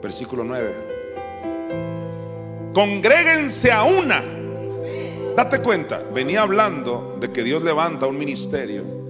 Versículo 0.00 0.44
9 0.44 0.94
congréguense 2.72 3.72
a 3.72 3.84
una. 3.84 4.22
Date 5.34 5.62
cuenta, 5.62 6.02
venía 6.14 6.42
hablando 6.42 7.16
de 7.18 7.32
que 7.32 7.42
Dios 7.42 7.62
levanta 7.62 8.06
un 8.06 8.18
ministerio 8.18 9.05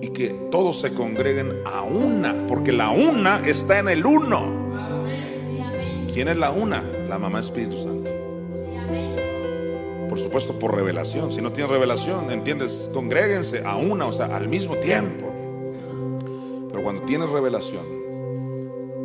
y 0.00 0.08
que 0.08 0.28
todos 0.50 0.80
se 0.80 0.94
congreguen 0.94 1.62
a 1.64 1.82
una, 1.82 2.46
porque 2.46 2.72
la 2.72 2.90
una 2.90 3.46
está 3.46 3.78
en 3.78 3.88
el 3.88 4.04
uno. 4.06 4.60
¿Quién 6.12 6.28
es 6.28 6.36
la 6.36 6.50
una? 6.50 6.82
La 7.08 7.18
mamá 7.18 7.40
Espíritu 7.40 7.76
Santo. 7.76 8.10
Por 10.08 10.18
supuesto, 10.18 10.58
por 10.58 10.74
revelación. 10.74 11.30
Si 11.30 11.40
no 11.40 11.52
tienes 11.52 11.70
revelación, 11.70 12.32
entiendes, 12.32 12.90
congréguense 12.92 13.62
a 13.64 13.76
una, 13.76 14.06
o 14.06 14.12
sea, 14.12 14.26
al 14.34 14.48
mismo 14.48 14.76
tiempo. 14.76 15.30
Pero 16.68 16.82
cuando 16.82 17.02
tienes 17.02 17.28
revelación, 17.28 17.84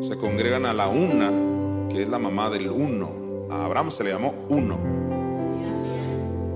se 0.01 0.17
congregan 0.17 0.65
a 0.65 0.73
la 0.73 0.87
una, 0.87 1.31
que 1.89 2.01
es 2.03 2.09
la 2.09 2.17
mamá 2.17 2.49
del 2.49 2.71
uno. 2.71 3.47
A 3.51 3.65
Abraham 3.65 3.91
se 3.91 4.03
le 4.03 4.11
llamó 4.11 4.33
uno. 4.49 4.79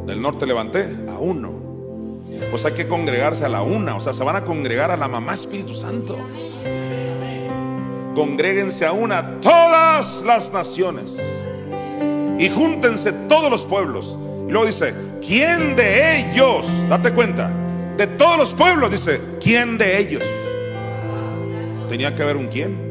Del 0.07 0.19
norte 0.19 0.47
levanté 0.47 0.87
a 1.07 1.19
uno. 1.19 1.58
Pues 2.49 2.65
hay 2.65 2.73
que 2.73 2.87
congregarse 2.87 3.45
a 3.45 3.49
la 3.49 3.61
una. 3.61 3.95
O 3.95 3.99
sea, 3.99 4.13
se 4.13 4.23
van 4.23 4.35
a 4.35 4.43
congregar 4.43 4.91
a 4.91 4.97
la 4.97 5.07
mamá 5.07 5.33
Espíritu 5.33 5.73
Santo. 5.73 6.17
Congréguense 8.15 8.85
a 8.85 8.91
una 8.91 9.39
todas 9.39 10.23
las 10.25 10.51
naciones. 10.51 11.15
Y 12.39 12.49
júntense 12.49 13.11
todos 13.27 13.51
los 13.51 13.65
pueblos. 13.65 14.17
Y 14.47 14.51
luego 14.51 14.65
dice, 14.65 14.93
¿quién 15.25 15.75
de 15.75 16.19
ellos? 16.19 16.67
Date 16.89 17.13
cuenta. 17.13 17.51
De 17.97 18.07
todos 18.07 18.37
los 18.37 18.53
pueblos 18.53 18.91
dice, 18.91 19.21
¿quién 19.41 19.77
de 19.77 19.99
ellos? 19.99 20.23
Tenía 21.87 22.15
que 22.15 22.23
haber 22.23 22.37
un 22.37 22.47
quién. 22.47 22.89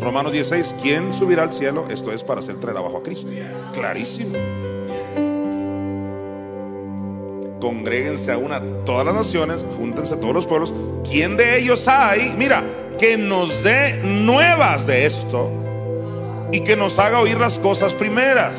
Romanos 0.00 0.32
16, 0.32 0.76
¿quién 0.82 1.12
subirá 1.12 1.42
al 1.42 1.52
cielo? 1.52 1.86
Esto 1.90 2.12
es 2.12 2.22
para 2.22 2.40
hacer 2.40 2.56
traer 2.60 2.76
abajo 2.76 2.98
a 2.98 3.02
Cristo. 3.02 3.32
Clarísimo. 3.72 4.36
Congréguense 7.66 8.30
a 8.30 8.38
una 8.38 8.62
todas 8.84 9.04
las 9.04 9.12
naciones, 9.12 9.66
júntense 9.76 10.14
todos 10.18 10.32
los 10.32 10.46
pueblos. 10.46 10.72
¿Quién 11.02 11.36
de 11.36 11.58
ellos 11.58 11.88
hay? 11.88 12.32
Mira, 12.38 12.62
que 12.96 13.16
nos 13.16 13.64
dé 13.64 14.00
nuevas 14.04 14.86
de 14.86 15.04
esto 15.04 15.50
y 16.52 16.60
que 16.60 16.76
nos 16.76 17.00
haga 17.00 17.18
oír 17.18 17.40
las 17.40 17.58
cosas 17.58 17.92
primeras. 17.92 18.52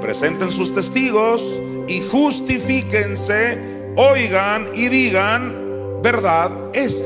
Presenten 0.00 0.50
sus 0.50 0.72
testigos 0.72 1.44
y 1.88 2.00
justifíquense, 2.10 3.92
oigan 3.96 4.68
y 4.72 4.88
digan, 4.88 6.00
verdad 6.02 6.50
es. 6.72 7.04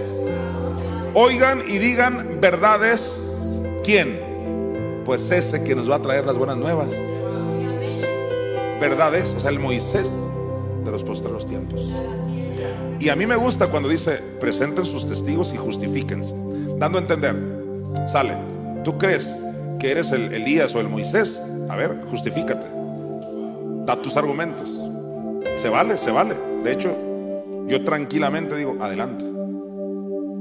Oigan 1.15 1.61
y 1.69 1.79
digan 1.79 2.39
verdades 2.41 3.35
¿Quién? 3.83 5.03
Pues 5.05 5.29
ese 5.33 5.65
que 5.65 5.75
nos 5.75 5.91
va 5.91 5.97
a 5.97 6.03
traer 6.03 6.25
las 6.25 6.39
buenas 6.39 6.57
nuevas. 6.57 6.91
Verdad 8.81 9.13
es, 9.17 9.35
o 9.35 9.41
sea, 9.41 9.51
el 9.51 9.59
Moisés 9.59 10.30
de 10.85 10.91
los 10.91 11.05
postreros 11.05 11.47
tiempos. 11.47 11.89
Y 12.99 13.09
a 13.09 13.17
mí 13.17 13.27
me 13.27 13.37
gusta 13.37 13.69
cuando 13.69 13.89
dice, 13.89 14.19
presenten 14.41 14.85
sus 14.85 15.07
testigos 15.07 15.53
y 15.55 15.57
justifíquense. 15.57 16.35
Dando 16.79 16.99
a 16.99 17.01
entender, 17.01 17.37
sale, 18.07 18.39
¿tú 18.85 18.99
crees 18.99 19.35
que 19.79 19.91
eres 19.91 20.13
el 20.13 20.33
Elías 20.33 20.75
o 20.75 20.81
el 20.81 20.89
Moisés? 20.89 21.41
A 21.69 21.77
ver, 21.77 22.01
justifícate. 22.11 22.67
Da 23.87 23.97
tus 23.97 24.17
argumentos. 24.17 24.69
Se 25.57 25.69
vale, 25.69 25.97
se 25.99 26.11
vale. 26.11 26.35
De 26.63 26.73
hecho, 26.73 26.95
yo 27.67 27.85
tranquilamente 27.85 28.57
digo, 28.57 28.77
adelante. 28.81 29.25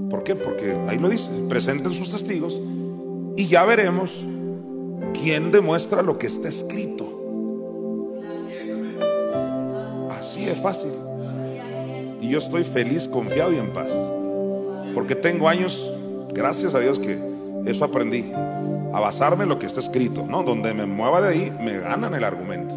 ¿Por 0.10 0.24
qué? 0.24 0.36
Porque 0.36 0.78
ahí 0.88 0.98
lo 0.98 1.08
dice, 1.08 1.30
presenten 1.48 1.94
sus 1.94 2.10
testigos 2.10 2.60
y 3.38 3.48
ya 3.48 3.64
veremos 3.64 4.26
quién 5.14 5.52
demuestra 5.52 6.02
lo 6.02 6.18
que 6.18 6.28
está 6.28 6.50
escrito. 6.50 7.19
Así 10.30 10.48
es 10.48 10.60
fácil. 10.60 10.92
Y 12.22 12.30
yo 12.30 12.38
estoy 12.38 12.64
feliz, 12.64 13.08
confiado 13.08 13.52
y 13.52 13.56
en 13.56 13.74
paz. 13.74 13.90
Porque 14.94 15.16
tengo 15.16 15.50
años, 15.50 15.92
gracias 16.32 16.76
a 16.76 16.80
Dios 16.80 17.00
que 17.00 17.18
eso 17.66 17.84
aprendí. 17.84 18.32
A 18.94 19.00
basarme 19.00 19.42
en 19.42 19.50
lo 19.50 19.58
que 19.58 19.66
está 19.66 19.80
escrito. 19.80 20.28
No, 20.28 20.44
donde 20.44 20.76
me 20.76 20.86
mueva 20.86 21.20
de 21.20 21.30
ahí, 21.30 21.58
me 21.60 21.80
ganan 21.80 22.14
el 22.14 22.24
argumento. 22.24 22.76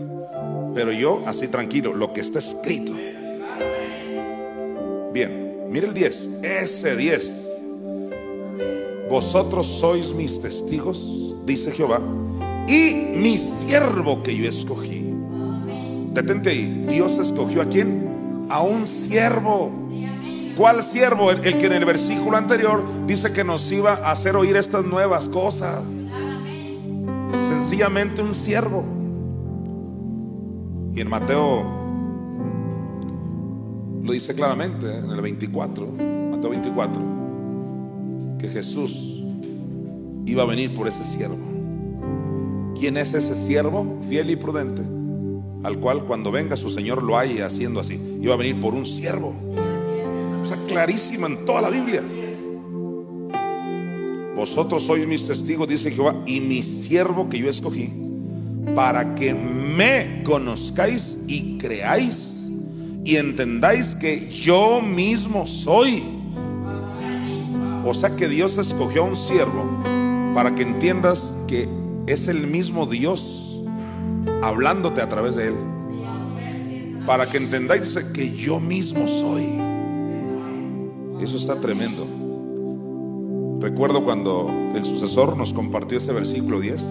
Pero 0.75 0.93
yo 0.93 1.23
así 1.27 1.47
tranquilo, 1.47 1.93
lo 1.93 2.15
que 2.15 2.23
está 2.23 2.39
escrito. 2.39 2.93
Bien, 5.13 5.67
mire 5.69 5.89
el 5.89 5.93
10. 5.93 6.31
Ese 6.43 6.97
10 6.97 7.49
vosotros 9.11 9.67
sois 9.67 10.15
mis 10.15 10.41
testigos, 10.41 11.37
dice 11.45 11.71
Jehová, 11.71 12.01
y 12.67 12.95
mi 13.15 13.37
siervo 13.37 14.23
que 14.23 14.35
yo 14.35 14.49
escogí. 14.49 15.02
Detente 16.13 16.51
ahí, 16.51 16.87
Dios 16.89 17.19
escogió 17.19 17.63
a 17.63 17.67
quién? 17.67 18.47
A 18.51 18.63
un 18.63 18.87
siervo. 18.87 19.71
¿Cuál 20.57 20.83
siervo? 20.83 21.31
El, 21.31 21.45
el, 21.47 21.57
que 21.57 21.67
en 21.67 21.73
el 21.73 21.85
versículo 21.87 22.37
anterior 22.37 22.85
dice 23.07 23.33
que 23.33 23.43
nos 23.43 23.73
iba 23.73 23.95
a 23.95 24.11
hacer 24.11 24.37
oír 24.37 24.57
estas 24.57 24.85
nuevas 24.85 25.29
cosas. 25.29 25.83
Sencillamente 27.45 28.21
un 28.21 28.35
siervo. 28.35 28.85
Y 30.95 31.01
en 31.01 31.09
Mateo 31.09 31.83
Lo 34.03 34.13
dice 34.13 34.35
claramente 34.35 34.99
en 34.99 35.11
el 35.11 35.21
24, 35.21 35.87
Mateo 36.33 36.51
24, 36.51 37.03
que 38.39 38.49
Jesús 38.49 39.25
iba 40.27 40.43
a 40.43 40.47
venir 40.47 40.75
por 40.75 40.89
ese 40.89 41.05
siervo. 41.05 41.39
¿Quién 42.79 42.97
es 42.97 43.15
ese 43.15 43.35
siervo 43.35 44.01
fiel 44.09 44.31
y 44.31 44.37
prudente? 44.37 44.83
Al 45.63 45.79
cual 45.79 46.05
cuando 46.05 46.31
venga 46.33 46.57
su 46.57 46.71
Señor 46.71 47.03
lo 47.03 47.19
haya 47.19 47.47
haciendo 47.47 47.81
así. 47.81 48.01
Iba 48.21 48.35
a 48.35 48.37
venir 48.37 48.61
por 48.61 48.75
un 48.75 48.85
siervo. 48.85 49.35
O 50.43 50.47
sea, 50.47 50.59
clarísimo 50.67 51.27
en 51.27 51.45
toda 51.45 51.63
la 51.63 51.71
Biblia. 51.71 52.03
Vosotros 54.37 54.83
sois 54.83 55.07
mis 55.07 55.27
testigos, 55.27 55.69
dice 55.69 55.91
Jehová, 55.91 56.17
y 56.27 56.41
mi 56.41 56.63
siervo 56.63 57.29
que 57.29 57.39
yo 57.39 57.49
escogí, 57.49 57.93
para 58.75 59.15
que 59.15 59.35
me 59.35 60.23
conozcáis 60.25 61.19
y 61.29 61.59
creáis 61.59 62.33
y 63.05 63.17
entendáis 63.17 63.95
que 63.95 64.29
yo 64.31 64.81
mismo 64.81 65.47
soy. 65.47 66.03
O 67.85 67.95
sea 67.95 68.15
que 68.17 68.29
Dios 68.29 68.59
escogió 68.59 69.03
a 69.03 69.07
un 69.07 69.17
siervo 69.17 69.65
para 70.35 70.55
que 70.55 70.63
entiendas 70.63 71.37
que 71.49 71.69
es 72.07 72.29
el 72.29 72.47
mismo 72.47 72.87
Dios 72.87 73.42
hablándote 74.43 75.01
a 75.01 75.09
través 75.09 75.37
de 75.37 75.49
él. 75.49 75.55
Para 77.07 77.29
que 77.29 77.37
entendáis 77.39 77.97
que 78.13 78.33
yo 78.33 78.61
mismo 78.61 79.09
soy. 79.09 79.45
Eso 81.21 81.37
está 81.37 81.61
tremendo. 81.61 82.07
Recuerdo 83.61 84.05
cuando 84.05 84.51
el 84.75 84.85
sucesor 84.85 85.37
nos 85.37 85.55
compartió 85.55 85.99
ese 85.99 86.13
versículo 86.13 86.61
10. 86.61 86.83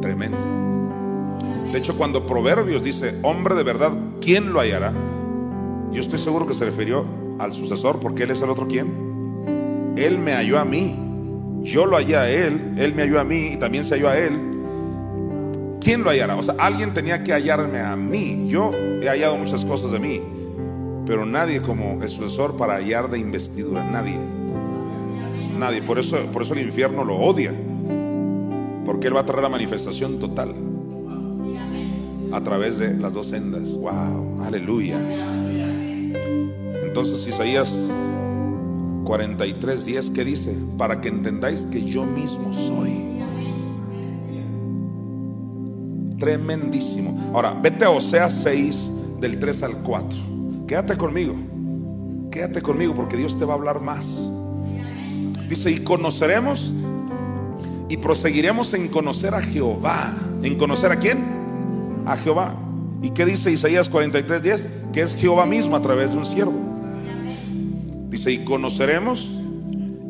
Tremendo. 0.00 0.38
De 1.72 1.78
hecho, 1.78 1.96
cuando 1.96 2.26
Proverbios 2.26 2.82
dice, 2.82 3.16
hombre 3.22 3.54
de 3.54 3.62
verdad, 3.62 3.92
¿quién 4.20 4.52
lo 4.52 4.60
hallará? 4.60 4.92
Yo 5.92 6.00
estoy 6.00 6.18
seguro 6.18 6.46
que 6.46 6.54
se 6.54 6.64
refirió 6.64 7.04
al 7.38 7.52
sucesor 7.54 7.98
porque 8.00 8.24
él 8.24 8.30
es 8.30 8.42
el 8.42 8.50
otro 8.50 8.68
quién. 8.68 9.94
Él 9.96 10.18
me 10.18 10.32
halló 10.32 10.58
a 10.58 10.64
mí. 10.64 10.96
Yo 11.62 11.86
lo 11.86 11.96
hallé 11.96 12.16
a 12.16 12.30
él, 12.30 12.74
él 12.78 12.94
me 12.94 13.02
halló 13.02 13.20
a 13.20 13.24
mí 13.24 13.50
y 13.52 13.56
también 13.56 13.84
se 13.84 13.96
halló 13.96 14.08
a 14.08 14.18
él. 14.18 14.59
¿Quién 15.80 16.04
lo 16.04 16.10
hallará? 16.10 16.36
O 16.36 16.42
sea, 16.42 16.54
alguien 16.58 16.92
tenía 16.92 17.24
que 17.24 17.32
hallarme 17.32 17.80
a 17.80 17.96
mí. 17.96 18.46
Yo 18.48 18.70
he 19.02 19.08
hallado 19.08 19.36
muchas 19.36 19.64
cosas 19.64 19.90
de 19.92 19.98
mí, 19.98 20.20
pero 21.06 21.24
nadie 21.24 21.62
como 21.62 21.98
sucesor 22.02 22.56
para 22.56 22.74
hallar 22.74 23.10
de 23.10 23.18
investidura. 23.18 23.82
Nadie. 23.84 24.16
Nadie. 25.58 25.82
Por 25.82 25.98
eso, 25.98 26.18
por 26.32 26.42
eso 26.42 26.54
el 26.54 26.60
infierno 26.60 27.04
lo 27.04 27.16
odia. 27.16 27.52
Porque 28.84 29.08
Él 29.08 29.16
va 29.16 29.20
a 29.20 29.24
traer 29.24 29.42
la 29.42 29.48
manifestación 29.48 30.18
total. 30.18 30.54
A 32.32 32.40
través 32.42 32.78
de 32.78 32.94
las 32.94 33.12
dos 33.12 33.28
sendas. 33.28 33.76
Wow. 33.76 34.42
Aleluya. 34.44 34.98
Entonces 36.82 37.26
Isaías 37.26 37.88
43, 39.04 39.84
10, 39.84 40.10
¿qué 40.10 40.24
dice? 40.24 40.56
Para 40.76 41.00
que 41.00 41.08
entendáis 41.08 41.62
que 41.62 41.84
yo 41.84 42.04
mismo 42.06 42.52
soy. 42.52 43.19
Tremendísimo. 46.20 47.32
Ahora, 47.32 47.54
vete 47.60 47.86
a 47.86 47.90
Oseas 47.90 48.42
6, 48.42 48.90
del 49.20 49.38
3 49.38 49.62
al 49.62 49.76
4. 49.78 50.18
Quédate 50.68 50.96
conmigo. 50.96 51.34
Quédate 52.30 52.60
conmigo 52.60 52.94
porque 52.94 53.16
Dios 53.16 53.38
te 53.38 53.46
va 53.46 53.54
a 53.54 53.56
hablar 53.56 53.80
más. 53.80 54.30
Dice, 55.48 55.70
y 55.70 55.78
conoceremos 55.78 56.74
y 57.88 57.96
proseguiremos 57.96 58.74
en 58.74 58.88
conocer 58.88 59.34
a 59.34 59.40
Jehová. 59.40 60.12
¿En 60.42 60.56
conocer 60.58 60.92
a 60.92 60.96
quién? 60.96 61.24
A 62.06 62.16
Jehová. 62.18 62.54
¿Y 63.02 63.10
qué 63.10 63.24
dice 63.24 63.50
Isaías 63.50 63.88
43, 63.88 64.42
10? 64.42 64.68
Que 64.92 65.00
es 65.00 65.16
Jehová 65.16 65.46
mismo 65.46 65.74
a 65.74 65.80
través 65.80 66.12
de 66.12 66.18
un 66.18 66.26
siervo. 66.26 66.52
Dice, 68.10 68.30
y 68.30 68.44
conoceremos 68.44 69.30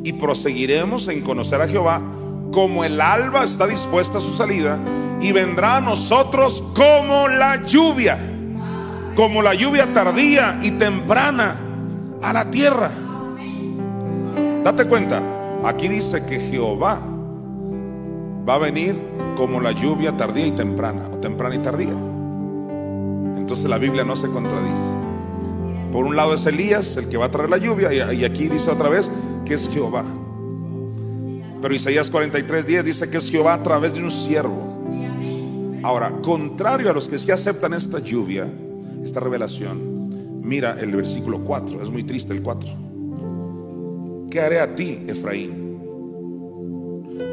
y 0.02 0.12
proseguiremos 0.14 1.06
en 1.06 1.20
conocer 1.20 1.60
a 1.60 1.68
Jehová 1.68 2.02
como 2.50 2.82
el 2.82 3.00
alba 3.00 3.44
está 3.44 3.68
dispuesta 3.68 4.18
a 4.18 4.20
su 4.20 4.34
salida 4.34 4.76
y 5.20 5.32
vendrá 5.32 5.76
a 5.76 5.80
nosotros 5.80 6.62
como 6.74 7.28
la 7.28 7.64
lluvia, 7.64 8.18
como 9.14 9.42
la 9.42 9.54
lluvia 9.54 9.92
tardía 9.92 10.58
y 10.62 10.72
temprana 10.72 11.56
a 12.22 12.32
la 12.32 12.50
tierra. 12.50 12.90
Date 14.64 14.86
cuenta, 14.86 15.20
aquí 15.64 15.88
dice 15.88 16.24
que 16.24 16.38
Jehová 16.38 17.00
va 18.48 18.54
a 18.54 18.58
venir 18.58 18.96
como 19.36 19.60
la 19.60 19.72
lluvia 19.72 20.16
tardía 20.16 20.46
y 20.46 20.52
temprana, 20.52 21.08
o 21.12 21.16
temprana 21.18 21.54
y 21.54 21.58
tardía. 21.58 21.94
Entonces 23.36 23.68
la 23.68 23.78
Biblia 23.78 24.04
no 24.04 24.16
se 24.16 24.28
contradice. 24.28 24.82
Por 25.92 26.04
un 26.04 26.14
lado 26.14 26.34
es 26.34 26.46
Elías, 26.46 26.96
el 26.96 27.08
que 27.08 27.16
va 27.16 27.26
a 27.26 27.30
traer 27.30 27.50
la 27.50 27.56
lluvia, 27.58 28.12
y 28.12 28.24
aquí 28.24 28.48
dice 28.48 28.70
otra 28.70 28.88
vez 28.88 29.10
que 29.44 29.54
es 29.54 29.68
Jehová. 29.68 30.04
Pero 31.60 31.74
Isaías 31.74 32.10
43, 32.10 32.66
10 32.66 32.84
dice 32.84 33.10
que 33.10 33.18
es 33.18 33.30
Jehová 33.30 33.54
a 33.54 33.62
través 33.62 33.92
de 33.92 34.02
un 34.02 34.10
siervo. 34.10 34.79
Ahora, 35.82 36.10
contrario 36.22 36.90
a 36.90 36.92
los 36.92 37.08
que 37.08 37.18
sí 37.18 37.30
aceptan 37.30 37.72
esta 37.72 37.98
lluvia, 38.00 38.46
esta 39.02 39.20
revelación, 39.20 40.42
mira 40.42 40.76
el 40.78 40.94
versículo 40.94 41.42
4, 41.42 41.82
es 41.82 41.90
muy 41.90 42.04
triste 42.04 42.32
el 42.34 42.42
4. 42.42 42.68
¿Qué 44.30 44.40
haré 44.40 44.60
a 44.60 44.74
ti, 44.74 45.04
Efraín? 45.06 45.80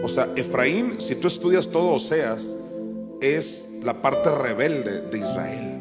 O 0.03 0.10
sea, 0.10 0.30
Efraín, 0.36 0.95
si 0.99 1.15
tú 1.15 1.28
estudias 1.28 1.68
todo 1.68 1.91
Oseas, 1.94 2.56
es 3.22 3.68
la 3.84 4.02
parte 4.02 4.32
rebelde 4.32 5.02
de 5.02 5.18
Israel. 5.18 5.78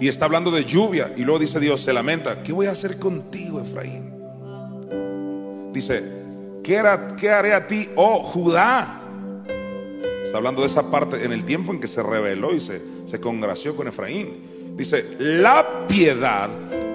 Y 0.00 0.08
está 0.08 0.24
hablando 0.26 0.50
de 0.50 0.64
lluvia. 0.64 1.12
Y 1.16 1.22
luego 1.22 1.38
dice 1.38 1.60
Dios, 1.60 1.82
se 1.82 1.92
lamenta, 1.92 2.42
¿qué 2.42 2.52
voy 2.52 2.66
a 2.66 2.72
hacer 2.72 2.98
contigo, 2.98 3.60
Efraín? 3.60 4.14
Dice, 5.72 6.02
¿qué, 6.62 6.82
qué 7.18 7.30
haré 7.30 7.54
a 7.54 7.66
ti, 7.66 7.88
oh 7.96 8.22
Judá? 8.22 9.05
Está 10.26 10.38
hablando 10.38 10.62
de 10.62 10.66
esa 10.66 10.90
parte 10.90 11.24
en 11.24 11.32
el 11.32 11.44
tiempo 11.44 11.72
en 11.72 11.78
que 11.78 11.86
se 11.86 12.02
rebeló 12.02 12.52
y 12.52 12.58
se, 12.58 12.82
se 13.06 13.20
congració 13.20 13.76
con 13.76 13.86
Efraín. 13.86 14.74
Dice, 14.76 15.16
la 15.20 15.86
piedad. 15.88 16.50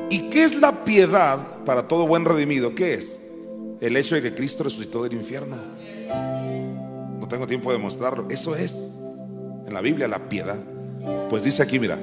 ¿Y 0.09 0.29
qué 0.29 0.43
es 0.43 0.59
la 0.59 0.83
piedad 0.83 1.39
para 1.65 1.87
todo 1.87 2.05
buen 2.05 2.25
redimido? 2.25 2.75
¿Qué 2.75 2.95
es? 2.95 3.21
El 3.79 3.95
hecho 3.95 4.15
de 4.15 4.21
que 4.21 4.35
Cristo 4.35 4.65
resucitó 4.65 5.03
del 5.03 5.13
infierno. 5.13 5.57
No 7.19 7.27
tengo 7.29 7.47
tiempo 7.47 7.71
de 7.71 7.77
mostrarlo. 7.77 8.27
Eso 8.29 8.53
es 8.53 8.97
en 9.65 9.73
la 9.73 9.81
Biblia 9.81 10.09
la 10.09 10.27
piedad. 10.27 10.59
Pues 11.29 11.41
dice 11.41 11.63
aquí, 11.63 11.79
mira, 11.79 11.97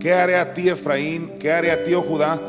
¿qué 0.00 0.12
haré 0.12 0.36
a 0.36 0.52
ti, 0.52 0.68
Efraín? 0.68 1.38
¿Qué 1.38 1.52
haré 1.52 1.70
a 1.70 1.84
ti, 1.84 1.94
oh 1.94 2.02
Judá? 2.02 2.40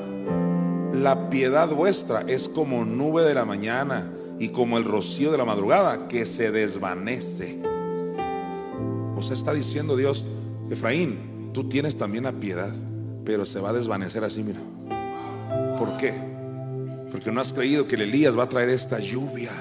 La 0.93 1.29
piedad 1.29 1.69
vuestra 1.69 2.23
es 2.27 2.49
como 2.49 2.83
nube 2.83 3.23
de 3.23 3.35
la 3.35 3.45
mañana 3.45 4.11
y 4.39 4.49
como 4.49 4.79
el 4.79 4.85
rocío 4.85 5.31
de 5.31 5.37
la 5.37 5.45
madrugada 5.45 6.07
que 6.07 6.25
se 6.25 6.51
desvanece. 6.51 7.78
Está 9.31 9.53
diciendo 9.53 9.95
Dios, 9.95 10.25
Efraín, 10.71 11.51
tú 11.53 11.69
tienes 11.69 11.95
también 11.95 12.23
la 12.23 12.31
piedad, 12.33 12.73
pero 13.25 13.45
se 13.45 13.59
va 13.59 13.69
a 13.69 13.73
desvanecer 13.73 14.23
así, 14.23 14.43
mira. 14.43 14.59
¿Por 15.77 15.97
qué? 15.97 16.13
Porque 17.11 17.31
no 17.31 17.39
has 17.39 17.53
creído 17.53 17.87
que 17.87 17.95
el 17.95 18.01
Elías 18.01 18.37
va 18.37 18.43
a 18.43 18.49
traer 18.49 18.69
esta 18.69 18.99
lluvia. 18.99 19.51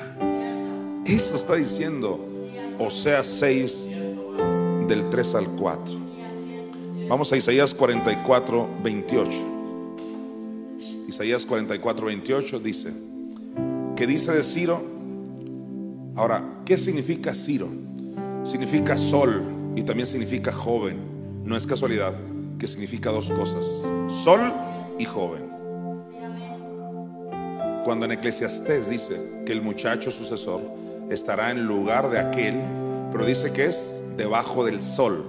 Eso 1.04 1.34
está 1.34 1.54
diciendo 1.54 2.18
Oseas 2.78 3.26
6 3.26 3.88
del 4.88 5.10
3 5.10 5.34
al 5.34 5.48
4. 5.48 5.94
Vamos 7.08 7.32
a 7.32 7.36
Isaías 7.36 7.74
44, 7.74 8.68
28. 8.82 9.30
Isaías 11.08 11.44
44, 11.44 12.06
28 12.06 12.60
dice, 12.60 12.92
que 13.96 14.06
dice 14.06 14.32
de 14.32 14.42
Ciro, 14.42 14.82
ahora, 16.16 16.62
¿qué 16.64 16.76
significa 16.76 17.34
Ciro? 17.34 17.68
Significa 18.44 18.96
sol 18.96 19.57
y 19.78 19.84
también 19.84 20.06
significa 20.06 20.50
joven. 20.50 20.98
No 21.44 21.56
es 21.56 21.64
casualidad 21.64 22.12
que 22.58 22.66
significa 22.66 23.10
dos 23.10 23.30
cosas, 23.30 23.64
sol 24.08 24.52
y 24.98 25.04
joven. 25.04 25.48
Cuando 27.84 28.04
en 28.04 28.12
Eclesiastés 28.12 28.90
dice 28.90 29.44
que 29.46 29.52
el 29.52 29.62
muchacho 29.62 30.10
sucesor 30.10 30.60
estará 31.10 31.52
en 31.52 31.64
lugar 31.64 32.10
de 32.10 32.18
aquel, 32.18 32.56
pero 33.12 33.24
dice 33.24 33.52
que 33.52 33.66
es 33.66 34.00
debajo 34.16 34.64
del 34.64 34.82
sol. 34.82 35.24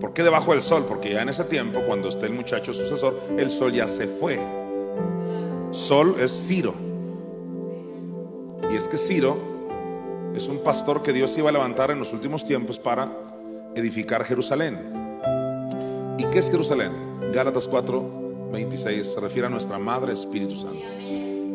¿Por 0.00 0.12
qué 0.12 0.24
debajo 0.24 0.50
del 0.50 0.62
sol? 0.62 0.84
Porque 0.88 1.12
ya 1.12 1.22
en 1.22 1.28
ese 1.28 1.44
tiempo, 1.44 1.80
cuando 1.86 2.08
esté 2.08 2.26
el 2.26 2.34
muchacho 2.34 2.72
sucesor, 2.72 3.20
el 3.38 3.50
sol 3.50 3.72
ya 3.72 3.86
se 3.86 4.08
fue. 4.08 4.40
Sol 5.70 6.16
es 6.18 6.32
Ciro. 6.32 6.74
Y 8.72 8.76
es 8.76 8.88
que 8.88 8.98
Ciro 8.98 9.38
es 10.34 10.48
un 10.48 10.58
pastor 10.58 11.04
que 11.04 11.12
Dios 11.12 11.38
iba 11.38 11.50
a 11.50 11.52
levantar 11.52 11.92
en 11.92 12.00
los 12.00 12.12
últimos 12.12 12.44
tiempos 12.44 12.80
para 12.80 13.35
edificar 13.76 14.24
Jerusalén. 14.24 14.78
¿Y 16.18 16.24
qué 16.24 16.38
es 16.38 16.50
Jerusalén? 16.50 16.90
Gálatas 17.32 17.68
4, 17.68 18.50
26 18.52 19.06
se 19.06 19.20
refiere 19.20 19.46
a 19.46 19.50
nuestra 19.50 19.78
Madre 19.78 20.14
Espíritu 20.14 20.56
Santo. 20.56 20.86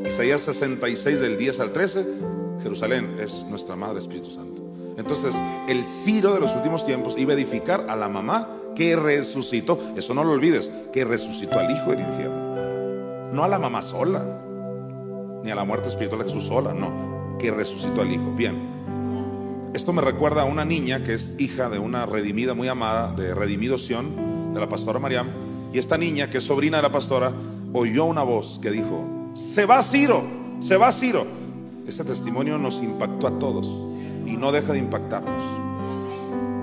Isaías 0.06 0.41
66 0.41 1.19
del 1.19 1.38
10 1.38 1.60
al 1.60 1.72
13, 1.72 2.06
Jerusalén 2.61 3.15
es 3.19 3.45
nuestra 3.49 3.76
Madre 3.76 3.99
Espíritu 3.99 4.30
Santo. 4.30 4.61
Entonces, 4.98 5.35
el 5.68 5.85
Ciro 5.85 6.34
de 6.34 6.39
los 6.39 6.53
últimos 6.56 6.85
tiempos 6.85 7.15
iba 7.18 7.31
a 7.31 7.35
edificar 7.35 7.88
a 7.89 7.95
la 7.95 8.07
mamá 8.07 8.49
que 8.76 8.95
resucitó, 8.95 9.80
eso 9.95 10.14
no 10.14 10.23
lo 10.23 10.31
olvides, 10.31 10.72
que 10.93 11.03
resucitó 11.03 11.60
al 11.60 11.72
hijo 11.72 11.91
del 11.91 12.02
infierno. 12.02 13.31
No 13.34 13.43
a 13.43 13.48
la 13.48 13.57
mamá 13.57 13.81
sola, 13.81 14.23
ni 15.43 15.49
a 15.49 15.56
la 15.56 15.65
muerte 15.65 15.89
espiritual 15.89 16.22
de 16.22 16.30
Jesús 16.30 16.45
sola, 16.45 16.73
no, 16.73 17.38
que 17.39 17.49
resucitó 17.49 18.02
al 18.02 18.11
hijo. 18.11 18.31
Bien, 18.35 18.81
esto 19.73 19.93
me 19.93 20.02
recuerda 20.02 20.41
a 20.41 20.45
una 20.45 20.65
niña 20.65 21.03
que 21.03 21.14
es 21.14 21.35
hija 21.38 21.69
de 21.69 21.80
una 21.80 22.06
redimida 22.06 22.53
muy 22.53 22.68
amada, 22.68 23.14
de 23.14 23.34
Redimido 23.34 23.77
Sion, 23.77 24.53
de 24.53 24.60
la 24.60 24.68
pastora 24.68 24.99
Mariam, 24.99 25.30
y 25.72 25.77
esta 25.77 25.98
niña, 25.98 26.30
que 26.30 26.39
es 26.39 26.43
sobrina 26.43 26.77
de 26.77 26.84
la 26.84 26.91
pastora, 26.91 27.31
oyó 27.73 28.06
una 28.06 28.23
voz 28.23 28.60
que 28.61 28.69
dijo, 28.69 29.31
se 29.34 29.65
va 29.65 29.81
Ciro, 29.81 30.23
se 30.60 30.76
va 30.76 30.91
Ciro. 30.91 31.26
Este 31.88 32.03
testimonio 32.03 32.57
nos 32.57 32.81
impactó 32.81 33.27
a 33.27 33.39
todos 33.39 33.68
y 34.26 34.35
no 34.35 34.52
deja 34.52 34.73
de 34.73 34.80
impactarnos. 34.80 35.43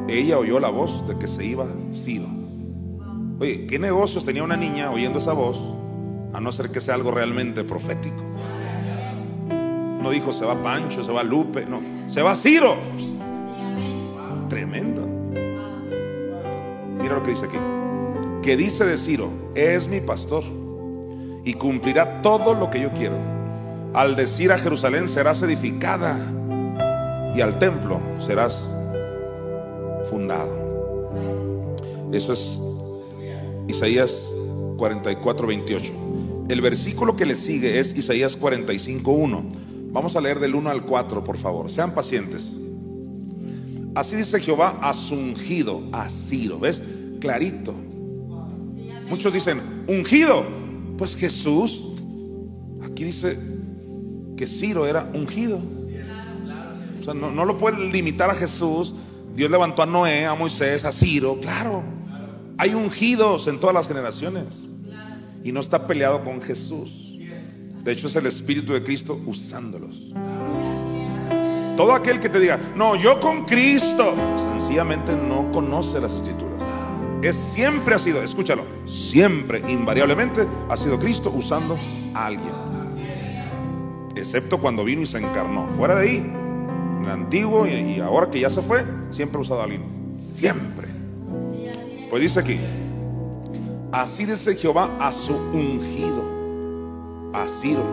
Ella 0.09 0.39
oyó 0.39 0.61
la 0.61 0.69
voz 0.69 1.07
de 1.09 1.19
que 1.19 1.27
se 1.27 1.45
iba 1.47 1.67
Ciro. 1.95 2.27
Oye, 3.41 3.67
¿qué 3.67 3.79
negocios 3.79 4.25
tenía 4.25 4.43
una 4.43 4.57
niña 4.57 4.91
oyendo 4.91 5.19
esa 5.19 5.33
voz? 5.33 5.59
A 6.35 6.41
no 6.41 6.53
ser 6.53 6.71
que 6.71 6.81
sea 6.81 6.95
algo 6.95 7.11
realmente 7.11 7.65
profético. 7.65 8.23
No 10.01 10.11
dijo 10.11 10.33
se 10.33 10.45
va 10.45 10.63
Pancho, 10.63 11.03
se 11.03 11.13
va 11.13 11.23
Lupe, 11.23 11.67
no, 11.67 11.81
se 12.09 12.23
va 12.23 12.35
Ciro. 12.35 12.77
Tremendo. 14.49 15.07
Mira 17.01 17.15
lo 17.15 17.23
que 17.23 17.31
dice 17.31 17.47
aquí. 17.47 17.59
Que 18.43 18.57
dice 18.57 18.85
de 18.85 18.97
Ciro, 18.97 19.31
es 19.55 19.89
mi 19.89 20.01
pastor 20.01 20.45
y 21.45 21.55
cumplirá 21.55 22.23
todo 22.23 22.55
lo 22.55 22.71
que 22.71 22.81
yo 22.81 22.93
quiero. 22.93 23.17
Al 23.95 24.17
decir 24.17 24.53
a 24.53 24.59
Jerusalén 24.59 25.09
serás 25.09 25.43
edificada 25.43 26.17
y 27.35 27.41
al 27.41 27.59
templo 27.59 28.01
serás 28.19 28.75
fundado. 30.11 30.69
Eso 32.13 32.33
es 32.33 32.61
Isaías 33.67 34.35
44, 34.77 35.47
28. 35.47 35.93
El 36.49 36.61
versículo 36.63 37.17
que 37.17 37.27
le 37.27 37.35
sigue 37.35 37.79
es 37.79 37.95
Isaías 37.97 38.37
45, 38.37 39.11
1. 39.11 39.45
Vamos 39.91 40.17
a 40.17 40.21
leer 40.21 40.39
del 40.39 40.55
1 40.55 40.71
al 40.71 40.83
4, 40.85 41.25
por 41.25 41.39
favor. 41.39 41.71
Sean 41.71 41.93
pacientes. 41.93 42.57
Así 43.95 44.17
dice 44.17 44.39
Jehová 44.41 44.79
a 44.83 44.93
su 44.93 45.15
ungido, 45.15 45.83
a 45.93 46.09
Ciro. 46.09 46.59
¿Ves? 46.59 46.83
Clarito. 47.21 47.75
Muchos 49.09 49.33
dicen, 49.33 49.61
ungido. 49.87 50.45
Pues 50.97 51.17
Jesús, 51.17 51.95
aquí 52.83 53.05
dice 53.05 53.39
que 54.37 54.47
Ciro 54.47 54.87
era 54.87 55.09
ungido. 55.15 55.61
O 57.01 57.05
sea, 57.05 57.15
no, 57.15 57.31
no 57.31 57.45
lo 57.45 57.57
puede 57.57 57.91
limitar 57.91 58.31
a 58.31 58.35
Jesús. 58.35 58.95
Dios 59.35 59.51
levantó 59.51 59.83
a 59.83 59.87
Noé, 59.87 60.27
a 60.27 60.35
Moisés, 60.35 60.85
a 60.85 60.93
Ciro. 60.93 61.39
Claro. 61.41 61.83
Hay 62.59 62.75
ungidos 62.75 63.47
en 63.47 63.61
todas 63.61 63.75
las 63.75 63.89
generaciones. 63.89 64.47
Y 65.45 65.53
no 65.53 65.61
está 65.61 65.87
peleado 65.87 66.25
con 66.25 66.41
Jesús. 66.43 67.08
De 67.83 67.93
hecho, 67.93 68.07
es 68.07 68.17
el 68.17 68.27
Espíritu 68.27 68.73
de 68.73 68.83
Cristo 68.83 69.21
usándolos. 69.27 70.13
Todo 71.77 71.93
aquel 71.93 72.19
que 72.19 72.29
te 72.29 72.41
diga, 72.41 72.59
no, 72.75 72.97
yo 72.97 73.21
con 73.21 73.45
Cristo, 73.45 74.15
sencillamente 74.53 75.15
no 75.15 75.51
conoce 75.53 76.01
las 76.01 76.13
escrituras. 76.15 76.63
Es 77.23 77.37
siempre 77.37 77.95
ha 77.95 77.99
sido, 77.99 78.23
escúchalo, 78.23 78.65
siempre, 78.85 79.63
invariablemente, 79.69 80.47
ha 80.69 80.77
sido 80.77 80.99
Cristo 80.99 81.33
usando 81.35 81.79
a 82.15 82.27
alguien. 82.27 82.53
Excepto 84.17 84.59
cuando 84.59 84.85
vino 84.85 85.03
y 85.03 85.07
se 85.07 85.19
encarnó. 85.19 85.69
Fuera 85.69 85.95
de 85.95 86.03
ahí, 86.03 86.17
en 86.17 87.05
el 87.05 87.11
antiguo 87.11 87.67
y, 87.67 87.71
y 87.75 88.01
ahora 88.01 88.29
que 88.29 88.41
ya 88.41 88.51
se 88.51 88.61
fue, 88.61 88.85
siempre 89.11 89.39
ha 89.39 89.43
usado 89.43 89.61
a 89.61 89.65
alguien. 89.65 89.83
Siempre. 90.19 90.89
Pues 92.11 92.23
dice 92.23 92.41
aquí, 92.41 92.59
así 93.93 94.25
dice 94.25 94.55
Jehová 94.55 94.97
a 94.99 95.13
su 95.13 95.35
ungido, 95.35 96.25
a 97.33 97.47
Ciro, 97.49 97.85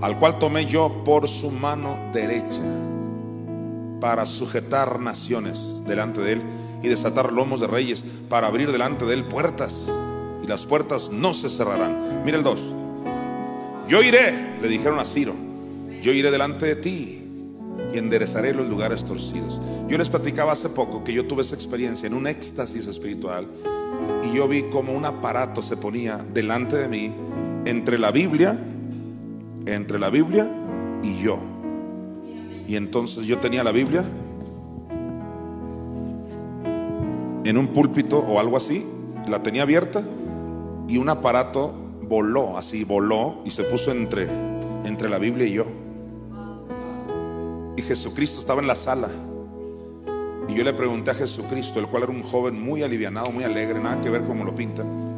al 0.00 0.18
cual 0.18 0.38
tomé 0.38 0.66
yo 0.66 1.02
por 1.04 1.28
su 1.28 1.50
mano 1.50 1.96
derecha 2.12 2.62
para 4.00 4.26
sujetar 4.26 4.98
naciones 4.98 5.82
delante 5.86 6.20
de 6.20 6.32
él 6.32 6.42
y 6.82 6.88
desatar 6.88 7.32
lomos 7.32 7.60
de 7.60 7.68
reyes 7.68 8.04
para 8.28 8.48
abrir 8.48 8.72
delante 8.72 9.04
de 9.04 9.14
él 9.14 9.24
puertas 9.24 9.88
y 10.42 10.46
las 10.46 10.66
puertas 10.66 11.10
no 11.12 11.32
se 11.32 11.48
cerrarán. 11.48 12.22
Mira 12.24 12.36
el 12.36 12.42
2. 12.42 12.76
Yo 13.86 14.02
iré, 14.02 14.56
le 14.60 14.68
dijeron 14.68 14.98
a 14.98 15.04
Ciro, 15.04 15.34
yo 16.02 16.12
iré 16.12 16.30
delante 16.30 16.66
de 16.66 16.76
ti 16.76 17.22
y 17.94 17.98
enderezaré 17.98 18.54
los 18.54 18.68
lugares 18.68 19.04
torcidos. 19.04 19.60
Yo 19.88 19.98
les 19.98 20.10
platicaba 20.10 20.52
hace 20.52 20.68
poco 20.68 21.04
que 21.04 21.12
yo 21.12 21.26
tuve 21.26 21.42
esa 21.42 21.54
experiencia 21.54 22.06
en 22.06 22.14
un 22.14 22.26
éxtasis 22.26 22.86
espiritual 22.86 23.46
y 24.24 24.34
yo 24.34 24.48
vi 24.48 24.64
como 24.64 24.92
un 24.94 25.04
aparato 25.04 25.62
se 25.62 25.76
ponía 25.76 26.24
delante 26.32 26.76
de 26.76 26.88
mí 26.88 27.12
entre 27.64 27.98
la 27.98 28.10
Biblia, 28.10 28.58
entre 29.66 29.98
la 29.98 30.10
Biblia 30.10 30.50
y 31.02 31.18
yo. 31.18 31.38
Y 32.66 32.76
entonces 32.76 33.26
yo 33.26 33.38
tenía 33.38 33.64
la 33.64 33.72
Biblia 33.72 34.04
en 37.44 37.56
un 37.56 37.68
púlpito 37.68 38.18
o 38.18 38.38
algo 38.38 38.56
así, 38.56 38.86
la 39.28 39.42
tenía 39.42 39.62
abierta 39.62 40.02
y 40.88 40.96
un 40.96 41.08
aparato 41.08 41.74
voló, 42.02 42.56
así 42.56 42.84
voló 42.84 43.40
y 43.44 43.50
se 43.50 43.64
puso 43.64 43.90
entre, 43.90 44.28
entre 44.84 45.08
la 45.08 45.18
Biblia 45.18 45.46
y 45.46 45.52
yo. 45.52 45.66
Y 47.76 47.82
Jesucristo 47.82 48.40
estaba 48.40 48.60
en 48.60 48.66
la 48.66 48.74
sala. 48.74 49.08
Y 50.48 50.54
yo 50.54 50.64
le 50.64 50.74
pregunté 50.74 51.12
a 51.12 51.14
Jesucristo, 51.14 51.78
el 51.78 51.86
cual 51.86 52.02
era 52.02 52.12
un 52.12 52.22
joven 52.22 52.60
muy 52.60 52.82
alivianado, 52.82 53.30
muy 53.30 53.44
alegre, 53.44 53.80
nada 53.80 54.00
que 54.00 54.10
ver 54.10 54.24
como 54.24 54.44
lo 54.44 54.54
pintan. 54.54 55.11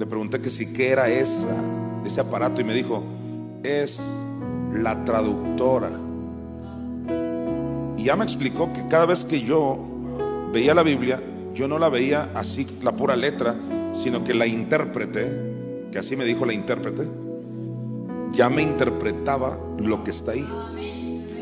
Le 0.00 0.06
pregunté 0.06 0.40
que 0.40 0.48
si 0.48 0.72
qué 0.72 0.88
era 0.88 1.10
esa, 1.10 1.54
ese 2.06 2.22
aparato 2.22 2.62
y 2.62 2.64
me 2.64 2.72
dijo, 2.72 3.02
es 3.62 4.00
la 4.72 5.04
traductora. 5.04 5.90
Y 7.98 8.04
ya 8.04 8.16
me 8.16 8.24
explicó 8.24 8.72
que 8.72 8.88
cada 8.88 9.04
vez 9.04 9.26
que 9.26 9.42
yo 9.42 9.78
veía 10.54 10.72
la 10.72 10.82
Biblia, 10.82 11.22
yo 11.52 11.68
no 11.68 11.78
la 11.78 11.90
veía 11.90 12.30
así, 12.34 12.66
la 12.80 12.92
pura 12.92 13.14
letra, 13.14 13.54
sino 13.92 14.24
que 14.24 14.32
la 14.32 14.46
intérprete, 14.46 15.28
que 15.92 15.98
así 15.98 16.16
me 16.16 16.24
dijo 16.24 16.46
la 16.46 16.54
intérprete, 16.54 17.02
ya 18.32 18.48
me 18.48 18.62
interpretaba 18.62 19.58
lo 19.76 20.02
que 20.02 20.12
está 20.12 20.32
ahí. 20.32 20.48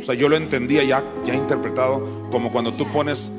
O 0.01 0.05
sea, 0.05 0.17
yo 0.17 0.29
lo 0.29 0.35
entendía 0.35 0.83
ya, 0.83 1.05
ya 1.25 1.37
interpretado, 1.37 2.29
como 2.33 2.51
cuando 2.51 2.75
tú 2.75 2.91
pones 2.91 3.31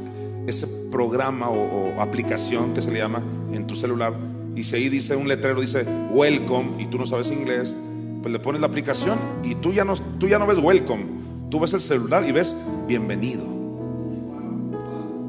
ese 0.48 0.66
programa 0.90 1.50
o, 1.50 1.98
o 1.98 2.02
aplicación 2.02 2.74
que 2.74 2.80
se 2.80 2.90
le 2.90 3.00
llama 3.00 3.22
en 3.52 3.68
tu 3.68 3.76
celular, 3.76 4.14
y 4.60 4.64
si 4.66 4.76
ahí 4.76 4.90
dice 4.90 5.16
un 5.16 5.30
letrero, 5.30 5.62
dice 5.62 5.86
welcome, 6.12 6.72
y 6.80 6.88
tú 6.88 6.98
no 6.98 7.06
sabes 7.06 7.32
inglés, 7.32 7.74
pues 8.22 8.30
le 8.30 8.40
pones 8.40 8.60
la 8.60 8.68
aplicación 8.68 9.18
y 9.42 9.56
tú 9.56 9.72
ya 9.72 9.86
no, 9.86 9.94
tú 10.20 10.28
ya 10.28 10.38
no 10.38 10.46
ves 10.46 10.60
welcome, 10.60 11.06
tú 11.50 11.62
ves 11.62 11.72
el 11.72 11.80
celular 11.80 12.28
y 12.28 12.34
ves 12.34 12.54
bienvenido. 12.86 13.46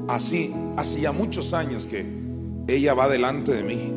Así, 0.09 0.53
hace 0.77 1.03
ya 1.03 1.13
muchos 1.13 1.55
años 1.55 1.87
que 1.87 2.05
ella 2.67 2.93
va 2.95 3.09
delante 3.09 3.53
de 3.53 3.63
mí 3.63 3.93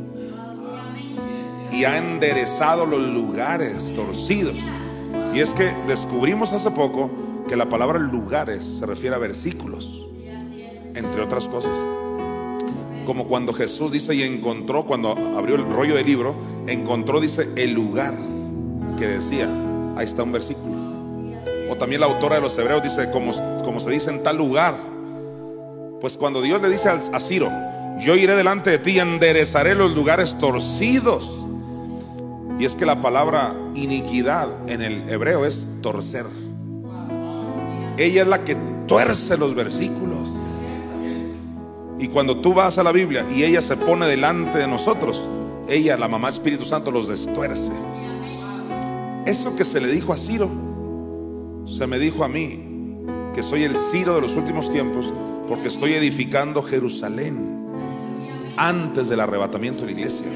y 1.71 1.83
ha 1.85 1.97
enderezado 1.97 2.85
los 2.85 3.09
lugares 3.09 3.91
torcidos. 3.95 4.57
Y 5.33 5.39
es 5.39 5.55
que 5.55 5.73
descubrimos 5.87 6.53
hace 6.53 6.69
poco 6.69 7.09
que 7.49 7.55
la 7.55 7.67
palabra 7.67 7.97
lugares 7.97 8.63
se 8.63 8.85
refiere 8.85 9.15
a 9.15 9.19
versículos, 9.19 10.07
entre 10.93 11.23
otras 11.23 11.49
cosas. 11.49 11.75
Como 13.05 13.27
cuando 13.27 13.53
Jesús 13.53 13.91
dice 13.91 14.15
y 14.15 14.23
encontró, 14.23 14.85
cuando 14.85 15.11
abrió 15.11 15.55
el 15.55 15.65
rollo 15.69 15.95
del 15.95 16.05
libro, 16.05 16.35
encontró, 16.67 17.19
dice, 17.19 17.49
el 17.55 17.73
lugar 17.73 18.15
que 18.97 19.07
decía. 19.07 19.49
Ahí 19.95 20.05
está 20.05 20.23
un 20.23 20.31
versículo. 20.31 20.73
O 21.69 21.75
también 21.75 22.01
la 22.01 22.07
autora 22.07 22.35
de 22.35 22.41
los 22.41 22.57
Hebreos 22.57 22.83
dice, 22.83 23.09
como, 23.11 23.31
como 23.63 23.79
se 23.79 23.89
dice 23.89 24.09
en 24.09 24.23
tal 24.23 24.37
lugar. 24.37 24.75
Pues 26.01 26.17
cuando 26.17 26.41
Dios 26.41 26.61
le 26.61 26.69
dice 26.69 26.89
a 26.89 27.19
Ciro, 27.19 27.49
yo 27.99 28.15
iré 28.15 28.35
delante 28.35 28.71
de 28.71 28.79
ti 28.79 28.91
y 28.91 28.99
enderezaré 28.99 29.75
los 29.75 29.93
lugares 29.93 30.37
torcidos. 30.37 31.33
Y 32.59 32.65
es 32.65 32.75
que 32.75 32.85
la 32.85 33.01
palabra 33.01 33.55
iniquidad 33.75 34.47
en 34.67 34.81
el 34.81 35.09
hebreo 35.09 35.45
es 35.45 35.65
torcer. 35.81 36.25
Ella 37.97 38.21
es 38.23 38.27
la 38.27 38.43
que 38.43 38.55
tuerce 38.87 39.37
los 39.37 39.55
versículos. 39.55 40.29
Y 42.03 42.09
cuando 42.09 42.35
tú 42.35 42.53
vas 42.53 42.77
a 42.77 42.83
la 42.83 42.91
Biblia 42.91 43.25
y 43.33 43.45
ella 43.45 43.61
se 43.61 43.77
pone 43.77 44.05
delante 44.05 44.57
de 44.57 44.67
nosotros, 44.67 45.25
ella, 45.69 45.95
la 45.95 46.09
mamá 46.09 46.27
Espíritu 46.27 46.65
Santo, 46.65 46.91
los 46.91 47.07
destuerce. 47.07 47.71
Eso 49.25 49.55
que 49.55 49.63
se 49.63 49.79
le 49.79 49.89
dijo 49.89 50.11
a 50.11 50.17
Ciro, 50.17 50.49
se 51.65 51.87
me 51.87 51.99
dijo 51.99 52.25
a 52.25 52.27
mí, 52.27 52.61
que 53.33 53.41
soy 53.41 53.63
el 53.63 53.77
Ciro 53.77 54.15
de 54.15 54.19
los 54.19 54.35
últimos 54.35 54.69
tiempos, 54.69 55.13
porque 55.47 55.69
estoy 55.69 55.93
edificando 55.93 56.61
Jerusalén 56.61 57.63
antes 58.57 59.07
del 59.07 59.21
arrebatamiento 59.21 59.85
de 59.85 59.93
la 59.93 59.97
iglesia. 59.97 60.27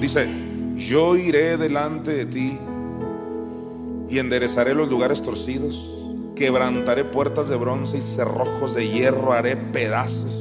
Dice, 0.00 0.28
yo 0.74 1.14
iré 1.14 1.56
delante 1.56 2.10
de 2.10 2.26
ti 2.26 2.58
y 4.08 4.18
enderezaré 4.18 4.74
los 4.74 4.88
lugares 4.90 5.22
torcidos, 5.22 5.99
quebrantaré 6.40 7.04
puertas 7.04 7.50
de 7.50 7.56
bronce 7.56 7.98
y 7.98 8.00
cerrojos 8.00 8.74
de 8.74 8.88
hierro 8.88 9.34
haré 9.34 9.58
pedazos. 9.58 10.32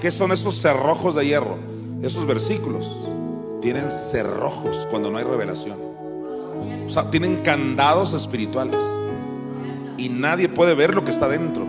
¿Qué 0.00 0.10
son 0.10 0.32
esos 0.32 0.54
cerrojos 0.54 1.14
de 1.14 1.26
hierro? 1.26 1.58
Esos 2.02 2.26
versículos 2.26 2.90
tienen 3.60 3.90
cerrojos 3.90 4.88
cuando 4.90 5.10
no 5.10 5.18
hay 5.18 5.24
revelación. 5.24 5.76
O 6.86 6.88
sea, 6.88 7.10
tienen 7.10 7.42
candados 7.42 8.14
espirituales. 8.14 8.78
Y 9.98 10.08
nadie 10.08 10.48
puede 10.48 10.74
ver 10.74 10.94
lo 10.94 11.04
que 11.04 11.10
está 11.10 11.28
dentro. 11.28 11.66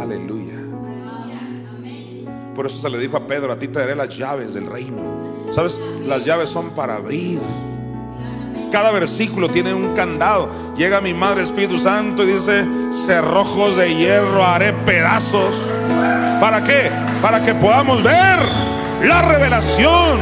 Aleluya. 0.00 0.58
Por 2.56 2.66
eso 2.66 2.78
se 2.78 2.90
le 2.90 2.98
dijo 2.98 3.16
a 3.16 3.28
Pedro, 3.28 3.52
a 3.52 3.60
ti 3.60 3.68
te 3.68 3.78
daré 3.78 3.94
las 3.94 4.08
llaves 4.18 4.54
del 4.54 4.66
reino. 4.66 5.02
¿Sabes? 5.52 5.80
Las 6.04 6.24
llaves 6.24 6.48
son 6.48 6.70
para 6.70 6.96
abrir. 6.96 7.38
Cada 8.72 8.90
versículo 8.90 9.50
tiene 9.50 9.74
un 9.74 9.92
candado. 9.92 10.48
Llega 10.74 11.02
mi 11.02 11.12
Madre 11.12 11.42
Espíritu 11.42 11.78
Santo 11.78 12.22
y 12.22 12.32
dice, 12.32 12.66
cerrojos 12.90 13.76
de 13.76 13.94
hierro 13.94 14.42
haré 14.42 14.72
pedazos. 14.72 15.54
¿Para 16.40 16.64
qué? 16.64 16.90
Para 17.20 17.42
que 17.42 17.54
podamos 17.54 18.02
ver 18.02 18.38
la 19.02 19.20
revelación 19.20 20.18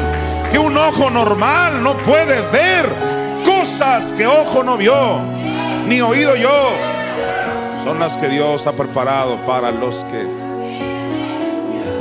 que 0.51 0.59
un 0.59 0.77
ojo 0.77 1.11
normal 1.11 1.81
no 1.81 1.97
puede 1.99 2.41
ver. 2.51 2.87
Cosas 3.45 4.13
que 4.13 4.27
ojo 4.27 4.65
no 4.65 4.77
vio, 4.77 5.21
ni 5.87 6.01
oído 6.01 6.35
yo. 6.35 6.73
Son 7.85 8.01
las 8.01 8.19
que 8.19 8.29
Dios 8.29 8.67
ha 8.67 8.73
preparado 8.73 9.37
para 9.47 9.71
los 9.71 10.05
que 10.07 10.27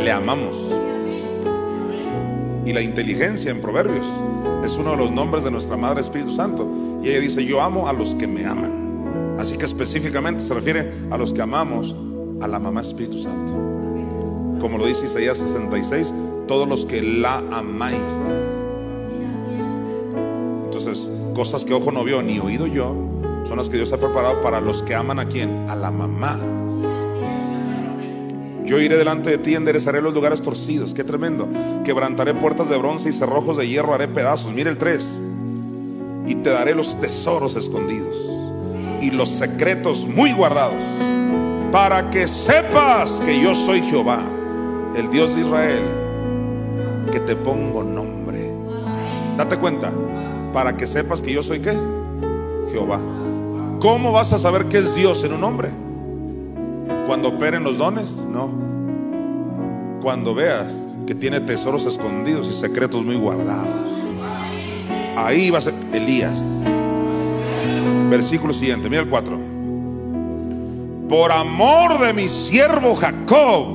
le 0.04 0.12
amamos. 0.12 0.58
Y 2.66 2.74
la 2.74 2.82
inteligencia 2.82 3.52
en 3.52 3.62
Proverbios 3.62 4.08
es 4.64 4.78
uno 4.78 4.92
de 4.92 4.98
los 4.98 5.12
nombres 5.12 5.44
de 5.44 5.52
nuestra 5.52 5.78
Madre 5.78 6.02
Espíritu 6.02 6.32
Santo. 6.32 6.68
Y 7.04 7.10
ella 7.10 7.20
dice, 7.20 7.46
yo 7.46 7.62
amo 7.62 7.88
a 7.88 7.94
los 7.94 8.16
que 8.16 8.28
me 8.28 8.46
aman. 8.46 9.36
Así 9.40 9.58
que 9.58 9.66
específicamente 9.66 10.42
se 10.42 10.54
refiere 10.54 10.92
a 11.10 11.18
los 11.18 11.34
que 11.34 11.42
amamos 11.42 11.96
a 12.42 12.48
la 12.48 12.60
Mamá 12.60 12.82
Espíritu 12.82 13.18
Santo. 13.18 13.54
Como 14.60 14.78
lo 14.78 14.86
dice 14.86 15.06
Isaías 15.06 15.38
66, 15.38 16.14
todos 16.48 16.68
los 16.68 16.86
que 16.86 17.02
la 17.02 17.38
amáis. 17.52 18.02
Entonces, 20.66 21.12
cosas 21.34 21.64
que 21.64 21.74
ojo 21.74 21.92
no 21.92 22.04
vio 22.04 22.22
ni 22.22 22.40
oído 22.40 22.68
yo, 22.68 22.96
son 23.46 23.58
las 23.58 23.70
que 23.70 23.78
Dios 23.78 23.94
ha 23.94 23.98
preparado 23.98 24.42
para 24.42 24.60
los 24.60 24.84
que 24.84 24.94
aman 24.94 25.20
a 25.20 25.26
quién? 25.26 25.70
A 25.70 25.76
la 25.76 25.90
mamá. 25.90 26.38
Yo 28.70 28.80
iré 28.80 28.98
delante 28.98 29.32
de 29.32 29.40
ti, 29.40 29.56
enderezaré 29.56 30.00
los 30.00 30.14
lugares 30.14 30.44
torcidos. 30.44 30.94
Qué 30.94 31.04
tremendo. 31.04 31.50
Quebrantaré 31.84 32.36
puertas 32.36 32.70
de 32.70 32.78
bronce 32.78 33.10
y 33.10 33.14
cerrojos 33.14 33.58
de 33.58 33.68
hierro 33.68 33.96
haré 33.96 34.08
pedazos. 34.08 34.54
Mire 34.54 34.70
el 34.70 34.78
3. 34.78 35.20
Y 36.28 36.36
te 36.36 36.52
daré 36.52 36.76
los 36.76 37.02
tesoros 37.02 37.56
escondidos 37.56 38.16
y 39.02 39.10
los 39.10 39.30
secretos 39.30 40.06
muy 40.06 40.34
guardados. 40.34 40.84
Para 41.72 42.12
que 42.12 42.28
sepas 42.28 43.20
que 43.22 43.42
yo 43.42 43.56
soy 43.56 43.82
Jehová, 43.82 44.22
el 44.96 45.10
Dios 45.10 45.34
de 45.34 45.42
Israel, 45.42 45.82
que 47.12 47.20
te 47.22 47.36
pongo 47.36 47.84
nombre. 47.84 48.54
Date 49.36 49.58
cuenta. 49.58 49.92
Para 50.54 50.78
que 50.78 50.86
sepas 50.86 51.24
que 51.24 51.34
yo 51.34 51.42
soy 51.42 51.60
qué? 51.60 51.76
Jehová. 52.72 53.00
¿Cómo 53.80 54.12
vas 54.12 54.32
a 54.32 54.38
saber 54.38 54.66
que 54.66 54.78
es 54.78 54.94
Dios 54.94 55.24
en 55.24 55.34
un 55.34 55.44
hombre? 55.44 55.89
Cuando 57.10 57.30
operen 57.30 57.64
los 57.64 57.80
dones, 57.80 58.12
no. 58.32 58.52
Cuando 60.00 60.36
veas 60.36 60.72
que 61.08 61.16
tiene 61.16 61.40
tesoros 61.40 61.88
escondidos 61.88 62.48
y 62.48 62.54
secretos 62.54 63.04
muy 63.04 63.16
guardados. 63.16 63.68
Ahí 65.18 65.50
va 65.50 65.58
a 65.58 65.62
ser 65.62 65.74
Elías. 65.92 66.40
Versículo 68.12 68.54
siguiente, 68.54 68.92
mira 68.92 69.02
el 69.02 69.10
4. 69.10 69.40
Por 71.10 71.32
amor 71.32 71.98
de 71.98 72.14
mi 72.14 72.28
siervo 72.28 72.94
Jacob 72.94 73.66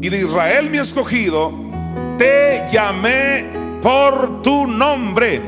y 0.00 0.08
de 0.08 0.18
Israel 0.20 0.70
mi 0.70 0.78
escogido, 0.78 1.52
te 2.16 2.64
llamé 2.72 3.44
por 3.82 4.40
tu 4.42 4.68
nombre. 4.68 5.40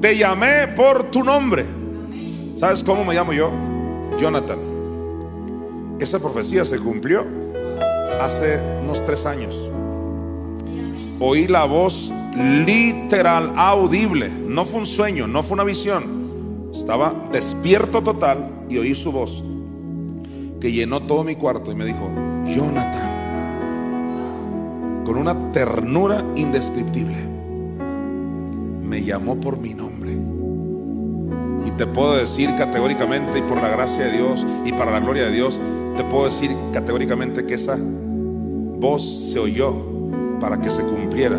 Te 0.00 0.16
llamé 0.16 0.68
por 0.76 1.10
tu 1.10 1.24
nombre. 1.24 1.66
¿Sabes 2.54 2.84
cómo 2.84 3.04
me 3.04 3.12
llamo 3.12 3.32
yo? 3.32 3.50
Jonathan. 4.18 4.58
Esa 5.98 6.18
profecía 6.18 6.64
se 6.64 6.78
cumplió 6.78 7.24
hace 8.20 8.60
unos 8.82 9.04
tres 9.04 9.26
años. 9.26 9.56
Oí 11.20 11.46
la 11.46 11.64
voz 11.64 12.12
literal, 12.66 13.52
audible. 13.56 14.28
No 14.28 14.64
fue 14.64 14.80
un 14.80 14.86
sueño, 14.86 15.26
no 15.26 15.42
fue 15.42 15.54
una 15.54 15.64
visión. 15.64 16.70
Estaba 16.74 17.14
despierto 17.32 18.02
total 18.02 18.66
y 18.68 18.78
oí 18.78 18.94
su 18.94 19.10
voz 19.12 19.42
que 20.60 20.72
llenó 20.72 21.02
todo 21.06 21.24
mi 21.24 21.36
cuarto 21.36 21.70
y 21.70 21.74
me 21.74 21.84
dijo, 21.84 22.10
Jonathan, 22.44 23.12
con 25.04 25.16
una 25.16 25.52
ternura 25.52 26.24
indescriptible, 26.36 27.16
me 28.82 29.02
llamó 29.02 29.38
por 29.38 29.58
mi 29.58 29.74
nombre. 29.74 30.35
Te 31.76 31.86
puedo 31.86 32.16
decir 32.16 32.56
categóricamente, 32.56 33.38
y 33.38 33.42
por 33.42 33.60
la 33.60 33.68
gracia 33.68 34.04
de 34.04 34.12
Dios 34.12 34.46
y 34.64 34.72
para 34.72 34.90
la 34.90 35.00
gloria 35.00 35.24
de 35.24 35.32
Dios, 35.32 35.60
te 35.94 36.04
puedo 36.04 36.24
decir 36.24 36.56
categóricamente 36.72 37.44
que 37.44 37.54
esa 37.54 37.76
voz 37.78 39.02
se 39.02 39.38
oyó 39.38 39.74
para 40.40 40.58
que 40.58 40.70
se 40.70 40.82
cumpliera. 40.82 41.38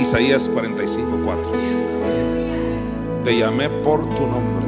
Isaías 0.00 0.48
45, 0.48 1.08
4. 1.24 1.52
Te 3.22 3.38
llamé 3.38 3.68
por 3.68 4.02
tu 4.14 4.26
nombre, 4.26 4.66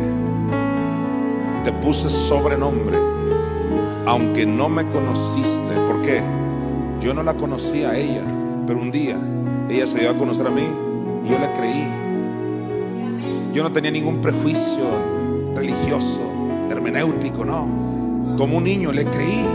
te 1.64 1.72
puse 1.72 2.08
sobrenombre, 2.08 2.98
aunque 4.06 4.46
no 4.46 4.68
me 4.68 4.88
conociste. 4.88 5.72
¿Por 5.88 6.02
qué? 6.02 6.22
Yo 7.00 7.12
no 7.12 7.24
la 7.24 7.34
conocía 7.34 7.90
a 7.90 7.96
ella, 7.96 8.22
pero 8.68 8.78
un 8.78 8.92
día 8.92 9.16
ella 9.68 9.86
se 9.86 10.00
dio 10.00 10.10
a 10.10 10.14
conocer 10.14 10.46
a 10.46 10.50
mí 10.50 10.66
y 11.24 11.28
yo 11.28 11.38
le 11.38 11.52
creí. 11.54 12.01
Yo 13.52 13.62
no 13.62 13.70
tenía 13.70 13.90
ningún 13.90 14.20
prejuicio 14.22 14.84
religioso, 15.54 16.22
hermenéutico, 16.70 17.44
no. 17.44 18.34
Como 18.38 18.56
un 18.58 18.64
niño 18.64 18.92
le 18.92 19.04
creí. 19.04 19.46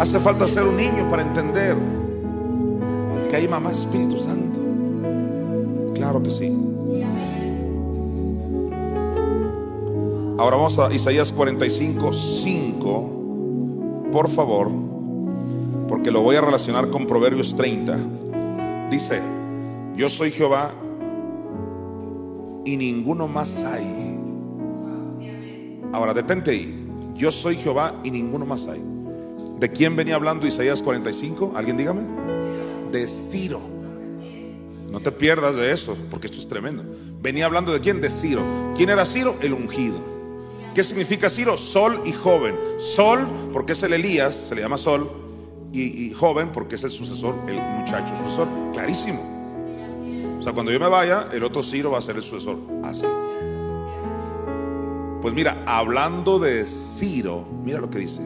Hace 0.00 0.18
falta 0.18 0.48
ser 0.48 0.64
un 0.64 0.76
niño 0.76 1.08
para 1.10 1.22
entender 1.22 1.76
que 3.28 3.36
hay 3.36 3.46
mamá 3.46 3.72
Espíritu 3.72 4.16
Santo. 4.16 4.60
Claro 5.94 6.22
que 6.22 6.30
sí. 6.30 6.50
Ahora 10.38 10.56
vamos 10.56 10.78
a 10.78 10.90
Isaías 10.94 11.32
45, 11.32 12.12
5. 12.12 13.10
Por 14.12 14.30
favor, 14.30 14.70
porque 15.88 16.10
lo 16.10 16.22
voy 16.22 16.36
a 16.36 16.40
relacionar 16.40 16.88
con 16.88 17.06
Proverbios 17.06 17.54
30. 17.54 17.98
Dice, 18.90 19.20
yo 19.94 20.08
soy 20.08 20.30
Jehová 20.30 20.70
y 22.68 22.76
ninguno 22.76 23.26
más 23.26 23.64
hay. 23.64 24.18
Ahora, 25.92 26.12
detente 26.12 26.50
ahí. 26.50 26.86
Yo 27.14 27.32
soy 27.32 27.56
Jehová 27.56 27.98
y 28.04 28.10
ninguno 28.10 28.44
más 28.44 28.66
hay. 28.66 28.82
¿De 29.58 29.72
quién 29.72 29.96
venía 29.96 30.16
hablando 30.16 30.46
Isaías 30.46 30.82
45? 30.82 31.54
¿Alguien 31.56 31.78
dígame? 31.78 32.02
De 32.92 33.08
Ciro. 33.08 33.60
No 34.90 35.00
te 35.00 35.10
pierdas 35.10 35.56
de 35.56 35.72
eso, 35.72 35.96
porque 36.10 36.26
esto 36.26 36.38
es 36.38 36.46
tremendo. 36.46 36.84
Venía 37.22 37.46
hablando 37.46 37.72
de 37.72 37.80
quién? 37.80 38.02
De 38.02 38.10
Ciro. 38.10 38.42
¿Quién 38.76 38.90
era 38.90 39.06
Ciro? 39.06 39.36
El 39.40 39.54
ungido. 39.54 39.96
¿Qué 40.74 40.82
significa 40.82 41.30
Ciro? 41.30 41.56
Sol 41.56 42.02
y 42.04 42.12
joven. 42.12 42.54
Sol, 42.76 43.26
porque 43.52 43.72
es 43.72 43.82
el 43.82 43.94
Elías, 43.94 44.34
se 44.34 44.54
le 44.54 44.60
llama 44.60 44.76
Sol. 44.76 45.10
Y, 45.72 46.06
y 46.06 46.12
joven, 46.12 46.50
porque 46.52 46.74
es 46.74 46.84
el 46.84 46.90
sucesor, 46.90 47.34
el 47.48 47.56
muchacho 47.56 48.14
sucesor. 48.14 48.46
Clarísimo. 48.72 49.37
Cuando 50.52 50.72
yo 50.72 50.80
me 50.80 50.88
vaya, 50.88 51.28
el 51.32 51.42
otro 51.42 51.62
Ciro 51.62 51.90
va 51.90 51.98
a 51.98 52.02
ser 52.02 52.16
el 52.16 52.22
sucesor. 52.22 52.58
Así. 52.84 53.06
Pues 55.20 55.34
mira, 55.34 55.62
hablando 55.66 56.38
de 56.38 56.64
Ciro, 56.64 57.44
mira 57.64 57.80
lo 57.80 57.90
que 57.90 57.98
dice. 57.98 58.22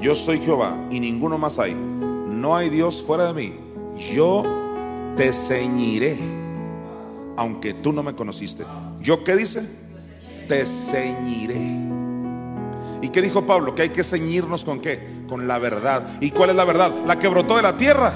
Yo 0.00 0.14
soy 0.14 0.40
Jehová 0.40 0.78
y 0.90 1.00
ninguno 1.00 1.38
más 1.38 1.58
hay. 1.58 1.74
No 1.74 2.56
hay 2.56 2.70
Dios 2.70 3.02
fuera 3.02 3.32
de 3.32 3.34
mí. 3.34 3.54
Yo 4.14 4.44
te 5.16 5.32
ceñiré, 5.32 6.16
aunque 7.36 7.74
tú 7.74 7.92
no 7.92 8.02
me 8.04 8.14
conociste. 8.14 8.64
¿Yo 9.00 9.24
qué 9.24 9.34
dice? 9.34 9.68
Te 10.46 10.64
ceñiré. 10.64 11.88
¿Y 13.02 13.08
qué 13.08 13.20
dijo 13.20 13.44
Pablo? 13.44 13.74
Que 13.74 13.82
hay 13.82 13.90
que 13.90 14.04
ceñirnos 14.04 14.64
con 14.64 14.80
qué? 14.80 15.24
Con 15.28 15.48
la 15.48 15.58
verdad. 15.58 16.06
¿Y 16.20 16.30
cuál 16.30 16.50
es 16.50 16.56
la 16.56 16.64
verdad? 16.64 16.92
La 17.06 17.18
que 17.18 17.26
brotó 17.26 17.56
de 17.56 17.62
la 17.62 17.76
tierra. 17.76 18.12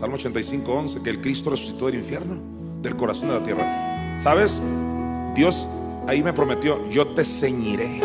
Salmo 0.00 0.14
85, 0.14 0.72
11, 0.72 1.02
que 1.02 1.10
el 1.10 1.20
Cristo 1.20 1.50
resucitó 1.50 1.84
del 1.84 1.96
infierno, 1.96 2.40
del 2.80 2.96
corazón 2.96 3.28
de 3.28 3.34
la 3.34 3.42
tierra. 3.42 4.18
¿Sabes? 4.22 4.58
Dios 5.34 5.68
ahí 6.08 6.22
me 6.22 6.32
prometió, 6.32 6.88
yo 6.88 7.08
te 7.08 7.22
ceñiré. 7.22 8.00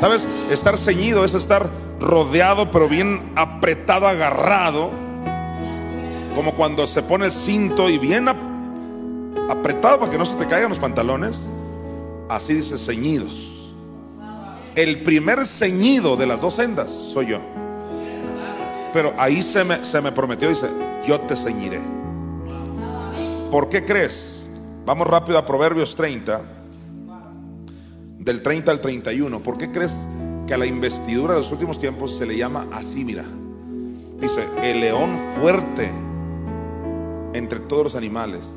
¿Sabes? 0.00 0.26
Estar 0.48 0.78
ceñido 0.78 1.22
es 1.22 1.34
estar 1.34 1.70
rodeado, 2.00 2.70
pero 2.70 2.88
bien 2.88 3.30
apretado, 3.36 4.08
agarrado. 4.08 4.90
Como 6.34 6.54
cuando 6.54 6.86
se 6.86 7.02
pone 7.02 7.26
el 7.26 7.32
cinto 7.32 7.90
y 7.90 7.98
bien 7.98 8.26
apretado 9.50 9.98
para 9.98 10.10
que 10.10 10.16
no 10.16 10.24
se 10.24 10.36
te 10.36 10.46
caigan 10.46 10.70
los 10.70 10.78
pantalones. 10.78 11.38
Así 12.30 12.54
dice 12.54 12.78
ceñidos. 12.78 13.50
el 14.76 15.02
primer 15.02 15.46
ceñido 15.46 16.16
de 16.16 16.24
las 16.24 16.40
dos 16.40 16.54
sendas 16.54 16.90
soy 16.90 17.26
yo. 17.26 17.61
Pero 18.92 19.14
ahí 19.18 19.40
se 19.40 19.64
me, 19.64 19.84
se 19.84 20.00
me 20.00 20.12
prometió, 20.12 20.48
dice, 20.48 20.68
yo 21.06 21.20
te 21.20 21.34
ceñiré. 21.36 21.80
¿Por 23.50 23.68
qué 23.68 23.84
crees? 23.84 24.48
Vamos 24.84 25.06
rápido 25.06 25.38
a 25.38 25.44
Proverbios 25.44 25.94
30, 25.94 26.42
del 28.18 28.42
30 28.42 28.70
al 28.70 28.80
31. 28.80 29.42
¿Por 29.42 29.58
qué 29.58 29.70
crees 29.70 30.06
que 30.46 30.54
a 30.54 30.58
la 30.58 30.66
investidura 30.66 31.34
de 31.34 31.40
los 31.40 31.52
últimos 31.52 31.78
tiempos 31.78 32.16
se 32.16 32.26
le 32.26 32.36
llama 32.36 32.66
así, 32.72 33.04
mira? 33.04 33.24
Dice, 34.20 34.46
el 34.62 34.80
león 34.80 35.16
fuerte 35.40 35.90
entre 37.32 37.60
todos 37.60 37.84
los 37.84 37.94
animales. 37.94 38.48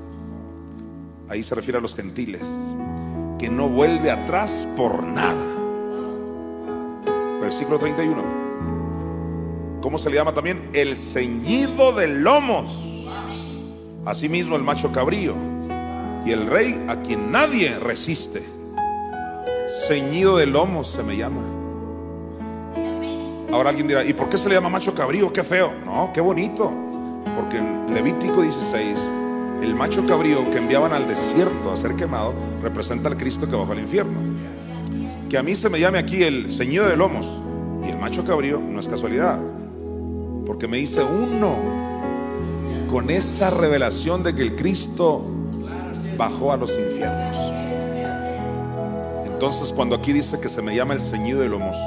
Ahí 1.28 1.44
se 1.44 1.56
refiere 1.56 1.80
a 1.80 1.82
los 1.82 1.95
gentiles, 1.95 2.41
que 3.40 3.49
no 3.49 3.68
vuelve 3.68 4.12
atrás 4.12 4.68
por 4.78 5.03
nada. 5.03 5.45
Versículo 7.41 7.80
31. 7.80 8.44
¿Cómo 9.86 9.99
se 9.99 10.10
le 10.10 10.16
llama 10.16 10.34
también? 10.34 10.72
El 10.74 10.98
ceñido 10.98 11.94
de 11.94 12.07
lomos. 12.07 12.76
Asimismo 14.03 14.56
el 14.56 14.64
macho 14.64 14.91
cabrío. 14.91 15.36
Y 16.26 16.32
el 16.32 16.48
rey 16.48 16.84
a 16.88 17.02
quien 17.02 17.32
nadie 17.32 17.78
resiste. 17.78 18.41
Ceñido 19.88 20.38
de 20.38 20.48
lomos 20.48 20.88
se 20.88 21.03
me 21.03 21.16
llama. 21.16 21.44
Ahora 23.52 23.70
alguien 23.70 23.88
dirá, 23.88 24.03
¿y 24.03 24.14
por 24.16 24.28
qué 24.28 24.40
se 24.40 24.49
le 24.49 24.56
llama 24.56 24.70
macho 24.70 24.95
cabrío? 24.95 25.32
Qué 25.32 25.44
feo. 25.44 25.72
No, 25.86 26.10
qué 26.12 26.20
bonito. 26.20 26.74
Porque 27.36 27.60
en 27.60 27.94
Levítico 27.94 28.41
16, 28.41 28.98
el 29.62 29.76
macho 29.76 30.03
cabrío 30.07 30.49
que 30.49 30.57
enviaban 30.57 30.94
al 30.94 31.07
desierto 31.07 31.72
a 31.72 31.78
ser 31.78 31.95
quemado 31.95 32.34
representa 32.60 33.07
al 33.07 33.18
Cristo 33.18 33.48
que 33.48 33.56
bajó 33.56 33.74
al 33.74 33.80
infierno. 33.82 34.20
Que 35.30 35.38
a 35.38 35.44
mí 35.44 35.53
se 35.53 35.70
me 35.70 35.80
llame 35.80 35.99
aquí 35.99 36.24
el 36.24 36.52
ceñido 36.52 36.88
de 36.88 36.98
lomos 36.98 37.40
y 37.86 37.91
el 37.91 37.99
macho 37.99 38.26
cabrío 38.26 38.60
no 38.60 38.80
es 38.80 38.88
casualidad 38.88 39.40
porque 40.45 40.67
me 40.67 40.80
hice 40.80 41.03
uno 41.03 41.57
con 42.89 43.09
esa 43.09 43.49
revelación 43.49 44.23
de 44.23 44.35
que 44.35 44.41
el 44.41 44.55
Cristo 44.55 45.26
bajó 46.17 46.53
a 46.53 46.57
los 46.57 46.77
infiernos. 46.77 47.35
Entonces 49.26 49.73
cuando 49.73 49.95
aquí 49.95 50.13
dice 50.13 50.39
que 50.39 50.47
se 50.47 50.61
me 50.61 50.76
llama 50.76 50.93
el 50.93 51.01
ceñido 51.01 51.41
de 51.41 51.49
lomos, 51.49 51.77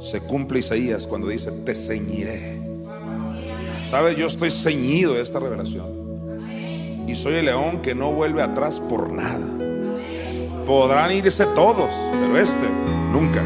se 0.00 0.20
cumple 0.20 0.58
Isaías 0.58 1.06
cuando 1.06 1.28
dice, 1.28 1.50
te 1.50 1.74
ceñiré. 1.74 2.60
¿Sabes? 3.90 4.16
Yo 4.16 4.26
estoy 4.26 4.50
ceñido 4.50 5.14
de 5.14 5.22
esta 5.22 5.40
revelación. 5.40 6.00
Y 7.06 7.14
soy 7.14 7.34
el 7.34 7.46
león 7.46 7.80
que 7.82 7.94
no 7.94 8.12
vuelve 8.12 8.42
atrás 8.42 8.80
por 8.80 9.10
nada. 9.10 9.46
Podrán 10.64 11.10
irse 11.12 11.44
todos, 11.54 11.90
pero 12.20 12.38
este 12.38 12.66
nunca. 13.12 13.42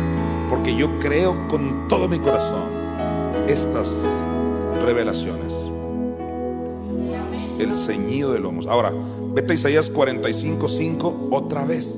Porque 0.51 0.77
yo 0.77 0.98
creo 0.98 1.48
con 1.48 1.89
todo 1.89 2.09
mi 2.09 2.19
corazón 2.19 2.74
estas 3.49 4.03
revelaciones. 4.85 5.53
El 7.59 7.75
ceñido 7.75 8.33
de 8.33 8.41
lomos. 8.41 8.66
Ahora, 8.66 8.93
vete 9.35 9.53
a 9.53 9.55
Isaías 9.55 9.91
45, 9.91 10.69
5 10.69 11.29
otra 11.31 11.65
vez. 11.65 11.95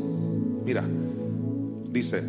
Mira, 0.65 0.85
dice, 1.91 2.23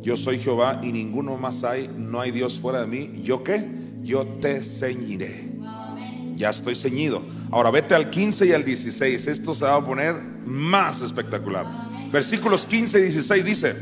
yo 0.00 0.16
soy 0.16 0.38
Jehová 0.38 0.80
y 0.82 0.92
ninguno 0.92 1.36
más 1.36 1.64
hay, 1.64 1.90
no 1.96 2.20
hay 2.20 2.30
Dios 2.30 2.58
fuera 2.58 2.80
de 2.80 2.86
mí. 2.86 3.20
¿Yo 3.22 3.44
qué? 3.44 3.66
Yo 4.02 4.26
te 4.26 4.62
ceñiré. 4.62 5.48
Ya 6.36 6.50
estoy 6.50 6.74
ceñido. 6.74 7.22
Ahora 7.50 7.70
vete 7.70 7.94
al 7.94 8.10
15 8.10 8.46
y 8.46 8.52
al 8.52 8.64
16. 8.64 9.26
Esto 9.26 9.54
se 9.54 9.64
va 9.64 9.76
a 9.76 9.84
poner 9.84 10.14
más 10.46 11.02
espectacular. 11.02 11.66
Versículos 12.12 12.64
15 12.64 12.98
y 13.00 13.02
16 13.02 13.44
dice, 13.44 13.76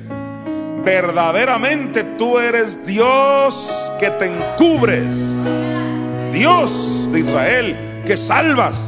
verdaderamente 0.86 2.04
tú 2.04 2.38
eres 2.38 2.86
Dios 2.86 3.92
que 3.98 4.08
te 4.08 4.26
encubres, 4.26 5.08
Dios 6.32 7.08
de 7.10 7.20
Israel 7.20 8.02
que 8.06 8.16
salvas. 8.16 8.80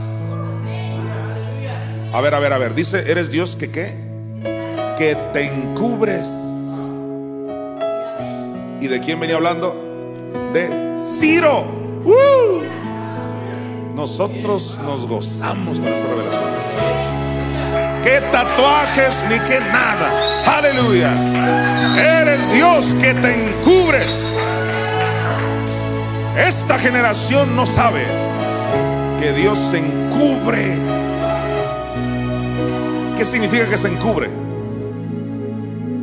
A 2.12 2.20
ver, 2.20 2.34
a 2.36 2.38
ver, 2.38 2.52
a 2.52 2.58
ver, 2.58 2.74
dice, 2.74 3.10
eres 3.10 3.32
Dios 3.32 3.56
que 3.56 3.72
qué? 3.72 3.96
Que 4.96 5.16
te 5.32 5.46
encubres. 5.46 6.30
¿Y 8.80 8.86
de 8.86 9.00
quién 9.00 9.18
venía 9.18 9.34
hablando? 9.34 9.74
De 10.52 10.96
Ciro. 11.00 11.64
¡Uh! 12.04 12.62
Nosotros 13.96 14.78
nos 14.84 15.04
gozamos 15.04 15.80
con 15.80 15.88
esa 15.88 16.06
revelación. 16.06 16.87
¿Qué 18.02 18.20
tatuajes 18.32 19.24
ni 19.28 19.38
qué 19.40 19.60
nada? 19.60 20.56
Aleluya. 20.58 21.10
Eres 21.96 22.52
Dios 22.52 22.94
que 23.00 23.14
te 23.14 23.34
encubres. 23.34 24.06
Esta 26.36 26.78
generación 26.78 27.56
no 27.56 27.66
sabe 27.66 28.06
que 29.20 29.32
Dios 29.32 29.58
se 29.58 29.78
encubre. 29.78 30.76
¿Qué 33.16 33.24
significa 33.24 33.68
que 33.68 33.76
se 33.76 33.88
encubre? 33.88 34.28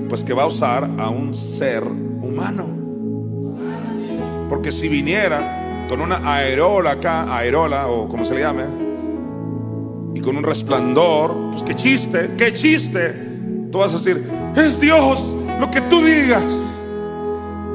Pues 0.10 0.24
que 0.24 0.34
va 0.34 0.44
a 0.44 0.48
usar 0.48 0.90
a 0.98 1.10
un 1.10 1.34
ser 1.34 1.84
humano. 1.84 2.68
Porque 4.50 4.72
si 4.72 4.90
viniera 4.90 5.86
con 5.88 6.02
una 6.02 6.18
aerola 6.30 6.92
acá, 6.92 7.36
aerola 7.36 7.88
o 7.88 8.10
como 8.10 8.26
se 8.26 8.36
le 8.36 8.42
llame, 8.42 8.85
y 10.16 10.22
con 10.22 10.38
un 10.38 10.44
resplandor, 10.44 11.52
pues 11.52 11.64
qué 11.64 11.76
chiste, 11.76 12.32
qué 12.38 12.54
chiste. 12.54 13.14
Tú 13.70 13.80
vas 13.80 13.94
a 13.94 13.98
decir, 13.98 14.24
es 14.56 14.80
Dios 14.80 15.36
lo 15.60 15.70
que 15.70 15.82
tú 15.82 16.02
digas. 16.02 16.44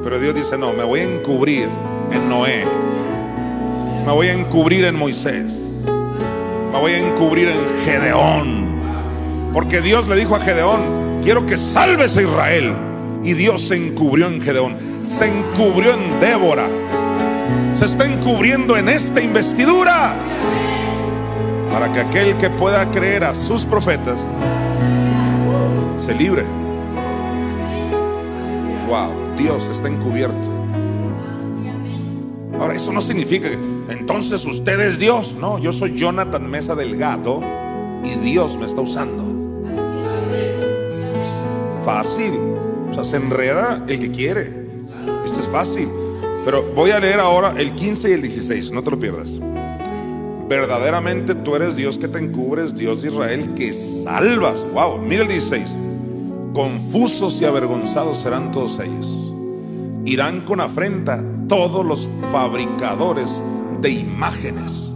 Pero 0.03 0.19
Dios 0.19 0.33
dice, 0.33 0.57
no, 0.57 0.73
me 0.73 0.83
voy 0.83 1.01
a 1.01 1.03
encubrir 1.03 1.69
en 2.11 2.27
Noé. 2.27 2.65
Me 4.05 4.11
voy 4.11 4.27
a 4.29 4.33
encubrir 4.33 4.85
en 4.85 4.95
Moisés. 4.95 5.53
Me 6.71 6.79
voy 6.79 6.93
a 6.93 6.99
encubrir 6.99 7.49
en 7.49 7.59
Gedeón. 7.85 9.51
Porque 9.53 9.79
Dios 9.81 10.07
le 10.07 10.15
dijo 10.15 10.35
a 10.35 10.39
Gedeón, 10.39 11.21
quiero 11.21 11.45
que 11.45 11.59
salves 11.59 12.17
a 12.17 12.23
Israel. 12.23 12.73
Y 13.23 13.33
Dios 13.33 13.61
se 13.61 13.75
encubrió 13.75 14.27
en 14.27 14.41
Gedeón. 14.41 14.77
Se 15.03 15.27
encubrió 15.27 15.93
en 15.93 16.19
Débora. 16.19 16.67
Se 17.75 17.85
está 17.85 18.05
encubriendo 18.05 18.75
en 18.77 18.89
esta 18.89 19.21
investidura. 19.21 20.15
Para 21.71 21.91
que 21.91 21.99
aquel 21.99 22.37
que 22.37 22.49
pueda 22.49 22.89
creer 22.91 23.23
a 23.23 23.33
sus 23.33 23.65
profetas 23.65 24.19
se 25.97 26.13
libre. 26.13 26.43
Wow, 28.87 29.35
Dios 29.37 29.67
está 29.67 29.87
encubierto. 29.87 30.49
Ahora, 32.59 32.75
eso 32.75 32.91
no 32.91 33.01
significa 33.01 33.49
que 33.49 33.57
entonces 33.89 34.45
usted 34.45 34.79
es 34.81 34.99
Dios. 34.99 35.35
No, 35.39 35.59
yo 35.59 35.71
soy 35.73 35.97
Jonathan 35.97 36.49
Mesa 36.49 36.75
Delgado 36.75 37.41
y 38.03 38.15
Dios 38.19 38.57
me 38.57 38.65
está 38.65 38.81
usando. 38.81 39.23
Fácil. 41.85 42.33
O 42.89 42.93
sea, 42.93 43.03
se 43.03 43.17
enreda 43.17 43.83
el 43.87 43.99
que 43.99 44.11
quiere. 44.11 44.67
Esto 45.23 45.39
es 45.39 45.47
fácil. 45.49 45.87
Pero 46.45 46.63
voy 46.75 46.91
a 46.91 46.99
leer 46.99 47.19
ahora 47.19 47.53
el 47.57 47.73
15 47.73 48.09
y 48.09 48.13
el 48.13 48.21
16, 48.21 48.71
no 48.71 48.83
te 48.83 48.91
lo 48.91 48.99
pierdas. 48.99 49.29
Verdaderamente 50.51 51.33
tú 51.33 51.55
eres 51.55 51.77
Dios 51.77 51.97
que 51.97 52.09
te 52.09 52.19
encubres, 52.19 52.75
Dios 52.75 53.01
de 53.01 53.07
Israel 53.07 53.53
que 53.53 53.71
salvas. 53.71 54.65
Wow, 54.73 54.97
mira 54.97 55.21
el 55.21 55.29
16. 55.29 55.73
Confusos 56.53 57.41
y 57.41 57.45
avergonzados 57.45 58.17
serán 58.17 58.51
todos 58.51 58.77
ellos. 58.79 59.33
Irán 60.03 60.41
con 60.41 60.59
afrenta 60.59 61.23
todos 61.47 61.85
los 61.85 62.09
fabricadores 62.33 63.41
de 63.79 63.91
imágenes. 63.91 64.91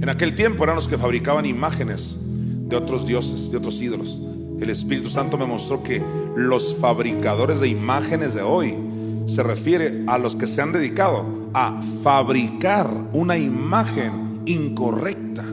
En 0.00 0.08
aquel 0.08 0.34
tiempo 0.34 0.64
eran 0.64 0.76
los 0.76 0.88
que 0.88 0.96
fabricaban 0.96 1.44
imágenes 1.44 2.16
de 2.22 2.76
otros 2.76 3.04
dioses, 3.04 3.50
de 3.50 3.58
otros 3.58 3.82
ídolos. 3.82 4.22
El 4.62 4.70
Espíritu 4.70 5.10
Santo 5.10 5.36
me 5.36 5.44
mostró 5.44 5.82
que 5.82 6.02
los 6.36 6.74
fabricadores 6.74 7.60
de 7.60 7.68
imágenes 7.68 8.32
de 8.32 8.40
hoy 8.40 8.78
se 9.26 9.42
refiere 9.42 10.04
a 10.06 10.16
los 10.16 10.36
que 10.36 10.46
se 10.46 10.62
han 10.62 10.72
dedicado 10.72 11.39
a 11.52 11.80
fabricar 12.02 12.88
una 13.12 13.36
imagen 13.36 14.42
incorrecta 14.46 15.44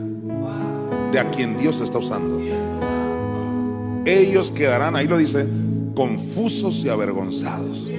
de 1.12 1.18
a 1.18 1.30
quien 1.30 1.56
Dios 1.56 1.80
está 1.80 1.98
usando 1.98 2.38
ellos 4.08 4.50
quedarán, 4.50 4.96
ahí 4.96 5.06
lo 5.06 5.18
dice, 5.18 5.46
confusos 5.94 6.84
y 6.84 6.88
avergonzados. 6.88 7.90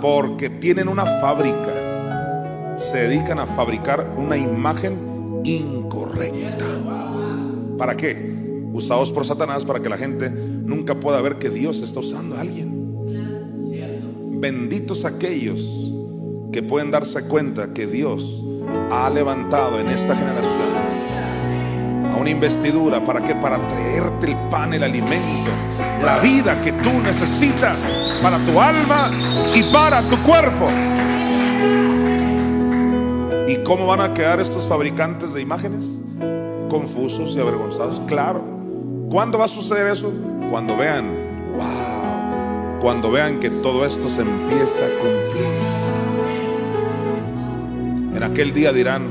Porque 0.00 0.48
tienen 0.48 0.88
una 0.88 1.04
fábrica. 1.04 2.76
Se 2.78 2.96
dedican 2.98 3.38
a 3.38 3.46
fabricar 3.46 4.14
una 4.16 4.36
imagen 4.38 5.42
incorrecta. 5.44 6.64
¿Para 7.76 7.96
qué? 7.96 8.30
Usados 8.72 9.12
por 9.12 9.26
Satanás 9.26 9.64
para 9.64 9.80
que 9.80 9.88
la 9.88 9.98
gente 9.98 10.30
nunca 10.30 10.98
pueda 10.98 11.20
ver 11.20 11.38
que 11.38 11.50
Dios 11.50 11.82
está 11.82 12.00
usando 12.00 12.36
a 12.36 12.40
alguien. 12.40 12.80
Benditos 14.40 15.04
aquellos 15.04 15.89
que 16.52 16.62
pueden 16.62 16.90
darse 16.90 17.28
cuenta 17.28 17.72
que 17.72 17.86
Dios 17.86 18.44
ha 18.90 19.08
levantado 19.10 19.78
en 19.78 19.88
esta 19.88 20.16
generación 20.16 20.70
a 22.12 22.16
una 22.16 22.30
investidura. 22.30 23.00
¿Para 23.00 23.20
qué? 23.20 23.34
Para 23.34 23.56
traerte 23.68 24.26
el 24.26 24.36
pan, 24.50 24.74
el 24.74 24.82
alimento, 24.82 25.50
la 26.04 26.18
vida 26.18 26.60
que 26.62 26.72
tú 26.72 26.90
necesitas 27.02 27.78
para 28.22 28.44
tu 28.44 28.60
alma 28.60 29.10
y 29.54 29.62
para 29.72 30.02
tu 30.08 30.20
cuerpo. 30.22 30.68
¿Y 33.48 33.56
cómo 33.64 33.86
van 33.86 34.00
a 34.00 34.14
quedar 34.14 34.40
estos 34.40 34.66
fabricantes 34.66 35.34
de 35.34 35.40
imágenes? 35.40 35.84
Confusos 36.68 37.34
y 37.36 37.40
avergonzados. 37.40 38.00
Claro. 38.06 38.42
¿Cuándo 39.10 39.38
va 39.38 39.46
a 39.46 39.48
suceder 39.48 39.88
eso? 39.88 40.12
Cuando 40.50 40.76
vean, 40.76 41.10
wow, 41.56 42.80
cuando 42.80 43.10
vean 43.10 43.40
que 43.40 43.50
todo 43.50 43.84
esto 43.84 44.08
se 44.08 44.22
empieza 44.22 44.84
a 44.84 44.90
cumplir. 45.00 45.89
En 48.20 48.24
aquel 48.24 48.52
día 48.52 48.70
dirán, 48.70 49.06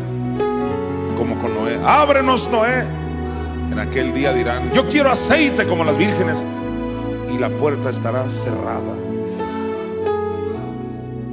como 1.18 1.40
con 1.40 1.56
Noé, 1.56 1.80
ábrenos 1.84 2.48
Noé. 2.52 2.84
En 3.72 3.80
aquel 3.80 4.14
día 4.14 4.32
dirán, 4.34 4.72
yo 4.72 4.88
quiero 4.88 5.10
aceite 5.10 5.66
como 5.66 5.84
las 5.84 5.98
vírgenes. 5.98 6.38
Y 7.34 7.40
la 7.40 7.50
puerta 7.50 7.90
estará 7.90 8.30
cerrada. 8.30 8.96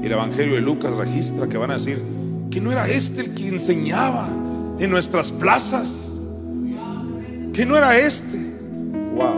Y 0.00 0.06
el 0.06 0.12
Evangelio 0.12 0.54
de 0.54 0.62
Lucas 0.62 0.96
registra 0.96 1.48
que 1.48 1.58
van 1.58 1.70
a 1.70 1.74
decir, 1.74 2.02
que 2.50 2.62
no 2.62 2.72
era 2.72 2.88
este 2.88 3.20
el 3.20 3.34
que 3.34 3.46
enseñaba 3.46 4.26
en 4.78 4.90
nuestras 4.90 5.30
plazas, 5.30 5.92
que 7.52 7.66
no 7.66 7.76
era 7.76 7.98
este. 7.98 8.38
Wow. 9.16 9.36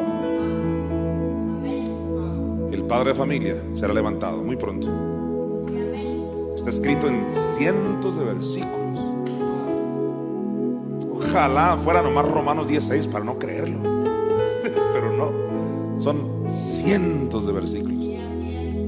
El 2.73 2.85
padre 2.85 3.09
de 3.09 3.15
familia 3.17 3.57
será 3.75 3.93
levantado 3.93 4.45
muy 4.45 4.55
pronto. 4.55 5.18
Escrito 6.69 7.09
en 7.09 7.27
cientos 7.29 8.19
de 8.19 8.25
versículos. 8.25 9.01
Ojalá 11.11 11.79
fuera 11.83 12.03
nomás 12.03 12.31
Romanos 12.31 12.69
16 12.69 13.07
para 13.07 13.25
no 13.25 13.39
creerlo. 13.39 13.81
Pero 14.93 15.11
no, 15.11 15.99
son 15.99 16.45
cientos 16.47 17.47
de 17.47 17.53
versículos 17.53 18.05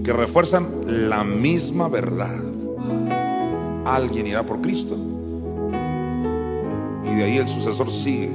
que 0.04 0.12
refuerzan 0.12 0.66
la 1.08 1.24
misma 1.24 1.88
verdad 1.88 2.40
alguien 3.86 4.26
irá 4.26 4.44
por 4.44 4.60
Cristo. 4.60 4.96
Y 7.04 7.14
de 7.14 7.24
ahí 7.24 7.38
el 7.38 7.48
sucesor 7.48 7.90
sigue. 7.90 8.30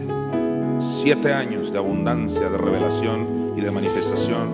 Siete 0.79 1.33
años 1.33 1.71
de 1.71 1.77
abundancia, 1.77 2.49
de 2.49 2.57
revelación 2.57 3.53
y 3.55 3.61
de 3.61 3.71
manifestación. 3.71 4.49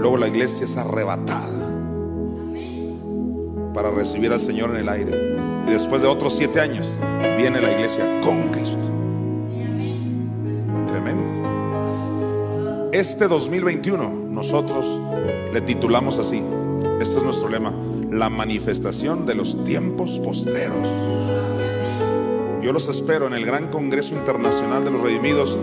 Luego 0.00 0.16
la 0.16 0.28
iglesia 0.28 0.64
es 0.64 0.76
arrebatada 0.76 1.55
para 3.76 3.90
recibir 3.90 4.32
al 4.32 4.40
Señor 4.40 4.70
en 4.70 4.76
el 4.76 4.88
aire. 4.88 5.12
Y 5.68 5.70
después 5.70 6.00
de 6.00 6.08
otros 6.08 6.34
siete 6.34 6.62
años 6.62 6.90
viene 7.36 7.60
la 7.60 7.70
iglesia 7.70 8.22
con 8.22 8.48
Cristo. 8.48 8.78
Tremendo. 10.88 12.88
Este 12.90 13.28
2021 13.28 14.28
nosotros 14.30 14.88
le 15.52 15.60
titulamos 15.60 16.18
así. 16.18 16.42
Este 17.02 17.18
es 17.18 17.22
nuestro 17.22 17.50
lema 17.50 17.74
la 18.10 18.30
manifestación 18.30 19.26
de 19.26 19.34
los 19.34 19.62
tiempos 19.64 20.20
postreros. 20.20 20.88
Yo 22.62 22.72
los 22.72 22.88
espero 22.88 23.26
en 23.26 23.34
el 23.34 23.44
Gran 23.44 23.68
Congreso 23.68 24.14
Internacional 24.14 24.86
de 24.86 24.90
los 24.90 25.02
Redimidos 25.02 25.58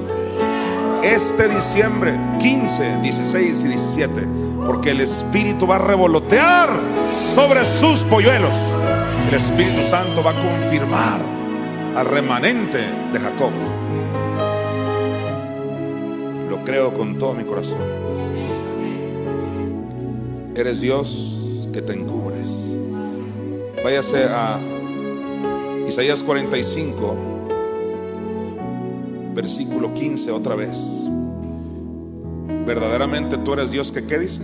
este 1.04 1.50
diciembre 1.50 2.18
15, 2.40 3.00
16 3.02 3.64
y 3.66 3.68
17, 3.68 4.22
porque 4.66 4.92
el 4.92 5.02
Espíritu 5.02 5.68
va 5.68 5.76
a 5.76 5.80
revolotear 5.80 6.70
sobre 7.12 7.66
sus 7.66 8.04
polluelos. 8.04 8.54
El 9.28 9.36
Espíritu 9.36 9.82
Santo 9.82 10.24
va 10.24 10.32
a 10.32 10.34
confirmar 10.34 11.22
al 11.96 12.06
remanente 12.06 12.80
de 13.12 13.20
Jacob. 13.20 13.52
Lo 16.50 16.64
creo 16.64 16.94
con 16.94 17.18
todo 17.18 17.34
mi 17.34 17.44
corazón. 17.44 17.80
Eres 20.56 20.82
Dios 20.82 21.40
que 21.72 21.82
te 21.82 21.94
encubres. 21.94 22.48
Váyase 23.84 24.26
a 24.26 24.60
Isaías 25.88 26.24
45, 26.24 27.16
versículo 29.34 29.94
15 29.94 30.32
otra 30.32 30.56
vez. 30.56 30.93
Verdaderamente 32.66 33.38
tú 33.38 33.54
eres 33.54 33.72
Dios 33.72 33.92
que, 33.92 34.06
¿qué 34.06 34.20
dice? 34.20 34.42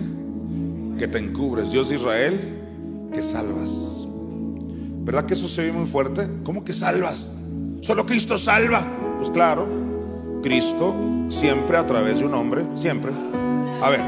Que 0.97 1.07
te 1.07 1.17
encubres. 1.17 1.71
Dios 1.71 1.89
de 1.89 1.95
Israel, 1.95 2.39
que 3.13 3.21
salvas. 3.21 3.69
¿Verdad 5.03 5.25
que 5.25 5.33
eso 5.33 5.47
se 5.47 5.61
oye 5.61 5.71
muy 5.71 5.85
fuerte? 5.85 6.27
¿Cómo 6.43 6.63
que 6.63 6.73
salvas? 6.73 7.35
Solo 7.81 8.05
Cristo 8.05 8.37
salva. 8.37 8.85
Pues 9.17 9.29
claro, 9.31 9.67
Cristo 10.43 10.93
siempre 11.29 11.77
a 11.77 11.85
través 11.85 12.19
de 12.19 12.25
un 12.25 12.33
hombre, 12.33 12.65
siempre. 12.75 13.11
A 13.81 13.89
ver, 13.89 14.01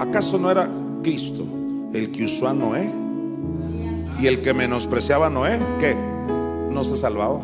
¿acaso 0.00 0.38
no 0.38 0.50
era 0.50 0.70
Cristo 1.02 1.44
el 1.92 2.10
que 2.10 2.24
usó 2.24 2.48
a 2.48 2.54
Noé. 2.54 2.90
Y 4.20 4.26
el 4.26 4.42
que 4.42 4.52
menospreciaba 4.52 5.28
a 5.28 5.30
Noé, 5.30 5.58
¿qué? 5.78 5.94
No 6.70 6.82
se 6.84 6.96
salvaba. 6.96 7.40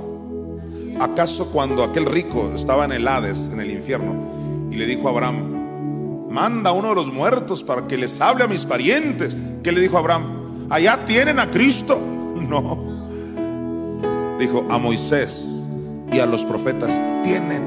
¿Acaso 1.01 1.51
cuando 1.51 1.82
aquel 1.82 2.07
rico 2.07 2.53
estaba 2.55 2.85
en 2.85 2.93
el 2.93 3.07
Hades, 3.07 3.51
en 3.53 3.61
el 3.61 3.70
infierno, 3.70 4.15
y 4.70 4.77
le 4.77 4.86
dijo 4.86 5.07
a 5.09 5.11
Abraham, 5.12 5.53
manda 6.35 6.70
a 6.70 6.73
uno 6.73 6.90
de 6.90 6.94
los 6.97 7.12
muertos 7.12 7.65
para 7.65 7.86
que 7.86 7.97
les 7.97 8.20
hable 8.20 8.44
a 8.44 8.48
mis 8.48 8.66
parientes? 8.66 9.36
¿Qué 9.62 9.73
le 9.73 9.81
dijo 9.81 9.97
Abraham? 9.97 10.66
Allá 10.69 11.05
tienen 11.06 11.39
a 11.39 11.51
Cristo. 11.51 11.98
No. 12.35 12.93
Dijo, 14.39 14.66
a 14.69 14.78
Moisés 14.78 15.66
y 16.12 16.19
a 16.19 16.27
los 16.27 16.44
profetas 16.44 17.01
tienen. 17.23 17.62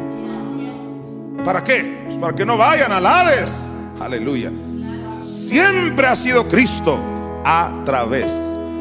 ¿Para 1.43 1.63
qué? 1.63 2.03
Pues 2.05 2.17
para 2.17 2.35
que 2.35 2.45
no 2.45 2.57
vayan 2.57 2.91
al 2.91 3.05
Hades. 3.05 3.51
Aleluya 3.99 4.51
siempre 5.19 6.07
ha 6.07 6.15
sido 6.15 6.47
Cristo 6.47 6.97
a 7.43 7.81
través 7.85 8.31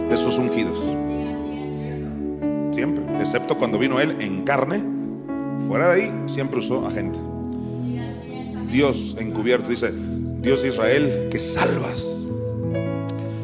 de 0.08 0.16
sus 0.16 0.38
ungidos. 0.38 0.78
Siempre, 2.72 3.04
excepto 3.20 3.56
cuando 3.56 3.78
vino 3.78 4.00
Él 4.00 4.16
en 4.20 4.42
carne, 4.42 4.82
fuera 5.66 5.88
de 5.88 6.02
ahí 6.02 6.22
siempre 6.26 6.58
usó 6.58 6.86
a 6.86 6.90
gente. 6.90 7.18
Dios 8.70 9.16
encubierto, 9.18 9.68
dice, 9.68 9.92
Dios 10.40 10.64
Israel 10.64 11.28
que 11.30 11.38
salvas. 11.38 12.04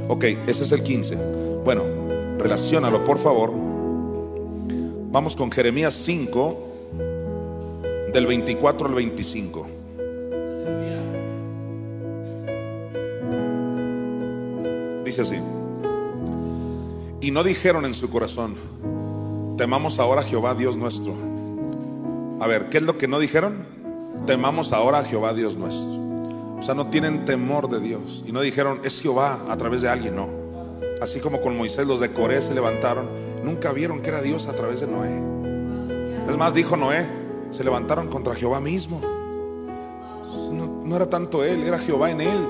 Ok, 0.08 0.24
ese 0.46 0.64
es 0.64 0.72
el 0.72 0.82
15. 0.82 1.16
Bueno, 1.64 1.84
relacionalo 2.38 3.04
por 3.04 3.18
favor. 3.18 3.52
Vamos 5.10 5.36
con 5.36 5.50
Jeremías 5.50 5.94
5, 5.94 6.72
del 8.12 8.26
24 8.26 8.88
al 8.88 8.94
25. 8.94 9.66
Dice 15.04 15.22
así. 15.22 15.36
Y 17.20 17.30
no 17.30 17.44
dijeron 17.44 17.84
en 17.84 17.94
su 17.94 18.10
corazón, 18.10 18.56
temamos 19.56 19.98
ahora 19.98 20.22
a 20.22 20.24
Jehová 20.24 20.54
Dios 20.54 20.76
nuestro. 20.76 21.14
A 22.40 22.46
ver, 22.46 22.68
¿qué 22.68 22.78
es 22.78 22.82
lo 22.82 22.98
que 22.98 23.08
no 23.08 23.18
dijeron? 23.18 23.71
Temamos 24.26 24.72
ahora 24.72 25.00
a 25.00 25.04
Jehová 25.04 25.34
Dios 25.34 25.56
nuestro. 25.56 26.00
O 26.58 26.62
sea, 26.62 26.74
no 26.74 26.86
tienen 26.86 27.24
temor 27.24 27.68
de 27.68 27.80
Dios. 27.80 28.22
Y 28.26 28.32
no 28.32 28.40
dijeron, 28.40 28.80
es 28.84 29.02
Jehová 29.02 29.40
a 29.48 29.56
través 29.56 29.82
de 29.82 29.88
alguien, 29.88 30.14
no. 30.14 30.28
Así 31.00 31.18
como 31.18 31.40
con 31.40 31.56
Moisés 31.56 31.86
los 31.86 31.98
de 31.98 32.12
Coré 32.12 32.40
se 32.40 32.54
levantaron, 32.54 33.06
nunca 33.42 33.72
vieron 33.72 34.00
que 34.00 34.10
era 34.10 34.22
Dios 34.22 34.46
a 34.46 34.54
través 34.54 34.80
de 34.80 34.86
Noé. 34.86 35.20
Es 36.28 36.36
más, 36.36 36.54
dijo 36.54 36.76
Noé, 36.76 37.04
se 37.50 37.64
levantaron 37.64 38.08
contra 38.08 38.36
Jehová 38.36 38.60
mismo. 38.60 39.00
No, 40.52 40.82
no 40.84 40.96
era 40.96 41.10
tanto 41.10 41.42
él, 41.42 41.64
era 41.64 41.78
Jehová 41.80 42.12
en 42.12 42.20
él. 42.20 42.46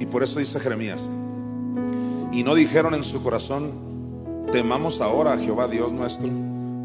Y 0.00 0.06
por 0.06 0.22
eso 0.22 0.38
dice 0.38 0.58
Jeremías, 0.58 1.10
y 2.32 2.42
no 2.42 2.54
dijeron 2.54 2.94
en 2.94 3.04
su 3.04 3.22
corazón, 3.22 3.72
temamos 4.50 5.02
ahora 5.02 5.34
a 5.34 5.36
Jehová 5.38 5.68
Dios 5.68 5.92
nuestro, 5.92 6.30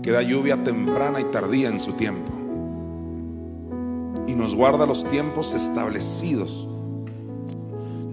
que 0.02 0.12
da 0.12 0.22
lluvia 0.22 0.62
temprana 0.64 1.22
y 1.22 1.26
tardía 1.26 1.70
en 1.70 1.80
su 1.80 1.94
tiempo. 1.94 2.33
Y 4.28 4.36
nos 4.36 4.56
guarda 4.56 4.86
los 4.86 5.04
tiempos 5.06 5.54
establecidos 5.54 6.68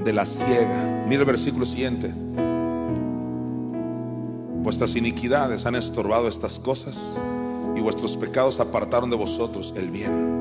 de 0.05 0.12
la 0.12 0.24
ciega. 0.24 1.05
Mira 1.09 1.20
el 1.20 1.27
versículo 1.27 1.66
siguiente. 1.66 2.12
Vuestras 4.62 4.97
iniquidades 4.97 5.66
han 5.66 5.74
estorbado 5.74 6.28
estas 6.28 6.59
cosas 6.59 7.15
y 7.77 7.81
vuestros 7.81 8.16
pecados 8.16 8.61
apartaron 8.61 9.11
de 9.11 9.16
vosotros 9.16 9.73
el 9.77 9.91
bien. 9.91 10.39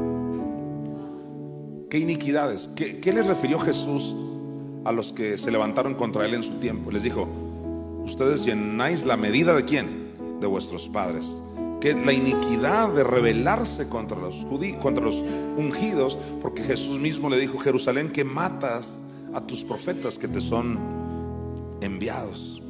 ¿Qué 1.90 2.00
iniquidades? 2.00 2.70
¿Qué, 2.76 3.00
qué 3.00 3.14
les 3.14 3.26
refirió 3.26 3.60
Jesús 3.60 4.16
a 4.86 4.92
los 4.92 5.14
que 5.14 5.38
se 5.38 5.52
levantaron 5.52 5.96
contra 5.96 6.26
él 6.26 6.34
en 6.34 6.44
su 6.44 6.54
tiempo. 6.54 6.92
Les 6.92 7.04
dijo, 7.04 7.28
ustedes 8.04 8.46
llenáis 8.46 9.06
la 9.06 9.18
medida 9.18 9.54
de 9.54 9.66
quién? 9.66 10.40
De 10.40 10.48
vuestros 10.48 10.90
padres. 10.90 11.42
Que 11.80 11.94
la 11.94 12.12
iniquidad 12.12 12.90
de 12.90 13.04
rebelarse 13.04 13.88
contra 13.88 14.18
los, 14.20 14.46
contra 14.82 15.04
los 15.04 15.24
ungidos, 15.58 16.18
porque 16.42 16.62
Jesús 16.62 17.00
mismo 17.00 17.30
le 17.30 17.40
dijo, 17.40 17.58
Jerusalén, 17.58 18.12
que 18.12 18.26
matas 18.26 19.02
a 19.34 19.42
tus 19.42 19.64
profetas 19.64 20.20
que 20.20 20.28
te 20.28 20.42
son 20.42 20.78
enviados. 21.82 22.62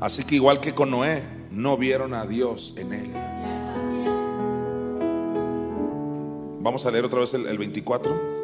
Así 0.00 0.24
que 0.24 0.36
igual 0.36 0.60
que 0.60 0.74
con 0.74 0.90
Noé, 0.90 1.22
no 1.50 1.76
vieron 1.76 2.14
a 2.14 2.26
Dios 2.26 2.74
en 2.76 2.92
él. 2.92 3.10
Vamos 6.60 6.84
a 6.84 6.90
leer 6.90 7.04
otra 7.04 7.20
vez 7.20 7.32
el, 7.34 7.46
el 7.46 7.58
24. 7.58 8.36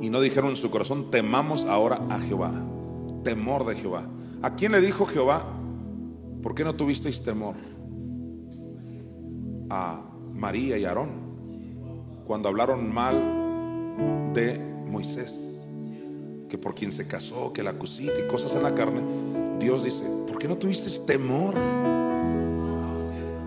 Y 0.00 0.10
no 0.10 0.20
dijeron 0.20 0.50
en 0.50 0.56
su 0.56 0.70
corazón, 0.70 1.10
temamos 1.10 1.64
ahora 1.64 2.00
a 2.08 2.18
Jehová. 2.18 2.52
Temor 3.24 3.64
de 3.66 3.76
Jehová. 3.76 4.04
¿A 4.42 4.54
quién 4.54 4.72
le 4.72 4.80
dijo 4.80 5.06
Jehová? 5.06 5.46
¿Por 6.42 6.54
qué 6.54 6.64
no 6.64 6.74
tuvisteis 6.74 7.22
temor? 7.22 7.54
A 9.70 10.02
María 10.34 10.76
y 10.76 10.84
Aarón. 10.84 11.10
Cuando 12.26 12.48
hablaron 12.48 12.92
mal 12.92 14.32
de 14.34 14.58
Moisés. 14.88 15.62
Que 16.48 16.58
por 16.58 16.74
quien 16.74 16.92
se 16.92 17.06
casó, 17.06 17.52
que 17.52 17.62
la 17.62 17.78
cosita 17.78 18.14
y 18.18 18.26
cosas 18.26 18.54
en 18.56 18.64
la 18.64 18.74
carne. 18.74 19.02
Dios 19.60 19.84
dice, 19.84 20.04
¿por 20.26 20.38
qué 20.38 20.48
no 20.48 20.58
tuvisteis 20.58 21.06
temor 21.06 21.54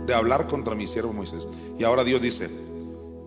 de 0.08 0.14
hablar 0.14 0.48
contra 0.48 0.74
mi 0.74 0.88
siervo 0.88 1.12
Moisés? 1.12 1.48
Y 1.78 1.84
ahora 1.84 2.04
Dios 2.04 2.22
dice, 2.22 2.50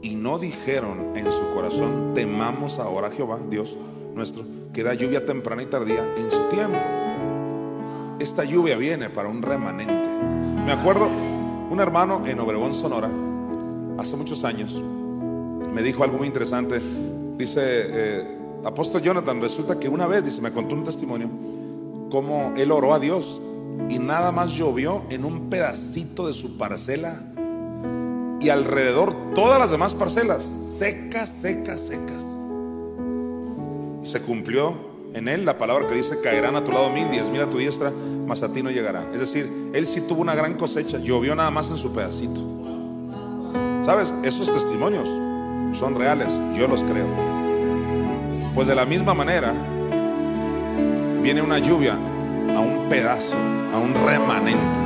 y 0.00 0.14
no 0.14 0.38
dijeron 0.38 1.12
en 1.14 1.30
su 1.30 1.50
corazón, 1.52 2.12
temamos 2.14 2.78
ahora 2.78 3.08
a 3.08 3.10
Jehová, 3.10 3.38
Dios 3.50 3.76
nuestro, 4.14 4.44
que 4.72 4.82
da 4.82 4.94
lluvia 4.94 5.24
temprana 5.26 5.62
y 5.62 5.66
tardía 5.66 6.14
en 6.16 6.30
su 6.30 6.42
tiempo. 6.48 6.78
Esta 8.18 8.42
lluvia 8.44 8.76
viene 8.76 9.10
para 9.10 9.28
un 9.28 9.42
remanente. 9.42 9.94
Me 10.64 10.72
acuerdo, 10.72 11.06
un 11.06 11.78
hermano 11.78 12.26
en 12.26 12.40
Obregón, 12.40 12.74
Sonora, 12.74 13.08
hace 13.96 14.16
muchos 14.16 14.42
años, 14.42 14.74
me 15.72 15.82
dijo 15.82 16.02
algo 16.02 16.18
muy 16.18 16.26
interesante. 16.26 16.80
Dice, 17.36 17.60
eh, 17.62 18.38
apóstol 18.64 19.02
Jonathan, 19.02 19.40
resulta 19.40 19.78
que 19.78 19.88
una 19.88 20.08
vez, 20.08 20.24
dice, 20.24 20.42
me 20.42 20.50
contó 20.50 20.74
un 20.74 20.82
testimonio, 20.82 21.28
cómo 22.10 22.54
él 22.56 22.72
oró 22.72 22.92
a 22.92 22.98
Dios 22.98 23.40
y 23.88 24.00
nada 24.00 24.32
más 24.32 24.52
llovió 24.52 25.04
en 25.10 25.24
un 25.24 25.48
pedacito 25.48 26.26
de 26.26 26.32
su 26.32 26.58
parcela 26.58 27.22
y 28.40 28.48
alrededor 28.48 29.14
todas 29.34 29.60
las 29.60 29.70
demás 29.70 29.94
parcelas, 29.94 30.42
secas, 30.42 31.28
secas, 31.28 31.80
secas. 31.82 32.24
Se 34.02 34.20
cumplió 34.22 34.87
en 35.14 35.28
él 35.28 35.44
la 35.44 35.58
palabra 35.58 35.86
que 35.86 35.94
dice, 35.94 36.20
caerán 36.22 36.56
a 36.56 36.64
tu 36.64 36.72
lado 36.72 36.90
mil, 36.90 37.10
diez 37.10 37.30
mil 37.30 37.40
a 37.40 37.50
tu 37.50 37.58
diestra, 37.58 37.92
mas 38.26 38.42
a 38.42 38.52
ti 38.52 38.62
no 38.62 38.70
llegarán. 38.70 39.12
Es 39.12 39.20
decir, 39.20 39.50
él 39.72 39.86
sí 39.86 40.02
tuvo 40.02 40.20
una 40.20 40.34
gran 40.34 40.54
cosecha, 40.54 40.98
llovió 40.98 41.34
nada 41.34 41.50
más 41.50 41.70
en 41.70 41.78
su 41.78 41.92
pedacito. 41.92 42.40
¿Sabes? 43.82 44.12
Esos 44.22 44.52
testimonios 44.52 45.08
son 45.72 45.96
reales, 45.96 46.28
yo 46.54 46.68
los 46.68 46.84
creo. 46.84 47.06
Pues 48.54 48.68
de 48.68 48.74
la 48.74 48.84
misma 48.84 49.14
manera, 49.14 49.52
viene 51.22 51.42
una 51.42 51.58
lluvia 51.58 51.94
a 51.94 52.60
un 52.60 52.88
pedazo, 52.88 53.36
a 53.74 53.78
un 53.78 53.94
remanente. 54.06 54.78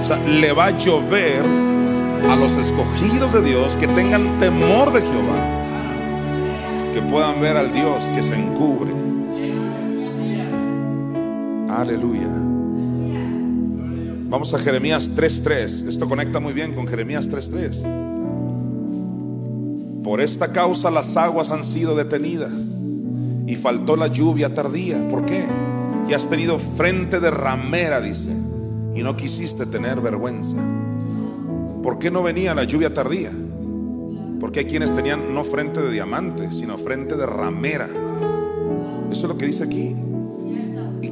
O 0.00 0.04
sea, 0.04 0.18
le 0.18 0.52
va 0.52 0.66
a 0.66 0.70
llover 0.70 1.42
a 2.30 2.36
los 2.36 2.56
escogidos 2.56 3.32
de 3.32 3.42
Dios 3.42 3.76
que 3.76 3.88
tengan 3.88 4.38
temor 4.38 4.92
de 4.92 5.00
Jehová, 5.00 6.92
que 6.94 7.02
puedan 7.02 7.40
ver 7.40 7.56
al 7.56 7.72
Dios 7.72 8.04
que 8.14 8.22
se 8.22 8.34
encubre. 8.34 9.05
Aleluya. 11.76 12.28
Vamos 14.30 14.54
a 14.54 14.58
Jeremías 14.58 15.12
3.3. 15.14 15.88
Esto 15.88 16.08
conecta 16.08 16.40
muy 16.40 16.54
bien 16.54 16.74
con 16.74 16.86
Jeremías 16.86 17.28
3.3. 17.28 20.02
Por 20.02 20.22
esta 20.22 20.52
causa 20.52 20.90
las 20.90 21.18
aguas 21.18 21.50
han 21.50 21.64
sido 21.64 21.94
detenidas 21.94 22.54
y 23.46 23.56
faltó 23.56 23.96
la 23.96 24.06
lluvia 24.06 24.54
tardía. 24.54 25.06
¿Por 25.08 25.26
qué? 25.26 25.44
Y 26.08 26.14
has 26.14 26.30
tenido 26.30 26.58
frente 26.58 27.20
de 27.20 27.30
ramera, 27.30 28.00
dice, 28.00 28.30
y 28.94 29.02
no 29.02 29.14
quisiste 29.14 29.66
tener 29.66 30.00
vergüenza. 30.00 30.56
¿Por 31.82 31.98
qué 31.98 32.10
no 32.10 32.22
venía 32.22 32.54
la 32.54 32.64
lluvia 32.64 32.94
tardía? 32.94 33.32
Porque 34.40 34.60
hay 34.60 34.64
quienes 34.64 34.94
tenían 34.94 35.34
no 35.34 35.44
frente 35.44 35.82
de 35.82 35.92
diamante, 35.92 36.52
sino 36.52 36.78
frente 36.78 37.16
de 37.16 37.26
ramera. 37.26 37.90
Eso 39.10 39.26
es 39.26 39.28
lo 39.28 39.36
que 39.36 39.44
dice 39.44 39.64
aquí. 39.64 39.94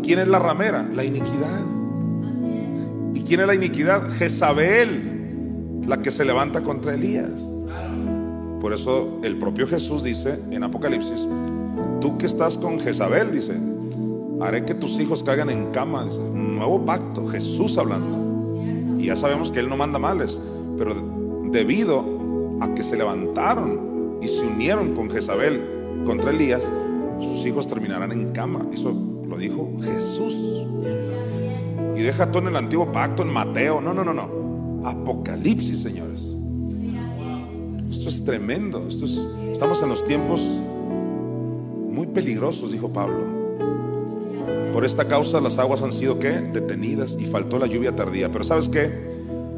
¿Y 0.04 0.06
quién 0.06 0.18
es 0.18 0.28
la 0.28 0.38
ramera? 0.38 0.86
La 0.94 1.02
iniquidad. 1.02 1.62
¿Y 3.14 3.22
quién 3.22 3.40
es 3.40 3.46
la 3.46 3.54
iniquidad? 3.54 4.06
Jezabel, 4.06 5.80
la 5.86 6.02
que 6.02 6.10
se 6.10 6.26
levanta 6.26 6.60
contra 6.60 6.92
Elías. 6.92 7.32
Por 8.60 8.74
eso 8.74 9.18
el 9.22 9.38
propio 9.38 9.66
Jesús 9.66 10.02
dice 10.02 10.38
en 10.50 10.62
Apocalipsis, 10.62 11.26
tú 12.02 12.18
que 12.18 12.26
estás 12.26 12.58
con 12.58 12.78
Jezabel, 12.80 13.32
dice, 13.32 13.54
haré 14.42 14.66
que 14.66 14.74
tus 14.74 15.00
hijos 15.00 15.24
caigan 15.24 15.48
en 15.48 15.70
cama. 15.70 16.06
Nuevo 16.34 16.84
pacto, 16.84 17.26
Jesús 17.26 17.78
hablando. 17.78 18.54
Y 18.98 19.06
ya 19.06 19.16
sabemos 19.16 19.50
que 19.50 19.60
Él 19.60 19.70
no 19.70 19.78
manda 19.78 19.98
males, 19.98 20.38
pero 20.76 20.94
debido 21.50 22.58
a 22.60 22.74
que 22.74 22.82
se 22.82 22.98
levantaron 22.98 24.18
y 24.20 24.28
se 24.28 24.44
unieron 24.44 24.94
con 24.94 25.08
Jezabel 25.08 25.64
contra 26.04 26.28
Elías, 26.28 26.70
sus 27.20 27.46
hijos 27.46 27.66
terminarán 27.66 28.12
en 28.12 28.32
cama. 28.32 28.66
Eso 28.70 29.13
dijo 29.36 29.70
Jesús. 29.82 30.34
Y 31.96 32.02
deja 32.02 32.30
todo 32.30 32.42
en 32.42 32.48
el 32.48 32.56
antiguo 32.56 32.90
pacto, 32.90 33.22
en 33.22 33.32
Mateo. 33.32 33.80
No, 33.80 33.94
no, 33.94 34.04
no, 34.04 34.12
no. 34.12 34.82
Apocalipsis, 34.84 35.80
señores. 35.82 36.22
Esto 37.90 38.08
es 38.08 38.24
tremendo. 38.24 38.86
Esto 38.88 39.04
es- 39.04 39.28
estamos 39.52 39.82
en 39.82 39.88
los 39.88 40.04
tiempos 40.04 40.40
muy 41.90 42.06
peligrosos, 42.08 42.72
dijo 42.72 42.88
Pablo. 42.92 43.32
Por 44.72 44.84
esta 44.84 45.06
causa 45.06 45.40
las 45.40 45.58
aguas 45.58 45.82
han 45.82 45.92
sido 45.92 46.18
¿qué? 46.18 46.30
detenidas 46.30 47.16
y 47.20 47.26
faltó 47.26 47.58
la 47.60 47.66
lluvia 47.66 47.94
tardía. 47.94 48.30
Pero 48.32 48.42
¿sabes 48.42 48.68
qué? 48.68 48.90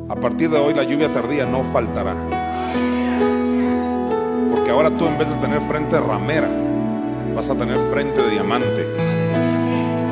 A 0.09 0.15
partir 0.17 0.51
de 0.51 0.59
hoy 0.59 0.75
la 0.75 0.85
lluvia 0.85 1.11
tardía 1.11 1.47
no 1.47 1.65
faltará. 1.73 2.15
Porque 4.55 4.71
ahora 4.71 4.97
tú 4.97 5.07
en 5.07 5.17
vez 5.19 5.31
de 5.31 5.37
tener 5.41 5.61
frente 5.63 5.99
ramera, 5.99 6.49
vas 7.35 7.49
a 7.49 7.55
tener 7.55 7.79
frente 7.91 8.21
de 8.23 8.31
diamante. 8.31 8.85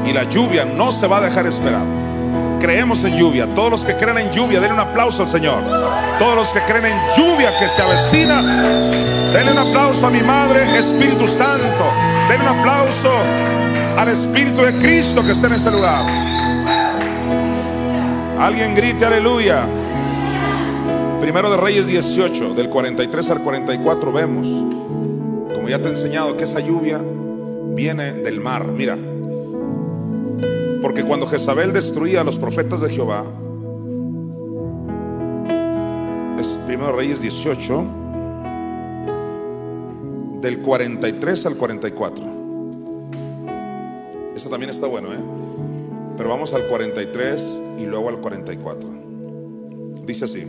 Y 0.06 0.12
la 0.12 0.24
lluvia 0.24 0.64
no 0.64 0.92
se 0.92 1.06
va 1.06 1.18
a 1.18 1.20
dejar 1.20 1.46
esperar. 1.46 1.82
Creemos 2.60 3.04
en 3.04 3.16
lluvia. 3.16 3.46
Todos 3.54 3.70
los 3.70 3.86
que 3.86 3.94
creen 3.94 4.18
en 4.18 4.30
lluvia, 4.30 4.60
denle 4.60 4.74
un 4.74 4.80
aplauso 4.80 5.22
al 5.22 5.28
Señor. 5.28 5.62
Todos 6.18 6.34
los 6.34 6.48
que 6.48 6.60
creen 6.60 6.86
en 6.86 6.98
lluvia 7.16 7.56
que 7.58 7.68
se 7.68 7.82
avecina, 7.82 8.40
denle 9.32 9.52
un 9.52 9.58
aplauso 9.58 10.06
a 10.06 10.10
mi 10.10 10.22
Madre, 10.22 10.78
Espíritu 10.78 11.28
Santo. 11.28 11.84
Denle 12.28 12.50
un 12.50 12.58
aplauso 12.58 13.10
al 13.98 14.08
Espíritu 14.08 14.62
de 14.62 14.78
Cristo 14.78 15.22
que 15.24 15.32
está 15.32 15.46
en 15.48 15.52
este 15.54 15.70
lugar. 15.70 16.04
Alguien 18.38 18.74
grite 18.74 19.04
aleluya. 19.04 19.64
Primero 21.20 21.50
de 21.50 21.56
Reyes 21.56 21.86
18, 21.86 22.54
del 22.54 22.68
43 22.68 23.30
al 23.30 23.40
44 23.40 24.12
vemos, 24.12 24.46
como 25.54 25.68
ya 25.68 25.78
te 25.80 25.88
he 25.88 25.90
enseñado, 25.90 26.36
que 26.36 26.44
esa 26.44 26.60
lluvia 26.60 27.00
viene 27.74 28.12
del 28.12 28.40
mar. 28.40 28.66
Mira, 28.66 28.98
porque 30.84 31.02
cuando 31.02 31.26
Jezabel 31.26 31.72
destruía 31.72 32.20
a 32.20 32.24
los 32.24 32.36
profetas 32.36 32.82
de 32.82 32.90
Jehová, 32.90 33.24
es 36.38 36.60
primero 36.66 36.88
de 36.88 36.96
Reyes 36.98 37.22
18, 37.22 37.84
del 40.42 40.60
43 40.60 41.46
al 41.46 41.56
44. 41.56 42.24
Eso 44.36 44.50
también 44.50 44.68
está 44.68 44.86
bueno, 44.86 45.14
¿eh? 45.14 45.20
Pero 46.18 46.28
vamos 46.28 46.52
al 46.52 46.66
43 46.66 47.62
y 47.78 47.86
luego 47.86 48.10
al 48.10 48.20
44. 48.20 48.86
Dice 50.04 50.26
así. 50.26 50.46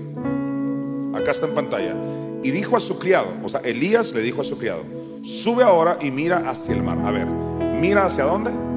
Acá 1.14 1.32
está 1.32 1.46
en 1.46 1.56
pantalla. 1.56 1.96
Y 2.44 2.52
dijo 2.52 2.76
a 2.76 2.82
su 2.82 3.00
criado, 3.00 3.30
o 3.42 3.48
sea, 3.48 3.62
Elías 3.62 4.12
le 4.12 4.22
dijo 4.22 4.42
a 4.42 4.44
su 4.44 4.58
criado, 4.58 4.84
sube 5.22 5.64
ahora 5.64 5.98
y 6.02 6.12
mira 6.12 6.50
hacia 6.50 6.76
el 6.76 6.84
mar. 6.84 7.00
A 7.06 7.12
ver, 7.12 7.26
mira 7.80 8.06
hacia 8.06 8.26
dónde? 8.26 8.75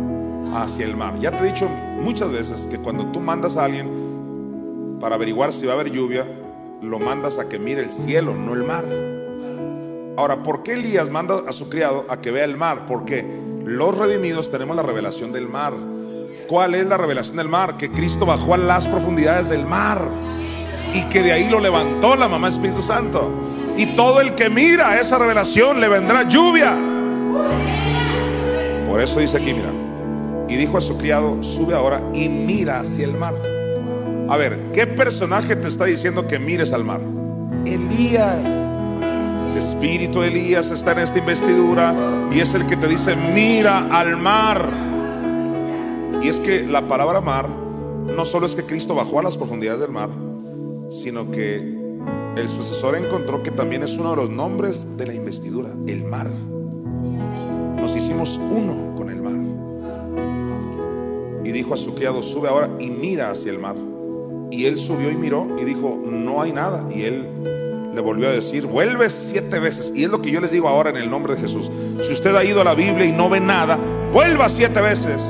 Hacia 0.55 0.85
el 0.85 0.97
mar. 0.97 1.19
Ya 1.20 1.31
te 1.31 1.45
he 1.45 1.53
dicho 1.53 1.69
muchas 2.01 2.31
veces 2.31 2.66
que 2.69 2.79
cuando 2.79 3.07
tú 3.07 3.20
mandas 3.20 3.57
a 3.57 3.65
alguien 3.65 4.99
para 5.01 5.15
averiguar 5.15 5.53
si 5.53 5.66
va 5.66 5.73
a 5.73 5.75
haber 5.77 5.91
lluvia, 5.91 6.27
lo 6.83 6.99
mandas 6.99 7.39
a 7.39 7.49
que 7.49 7.59
mire 7.59 7.83
el 7.83 7.93
cielo, 7.93 8.35
no 8.35 8.55
el 8.55 8.65
mar. 8.65 8.85
Ahora, 10.16 10.43
¿por 10.43 10.62
qué 10.62 10.75
Elías 10.75 11.11
manda 11.11 11.43
a 11.47 11.53
su 11.53 11.69
criado 11.69 12.07
a 12.09 12.20
que 12.20 12.31
vea 12.31 12.45
el 12.45 12.57
mar? 12.57 12.87
Porque 12.87 13.25
los 13.65 13.97
redimidos 13.97 14.51
tenemos 14.51 14.75
la 14.75 14.83
revelación 14.83 15.33
del 15.33 15.49
mar. 15.49 15.75
¿Cuál 16.49 16.75
es 16.75 16.87
la 16.87 16.97
revelación 16.97 17.37
del 17.37 17.49
mar? 17.49 17.77
Que 17.77 17.91
Cristo 17.93 18.27
bajó 18.27 18.55
a 18.55 18.59
las 18.59 18.89
profundidades 18.89 19.49
del 19.49 19.66
mar 19.66 20.09
y 20.93 21.05
que 21.05 21.23
de 21.23 21.33
ahí 21.33 21.49
lo 21.49 21.61
levantó 21.61 22.16
la 22.16 22.27
mamá 22.27 22.49
Espíritu 22.49 22.83
Santo. 22.83 23.31
Y 23.77 23.95
todo 23.95 24.20
el 24.20 24.35
que 24.35 24.51
mira 24.51 24.99
esa 24.99 25.19
revelación 25.19 25.81
le 25.81 25.89
vendrá 25.89 26.25
lluvia. 26.25 26.75
Por 28.89 29.01
eso 29.01 29.20
dice 29.20 29.37
aquí, 29.37 29.55
mira. 29.55 29.78
Y 30.49 30.57
dijo 30.57 30.79
a 30.79 30.81
su 30.81 30.97
criado, 30.97 31.43
sube 31.43 31.75
ahora 31.75 32.03
y 32.15 32.29
mira 32.29 32.81
hacia 32.81 33.05
el 33.05 33.16
mar. 33.16 33.35
A 34.29 34.37
ver, 34.37 34.59
¿qué 34.73 34.87
personaje 34.87 35.57
te 35.57 35.69
está 35.69 35.85
diciendo 35.85 36.27
que 36.27 36.39
mires 36.39 36.73
al 36.73 36.85
mar? 36.85 37.01
Elías. 37.65 38.37
El 39.51 39.57
espíritu 39.57 40.20
de 40.20 40.29
Elías 40.29 40.70
está 40.70 40.93
en 40.93 40.99
esta 41.01 41.19
investidura 41.19 41.95
y 42.31 42.41
es 42.41 42.55
el 42.55 42.66
que 42.66 42.77
te 42.77 42.87
dice, 42.87 43.16
mira 43.16 43.89
al 43.91 44.16
mar. 44.16 44.69
Y 46.23 46.29
es 46.29 46.41
que 46.41 46.62
la 46.62 46.83
palabra 46.83 47.20
mar 47.20 47.49
no 47.49 48.25
solo 48.25 48.47
es 48.47 48.57
que 48.57 48.65
Cristo 48.65 48.95
bajó 48.95 49.20
a 49.20 49.23
las 49.23 49.37
profundidades 49.37 49.81
del 49.81 49.93
mar, 49.93 50.11
sino 50.91 51.31
que 51.31 51.79
el 52.37 52.49
sucesor 52.49 52.97
encontró 52.97 53.43
que 53.43 53.51
también 53.51 53.83
es 53.83 53.97
uno 53.99 54.11
de 54.11 54.16
los 54.16 54.31
nombres 54.31 54.97
de 54.97 55.07
la 55.07 55.15
investidura, 55.15 55.70
el 55.87 56.05
mar. 56.05 56.29
Nos 57.81 57.97
hicimos 57.97 58.41
uno 58.51 58.95
con 58.97 59.11
el 59.11 59.23
mar. 59.23 59.68
Y 61.49 61.51
dijo 61.51 61.73
a 61.73 61.79
su 61.79 61.95
criado, 61.95 62.23
sube 62.23 62.47
ahora 62.47 62.69
y 62.79 62.91
mira 62.91 63.31
hacia 63.31 63.51
el 63.51 63.59
mar. 63.59 63.75
Y 64.51 64.66
él 64.66 64.77
subió 64.77 65.11
y 65.11 65.16
miró 65.16 65.57
y 65.59 65.65
dijo, 65.65 65.99
no 66.07 66.43
hay 66.43 66.53
nada. 66.53 66.85
Y 66.95 67.05
él 67.05 67.27
le 67.95 68.03
volvió 68.03 68.29
a 68.29 68.33
decir, 68.33 68.66
vuelve 68.66 69.09
siete 69.09 69.59
veces. 69.59 69.91
Y 69.95 70.05
es 70.05 70.11
lo 70.11 70.20
que 70.20 70.31
yo 70.31 70.43
les 70.43 70.53
digo 70.53 70.69
ahora 70.69 70.91
en 70.91 70.99
el 70.99 71.09
nombre 71.09 71.37
de 71.37 71.41
Jesús. 71.41 71.70
Si 72.03 72.12
usted 72.12 72.37
ha 72.37 72.45
ido 72.45 72.61
a 72.61 72.65
la 72.65 72.75
Biblia 72.75 73.07
y 73.07 73.12
no 73.12 73.31
ve 73.31 73.41
nada, 73.41 73.79
vuelva 74.12 74.51
siete 74.51 74.83
veces. 74.83 75.23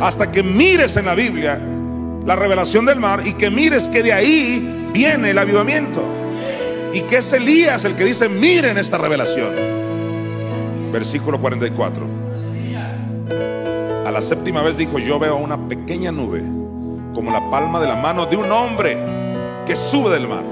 Hasta 0.00 0.30
que 0.30 0.44
mires 0.44 0.96
en 0.96 1.06
la 1.06 1.16
Biblia 1.16 1.60
la 2.24 2.36
revelación 2.36 2.86
del 2.86 3.00
mar 3.00 3.26
y 3.26 3.32
que 3.32 3.50
mires 3.50 3.88
que 3.88 4.04
de 4.04 4.12
ahí 4.12 4.88
viene 4.92 5.30
el 5.30 5.38
avivamiento. 5.38 6.00
Y 6.92 7.00
que 7.00 7.16
es 7.16 7.32
Elías 7.32 7.84
el 7.84 7.96
que 7.96 8.04
dice, 8.04 8.28
miren 8.28 8.78
esta 8.78 8.98
revelación. 8.98 9.52
Versículo 10.92 11.40
44. 11.40 12.23
La 14.14 14.22
séptima 14.22 14.62
vez 14.62 14.76
dijo, 14.76 15.00
yo 15.00 15.18
veo 15.18 15.34
una 15.34 15.66
pequeña 15.66 16.12
nube 16.12 16.40
como 17.12 17.32
la 17.32 17.50
palma 17.50 17.80
de 17.80 17.88
la 17.88 17.96
mano 17.96 18.26
de 18.26 18.36
un 18.36 18.48
hombre 18.52 18.96
que 19.66 19.74
sube 19.74 20.08
del 20.10 20.28
mar. 20.28 20.44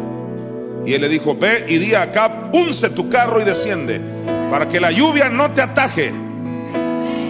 Y 0.84 0.94
él 0.94 1.01
le 1.01 1.09
dijo, 1.09 1.36
ve 1.36 1.64
y 1.68 1.78
di 1.78 1.94
a 1.94 2.02
Acab, 2.02 2.52
unce 2.52 2.90
tu 2.90 3.09
carro 3.09 3.40
y 3.40 3.44
desciende, 3.44 4.01
para 4.51 4.66
que 4.66 4.80
la 4.80 4.90
lluvia 4.90 5.28
no 5.28 5.52
te 5.52 5.62
ataje. 5.62 6.12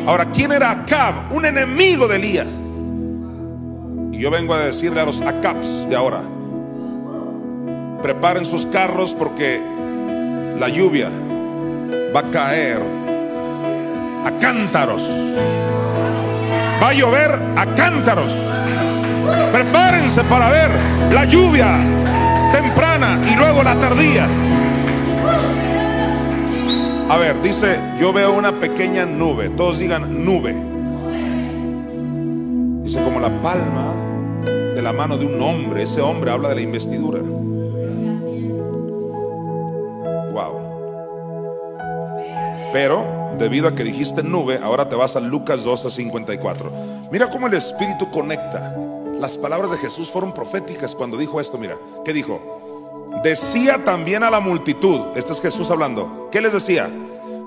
Ahora, 0.07 0.25
¿quién 0.33 0.53
era 0.53 0.71
Acab? 0.71 1.35
Un 1.35 1.45
enemigo 1.45 2.09
de 2.09 2.17
Elías. 2.17 2.49
Y 4.11 4.17
yo 4.17 4.31
vengo 4.31 4.55
a 4.55 4.61
decirle 4.61 5.03
a 5.03 5.05
los 5.05 5.21
Acabs 5.21 5.87
de 5.87 5.97
ahora, 5.97 6.23
preparen 8.01 8.47
sus 8.47 8.65
carros 8.65 9.15
porque 9.15 9.61
la 10.59 10.71
lluvia 10.71 11.11
va 12.17 12.21
a 12.21 12.31
caer 12.31 12.81
a 14.25 14.39
cántaros. 14.39 15.03
Va 16.83 16.89
a 16.89 16.93
llover 16.95 17.31
a 17.57 17.65
cántaros. 17.77 18.35
Prepárense 19.53 20.25
para 20.25 20.51
ver 20.51 20.69
la 21.13 21.25
lluvia 21.27 21.77
temprana 22.53 23.21
y 23.31 23.37
luego 23.37 23.63
la 23.63 23.77
tardía. 23.77 24.27
A 27.09 27.17
ver, 27.19 27.41
dice, 27.41 27.79
yo 28.01 28.13
veo 28.13 28.33
una 28.33 28.59
pequeña 28.59 29.07
nube. 29.07 29.51
Todos 29.51 29.79
digan 29.79 30.25
nube. 30.25 30.57
Dice 32.83 33.01
como 33.05 33.21
la 33.21 33.31
palma 33.41 33.93
de 34.75 34.83
la 34.83 34.93
mano 34.93 35.17
de 35.17 35.27
un 35.27 35.41
hombre. 35.41 35.85
Ese 35.85 36.01
hombre 36.01 36.33
habla 36.33 36.49
de 36.49 36.57
la 36.57 36.61
investidura. 36.63 37.21
Wow. 40.33 40.61
Pero 42.73 43.22
debido 43.43 43.66
a 43.66 43.74
que 43.74 43.82
dijiste 43.82 44.23
nube, 44.23 44.60
ahora 44.62 44.89
te 44.89 44.94
vas 44.94 45.16
a 45.16 45.20
Lucas 45.20 45.64
12, 45.64 45.90
54. 45.90 46.73
Mira 47.10 47.28
cómo 47.28 47.48
el 47.48 47.55
Espíritu 47.55 48.09
conecta. 48.09 48.77
Las 49.19 49.36
palabras 49.36 49.73
de 49.73 49.78
Jesús 49.78 50.09
fueron 50.09 50.32
proféticas 50.32 50.94
cuando 50.94 51.16
dijo 51.16 51.40
esto. 51.40 51.59
Mira, 51.59 51.77
¿qué 52.05 52.12
dijo? 52.12 53.10
Decía 53.24 53.85
también 53.85 54.23
a 54.23 54.31
la 54.31 54.39
multitud, 54.39 55.01
este 55.16 55.32
es 55.32 55.43
Jesús 55.43 55.70
hablando, 55.70 56.28
¿qué 56.31 56.40
les 56.40 56.52
decía? 56.52 56.89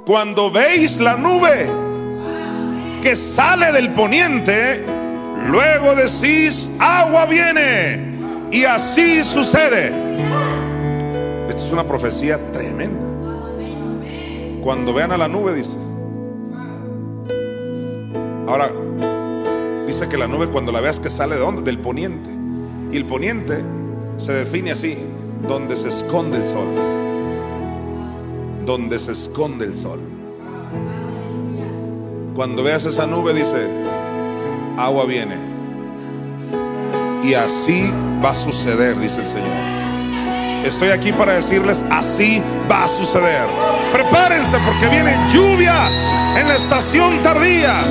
Cuando 0.05 0.51
veis 0.51 0.99
la 0.99 1.15
nube 1.15 1.65
que 3.01 3.15
sale 3.15 3.71
del 3.71 3.93
poniente, 3.93 4.85
luego 5.47 5.95
decís, 5.95 6.69
agua 6.77 7.25
viene. 7.25 8.15
Y 8.51 8.65
así 8.65 9.23
sucede. 9.23 9.93
Esta 11.49 11.63
es 11.63 11.71
una 11.71 11.85
profecía 11.85 12.51
tremenda. 12.51 13.05
Cuando 14.61 14.93
vean 14.93 15.11
a 15.13 15.17
la 15.17 15.27
nube, 15.27 15.53
dice. 15.53 15.84
Ahora, 18.47 18.71
dice 19.87 20.07
que 20.07 20.17
la 20.17 20.27
nube 20.27 20.47
cuando 20.47 20.71
la 20.71 20.81
veas 20.81 20.99
que 20.99 21.09
sale 21.09 21.35
de 21.35 21.41
dónde? 21.41 21.61
Del 21.63 21.79
poniente. 21.79 22.29
Y 22.91 22.97
el 22.97 23.05
poniente 23.05 23.63
se 24.17 24.33
define 24.33 24.71
así, 24.71 24.97
donde 25.47 25.75
se 25.75 25.87
esconde 25.87 26.37
el 26.37 26.45
sol. 26.45 26.67
Donde 28.65 28.99
se 28.99 29.11
esconde 29.11 29.65
el 29.65 29.75
sol. 29.75 29.99
Cuando 32.35 32.63
veas 32.63 32.85
esa 32.85 33.07
nube, 33.07 33.33
dice, 33.33 33.67
agua 34.77 35.05
viene. 35.05 35.37
Y 37.23 37.33
así 37.33 37.91
va 38.23 38.31
a 38.31 38.35
suceder, 38.35 38.99
dice 38.99 39.21
el 39.21 39.27
Señor. 39.27 39.75
Estoy 40.65 40.89
aquí 40.89 41.11
para 41.11 41.33
decirles, 41.33 41.83
así 41.89 42.41
va 42.69 42.83
a 42.83 42.87
suceder. 42.87 43.47
Prepárense 43.93 44.57
porque 44.65 44.87
viene 44.87 45.15
lluvia 45.31 45.89
en 46.39 46.47
la 46.47 46.55
estación 46.55 47.21
tardía. 47.21 47.83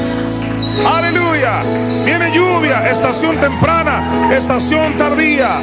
Aleluya. 0.83 1.63
Viene 2.05 2.35
lluvia, 2.35 2.91
estación 2.91 3.39
temprana, 3.39 4.35
estación 4.35 4.97
tardía. 4.99 5.59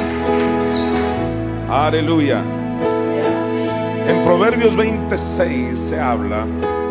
Aleluya. 1.68 2.40
En 4.08 4.24
Proverbios 4.24 4.74
26 4.74 5.78
se 5.78 6.00
habla 6.00 6.46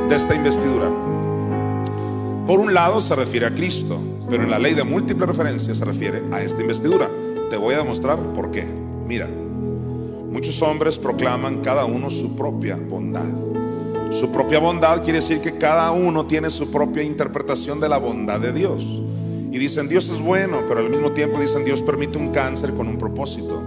de 0.07 0.15
esta 0.15 0.35
investidura. 0.35 0.87
Por 2.45 2.59
un 2.59 2.73
lado 2.73 3.01
se 3.01 3.15
refiere 3.15 3.47
a 3.47 3.51
Cristo, 3.51 3.99
pero 4.29 4.43
en 4.43 4.51
la 4.51 4.59
ley 4.59 4.75
de 4.75 4.83
múltiples 4.83 5.27
referencias 5.27 5.77
se 5.77 5.85
refiere 5.85 6.23
a 6.31 6.41
esta 6.41 6.61
investidura. 6.61 7.09
Te 7.49 7.57
voy 7.57 7.73
a 7.75 7.79
demostrar 7.79 8.17
por 8.33 8.51
qué. 8.51 8.65
Mira, 9.05 9.27
muchos 9.27 10.61
hombres 10.61 10.97
proclaman 10.97 11.61
cada 11.61 11.85
uno 11.85 12.09
su 12.09 12.35
propia 12.35 12.75
bondad. 12.75 13.50
Su 14.11 14.29
propia 14.29 14.59
bondad 14.59 15.01
quiere 15.01 15.19
decir 15.19 15.39
que 15.39 15.57
cada 15.57 15.91
uno 15.91 16.27
tiene 16.27 16.49
su 16.49 16.69
propia 16.69 17.01
interpretación 17.01 17.79
de 17.79 17.87
la 17.87 17.97
bondad 17.97 18.41
de 18.41 18.51
Dios. 18.51 19.01
Y 19.51 19.57
dicen, 19.57 19.87
Dios 19.87 20.09
es 20.09 20.21
bueno, 20.21 20.59
pero 20.67 20.81
al 20.81 20.89
mismo 20.89 21.11
tiempo 21.11 21.39
dicen, 21.39 21.63
Dios 21.63 21.81
permite 21.81 22.17
un 22.17 22.29
cáncer 22.29 22.73
con 22.73 22.89
un 22.89 22.97
propósito. 22.97 23.61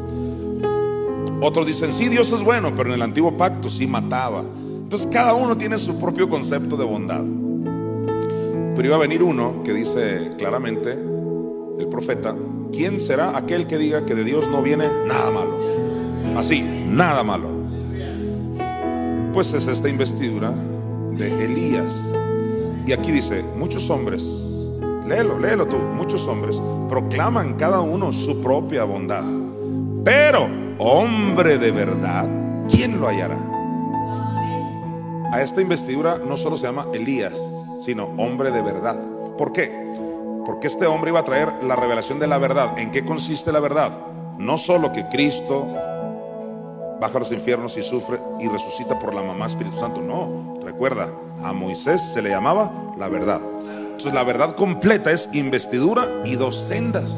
Otros 1.41 1.67
dicen, 1.67 1.93
sí, 1.93 2.09
Dios 2.09 2.31
es 2.33 2.43
bueno, 2.43 2.73
pero 2.77 2.91
en 2.91 2.97
el 2.97 3.03
antiguo 3.03 3.37
pacto 3.37 3.71
sí 3.71 3.87
mataba. 3.87 4.43
Entonces 4.43 5.09
cada 5.11 5.33
uno 5.33 5.57
tiene 5.57 5.79
su 5.79 5.99
propio 5.99 6.29
concepto 6.29 6.77
de 6.77 6.85
bondad. 6.85 7.25
Pero 8.77 8.87
iba 8.87 8.97
a 8.97 9.01
venir 9.01 9.23
uno 9.23 9.63
que 9.65 9.73
dice 9.73 10.33
claramente, 10.37 10.93
el 10.93 11.89
profeta, 11.89 12.37
¿quién 12.71 13.01
será 13.01 13.37
aquel 13.37 13.67
que 13.67 13.79
diga 13.79 14.05
que 14.05 14.15
de 14.15 14.25
Dios 14.25 14.49
no 14.51 14.63
viene 14.63 14.89
nada 15.07 15.31
malo? 15.31 15.59
Así, 16.37 16.63
nada 16.63 17.25
malo. 17.25 17.54
Pues 19.35 19.53
es 19.53 19.67
esta 19.67 19.89
investidura 19.89 20.53
de 21.11 21.45
Elías. 21.45 21.93
Y 22.87 22.93
aquí 22.93 23.11
dice, 23.11 23.43
muchos 23.57 23.91
hombres, 23.91 24.23
léelo, 25.09 25.41
léelo 25.41 25.67
tú, 25.67 25.77
muchos 25.77 26.29
hombres 26.29 26.63
proclaman 26.89 27.55
cada 27.55 27.81
uno 27.81 28.13
su 28.13 28.41
propia 28.41 28.85
bondad. 28.85 29.25
Pero, 30.05 30.47
hombre 30.79 31.59
de 31.59 31.73
verdad, 31.73 32.29
¿quién 32.71 33.01
lo 33.01 33.09
hallará? 33.09 33.37
A 35.33 35.43
esta 35.43 35.61
investidura 35.61 36.21
no 36.25 36.37
solo 36.37 36.57
se 36.57 36.69
llama 36.69 36.87
Elías, 36.95 37.35
sino 37.85 38.11
hombre 38.17 38.53
de 38.53 38.63
verdad. 38.63 39.01
¿Por 39.37 39.51
qué? 39.51 39.95
Porque 40.47 40.69
este 40.69 40.87
hombre 40.87 41.11
iba 41.11 41.19
a 41.19 41.25
traer 41.25 41.49
la 41.65 41.75
revelación 41.75 42.21
de 42.21 42.29
la 42.29 42.39
verdad. 42.39 42.79
¿En 42.79 42.93
qué 42.93 43.05
consiste 43.05 43.51
la 43.51 43.59
verdad? 43.59 43.91
No 44.39 44.59
solo 44.59 44.93
que 44.93 45.07
Cristo 45.07 45.67
baja 47.01 47.17
a 47.17 47.21
los 47.21 47.33
infiernos 47.33 47.77
y 47.77 47.83
sufre 47.83 48.19
y 48.41 48.49
resucita 48.49 48.99
por 48.99 49.15
la 49.15 49.23
mamá 49.23 49.47
Espíritu 49.47 49.79
Santo. 49.79 50.01
No, 50.01 50.59
recuerda, 50.65 51.11
a 51.43 51.53
Moisés 51.53 52.01
se 52.01 52.23
le 52.23 52.31
llamaba 52.31 52.95
la 52.97 53.09
verdad. 53.09 53.41
Entonces 53.67 54.13
la 54.13 54.25
verdad 54.25 54.57
completa 54.57 55.13
es 55.13 55.29
investidura 55.33 56.07
y 56.25 56.37
dos 56.37 56.57
sendas. 56.57 57.11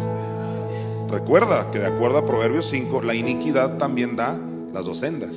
Recuerda 1.11 1.71
que 1.71 1.79
de 1.79 1.87
acuerdo 1.87 2.19
a 2.19 2.27
Proverbios 2.27 2.67
5, 2.67 3.03
la 3.03 3.15
iniquidad 3.15 3.79
también 3.79 4.17
da 4.17 4.39
las 4.73 4.87
dos 4.87 4.99
sendas. 4.99 5.35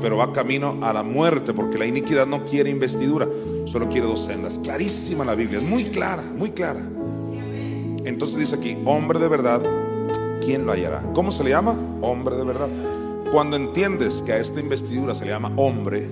Pero 0.00 0.16
va 0.16 0.32
camino 0.32 0.78
a 0.82 0.92
la 0.92 1.02
muerte 1.02 1.52
porque 1.52 1.78
la 1.78 1.86
iniquidad 1.86 2.26
no 2.26 2.44
quiere 2.44 2.70
investidura, 2.70 3.28
solo 3.66 3.88
quiere 3.88 4.06
dos 4.06 4.24
sendas. 4.24 4.58
Clarísima 4.62 5.24
la 5.24 5.34
Biblia, 5.34 5.58
es 5.58 5.64
muy 5.64 5.86
clara, 5.86 6.22
muy 6.36 6.50
clara. 6.50 6.80
Entonces 8.04 8.38
dice 8.38 8.56
aquí, 8.56 8.76
hombre 8.84 9.18
de 9.18 9.28
verdad, 9.28 9.60
¿quién 10.44 10.66
lo 10.66 10.72
hallará? 10.72 11.02
¿Cómo 11.14 11.30
se 11.30 11.44
le 11.44 11.50
llama? 11.50 11.74
Hombre 12.00 12.36
de 12.36 12.44
verdad. 12.44 12.68
Cuando 13.32 13.56
entiendes 13.56 14.22
que 14.26 14.34
a 14.34 14.36
esta 14.36 14.60
investidura 14.60 15.14
se 15.14 15.24
le 15.24 15.30
llama 15.30 15.50
hombre, 15.56 16.06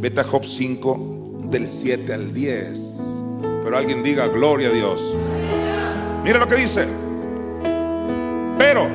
vete 0.00 0.22
a 0.22 0.24
Job 0.24 0.44
5 0.44 1.42
del 1.44 1.68
7 1.68 2.12
al 2.12 2.34
10. 2.34 3.00
Pero 3.62 3.76
alguien 3.76 4.02
diga, 4.02 4.26
gloria 4.26 4.70
a 4.70 4.72
Dios. 4.72 5.16
Mira 6.24 6.40
lo 6.40 6.48
que 6.48 6.56
dice. 6.56 6.88
Pero 8.58 8.88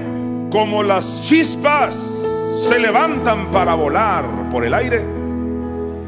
como 0.51 0.83
las 0.83 1.21
chispas 1.21 2.25
se 2.67 2.79
levantan 2.79 3.49
para 3.49 3.75
volar 3.75 4.49
por 4.49 4.65
el 4.65 4.73
aire, 4.73 5.01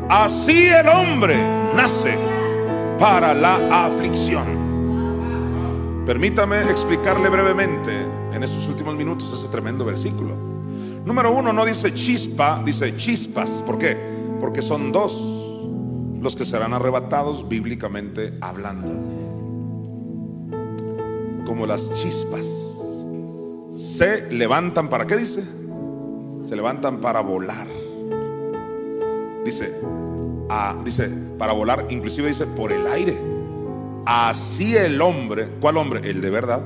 así 0.09 0.67
el 0.67 0.89
hombre 0.89 1.37
nace 1.73 2.17
para 2.99 3.33
la 3.33 3.85
aflicción. 3.85 6.03
Permítame 6.05 6.63
explicarle 6.63 7.29
brevemente 7.29 7.93
en 8.33 8.43
estos 8.43 8.67
últimos 8.67 8.93
minutos 8.93 9.31
ese 9.31 9.47
tremendo 9.47 9.85
versículo. 9.85 10.50
Número 11.05 11.31
uno 11.35 11.51
no 11.51 11.65
dice 11.65 11.93
chispa, 11.93 12.61
dice 12.63 12.95
chispas. 12.95 13.63
¿Por 13.65 13.77
qué? 13.77 13.97
Porque 14.39 14.61
son 14.61 14.91
dos 14.91 15.39
los 16.21 16.35
que 16.35 16.45
serán 16.45 16.73
arrebatados 16.73 17.49
bíblicamente 17.49 18.37
hablando. 18.41 18.91
Como 21.45 21.65
las 21.65 21.91
chispas. 21.95 22.45
Se 23.75 24.31
levantan 24.31 24.89
para 24.89 25.07
qué 25.07 25.17
dice? 25.17 25.43
Se 26.43 26.55
levantan 26.55 27.01
para 27.01 27.21
volar. 27.21 27.67
Dice, 29.43 29.75
dice, 30.85 31.09
para 31.39 31.53
volar, 31.53 31.87
inclusive 31.89 32.27
dice 32.27 32.45
por 32.45 32.71
el 32.71 32.85
aire. 32.85 33.17
Así 34.05 34.75
el 34.77 35.01
hombre, 35.01 35.49
¿cuál 35.59 35.77
hombre? 35.77 36.07
El 36.07 36.21
de 36.21 36.29
verdad, 36.29 36.61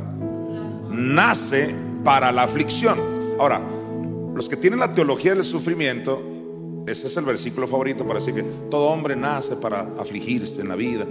nace 0.89 1.73
para 2.03 2.33
la 2.33 2.43
aflicción. 2.43 2.99
Ahora, 3.39 3.61
los 4.35 4.49
que 4.49 4.57
tienen 4.57 4.79
la 4.79 4.93
teología 4.93 5.33
del 5.33 5.45
sufrimiento, 5.45 6.21
ese 6.85 7.07
es 7.07 7.15
el 7.15 7.23
versículo 7.23 7.67
favorito 7.67 8.05
para 8.05 8.19
decir 8.19 8.35
que 8.35 8.43
todo 8.69 8.87
hombre 8.87 9.15
nace 9.15 9.55
para 9.55 9.93
afligirse 9.97 10.59
en 10.59 10.67
la 10.67 10.75
vida. 10.75 11.05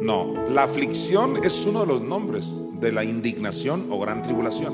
No, 0.00 0.34
la 0.48 0.62
aflicción 0.62 1.44
es 1.44 1.66
uno 1.66 1.80
de 1.80 1.86
los 1.86 2.02
nombres 2.02 2.46
de 2.80 2.90
la 2.90 3.04
indignación 3.04 3.86
o 3.90 4.00
gran 4.00 4.22
tribulación. 4.22 4.72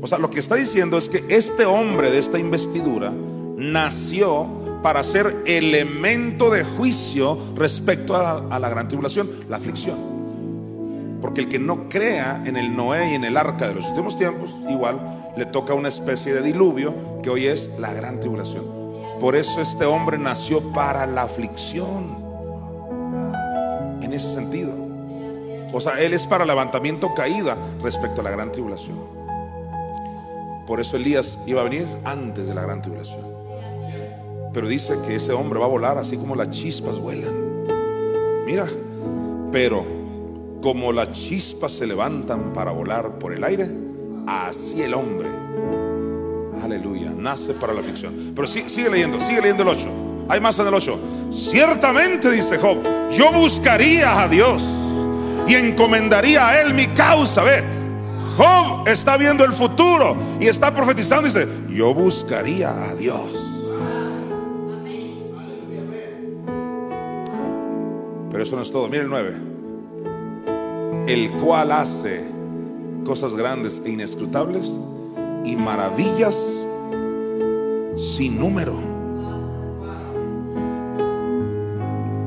O 0.00 0.06
sea, 0.06 0.18
lo 0.18 0.30
que 0.30 0.38
está 0.38 0.54
diciendo 0.54 0.98
es 0.98 1.08
que 1.08 1.24
este 1.28 1.64
hombre 1.64 2.12
de 2.12 2.18
esta 2.18 2.38
investidura 2.38 3.12
nació 3.56 4.46
para 4.84 5.02
ser 5.02 5.42
elemento 5.46 6.50
de 6.50 6.62
juicio 6.62 7.38
respecto 7.56 8.16
a, 8.16 8.58
la 8.58 8.68
gran 8.68 8.86
tribulación, 8.86 9.28
la 9.48 9.56
aflicción. 9.56 9.96
Porque 11.20 11.40
el 11.40 11.48
que 11.48 11.58
no 11.58 11.88
crea 11.88 12.42
en 12.44 12.56
el 12.56 12.74
Noé 12.76 13.12
y 13.12 13.14
en 13.14 13.24
el 13.24 13.36
arca 13.36 13.66
de 13.66 13.74
los 13.74 13.88
últimos 13.88 14.16
tiempos, 14.16 14.54
igual 14.68 15.21
le 15.36 15.46
toca 15.46 15.74
una 15.74 15.88
especie 15.88 16.34
de 16.34 16.42
diluvio 16.42 16.94
que 17.22 17.30
hoy 17.30 17.46
es 17.46 17.70
la 17.78 17.92
gran 17.92 18.20
tribulación. 18.20 18.64
Por 19.20 19.36
eso 19.36 19.60
este 19.60 19.84
hombre 19.84 20.18
nació 20.18 20.72
para 20.72 21.06
la 21.06 21.22
aflicción. 21.22 22.22
En 24.02 24.12
ese 24.12 24.34
sentido. 24.34 24.72
O 25.72 25.80
sea, 25.80 26.00
él 26.00 26.12
es 26.12 26.26
para 26.26 26.44
levantamiento 26.44 27.14
caída 27.14 27.56
respecto 27.82 28.20
a 28.20 28.24
la 28.24 28.30
gran 28.30 28.52
tribulación. 28.52 28.98
Por 30.66 30.80
eso 30.80 30.96
Elías 30.96 31.38
iba 31.46 31.60
a 31.60 31.64
venir 31.64 31.86
antes 32.04 32.46
de 32.46 32.54
la 32.54 32.62
gran 32.62 32.82
tribulación. 32.82 33.24
Pero 34.52 34.68
dice 34.68 34.98
que 35.06 35.14
ese 35.14 35.32
hombre 35.32 35.58
va 35.58 35.66
a 35.66 35.68
volar 35.68 35.96
así 35.96 36.16
como 36.16 36.34
las 36.34 36.50
chispas 36.50 36.98
vuelan. 36.98 37.64
Mira, 38.44 38.66
pero 39.50 39.84
como 40.60 40.92
las 40.92 41.10
chispas 41.12 41.72
se 41.72 41.86
levantan 41.86 42.52
para 42.52 42.70
volar 42.70 43.18
por 43.18 43.32
el 43.32 43.44
aire, 43.44 43.70
Así 44.26 44.82
el 44.82 44.94
hombre, 44.94 45.28
aleluya, 46.62 47.12
nace 47.16 47.54
para 47.54 47.72
la 47.72 47.80
aflicción. 47.80 48.32
Pero 48.34 48.46
sigue 48.46 48.88
leyendo, 48.88 49.20
sigue 49.20 49.40
leyendo 49.40 49.64
el 49.64 49.70
8. 49.70 49.88
Hay 50.28 50.40
más 50.40 50.58
en 50.58 50.66
el 50.68 50.74
8. 50.74 50.98
Ciertamente, 51.30 52.30
dice 52.30 52.58
Job, 52.58 52.78
yo 53.10 53.32
buscaría 53.32 54.22
a 54.22 54.28
Dios 54.28 54.62
y 55.48 55.54
encomendaría 55.54 56.48
a 56.48 56.60
Él 56.60 56.74
mi 56.74 56.86
causa. 56.88 57.42
Ve, 57.42 57.64
Job 58.36 58.88
está 58.88 59.16
viendo 59.16 59.44
el 59.44 59.52
futuro 59.52 60.16
y 60.40 60.46
está 60.46 60.72
profetizando. 60.72 61.26
Dice, 61.26 61.46
yo 61.68 61.92
buscaría 61.92 62.70
a 62.70 62.94
Dios. 62.94 63.20
Pero 68.30 68.42
eso 68.42 68.56
no 68.56 68.62
es 68.62 68.70
todo. 68.70 68.88
Mira 68.88 69.02
el 69.02 69.10
9. 69.10 69.36
El 71.06 71.32
cual 71.32 71.72
hace 71.72 72.31
cosas 73.04 73.34
grandes 73.34 73.82
e 73.84 73.90
inescrutables 73.90 74.70
y 75.44 75.56
maravillas 75.56 76.66
sin 77.96 78.38
número. 78.38 78.80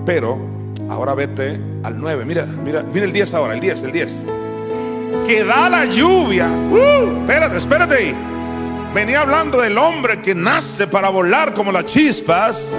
Pero 0.05 0.37
ahora 0.89 1.15
vete 1.15 1.59
al 1.83 1.99
9. 1.99 2.25
Mira, 2.25 2.45
mira, 2.45 2.83
mira 2.83 3.05
el 3.05 3.11
10 3.11 3.33
ahora, 3.33 3.53
el 3.53 3.59
10, 3.59 3.83
el 3.83 3.91
10. 3.91 4.23
Que 5.25 5.43
da 5.43 5.69
la 5.69 5.85
lluvia. 5.85 6.47
Uh, 6.47 7.21
espérate, 7.21 7.57
espérate. 7.57 8.15
Venía 8.93 9.21
hablando 9.21 9.59
del 9.59 9.77
hombre 9.77 10.21
que 10.21 10.35
nace 10.35 10.87
para 10.87 11.09
volar 11.09 11.53
como 11.53 11.71
las 11.71 11.85
chispas. 11.85 12.71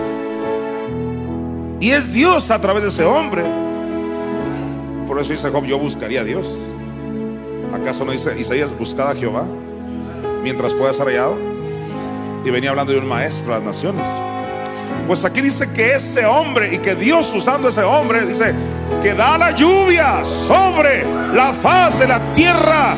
Y 1.81 1.91
es 1.91 2.13
Dios 2.13 2.51
a 2.51 2.61
través 2.61 2.83
de 2.83 2.89
ese 2.89 3.05
hombre. 3.05 3.43
Por 5.07 5.21
eso 5.21 5.33
dice 5.33 5.51
Job, 5.51 5.65
yo 5.65 5.79
buscaría 5.79 6.21
a 6.21 6.25
Dios. 6.25 6.47
¿Acaso 7.77 8.07
no 8.07 8.13
dice 8.13 8.35
Isaías, 8.39 8.77
buscad 8.77 9.11
a 9.11 9.15
Jehová 9.15 9.45
mientras 10.43 10.73
pueda 10.73 10.93
ser 10.95 11.09
hallado? 11.09 11.37
Y 12.43 12.51
venía 12.51 12.71
hablando 12.71 12.93
de 12.93 12.99
un 12.99 13.07
maestro 13.07 13.53
de 13.53 13.59
las 13.59 13.67
naciones. 13.67 14.07
Pues 15.07 15.25
aquí 15.27 15.43
dice 15.43 15.71
que 15.73 15.95
ese 15.95 16.25
hombre 16.25 16.75
y 16.75 16.79
que 16.79 16.95
Dios 16.95 17.33
usando 17.35 17.69
ese 17.69 17.83
hombre 17.83 18.25
dice 18.25 18.55
que 19.03 19.13
da 19.13 19.37
la 19.37 19.51
lluvia 19.51 20.25
sobre 20.25 21.05
la 21.35 21.53
faz 21.53 21.99
de 21.99 22.09
la 22.09 22.33
tierra 22.33 22.95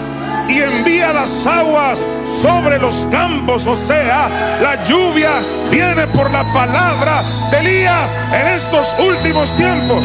y 0.48 0.60
envía 0.60 1.12
las 1.12 1.44
aguas 1.46 2.08
sobre 2.40 2.78
los 2.78 3.08
campos. 3.10 3.66
O 3.66 3.74
sea, 3.74 4.58
la 4.62 4.84
lluvia 4.84 5.40
viene 5.72 6.06
por 6.06 6.30
la 6.30 6.44
palabra 6.52 7.50
de 7.50 7.58
Elías 7.58 8.16
en 8.32 8.46
estos 8.46 8.94
últimos 9.00 9.54
tiempos. 9.56 10.04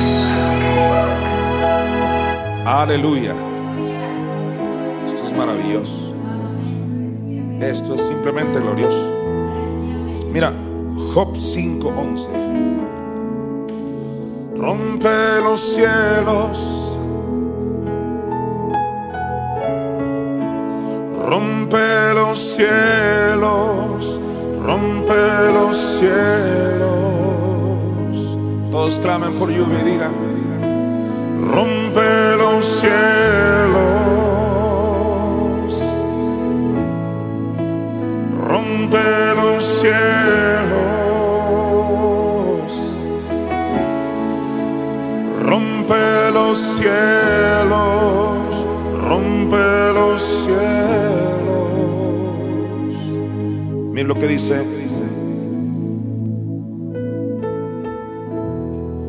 Aleluya 2.66 3.34
maravilloso. 5.36 6.14
Esto 7.60 7.96
es 7.96 8.02
simplemente 8.02 8.60
glorioso. 8.60 9.12
Mira, 10.32 10.54
Job 11.14 11.36
5:11. 11.38 12.30
Rompe 14.56 15.42
los 15.44 15.60
cielos. 15.62 16.98
Rompe 21.30 22.14
los 22.14 22.40
cielos. 22.40 24.20
Rompe 24.66 25.52
los 25.54 25.78
cielos. 25.78 26.94
Todos 28.72 29.00
clamen 29.00 29.34
por 29.34 29.50
lluvia 29.50 29.84
rompe 31.54 32.38
los 32.38 32.66
cielos. 32.66 34.23
Los 46.54 46.62
cielos, 46.76 48.46
rompe 49.02 49.92
los 49.92 50.22
cielos. 50.22 50.62
Miren 53.92 54.08
lo 54.08 54.14
que 54.14 54.28
dice 54.28 54.64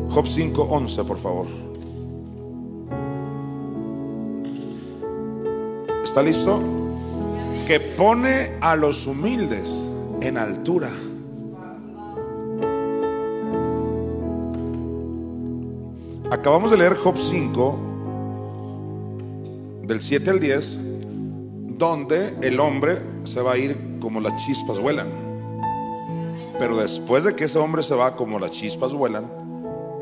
Job 0.09 0.25
5:11, 0.25 1.03
por 1.03 1.19
favor. 1.19 1.45
¿Está 6.03 6.23
listo? 6.23 6.59
que 7.67 7.79
pone 7.79 8.53
a 8.61 8.75
los 8.75 9.07
humildes 9.07 9.67
en 10.21 10.37
altura. 10.37 10.91
Acabamos 16.45 16.69
de 16.69 16.77
leer 16.77 16.95
Job 16.95 17.17
5, 17.17 17.79
del 19.81 19.99
7 19.99 20.29
al 20.29 20.39
10, 20.39 20.77
donde 21.75 22.37
el 22.43 22.59
hombre 22.59 23.01
se 23.23 23.41
va 23.41 23.53
a 23.53 23.57
ir 23.57 23.97
como 23.99 24.19
las 24.19 24.45
chispas 24.45 24.79
vuelan. 24.79 25.07
Pero 26.59 26.77
después 26.77 27.23
de 27.23 27.35
que 27.35 27.45
ese 27.45 27.57
hombre 27.57 27.81
se 27.81 27.95
va 27.95 28.15
como 28.15 28.37
las 28.37 28.51
chispas 28.51 28.93
vuelan, 28.93 29.25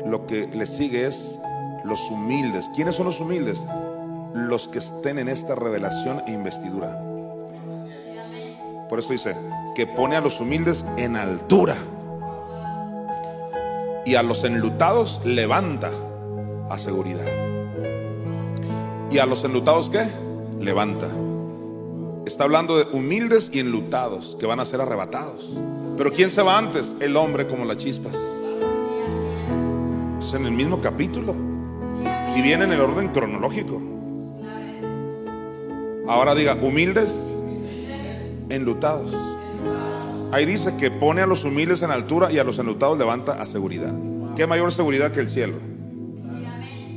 lo 0.04 0.26
que 0.26 0.46
le 0.48 0.66
sigue 0.66 1.06
es 1.06 1.34
los 1.82 2.10
humildes. 2.10 2.70
¿Quiénes 2.76 2.96
son 2.96 3.06
los 3.06 3.20
humildes? 3.20 3.62
Los 4.34 4.68
que 4.68 4.80
estén 4.80 5.18
en 5.18 5.30
esta 5.30 5.54
revelación 5.54 6.24
e 6.26 6.32
investidura. 6.32 7.00
Por 8.90 8.98
eso 8.98 9.12
dice, 9.14 9.34
que 9.74 9.86
pone 9.86 10.14
a 10.14 10.20
los 10.20 10.42
humildes 10.42 10.84
en 10.98 11.16
altura. 11.16 11.78
Y 14.04 14.16
a 14.16 14.22
los 14.22 14.44
enlutados 14.44 15.22
levanta 15.24 15.90
a 16.74 16.78
seguridad. 16.78 17.24
¿Y 19.10 19.18
a 19.18 19.26
los 19.26 19.44
enlutados 19.44 19.88
qué? 19.88 20.04
Levanta. 20.58 21.08
Está 22.26 22.44
hablando 22.44 22.76
de 22.76 22.96
humildes 22.96 23.50
y 23.52 23.60
enlutados 23.60 24.36
que 24.40 24.46
van 24.46 24.58
a 24.58 24.64
ser 24.64 24.80
arrebatados. 24.80 25.56
Pero 25.96 26.12
¿quién 26.12 26.30
se 26.30 26.42
va 26.42 26.58
antes? 26.58 26.96
El 26.98 27.16
hombre 27.16 27.46
como 27.46 27.64
las 27.64 27.76
chispas. 27.76 28.16
Es 30.18 30.34
en 30.34 30.46
el 30.46 30.52
mismo 30.52 30.80
capítulo. 30.80 31.34
Y 32.36 32.42
viene 32.42 32.64
en 32.64 32.72
el 32.72 32.80
orden 32.80 33.08
cronológico. 33.08 33.80
Ahora 36.08 36.34
diga, 36.34 36.58
humildes 36.60 37.14
enlutados. 38.50 39.14
Ahí 40.32 40.44
dice 40.44 40.76
que 40.76 40.90
pone 40.90 41.22
a 41.22 41.26
los 41.26 41.44
humildes 41.44 41.82
en 41.82 41.92
altura 41.92 42.32
y 42.32 42.38
a 42.38 42.44
los 42.44 42.58
enlutados 42.58 42.98
levanta 42.98 43.40
a 43.40 43.46
seguridad. 43.46 43.94
¿Qué 44.34 44.48
mayor 44.48 44.72
seguridad 44.72 45.12
que 45.12 45.20
el 45.20 45.28
cielo? 45.28 45.73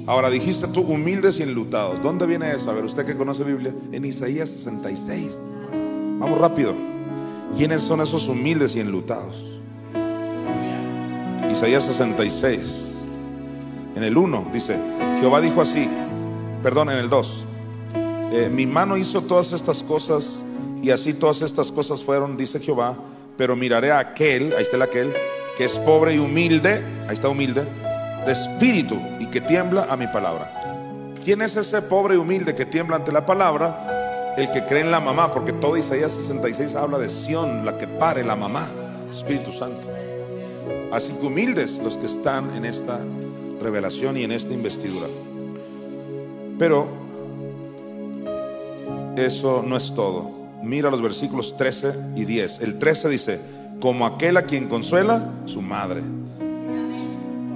Ahora 0.07 0.29
dijiste 0.29 0.67
tú 0.69 0.81
humildes 0.81 1.37
y 1.39 1.43
enlutados. 1.43 2.01
¿Dónde 2.01 2.25
viene 2.25 2.49
eso? 2.51 2.71
A 2.71 2.73
ver, 2.73 2.85
usted 2.85 3.05
que 3.05 3.15
conoce 3.15 3.43
Biblia, 3.43 3.75
en 3.91 4.05
Isaías 4.05 4.49
66. 4.49 5.33
Vamos 6.17 6.39
rápido. 6.39 6.73
¿Quiénes 7.57 7.81
son 7.81 7.99
esos 7.99 8.29
humildes 8.29 8.73
y 8.77 8.79
enlutados? 8.79 9.59
Isaías 11.51 11.83
66. 11.83 12.93
En 13.97 14.03
el 14.03 14.15
1 14.15 14.49
dice, 14.53 14.79
Jehová 15.19 15.41
dijo 15.41 15.61
así, 15.61 15.89
perdón, 16.63 16.89
en 16.89 16.99
el 16.99 17.09
2, 17.09 17.45
eh, 18.31 18.49
mi 18.49 18.65
mano 18.65 18.95
hizo 18.95 19.23
todas 19.23 19.51
estas 19.51 19.83
cosas 19.83 20.45
y 20.81 20.91
así 20.91 21.13
todas 21.15 21.41
estas 21.41 21.71
cosas 21.71 22.03
fueron, 22.03 22.37
dice 22.37 22.59
Jehová, 22.59 22.95
pero 23.37 23.57
miraré 23.57 23.91
a 23.91 23.99
aquel, 23.99 24.53
ahí 24.55 24.61
está 24.61 24.77
el 24.77 24.83
aquel, 24.83 25.13
que 25.57 25.65
es 25.65 25.79
pobre 25.79 26.15
y 26.15 26.19
humilde, 26.19 26.83
ahí 27.07 27.13
está 27.13 27.27
humilde, 27.27 27.63
de 28.25 28.31
espíritu 28.31 28.99
y 29.19 29.27
que 29.27 29.41
tiembla 29.41 29.87
a 29.89 29.97
mi 29.97 30.07
palabra. 30.07 30.51
¿Quién 31.23 31.41
es 31.41 31.55
ese 31.55 31.81
pobre 31.81 32.15
y 32.15 32.17
humilde 32.17 32.55
que 32.55 32.65
tiembla 32.65 32.97
ante 32.97 33.11
la 33.11 33.25
palabra? 33.25 34.35
El 34.37 34.51
que 34.51 34.65
cree 34.65 34.81
en 34.81 34.91
la 34.91 34.99
mamá, 34.99 35.31
porque 35.31 35.51
todo 35.51 35.77
Isaías 35.77 36.11
66 36.11 36.75
habla 36.75 36.97
de 36.97 37.09
Sión, 37.09 37.65
la 37.65 37.77
que 37.77 37.87
pare 37.87 38.23
la 38.23 38.35
mamá, 38.35 38.67
Espíritu 39.09 39.51
Santo. 39.51 39.89
Así 40.91 41.13
que 41.13 41.25
humildes 41.25 41.79
los 41.79 41.97
que 41.97 42.05
están 42.05 42.55
en 42.55 42.65
esta 42.65 42.99
revelación 43.61 44.17
y 44.17 44.23
en 44.23 44.31
esta 44.31 44.53
investidura. 44.53 45.07
Pero 46.57 46.87
eso 49.17 49.63
no 49.65 49.75
es 49.75 49.93
todo. 49.93 50.31
Mira 50.63 50.89
los 50.89 51.01
versículos 51.01 51.57
13 51.57 51.93
y 52.15 52.25
10. 52.25 52.59
El 52.61 52.79
13 52.79 53.09
dice, 53.09 53.39
como 53.79 54.05
aquel 54.05 54.37
a 54.37 54.43
quien 54.43 54.67
consuela 54.67 55.31
su 55.45 55.61
madre. 55.61 56.01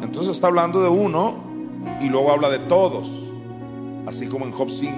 Entonces 0.02 0.32
está 0.32 0.48
hablando 0.48 0.82
de 0.82 0.90
uno 0.90 1.36
y 2.02 2.10
luego 2.10 2.32
habla 2.32 2.50
de 2.50 2.60
todos. 2.60 3.10
Así 4.08 4.28
como 4.28 4.46
en 4.46 4.52
Job 4.52 4.70
5. 4.70 4.94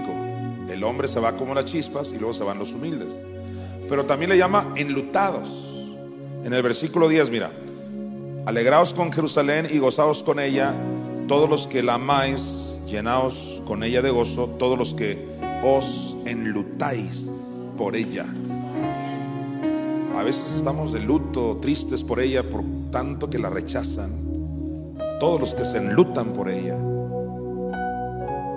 El 0.70 0.84
hombre 0.84 1.08
se 1.08 1.20
va 1.20 1.36
como 1.36 1.54
las 1.54 1.66
chispas 1.66 2.12
y 2.12 2.18
luego 2.18 2.34
se 2.34 2.44
van 2.44 2.58
los 2.58 2.74
humildes. 2.74 3.16
Pero 3.90 4.06
también 4.06 4.30
le 4.30 4.38
llama 4.38 4.72
enlutados. 4.76 5.50
En 6.44 6.54
el 6.54 6.64
versículo 6.64 7.08
10, 7.08 7.30
mira, 7.30 7.52
Alegraos 8.46 8.94
con 8.94 9.12
Jerusalén 9.12 9.68
y 9.72 9.78
gozaos 9.78 10.22
con 10.22 10.38
ella, 10.38 10.76
todos 11.30 11.50
los 11.50 11.66
que 11.66 11.82
la 11.82 11.94
amáis, 11.94 12.78
llenaos 12.86 13.62
con 13.66 13.84
ella 13.84 14.02
de 14.02 14.10
gozo, 14.10 14.48
todos 14.60 14.78
los 14.78 14.94
que 14.94 15.30
os 15.64 16.18
enlutáis 16.26 17.30
por 17.78 17.96
ella. 17.96 18.26
A 20.18 20.24
veces 20.24 20.58
estamos 20.58 20.92
de 20.92 21.00
luto, 21.00 21.58
tristes 21.62 22.04
por 22.04 22.20
ella, 22.20 22.44
por 22.44 22.64
tanto 22.92 23.30
que 23.30 23.40
la 23.40 23.50
rechazan. 23.50 24.23
Todos 25.24 25.40
los 25.40 25.54
que 25.54 25.64
se 25.64 25.78
enlutan 25.78 26.34
por 26.34 26.50
ella, 26.50 26.78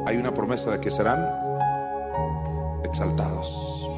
hay 0.05 0.17
una 0.17 0.35
promesa 0.35 0.73
de 0.73 0.81
que 0.81 0.91
serán 0.91 1.25
exaltados. 2.83 3.89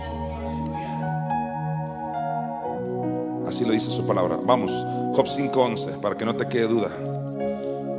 Así 3.47 3.65
lo 3.65 3.73
dice 3.73 3.89
su 3.89 4.07
palabra. 4.07 4.39
Vamos, 4.45 4.71
Job 5.15 5.27
5:11, 5.27 5.99
para 6.03 6.19
que 6.19 6.27
no 6.27 6.37
te 6.37 6.47
quede 6.47 6.69
duda. 6.69 6.91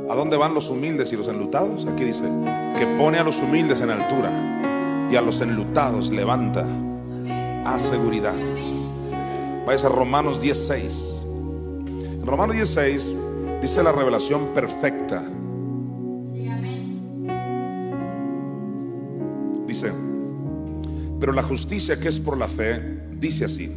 ¿A 0.08 0.14
dónde 0.14 0.36
van 0.36 0.54
los 0.54 0.70
humildes 0.70 1.12
y 1.12 1.16
los 1.16 1.26
enlutados? 1.26 1.84
Aquí 1.86 2.04
dice, 2.04 2.26
que 2.78 2.86
pone 2.96 3.18
a 3.18 3.24
los 3.24 3.42
humildes 3.42 3.80
en 3.80 3.90
altura 3.90 4.30
y 5.10 5.16
a 5.16 5.20
los 5.20 5.40
enlutados 5.40 6.10
levanta 6.10 6.64
a 7.64 7.76
seguridad. 7.80 8.36
Vaya 9.66 9.88
a 9.88 9.90
Romanos 9.90 10.40
16. 10.40 11.22
En 12.20 12.24
Romanos 12.24 12.54
16 12.54 13.14
dice 13.60 13.82
la 13.82 13.92
revelación 13.92 14.48
perfecta. 14.54 15.22
Dice, 19.66 19.92
pero 21.20 21.32
la 21.32 21.42
justicia 21.42 22.00
que 22.00 22.08
es 22.08 22.18
por 22.18 22.36
la 22.36 22.48
fe, 22.48 23.04
dice 23.18 23.44
así 23.44 23.70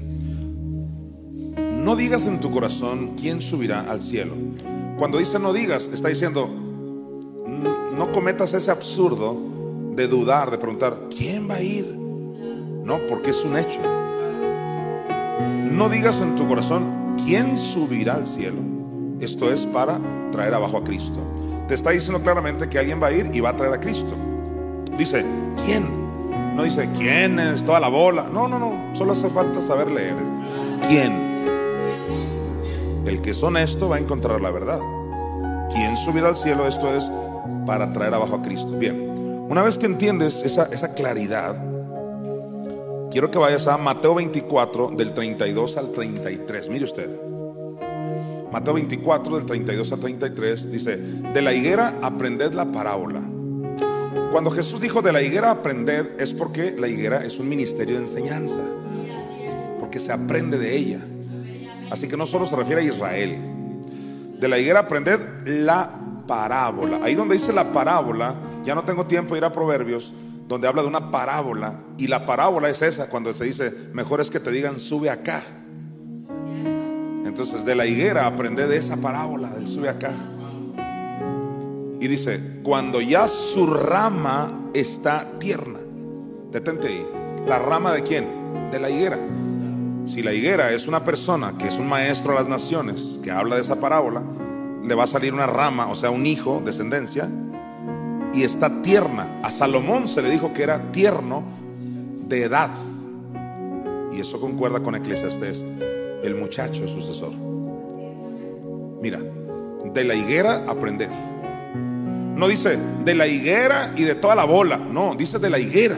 no 1.84 1.98
digas 1.98 2.28
en 2.28 2.40
tu 2.40 2.50
corazón 2.50 3.16
quién 3.20 3.42
subirá 3.42 3.82
al 3.82 4.02
cielo. 4.02 4.36
Cuando 4.98 5.18
dice 5.18 5.38
no 5.38 5.52
digas, 5.52 5.90
está 5.92 6.08
diciendo, 6.08 6.48
no 6.48 8.12
cometas 8.14 8.54
ese 8.54 8.72
absurdo 8.72 9.36
de 9.94 10.08
dudar, 10.08 10.50
de 10.50 10.58
preguntar, 10.58 11.10
¿quién 11.16 11.50
va 11.50 11.56
a 11.56 11.62
ir? 11.62 11.86
No, 11.86 13.06
porque 13.08 13.32
es 13.32 13.44
un 13.44 13.58
hecho. 13.58 13.82
No 15.72 15.90
digas 15.90 16.22
en 16.22 16.38
tu 16.38 16.48
corazón, 16.48 17.18
¿quién 17.26 17.58
subirá 17.58 18.16
al 18.16 18.28
cielo? 18.28 18.73
Esto 19.24 19.50
es 19.54 19.66
para 19.66 20.02
traer 20.34 20.54
abajo 20.54 20.78
a 20.78 20.84
Cristo. 20.84 21.18
Te 21.70 21.76
está 21.76 21.92
diciendo 21.92 22.22
claramente 22.22 22.68
que 22.68 22.78
alguien 22.78 23.02
va 23.02 23.08
a 23.08 23.14
ir 23.14 23.30
y 23.34 23.40
va 23.40 23.52
a 23.52 23.56
traer 23.56 23.74
a 23.74 23.80
Cristo. 23.80 24.16
Dice, 24.98 25.26
¿quién? 25.66 25.88
No 26.58 26.64
dice, 26.64 26.90
¿quién 26.94 27.40
es? 27.40 27.64
Toda 27.64 27.80
la 27.80 27.88
bola. 27.88 28.28
No, 28.32 28.50
no, 28.50 28.60
no. 28.60 28.94
Solo 28.94 29.14
hace 29.14 29.30
falta 29.30 29.62
saber 29.62 29.90
leer. 29.90 30.16
¿Quién? 30.90 31.14
El 33.06 33.22
que 33.22 33.30
es 33.30 33.42
honesto 33.42 33.88
va 33.88 33.96
a 33.96 34.00
encontrar 34.00 34.42
la 34.42 34.52
verdad. 34.52 34.80
¿Quién 35.74 35.96
subirá 35.96 36.28
al 36.28 36.36
cielo? 36.36 36.68
Esto 36.68 36.94
es 36.94 37.10
para 37.66 37.94
traer 37.94 38.14
abajo 38.14 38.36
a 38.36 38.42
Cristo. 38.42 38.78
Bien, 38.78 39.48
una 39.50 39.62
vez 39.62 39.78
que 39.78 39.86
entiendes 39.86 40.44
esa, 40.44 40.66
esa 40.66 40.94
claridad, 40.94 41.56
quiero 43.10 43.32
que 43.32 43.38
vayas 43.38 43.68
a 43.68 43.78
Mateo 43.78 44.16
24 44.16 44.90
del 44.98 45.14
32 45.14 45.78
al 45.78 45.94
33. 45.94 46.68
Mire 46.68 46.84
usted. 46.84 47.33
Mateo 48.54 48.76
24 48.76 49.36
del 49.36 49.48
32 49.48 49.92
al 49.94 50.00
33 50.00 50.72
dice, 50.72 50.98
de 50.98 51.42
la 51.42 51.54
higuera 51.54 51.98
aprended 52.04 52.54
la 52.54 52.72
parábola. 52.72 53.20
Cuando 54.32 54.52
Jesús 54.52 54.80
dijo 54.80 55.02
de 55.02 55.12
la 55.12 55.24
higuera 55.24 55.50
aprended 55.50 56.12
es 56.20 56.36
porque 56.36 56.76
la 56.78 56.88
higuera 56.88 57.26
es 57.26 57.40
un 57.40 57.50
ministerio 57.50 57.96
de 57.96 58.04
enseñanza, 58.04 58.62
porque 59.80 60.00
se 60.00 60.12
aprende 60.12 60.60
de 60.60 60.78
ella. 60.78 61.00
Así 61.90 62.08
que 62.08 62.16
no 62.16 62.28
solo 62.28 62.46
se 62.46 62.56
refiere 62.56 62.84
a 62.84 62.86
Israel. 62.86 63.38
De 64.40 64.48
la 64.48 64.60
higuera 64.60 64.82
aprended 64.82 65.20
la 65.48 65.90
parábola. 66.28 67.00
Ahí 67.02 67.16
donde 67.16 67.34
dice 67.34 67.54
la 67.54 67.74
parábola, 67.74 68.36
ya 68.64 68.76
no 68.76 68.84
tengo 68.84 69.08
tiempo 69.08 69.34
de 69.34 69.40
ir 69.40 69.46
a 69.46 69.52
Proverbios, 69.52 70.14
donde 70.48 70.68
habla 70.68 70.84
de 70.84 70.90
una 70.90 71.10
parábola. 71.10 71.80
Y 71.98 72.06
la 72.06 72.28
parábola 72.28 72.70
es 72.70 72.84
esa, 72.84 73.08
cuando 73.08 73.34
se 73.34 73.46
dice, 73.46 73.74
mejor 73.94 74.22
es 74.22 74.30
que 74.30 74.40
te 74.40 74.52
digan, 74.52 74.80
sube 74.80 75.10
acá. 75.10 75.42
Entonces, 77.34 77.66
de 77.66 77.74
la 77.74 77.88
higuera 77.88 78.28
aprended 78.28 78.70
de 78.70 78.78
esa 78.78 78.98
parábola, 78.98 79.50
del 79.50 79.66
sube 79.66 79.90
acá. 79.90 80.12
Y 82.00 82.08
dice, 82.08 82.40
cuando 82.62 83.02
ya 83.02 83.28
su 83.28 83.66
rama 83.66 84.70
está 84.76 85.32
tierna. 85.40 85.80
Detente 86.52 86.90
ahí. 86.90 87.08
¿La 87.48 87.58
rama 87.58 87.92
de 87.92 88.04
quién? 88.04 88.70
De 88.70 88.80
la 88.80 88.92
higuera. 88.92 89.18
Si 90.06 90.22
la 90.22 90.32
higuera 90.32 90.74
es 90.74 90.88
una 90.88 91.04
persona 91.04 91.58
que 91.58 91.70
es 91.70 91.80
un 91.80 91.90
maestro 91.90 92.34
a 92.34 92.36
las 92.36 92.48
naciones, 92.48 93.02
que 93.24 93.32
habla 93.32 93.56
de 93.56 93.62
esa 93.62 93.80
parábola, 93.80 94.22
le 94.86 94.94
va 94.94 95.06
a 95.06 95.08
salir 95.08 95.34
una 95.34 95.48
rama, 95.48 95.88
o 95.88 95.96
sea, 95.96 96.12
un 96.12 96.28
hijo, 96.28 96.62
descendencia, 96.64 97.28
y 98.32 98.44
está 98.44 98.84
tierna. 98.84 99.40
A 99.42 99.50
Salomón 99.50 100.08
se 100.08 100.22
le 100.22 100.30
dijo 100.30 100.54
que 100.54 100.62
era 100.62 100.92
tierno 100.92 101.42
de 102.28 102.44
edad. 102.44 102.70
Y 104.14 104.20
eso 104.20 104.40
concuerda 104.40 104.82
con 104.82 104.94
Eclesiastés, 104.94 105.66
el 106.24 106.36
muchacho 106.36 106.88
sucesor. 106.88 107.32
Mira, 109.02 109.20
de 109.94 110.04
la 110.04 110.16
higuera 110.16 110.66
aprended. 110.68 111.10
No 112.36 112.48
dice 112.48 112.80
de 113.04 113.14
la 113.14 113.28
higuera 113.28 113.94
y 113.96 114.04
de 114.04 114.16
toda 114.16 114.36
la 114.36 114.46
bola, 114.46 114.78
no, 114.78 115.14
dice 115.16 115.40
de 115.40 115.50
la 115.50 115.60
higuera. 115.60 115.98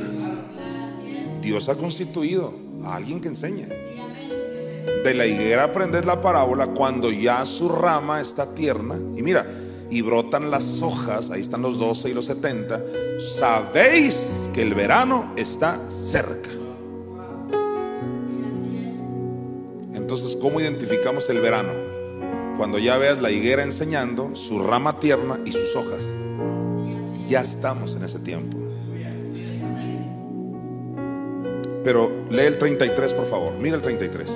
Dios 1.41 1.69
ha 1.69 1.75
constituido 1.75 2.53
a 2.83 2.95
alguien 2.95 3.21
que 3.21 3.27
enseñe. 3.27 3.67
De 5.03 5.13
la 5.13 5.25
higuera 5.25 5.65
aprended 5.65 6.03
la 6.03 6.19
parábola 6.19 6.67
cuando 6.67 7.11
ya 7.11 7.45
su 7.45 7.69
rama 7.69 8.19
está 8.19 8.53
tierna. 8.53 8.95
Y 9.15 9.21
mira, 9.21 9.45
y 9.89 10.01
brotan 10.01 10.49
las 10.49 10.81
hojas, 10.81 11.29
ahí 11.29 11.41
están 11.41 11.61
los 11.61 11.77
12 11.77 12.09
y 12.09 12.13
los 12.13 12.25
70. 12.25 12.81
Sabéis 13.19 14.49
que 14.53 14.63
el 14.63 14.73
verano 14.73 15.31
está 15.35 15.79
cerca. 15.89 16.49
Entonces, 20.05 20.37
¿cómo 20.39 20.61
identificamos 20.61 21.27
el 21.31 21.41
verano? 21.41 21.71
Cuando 22.59 22.77
ya 22.77 22.95
veas 22.99 23.19
la 23.19 23.31
higuera 23.31 23.63
enseñando, 23.63 24.35
su 24.35 24.59
rama 24.59 24.99
tierna 24.99 25.39
y 25.43 25.51
sus 25.51 25.75
hojas. 25.75 26.05
Ya 27.27 27.41
estamos 27.41 27.95
en 27.95 28.03
ese 28.03 28.19
tiempo. 28.19 28.55
Pero 31.83 32.11
lee 32.29 32.43
el 32.43 32.59
33, 32.59 33.13
por 33.15 33.25
favor. 33.25 33.53
Mira 33.59 33.77
el 33.77 33.81
33. 33.81 34.29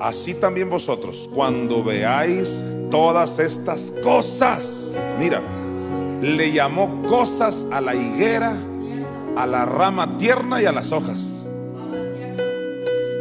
Así 0.00 0.32
también 0.32 0.70
vosotros, 0.70 1.28
cuando 1.34 1.84
veáis 1.84 2.64
todas 2.90 3.38
estas 3.38 3.92
cosas, 4.02 4.94
mira, 5.18 5.42
le 6.22 6.52
llamó 6.52 7.02
cosas 7.02 7.66
a 7.70 7.82
la 7.82 7.94
higuera, 7.94 8.56
a 9.36 9.46
la 9.46 9.66
rama 9.66 10.16
tierna 10.16 10.62
y 10.62 10.64
a 10.64 10.72
las 10.72 10.90
hojas. 10.90 11.22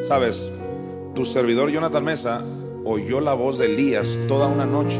Sabes, 0.07 0.51
Tu 1.15 1.23
servidor 1.23 1.71
Jonathan 1.71 2.03
Mesa 2.03 2.43
oyó 2.83 3.21
la 3.21 3.33
voz 3.33 3.57
de 3.57 3.67
Elías 3.67 4.19
toda 4.27 4.47
una 4.47 4.65
noche. 4.65 4.99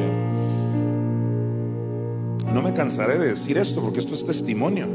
No 2.53 2.61
me 2.61 2.73
cansaré 2.73 3.17
de 3.17 3.27
decir 3.27 3.57
esto 3.57 3.81
porque 3.81 3.99
esto 3.99 4.13
es 4.13 4.25
testimonio. 4.25 4.87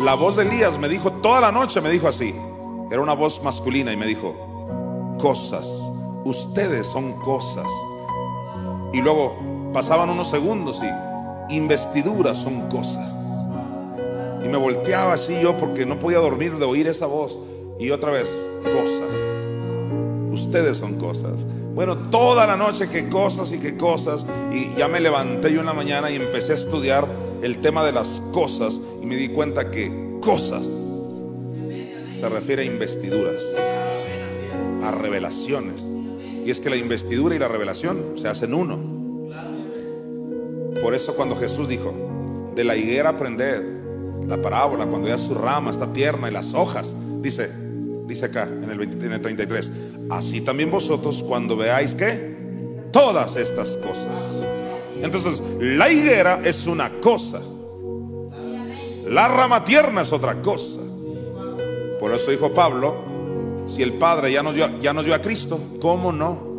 La 0.00 0.12
voz 0.12 0.36
de 0.36 0.42
Elías 0.42 0.78
me 0.78 0.90
dijo 0.90 1.10
toda 1.12 1.40
la 1.40 1.50
noche, 1.50 1.80
me 1.80 1.88
dijo 1.88 2.08
así. 2.08 2.34
Era 2.90 3.00
una 3.00 3.14
voz 3.14 3.42
masculina 3.42 3.90
y 3.90 3.96
me 3.96 4.04
dijo, 4.04 5.16
cosas, 5.18 5.66
ustedes 6.26 6.88
son 6.88 7.14
cosas. 7.20 7.66
Y 8.92 9.00
luego 9.00 9.38
pasaban 9.72 10.10
unos 10.10 10.28
segundos 10.28 10.82
y 11.48 11.54
investiduras 11.54 12.36
son 12.36 12.68
cosas. 12.68 13.14
Y 14.44 14.48
me 14.50 14.58
volteaba 14.58 15.14
así 15.14 15.40
yo 15.40 15.56
porque 15.56 15.86
no 15.86 15.98
podía 15.98 16.18
dormir 16.18 16.58
de 16.58 16.66
oír 16.66 16.86
esa 16.86 17.06
voz. 17.06 17.38
Y 17.78 17.90
otra 17.92 18.10
vez, 18.10 18.30
cosas. 18.62 19.33
Ustedes 20.34 20.76
son 20.76 20.96
cosas. 20.96 21.46
Bueno, 21.74 22.10
toda 22.10 22.44
la 22.44 22.56
noche 22.56 22.88
que 22.88 23.08
cosas 23.08 23.52
y 23.52 23.58
que 23.58 23.76
cosas. 23.76 24.26
Y 24.52 24.74
ya 24.76 24.88
me 24.88 24.98
levanté 24.98 25.52
yo 25.52 25.60
en 25.60 25.66
la 25.66 25.72
mañana 25.72 26.10
y 26.10 26.16
empecé 26.16 26.52
a 26.52 26.54
estudiar 26.56 27.06
el 27.40 27.58
tema 27.58 27.84
de 27.84 27.92
las 27.92 28.20
cosas. 28.32 28.80
Y 29.00 29.06
me 29.06 29.16
di 29.16 29.28
cuenta 29.28 29.70
que 29.70 30.18
cosas 30.20 30.66
se 32.18 32.28
refiere 32.28 32.62
a 32.62 32.64
investiduras, 32.64 33.40
a 34.82 34.90
revelaciones. 34.90 35.86
Y 36.44 36.50
es 36.50 36.60
que 36.60 36.68
la 36.68 36.76
investidura 36.76 37.36
y 37.36 37.38
la 37.38 37.48
revelación 37.48 38.14
se 38.16 38.26
hacen 38.26 38.54
uno. 38.54 38.78
Por 40.82 40.94
eso 40.94 41.14
cuando 41.14 41.36
Jesús 41.36 41.68
dijo, 41.68 41.94
de 42.56 42.64
la 42.64 42.76
higuera 42.76 43.10
aprender 43.10 43.64
la 44.26 44.42
parábola, 44.42 44.86
cuando 44.86 45.08
ya 45.08 45.16
su 45.16 45.34
rama 45.34 45.70
está 45.70 45.92
tierna 45.92 46.28
y 46.28 46.32
las 46.32 46.54
hojas, 46.54 46.96
dice, 47.20 47.63
dice 48.14 48.26
acá 48.26 48.44
en 48.44 48.70
el, 48.70 49.20
33, 49.20 49.70
así 50.08 50.40
también 50.40 50.70
vosotros 50.70 51.24
cuando 51.26 51.56
veáis 51.56 51.96
que 51.96 52.36
todas 52.92 53.34
estas 53.34 53.76
cosas. 53.76 54.22
Entonces, 55.02 55.42
la 55.58 55.90
higuera 55.90 56.40
es 56.44 56.68
una 56.68 56.90
cosa, 57.00 57.40
la 59.06 59.28
rama 59.28 59.64
tierna 59.64 60.02
es 60.02 60.12
otra 60.12 60.40
cosa. 60.40 60.80
Por 61.98 62.12
eso 62.12 62.30
dijo 62.30 62.54
Pablo, 62.54 62.94
si 63.66 63.82
el 63.82 63.94
Padre 63.94 64.30
ya 64.30 64.44
nos 64.44 64.54
dio, 64.54 64.80
ya 64.80 64.92
nos 64.92 65.04
dio 65.04 65.14
a 65.14 65.20
Cristo, 65.20 65.58
¿cómo 65.80 66.12
no? 66.12 66.54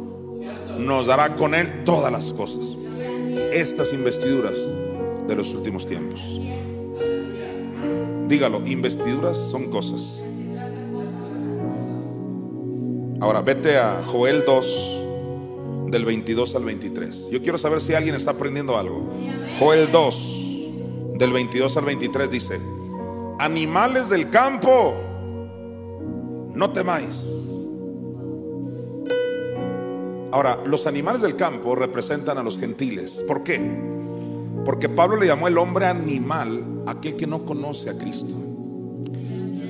Nos 0.78 1.08
dará 1.08 1.36
con 1.36 1.56
Él 1.56 1.84
todas 1.86 2.12
las 2.12 2.34
cosas. 2.34 2.76
Estas 3.54 3.94
investiduras 3.94 4.58
de 5.26 5.36
los 5.36 5.54
últimos 5.54 5.86
tiempos. 5.86 6.22
Dígalo, 8.28 8.62
investiduras 8.66 9.38
son 9.38 9.70
cosas. 9.70 10.25
Ahora, 13.26 13.42
vete 13.42 13.80
a 13.80 14.04
Joel 14.04 14.44
2, 14.46 15.88
del 15.88 16.06
22 16.06 16.56
al 16.58 16.64
23. 16.64 17.30
Yo 17.32 17.42
quiero 17.42 17.58
saber 17.58 17.82
si 17.82 17.96
alguien 17.96 18.14
está 18.14 18.30
aprendiendo 18.30 18.78
algo. 18.78 19.04
Joel 19.58 19.92
2, 19.92 21.16
del 21.18 21.34
22 21.34 21.76
al 21.76 21.86
23 21.86 22.30
dice, 22.30 22.60
animales 23.40 24.10
del 24.10 24.30
campo, 24.30 24.94
no 26.54 26.72
temáis. 26.72 27.26
Ahora, 30.32 30.60
los 30.64 30.86
animales 30.86 31.24
del 31.24 31.36
campo 31.36 31.74
representan 31.74 32.38
a 32.38 32.44
los 32.44 32.60
gentiles. 32.60 33.24
¿Por 33.28 33.42
qué? 33.42 33.60
Porque 34.64 34.88
Pablo 34.88 35.16
le 35.16 35.26
llamó 35.26 35.48
el 35.48 35.58
hombre 35.58 35.88
animal 35.88 36.84
aquel 36.86 37.16
que 37.16 37.26
no 37.26 37.44
conoce 37.44 37.90
a 37.90 37.98
Cristo. 37.98 38.55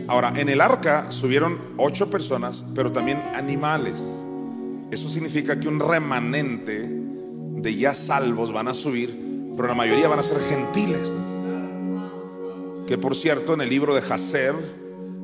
Ahora, 0.07 0.33
en 0.35 0.49
el 0.49 0.61
arca 0.61 1.11
subieron 1.11 1.59
ocho 1.77 2.09
personas, 2.09 2.63
pero 2.75 2.91
también 2.91 3.21
animales. 3.33 4.01
Eso 4.91 5.09
significa 5.09 5.59
que 5.59 5.67
un 5.67 5.79
remanente 5.79 6.87
de 6.87 7.75
ya 7.75 7.93
salvos 7.93 8.53
van 8.53 8.67
a 8.67 8.73
subir, 8.73 9.19
pero 9.55 9.67
la 9.67 9.73
mayoría 9.73 10.07
van 10.07 10.19
a 10.19 10.23
ser 10.23 10.39
gentiles. 10.41 11.11
Que 12.87 12.99
por 12.99 13.15
cierto, 13.15 13.55
en 13.55 13.61
el 13.61 13.69
libro 13.69 13.95
de 13.95 14.01
Jacer, 14.01 14.53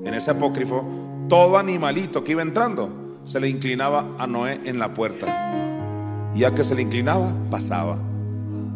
en 0.04 0.14
ese 0.16 0.32
apócrifo, 0.32 0.84
todo 1.30 1.58
animalito 1.58 2.24
que 2.24 2.32
iba 2.32 2.42
entrando 2.42 3.20
se 3.24 3.40
le 3.40 3.48
inclinaba 3.50 4.16
a 4.18 4.26
Noé 4.26 4.62
en 4.66 4.80
la 4.80 4.96
puerta. 4.96 6.32
Y 6.34 6.40
ya 6.40 6.56
que 6.56 6.64
se 6.64 6.74
le 6.74 6.82
inclinaba, 6.82 7.36
pasaba. 7.52 8.00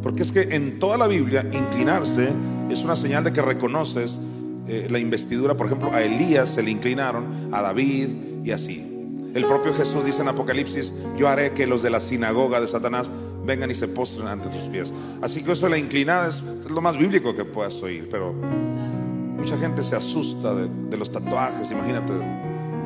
Porque 0.03 0.21
es 0.21 0.31
que 0.31 0.55
en 0.55 0.77
toda 0.77 0.97
la 0.97 1.07
Biblia 1.07 1.49
inclinarse 1.51 2.29
es 2.69 2.83
una 2.83 2.95
señal 2.95 3.23
de 3.23 3.33
que 3.33 3.41
reconoces 3.41 4.21
eh, 4.67 4.87
la 4.89 4.99
investidura. 4.99 5.55
Por 5.55 5.67
ejemplo, 5.67 5.93
a 5.93 6.01
Elías 6.01 6.49
se 6.49 6.63
le 6.63 6.71
inclinaron, 6.71 7.49
a 7.51 7.61
David 7.61 8.09
y 8.43 8.51
así. 8.51 8.91
El 9.33 9.45
propio 9.45 9.73
Jesús 9.73 10.05
dice 10.05 10.21
en 10.21 10.29
Apocalipsis, 10.29 10.93
yo 11.17 11.27
haré 11.27 11.51
que 11.51 11.67
los 11.67 11.83
de 11.83 11.89
la 11.89 11.99
sinagoga 11.99 12.61
de 12.61 12.67
Satanás 12.67 13.11
vengan 13.45 13.69
y 13.69 13.75
se 13.75 13.87
postren 13.87 14.27
ante 14.27 14.47
tus 14.49 14.63
pies. 14.63 14.93
Así 15.21 15.43
que 15.43 15.51
eso 15.51 15.65
de 15.65 15.71
la 15.71 15.77
inclinada 15.77 16.29
es, 16.29 16.41
lo 16.69 16.81
más 16.81 16.97
bíblico 16.97 17.35
que 17.35 17.43
puedas 17.43 17.81
oír, 17.83 18.07
pero 18.09 18.33
mucha 18.33 19.57
gente 19.57 19.83
se 19.83 19.95
asusta 19.95 20.55
de, 20.55 20.69
de 20.89 20.97
los 20.97 21.11
tatuajes, 21.11 21.69
imagínate 21.69 22.13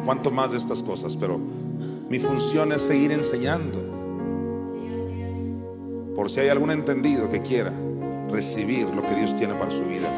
cuánto 0.06 0.32
más 0.32 0.52
de 0.52 0.58
estas 0.58 0.82
cosas, 0.82 1.16
pero 1.16 1.40
mi 2.10 2.20
función 2.20 2.72
es 2.72 2.82
seguir 2.82 3.12
enseñando 3.12 4.00
por 6.16 6.30
si 6.30 6.40
hay 6.40 6.50
algún 6.50 6.72
entendido 6.72 7.30
que 7.30 7.42
quiera 7.42 7.72
recibir 8.30 8.88
lo 8.94 9.04
que 9.04 9.16
Dios 9.16 9.36
tiene 9.36 9.54
para 9.54 9.72
su 9.72 9.84
vida. 9.86 10.10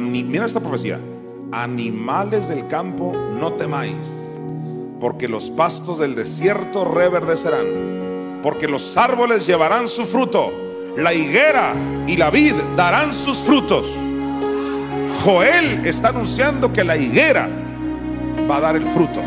Mira 0.00 0.46
esta 0.46 0.60
profecía. 0.60 0.98
Animales 1.52 2.48
del 2.48 2.66
campo, 2.66 3.12
no 3.38 3.52
temáis, 3.52 3.96
porque 5.00 5.28
los 5.28 5.50
pastos 5.50 5.98
del 5.98 6.14
desierto 6.14 6.84
reverdecerán, 6.84 8.40
porque 8.42 8.66
los 8.66 8.96
árboles 8.96 9.46
llevarán 9.46 9.86
su 9.86 10.04
fruto, 10.04 10.52
la 10.96 11.12
higuera 11.12 11.74
y 12.06 12.16
la 12.16 12.30
vid 12.30 12.54
darán 12.76 13.12
sus 13.12 13.38
frutos. 13.38 13.86
Joel 15.24 15.86
está 15.86 16.08
anunciando 16.08 16.72
que 16.72 16.84
la 16.84 16.96
higuera 16.96 17.48
va 18.50 18.56
a 18.56 18.60
dar 18.60 18.76
el 18.76 18.86
fruto. 18.86 19.20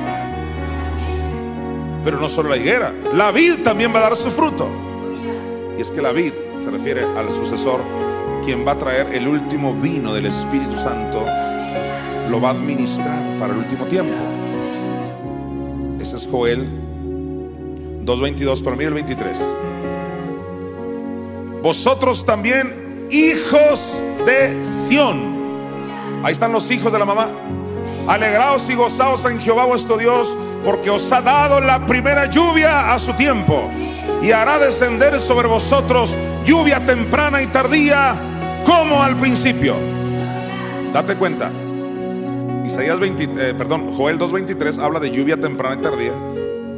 Pero 2.03 2.19
no 2.19 2.30
solo 2.30 2.50
la 2.50 2.58
higuera, 2.58 2.94
la 3.14 3.32
vid 3.32 3.64
también 3.64 3.94
va 3.94 4.00
a 4.00 4.03
dar 4.03 4.16
su 4.16 4.30
fruto. 4.30 4.68
Y 5.77 5.82
es 5.82 5.92
que 5.92 6.02
la 6.02 6.11
vid 6.11 6.34
se 6.64 6.72
refiere 6.72 7.03
al 7.03 7.30
sucesor, 7.30 7.82
quien 8.48 8.66
va 8.66 8.72
a 8.72 8.77
traer 8.77 9.14
el 9.14 9.27
último 9.27 9.74
vino 9.74 10.14
del 10.14 10.27
Espíritu 10.27 10.74
Santo, 10.74 11.19
lo 12.30 12.40
va 12.40 12.48
a 12.48 12.51
administrar 12.51 13.38
para 13.38 13.51
el 13.51 13.59
último 13.59 13.84
tiempo. 13.88 14.16
Ese 16.00 16.16
es 16.16 16.30
Joel 16.32 16.66
2.22, 18.06 18.61
pero 18.64 18.77
mira 18.77 18.88
el 18.88 18.93
23. 18.93 19.38
Vosotros 21.61 22.26
también, 22.26 23.09
hijos 23.11 24.01
de 24.26 24.64
Sión. 24.64 26.22
Ahí 26.24 26.32
están 26.32 26.53
los 26.53 26.72
hijos 26.72 26.93
de 26.93 27.00
la 27.00 27.06
mamá. 27.06 27.27
Alegraos 28.08 28.69
y 28.69 28.76
gozaos 28.76 29.26
en 29.26 29.42
Jehová 29.42 29.66
vuestro 29.66 29.98
Dios, 29.98 30.38
porque 30.64 30.90
os 30.90 31.11
ha 31.11 31.19
dado 31.19 31.59
la 31.59 31.85
primera 31.85 32.27
lluvia 32.27 32.93
a 32.93 32.98
su 32.98 33.11
tiempo 33.11 33.69
y 34.22 34.32
hará 34.32 34.58
descender 34.58 35.19
sobre 35.19 35.50
vosotros 35.50 36.16
lluvia 36.45 36.85
temprana 36.85 37.42
y 37.42 37.48
tardía 37.48 38.36
como 38.67 39.01
al 39.01 39.17
principio. 39.17 39.75
Date 40.93 41.15
cuenta. 41.15 41.49
Isaías 42.65 42.99
20, 42.99 43.23
eh, 43.23 43.53
perdón, 43.57 43.87
Joel 43.95 44.19
2:23 44.19 44.77
habla 44.77 44.99
de 44.99 45.09
lluvia 45.09 45.39
temprana 45.39 45.77
y 45.79 45.81
tardía 45.81 46.11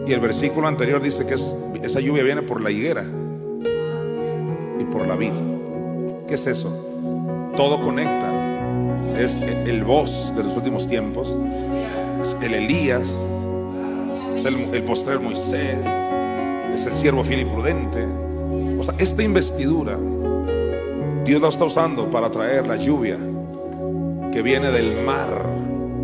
y 0.09 0.13
el 0.13 0.19
versículo 0.19 0.67
anterior 0.67 1.01
dice 1.01 1.25
que 1.25 1.33
esa 1.33 1.99
lluvia 1.99 2.23
viene 2.23 2.41
por 2.41 2.61
la 2.61 2.71
higuera 2.71 3.05
y 4.79 4.83
por 4.85 5.07
la 5.07 5.15
vid. 5.15 5.33
¿Qué 6.27 6.35
es 6.35 6.47
eso? 6.47 7.51
Todo 7.55 7.81
conecta. 7.81 8.33
Es 9.17 9.35
el 9.35 9.83
voz 9.83 10.33
de 10.35 10.43
los 10.43 10.55
últimos 10.55 10.87
tiempos, 10.87 11.37
es 12.21 12.37
el 12.41 12.53
Elías, 12.53 13.07
es 14.35 14.45
el, 14.45 14.73
el 14.73 14.83
postrer 14.83 15.19
Moisés, 15.19 15.77
es 16.73 16.85
el 16.85 16.93
siervo 16.93 17.23
fiel 17.23 17.41
y 17.41 17.45
prudente. 17.45 18.03
O 18.79 18.83
sea, 18.83 18.95
esta 18.97 19.21
investidura 19.21 19.97
Dios 21.25 21.41
la 21.41 21.49
está 21.49 21.65
usando 21.65 22.09
para 22.09 22.31
traer 22.31 22.65
la 22.65 22.75
lluvia 22.75 23.17
que 24.31 24.41
viene 24.41 24.72
del 24.72 25.03
mar. 25.03 25.45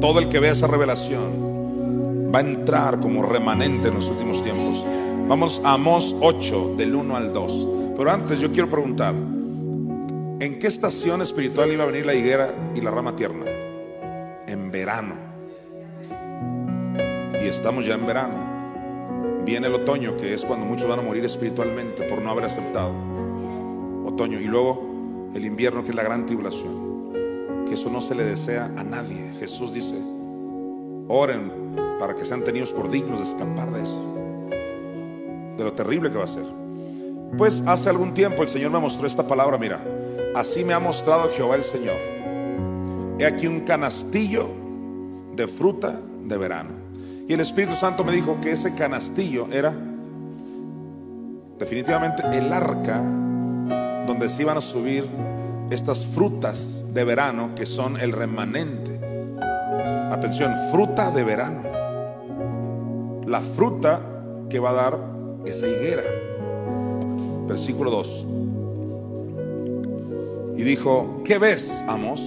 Todo 0.02 0.20
el 0.20 0.30
que 0.30 0.40
vea 0.40 0.52
esa 0.52 0.68
revelación 0.68 2.32
va 2.34 2.40
a 2.40 2.42
entrar 2.42 3.00
como 3.00 3.24
remanente 3.24 3.88
en 3.88 3.96
los 3.96 4.10
últimos 4.10 4.42
tiempos. 4.42 4.86
Vamos 5.28 5.62
a 5.64 5.74
Amós 5.74 6.16
8, 6.20 6.76
del 6.78 6.96
1 6.96 7.16
al 7.16 7.34
2. 7.34 7.68
Pero 7.98 8.12
antes 8.12 8.40
yo 8.40 8.52
quiero 8.52 8.70
preguntar, 8.70 9.14
¿en 9.14 10.60
qué 10.60 10.68
estación 10.68 11.22
espiritual 11.22 11.72
iba 11.72 11.84
a 11.84 11.88
venir 11.88 12.06
la 12.06 12.14
higuera 12.14 12.54
y 12.76 12.82
la 12.82 12.92
rama 12.92 13.16
tierna? 13.16 13.46
En 14.48 14.70
verano. 14.72 15.16
Y 17.42 17.48
estamos 17.48 17.86
ya 17.86 17.96
en 17.96 18.06
verano. 18.06 18.56
Viene 19.46 19.68
el 19.68 19.76
otoño, 19.76 20.18
que 20.18 20.34
es 20.34 20.44
cuando 20.44 20.66
muchos 20.66 20.88
van 20.88 21.00
a 21.00 21.04
morir 21.04 21.24
espiritualmente 21.24 22.04
por 22.04 22.22
no 22.22 22.32
haber 22.32 22.46
aceptado. 22.46 22.92
Otoño. 24.06 24.40
Y 24.40 24.46
luego 24.46 24.95
el 25.36 25.46
invierno, 25.46 25.84
que 25.84 25.90
es 25.90 25.96
la 25.96 26.04
gran 26.04 26.26
tribulación. 26.26 27.66
Que 27.68 27.74
eso 27.74 27.90
no 27.90 28.00
se 28.02 28.16
le 28.16 28.24
desea 28.24 28.72
a 28.78 28.84
nadie. 28.84 29.34
Jesús 29.40 29.74
dice, 29.74 29.96
oren 31.08 31.52
para 32.00 32.16
que 32.16 32.26
sean 32.26 32.44
tenidos 32.44 32.72
por 32.72 32.90
dignos 32.90 33.20
de 33.20 33.26
escapar 33.26 33.72
de 33.72 33.84
eso, 33.84 34.02
de 35.58 35.64
lo 35.64 35.74
terrible 35.74 36.10
que 36.10 36.18
va 36.18 36.24
a 36.24 36.28
ser. 36.28 36.46
Pues 37.38 37.64
hace 37.68 37.90
algún 37.90 38.14
tiempo 38.14 38.44
el 38.44 38.48
Señor 38.48 38.72
me 38.72 38.80
mostró 38.80 39.06
esta 39.06 39.28
palabra, 39.28 39.58
mira, 39.58 39.84
así 40.36 40.64
me 40.64 40.74
ha 40.74 40.80
mostrado 40.80 41.30
Jehová 41.30 41.56
el 41.56 41.64
Señor. 41.64 41.98
He 43.20 43.26
aquí 43.26 43.48
un 43.48 43.62
canastillo 43.62 44.48
de 45.36 45.48
fruta 45.48 46.00
de 46.24 46.38
verano. 46.38 46.72
Y 47.28 47.34
el 47.34 47.40
Espíritu 47.40 47.76
Santo 47.76 48.04
me 48.04 48.12
dijo 48.14 48.40
que 48.40 48.52
ese 48.52 48.76
canastillo 48.76 49.48
era 49.52 49.74
definitivamente 51.58 52.24
el 52.34 52.54
arca 52.54 53.02
donde 54.16 54.30
se 54.30 54.44
iban 54.44 54.56
a 54.56 54.62
subir 54.62 55.06
estas 55.70 56.06
frutas 56.06 56.86
de 56.94 57.04
verano 57.04 57.52
que 57.54 57.66
son 57.66 58.00
el 58.00 58.14
remanente. 58.14 58.98
Atención, 60.10 60.54
fruta 60.72 61.12
de 61.12 61.26
verano. 61.26 61.64
La 63.28 63.42
fruta 63.42 64.00
que 64.50 64.58
va 64.58 64.70
a 64.70 64.74
dar 64.74 65.00
esa 65.46 65.68
higuera. 65.68 66.04
Versículo 67.46 67.92
2. 67.92 68.28
Y 70.56 70.64
dijo, 70.64 71.22
¿qué 71.26 71.38
ves, 71.38 71.84
Amos? 71.86 72.22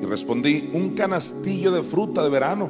Y 0.00 0.04
respondí, 0.04 0.70
un 0.74 0.94
canastillo 0.94 1.72
de 1.72 1.82
fruta 1.82 2.22
de 2.22 2.28
verano. 2.28 2.68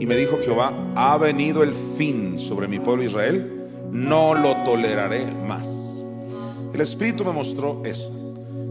Y 0.00 0.06
me 0.06 0.16
dijo 0.16 0.38
Jehová, 0.42 0.72
ha 0.96 1.18
venido 1.18 1.62
el 1.62 1.74
fin 1.98 2.38
sobre 2.38 2.68
mi 2.68 2.78
pueblo 2.78 3.04
Israel, 3.04 3.68
no 3.90 4.32
lo 4.34 4.56
toleraré 4.64 5.26
más. 5.46 5.91
El 6.72 6.80
Espíritu 6.80 7.22
me 7.22 7.32
mostró 7.32 7.82
eso, 7.84 8.10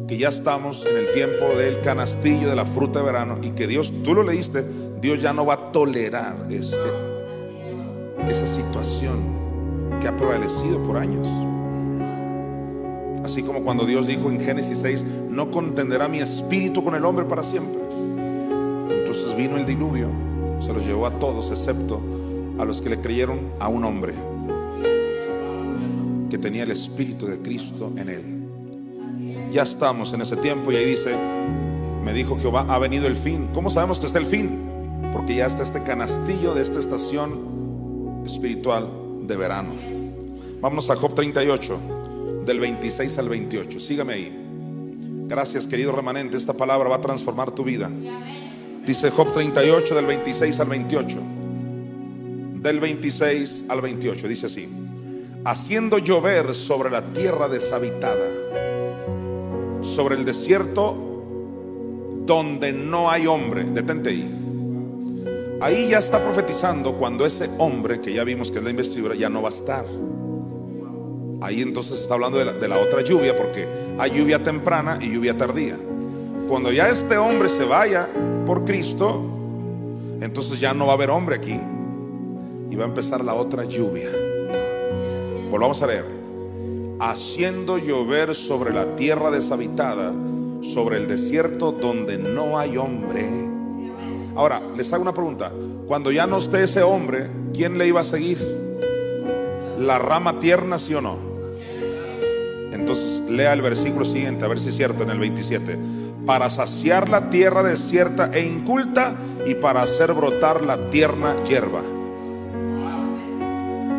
que 0.07 0.17
ya 0.17 0.29
estamos 0.29 0.87
en 0.87 0.97
el 0.97 1.11
tiempo 1.11 1.45
del 1.55 1.81
canastillo 1.81 2.49
de 2.49 2.55
la 2.55 2.65
fruta 2.65 2.97
de 2.99 3.05
verano 3.05 3.37
y 3.43 3.51
que 3.51 3.67
Dios, 3.67 3.93
tú 4.03 4.15
lo 4.15 4.23
leíste, 4.23 4.65
Dios 4.99 5.21
ya 5.21 5.33
no 5.33 5.45
va 5.45 5.53
a 5.53 5.71
tolerar 5.71 6.47
esa 6.49 8.45
situación 8.47 9.19
que 10.01 10.07
ha 10.07 10.17
prevalecido 10.17 10.79
por 10.79 10.97
años. 10.97 11.27
Así 13.23 13.43
como 13.43 13.61
cuando 13.61 13.85
Dios 13.85 14.07
dijo 14.07 14.31
en 14.31 14.39
Génesis 14.39 14.79
6, 14.79 15.05
no 15.29 15.51
contenderá 15.51 16.07
mi 16.07 16.21
espíritu 16.21 16.83
con 16.83 16.95
el 16.95 17.05
hombre 17.05 17.25
para 17.25 17.43
siempre. 17.43 17.81
Entonces 18.89 19.35
vino 19.35 19.57
el 19.57 19.67
diluvio, 19.67 20.07
se 20.59 20.73
los 20.73 20.83
llevó 20.83 21.05
a 21.05 21.19
todos, 21.19 21.51
excepto 21.51 22.01
a 22.57 22.65
los 22.65 22.81
que 22.81 22.89
le 22.89 22.99
creyeron 22.99 23.39
a 23.59 23.67
un 23.67 23.85
hombre 23.85 24.15
que 26.31 26.37
tenía 26.37 26.63
el 26.63 26.71
espíritu 26.71 27.27
de 27.27 27.39
Cristo 27.39 27.91
en 27.97 28.07
él. 28.07 29.51
Ya 29.51 29.63
estamos 29.63 30.13
en 30.13 30.21
ese 30.21 30.37
tiempo 30.37 30.71
y 30.71 30.77
ahí 30.77 30.85
dice, 30.85 31.13
me 32.05 32.13
dijo 32.13 32.39
Jehová, 32.39 32.65
ha 32.69 32.79
venido 32.79 33.05
el 33.05 33.17
fin. 33.17 33.49
¿Cómo 33.53 33.69
sabemos 33.69 33.99
que 33.99 34.05
está 34.05 34.17
el 34.17 34.25
fin? 34.25 34.49
Porque 35.11 35.35
ya 35.35 35.45
está 35.45 35.61
este 35.61 35.83
canastillo 35.83 36.53
de 36.53 36.61
esta 36.61 36.79
estación 36.79 38.23
espiritual 38.25 38.89
de 39.27 39.35
verano. 39.35 39.73
Vámonos 40.61 40.89
a 40.89 40.95
Job 40.95 41.13
38 41.15 41.79
del 42.45 42.61
26 42.61 43.17
al 43.17 43.27
28. 43.27 43.79
Sígame 43.81 44.13
ahí. 44.13 44.45
Gracias, 45.27 45.67
querido 45.67 45.91
remanente. 45.91 46.37
Esta 46.37 46.53
palabra 46.53 46.87
va 46.87 46.95
a 46.95 47.01
transformar 47.01 47.51
tu 47.51 47.65
vida. 47.65 47.91
Dice 48.85 49.11
Job 49.11 49.33
38 49.33 49.95
del 49.95 50.05
26 50.05 50.59
al 50.61 50.67
28. 50.69 51.19
Del 52.61 52.79
26 52.79 53.65
al 53.67 53.81
28. 53.81 54.27
Dice 54.29 54.45
así. 54.45 54.80
Haciendo 55.43 55.97
llover 55.97 56.53
sobre 56.53 56.91
la 56.91 57.01
tierra 57.01 57.47
deshabitada, 57.47 58.27
sobre 59.81 60.15
el 60.15 60.23
desierto 60.23 61.11
donde 62.25 62.73
no 62.73 63.09
hay 63.09 63.27
hombre. 63.27 63.63
Detente 63.63 64.09
ahí. 64.11 64.41
Ahí 65.61 65.89
ya 65.89 65.99
está 65.99 66.23
profetizando 66.23 66.95
cuando 66.95 67.25
ese 67.25 67.49
hombre, 67.57 68.01
que 68.01 68.13
ya 68.13 68.23
vimos 68.23 68.51
que 68.51 68.59
es 68.59 68.63
la 68.63 68.69
investidura, 68.69 69.15
ya 69.15 69.29
no 69.29 69.41
va 69.41 69.49
a 69.49 69.51
estar. 69.51 69.85
Ahí 71.41 71.61
entonces 71.61 71.99
está 72.01 72.13
hablando 72.13 72.37
de 72.37 72.67
la, 72.67 72.77
otra 72.77 73.01
lluvia 73.01 73.35
porque 73.35 73.67
hay 73.97 74.11
lluvia 74.11 74.43
temprana 74.43 74.97
y 75.01 75.11
lluvia 75.11 75.35
tardía. 75.35 75.77
Cuando 76.47 76.71
ya 76.71 76.89
este 76.89 77.17
hombre 77.17 77.49
se 77.49 77.63
vaya 77.63 78.07
por 78.45 78.63
Cristo, 78.63 79.23
entonces 80.21 80.59
ya 80.59 80.73
no 80.73 80.85
va 80.85 80.93
a 80.93 80.95
haber 80.95 81.09
hombre 81.09 81.35
aquí 81.35 81.59
y 82.69 82.75
va 82.75 82.85
a 82.85 82.87
empezar 82.87 83.23
la 83.23 83.33
otra 83.33 83.65
lluvia. 83.65 84.09
Volvamos 85.51 85.81
a 85.81 85.87
leer. 85.87 86.05
Haciendo 87.01 87.77
llover 87.77 88.33
sobre 88.33 88.71
la 88.71 88.95
tierra 88.95 89.29
deshabitada, 89.31 90.13
sobre 90.61 90.95
el 90.95 91.09
desierto 91.09 91.73
donde 91.73 92.17
no 92.17 92.57
hay 92.57 92.77
hombre. 92.77 93.29
Ahora, 94.33 94.61
les 94.77 94.93
hago 94.93 95.01
una 95.01 95.13
pregunta. 95.13 95.51
Cuando 95.87 96.09
ya 96.09 96.25
no 96.25 96.37
esté 96.37 96.63
ese 96.63 96.83
hombre, 96.83 97.27
¿quién 97.53 97.77
le 97.77 97.85
iba 97.85 97.99
a 97.99 98.05
seguir? 98.05 98.39
¿La 99.77 99.99
rama 99.99 100.39
tierna, 100.39 100.79
sí 100.79 100.93
o 100.93 101.01
no? 101.01 101.17
Entonces 102.71 103.21
lea 103.29 103.51
el 103.51 103.61
versículo 103.61 104.05
siguiente, 104.05 104.45
a 104.45 104.47
ver 104.47 104.57
si 104.57 104.69
es 104.69 104.77
cierto, 104.77 105.03
en 105.03 105.09
el 105.09 105.19
27. 105.19 105.77
Para 106.25 106.49
saciar 106.49 107.09
la 107.09 107.29
tierra 107.29 107.61
desierta 107.61 108.31
e 108.33 108.45
inculta 108.45 109.15
y 109.45 109.55
para 109.55 109.81
hacer 109.81 110.13
brotar 110.13 110.63
la 110.63 110.89
tierna 110.89 111.43
hierba. 111.43 111.81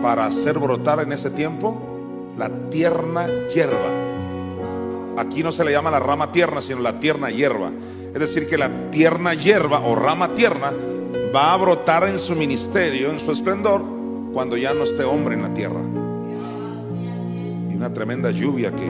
Para 0.02 0.26
hacer 0.26 0.58
brotar 0.58 1.00
en 1.00 1.12
ese 1.12 1.30
tiempo 1.30 1.80
la 2.36 2.50
tierna 2.68 3.28
hierba. 3.54 4.02
Aquí 5.16 5.42
no 5.42 5.52
se 5.52 5.64
le 5.64 5.72
llama 5.72 5.90
la 5.90 6.00
rama 6.00 6.32
tierna, 6.32 6.60
sino 6.60 6.80
la 6.80 6.98
tierna 6.98 7.30
hierba. 7.30 7.70
Es 8.12 8.20
decir, 8.20 8.48
que 8.48 8.58
la 8.58 8.90
tierna 8.90 9.34
hierba 9.34 9.80
o 9.80 9.94
rama 9.94 10.34
tierna 10.34 10.72
va 11.34 11.54
a 11.54 11.56
brotar 11.56 12.08
en 12.08 12.18
su 12.18 12.34
ministerio, 12.34 13.10
en 13.10 13.20
su 13.20 13.30
esplendor, 13.30 13.82
cuando 14.32 14.56
ya 14.56 14.74
no 14.74 14.84
esté 14.84 15.04
hombre 15.04 15.34
en 15.34 15.42
la 15.42 15.54
tierra 15.54 15.80
una 17.82 17.92
tremenda 17.92 18.30
lluvia 18.30 18.70
que, 18.70 18.86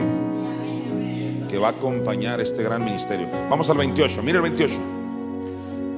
que 1.49 1.57
va 1.57 1.69
a 1.69 1.71
acompañar 1.71 2.39
este 2.39 2.61
gran 2.61 2.85
ministerio. 2.85 3.27
Vamos 3.49 3.67
al 3.71 3.77
28, 3.77 4.21
mire 4.21 4.37
el 4.37 4.43
28. 4.43 4.73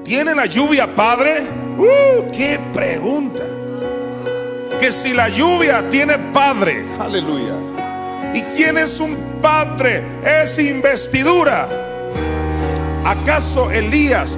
¿Tiene 0.06 0.34
la 0.34 0.46
lluvia 0.46 0.88
padre? 0.96 1.42
¡Uh! 1.78 2.32
¡Qué 2.32 2.58
pregunta! 2.74 3.44
Si 4.92 5.14
la 5.14 5.30
lluvia 5.30 5.90
tiene 5.90 6.18
padre, 6.32 6.86
aleluya. 7.00 7.56
¿Y 8.36 8.42
quién 8.56 8.78
es 8.78 9.00
un 9.00 9.18
padre? 9.42 10.04
Es 10.24 10.60
investidura. 10.60 11.68
¿Acaso 13.04 13.72
Elías, 13.72 14.38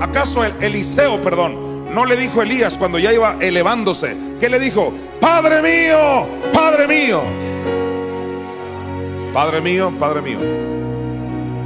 acaso 0.00 0.44
Eliseo, 0.44 1.22
perdón, 1.22 1.94
no 1.94 2.06
le 2.06 2.16
dijo 2.16 2.42
Elías 2.42 2.76
cuando 2.76 2.98
ya 2.98 3.12
iba 3.12 3.36
elevándose? 3.40 4.16
¿Qué 4.40 4.48
le 4.48 4.58
dijo? 4.58 4.92
Padre 5.20 5.62
mío, 5.62 6.26
Padre 6.52 6.88
mío. 6.88 7.22
Padre 9.32 9.60
mío, 9.60 9.92
Padre 9.96 10.22
mío. 10.22 10.38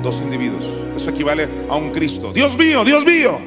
Dos 0.02 0.20
individuos. 0.20 0.64
Eso 0.96 1.08
equivale 1.08 1.48
a 1.70 1.76
un 1.76 1.90
Cristo. 1.90 2.30
Dios 2.32 2.58
mío, 2.58 2.84
Dios 2.84 3.06
mío. 3.06 3.38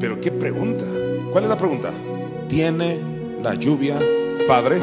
Pero 0.00 0.20
qué 0.20 0.30
pregunta. 0.30 0.84
¿Cuál 1.34 1.44
es 1.44 1.50
la 1.50 1.56
pregunta? 1.56 1.90
¿Tiene 2.48 3.00
la 3.42 3.54
lluvia 3.54 3.98
Padre? 4.46 4.78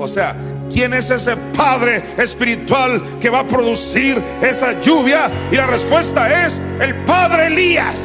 O 0.00 0.08
sea, 0.08 0.34
¿quién 0.68 0.94
es 0.94 1.10
ese 1.10 1.36
Padre 1.56 2.02
espiritual 2.18 3.00
que 3.20 3.30
va 3.30 3.38
a 3.38 3.46
producir 3.46 4.20
esa 4.42 4.80
lluvia? 4.80 5.30
Y 5.52 5.54
la 5.54 5.68
respuesta 5.68 6.44
es 6.44 6.60
el 6.80 6.92
Padre 7.06 7.46
Elías. 7.46 8.00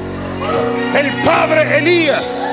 El 0.96 1.24
Padre 1.24 1.80
Elías. 1.80 2.52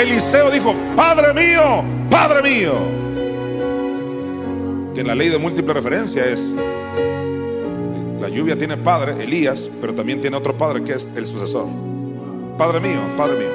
Eliseo 0.00 0.50
dijo, 0.50 0.74
Padre 0.96 1.34
mío, 1.34 1.84
Padre 2.10 2.42
mío. 2.42 2.72
Que 4.94 5.02
en 5.02 5.06
la 5.06 5.14
ley 5.14 5.28
de 5.28 5.36
múltiple 5.36 5.74
referencia 5.74 6.24
es, 6.24 6.40
la 8.20 8.28
lluvia 8.28 8.58
tiene 8.58 8.76
padre, 8.76 9.14
Elías, 9.24 9.70
pero 9.80 9.94
también 9.94 10.20
tiene 10.20 10.36
otro 10.36 10.56
padre 10.56 10.84
que 10.84 10.92
es 10.92 11.12
el 11.16 11.26
sucesor. 11.26 11.66
Padre 12.58 12.78
mío, 12.80 13.00
Padre 13.16 13.38
mío. 13.38 13.48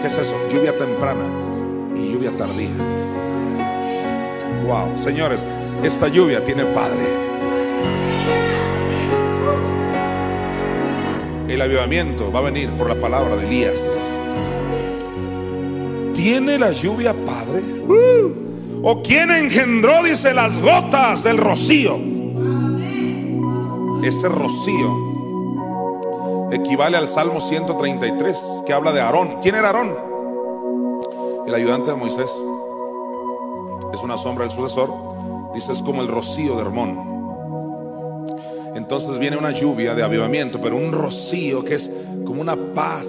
¿Qué 0.00 0.08
es 0.08 0.16
eso? 0.16 0.34
Lluvia 0.52 0.76
temprana 0.76 1.24
y 1.94 2.12
lluvia 2.12 2.36
tardía. 2.36 2.68
Wow, 4.66 4.98
señores, 4.98 5.44
esta 5.84 6.08
lluvia 6.08 6.44
tiene 6.44 6.64
padre. 6.64 7.04
El 11.48 11.62
avivamiento 11.62 12.32
va 12.32 12.40
a 12.40 12.42
venir 12.42 12.70
por 12.70 12.88
la 12.88 12.98
palabra 12.98 13.36
de 13.36 13.46
Elías. 13.46 13.80
¿Tiene 16.14 16.58
la 16.58 16.72
lluvia 16.72 17.14
padre? 17.14 17.60
Uh. 17.86 18.82
¿O 18.82 19.00
quién 19.00 19.30
engendró, 19.30 20.02
dice, 20.02 20.34
las 20.34 20.60
gotas 20.60 21.22
del 21.22 21.38
rocío? 21.38 22.17
Ese 24.08 24.26
rocío 24.26 24.96
equivale 26.50 26.96
al 26.96 27.10
Salmo 27.10 27.40
133 27.40 28.62
que 28.64 28.72
habla 28.72 28.90
de 28.90 29.02
Aarón. 29.02 29.36
¿Quién 29.42 29.54
era 29.54 29.66
Aarón? 29.66 29.94
El 31.46 31.54
ayudante 31.54 31.90
de 31.90 31.96
Moisés. 31.98 32.30
Es 33.92 34.02
una 34.02 34.16
sombra 34.16 34.46
del 34.46 34.56
sucesor. 34.56 34.88
Dice, 35.52 35.72
es 35.72 35.82
como 35.82 36.00
el 36.00 36.08
rocío 36.08 36.56
de 36.56 36.62
Hermón. 36.62 36.98
entonces 38.76 39.18
viene 39.18 39.36
una 39.36 39.50
lluvia 39.50 39.94
de 39.94 40.02
avivamiento, 40.02 40.58
pero 40.58 40.76
un 40.76 40.90
rocío 40.90 41.62
que 41.62 41.74
es 41.74 41.90
como 42.24 42.40
una 42.40 42.56
paz. 42.56 43.08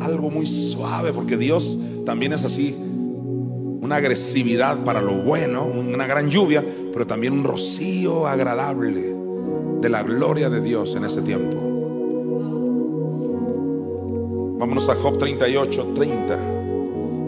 Algo 0.00 0.30
muy 0.32 0.46
suave, 0.46 1.12
porque 1.12 1.36
Dios 1.36 1.78
también 2.04 2.32
es 2.32 2.42
así. 2.42 2.76
Una 3.84 3.96
agresividad 3.96 4.82
para 4.82 5.02
lo 5.02 5.12
bueno, 5.12 5.66
una 5.66 6.06
gran 6.06 6.30
lluvia, 6.30 6.64
pero 6.90 7.06
también 7.06 7.34
un 7.34 7.44
rocío 7.44 8.26
agradable 8.26 9.14
de 9.82 9.88
la 9.90 10.02
gloria 10.02 10.48
de 10.48 10.62
Dios 10.62 10.96
en 10.96 11.04
ese 11.04 11.20
tiempo. 11.20 11.58
Vámonos 14.58 14.88
a 14.88 14.94
Job 14.94 15.18
38, 15.18 15.92
30. 15.94 16.38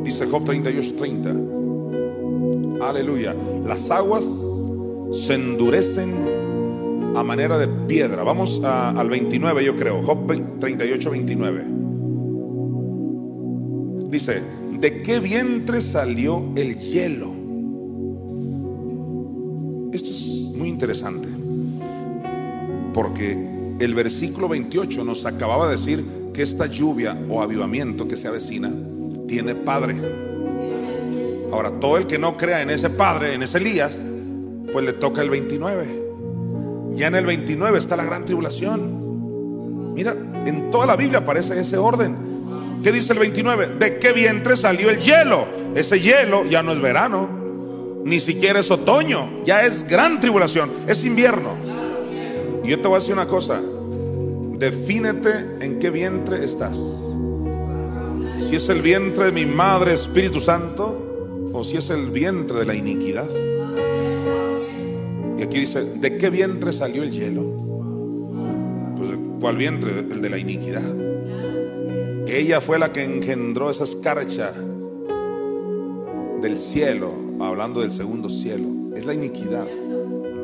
Dice 0.03 0.25
Job 0.25 0.45
38, 0.45 0.95
30. 0.97 2.89
Aleluya. 2.89 3.37
Las 3.67 3.91
aguas 3.91 4.25
se 5.13 5.35
endurecen 5.35 6.15
a 7.17 7.23
manera 7.23 7.59
de 7.59 7.69
piedra. 7.69 8.23
Vamos 8.23 8.63
al 8.65 9.11
29, 9.11 9.63
yo 9.63 9.77
creo. 9.77 10.03
Job 10.03 10.27
38, 10.59 11.11
29. 11.11 11.65
Dice, 14.09 14.41
¿de 14.79 15.03
qué 15.03 15.21
vientre 15.21 15.81
salió 15.81 16.53
el 16.57 16.79
hielo? 16.79 17.33
Esto 19.93 20.11
es 20.11 20.51
muy 20.55 20.69
interesante. 20.69 21.29
Porque 22.93 23.77
el 23.79 23.95
versículo 23.95 24.49
28 24.49 25.05
nos 25.05 25.27
acababa 25.27 25.67
de 25.67 25.73
decir 25.73 26.05
que 26.33 26.43
esta 26.43 26.67
lluvia 26.67 27.19
o 27.29 27.43
avivamiento 27.43 28.07
que 28.07 28.17
se 28.17 28.29
avecina 28.29 28.73
tiene 29.27 29.55
padre. 29.55 29.97
Ahora, 31.53 31.71
todo 31.81 31.97
el 31.97 32.07
que 32.07 32.19
no 32.19 32.37
crea 32.37 32.63
en 32.63 32.71
ese 32.71 32.91
padre, 32.91 33.35
en 33.35 33.43
ese 33.43 33.59
Elías, 33.59 33.97
pues 34.73 34.85
le 34.85 34.93
toca 34.93 35.23
el 35.23 35.31
29. 35.31 36.05
Ya 36.93 37.07
en 37.09 37.15
el 37.15 37.27
29 37.27 37.79
está 37.79 37.97
la 37.97 38.05
gran 38.05 38.25
tribulación. 38.25 39.95
Mira, 39.95 40.15
en 40.45 40.71
toda 40.71 40.87
la 40.87 40.97
Biblia 40.97 41.21
aparece 41.21 41.59
ese 41.59 41.79
orden. 41.79 42.15
¿Qué 42.87 42.93
dice 42.93 43.15
el 43.15 43.19
29? 43.19 43.71
¿De 43.81 43.99
qué 43.99 44.13
vientre 44.13 44.57
salió 44.57 44.91
el 44.91 45.01
hielo? 45.01 45.49
Ese 45.75 45.99
hielo 45.99 46.45
ya 46.45 46.63
no 46.63 46.71
es 46.71 46.81
verano, 46.81 47.29
ni 48.05 48.21
siquiera 48.21 48.61
es 48.61 48.71
otoño, 48.71 49.43
ya 49.45 49.67
es 49.67 49.83
gran 49.89 50.21
tribulación, 50.21 50.71
es 50.87 51.05
invierno. 51.05 51.57
Y 52.63 52.69
yo 52.69 52.81
te 52.81 52.87
voy 52.87 52.95
a 52.95 53.01
decir 53.01 53.15
una 53.15 53.27
cosa, 53.27 53.61
defínete 54.57 55.57
en 55.63 55.81
qué 55.81 55.91
vientre 55.91 56.45
estás. 56.45 56.79
Si 58.49 58.55
es 58.55 58.69
el 58.69 58.83
vientre 58.83 59.25
de 59.25 59.33
mi 59.33 59.47
madre 59.47 59.93
Espíritu 59.93 60.39
Santo 60.39 61.51
o 61.53 61.65
si 61.65 61.79
es 61.79 61.91
el 61.91 62.11
vientre 62.11 62.61
de 62.61 62.67
la 62.67 62.75
iniquidad. 62.77 63.29
Y 65.37 65.43
aquí 65.43 65.59
dice, 65.59 65.83
¿de 65.83 66.19
qué 66.19 66.31
vientre 66.31 66.73
salió 66.73 67.03
el 67.03 67.11
hielo? 67.11 67.43
Pues 68.97 69.11
¿cuál 69.41 69.57
vientre? 69.57 70.07
El 70.09 70.23
de 70.23 70.31
la 70.31 70.39
iniquidad. 70.39 71.06
Ella 72.27 72.61
fue 72.61 72.79
la 72.79 72.93
que 72.93 73.05
engendró 73.05 73.71
esa 73.71 73.85
escarcha 73.85 74.53
del 76.43 76.59
cielo, 76.59 77.13
hablando 77.41 77.81
del 77.81 77.93
segundo 77.93 78.29
cielo. 78.29 78.97
Es 78.97 79.05
la 79.05 79.15
iniquidad, 79.15 79.67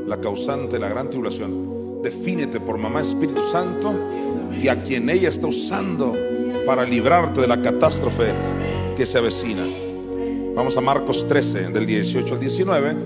la 0.06 0.20
causante 0.20 0.76
de 0.76 0.78
la 0.78 0.88
gran 0.88 1.10
tribulación. 1.10 2.00
Defínete 2.02 2.60
por 2.60 2.78
mamá 2.78 3.00
Espíritu 3.00 3.42
Santo 3.50 3.92
y 4.60 4.68
a 4.68 4.82
quien 4.84 5.10
ella 5.10 5.28
está 5.28 5.48
usando 5.48 6.14
para 6.64 6.84
librarte 6.84 7.40
de 7.40 7.48
la 7.48 7.60
catástrofe 7.60 8.26
que 8.96 9.04
se 9.04 9.18
avecina. 9.18 9.66
Vamos 10.54 10.76
a 10.76 10.80
Marcos 10.80 11.26
13, 11.26 11.70
del 11.70 11.86
18 11.86 12.34
al 12.34 12.40
19 12.40 12.96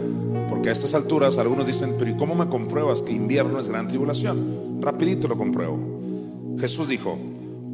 porque 0.50 0.68
a 0.68 0.72
estas 0.72 0.92
alturas 0.92 1.38
algunos 1.38 1.66
dicen, 1.66 1.94
pero 1.98 2.10
¿y 2.10 2.16
cómo 2.16 2.34
me 2.34 2.48
compruebas 2.48 3.00
que 3.00 3.12
invierno 3.12 3.58
es 3.58 3.68
gran 3.68 3.88
tribulación? 3.88 4.80
Rapidito 4.82 5.28
lo 5.28 5.36
compruebo. 5.36 5.78
Jesús 6.58 6.88
dijo, 6.88 7.18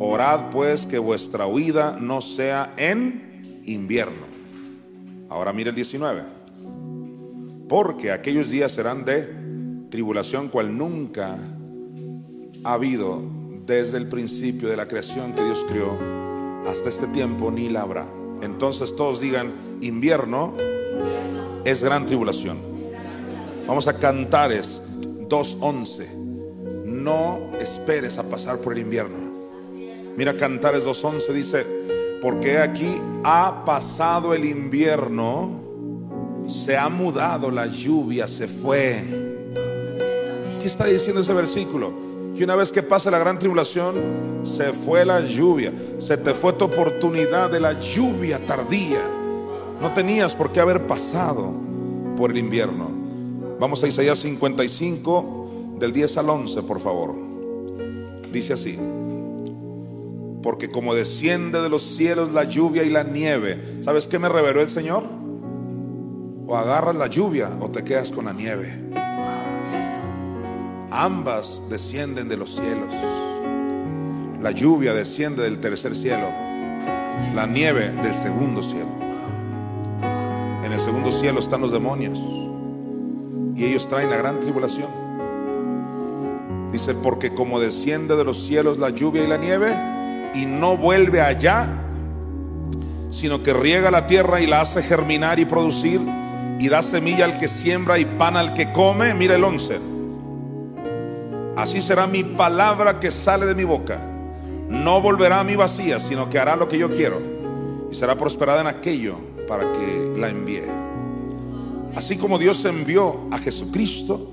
orad 0.03 0.51
pues 0.51 0.87
que 0.87 0.99
vuestra 0.99 1.47
huida 1.47 1.97
no 2.01 2.21
sea 2.21 2.73
en 2.77 3.63
invierno. 3.67 4.27
Ahora 5.29 5.53
mire 5.53 5.71
el 5.71 5.77
19. 5.77 6.23
Porque 7.69 8.11
aquellos 8.13 8.51
días 8.51 8.73
serán 8.73 9.05
de 9.05 9.43
tribulación 9.91 10.49
cual 10.49 10.77
nunca 10.77 11.39
ha 12.65 12.73
habido 12.73 13.23
desde 13.65 13.99
el 13.99 14.09
principio 14.09 14.69
de 14.69 14.77
la 14.77 14.89
creación 14.89 15.33
que 15.33 15.45
Dios 15.45 15.65
creó 15.67 15.97
hasta 16.67 16.89
este 16.89 17.07
tiempo 17.09 17.51
ni 17.51 17.69
la 17.69 17.83
habrá. 17.83 18.07
Entonces 18.43 18.95
todos 18.97 19.21
digan, 19.21 19.53
invierno 19.81 20.55
es 21.65 21.83
gran 21.83 22.07
tribulación. 22.07 22.59
Vamos 23.67 23.87
a 23.87 23.99
Cantares 23.99 24.83
2.11. 25.29 26.85
No 26.85 27.53
esperes 27.59 28.19
a 28.19 28.29
pasar 28.29 28.59
por 28.59 28.75
el 28.75 28.81
invierno. 28.81 29.32
Mira 30.17 30.37
Cantares 30.37 30.85
2.11 30.85 31.33
dice, 31.33 31.67
porque 32.21 32.59
aquí 32.59 33.01
ha 33.25 33.65
pasado 33.65 34.35
el 34.35 34.45
invierno, 34.45 35.61
se 36.49 36.77
ha 36.77 36.89
mudado 36.89 37.51
la 37.51 37.67
lluvia, 37.67 38.29
se 38.29 38.47
fue. 38.47 39.03
¿Qué 40.61 40.67
está 40.67 40.85
diciendo 40.85 41.23
ese 41.23 41.33
versículo? 41.33 41.93
Que 42.37 42.45
una 42.45 42.55
vez 42.55 42.71
que 42.71 42.83
pasa 42.83 43.11
la 43.11 43.19
gran 43.19 43.39
tribulación, 43.39 44.43
se 44.45 44.73
fue 44.73 45.05
la 45.05 45.21
lluvia, 45.21 45.73
se 45.99 46.17
te 46.17 46.35
fue 46.35 46.53
tu 46.53 46.67
oportunidad 46.67 47.51
de 47.51 47.61
la 47.61 47.79
lluvia 47.79 48.47
tardía. 48.47 49.03
No 49.81 49.93
tenías 49.95 50.35
por 50.35 50.53
qué 50.53 50.61
haber 50.61 50.87
pasado 50.87 51.51
por 52.17 52.31
el 52.31 52.39
invierno. 52.39 52.91
Vamos 53.59 53.83
a 53.83 53.89
Isaías 53.89 54.19
55, 54.19 55.77
del 55.79 55.93
10 55.93 56.17
al 56.19 56.31
11, 56.31 56.63
por 56.63 56.81
favor. 56.81 57.15
Dice 58.31 58.53
así. 58.53 58.79
Porque 60.43 60.71
como 60.71 60.95
desciende 60.95 61.61
de 61.61 61.69
los 61.69 61.83
cielos 61.83 62.33
la 62.33 62.45
lluvia 62.45 62.83
y 62.83 62.91
la 62.91 63.05
nieve, 63.05 63.79
¿sabes 63.83 64.09
qué 64.09 64.19
me 64.19 64.29
reveló 64.29 64.61
el 64.61 64.69
Señor? 64.69 65.05
O 66.47 66.57
agarras 66.57 66.97
la 66.97 67.07
lluvia 67.07 67.57
o 67.61 67.71
te 67.71 67.85
quedas 67.85 68.11
con 68.11 68.25
la 68.25 68.33
nieve. 68.33 68.73
Ambas 70.91 71.63
descienden 71.71 72.29
de 72.29 72.37
los 72.37 72.57
cielos. 72.57 72.95
La 74.43 74.51
lluvia 74.51 74.93
desciende 74.93 75.45
del 75.45 75.61
tercer 75.61 75.95
cielo, 75.95 76.27
la 77.35 77.47
nieve 77.47 77.91
del 78.03 78.17
segundo 78.17 78.61
cielo. 78.61 78.91
En 80.65 80.73
el 80.73 80.81
segundo 80.81 81.13
cielo 81.13 81.39
están 81.39 81.61
los 81.61 81.71
demonios. 81.71 82.19
Y 83.55 83.65
ellos 83.65 83.89
traen 83.89 84.11
la 84.11 84.17
gran 84.17 84.41
tribulación. 84.41 84.89
Dice, 86.73 86.95
porque 86.95 87.31
como 87.31 87.61
desciende 87.61 88.17
de 88.17 88.25
los 88.25 88.39
cielos 88.39 88.79
la 88.79 88.91
lluvia 88.91 89.23
y 89.23 89.29
la 89.29 89.37
nieve, 89.37 89.75
y 90.35 90.47
no 90.47 90.77
vuelve 90.77 91.21
allá, 91.21 91.69
sino 93.11 93.43
que 93.43 93.53
riega 93.53 93.91
la 93.91 94.07
tierra 94.07 94.41
y 94.41 94.47
la 94.47 94.61
hace 94.61 94.83
germinar 94.83 95.39
y 95.39 95.45
producir, 95.45 96.01
y 96.59 96.69
da 96.69 96.83
semilla 96.83 97.25
al 97.25 97.39
que 97.39 97.49
siembra 97.49 97.99
y 97.99 98.05
pan 98.05 98.37
al 98.37 98.55
que 98.55 98.73
come. 98.73 99.15
Mira 99.15 99.35
el 99.35 99.45
11. 99.45 99.79
Así 101.57 101.81
será 101.81 102.07
mi 102.07 102.25
palabra 102.25 102.99
que 103.01 103.11
sale 103.11 103.47
de 103.47 103.55
mi 103.55 103.65
boca. 103.65 103.99
No 104.69 105.01
volverá 105.01 105.41
a 105.41 105.45
mí 105.45 105.57
vacía, 105.57 106.01
sino 106.01 106.31
que 106.31 106.39
hará 106.39 106.57
lo 106.57 106.69
que 106.69 106.79
yo 106.79 106.91
quiero. 106.91 107.21
Y 107.91 107.95
será 107.95 108.15
prosperada 108.15 108.63
en 108.63 108.69
aquello 108.69 109.17
para 109.47 109.71
que 109.73 110.15
la 110.17 110.29
envíe. 110.29 110.63
Así 111.95 112.17
como 112.17 112.39
Dios 112.39 112.65
envió 112.65 113.29
a 113.31 113.39
Jesucristo, 113.39 114.31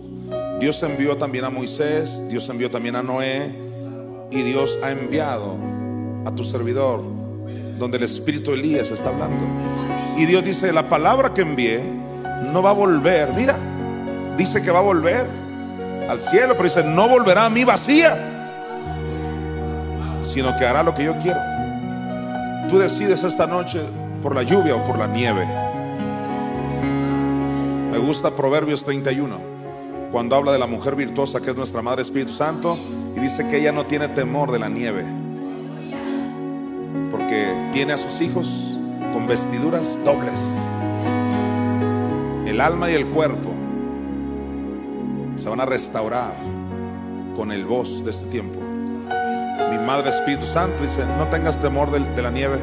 Dios 0.59 0.81
envió 0.83 1.17
también 1.17 1.43
a 1.45 1.49
Moisés, 1.49 2.21
Dios 2.29 2.47
envió 2.49 2.71
también 2.71 2.95
a 2.95 3.03
Noé 3.03 3.53
y 4.31 4.41
Dios 4.43 4.79
ha 4.81 4.91
enviado 4.91 5.57
a 6.25 6.31
tu 6.31 6.43
servidor 6.43 7.03
donde 7.79 7.97
el 7.97 8.03
espíritu 8.03 8.51
Elías 8.51 8.91
está 8.91 9.09
hablando. 9.09 9.37
Y 10.17 10.25
Dios 10.25 10.43
dice, 10.43 10.71
la 10.73 10.89
palabra 10.89 11.33
que 11.33 11.41
envié 11.41 11.81
no 12.51 12.61
va 12.61 12.71
a 12.71 12.73
volver, 12.73 13.33
mira, 13.33 13.55
dice 14.37 14.61
que 14.61 14.69
va 14.69 14.79
a 14.79 14.83
volver 14.83 15.25
al 16.09 16.19
cielo, 16.19 16.53
pero 16.53 16.63
dice, 16.63 16.83
no 16.83 17.07
volverá 17.07 17.45
a 17.45 17.49
mí 17.49 17.63
vacía, 17.63 18.17
sino 20.23 20.55
que 20.57 20.65
hará 20.65 20.83
lo 20.83 20.93
que 20.93 21.05
yo 21.05 21.17
quiero. 21.19 21.39
Tú 22.69 22.77
decides 22.77 23.23
esta 23.23 23.47
noche 23.47 23.79
por 24.21 24.35
la 24.35 24.43
lluvia 24.43 24.75
o 24.75 24.83
por 24.83 24.97
la 24.97 25.07
nieve. 25.07 25.47
Me 27.91 27.97
gusta 27.97 28.31
Proverbios 28.31 28.83
31, 28.83 29.39
cuando 30.11 30.35
habla 30.35 30.51
de 30.51 30.59
la 30.59 30.67
mujer 30.67 30.95
virtuosa 30.95 31.39
que 31.41 31.51
es 31.51 31.55
nuestra 31.55 31.81
Madre 31.81 32.01
Espíritu 32.01 32.31
Santo 32.31 32.77
y 33.15 33.19
dice 33.19 33.47
que 33.47 33.57
ella 33.57 33.71
no 33.71 33.85
tiene 33.85 34.09
temor 34.09 34.51
de 34.51 34.59
la 34.59 34.69
nieve, 34.69 35.05
porque 37.29 37.69
tiene 37.71 37.93
a 37.93 37.97
sus 37.97 38.21
hijos 38.21 38.49
con 39.13 39.27
vestiduras 39.27 39.99
dobles. 40.03 40.33
El 42.47 42.59
alma 42.59 42.89
y 42.89 42.95
el 42.95 43.05
cuerpo 43.05 43.51
se 45.37 45.47
van 45.47 45.59
a 45.59 45.67
restaurar 45.67 46.33
con 47.35 47.51
el 47.51 47.67
voz 47.67 48.03
de 48.03 48.09
este 48.09 48.25
tiempo. 48.31 48.59
Mi 48.59 49.77
Madre 49.77 50.09
Espíritu 50.09 50.47
Santo 50.47 50.81
dice, 50.81 51.05
no 51.19 51.27
tengas 51.27 51.61
temor 51.61 51.91
de, 51.91 51.99
de 51.99 52.21
la 52.23 52.31
nieve 52.31 52.57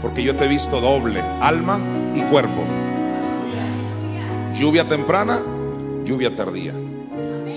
porque 0.00 0.22
yo 0.22 0.34
te 0.34 0.46
he 0.46 0.48
visto 0.48 0.80
doble, 0.80 1.20
alma 1.42 1.78
y 2.14 2.22
cuerpo. 2.22 2.64
Lluvia 4.54 4.88
temprana, 4.88 5.42
lluvia 6.06 6.34
tardía. 6.34 6.72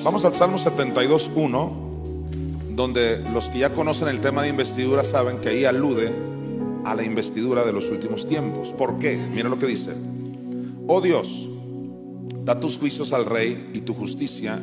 Vamos 0.03 0.25
al 0.25 0.35
Salmo 0.35 0.57
72.1, 0.57 2.75
donde 2.75 3.19
los 3.19 3.49
que 3.49 3.59
ya 3.59 3.71
conocen 3.71 4.09
el 4.09 4.19
tema 4.19 4.41
de 4.41 4.49
investidura 4.49 5.05
saben 5.05 5.37
que 5.37 5.47
ahí 5.47 5.63
alude 5.63 6.31
a 6.85 6.95
la 6.95 7.03
investidura 7.03 7.65
de 7.65 7.73
los 7.73 7.89
últimos 7.89 8.25
tiempos. 8.25 8.69
¿Por 8.69 8.99
qué? 8.99 9.17
Mira 9.17 9.49
lo 9.49 9.59
que 9.59 9.67
dice. 9.67 9.91
Oh 10.87 11.01
Dios, 11.01 11.49
da 12.43 12.59
tus 12.59 12.77
juicios 12.77 13.13
al 13.13 13.25
rey 13.25 13.71
y 13.73 13.81
tu 13.81 13.93
justicia 13.93 14.59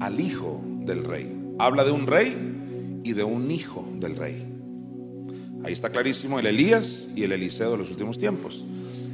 al 0.00 0.20
hijo 0.20 0.60
del 0.80 1.04
rey. 1.04 1.54
Habla 1.58 1.84
de 1.84 1.92
un 1.92 2.06
rey 2.06 3.00
y 3.04 3.12
de 3.12 3.24
un 3.24 3.50
hijo 3.50 3.86
del 3.98 4.16
rey. 4.16 4.46
Ahí 5.64 5.72
está 5.72 5.90
clarísimo 5.90 6.38
el 6.38 6.46
Elías 6.46 7.08
y 7.16 7.24
el 7.24 7.32
Eliseo 7.32 7.72
de 7.72 7.78
los 7.78 7.90
últimos 7.90 8.18
tiempos. 8.18 8.64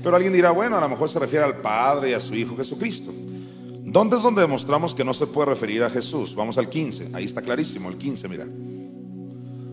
Pero 0.02 0.16
alguien 0.16 0.32
dirá, 0.32 0.50
bueno, 0.50 0.76
a 0.76 0.80
lo 0.80 0.88
mejor 0.88 1.08
se 1.08 1.18
refiere 1.18 1.44
al 1.44 1.58
Padre 1.58 2.10
y 2.10 2.12
a 2.14 2.20
su 2.20 2.34
Hijo 2.34 2.56
Jesucristo. 2.56 3.12
¿Dónde 3.84 4.16
es 4.16 4.22
donde 4.22 4.40
demostramos 4.40 4.94
que 4.94 5.04
no 5.04 5.14
se 5.14 5.26
puede 5.26 5.50
referir 5.50 5.82
a 5.82 5.90
Jesús? 5.90 6.34
Vamos 6.34 6.58
al 6.58 6.68
15, 6.68 7.10
ahí 7.12 7.24
está 7.24 7.42
clarísimo, 7.42 7.88
el 7.88 7.96
15, 7.96 8.28
mira. 8.28 8.46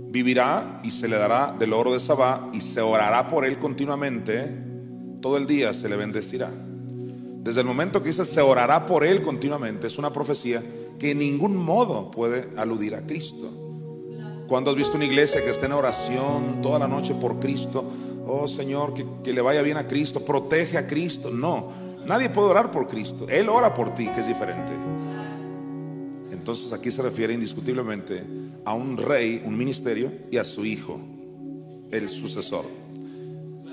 Vivirá 0.09 0.81
y 0.83 0.89
se 0.89 1.07
le 1.07 1.17
dará 1.17 1.55
del 1.57 1.71
oro 1.71 1.93
de 1.93 1.99
Sabá 1.99 2.49
y 2.51 2.61
se 2.61 2.81
orará 2.81 3.27
por 3.27 3.45
él 3.45 3.59
continuamente, 3.59 4.47
todo 5.21 5.37
el 5.37 5.45
día 5.45 5.71
se 5.73 5.87
le 5.87 5.95
bendecirá. 5.95 6.49
Desde 6.49 7.61
el 7.61 7.67
momento 7.67 8.01
que 8.01 8.09
dice 8.09 8.25
se 8.25 8.41
orará 8.41 8.87
por 8.87 9.05
él 9.05 9.21
continuamente, 9.21 9.85
es 9.85 9.99
una 9.99 10.11
profecía 10.11 10.63
que 10.97 11.11
en 11.11 11.19
ningún 11.19 11.55
modo 11.55 12.09
puede 12.09 12.49
aludir 12.57 12.95
a 12.95 13.05
Cristo. 13.05 13.51
Cuando 14.47 14.71
has 14.71 14.77
visto 14.77 14.97
una 14.97 15.05
iglesia 15.05 15.43
que 15.43 15.51
está 15.51 15.67
en 15.67 15.73
oración 15.73 16.59
toda 16.63 16.79
la 16.79 16.87
noche 16.87 17.13
por 17.13 17.39
Cristo? 17.39 17.85
Oh 18.25 18.47
Señor, 18.47 18.95
que, 18.95 19.05
que 19.23 19.31
le 19.31 19.41
vaya 19.41 19.61
bien 19.61 19.77
a 19.77 19.87
Cristo, 19.87 20.25
protege 20.25 20.79
a 20.79 20.87
Cristo. 20.87 21.29
No, 21.29 21.71
nadie 22.07 22.29
puede 22.29 22.49
orar 22.49 22.71
por 22.71 22.87
Cristo. 22.87 23.27
Él 23.29 23.47
ora 23.47 23.75
por 23.75 23.93
ti, 23.93 24.07
que 24.07 24.21
es 24.21 24.27
diferente. 24.27 24.73
Entonces 26.49 26.73
aquí 26.73 26.89
se 26.89 27.03
refiere 27.03 27.31
indiscutiblemente 27.31 28.23
a 28.65 28.73
un 28.73 28.97
rey, 28.97 29.39
un 29.45 29.55
ministerio 29.55 30.11
y 30.31 30.37
a 30.37 30.43
su 30.43 30.65
hijo, 30.65 30.99
el 31.91 32.09
sucesor. 32.09 32.65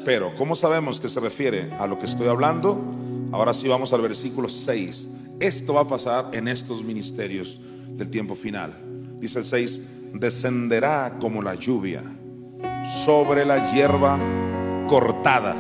Pero, 0.05 0.35
¿cómo 0.35 0.55
sabemos 0.55 1.01
que 1.01 1.09
se 1.09 1.19
refiere 1.19 1.73
a 1.79 1.87
lo 1.87 1.99
que 1.99 2.05
estoy 2.05 2.29
hablando? 2.29 2.79
Ahora 3.33 3.55
sí 3.55 3.67
vamos 3.67 3.95
al 3.95 4.03
versículo 4.03 4.51
6. 4.51 5.09
Esto 5.41 5.73
va 5.73 5.81
a 5.81 5.89
pasar 5.89 6.29
en 6.35 6.49
estos 6.49 6.85
ministerios 6.85 7.59
del 7.89 8.11
tiempo 8.11 8.35
final. 8.35 8.75
Dice 9.21 9.39
el 9.39 9.47
6, 9.47 9.83
descenderá 10.13 11.17
como 11.19 11.41
la 11.41 11.55
lluvia 11.55 12.03
sobre 13.07 13.47
la 13.47 13.73
hierba 13.73 14.19
cortada, 14.87 15.57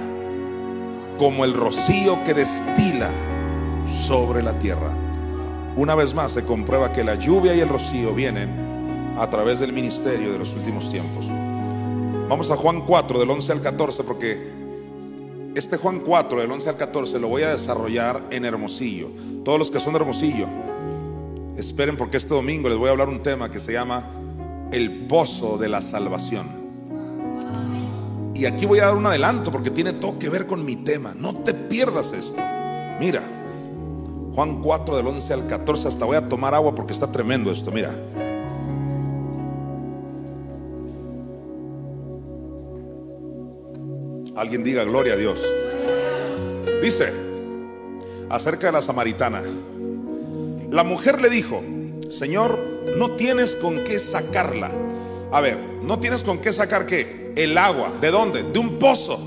como 1.17 1.47
el 1.47 1.55
rocío 1.55 2.23
que 2.25 2.35
destila 2.35 3.09
sobre 4.07 4.43
la 4.43 4.53
tierra. 4.59 5.06
Una 5.77 5.95
vez 5.95 6.15
más 6.15 6.33
se 6.33 6.43
comprueba 6.43 6.91
que 6.91 7.05
la 7.05 7.17
lluvia 7.17 7.55
y 7.55 7.61
el 7.61 7.69
rocío 7.69 8.15
vienen 8.15 9.15
a 9.19 9.29
través 9.29 9.61
del 9.61 9.75
ministerio 9.75 10.33
de 10.33 10.39
los 10.39 10.55
últimos 10.55 10.91
tiempos. 10.91 11.27
Vamos 12.31 12.51
a 12.51 12.57
Juan 12.57 12.87
4 12.87 13.19
del 13.19 13.29
11 13.29 13.53
al 13.53 13.61
14 13.61 14.05
porque 14.05 14.51
este 15.55 15.77
Juan 15.77 16.01
4 16.01 16.41
del 16.41 16.51
11 16.51 16.71
al 16.71 16.77
14 16.79 17.19
lo 17.19 17.29
voy 17.29 17.43
a 17.43 17.51
desarrollar 17.51 18.23
en 18.31 18.47
Hermosillo. 18.47 19.11
Todos 19.45 19.59
los 19.59 19.71
que 19.71 19.79
son 19.79 19.93
de 19.93 19.99
Hermosillo, 19.99 20.47
esperen 21.59 21.99
porque 21.99 22.17
este 22.17 22.33
domingo 22.33 22.71
les 22.71 22.79
voy 22.79 22.89
a 22.89 22.93
hablar 22.93 23.11
un 23.11 23.23
tema 23.23 23.51
que 23.51 23.59
se 23.59 23.75
llama 23.75 24.11
el 24.73 25.07
pozo 25.07 25.59
de 25.59 25.69
la 25.69 25.83
salvación. 25.83 26.47
Y 28.35 28.47
aquí 28.47 28.65
voy 28.65 28.79
a 28.79 28.87
dar 28.87 28.97
un 28.97 29.05
adelanto 29.05 29.53
porque 29.53 29.71
tiene 29.71 29.93
todo 29.93 30.19
que 30.19 30.31
ver 30.31 30.47
con 30.47 30.65
mi 30.65 30.77
tema. 30.77 31.15
No 31.15 31.35
te 31.35 31.53
pierdas 31.53 32.15
esto. 32.15 32.41
Mira, 32.99 33.23
Juan 34.37 34.61
4 34.61 34.99
del 34.99 35.07
11 35.07 35.33
al 35.33 35.47
14, 35.47 35.89
hasta 35.89 36.05
voy 36.05 36.15
a 36.15 36.29
tomar 36.29 36.55
agua 36.55 36.75
porque 36.75 36.93
está 36.93 37.11
tremendo 37.11 37.51
esto, 37.51 37.73
mira. 37.73 37.97
Alguien 44.37 44.63
diga 44.63 44.85
gloria 44.85 45.15
a 45.15 45.17
Dios. 45.17 45.43
Dice 46.83 47.15
acerca 48.29 48.67
de 48.67 48.75
la 48.75 48.83
samaritana. 48.83 49.43
La 50.71 50.85
mujer 50.85 51.23
le 51.23 51.31
dijo, 51.31 51.63
Señor, 52.11 52.59
no 52.99 53.13
tienes 53.13 53.57
con 53.57 53.85
qué 53.85 53.99
sacarla. 53.99 54.71
A 55.33 55.41
ver, 55.41 55.59
¿no 55.83 55.99
tienes 55.99 56.23
con 56.23 56.43
qué 56.43 56.53
sacar 56.53 56.85
qué? 56.85 57.33
El 57.37 57.57
agua. 57.57 57.95
¿De 58.03 58.11
dónde? 58.11 58.43
De 58.43 58.59
un 58.59 58.79
pozo. 58.79 59.19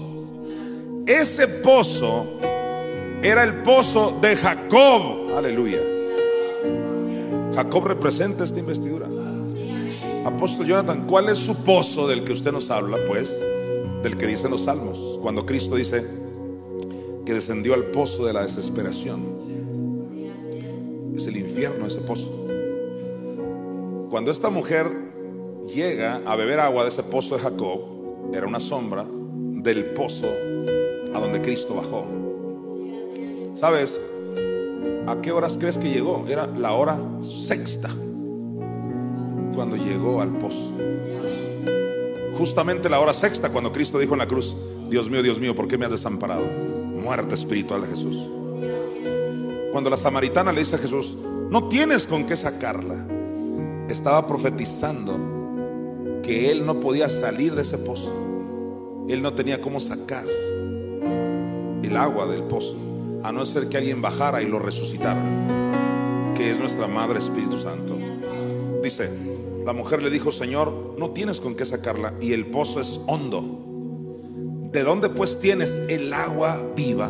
Ese 1.07 1.47
pozo 1.47 2.58
era 3.21 3.43
el 3.43 3.55
pozo 3.63 4.17
de 4.21 4.35
Jacob. 4.35 5.35
Aleluya. 5.35 5.79
Jacob 7.53 7.85
representa 7.85 8.43
esta 8.43 8.59
investidura. 8.59 9.07
Apóstol 10.25 10.65
Jonathan, 10.65 11.05
¿cuál 11.07 11.29
es 11.29 11.37
su 11.37 11.55
pozo 11.63 12.07
del 12.07 12.23
que 12.23 12.33
usted 12.33 12.51
nos 12.51 12.69
habla? 12.69 12.97
Pues 13.07 13.33
del 14.03 14.15
que 14.15 14.27
dicen 14.27 14.51
los 14.51 14.63
salmos, 14.63 15.19
cuando 15.21 15.45
Cristo 15.45 15.75
dice 15.75 16.05
que 17.25 17.33
descendió 17.33 17.73
al 17.73 17.85
pozo 17.85 18.25
de 18.25 18.33
la 18.33 18.43
desesperación. 18.43 19.37
Es 21.15 21.27
el 21.27 21.35
infierno 21.35 21.85
ese 21.85 21.99
pozo. 21.99 22.31
Cuando 24.09 24.31
esta 24.31 24.49
mujer 24.49 24.89
llega 25.67 26.21
a 26.25 26.35
beber 26.37 26.61
agua 26.61 26.83
de 26.83 26.89
ese 26.89 27.03
pozo 27.03 27.35
de 27.35 27.41
Jacob, 27.41 27.81
era 28.33 28.47
una 28.47 28.59
sombra 28.59 29.05
del 29.09 29.87
pozo 29.87 30.27
a 31.13 31.19
donde 31.19 31.41
Cristo 31.41 31.75
bajó. 31.75 32.28
¿Sabes? 33.59 33.99
¿A 35.07 35.21
qué 35.21 35.31
horas 35.31 35.57
crees 35.57 35.77
que 35.77 35.89
llegó? 35.89 36.25
Era 36.27 36.47
la 36.47 36.71
hora 36.73 36.97
sexta 37.21 37.89
cuando 39.53 39.75
llegó 39.75 40.21
al 40.21 40.29
pozo 40.37 40.71
justamente 42.39 42.87
la 42.87 43.01
hora 43.01 43.11
sexta 43.11 43.49
cuando 43.49 43.73
Cristo 43.73 43.99
dijo 43.99 44.13
en 44.13 44.19
la 44.19 44.27
cruz, 44.27 44.55
Dios 44.89 45.09
mío, 45.09 45.21
Dios 45.21 45.41
mío, 45.41 45.53
¿por 45.53 45.67
qué 45.67 45.77
me 45.77 45.83
has 45.83 45.91
desamparado? 45.91 46.45
Muerte 46.45 47.35
espiritual 47.35 47.81
de 47.81 47.87
Jesús. 47.87 48.29
Cuando 49.73 49.89
la 49.89 49.97
samaritana 49.97 50.53
le 50.53 50.59
dice 50.59 50.77
a 50.77 50.79
Jesús, 50.79 51.17
no 51.49 51.67
tienes 51.67 52.07
con 52.07 52.25
qué 52.25 52.37
sacarla, 52.37 53.05
estaba 53.89 54.25
profetizando 54.25 56.21
que 56.23 56.49
él 56.49 56.65
no 56.65 56.79
podía 56.79 57.09
salir 57.09 57.55
de 57.55 57.63
ese 57.63 57.77
pozo. 57.77 58.13
Él 59.09 59.21
no 59.21 59.33
tenía 59.33 59.59
cómo 59.59 59.81
sacar 59.81 60.25
el 61.83 61.97
agua 61.97 62.25
del 62.25 62.43
pozo, 62.43 62.77
a 63.23 63.31
no 63.31 63.45
ser 63.45 63.69
que 63.69 63.77
alguien 63.77 64.01
bajara 64.01 64.41
y 64.41 64.45
lo 64.45 64.59
resucitara, 64.59 65.21
que 66.35 66.51
es 66.51 66.59
nuestra 66.59 66.87
Madre 66.87 67.19
Espíritu 67.19 67.57
Santo. 67.57 67.97
Dice, 68.81 69.09
la 69.65 69.73
mujer 69.73 70.01
le 70.01 70.09
dijo, 70.09 70.31
Señor, 70.31 70.95
no 70.97 71.11
tienes 71.11 71.39
con 71.39 71.55
qué 71.55 71.65
sacarla 71.65 72.13
y 72.21 72.33
el 72.33 72.47
pozo 72.47 72.79
es 72.79 73.01
hondo. 73.07 73.65
¿De 74.71 74.83
dónde 74.83 75.09
pues 75.09 75.39
tienes 75.39 75.81
el 75.89 76.13
agua 76.13 76.61
viva? 76.75 77.09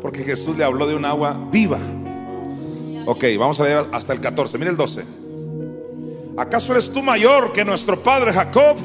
Porque 0.00 0.22
Jesús 0.24 0.56
le 0.56 0.64
habló 0.64 0.86
de 0.86 0.94
un 0.94 1.04
agua 1.04 1.48
viva. 1.50 1.78
Ok, 3.06 3.24
vamos 3.38 3.60
a 3.60 3.64
leer 3.64 3.86
hasta 3.92 4.12
el 4.12 4.20
14. 4.20 4.58
Mira 4.58 4.70
el 4.70 4.76
12. 4.76 5.04
¿Acaso 6.36 6.72
eres 6.72 6.90
tú 6.90 7.02
mayor 7.02 7.52
que 7.52 7.64
nuestro 7.64 8.02
padre 8.02 8.32
Jacob, 8.32 8.76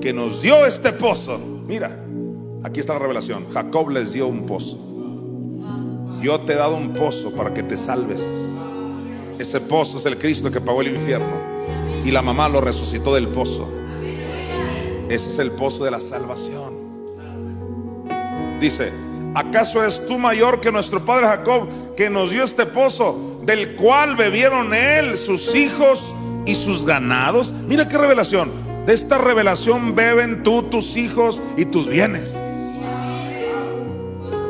que 0.00 0.12
nos 0.12 0.42
dio 0.42 0.66
este 0.66 0.92
pozo? 0.92 1.38
Mira, 1.66 2.04
aquí 2.68 2.80
está 2.80 2.92
la 2.92 2.98
revelación. 2.98 3.46
Jacob 3.52 3.88
les 3.90 4.12
dio 4.12 4.26
un 4.26 4.46
pozo. 4.46 4.78
Yo 6.20 6.40
te 6.42 6.52
he 6.52 6.56
dado 6.56 6.76
un 6.76 6.94
pozo 6.94 7.32
para 7.32 7.54
que 7.54 7.62
te 7.62 7.76
salves. 7.76 8.24
Ese 9.38 9.60
pozo 9.60 9.98
es 9.98 10.06
el 10.06 10.18
Cristo 10.18 10.50
que 10.50 10.60
pagó 10.60 10.82
el 10.82 10.88
infierno. 10.88 12.04
Y 12.04 12.10
la 12.10 12.22
mamá 12.22 12.48
lo 12.48 12.60
resucitó 12.60 13.14
del 13.14 13.28
pozo. 13.28 13.68
Ese 15.08 15.28
es 15.28 15.38
el 15.38 15.52
pozo 15.52 15.84
de 15.84 15.90
la 15.90 16.00
salvación. 16.00 16.78
Dice, 18.60 18.92
¿acaso 19.34 19.84
es 19.84 20.06
tú 20.06 20.18
mayor 20.18 20.60
que 20.60 20.70
nuestro 20.70 21.04
padre 21.04 21.26
Jacob 21.26 21.68
que 21.96 22.10
nos 22.10 22.30
dio 22.30 22.44
este 22.44 22.66
pozo 22.66 23.38
del 23.42 23.76
cual 23.76 24.16
bebieron 24.16 24.74
él, 24.74 25.16
sus 25.16 25.54
hijos 25.54 26.12
y 26.44 26.54
sus 26.54 26.84
ganados? 26.84 27.52
Mira 27.66 27.88
qué 27.88 27.96
revelación. 27.96 28.50
De 28.84 28.92
esta 28.92 29.18
revelación 29.18 29.94
beben 29.94 30.42
tú, 30.42 30.64
tus 30.64 30.96
hijos 30.96 31.40
y 31.56 31.66
tus 31.66 31.88
bienes. 31.88 32.36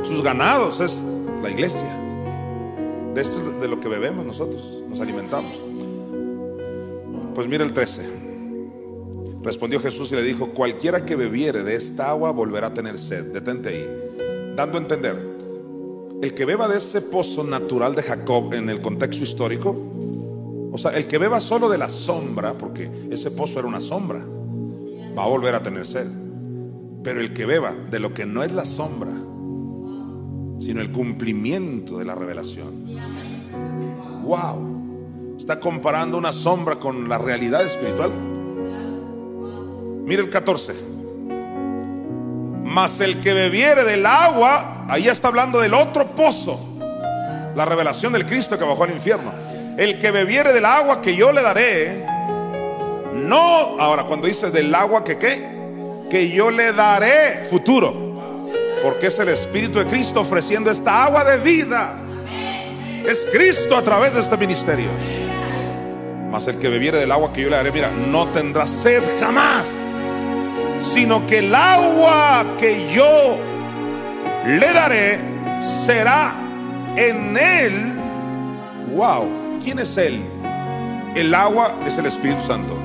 Sus 0.09 0.23
ganados 0.23 0.81
es 0.81 1.05
la 1.43 1.51
iglesia. 1.51 1.87
De 3.15 3.21
esto 3.21 3.37
es 3.39 3.61
de 3.61 3.69
lo 3.69 3.79
que 3.79 3.89
bebemos 3.89 4.25
nosotros, 4.25 4.83
nos 4.89 5.01
alimentamos. 5.01 5.55
Pues 7.35 7.47
mira 7.47 7.63
el 7.63 7.75
13. 7.75 8.09
Respondió 9.43 9.81
Jesús 9.81 10.11
y 10.13 10.15
le 10.15 10.23
dijo, 10.23 10.49
cualquiera 10.49 11.05
que 11.05 11.15
bebiere 11.15 11.63
de 11.63 11.75
esta 11.75 12.09
agua 12.09 12.31
volverá 12.31 12.69
a 12.69 12.75
tener 12.75 12.99
sed. 12.99 13.33
Detente 13.35 13.69
ahí. 13.69 13.87
Dando 14.57 14.79
a 14.79 14.81
entender, 14.81 15.27
el 16.23 16.33
que 16.33 16.47
beba 16.47 16.69
de 16.69 16.79
ese 16.79 17.03
pozo 17.03 17.45
natural 17.45 17.95
de 17.95 18.03
Jacob 18.03 18.55
en 18.55 18.71
el 18.71 18.81
contexto 18.81 19.23
histórico, 19.23 19.77
o 20.73 20.79
sea, 20.79 20.93
el 20.93 21.07
que 21.07 21.19
beba 21.19 21.39
solo 21.39 21.69
de 21.69 21.77
la 21.77 21.91
sombra, 21.91 22.55
porque 22.55 22.91
ese 23.11 23.31
pozo 23.31 23.59
era 23.59 23.69
una 23.69 23.83
sombra, 23.83 24.25
va 25.17 25.25
a 25.25 25.29
volver 25.29 25.55
a 25.55 25.63
tener 25.63 25.87
sed. 25.87 26.07
Pero 27.03 27.21
el 27.21 27.35
que 27.35 27.45
beba 27.45 27.77
de 27.91 27.99
lo 28.01 28.15
que 28.15 28.25
no 28.25 28.43
es 28.43 28.53
la 28.53 28.65
sombra, 28.65 29.13
sino 30.59 30.81
el 30.81 30.93
cumplimiento 30.93 31.99
de 31.99 32.05
la 32.05 32.15
revelación, 32.15 32.87
Wow. 34.23 35.37
Está 35.39 35.59
comparando 35.59 36.19
una 36.19 36.33
sombra 36.33 36.77
con 36.77 37.09
la 37.09 37.17
realidad 37.17 37.63
espiritual. 37.63 38.11
Mire 40.05 40.21
el 40.21 40.29
14. 40.29 40.75
Mas 42.65 43.01
el 43.01 43.21
que 43.21 43.33
bebiere 43.33 43.85
del 43.85 44.05
agua, 44.05 44.85
ahí 44.89 45.09
está 45.09 45.29
hablando 45.29 45.61
del 45.61 45.73
otro 45.73 46.09
pozo. 46.09 46.61
La 47.55 47.65
revelación 47.65 48.13
del 48.13 48.27
Cristo 48.27 48.59
que 48.59 48.65
bajó 48.65 48.85
al 48.85 48.91
infierno. 48.91 49.33
El 49.79 49.99
que 49.99 50.11
bebiere 50.11 50.53
del 50.53 50.65
agua 50.67 51.01
que 51.01 51.17
yo 51.17 51.33
le 51.33 51.41
daré, 51.41 52.05
no, 53.15 53.81
ahora 53.81 54.05
cuando 54.05 54.27
dice 54.27 54.51
del 54.51 54.75
agua 54.75 55.05
que 55.05 55.19
qué, 55.19 55.47
que 56.11 56.31
yo 56.31 56.51
le 56.51 56.73
daré 56.73 57.47
futuro. 57.49 58.08
Porque 58.83 59.09
es 59.09 59.19
el 59.19 59.29
Espíritu 59.29 59.79
de 59.79 59.87
Cristo 59.87 60.21
ofreciendo 60.21 60.71
esta 60.71 61.05
agua 61.05 61.25
de 61.25 61.39
vida. 61.39 61.95
Es 63.07 63.27
Cristo 63.31 63.77
a 63.77 63.83
través 63.83 64.15
de 64.15 64.21
este 64.21 64.37
ministerio. 64.37 64.91
Mas 66.31 66.47
el 66.47 66.59
que 66.59 66.69
bebiere 66.69 66.99
del 66.99 67.11
agua 67.11 67.33
que 67.33 67.43
yo 67.43 67.49
le 67.49 67.57
daré, 67.57 67.73
mira, 67.73 67.91
no 67.91 68.29
tendrá 68.29 68.67
sed 68.67 69.03
jamás. 69.19 69.71
Sino 70.81 71.27
que 71.27 71.39
el 71.39 71.55
agua 71.55 72.45
que 72.59 72.93
yo 72.93 73.39
le 74.47 74.73
daré 74.73 75.19
será 75.61 76.35
en 76.97 77.37
él. 77.37 77.93
Wow, 78.95 79.59
¿quién 79.63 79.79
es 79.79 79.97
él? 79.97 80.23
El 81.17 81.35
agua 81.35 81.75
es 81.87 81.99
el 81.99 82.07
Espíritu 82.07 82.43
Santo. 82.43 82.77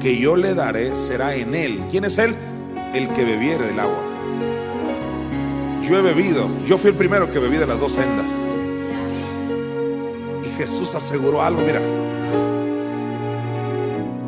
Que 0.00 0.18
yo 0.18 0.36
le 0.36 0.54
daré 0.54 0.94
será 0.94 1.34
en 1.34 1.54
él. 1.54 1.84
¿Quién 1.90 2.04
es 2.04 2.18
él? 2.18 2.36
El 2.94 3.08
que 3.12 3.24
bebiere 3.24 3.64
del 3.64 3.80
agua. 3.80 4.11
Yo 5.82 5.98
he 5.98 6.02
bebido, 6.02 6.48
yo 6.64 6.78
fui 6.78 6.90
el 6.90 6.96
primero 6.96 7.28
que 7.28 7.40
bebí 7.40 7.56
de 7.56 7.66
las 7.66 7.78
dos 7.78 7.92
sendas. 7.92 8.26
Y 10.44 10.56
Jesús 10.56 10.94
aseguró 10.94 11.42
algo, 11.42 11.60
mira. 11.62 11.80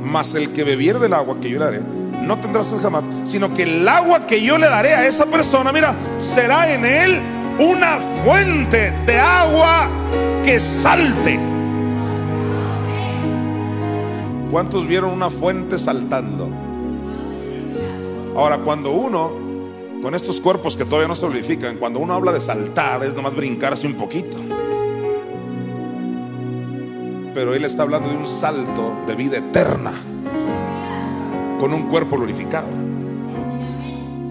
Mas 0.02 0.34
el 0.34 0.52
que 0.52 0.64
bebiere 0.64 0.98
del 0.98 1.14
agua 1.14 1.36
que 1.40 1.48
yo 1.48 1.58
le 1.60 1.64
daré, 1.64 1.80
no 2.22 2.40
tendrá 2.40 2.64
sed 2.64 2.78
jamás, 2.78 3.04
sino 3.22 3.54
que 3.54 3.62
el 3.62 3.86
agua 3.86 4.26
que 4.26 4.42
yo 4.42 4.58
le 4.58 4.66
daré 4.66 4.94
a 4.94 5.06
esa 5.06 5.26
persona, 5.26 5.72
mira, 5.72 5.94
será 6.18 6.72
en 6.72 6.84
él 6.84 7.20
una 7.58 7.98
fuente 8.24 8.92
de 9.06 9.18
agua 9.18 9.88
que 10.42 10.58
salte. 10.58 11.38
¿Cuántos 14.50 14.86
vieron 14.86 15.12
una 15.12 15.30
fuente 15.30 15.78
saltando? 15.78 16.48
Ahora, 18.36 18.58
cuando 18.58 18.90
uno 18.90 19.43
con 20.04 20.14
estos 20.14 20.38
cuerpos 20.38 20.76
que 20.76 20.84
todavía 20.84 21.08
no 21.08 21.14
se 21.14 21.22
solidifican, 21.22 21.78
cuando 21.78 21.98
uno 21.98 22.12
habla 22.12 22.30
de 22.30 22.38
saltar 22.38 23.02
es 23.04 23.14
nomás 23.14 23.34
brincarse 23.34 23.86
un 23.86 23.94
poquito. 23.94 24.36
Pero 27.32 27.54
Él 27.54 27.64
está 27.64 27.84
hablando 27.84 28.10
de 28.10 28.16
un 28.16 28.26
salto 28.26 28.98
de 29.06 29.14
vida 29.14 29.38
eterna 29.38 29.92
con 31.58 31.72
un 31.72 31.88
cuerpo 31.88 32.16
glorificado. 32.16 32.68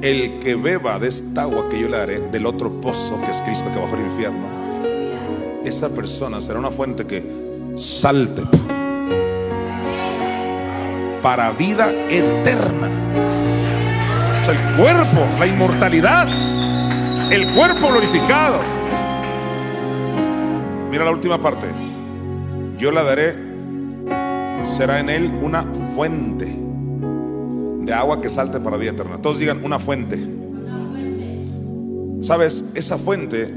El 0.04 0.38
que 0.38 0.54
beba 0.54 1.00
de 1.00 1.08
esta 1.08 1.42
agua 1.42 1.68
que 1.70 1.80
yo 1.80 1.90
le 1.90 1.98
daré 1.98 2.20
del 2.20 2.46
otro 2.46 2.80
pozo 2.80 3.20
que 3.22 3.32
es 3.32 3.42
Cristo 3.42 3.72
que 3.74 3.80
bajó 3.80 3.96
el 3.96 4.06
infierno, 4.06 5.64
esa 5.66 5.90
persona 5.90 6.40
será 6.40 6.60
una 6.60 6.70
fuente 6.70 7.08
que 7.08 7.26
salte 7.78 8.44
para 11.24 11.50
vida 11.50 11.92
eterna 12.12 13.53
el 14.54 14.78
cuerpo, 14.78 15.26
la 15.40 15.48
inmortalidad, 15.48 16.28
el 17.32 17.48
cuerpo 17.54 17.88
glorificado. 17.88 18.60
Mira 20.92 21.06
la 21.06 21.12
última 21.12 21.42
parte. 21.42 21.68
Yo 22.78 22.92
la 22.92 23.04
daré, 23.04 23.36
será 24.64 25.00
en 25.00 25.10
él 25.10 25.40
una 25.42 25.64
fuente 25.96 26.46
de 26.46 27.94
agua 27.94 28.22
que 28.22 28.30
salte 28.30 28.60
para 28.60 28.78
vida 28.78 28.92
eterna. 28.92 29.18
Todos 29.22 29.40
digan 29.40 29.64
una 29.64 29.80
fuente. 29.80 30.20
Sabes, 32.22 32.66
esa 32.76 32.98
fuente 32.98 33.54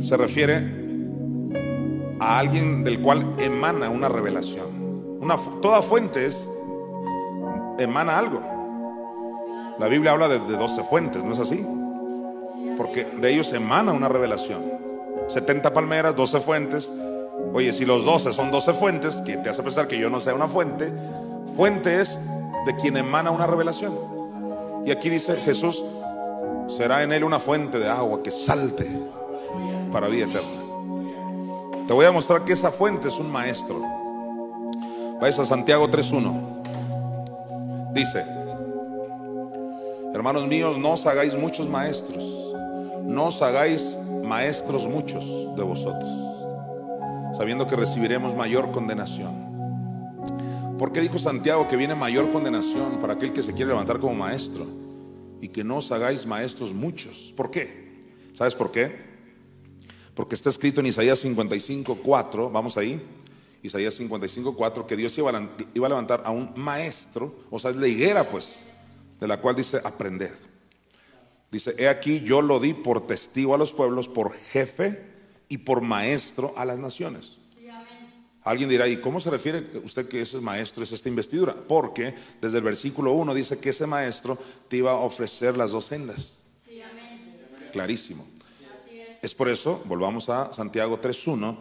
se 0.00 0.16
refiere 0.16 0.78
a 2.20 2.38
alguien 2.38 2.84
del 2.84 3.00
cual 3.00 3.34
emana 3.38 3.90
una 3.90 4.08
revelación. 4.08 4.66
Una, 5.20 5.36
toda 5.60 5.82
fuente 5.82 6.26
es, 6.26 6.48
emana 7.78 8.18
algo. 8.18 8.57
La 9.78 9.86
Biblia 9.86 10.12
habla 10.12 10.28
de, 10.28 10.38
12 10.38 10.82
fuentes, 10.84 11.22
¿no 11.22 11.32
es 11.32 11.38
así? 11.38 11.64
Porque 12.76 13.04
de 13.04 13.30
ellos 13.30 13.52
emana 13.52 13.92
una 13.92 14.08
revelación. 14.08 14.62
70 15.28 15.72
palmeras, 15.72 16.16
12 16.16 16.40
fuentes. 16.40 16.90
Oye, 17.52 17.72
si 17.72 17.84
los 17.84 18.04
12 18.04 18.32
son 18.32 18.50
12 18.50 18.72
fuentes, 18.72 19.22
que 19.22 19.36
te 19.36 19.48
hace 19.48 19.62
pensar 19.62 19.86
que 19.86 19.98
yo 19.98 20.10
no 20.10 20.20
sea 20.20 20.34
una 20.34 20.48
fuente, 20.48 20.92
fuente 21.56 22.00
es 22.00 22.18
de 22.66 22.76
quien 22.76 22.96
emana 22.96 23.30
una 23.30 23.46
revelación. 23.46 23.94
Y 24.84 24.90
aquí 24.90 25.10
dice 25.10 25.36
Jesús, 25.36 25.84
será 26.66 27.02
en 27.02 27.12
él 27.12 27.22
una 27.22 27.38
fuente 27.38 27.78
de 27.78 27.88
agua 27.88 28.22
que 28.22 28.32
salte 28.32 28.86
para 29.92 30.08
vida 30.08 30.26
eterna. 30.26 30.62
Te 31.86 31.94
voy 31.94 32.04
a 32.04 32.12
mostrar 32.12 32.44
que 32.44 32.52
esa 32.52 32.70
fuente 32.70 33.08
es 33.08 33.18
un 33.18 33.30
maestro. 33.30 33.80
Vais 35.20 35.38
a 35.38 35.46
Santiago 35.46 35.88
3.1. 35.88 37.92
Dice, 37.92 38.24
Hermanos 40.14 40.46
míos, 40.46 40.78
no 40.78 40.92
os 40.92 41.06
hagáis 41.06 41.34
muchos 41.34 41.68
maestros, 41.68 42.24
no 43.04 43.26
os 43.26 43.42
hagáis 43.42 43.98
maestros 44.24 44.86
muchos 44.86 45.24
de 45.56 45.62
vosotros, 45.62 46.10
sabiendo 47.36 47.66
que 47.66 47.76
recibiremos 47.76 48.34
mayor 48.34 48.70
condenación. 48.70 49.48
Porque 50.78 51.00
dijo 51.00 51.18
Santiago 51.18 51.68
que 51.68 51.76
viene 51.76 51.94
mayor 51.94 52.30
condenación 52.30 52.98
para 53.00 53.14
aquel 53.14 53.32
que 53.32 53.42
se 53.42 53.52
quiere 53.52 53.70
levantar 53.70 53.98
como 53.98 54.14
maestro 54.14 54.66
y 55.40 55.48
que 55.48 55.64
no 55.64 55.78
os 55.78 55.92
hagáis 55.92 56.24
maestros 56.26 56.72
muchos? 56.72 57.32
¿Por 57.36 57.50
qué? 57.50 57.88
¿Sabes 58.32 58.54
por 58.54 58.70
qué? 58.70 59.08
Porque 60.14 60.34
está 60.34 60.50
escrito 60.50 60.80
en 60.80 60.86
Isaías 60.86 61.18
55, 61.18 61.98
4, 62.02 62.50
vamos 62.50 62.76
ahí, 62.76 63.00
Isaías 63.62 63.94
55, 63.94 64.54
4, 64.56 64.86
que 64.86 64.96
Dios 64.96 65.16
iba 65.18 65.30
a 65.30 65.88
levantar 65.88 66.22
a 66.24 66.30
un 66.30 66.52
maestro, 66.56 67.34
o 67.50 67.58
sea, 67.58 67.70
es 67.70 67.76
la 67.76 67.88
higuera 67.88 68.28
pues, 68.28 68.64
de 69.20 69.26
la 69.26 69.40
cual 69.40 69.56
dice 69.56 69.80
aprended. 69.84 70.34
Dice, 71.50 71.74
he 71.78 71.88
aquí 71.88 72.20
yo 72.20 72.42
lo 72.42 72.60
di 72.60 72.74
por 72.74 73.06
testigo 73.06 73.54
a 73.54 73.58
los 73.58 73.72
pueblos, 73.72 74.08
por 74.08 74.34
jefe 74.34 75.02
y 75.48 75.58
por 75.58 75.80
maestro 75.80 76.52
a 76.56 76.64
las 76.64 76.78
naciones. 76.78 77.38
Alguien 78.48 78.70
dirá, 78.70 78.88
¿y 78.88 78.98
cómo 78.98 79.20
se 79.20 79.28
refiere 79.28 79.62
usted 79.84 80.08
que 80.08 80.22
ese 80.22 80.40
maestro 80.40 80.82
es 80.82 80.92
esta 80.92 81.10
investidura? 81.10 81.54
Porque 81.54 82.14
desde 82.40 82.56
el 82.56 82.64
versículo 82.64 83.12
1 83.12 83.34
dice 83.34 83.58
que 83.58 83.70
ese 83.70 83.86
maestro 83.86 84.38
te 84.68 84.78
iba 84.78 84.92
a 84.92 85.00
ofrecer 85.00 85.56
las 85.56 85.72
dos 85.72 85.84
sendas. 85.84 86.44
Clarísimo. 87.72 88.26
Es. 89.20 89.34
por 89.34 89.50
eso, 89.50 89.82
volvamos 89.84 90.30
a 90.30 90.54
Santiago 90.54 90.98
3.1, 90.98 91.58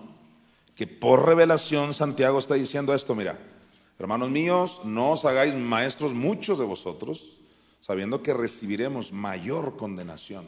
que 0.76 0.88
por 0.88 1.26
revelación 1.26 1.94
Santiago 1.94 2.40
está 2.40 2.53
diciendo 2.53 2.94
esto, 2.94 3.16
mira, 3.16 3.38
hermanos 4.00 4.30
míos, 4.30 4.80
no 4.86 5.11
os 5.11 5.26
hagáis 5.26 5.56
maestros 5.56 6.14
muchos 6.14 6.58
de 6.60 6.66
vosotros, 6.66 7.36
sabiendo 7.88 8.22
que 8.22 8.33
recibiremos 8.33 9.14
mayor 9.14 9.77
condenación. 9.77 10.45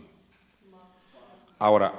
Ahora, 1.58 1.94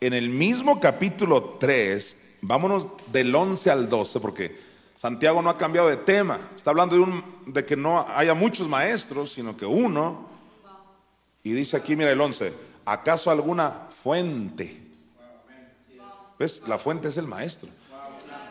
en 0.00 0.12
el 0.12 0.28
mismo 0.28 0.78
capítulo 0.80 1.56
3, 1.58 2.16
vámonos 2.42 2.86
del 3.06 3.34
11 3.34 3.70
al 3.70 3.88
12, 3.88 4.20
porque 4.20 4.60
Santiago 4.94 5.40
no 5.40 5.48
ha 5.48 5.56
cambiado 5.56 5.88
de 5.88 5.96
tema. 5.96 6.38
Está 6.54 6.72
hablando 6.72 6.94
de, 6.94 7.00
un, 7.00 7.24
de 7.46 7.64
que 7.64 7.74
no 7.74 8.06
haya 8.06 8.34
muchos 8.34 8.68
maestros, 8.68 9.32
sino 9.32 9.56
que 9.56 9.64
uno. 9.64 10.28
Y 11.42 11.52
dice 11.52 11.78
aquí, 11.78 11.96
mira 11.96 12.12
el 12.12 12.20
11, 12.20 12.52
¿acaso 12.84 13.30
alguna 13.30 13.88
fuente? 13.88 14.82
¿Ves? 16.38 16.62
La 16.66 16.76
fuente 16.76 17.08
es 17.08 17.16
el 17.16 17.26
maestro. 17.26 17.70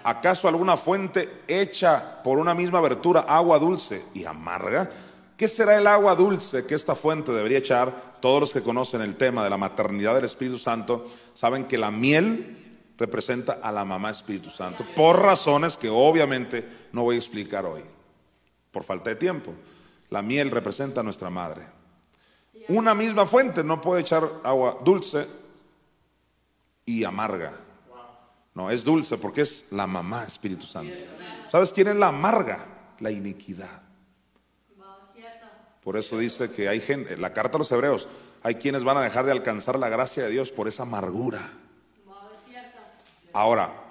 ¿Acaso 0.03 0.47
alguna 0.47 0.75
fuente 0.75 1.43
hecha 1.47 2.23
por 2.23 2.39
una 2.39 2.55
misma 2.55 2.79
abertura, 2.79 3.21
agua 3.21 3.59
dulce 3.59 4.05
y 4.15 4.25
amarga? 4.25 4.89
¿Qué 5.37 5.47
será 5.49 5.77
el 5.77 5.87
agua 5.87 6.15
dulce 6.15 6.65
que 6.65 6.75
esta 6.75 6.95
fuente 6.95 7.33
debería 7.33 7.57
echar? 7.57 8.13
Todos 8.21 8.39
los 8.39 8.53
que 8.53 8.61
conocen 8.61 9.01
el 9.01 9.15
tema 9.15 9.43
de 9.43 9.49
la 9.49 9.57
maternidad 9.57 10.15
del 10.15 10.25
Espíritu 10.25 10.57
Santo 10.57 11.05
saben 11.33 11.65
que 11.65 11.77
la 11.77 11.91
miel 11.91 12.65
representa 12.97 13.59
a 13.61 13.71
la 13.73 13.83
mamá 13.83 14.11
Espíritu 14.11 14.49
Santo, 14.49 14.85
por 14.95 15.21
razones 15.21 15.75
que 15.75 15.89
obviamente 15.89 16.87
no 16.93 17.03
voy 17.03 17.15
a 17.15 17.19
explicar 17.19 17.65
hoy, 17.65 17.83
por 18.71 18.85
falta 18.85 19.09
de 19.09 19.17
tiempo. 19.17 19.53
La 20.09 20.21
miel 20.21 20.51
representa 20.51 21.01
a 21.01 21.03
nuestra 21.03 21.29
madre. 21.29 21.63
Una 22.69 22.95
misma 22.95 23.25
fuente 23.25 23.63
no 23.63 23.81
puede 23.81 24.01
echar 24.01 24.23
agua 24.43 24.79
dulce 24.83 25.27
y 26.85 27.03
amarga. 27.03 27.53
No, 28.53 28.71
es 28.71 28.85
dulce 28.85 29.17
porque 29.17 29.41
es 29.41 29.65
la 29.71 29.85
mamá 29.85 30.23
Espíritu 30.23 30.65
Santo. 30.65 30.95
¿Sabes 31.49 31.73
quién 31.73 31.89
es 31.89 31.95
la 31.97 32.07
amarga? 32.07 32.65
La 32.99 33.11
iniquidad. 33.11 33.84
Por 35.85 35.95
eso 35.95 36.17
dice 36.17 36.51
que 36.51 36.67
hay 36.67 36.81
gente, 36.81 37.15
la 37.15 37.31
carta 37.31 37.55
a 37.55 37.59
los 37.59 37.71
hebreos, 37.71 38.09
hay 38.43 38.55
quienes 38.55 38.83
van 38.83 38.97
a 38.97 39.01
dejar 39.01 39.25
de 39.25 39.31
alcanzar 39.31 39.79
la 39.79 39.87
gracia 39.87 40.23
de 40.23 40.29
Dios 40.31 40.51
por 40.51 40.67
esa 40.67 40.83
amargura. 40.83 41.49
Ahora, 43.31 43.85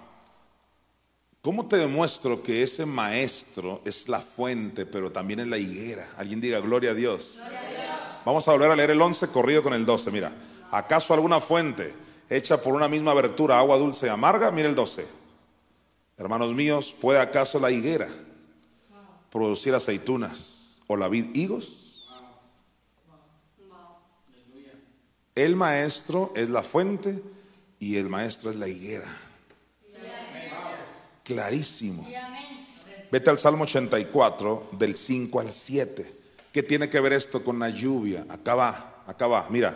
¿Cómo 1.44 1.66
te 1.66 1.76
demuestro 1.76 2.42
que 2.42 2.62
ese 2.62 2.86
maestro 2.86 3.82
es 3.84 4.08
la 4.08 4.20
fuente, 4.20 4.86
pero 4.86 5.12
también 5.12 5.40
es 5.40 5.46
la 5.46 5.58
higuera? 5.58 6.08
Alguien 6.16 6.40
diga, 6.40 6.58
gloria 6.60 6.92
a 6.92 6.94
Dios. 6.94 7.38
Vamos 8.24 8.48
a 8.48 8.52
volver 8.52 8.70
a 8.70 8.76
leer 8.76 8.92
el 8.92 9.02
11 9.02 9.28
corrido 9.28 9.62
con 9.62 9.74
el 9.74 9.84
12. 9.84 10.10
Mira, 10.10 10.32
¿acaso 10.70 11.12
alguna 11.12 11.40
fuente 11.40 11.92
hecha 12.30 12.62
por 12.62 12.72
una 12.72 12.88
misma 12.88 13.10
abertura, 13.10 13.58
agua 13.58 13.76
dulce 13.76 14.06
y 14.06 14.08
amarga? 14.08 14.50
Mira 14.50 14.70
el 14.70 14.74
12. 14.74 15.06
Hermanos 16.16 16.54
míos, 16.54 16.96
¿puede 16.98 17.20
acaso 17.20 17.58
la 17.60 17.70
higuera 17.70 18.08
producir 19.30 19.74
aceitunas 19.74 20.78
o 20.86 20.96
la 20.96 21.08
vid 21.08 21.26
higos? 21.36 21.83
El 25.34 25.56
maestro 25.56 26.32
es 26.36 26.48
la 26.48 26.62
fuente 26.62 27.22
y 27.78 27.96
el 27.96 28.08
maestro 28.08 28.50
es 28.50 28.56
la 28.56 28.68
higuera 28.68 29.06
clarísimo. 31.24 32.06
Vete 33.10 33.30
al 33.30 33.38
Salmo 33.38 33.64
84, 33.64 34.68
del 34.72 34.96
5 34.96 35.40
al 35.40 35.50
7. 35.50 36.12
¿Qué 36.52 36.62
tiene 36.62 36.88
que 36.88 37.00
ver 37.00 37.14
esto 37.14 37.42
con 37.42 37.58
la 37.58 37.70
lluvia? 37.70 38.26
Acá 38.28 38.54
va, 38.54 39.02
acá 39.06 39.26
va. 39.26 39.48
Mira, 39.50 39.74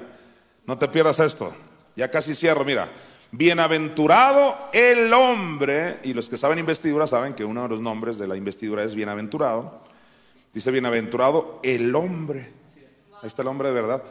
no 0.67 0.79
te 0.79 0.87
pierdas 0.89 1.19
esto. 1.19 1.53
Ya 1.97 2.11
casi 2.11 2.35
cierro, 2.35 2.65
mira. 2.65 2.89
Bienaventurado 3.31 4.71
el 4.73 5.13
hombre, 5.13 5.99
y 6.03 6.15
los 6.15 6.29
que 6.29 6.37
saben 6.37 6.59
investidura 6.59 7.07
saben 7.07 7.35
que 7.35 7.45
uno 7.45 7.63
de 7.63 7.69
los 7.69 7.81
nombres 7.81 8.19
de 8.19 8.27
la 8.27 8.37
investidura 8.37 8.85
es 8.85 8.95
bienaventurado. 8.95 9.83
Dice 10.53 10.71
bienaventurado 10.71 11.61
el 11.63 11.95
hombre. 11.95 12.53
Ahí 13.21 13.27
está 13.27 13.43
el 13.43 13.49
hombre 13.49 13.69
de 13.69 13.75
verdad. 13.75 14.03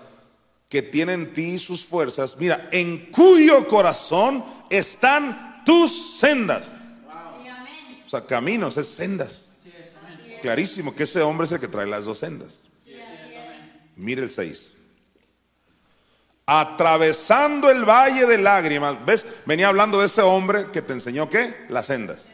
Que 0.69 0.81
tiene 0.81 1.13
en 1.13 1.33
ti 1.33 1.57
sus 1.59 1.85
fuerzas. 1.85 2.35
Mira, 2.37 2.69
en 2.71 3.11
cuyo 3.11 3.67
corazón 3.67 4.43
están 4.69 5.63
tus 5.65 6.19
sendas. 6.19 6.65
O 8.05 8.09
sea, 8.09 8.25
caminos 8.25 8.77
es 8.77 8.87
sendas. 8.87 9.59
Clarísimo 10.41 10.95
que 10.95 11.03
ese 11.03 11.21
hombre 11.21 11.45
es 11.45 11.51
el 11.51 11.59
que 11.59 11.67
trae 11.67 11.85
las 11.85 12.05
dos 12.05 12.19
sendas. 12.19 12.61
Mire 13.97 14.21
el 14.21 14.29
6. 14.29 14.73
Atravesando 16.45 17.69
el 17.69 17.83
valle 17.83 18.25
de 18.25 18.37
lágrimas. 18.37 19.03
¿Ves? 19.05 19.25
Venía 19.45 19.67
hablando 19.67 19.99
de 19.99 20.05
ese 20.05 20.21
hombre 20.21 20.71
que 20.71 20.81
te 20.81 20.93
enseñó 20.93 21.29
qué? 21.29 21.65
Las 21.67 21.87
sendas. 21.87 22.25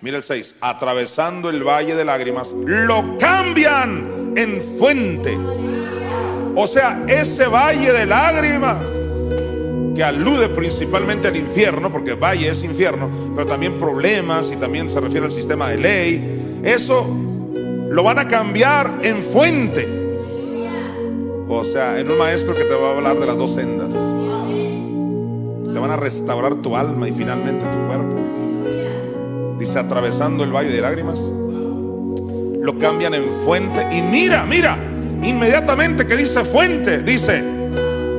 Mira 0.00 0.18
el 0.18 0.22
6. 0.22 0.56
Atravesando 0.60 1.50
el 1.50 1.64
valle 1.64 1.96
de 1.96 2.04
lágrimas. 2.04 2.52
Lo 2.52 3.18
cambian 3.18 4.34
en 4.36 4.60
fuente. 4.78 5.36
O 6.60 6.66
sea, 6.66 7.04
ese 7.06 7.46
valle 7.46 7.92
de 7.92 8.04
lágrimas 8.04 8.78
que 9.94 10.02
alude 10.02 10.48
principalmente 10.48 11.28
al 11.28 11.36
infierno, 11.36 11.88
porque 11.88 12.14
valle 12.14 12.50
es 12.50 12.64
infierno, 12.64 13.08
pero 13.32 13.46
también 13.46 13.78
problemas 13.78 14.50
y 14.50 14.56
también 14.56 14.90
se 14.90 14.98
refiere 14.98 15.26
al 15.26 15.30
sistema 15.30 15.68
de 15.68 15.78
ley, 15.78 16.60
eso 16.64 17.06
lo 17.88 18.02
van 18.02 18.18
a 18.18 18.26
cambiar 18.26 18.98
en 19.02 19.18
fuente. 19.18 19.86
O 21.48 21.62
sea, 21.64 22.00
en 22.00 22.10
un 22.10 22.18
maestro 22.18 22.56
que 22.56 22.64
te 22.64 22.74
va 22.74 22.88
a 22.88 22.96
hablar 22.96 23.20
de 23.20 23.26
las 23.26 23.38
dos 23.38 23.54
sendas. 23.54 23.90
Te 23.90 25.78
van 25.78 25.92
a 25.92 25.96
restaurar 25.96 26.56
tu 26.56 26.76
alma 26.76 27.08
y 27.08 27.12
finalmente 27.12 27.64
tu 27.66 27.86
cuerpo. 27.86 28.16
Dice, 29.60 29.78
atravesando 29.78 30.42
el 30.42 30.52
valle 30.52 30.70
de 30.70 30.80
lágrimas, 30.80 31.20
lo 31.20 32.78
cambian 32.80 33.14
en 33.14 33.30
fuente. 33.44 33.86
Y 33.96 34.02
mira, 34.02 34.44
mira, 34.44 34.76
inmediatamente 35.22 36.06
que 36.06 36.16
dice 36.16 36.44
fuente, 36.44 36.98
dice, 36.98 37.42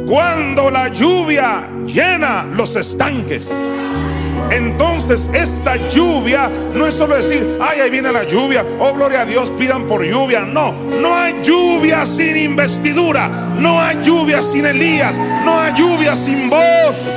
cuando 0.07 0.69
la 0.71 0.87
lluvia 0.87 1.67
llena 1.85 2.45
los 2.55 2.75
estanques. 2.75 3.47
Entonces 4.51 5.29
esta 5.33 5.75
lluvia 5.89 6.49
no 6.73 6.87
es 6.87 6.95
solo 6.95 7.15
decir, 7.15 7.59
ay, 7.61 7.81
ahí 7.81 7.89
viene 7.89 8.11
la 8.11 8.23
lluvia, 8.23 8.65
oh 8.79 8.93
gloria 8.93 9.21
a 9.21 9.25
Dios, 9.25 9.51
pidan 9.51 9.83
por 9.83 10.03
lluvia. 10.03 10.41
No, 10.41 10.73
no 10.73 11.15
hay 11.15 11.35
lluvia 11.43 12.05
sin 12.05 12.35
investidura, 12.35 13.29
no 13.59 13.79
hay 13.79 13.97
lluvia 14.03 14.41
sin 14.41 14.65
Elías, 14.65 15.19
no 15.45 15.59
hay 15.59 15.73
lluvia 15.73 16.15
sin 16.15 16.49
voz. 16.49 17.13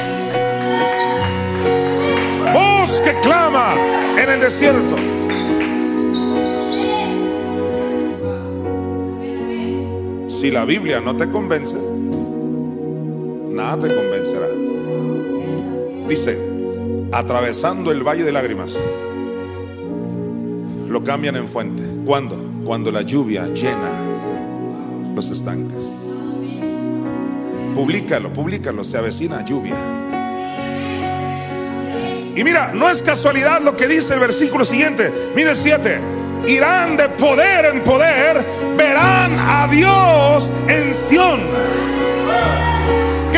Voz 2.52 3.00
que 3.00 3.18
clama 3.20 3.74
en 4.18 4.28
el 4.28 4.40
desierto. 4.40 5.11
Si 10.42 10.50
la 10.50 10.64
Biblia 10.64 11.00
no 11.00 11.16
te 11.16 11.30
convence, 11.30 11.76
nada 13.52 13.78
te 13.78 13.94
convencerá. 13.94 14.48
Dice, 16.08 16.36
atravesando 17.12 17.92
el 17.92 18.02
valle 18.02 18.24
de 18.24 18.32
lágrimas, 18.32 18.76
lo 20.88 21.04
cambian 21.04 21.36
en 21.36 21.46
fuente. 21.46 21.84
¿Cuándo? 22.04 22.36
Cuando 22.64 22.90
la 22.90 23.02
lluvia 23.02 23.46
llena 23.54 23.88
los 25.14 25.30
estanques. 25.30 25.78
Publícalo, 27.76 28.32
publícalo, 28.32 28.82
se 28.82 28.98
avecina 28.98 29.44
lluvia. 29.44 29.76
Y 32.34 32.42
mira, 32.42 32.72
no 32.72 32.90
es 32.90 33.00
casualidad 33.04 33.62
lo 33.62 33.76
que 33.76 33.86
dice 33.86 34.14
el 34.14 34.18
versículo 34.18 34.64
siguiente. 34.64 35.12
Mire 35.36 35.50
el 35.50 35.56
7. 35.56 36.21
Irán 36.46 36.96
de 36.96 37.08
poder 37.08 37.66
en 37.66 37.84
poder, 37.84 38.44
verán 38.76 39.38
a 39.38 39.68
Dios 39.68 40.52
en 40.68 40.94
Sión 40.94 41.40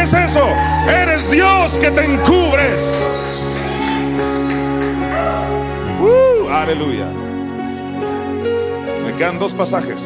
es 0.05 0.13
eso? 0.13 0.47
Eres 0.87 1.29
Dios 1.31 1.79
que 1.79 1.91
te 1.91 2.05
encubres. 2.05 2.79
Uh, 5.99 6.47
aleluya. 6.51 7.07
Me 9.05 9.15
quedan 9.15 9.39
dos 9.39 9.55
pasajes. 9.55 9.97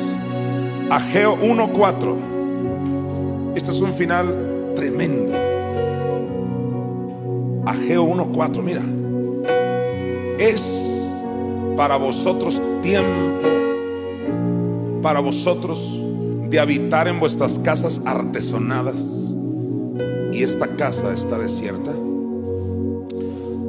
Ageo 0.88 1.36
1.4. 1.38 3.56
Este 3.56 3.70
es 3.70 3.80
un 3.80 3.92
final 3.92 4.72
tremendo. 4.76 5.32
Ageo 7.66 8.04
1.4, 8.04 8.62
mira. 8.62 8.82
Es 10.38 10.97
para 11.78 11.96
vosotros 11.96 12.60
tiempo, 12.82 13.38
para 15.00 15.20
vosotros 15.20 16.02
de 16.50 16.58
habitar 16.58 17.06
en 17.06 17.20
vuestras 17.20 17.60
casas 17.60 18.00
artesonadas 18.04 18.96
y 20.32 20.42
esta 20.42 20.66
casa 20.74 21.14
está 21.14 21.38
desierta? 21.38 21.92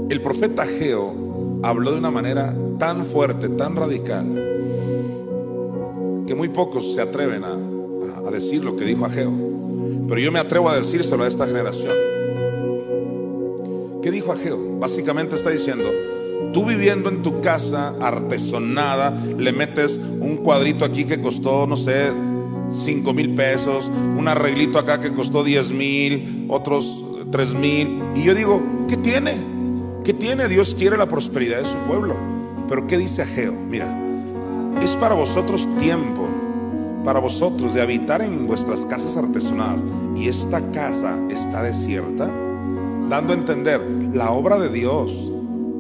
El 0.09 0.23
profeta 0.23 0.65
Geo 0.65 1.59
habló 1.61 1.91
de 1.91 1.99
una 1.99 2.09
manera 2.09 2.51
tan 2.79 3.05
fuerte, 3.05 3.47
tan 3.47 3.75
radical, 3.75 4.25
que 6.25 6.33
muy 6.33 6.49
pocos 6.49 6.95
se 6.95 7.01
atreven 7.01 7.43
a, 7.43 7.57
decir 8.31 8.63
lo 8.63 8.75
que 8.75 8.85
dijo 8.85 9.05
Ageo. 9.05 9.31
Pero 10.07 10.19
yo 10.19 10.31
me 10.31 10.39
atrevo 10.39 10.69
a 10.69 10.77
decírselo 10.77 11.23
a 11.23 11.27
esta 11.27 11.47
generación. 11.47 11.93
¿Qué 14.03 14.11
dijo 14.11 14.31
Ageo? 14.31 14.79
Básicamente 14.79 15.35
está 15.35 15.49
diciendo, 15.49 15.85
tú 16.53 16.66
viviendo 16.66 17.09
en 17.09 17.22
tu 17.22 17.42
casa 17.42 17.93
artesonada, 18.00 19.11
le 19.11 19.51
metes 19.53 19.98
un 19.98 20.38
cuadrito 20.38 20.85
aquí 20.85 21.06
que 21.06 21.22
costó, 21.22 21.68
no 21.68 21.77
sé, 21.77 22.11
5 22.74 23.14
mil 23.14 23.35
pesos, 23.35 23.92
un 24.18 24.27
arreglito 24.27 24.80
acá 24.80 25.00
que 25.00 25.11
costó 25.11 25.43
10 25.43 25.72
mil, 25.72 26.45
otros 26.50 27.03
3 27.32 27.53
mil. 27.53 28.01
Y 28.16 28.24
yo 28.24 28.35
digo, 28.35 28.61
¿qué 28.88 28.98
tiene? 28.98 29.35
¿Qué 30.03 30.14
tiene? 30.14 30.48
Dios 30.48 30.76
quiere 30.76 30.98
la 30.98 31.08
prosperidad 31.08 31.59
de 31.59 31.66
su 31.66 31.77
pueblo. 31.80 32.16
Pero 32.68 32.88
¿qué 32.88 32.98
dice 32.98 33.24
Ageo? 33.24 33.53
Mira, 33.53 33.88
es 34.82 34.95
para 34.95 35.16
vosotros 35.16 35.68
tiempo, 35.80 36.27
para 37.03 37.19
vosotros 37.19 37.74
de 37.74 37.82
habitar 37.82 38.22
en 38.22 38.48
vuestras 38.48 38.85
casas 38.85 39.18
artesonadas. 39.18 39.84
Y 40.16 40.27
esta 40.27 40.61
casa 40.72 41.18
está 41.30 41.64
desierta, 41.64 42.30
dando 43.09 43.34
a 43.34 43.35
entender, 43.35 43.82
la 44.14 44.32
obra 44.32 44.59
de 44.59 44.69
Dios 44.69 45.28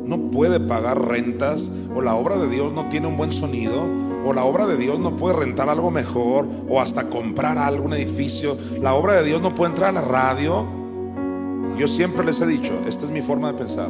no 0.09 0.31
puede 0.31 0.59
pagar 0.59 1.07
rentas 1.07 1.71
o 1.95 2.01
la 2.01 2.15
obra 2.15 2.37
de 2.37 2.49
Dios 2.49 2.73
no 2.73 2.89
tiene 2.89 3.05
un 3.05 3.15
buen 3.15 3.31
sonido 3.31 3.83
o 4.25 4.33
la 4.33 4.43
obra 4.43 4.65
de 4.65 4.75
Dios 4.75 4.99
no 4.99 5.15
puede 5.15 5.35
rentar 5.35 5.69
algo 5.69 5.91
mejor 5.91 6.47
o 6.67 6.81
hasta 6.81 7.09
comprar 7.09 7.59
algo, 7.59 7.85
un 7.85 7.93
edificio. 7.93 8.57
La 8.81 8.95
obra 8.95 9.13
de 9.13 9.23
Dios 9.23 9.39
no 9.39 9.53
puede 9.53 9.69
entrar 9.69 9.89
a 9.89 9.91
la 9.91 10.01
radio. 10.01 10.65
Yo 11.77 11.87
siempre 11.87 12.25
les 12.25 12.41
he 12.41 12.47
dicho, 12.47 12.73
esta 12.87 13.05
es 13.05 13.11
mi 13.11 13.21
forma 13.21 13.51
de 13.51 13.57
pensar. 13.59 13.89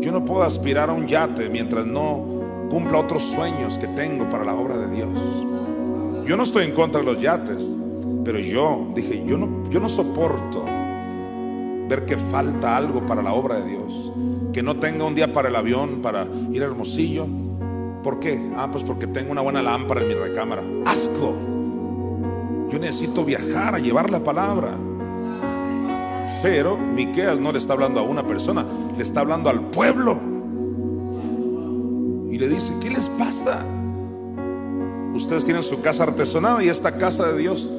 Yo 0.00 0.12
no 0.12 0.24
puedo 0.24 0.44
aspirar 0.44 0.88
a 0.88 0.92
un 0.92 1.06
yate 1.08 1.50
mientras 1.50 1.84
no 1.84 2.24
cumpla 2.70 2.98
otros 2.98 3.24
sueños 3.24 3.76
que 3.76 3.88
tengo 3.88 4.30
para 4.30 4.44
la 4.44 4.54
obra 4.54 4.78
de 4.78 4.94
Dios. 4.94 5.10
Yo 6.26 6.36
no 6.36 6.44
estoy 6.44 6.64
en 6.64 6.72
contra 6.72 7.00
de 7.00 7.06
los 7.06 7.20
yates, 7.20 7.66
pero 8.24 8.38
yo 8.38 8.92
dije, 8.94 9.24
yo 9.26 9.36
no, 9.36 9.68
yo 9.68 9.80
no 9.80 9.88
soporto 9.88 10.64
ver 11.88 12.06
que 12.06 12.16
falta 12.16 12.76
algo 12.76 13.04
para 13.04 13.20
la 13.20 13.32
obra 13.32 13.56
de 13.56 13.68
Dios. 13.68 14.12
Que 14.52 14.62
no 14.62 14.78
tenga 14.78 15.04
un 15.04 15.14
día 15.14 15.32
para 15.32 15.48
el 15.48 15.56
avión, 15.56 16.00
para 16.02 16.26
ir 16.52 16.62
a 16.62 16.66
Hermosillo, 16.66 17.26
¿Por 18.02 18.18
qué? 18.18 18.40
Ah, 18.56 18.68
pues 18.70 18.82
porque 18.82 19.06
tengo 19.06 19.30
una 19.30 19.42
buena 19.42 19.62
lámpara 19.62 20.00
en 20.00 20.08
mi 20.08 20.14
recámara. 20.14 20.62
Asco. 20.86 21.34
Yo 22.70 22.78
necesito 22.78 23.24
viajar 23.24 23.74
a 23.74 23.78
llevar 23.78 24.10
la 24.10 24.24
palabra. 24.24 24.74
Pero 26.42 26.78
Miqueas 26.78 27.38
no 27.38 27.52
le 27.52 27.58
está 27.58 27.74
hablando 27.74 28.00
a 28.00 28.02
una 28.02 28.26
persona, 28.26 28.64
le 28.96 29.02
está 29.02 29.20
hablando 29.20 29.50
al 29.50 29.60
pueblo. 29.70 30.18
le 32.30 32.48
dice, 32.48 32.72
¿qué 32.80 32.88
les 32.88 33.10
pasa? 33.10 33.62
Ustedes 35.12 35.44
tienen 35.44 35.62
su 35.62 35.82
casa 35.82 36.04
artesanal 36.04 36.64
y 36.64 36.70
esta 36.70 36.96
casa 36.96 37.30
de 37.30 37.38
Dios, 37.38 37.70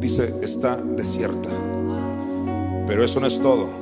dice, 0.00 0.34
está 0.42 0.74
desierta. 0.74 1.48
Pero 2.88 3.04
eso 3.04 3.20
no 3.20 3.28
es 3.28 3.38
todo. 3.38 3.81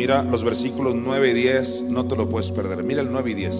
Mira 0.00 0.22
los 0.22 0.42
versículos 0.42 0.94
9 0.94 1.28
y 1.28 1.34
10, 1.34 1.82
no 1.90 2.06
te 2.06 2.16
lo 2.16 2.26
puedes 2.26 2.50
perder. 2.50 2.82
Mira 2.82 3.02
el 3.02 3.12
9 3.12 3.32
y 3.32 3.34
10. 3.34 3.56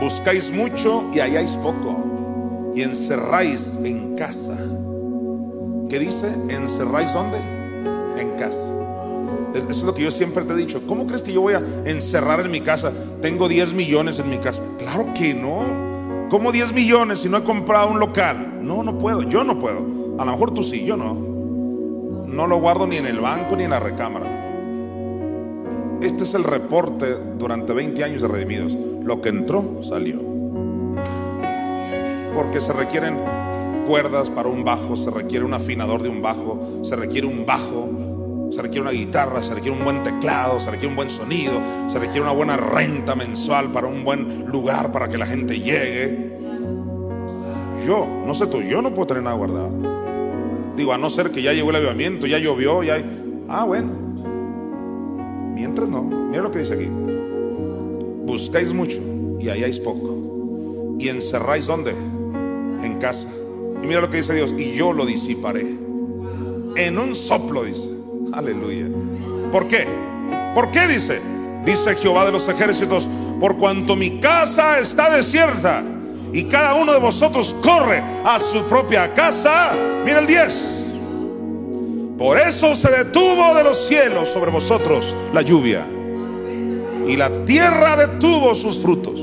Buscáis 0.00 0.50
mucho 0.50 1.08
y 1.14 1.20
halláis 1.20 1.56
poco. 1.58 2.72
Y 2.74 2.82
encerráis 2.82 3.78
en 3.84 4.16
casa. 4.16 4.56
¿Qué 5.88 6.00
dice? 6.00 6.26
¿Encerráis 6.48 7.14
dónde? 7.14 7.38
En 8.18 8.30
casa. 8.36 8.58
Eso 9.54 9.70
es 9.70 9.82
lo 9.84 9.94
que 9.94 10.02
yo 10.02 10.10
siempre 10.10 10.42
te 10.42 10.54
he 10.54 10.56
dicho. 10.56 10.84
¿Cómo 10.88 11.06
crees 11.06 11.22
que 11.22 11.32
yo 11.32 11.40
voy 11.40 11.54
a 11.54 11.62
encerrar 11.84 12.40
en 12.40 12.50
mi 12.50 12.60
casa? 12.60 12.92
Tengo 13.22 13.46
10 13.46 13.74
millones 13.74 14.18
en 14.18 14.28
mi 14.28 14.38
casa. 14.38 14.60
Claro 14.76 15.14
que 15.14 15.32
no. 15.34 16.26
¿Cómo 16.30 16.50
10 16.50 16.72
millones 16.72 17.20
si 17.20 17.28
no 17.28 17.36
he 17.36 17.44
comprado 17.44 17.92
un 17.92 18.00
local? 18.00 18.58
No, 18.60 18.82
no 18.82 18.98
puedo. 18.98 19.22
Yo 19.22 19.44
no 19.44 19.56
puedo. 19.56 19.86
A 20.18 20.24
lo 20.24 20.32
mejor 20.32 20.52
tú 20.52 20.64
sí, 20.64 20.84
yo 20.84 20.96
no. 20.96 21.14
No 22.26 22.48
lo 22.48 22.58
guardo 22.58 22.88
ni 22.88 22.96
en 22.96 23.06
el 23.06 23.20
banco 23.20 23.54
ni 23.54 23.62
en 23.62 23.70
la 23.70 23.78
recámara. 23.78 24.45
Este 26.00 26.24
es 26.24 26.34
el 26.34 26.44
reporte 26.44 27.16
durante 27.38 27.72
20 27.72 28.04
años 28.04 28.22
de 28.22 28.28
Redimidos. 28.28 28.76
Lo 29.02 29.20
que 29.20 29.30
entró, 29.30 29.80
salió. 29.82 30.20
Porque 32.34 32.60
se 32.60 32.72
requieren 32.72 33.18
cuerdas 33.86 34.30
para 34.30 34.48
un 34.48 34.64
bajo, 34.64 34.96
se 34.96 35.10
requiere 35.10 35.44
un 35.44 35.54
afinador 35.54 36.02
de 36.02 36.08
un 36.08 36.20
bajo, 36.20 36.80
se 36.82 36.96
requiere 36.96 37.26
un 37.26 37.46
bajo, 37.46 38.50
se 38.50 38.60
requiere 38.60 38.82
una 38.82 38.90
guitarra, 38.90 39.42
se 39.42 39.54
requiere 39.54 39.76
un 39.76 39.84
buen 39.84 40.02
teclado, 40.02 40.60
se 40.60 40.70
requiere 40.70 40.88
un 40.88 40.96
buen 40.96 41.08
sonido, 41.08 41.54
se 41.86 41.98
requiere 41.98 42.20
una 42.20 42.32
buena 42.32 42.56
renta 42.56 43.14
mensual 43.14 43.72
para 43.72 43.86
un 43.86 44.04
buen 44.04 44.44
lugar 44.46 44.92
para 44.92 45.08
que 45.08 45.16
la 45.16 45.26
gente 45.26 45.60
llegue. 45.60 46.36
Yo, 47.86 48.06
no 48.26 48.34
sé 48.34 48.48
tú, 48.48 48.60
yo 48.60 48.82
no 48.82 48.92
puedo 48.92 49.06
tener 49.06 49.22
nada 49.22 49.36
guardado. 49.36 49.70
Digo, 50.76 50.92
a 50.92 50.98
no 50.98 51.08
ser 51.08 51.30
que 51.30 51.40
ya 51.40 51.52
llegó 51.52 51.70
el 51.70 51.76
avivamiento, 51.76 52.26
ya 52.26 52.38
llovió, 52.38 52.82
ya... 52.82 53.02
Ah, 53.48 53.64
bueno. 53.64 54.05
Mientras 55.56 55.88
no. 55.88 56.02
Mira 56.02 56.42
lo 56.42 56.50
que 56.50 56.58
dice 56.58 56.74
aquí. 56.74 56.86
Buscáis 58.26 58.74
mucho 58.74 58.98
y 59.40 59.48
halláis 59.48 59.80
poco. 59.80 60.94
Y 60.98 61.08
encerráis 61.08 61.66
dónde? 61.66 61.92
En 62.82 62.98
casa. 63.00 63.26
Y 63.82 63.86
mira 63.86 64.02
lo 64.02 64.10
que 64.10 64.18
dice 64.18 64.34
Dios. 64.34 64.52
Y 64.58 64.74
yo 64.74 64.92
lo 64.92 65.06
disiparé. 65.06 65.66
En 66.76 66.98
un 66.98 67.14
soplo 67.14 67.64
dice. 67.64 67.88
Aleluya. 68.34 68.86
¿Por 69.50 69.66
qué? 69.66 69.86
¿Por 70.54 70.70
qué 70.70 70.86
dice? 70.86 71.22
Dice 71.64 71.94
Jehová 71.94 72.26
de 72.26 72.32
los 72.32 72.46
ejércitos, 72.50 73.08
por 73.40 73.56
cuanto 73.56 73.96
mi 73.96 74.20
casa 74.20 74.78
está 74.78 75.08
desierta 75.08 75.82
y 76.34 76.44
cada 76.44 76.74
uno 76.74 76.92
de 76.92 76.98
vosotros 76.98 77.56
corre 77.62 78.02
a 78.26 78.38
su 78.38 78.62
propia 78.64 79.14
casa. 79.14 79.72
Mira 80.04 80.18
el 80.18 80.26
10. 80.26 80.75
Por 82.18 82.38
eso 82.38 82.74
se 82.74 82.90
detuvo 82.90 83.54
de 83.54 83.64
los 83.64 83.86
cielos 83.86 84.28
sobre 84.28 84.50
vosotros 84.50 85.14
la 85.34 85.42
lluvia 85.42 85.86
y 87.06 87.16
la 87.16 87.44
tierra 87.44 87.96
detuvo 87.96 88.54
sus 88.54 88.80
frutos. 88.80 89.20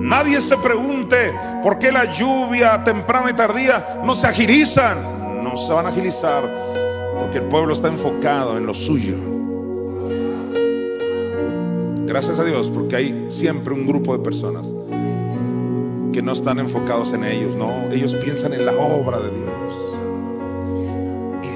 Nadie 0.00 0.40
se 0.40 0.56
pregunte 0.56 1.34
por 1.62 1.78
qué 1.78 1.92
la 1.92 2.12
lluvia 2.12 2.82
temprana 2.82 3.30
y 3.30 3.34
tardía 3.34 4.00
no 4.04 4.14
se 4.14 4.26
agilizan. 4.26 5.42
No 5.42 5.56
se 5.56 5.72
van 5.72 5.86
a 5.86 5.90
agilizar 5.90 6.42
porque 7.18 7.38
el 7.38 7.44
pueblo 7.44 7.72
está 7.72 7.88
enfocado 7.88 8.56
en 8.56 8.66
lo 8.66 8.74
suyo. 8.74 9.16
Gracias 12.06 12.38
a 12.38 12.44
Dios 12.44 12.70
porque 12.70 12.96
hay 12.96 13.26
siempre 13.28 13.74
un 13.74 13.86
grupo 13.86 14.16
de 14.16 14.24
personas 14.24 14.74
que 16.12 16.22
no 16.22 16.32
están 16.32 16.58
enfocados 16.58 17.12
en 17.12 17.24
ellos, 17.24 17.54
no, 17.54 17.90
ellos 17.92 18.14
piensan 18.14 18.54
en 18.54 18.64
la 18.64 18.72
obra 18.72 19.18
de 19.18 19.30
Dios. 19.30 19.77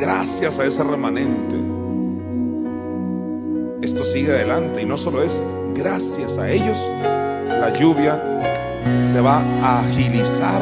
Gracias 0.02 0.58
a 0.58 0.64
ese 0.64 0.82
remanente, 0.82 1.54
esto 3.82 4.02
sigue 4.02 4.32
adelante. 4.32 4.82
Y 4.82 4.84
no 4.84 4.98
solo 4.98 5.22
eso, 5.22 5.44
gracias 5.76 6.38
a 6.38 6.50
ellos, 6.50 6.76
la 7.06 7.72
lluvia 7.72 8.20
se 9.00 9.20
va 9.20 9.44
a 9.62 9.78
agilizar. 9.78 10.60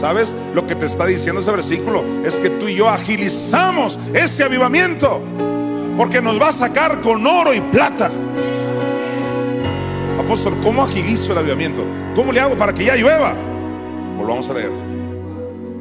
¿Sabes? 0.00 0.34
Lo 0.52 0.66
que 0.66 0.74
te 0.74 0.86
está 0.86 1.06
diciendo 1.06 1.40
ese 1.40 1.52
versículo 1.52 2.02
es 2.24 2.40
que 2.40 2.50
tú 2.50 2.66
y 2.66 2.74
yo 2.74 2.88
agilizamos 2.88 4.00
ese 4.12 4.42
avivamiento. 4.42 5.22
Porque 5.96 6.20
nos 6.20 6.42
va 6.42 6.48
a 6.48 6.52
sacar 6.52 7.00
con 7.00 7.24
oro 7.24 7.54
y 7.54 7.60
plata. 7.60 8.10
Apóstol, 10.18 10.54
¿cómo 10.60 10.82
agilizo 10.82 11.30
el 11.30 11.38
avivamiento? 11.38 11.86
¿Cómo 12.16 12.32
le 12.32 12.40
hago 12.40 12.56
para 12.56 12.74
que 12.74 12.86
ya 12.86 12.96
llueva? 12.96 13.32
Volvamos 14.16 14.50
a 14.50 14.54
leer. 14.54 14.87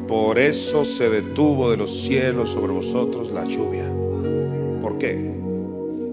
Por 0.08 0.40
eso 0.40 0.86
se 0.86 1.10
detuvo 1.10 1.69
de 1.69 1.77
los 1.77 1.92
cielos 1.92 2.52
sobre 2.52 2.72
vosotros 2.72 3.30
la 3.32 3.44
lluvia. 3.44 3.92
¿Por 4.82 4.98
qué? 4.98 5.36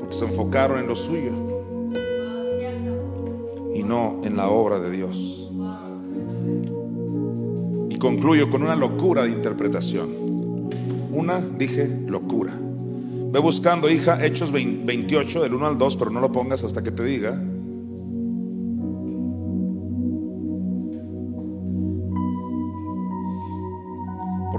Porque 0.01 0.15
se 0.17 0.25
enfocaron 0.25 0.81
en 0.81 0.89
lo 0.89 0.97
suyo 0.97 1.31
y 3.73 3.85
no 3.85 4.21
en 4.25 4.37
la 4.37 4.49
obra 4.49 4.81
de 4.81 4.91
Dios. 4.91 5.49
Y 7.89 7.97
concluyo 7.99 8.51
con 8.51 8.65
una 8.65 8.75
locura 8.75 9.23
de 9.23 9.31
interpretación. 9.31 10.25
Una, 11.13 11.41
dije, 11.41 11.87
locura. 12.09 12.53
Ve 13.35 13.39
buscando, 13.39 13.89
hija, 13.89 14.25
Hechos 14.25 14.51
28, 14.51 15.43
del 15.43 15.55
1 15.55 15.67
al 15.67 15.79
2, 15.79 15.97
pero 15.97 16.11
no 16.11 16.21
lo 16.21 16.33
pongas 16.33 16.65
hasta 16.65 16.83
que 16.83 16.91
te 16.91 17.05
diga. 17.05 17.41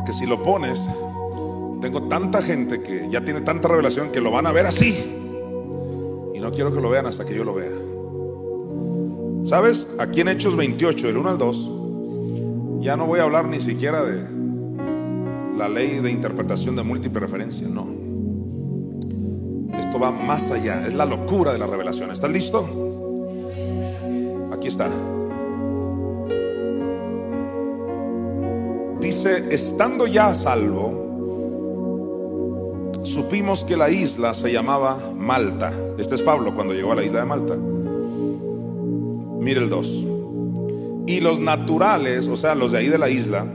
Porque 0.06 0.20
si 0.20 0.28
lo 0.28 0.44
pones, 0.44 0.88
tengo 1.82 2.04
tanta 2.04 2.40
gente 2.40 2.84
que 2.84 3.10
ya 3.10 3.26
tiene 3.26 3.42
tanta 3.42 3.68
revelación 3.68 4.12
que 4.12 4.22
lo 4.22 4.30
van 4.30 4.46
a 4.46 4.52
ver 4.52 4.68
así. 4.68 5.04
Y 6.32 6.40
no 6.40 6.52
quiero 6.52 6.72
que 6.72 6.80
lo 6.80 6.92
vean 6.92 7.08
hasta 7.08 7.26
que 7.26 7.34
yo 7.34 7.44
lo 7.44 7.56
vea. 7.56 7.72
¿Sabes? 9.46 9.88
Aquí 9.98 10.22
en 10.22 10.28
Hechos 10.28 10.56
28, 10.56 11.08
del 11.08 11.18
1 11.18 11.28
al 11.28 11.38
2, 11.40 11.72
ya 12.82 12.96
no 12.96 13.08
voy 13.08 13.20
a 13.20 13.24
hablar 13.24 13.48
ni 13.48 13.60
siquiera 13.60 14.04
de 14.04 14.22
la 15.58 15.68
ley 15.70 15.98
de 15.98 16.12
interpretación 16.12 16.76
de 16.76 16.84
múltiple 16.84 17.22
referencia, 17.22 17.68
no. 17.68 17.88
Esto 19.76 20.00
va 20.00 20.12
más 20.12 20.52
allá, 20.52 20.86
es 20.86 20.94
la 20.94 21.08
locura 21.08 21.52
de 21.52 21.58
la 21.58 21.66
revelación. 21.66 22.12
¿Estás 22.12 22.30
listo? 22.30 22.64
Aquí 24.54 24.68
está. 24.68 24.88
Dice, 29.06 29.46
estando 29.52 30.08
ya 30.08 30.30
a 30.30 30.34
salvo, 30.34 30.90
supimos 33.04 33.64
que 33.64 33.78
la 33.78 33.92
isla 33.92 34.34
se 34.34 34.52
llamaba 34.52 34.98
Malta. 35.16 35.72
Este 36.00 36.16
es 36.16 36.24
Pablo 36.24 36.56
cuando 36.56 36.74
llegó 36.74 36.92
a 36.92 36.96
la 36.96 37.04
isla 37.04 37.20
de 37.20 37.26
Malta. 37.28 37.56
Mire 39.40 39.60
el 39.60 39.70
2. 39.70 40.08
Y 41.06 41.20
los 41.20 41.40
naturales, 41.40 42.28
o 42.30 42.36
sea, 42.36 42.56
los 42.56 42.72
de 42.72 42.80
ahí 42.80 42.88
de 42.88 42.98
la 42.98 43.12
isla, 43.12 43.46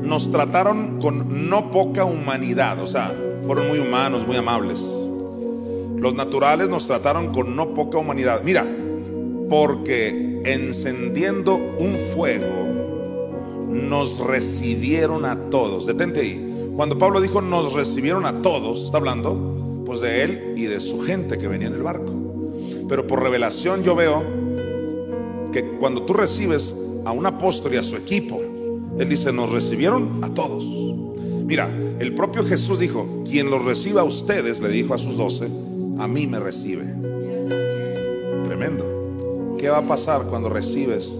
nos 0.00 0.32
trataron 0.32 0.98
con 1.02 1.50
no 1.50 1.70
poca 1.70 2.06
humanidad, 2.06 2.80
o 2.80 2.86
sea, 2.86 3.12
fueron 3.42 3.68
muy 3.68 3.78
humanos, 3.78 4.26
muy 4.26 4.38
amables. 4.38 4.80
Los 5.96 6.14
naturales 6.14 6.70
nos 6.70 6.86
trataron 6.86 7.30
con 7.30 7.54
no 7.54 7.74
poca 7.74 7.98
humanidad. 7.98 8.40
Mira, 8.42 8.66
porque 9.50 10.40
encendiendo 10.46 11.56
un 11.56 11.94
fuego, 12.14 12.69
nos 13.70 14.18
recibieron 14.18 15.24
a 15.24 15.48
todos. 15.50 15.86
Detente 15.86 16.20
ahí. 16.20 16.72
Cuando 16.76 16.98
Pablo 16.98 17.20
dijo 17.20 17.40
nos 17.40 17.72
recibieron 17.72 18.26
a 18.26 18.42
todos, 18.42 18.84
está 18.84 18.98
hablando 18.98 19.82
pues 19.84 20.00
de 20.00 20.22
él 20.22 20.54
y 20.56 20.64
de 20.64 20.80
su 20.80 21.00
gente 21.00 21.38
que 21.38 21.48
venía 21.48 21.68
en 21.68 21.74
el 21.74 21.82
barco. 21.82 22.12
Pero 22.88 23.06
por 23.06 23.22
revelación 23.22 23.82
yo 23.82 23.94
veo 23.94 24.24
que 25.52 25.64
cuando 25.78 26.02
tú 26.02 26.12
recibes 26.12 26.74
a 27.04 27.12
un 27.12 27.26
apóstol 27.26 27.74
y 27.74 27.76
a 27.76 27.82
su 27.82 27.96
equipo, 27.96 28.40
él 28.98 29.08
dice, 29.08 29.32
nos 29.32 29.50
recibieron 29.50 30.20
a 30.22 30.28
todos. 30.32 30.64
Mira, 31.44 31.74
el 31.98 32.14
propio 32.14 32.44
Jesús 32.44 32.78
dijo, 32.78 33.24
quien 33.24 33.50
los 33.50 33.64
reciba 33.64 34.02
a 34.02 34.04
ustedes, 34.04 34.60
le 34.60 34.68
dijo 34.68 34.94
a 34.94 34.98
sus 34.98 35.16
doce, 35.16 35.48
a 35.98 36.06
mí 36.06 36.26
me 36.26 36.38
recibe. 36.38 36.84
Tremendo. 38.44 39.56
¿Qué 39.58 39.68
va 39.68 39.78
a 39.78 39.86
pasar 39.86 40.26
cuando 40.26 40.48
recibes 40.48 41.19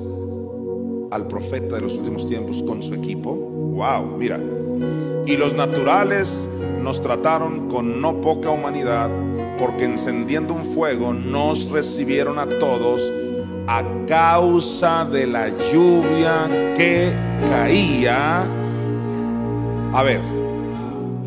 al 1.10 1.26
profeta 1.26 1.76
de 1.76 1.80
los 1.82 1.96
últimos 1.96 2.26
tiempos 2.26 2.62
con 2.62 2.82
su 2.82 2.94
equipo? 2.94 3.34
Wow, 3.34 4.16
mira. 4.18 4.40
Y 5.26 5.36
los 5.36 5.54
naturales 5.54 6.48
nos 6.82 7.00
trataron 7.00 7.68
con 7.68 8.00
no 8.00 8.20
poca 8.20 8.50
humanidad, 8.50 9.10
porque 9.58 9.84
encendiendo 9.84 10.54
un 10.54 10.64
fuego 10.64 11.12
nos 11.12 11.70
recibieron 11.70 12.38
a 12.38 12.46
todos 12.46 13.02
a 13.66 13.84
causa 14.06 15.04
de 15.04 15.26
la 15.26 15.48
lluvia 15.48 16.48
que 16.76 17.12
caía. 17.48 18.44
A 19.92 20.02
ver, 20.02 20.20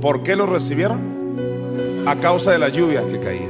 ¿por 0.01 0.23
qué 0.23 0.35
los 0.35 0.49
recibieron? 0.49 2.03
A 2.05 2.17
causa 2.17 2.51
de 2.51 2.59
la 2.59 2.69
lluvia 2.69 3.05
que 3.07 3.19
caía. 3.19 3.47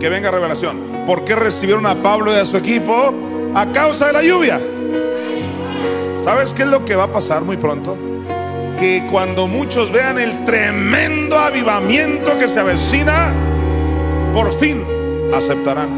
Que 0.00 0.08
venga 0.08 0.30
revelación. 0.30 0.76
¿Por 1.06 1.24
qué 1.24 1.36
recibieron 1.36 1.86
a 1.86 1.94
Pablo 1.94 2.32
y 2.32 2.36
a 2.36 2.44
su 2.44 2.56
equipo? 2.56 3.14
A 3.54 3.66
causa 3.66 4.08
de 4.08 4.12
la 4.12 4.22
lluvia. 4.22 4.60
¿Sabes 6.26 6.52
qué 6.52 6.64
es 6.64 6.68
lo 6.68 6.84
que 6.84 6.96
va 6.96 7.04
a 7.04 7.12
pasar 7.12 7.42
muy 7.42 7.56
pronto? 7.56 7.96
Que 8.80 9.06
cuando 9.12 9.46
muchos 9.46 9.92
vean 9.92 10.18
el 10.18 10.44
tremendo 10.44 11.38
avivamiento 11.38 12.36
que 12.36 12.48
se 12.48 12.58
avecina, 12.58 13.32
por 14.34 14.52
fin 14.52 14.82
aceptarán 15.32 15.88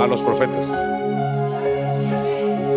a 0.00 0.06
los 0.06 0.22
profetas. 0.22 0.64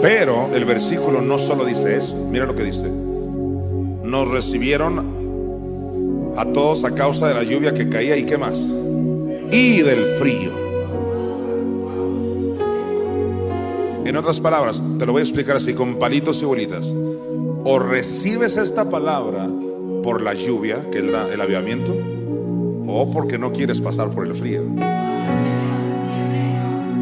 Pero 0.02 0.50
el 0.56 0.66
versículo 0.66 1.22
no 1.22 1.38
solo 1.38 1.64
dice 1.64 1.96
eso, 1.96 2.16
mira 2.16 2.48
lo 2.48 2.56
que 2.56 2.64
dice. 2.64 2.90
Nos 2.90 4.28
recibieron 4.28 6.34
a 6.36 6.46
todos 6.46 6.86
a 6.86 6.96
causa 6.96 7.28
de 7.28 7.36
la 7.36 7.44
lluvia 7.44 7.76
que 7.76 7.88
caía 7.88 8.18
y 8.18 8.26
qué 8.26 8.40
más. 8.40 8.58
Y 9.52 9.84
del 9.84 10.04
frío. 10.18 10.63
En 14.06 14.18
otras 14.18 14.42
palabras, 14.42 14.84
te 15.00 15.06
lo 15.06 15.14
voy 15.14 15.22
a 15.22 15.24
explicar 15.24 15.56
así, 15.56 15.74
con 15.74 15.96
palitos 15.96 16.42
y 16.42 16.46
bolitas. 16.46 16.94
O 17.64 17.80
recibes 17.80 18.58
esta 18.58 18.90
palabra 18.90 19.48
por 20.04 20.22
la 20.22 20.34
lluvia, 20.34 20.90
que 20.92 21.00
es 21.00 21.06
el 21.06 21.42
avivamiento, 21.42 21.96
o 22.86 23.10
porque 23.12 23.38
no 23.38 23.54
quieres 23.54 23.80
pasar 23.80 24.10
por 24.10 24.28
el 24.28 24.36
frío. 24.36 24.62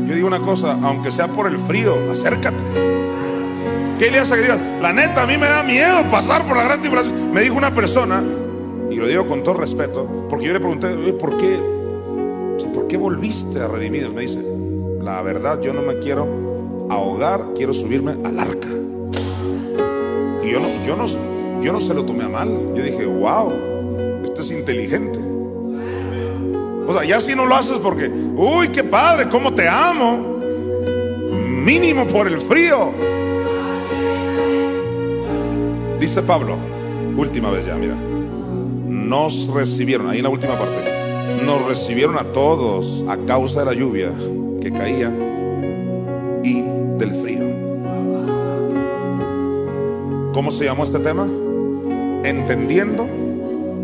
Yo 0.05 0.13
digo 0.13 0.27
una 0.27 0.41
cosa, 0.41 0.77
aunque 0.83 1.11
sea 1.11 1.27
por 1.27 1.47
el 1.47 1.57
frío, 1.57 1.95
acércate. 2.11 2.61
¿Qué 3.97 4.11
le 4.11 4.19
hace 4.19 4.39
digas? 4.39 4.59
La 4.79 4.93
neta, 4.93 5.23
a 5.23 5.27
mí 5.27 5.37
me 5.37 5.47
da 5.47 5.63
miedo 5.63 6.03
pasar 6.11 6.47
por 6.47 6.55
la 6.55 6.63
gran 6.65 6.81
tribulación. 6.81 7.33
Me 7.33 7.41
dijo 7.41 7.55
una 7.55 7.73
persona, 7.73 8.23
y 8.91 8.95
lo 8.95 9.07
digo 9.07 9.25
con 9.25 9.41
todo 9.41 9.55
respeto, 9.55 10.27
porque 10.29 10.45
yo 10.45 10.53
le 10.53 10.59
pregunté, 10.59 10.89
¿por 11.13 11.35
qué? 11.37 11.57
¿Por 12.75 12.87
qué 12.87 12.97
volviste 12.97 13.59
a 13.59 13.67
Redimidos? 13.67 14.13
Me 14.13 14.21
dice, 14.21 14.39
la 15.01 15.21
verdad, 15.23 15.59
yo 15.61 15.73
no 15.73 15.81
me 15.81 15.97
quiero 15.97 16.50
ahogar, 16.91 17.53
quiero 17.55 17.73
subirme 17.73 18.11
al 18.23 18.39
arca. 18.39 18.67
Y 20.43 20.51
yo 20.51 20.59
no, 20.59 20.83
yo 20.83 20.95
no, 20.95 21.05
yo 21.61 21.73
no 21.73 21.79
se 21.79 21.93
lo 21.93 22.03
tomé 22.05 22.25
a 22.25 22.29
mal. 22.29 22.73
Yo 22.75 22.83
dije, 22.83 23.05
wow, 23.05 23.51
esto 24.23 24.41
es 24.41 24.51
inteligente. 24.51 25.19
O 26.87 26.93
sea, 26.93 27.05
ya 27.05 27.21
si 27.21 27.35
no 27.35 27.45
lo 27.45 27.55
haces 27.55 27.77
porque, 27.77 28.09
uy, 28.09 28.69
qué 28.69 28.83
padre, 28.83 29.29
cómo 29.29 29.53
te 29.53 29.67
amo. 29.69 30.39
Mínimo 31.63 32.05
por 32.07 32.27
el 32.27 32.39
frío. 32.39 32.91
Dice 35.99 36.23
Pablo, 36.23 36.55
última 37.15 37.51
vez 37.51 37.67
ya, 37.67 37.75
mira. 37.75 37.95
Nos 37.95 39.47
recibieron, 39.47 40.09
ahí 40.09 40.17
en 40.17 40.23
la 40.23 40.29
última 40.29 40.57
parte, 40.57 41.45
nos 41.45 41.65
recibieron 41.65 42.17
a 42.17 42.23
todos 42.23 43.05
a 43.07 43.17
causa 43.25 43.59
de 43.59 43.65
la 43.65 43.73
lluvia 43.73 44.11
que 44.61 44.71
caía 44.71 45.11
¿Cómo 50.33 50.49
se 50.51 50.63
llamó 50.63 50.83
este 50.83 50.99
tema? 50.99 51.27
Entendiendo 52.23 53.05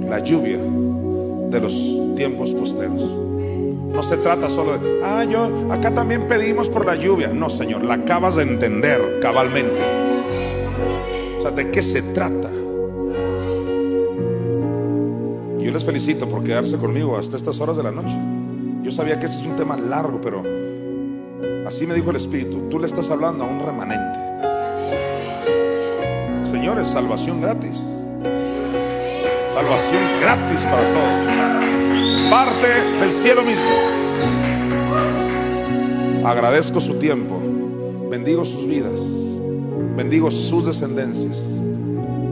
la 0.07 0.19
lluvia 0.19 0.57
de 1.49 1.59
los 1.59 2.15
tiempos 2.15 2.53
posteros. 2.53 3.03
No 3.91 4.01
se 4.01 4.15
trata 4.17 4.47
solo 4.47 4.77
de, 4.77 5.01
ah, 5.03 5.25
yo 5.25 5.73
acá 5.73 5.93
también 5.93 6.27
pedimos 6.27 6.69
por 6.69 6.85
la 6.85 6.95
lluvia. 6.95 7.29
No, 7.33 7.49
Señor, 7.49 7.83
la 7.83 7.95
acabas 7.95 8.37
de 8.37 8.43
entender 8.43 9.19
cabalmente. 9.21 9.81
O 11.37 11.41
sea, 11.41 11.51
¿de 11.51 11.69
qué 11.69 11.81
se 11.81 12.01
trata? 12.01 12.49
Yo 15.59 15.71
les 15.71 15.83
felicito 15.83 16.29
por 16.29 16.43
quedarse 16.43 16.77
conmigo 16.77 17.17
hasta 17.17 17.35
estas 17.35 17.59
horas 17.59 17.75
de 17.75 17.83
la 17.83 17.91
noche. 17.91 18.15
Yo 18.83 18.91
sabía 18.91 19.19
que 19.19 19.25
ese 19.25 19.41
es 19.41 19.47
un 19.47 19.57
tema 19.57 19.75
largo, 19.75 20.21
pero 20.21 20.43
así 21.65 21.85
me 21.85 21.93
dijo 21.93 22.11
el 22.11 22.15
Espíritu. 22.15 22.69
Tú 22.69 22.79
le 22.79 22.85
estás 22.85 23.09
hablando 23.09 23.43
a 23.43 23.47
un 23.47 23.59
remanente. 23.59 24.26
Señores, 26.67 26.89
salvación 26.89 27.39
gratis. 27.39 27.77
Salvación 29.53 30.03
gratis 30.19 30.65
para 30.65 30.81
todos. 30.91 32.29
Parte 32.29 32.67
del 32.99 33.13
cielo 33.13 33.41
mismo. 33.41 33.69
Agradezco 36.25 36.81
su 36.81 36.95
tiempo. 36.95 37.39
Bendigo 38.09 38.43
sus 38.43 38.67
vidas. 38.67 38.99
Bendigo 39.95 40.29
sus 40.29 40.65
descendencias. 40.65 41.37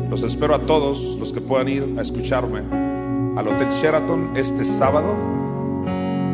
Los 0.10 0.22
espero 0.22 0.54
a 0.54 0.60
todos 0.66 1.16
los 1.18 1.32
que 1.32 1.40
puedan 1.40 1.70
ir 1.70 1.96
a 1.98 2.02
escucharme 2.02 2.60
al 3.40 3.48
Hotel 3.48 3.70
Sheraton 3.70 4.34
este 4.36 4.66
sábado 4.66 5.16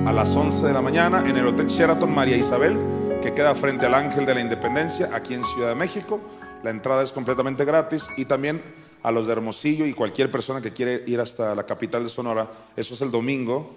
a 0.08 0.12
las 0.12 0.36
11 0.36 0.66
de 0.66 0.74
la 0.74 0.82
mañana 0.82 1.24
en 1.24 1.38
el 1.38 1.46
Hotel 1.46 1.68
Sheraton 1.68 2.12
María 2.12 2.36
Isabel, 2.36 2.80
que 3.22 3.36
queda 3.36 3.54
frente 3.54 3.86
al 3.86 3.94
Ángel 3.94 4.26
de 4.26 4.34
la 4.34 4.42
Independencia 4.42 5.12
aquí 5.14 5.36
en 5.36 5.44
Ciudad 5.44 5.70
de 5.70 5.76
México. 5.76 6.20
La 6.64 6.69
entrada 6.69 7.01
es 7.01 7.11
completamente 7.11 7.65
gratis 7.65 8.09
y 8.17 8.25
también 8.25 8.61
a 9.03 9.11
los 9.11 9.25
de 9.25 9.33
Hermosillo 9.33 9.85
y 9.85 9.93
cualquier 9.93 10.30
persona 10.30 10.61
que 10.61 10.73
quiere 10.73 11.03
ir 11.07 11.19
hasta 11.19 11.56
la 11.56 11.65
capital 11.65 12.03
de 12.03 12.09
Sonora. 12.09 12.51
Eso 12.75 12.93
es 12.93 13.01
el 13.01 13.09
domingo 13.09 13.73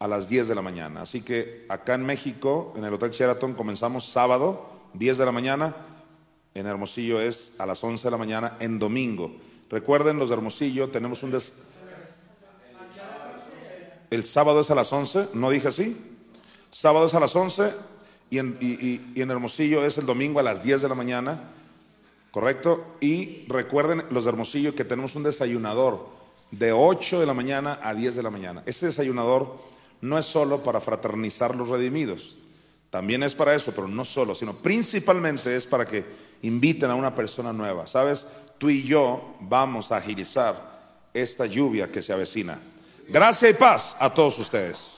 a 0.00 0.08
las 0.08 0.28
10 0.28 0.48
de 0.48 0.54
la 0.54 0.62
mañana. 0.62 1.02
Así 1.02 1.22
que 1.22 1.64
acá 1.68 1.94
en 1.94 2.04
México, 2.04 2.72
en 2.76 2.84
el 2.84 2.92
Hotel 2.92 3.10
Sheraton, 3.10 3.54
comenzamos 3.54 4.04
sábado, 4.04 4.68
10 4.94 5.18
de 5.18 5.24
la 5.24 5.32
mañana. 5.32 5.76
En 6.54 6.66
Hermosillo 6.66 7.20
es 7.20 7.52
a 7.58 7.66
las 7.66 7.82
11 7.82 8.04
de 8.04 8.10
la 8.10 8.16
mañana 8.16 8.56
en 8.58 8.80
domingo. 8.80 9.36
Recuerden, 9.70 10.18
los 10.18 10.30
de 10.30 10.36
Hermosillo, 10.36 10.90
tenemos 10.90 11.22
un... 11.22 11.30
Des... 11.30 11.52
El 14.10 14.24
sábado 14.24 14.60
es 14.60 14.70
a 14.70 14.74
las 14.74 14.92
11, 14.92 15.28
¿no 15.34 15.50
dije 15.50 15.68
así? 15.68 15.96
Sábado 16.70 17.06
es 17.06 17.14
a 17.14 17.20
las 17.20 17.36
11 17.36 17.74
y 18.30 18.38
en, 18.38 18.56
y 18.60 19.20
en 19.20 19.30
Hermosillo 19.30 19.84
es 19.84 19.98
el 19.98 20.06
domingo 20.06 20.40
a 20.40 20.42
las 20.42 20.62
10 20.62 20.82
de 20.82 20.88
la 20.88 20.94
mañana. 20.94 21.44
¿Correcto? 22.30 22.92
Y 23.00 23.46
recuerden 23.48 24.04
los 24.10 24.24
de 24.24 24.30
Hermosillo 24.30 24.74
que 24.74 24.84
tenemos 24.84 25.16
un 25.16 25.22
desayunador 25.22 26.06
de 26.50 26.72
8 26.72 27.20
de 27.20 27.26
la 27.26 27.34
mañana 27.34 27.78
a 27.82 27.94
10 27.94 28.16
de 28.16 28.22
la 28.22 28.30
mañana. 28.30 28.62
Este 28.66 28.86
desayunador 28.86 29.56
no 30.00 30.18
es 30.18 30.26
solo 30.26 30.62
para 30.62 30.80
fraternizar 30.80 31.54
los 31.54 31.68
redimidos, 31.68 32.36
también 32.90 33.22
es 33.22 33.34
para 33.34 33.54
eso, 33.54 33.72
pero 33.72 33.86
no 33.86 34.04
solo, 34.04 34.34
sino 34.34 34.54
principalmente 34.54 35.54
es 35.54 35.66
para 35.66 35.84
que 35.84 36.04
inviten 36.42 36.90
a 36.90 36.94
una 36.94 37.14
persona 37.14 37.52
nueva. 37.52 37.86
¿Sabes? 37.86 38.26
Tú 38.56 38.70
y 38.70 38.82
yo 38.82 39.36
vamos 39.40 39.92
a 39.92 39.96
agilizar 39.96 40.78
esta 41.12 41.46
lluvia 41.46 41.90
que 41.90 42.02
se 42.02 42.12
avecina. 42.12 42.60
Gracias 43.08 43.50
y 43.50 43.54
paz 43.54 43.96
a 43.98 44.12
todos 44.12 44.38
ustedes. 44.38 44.97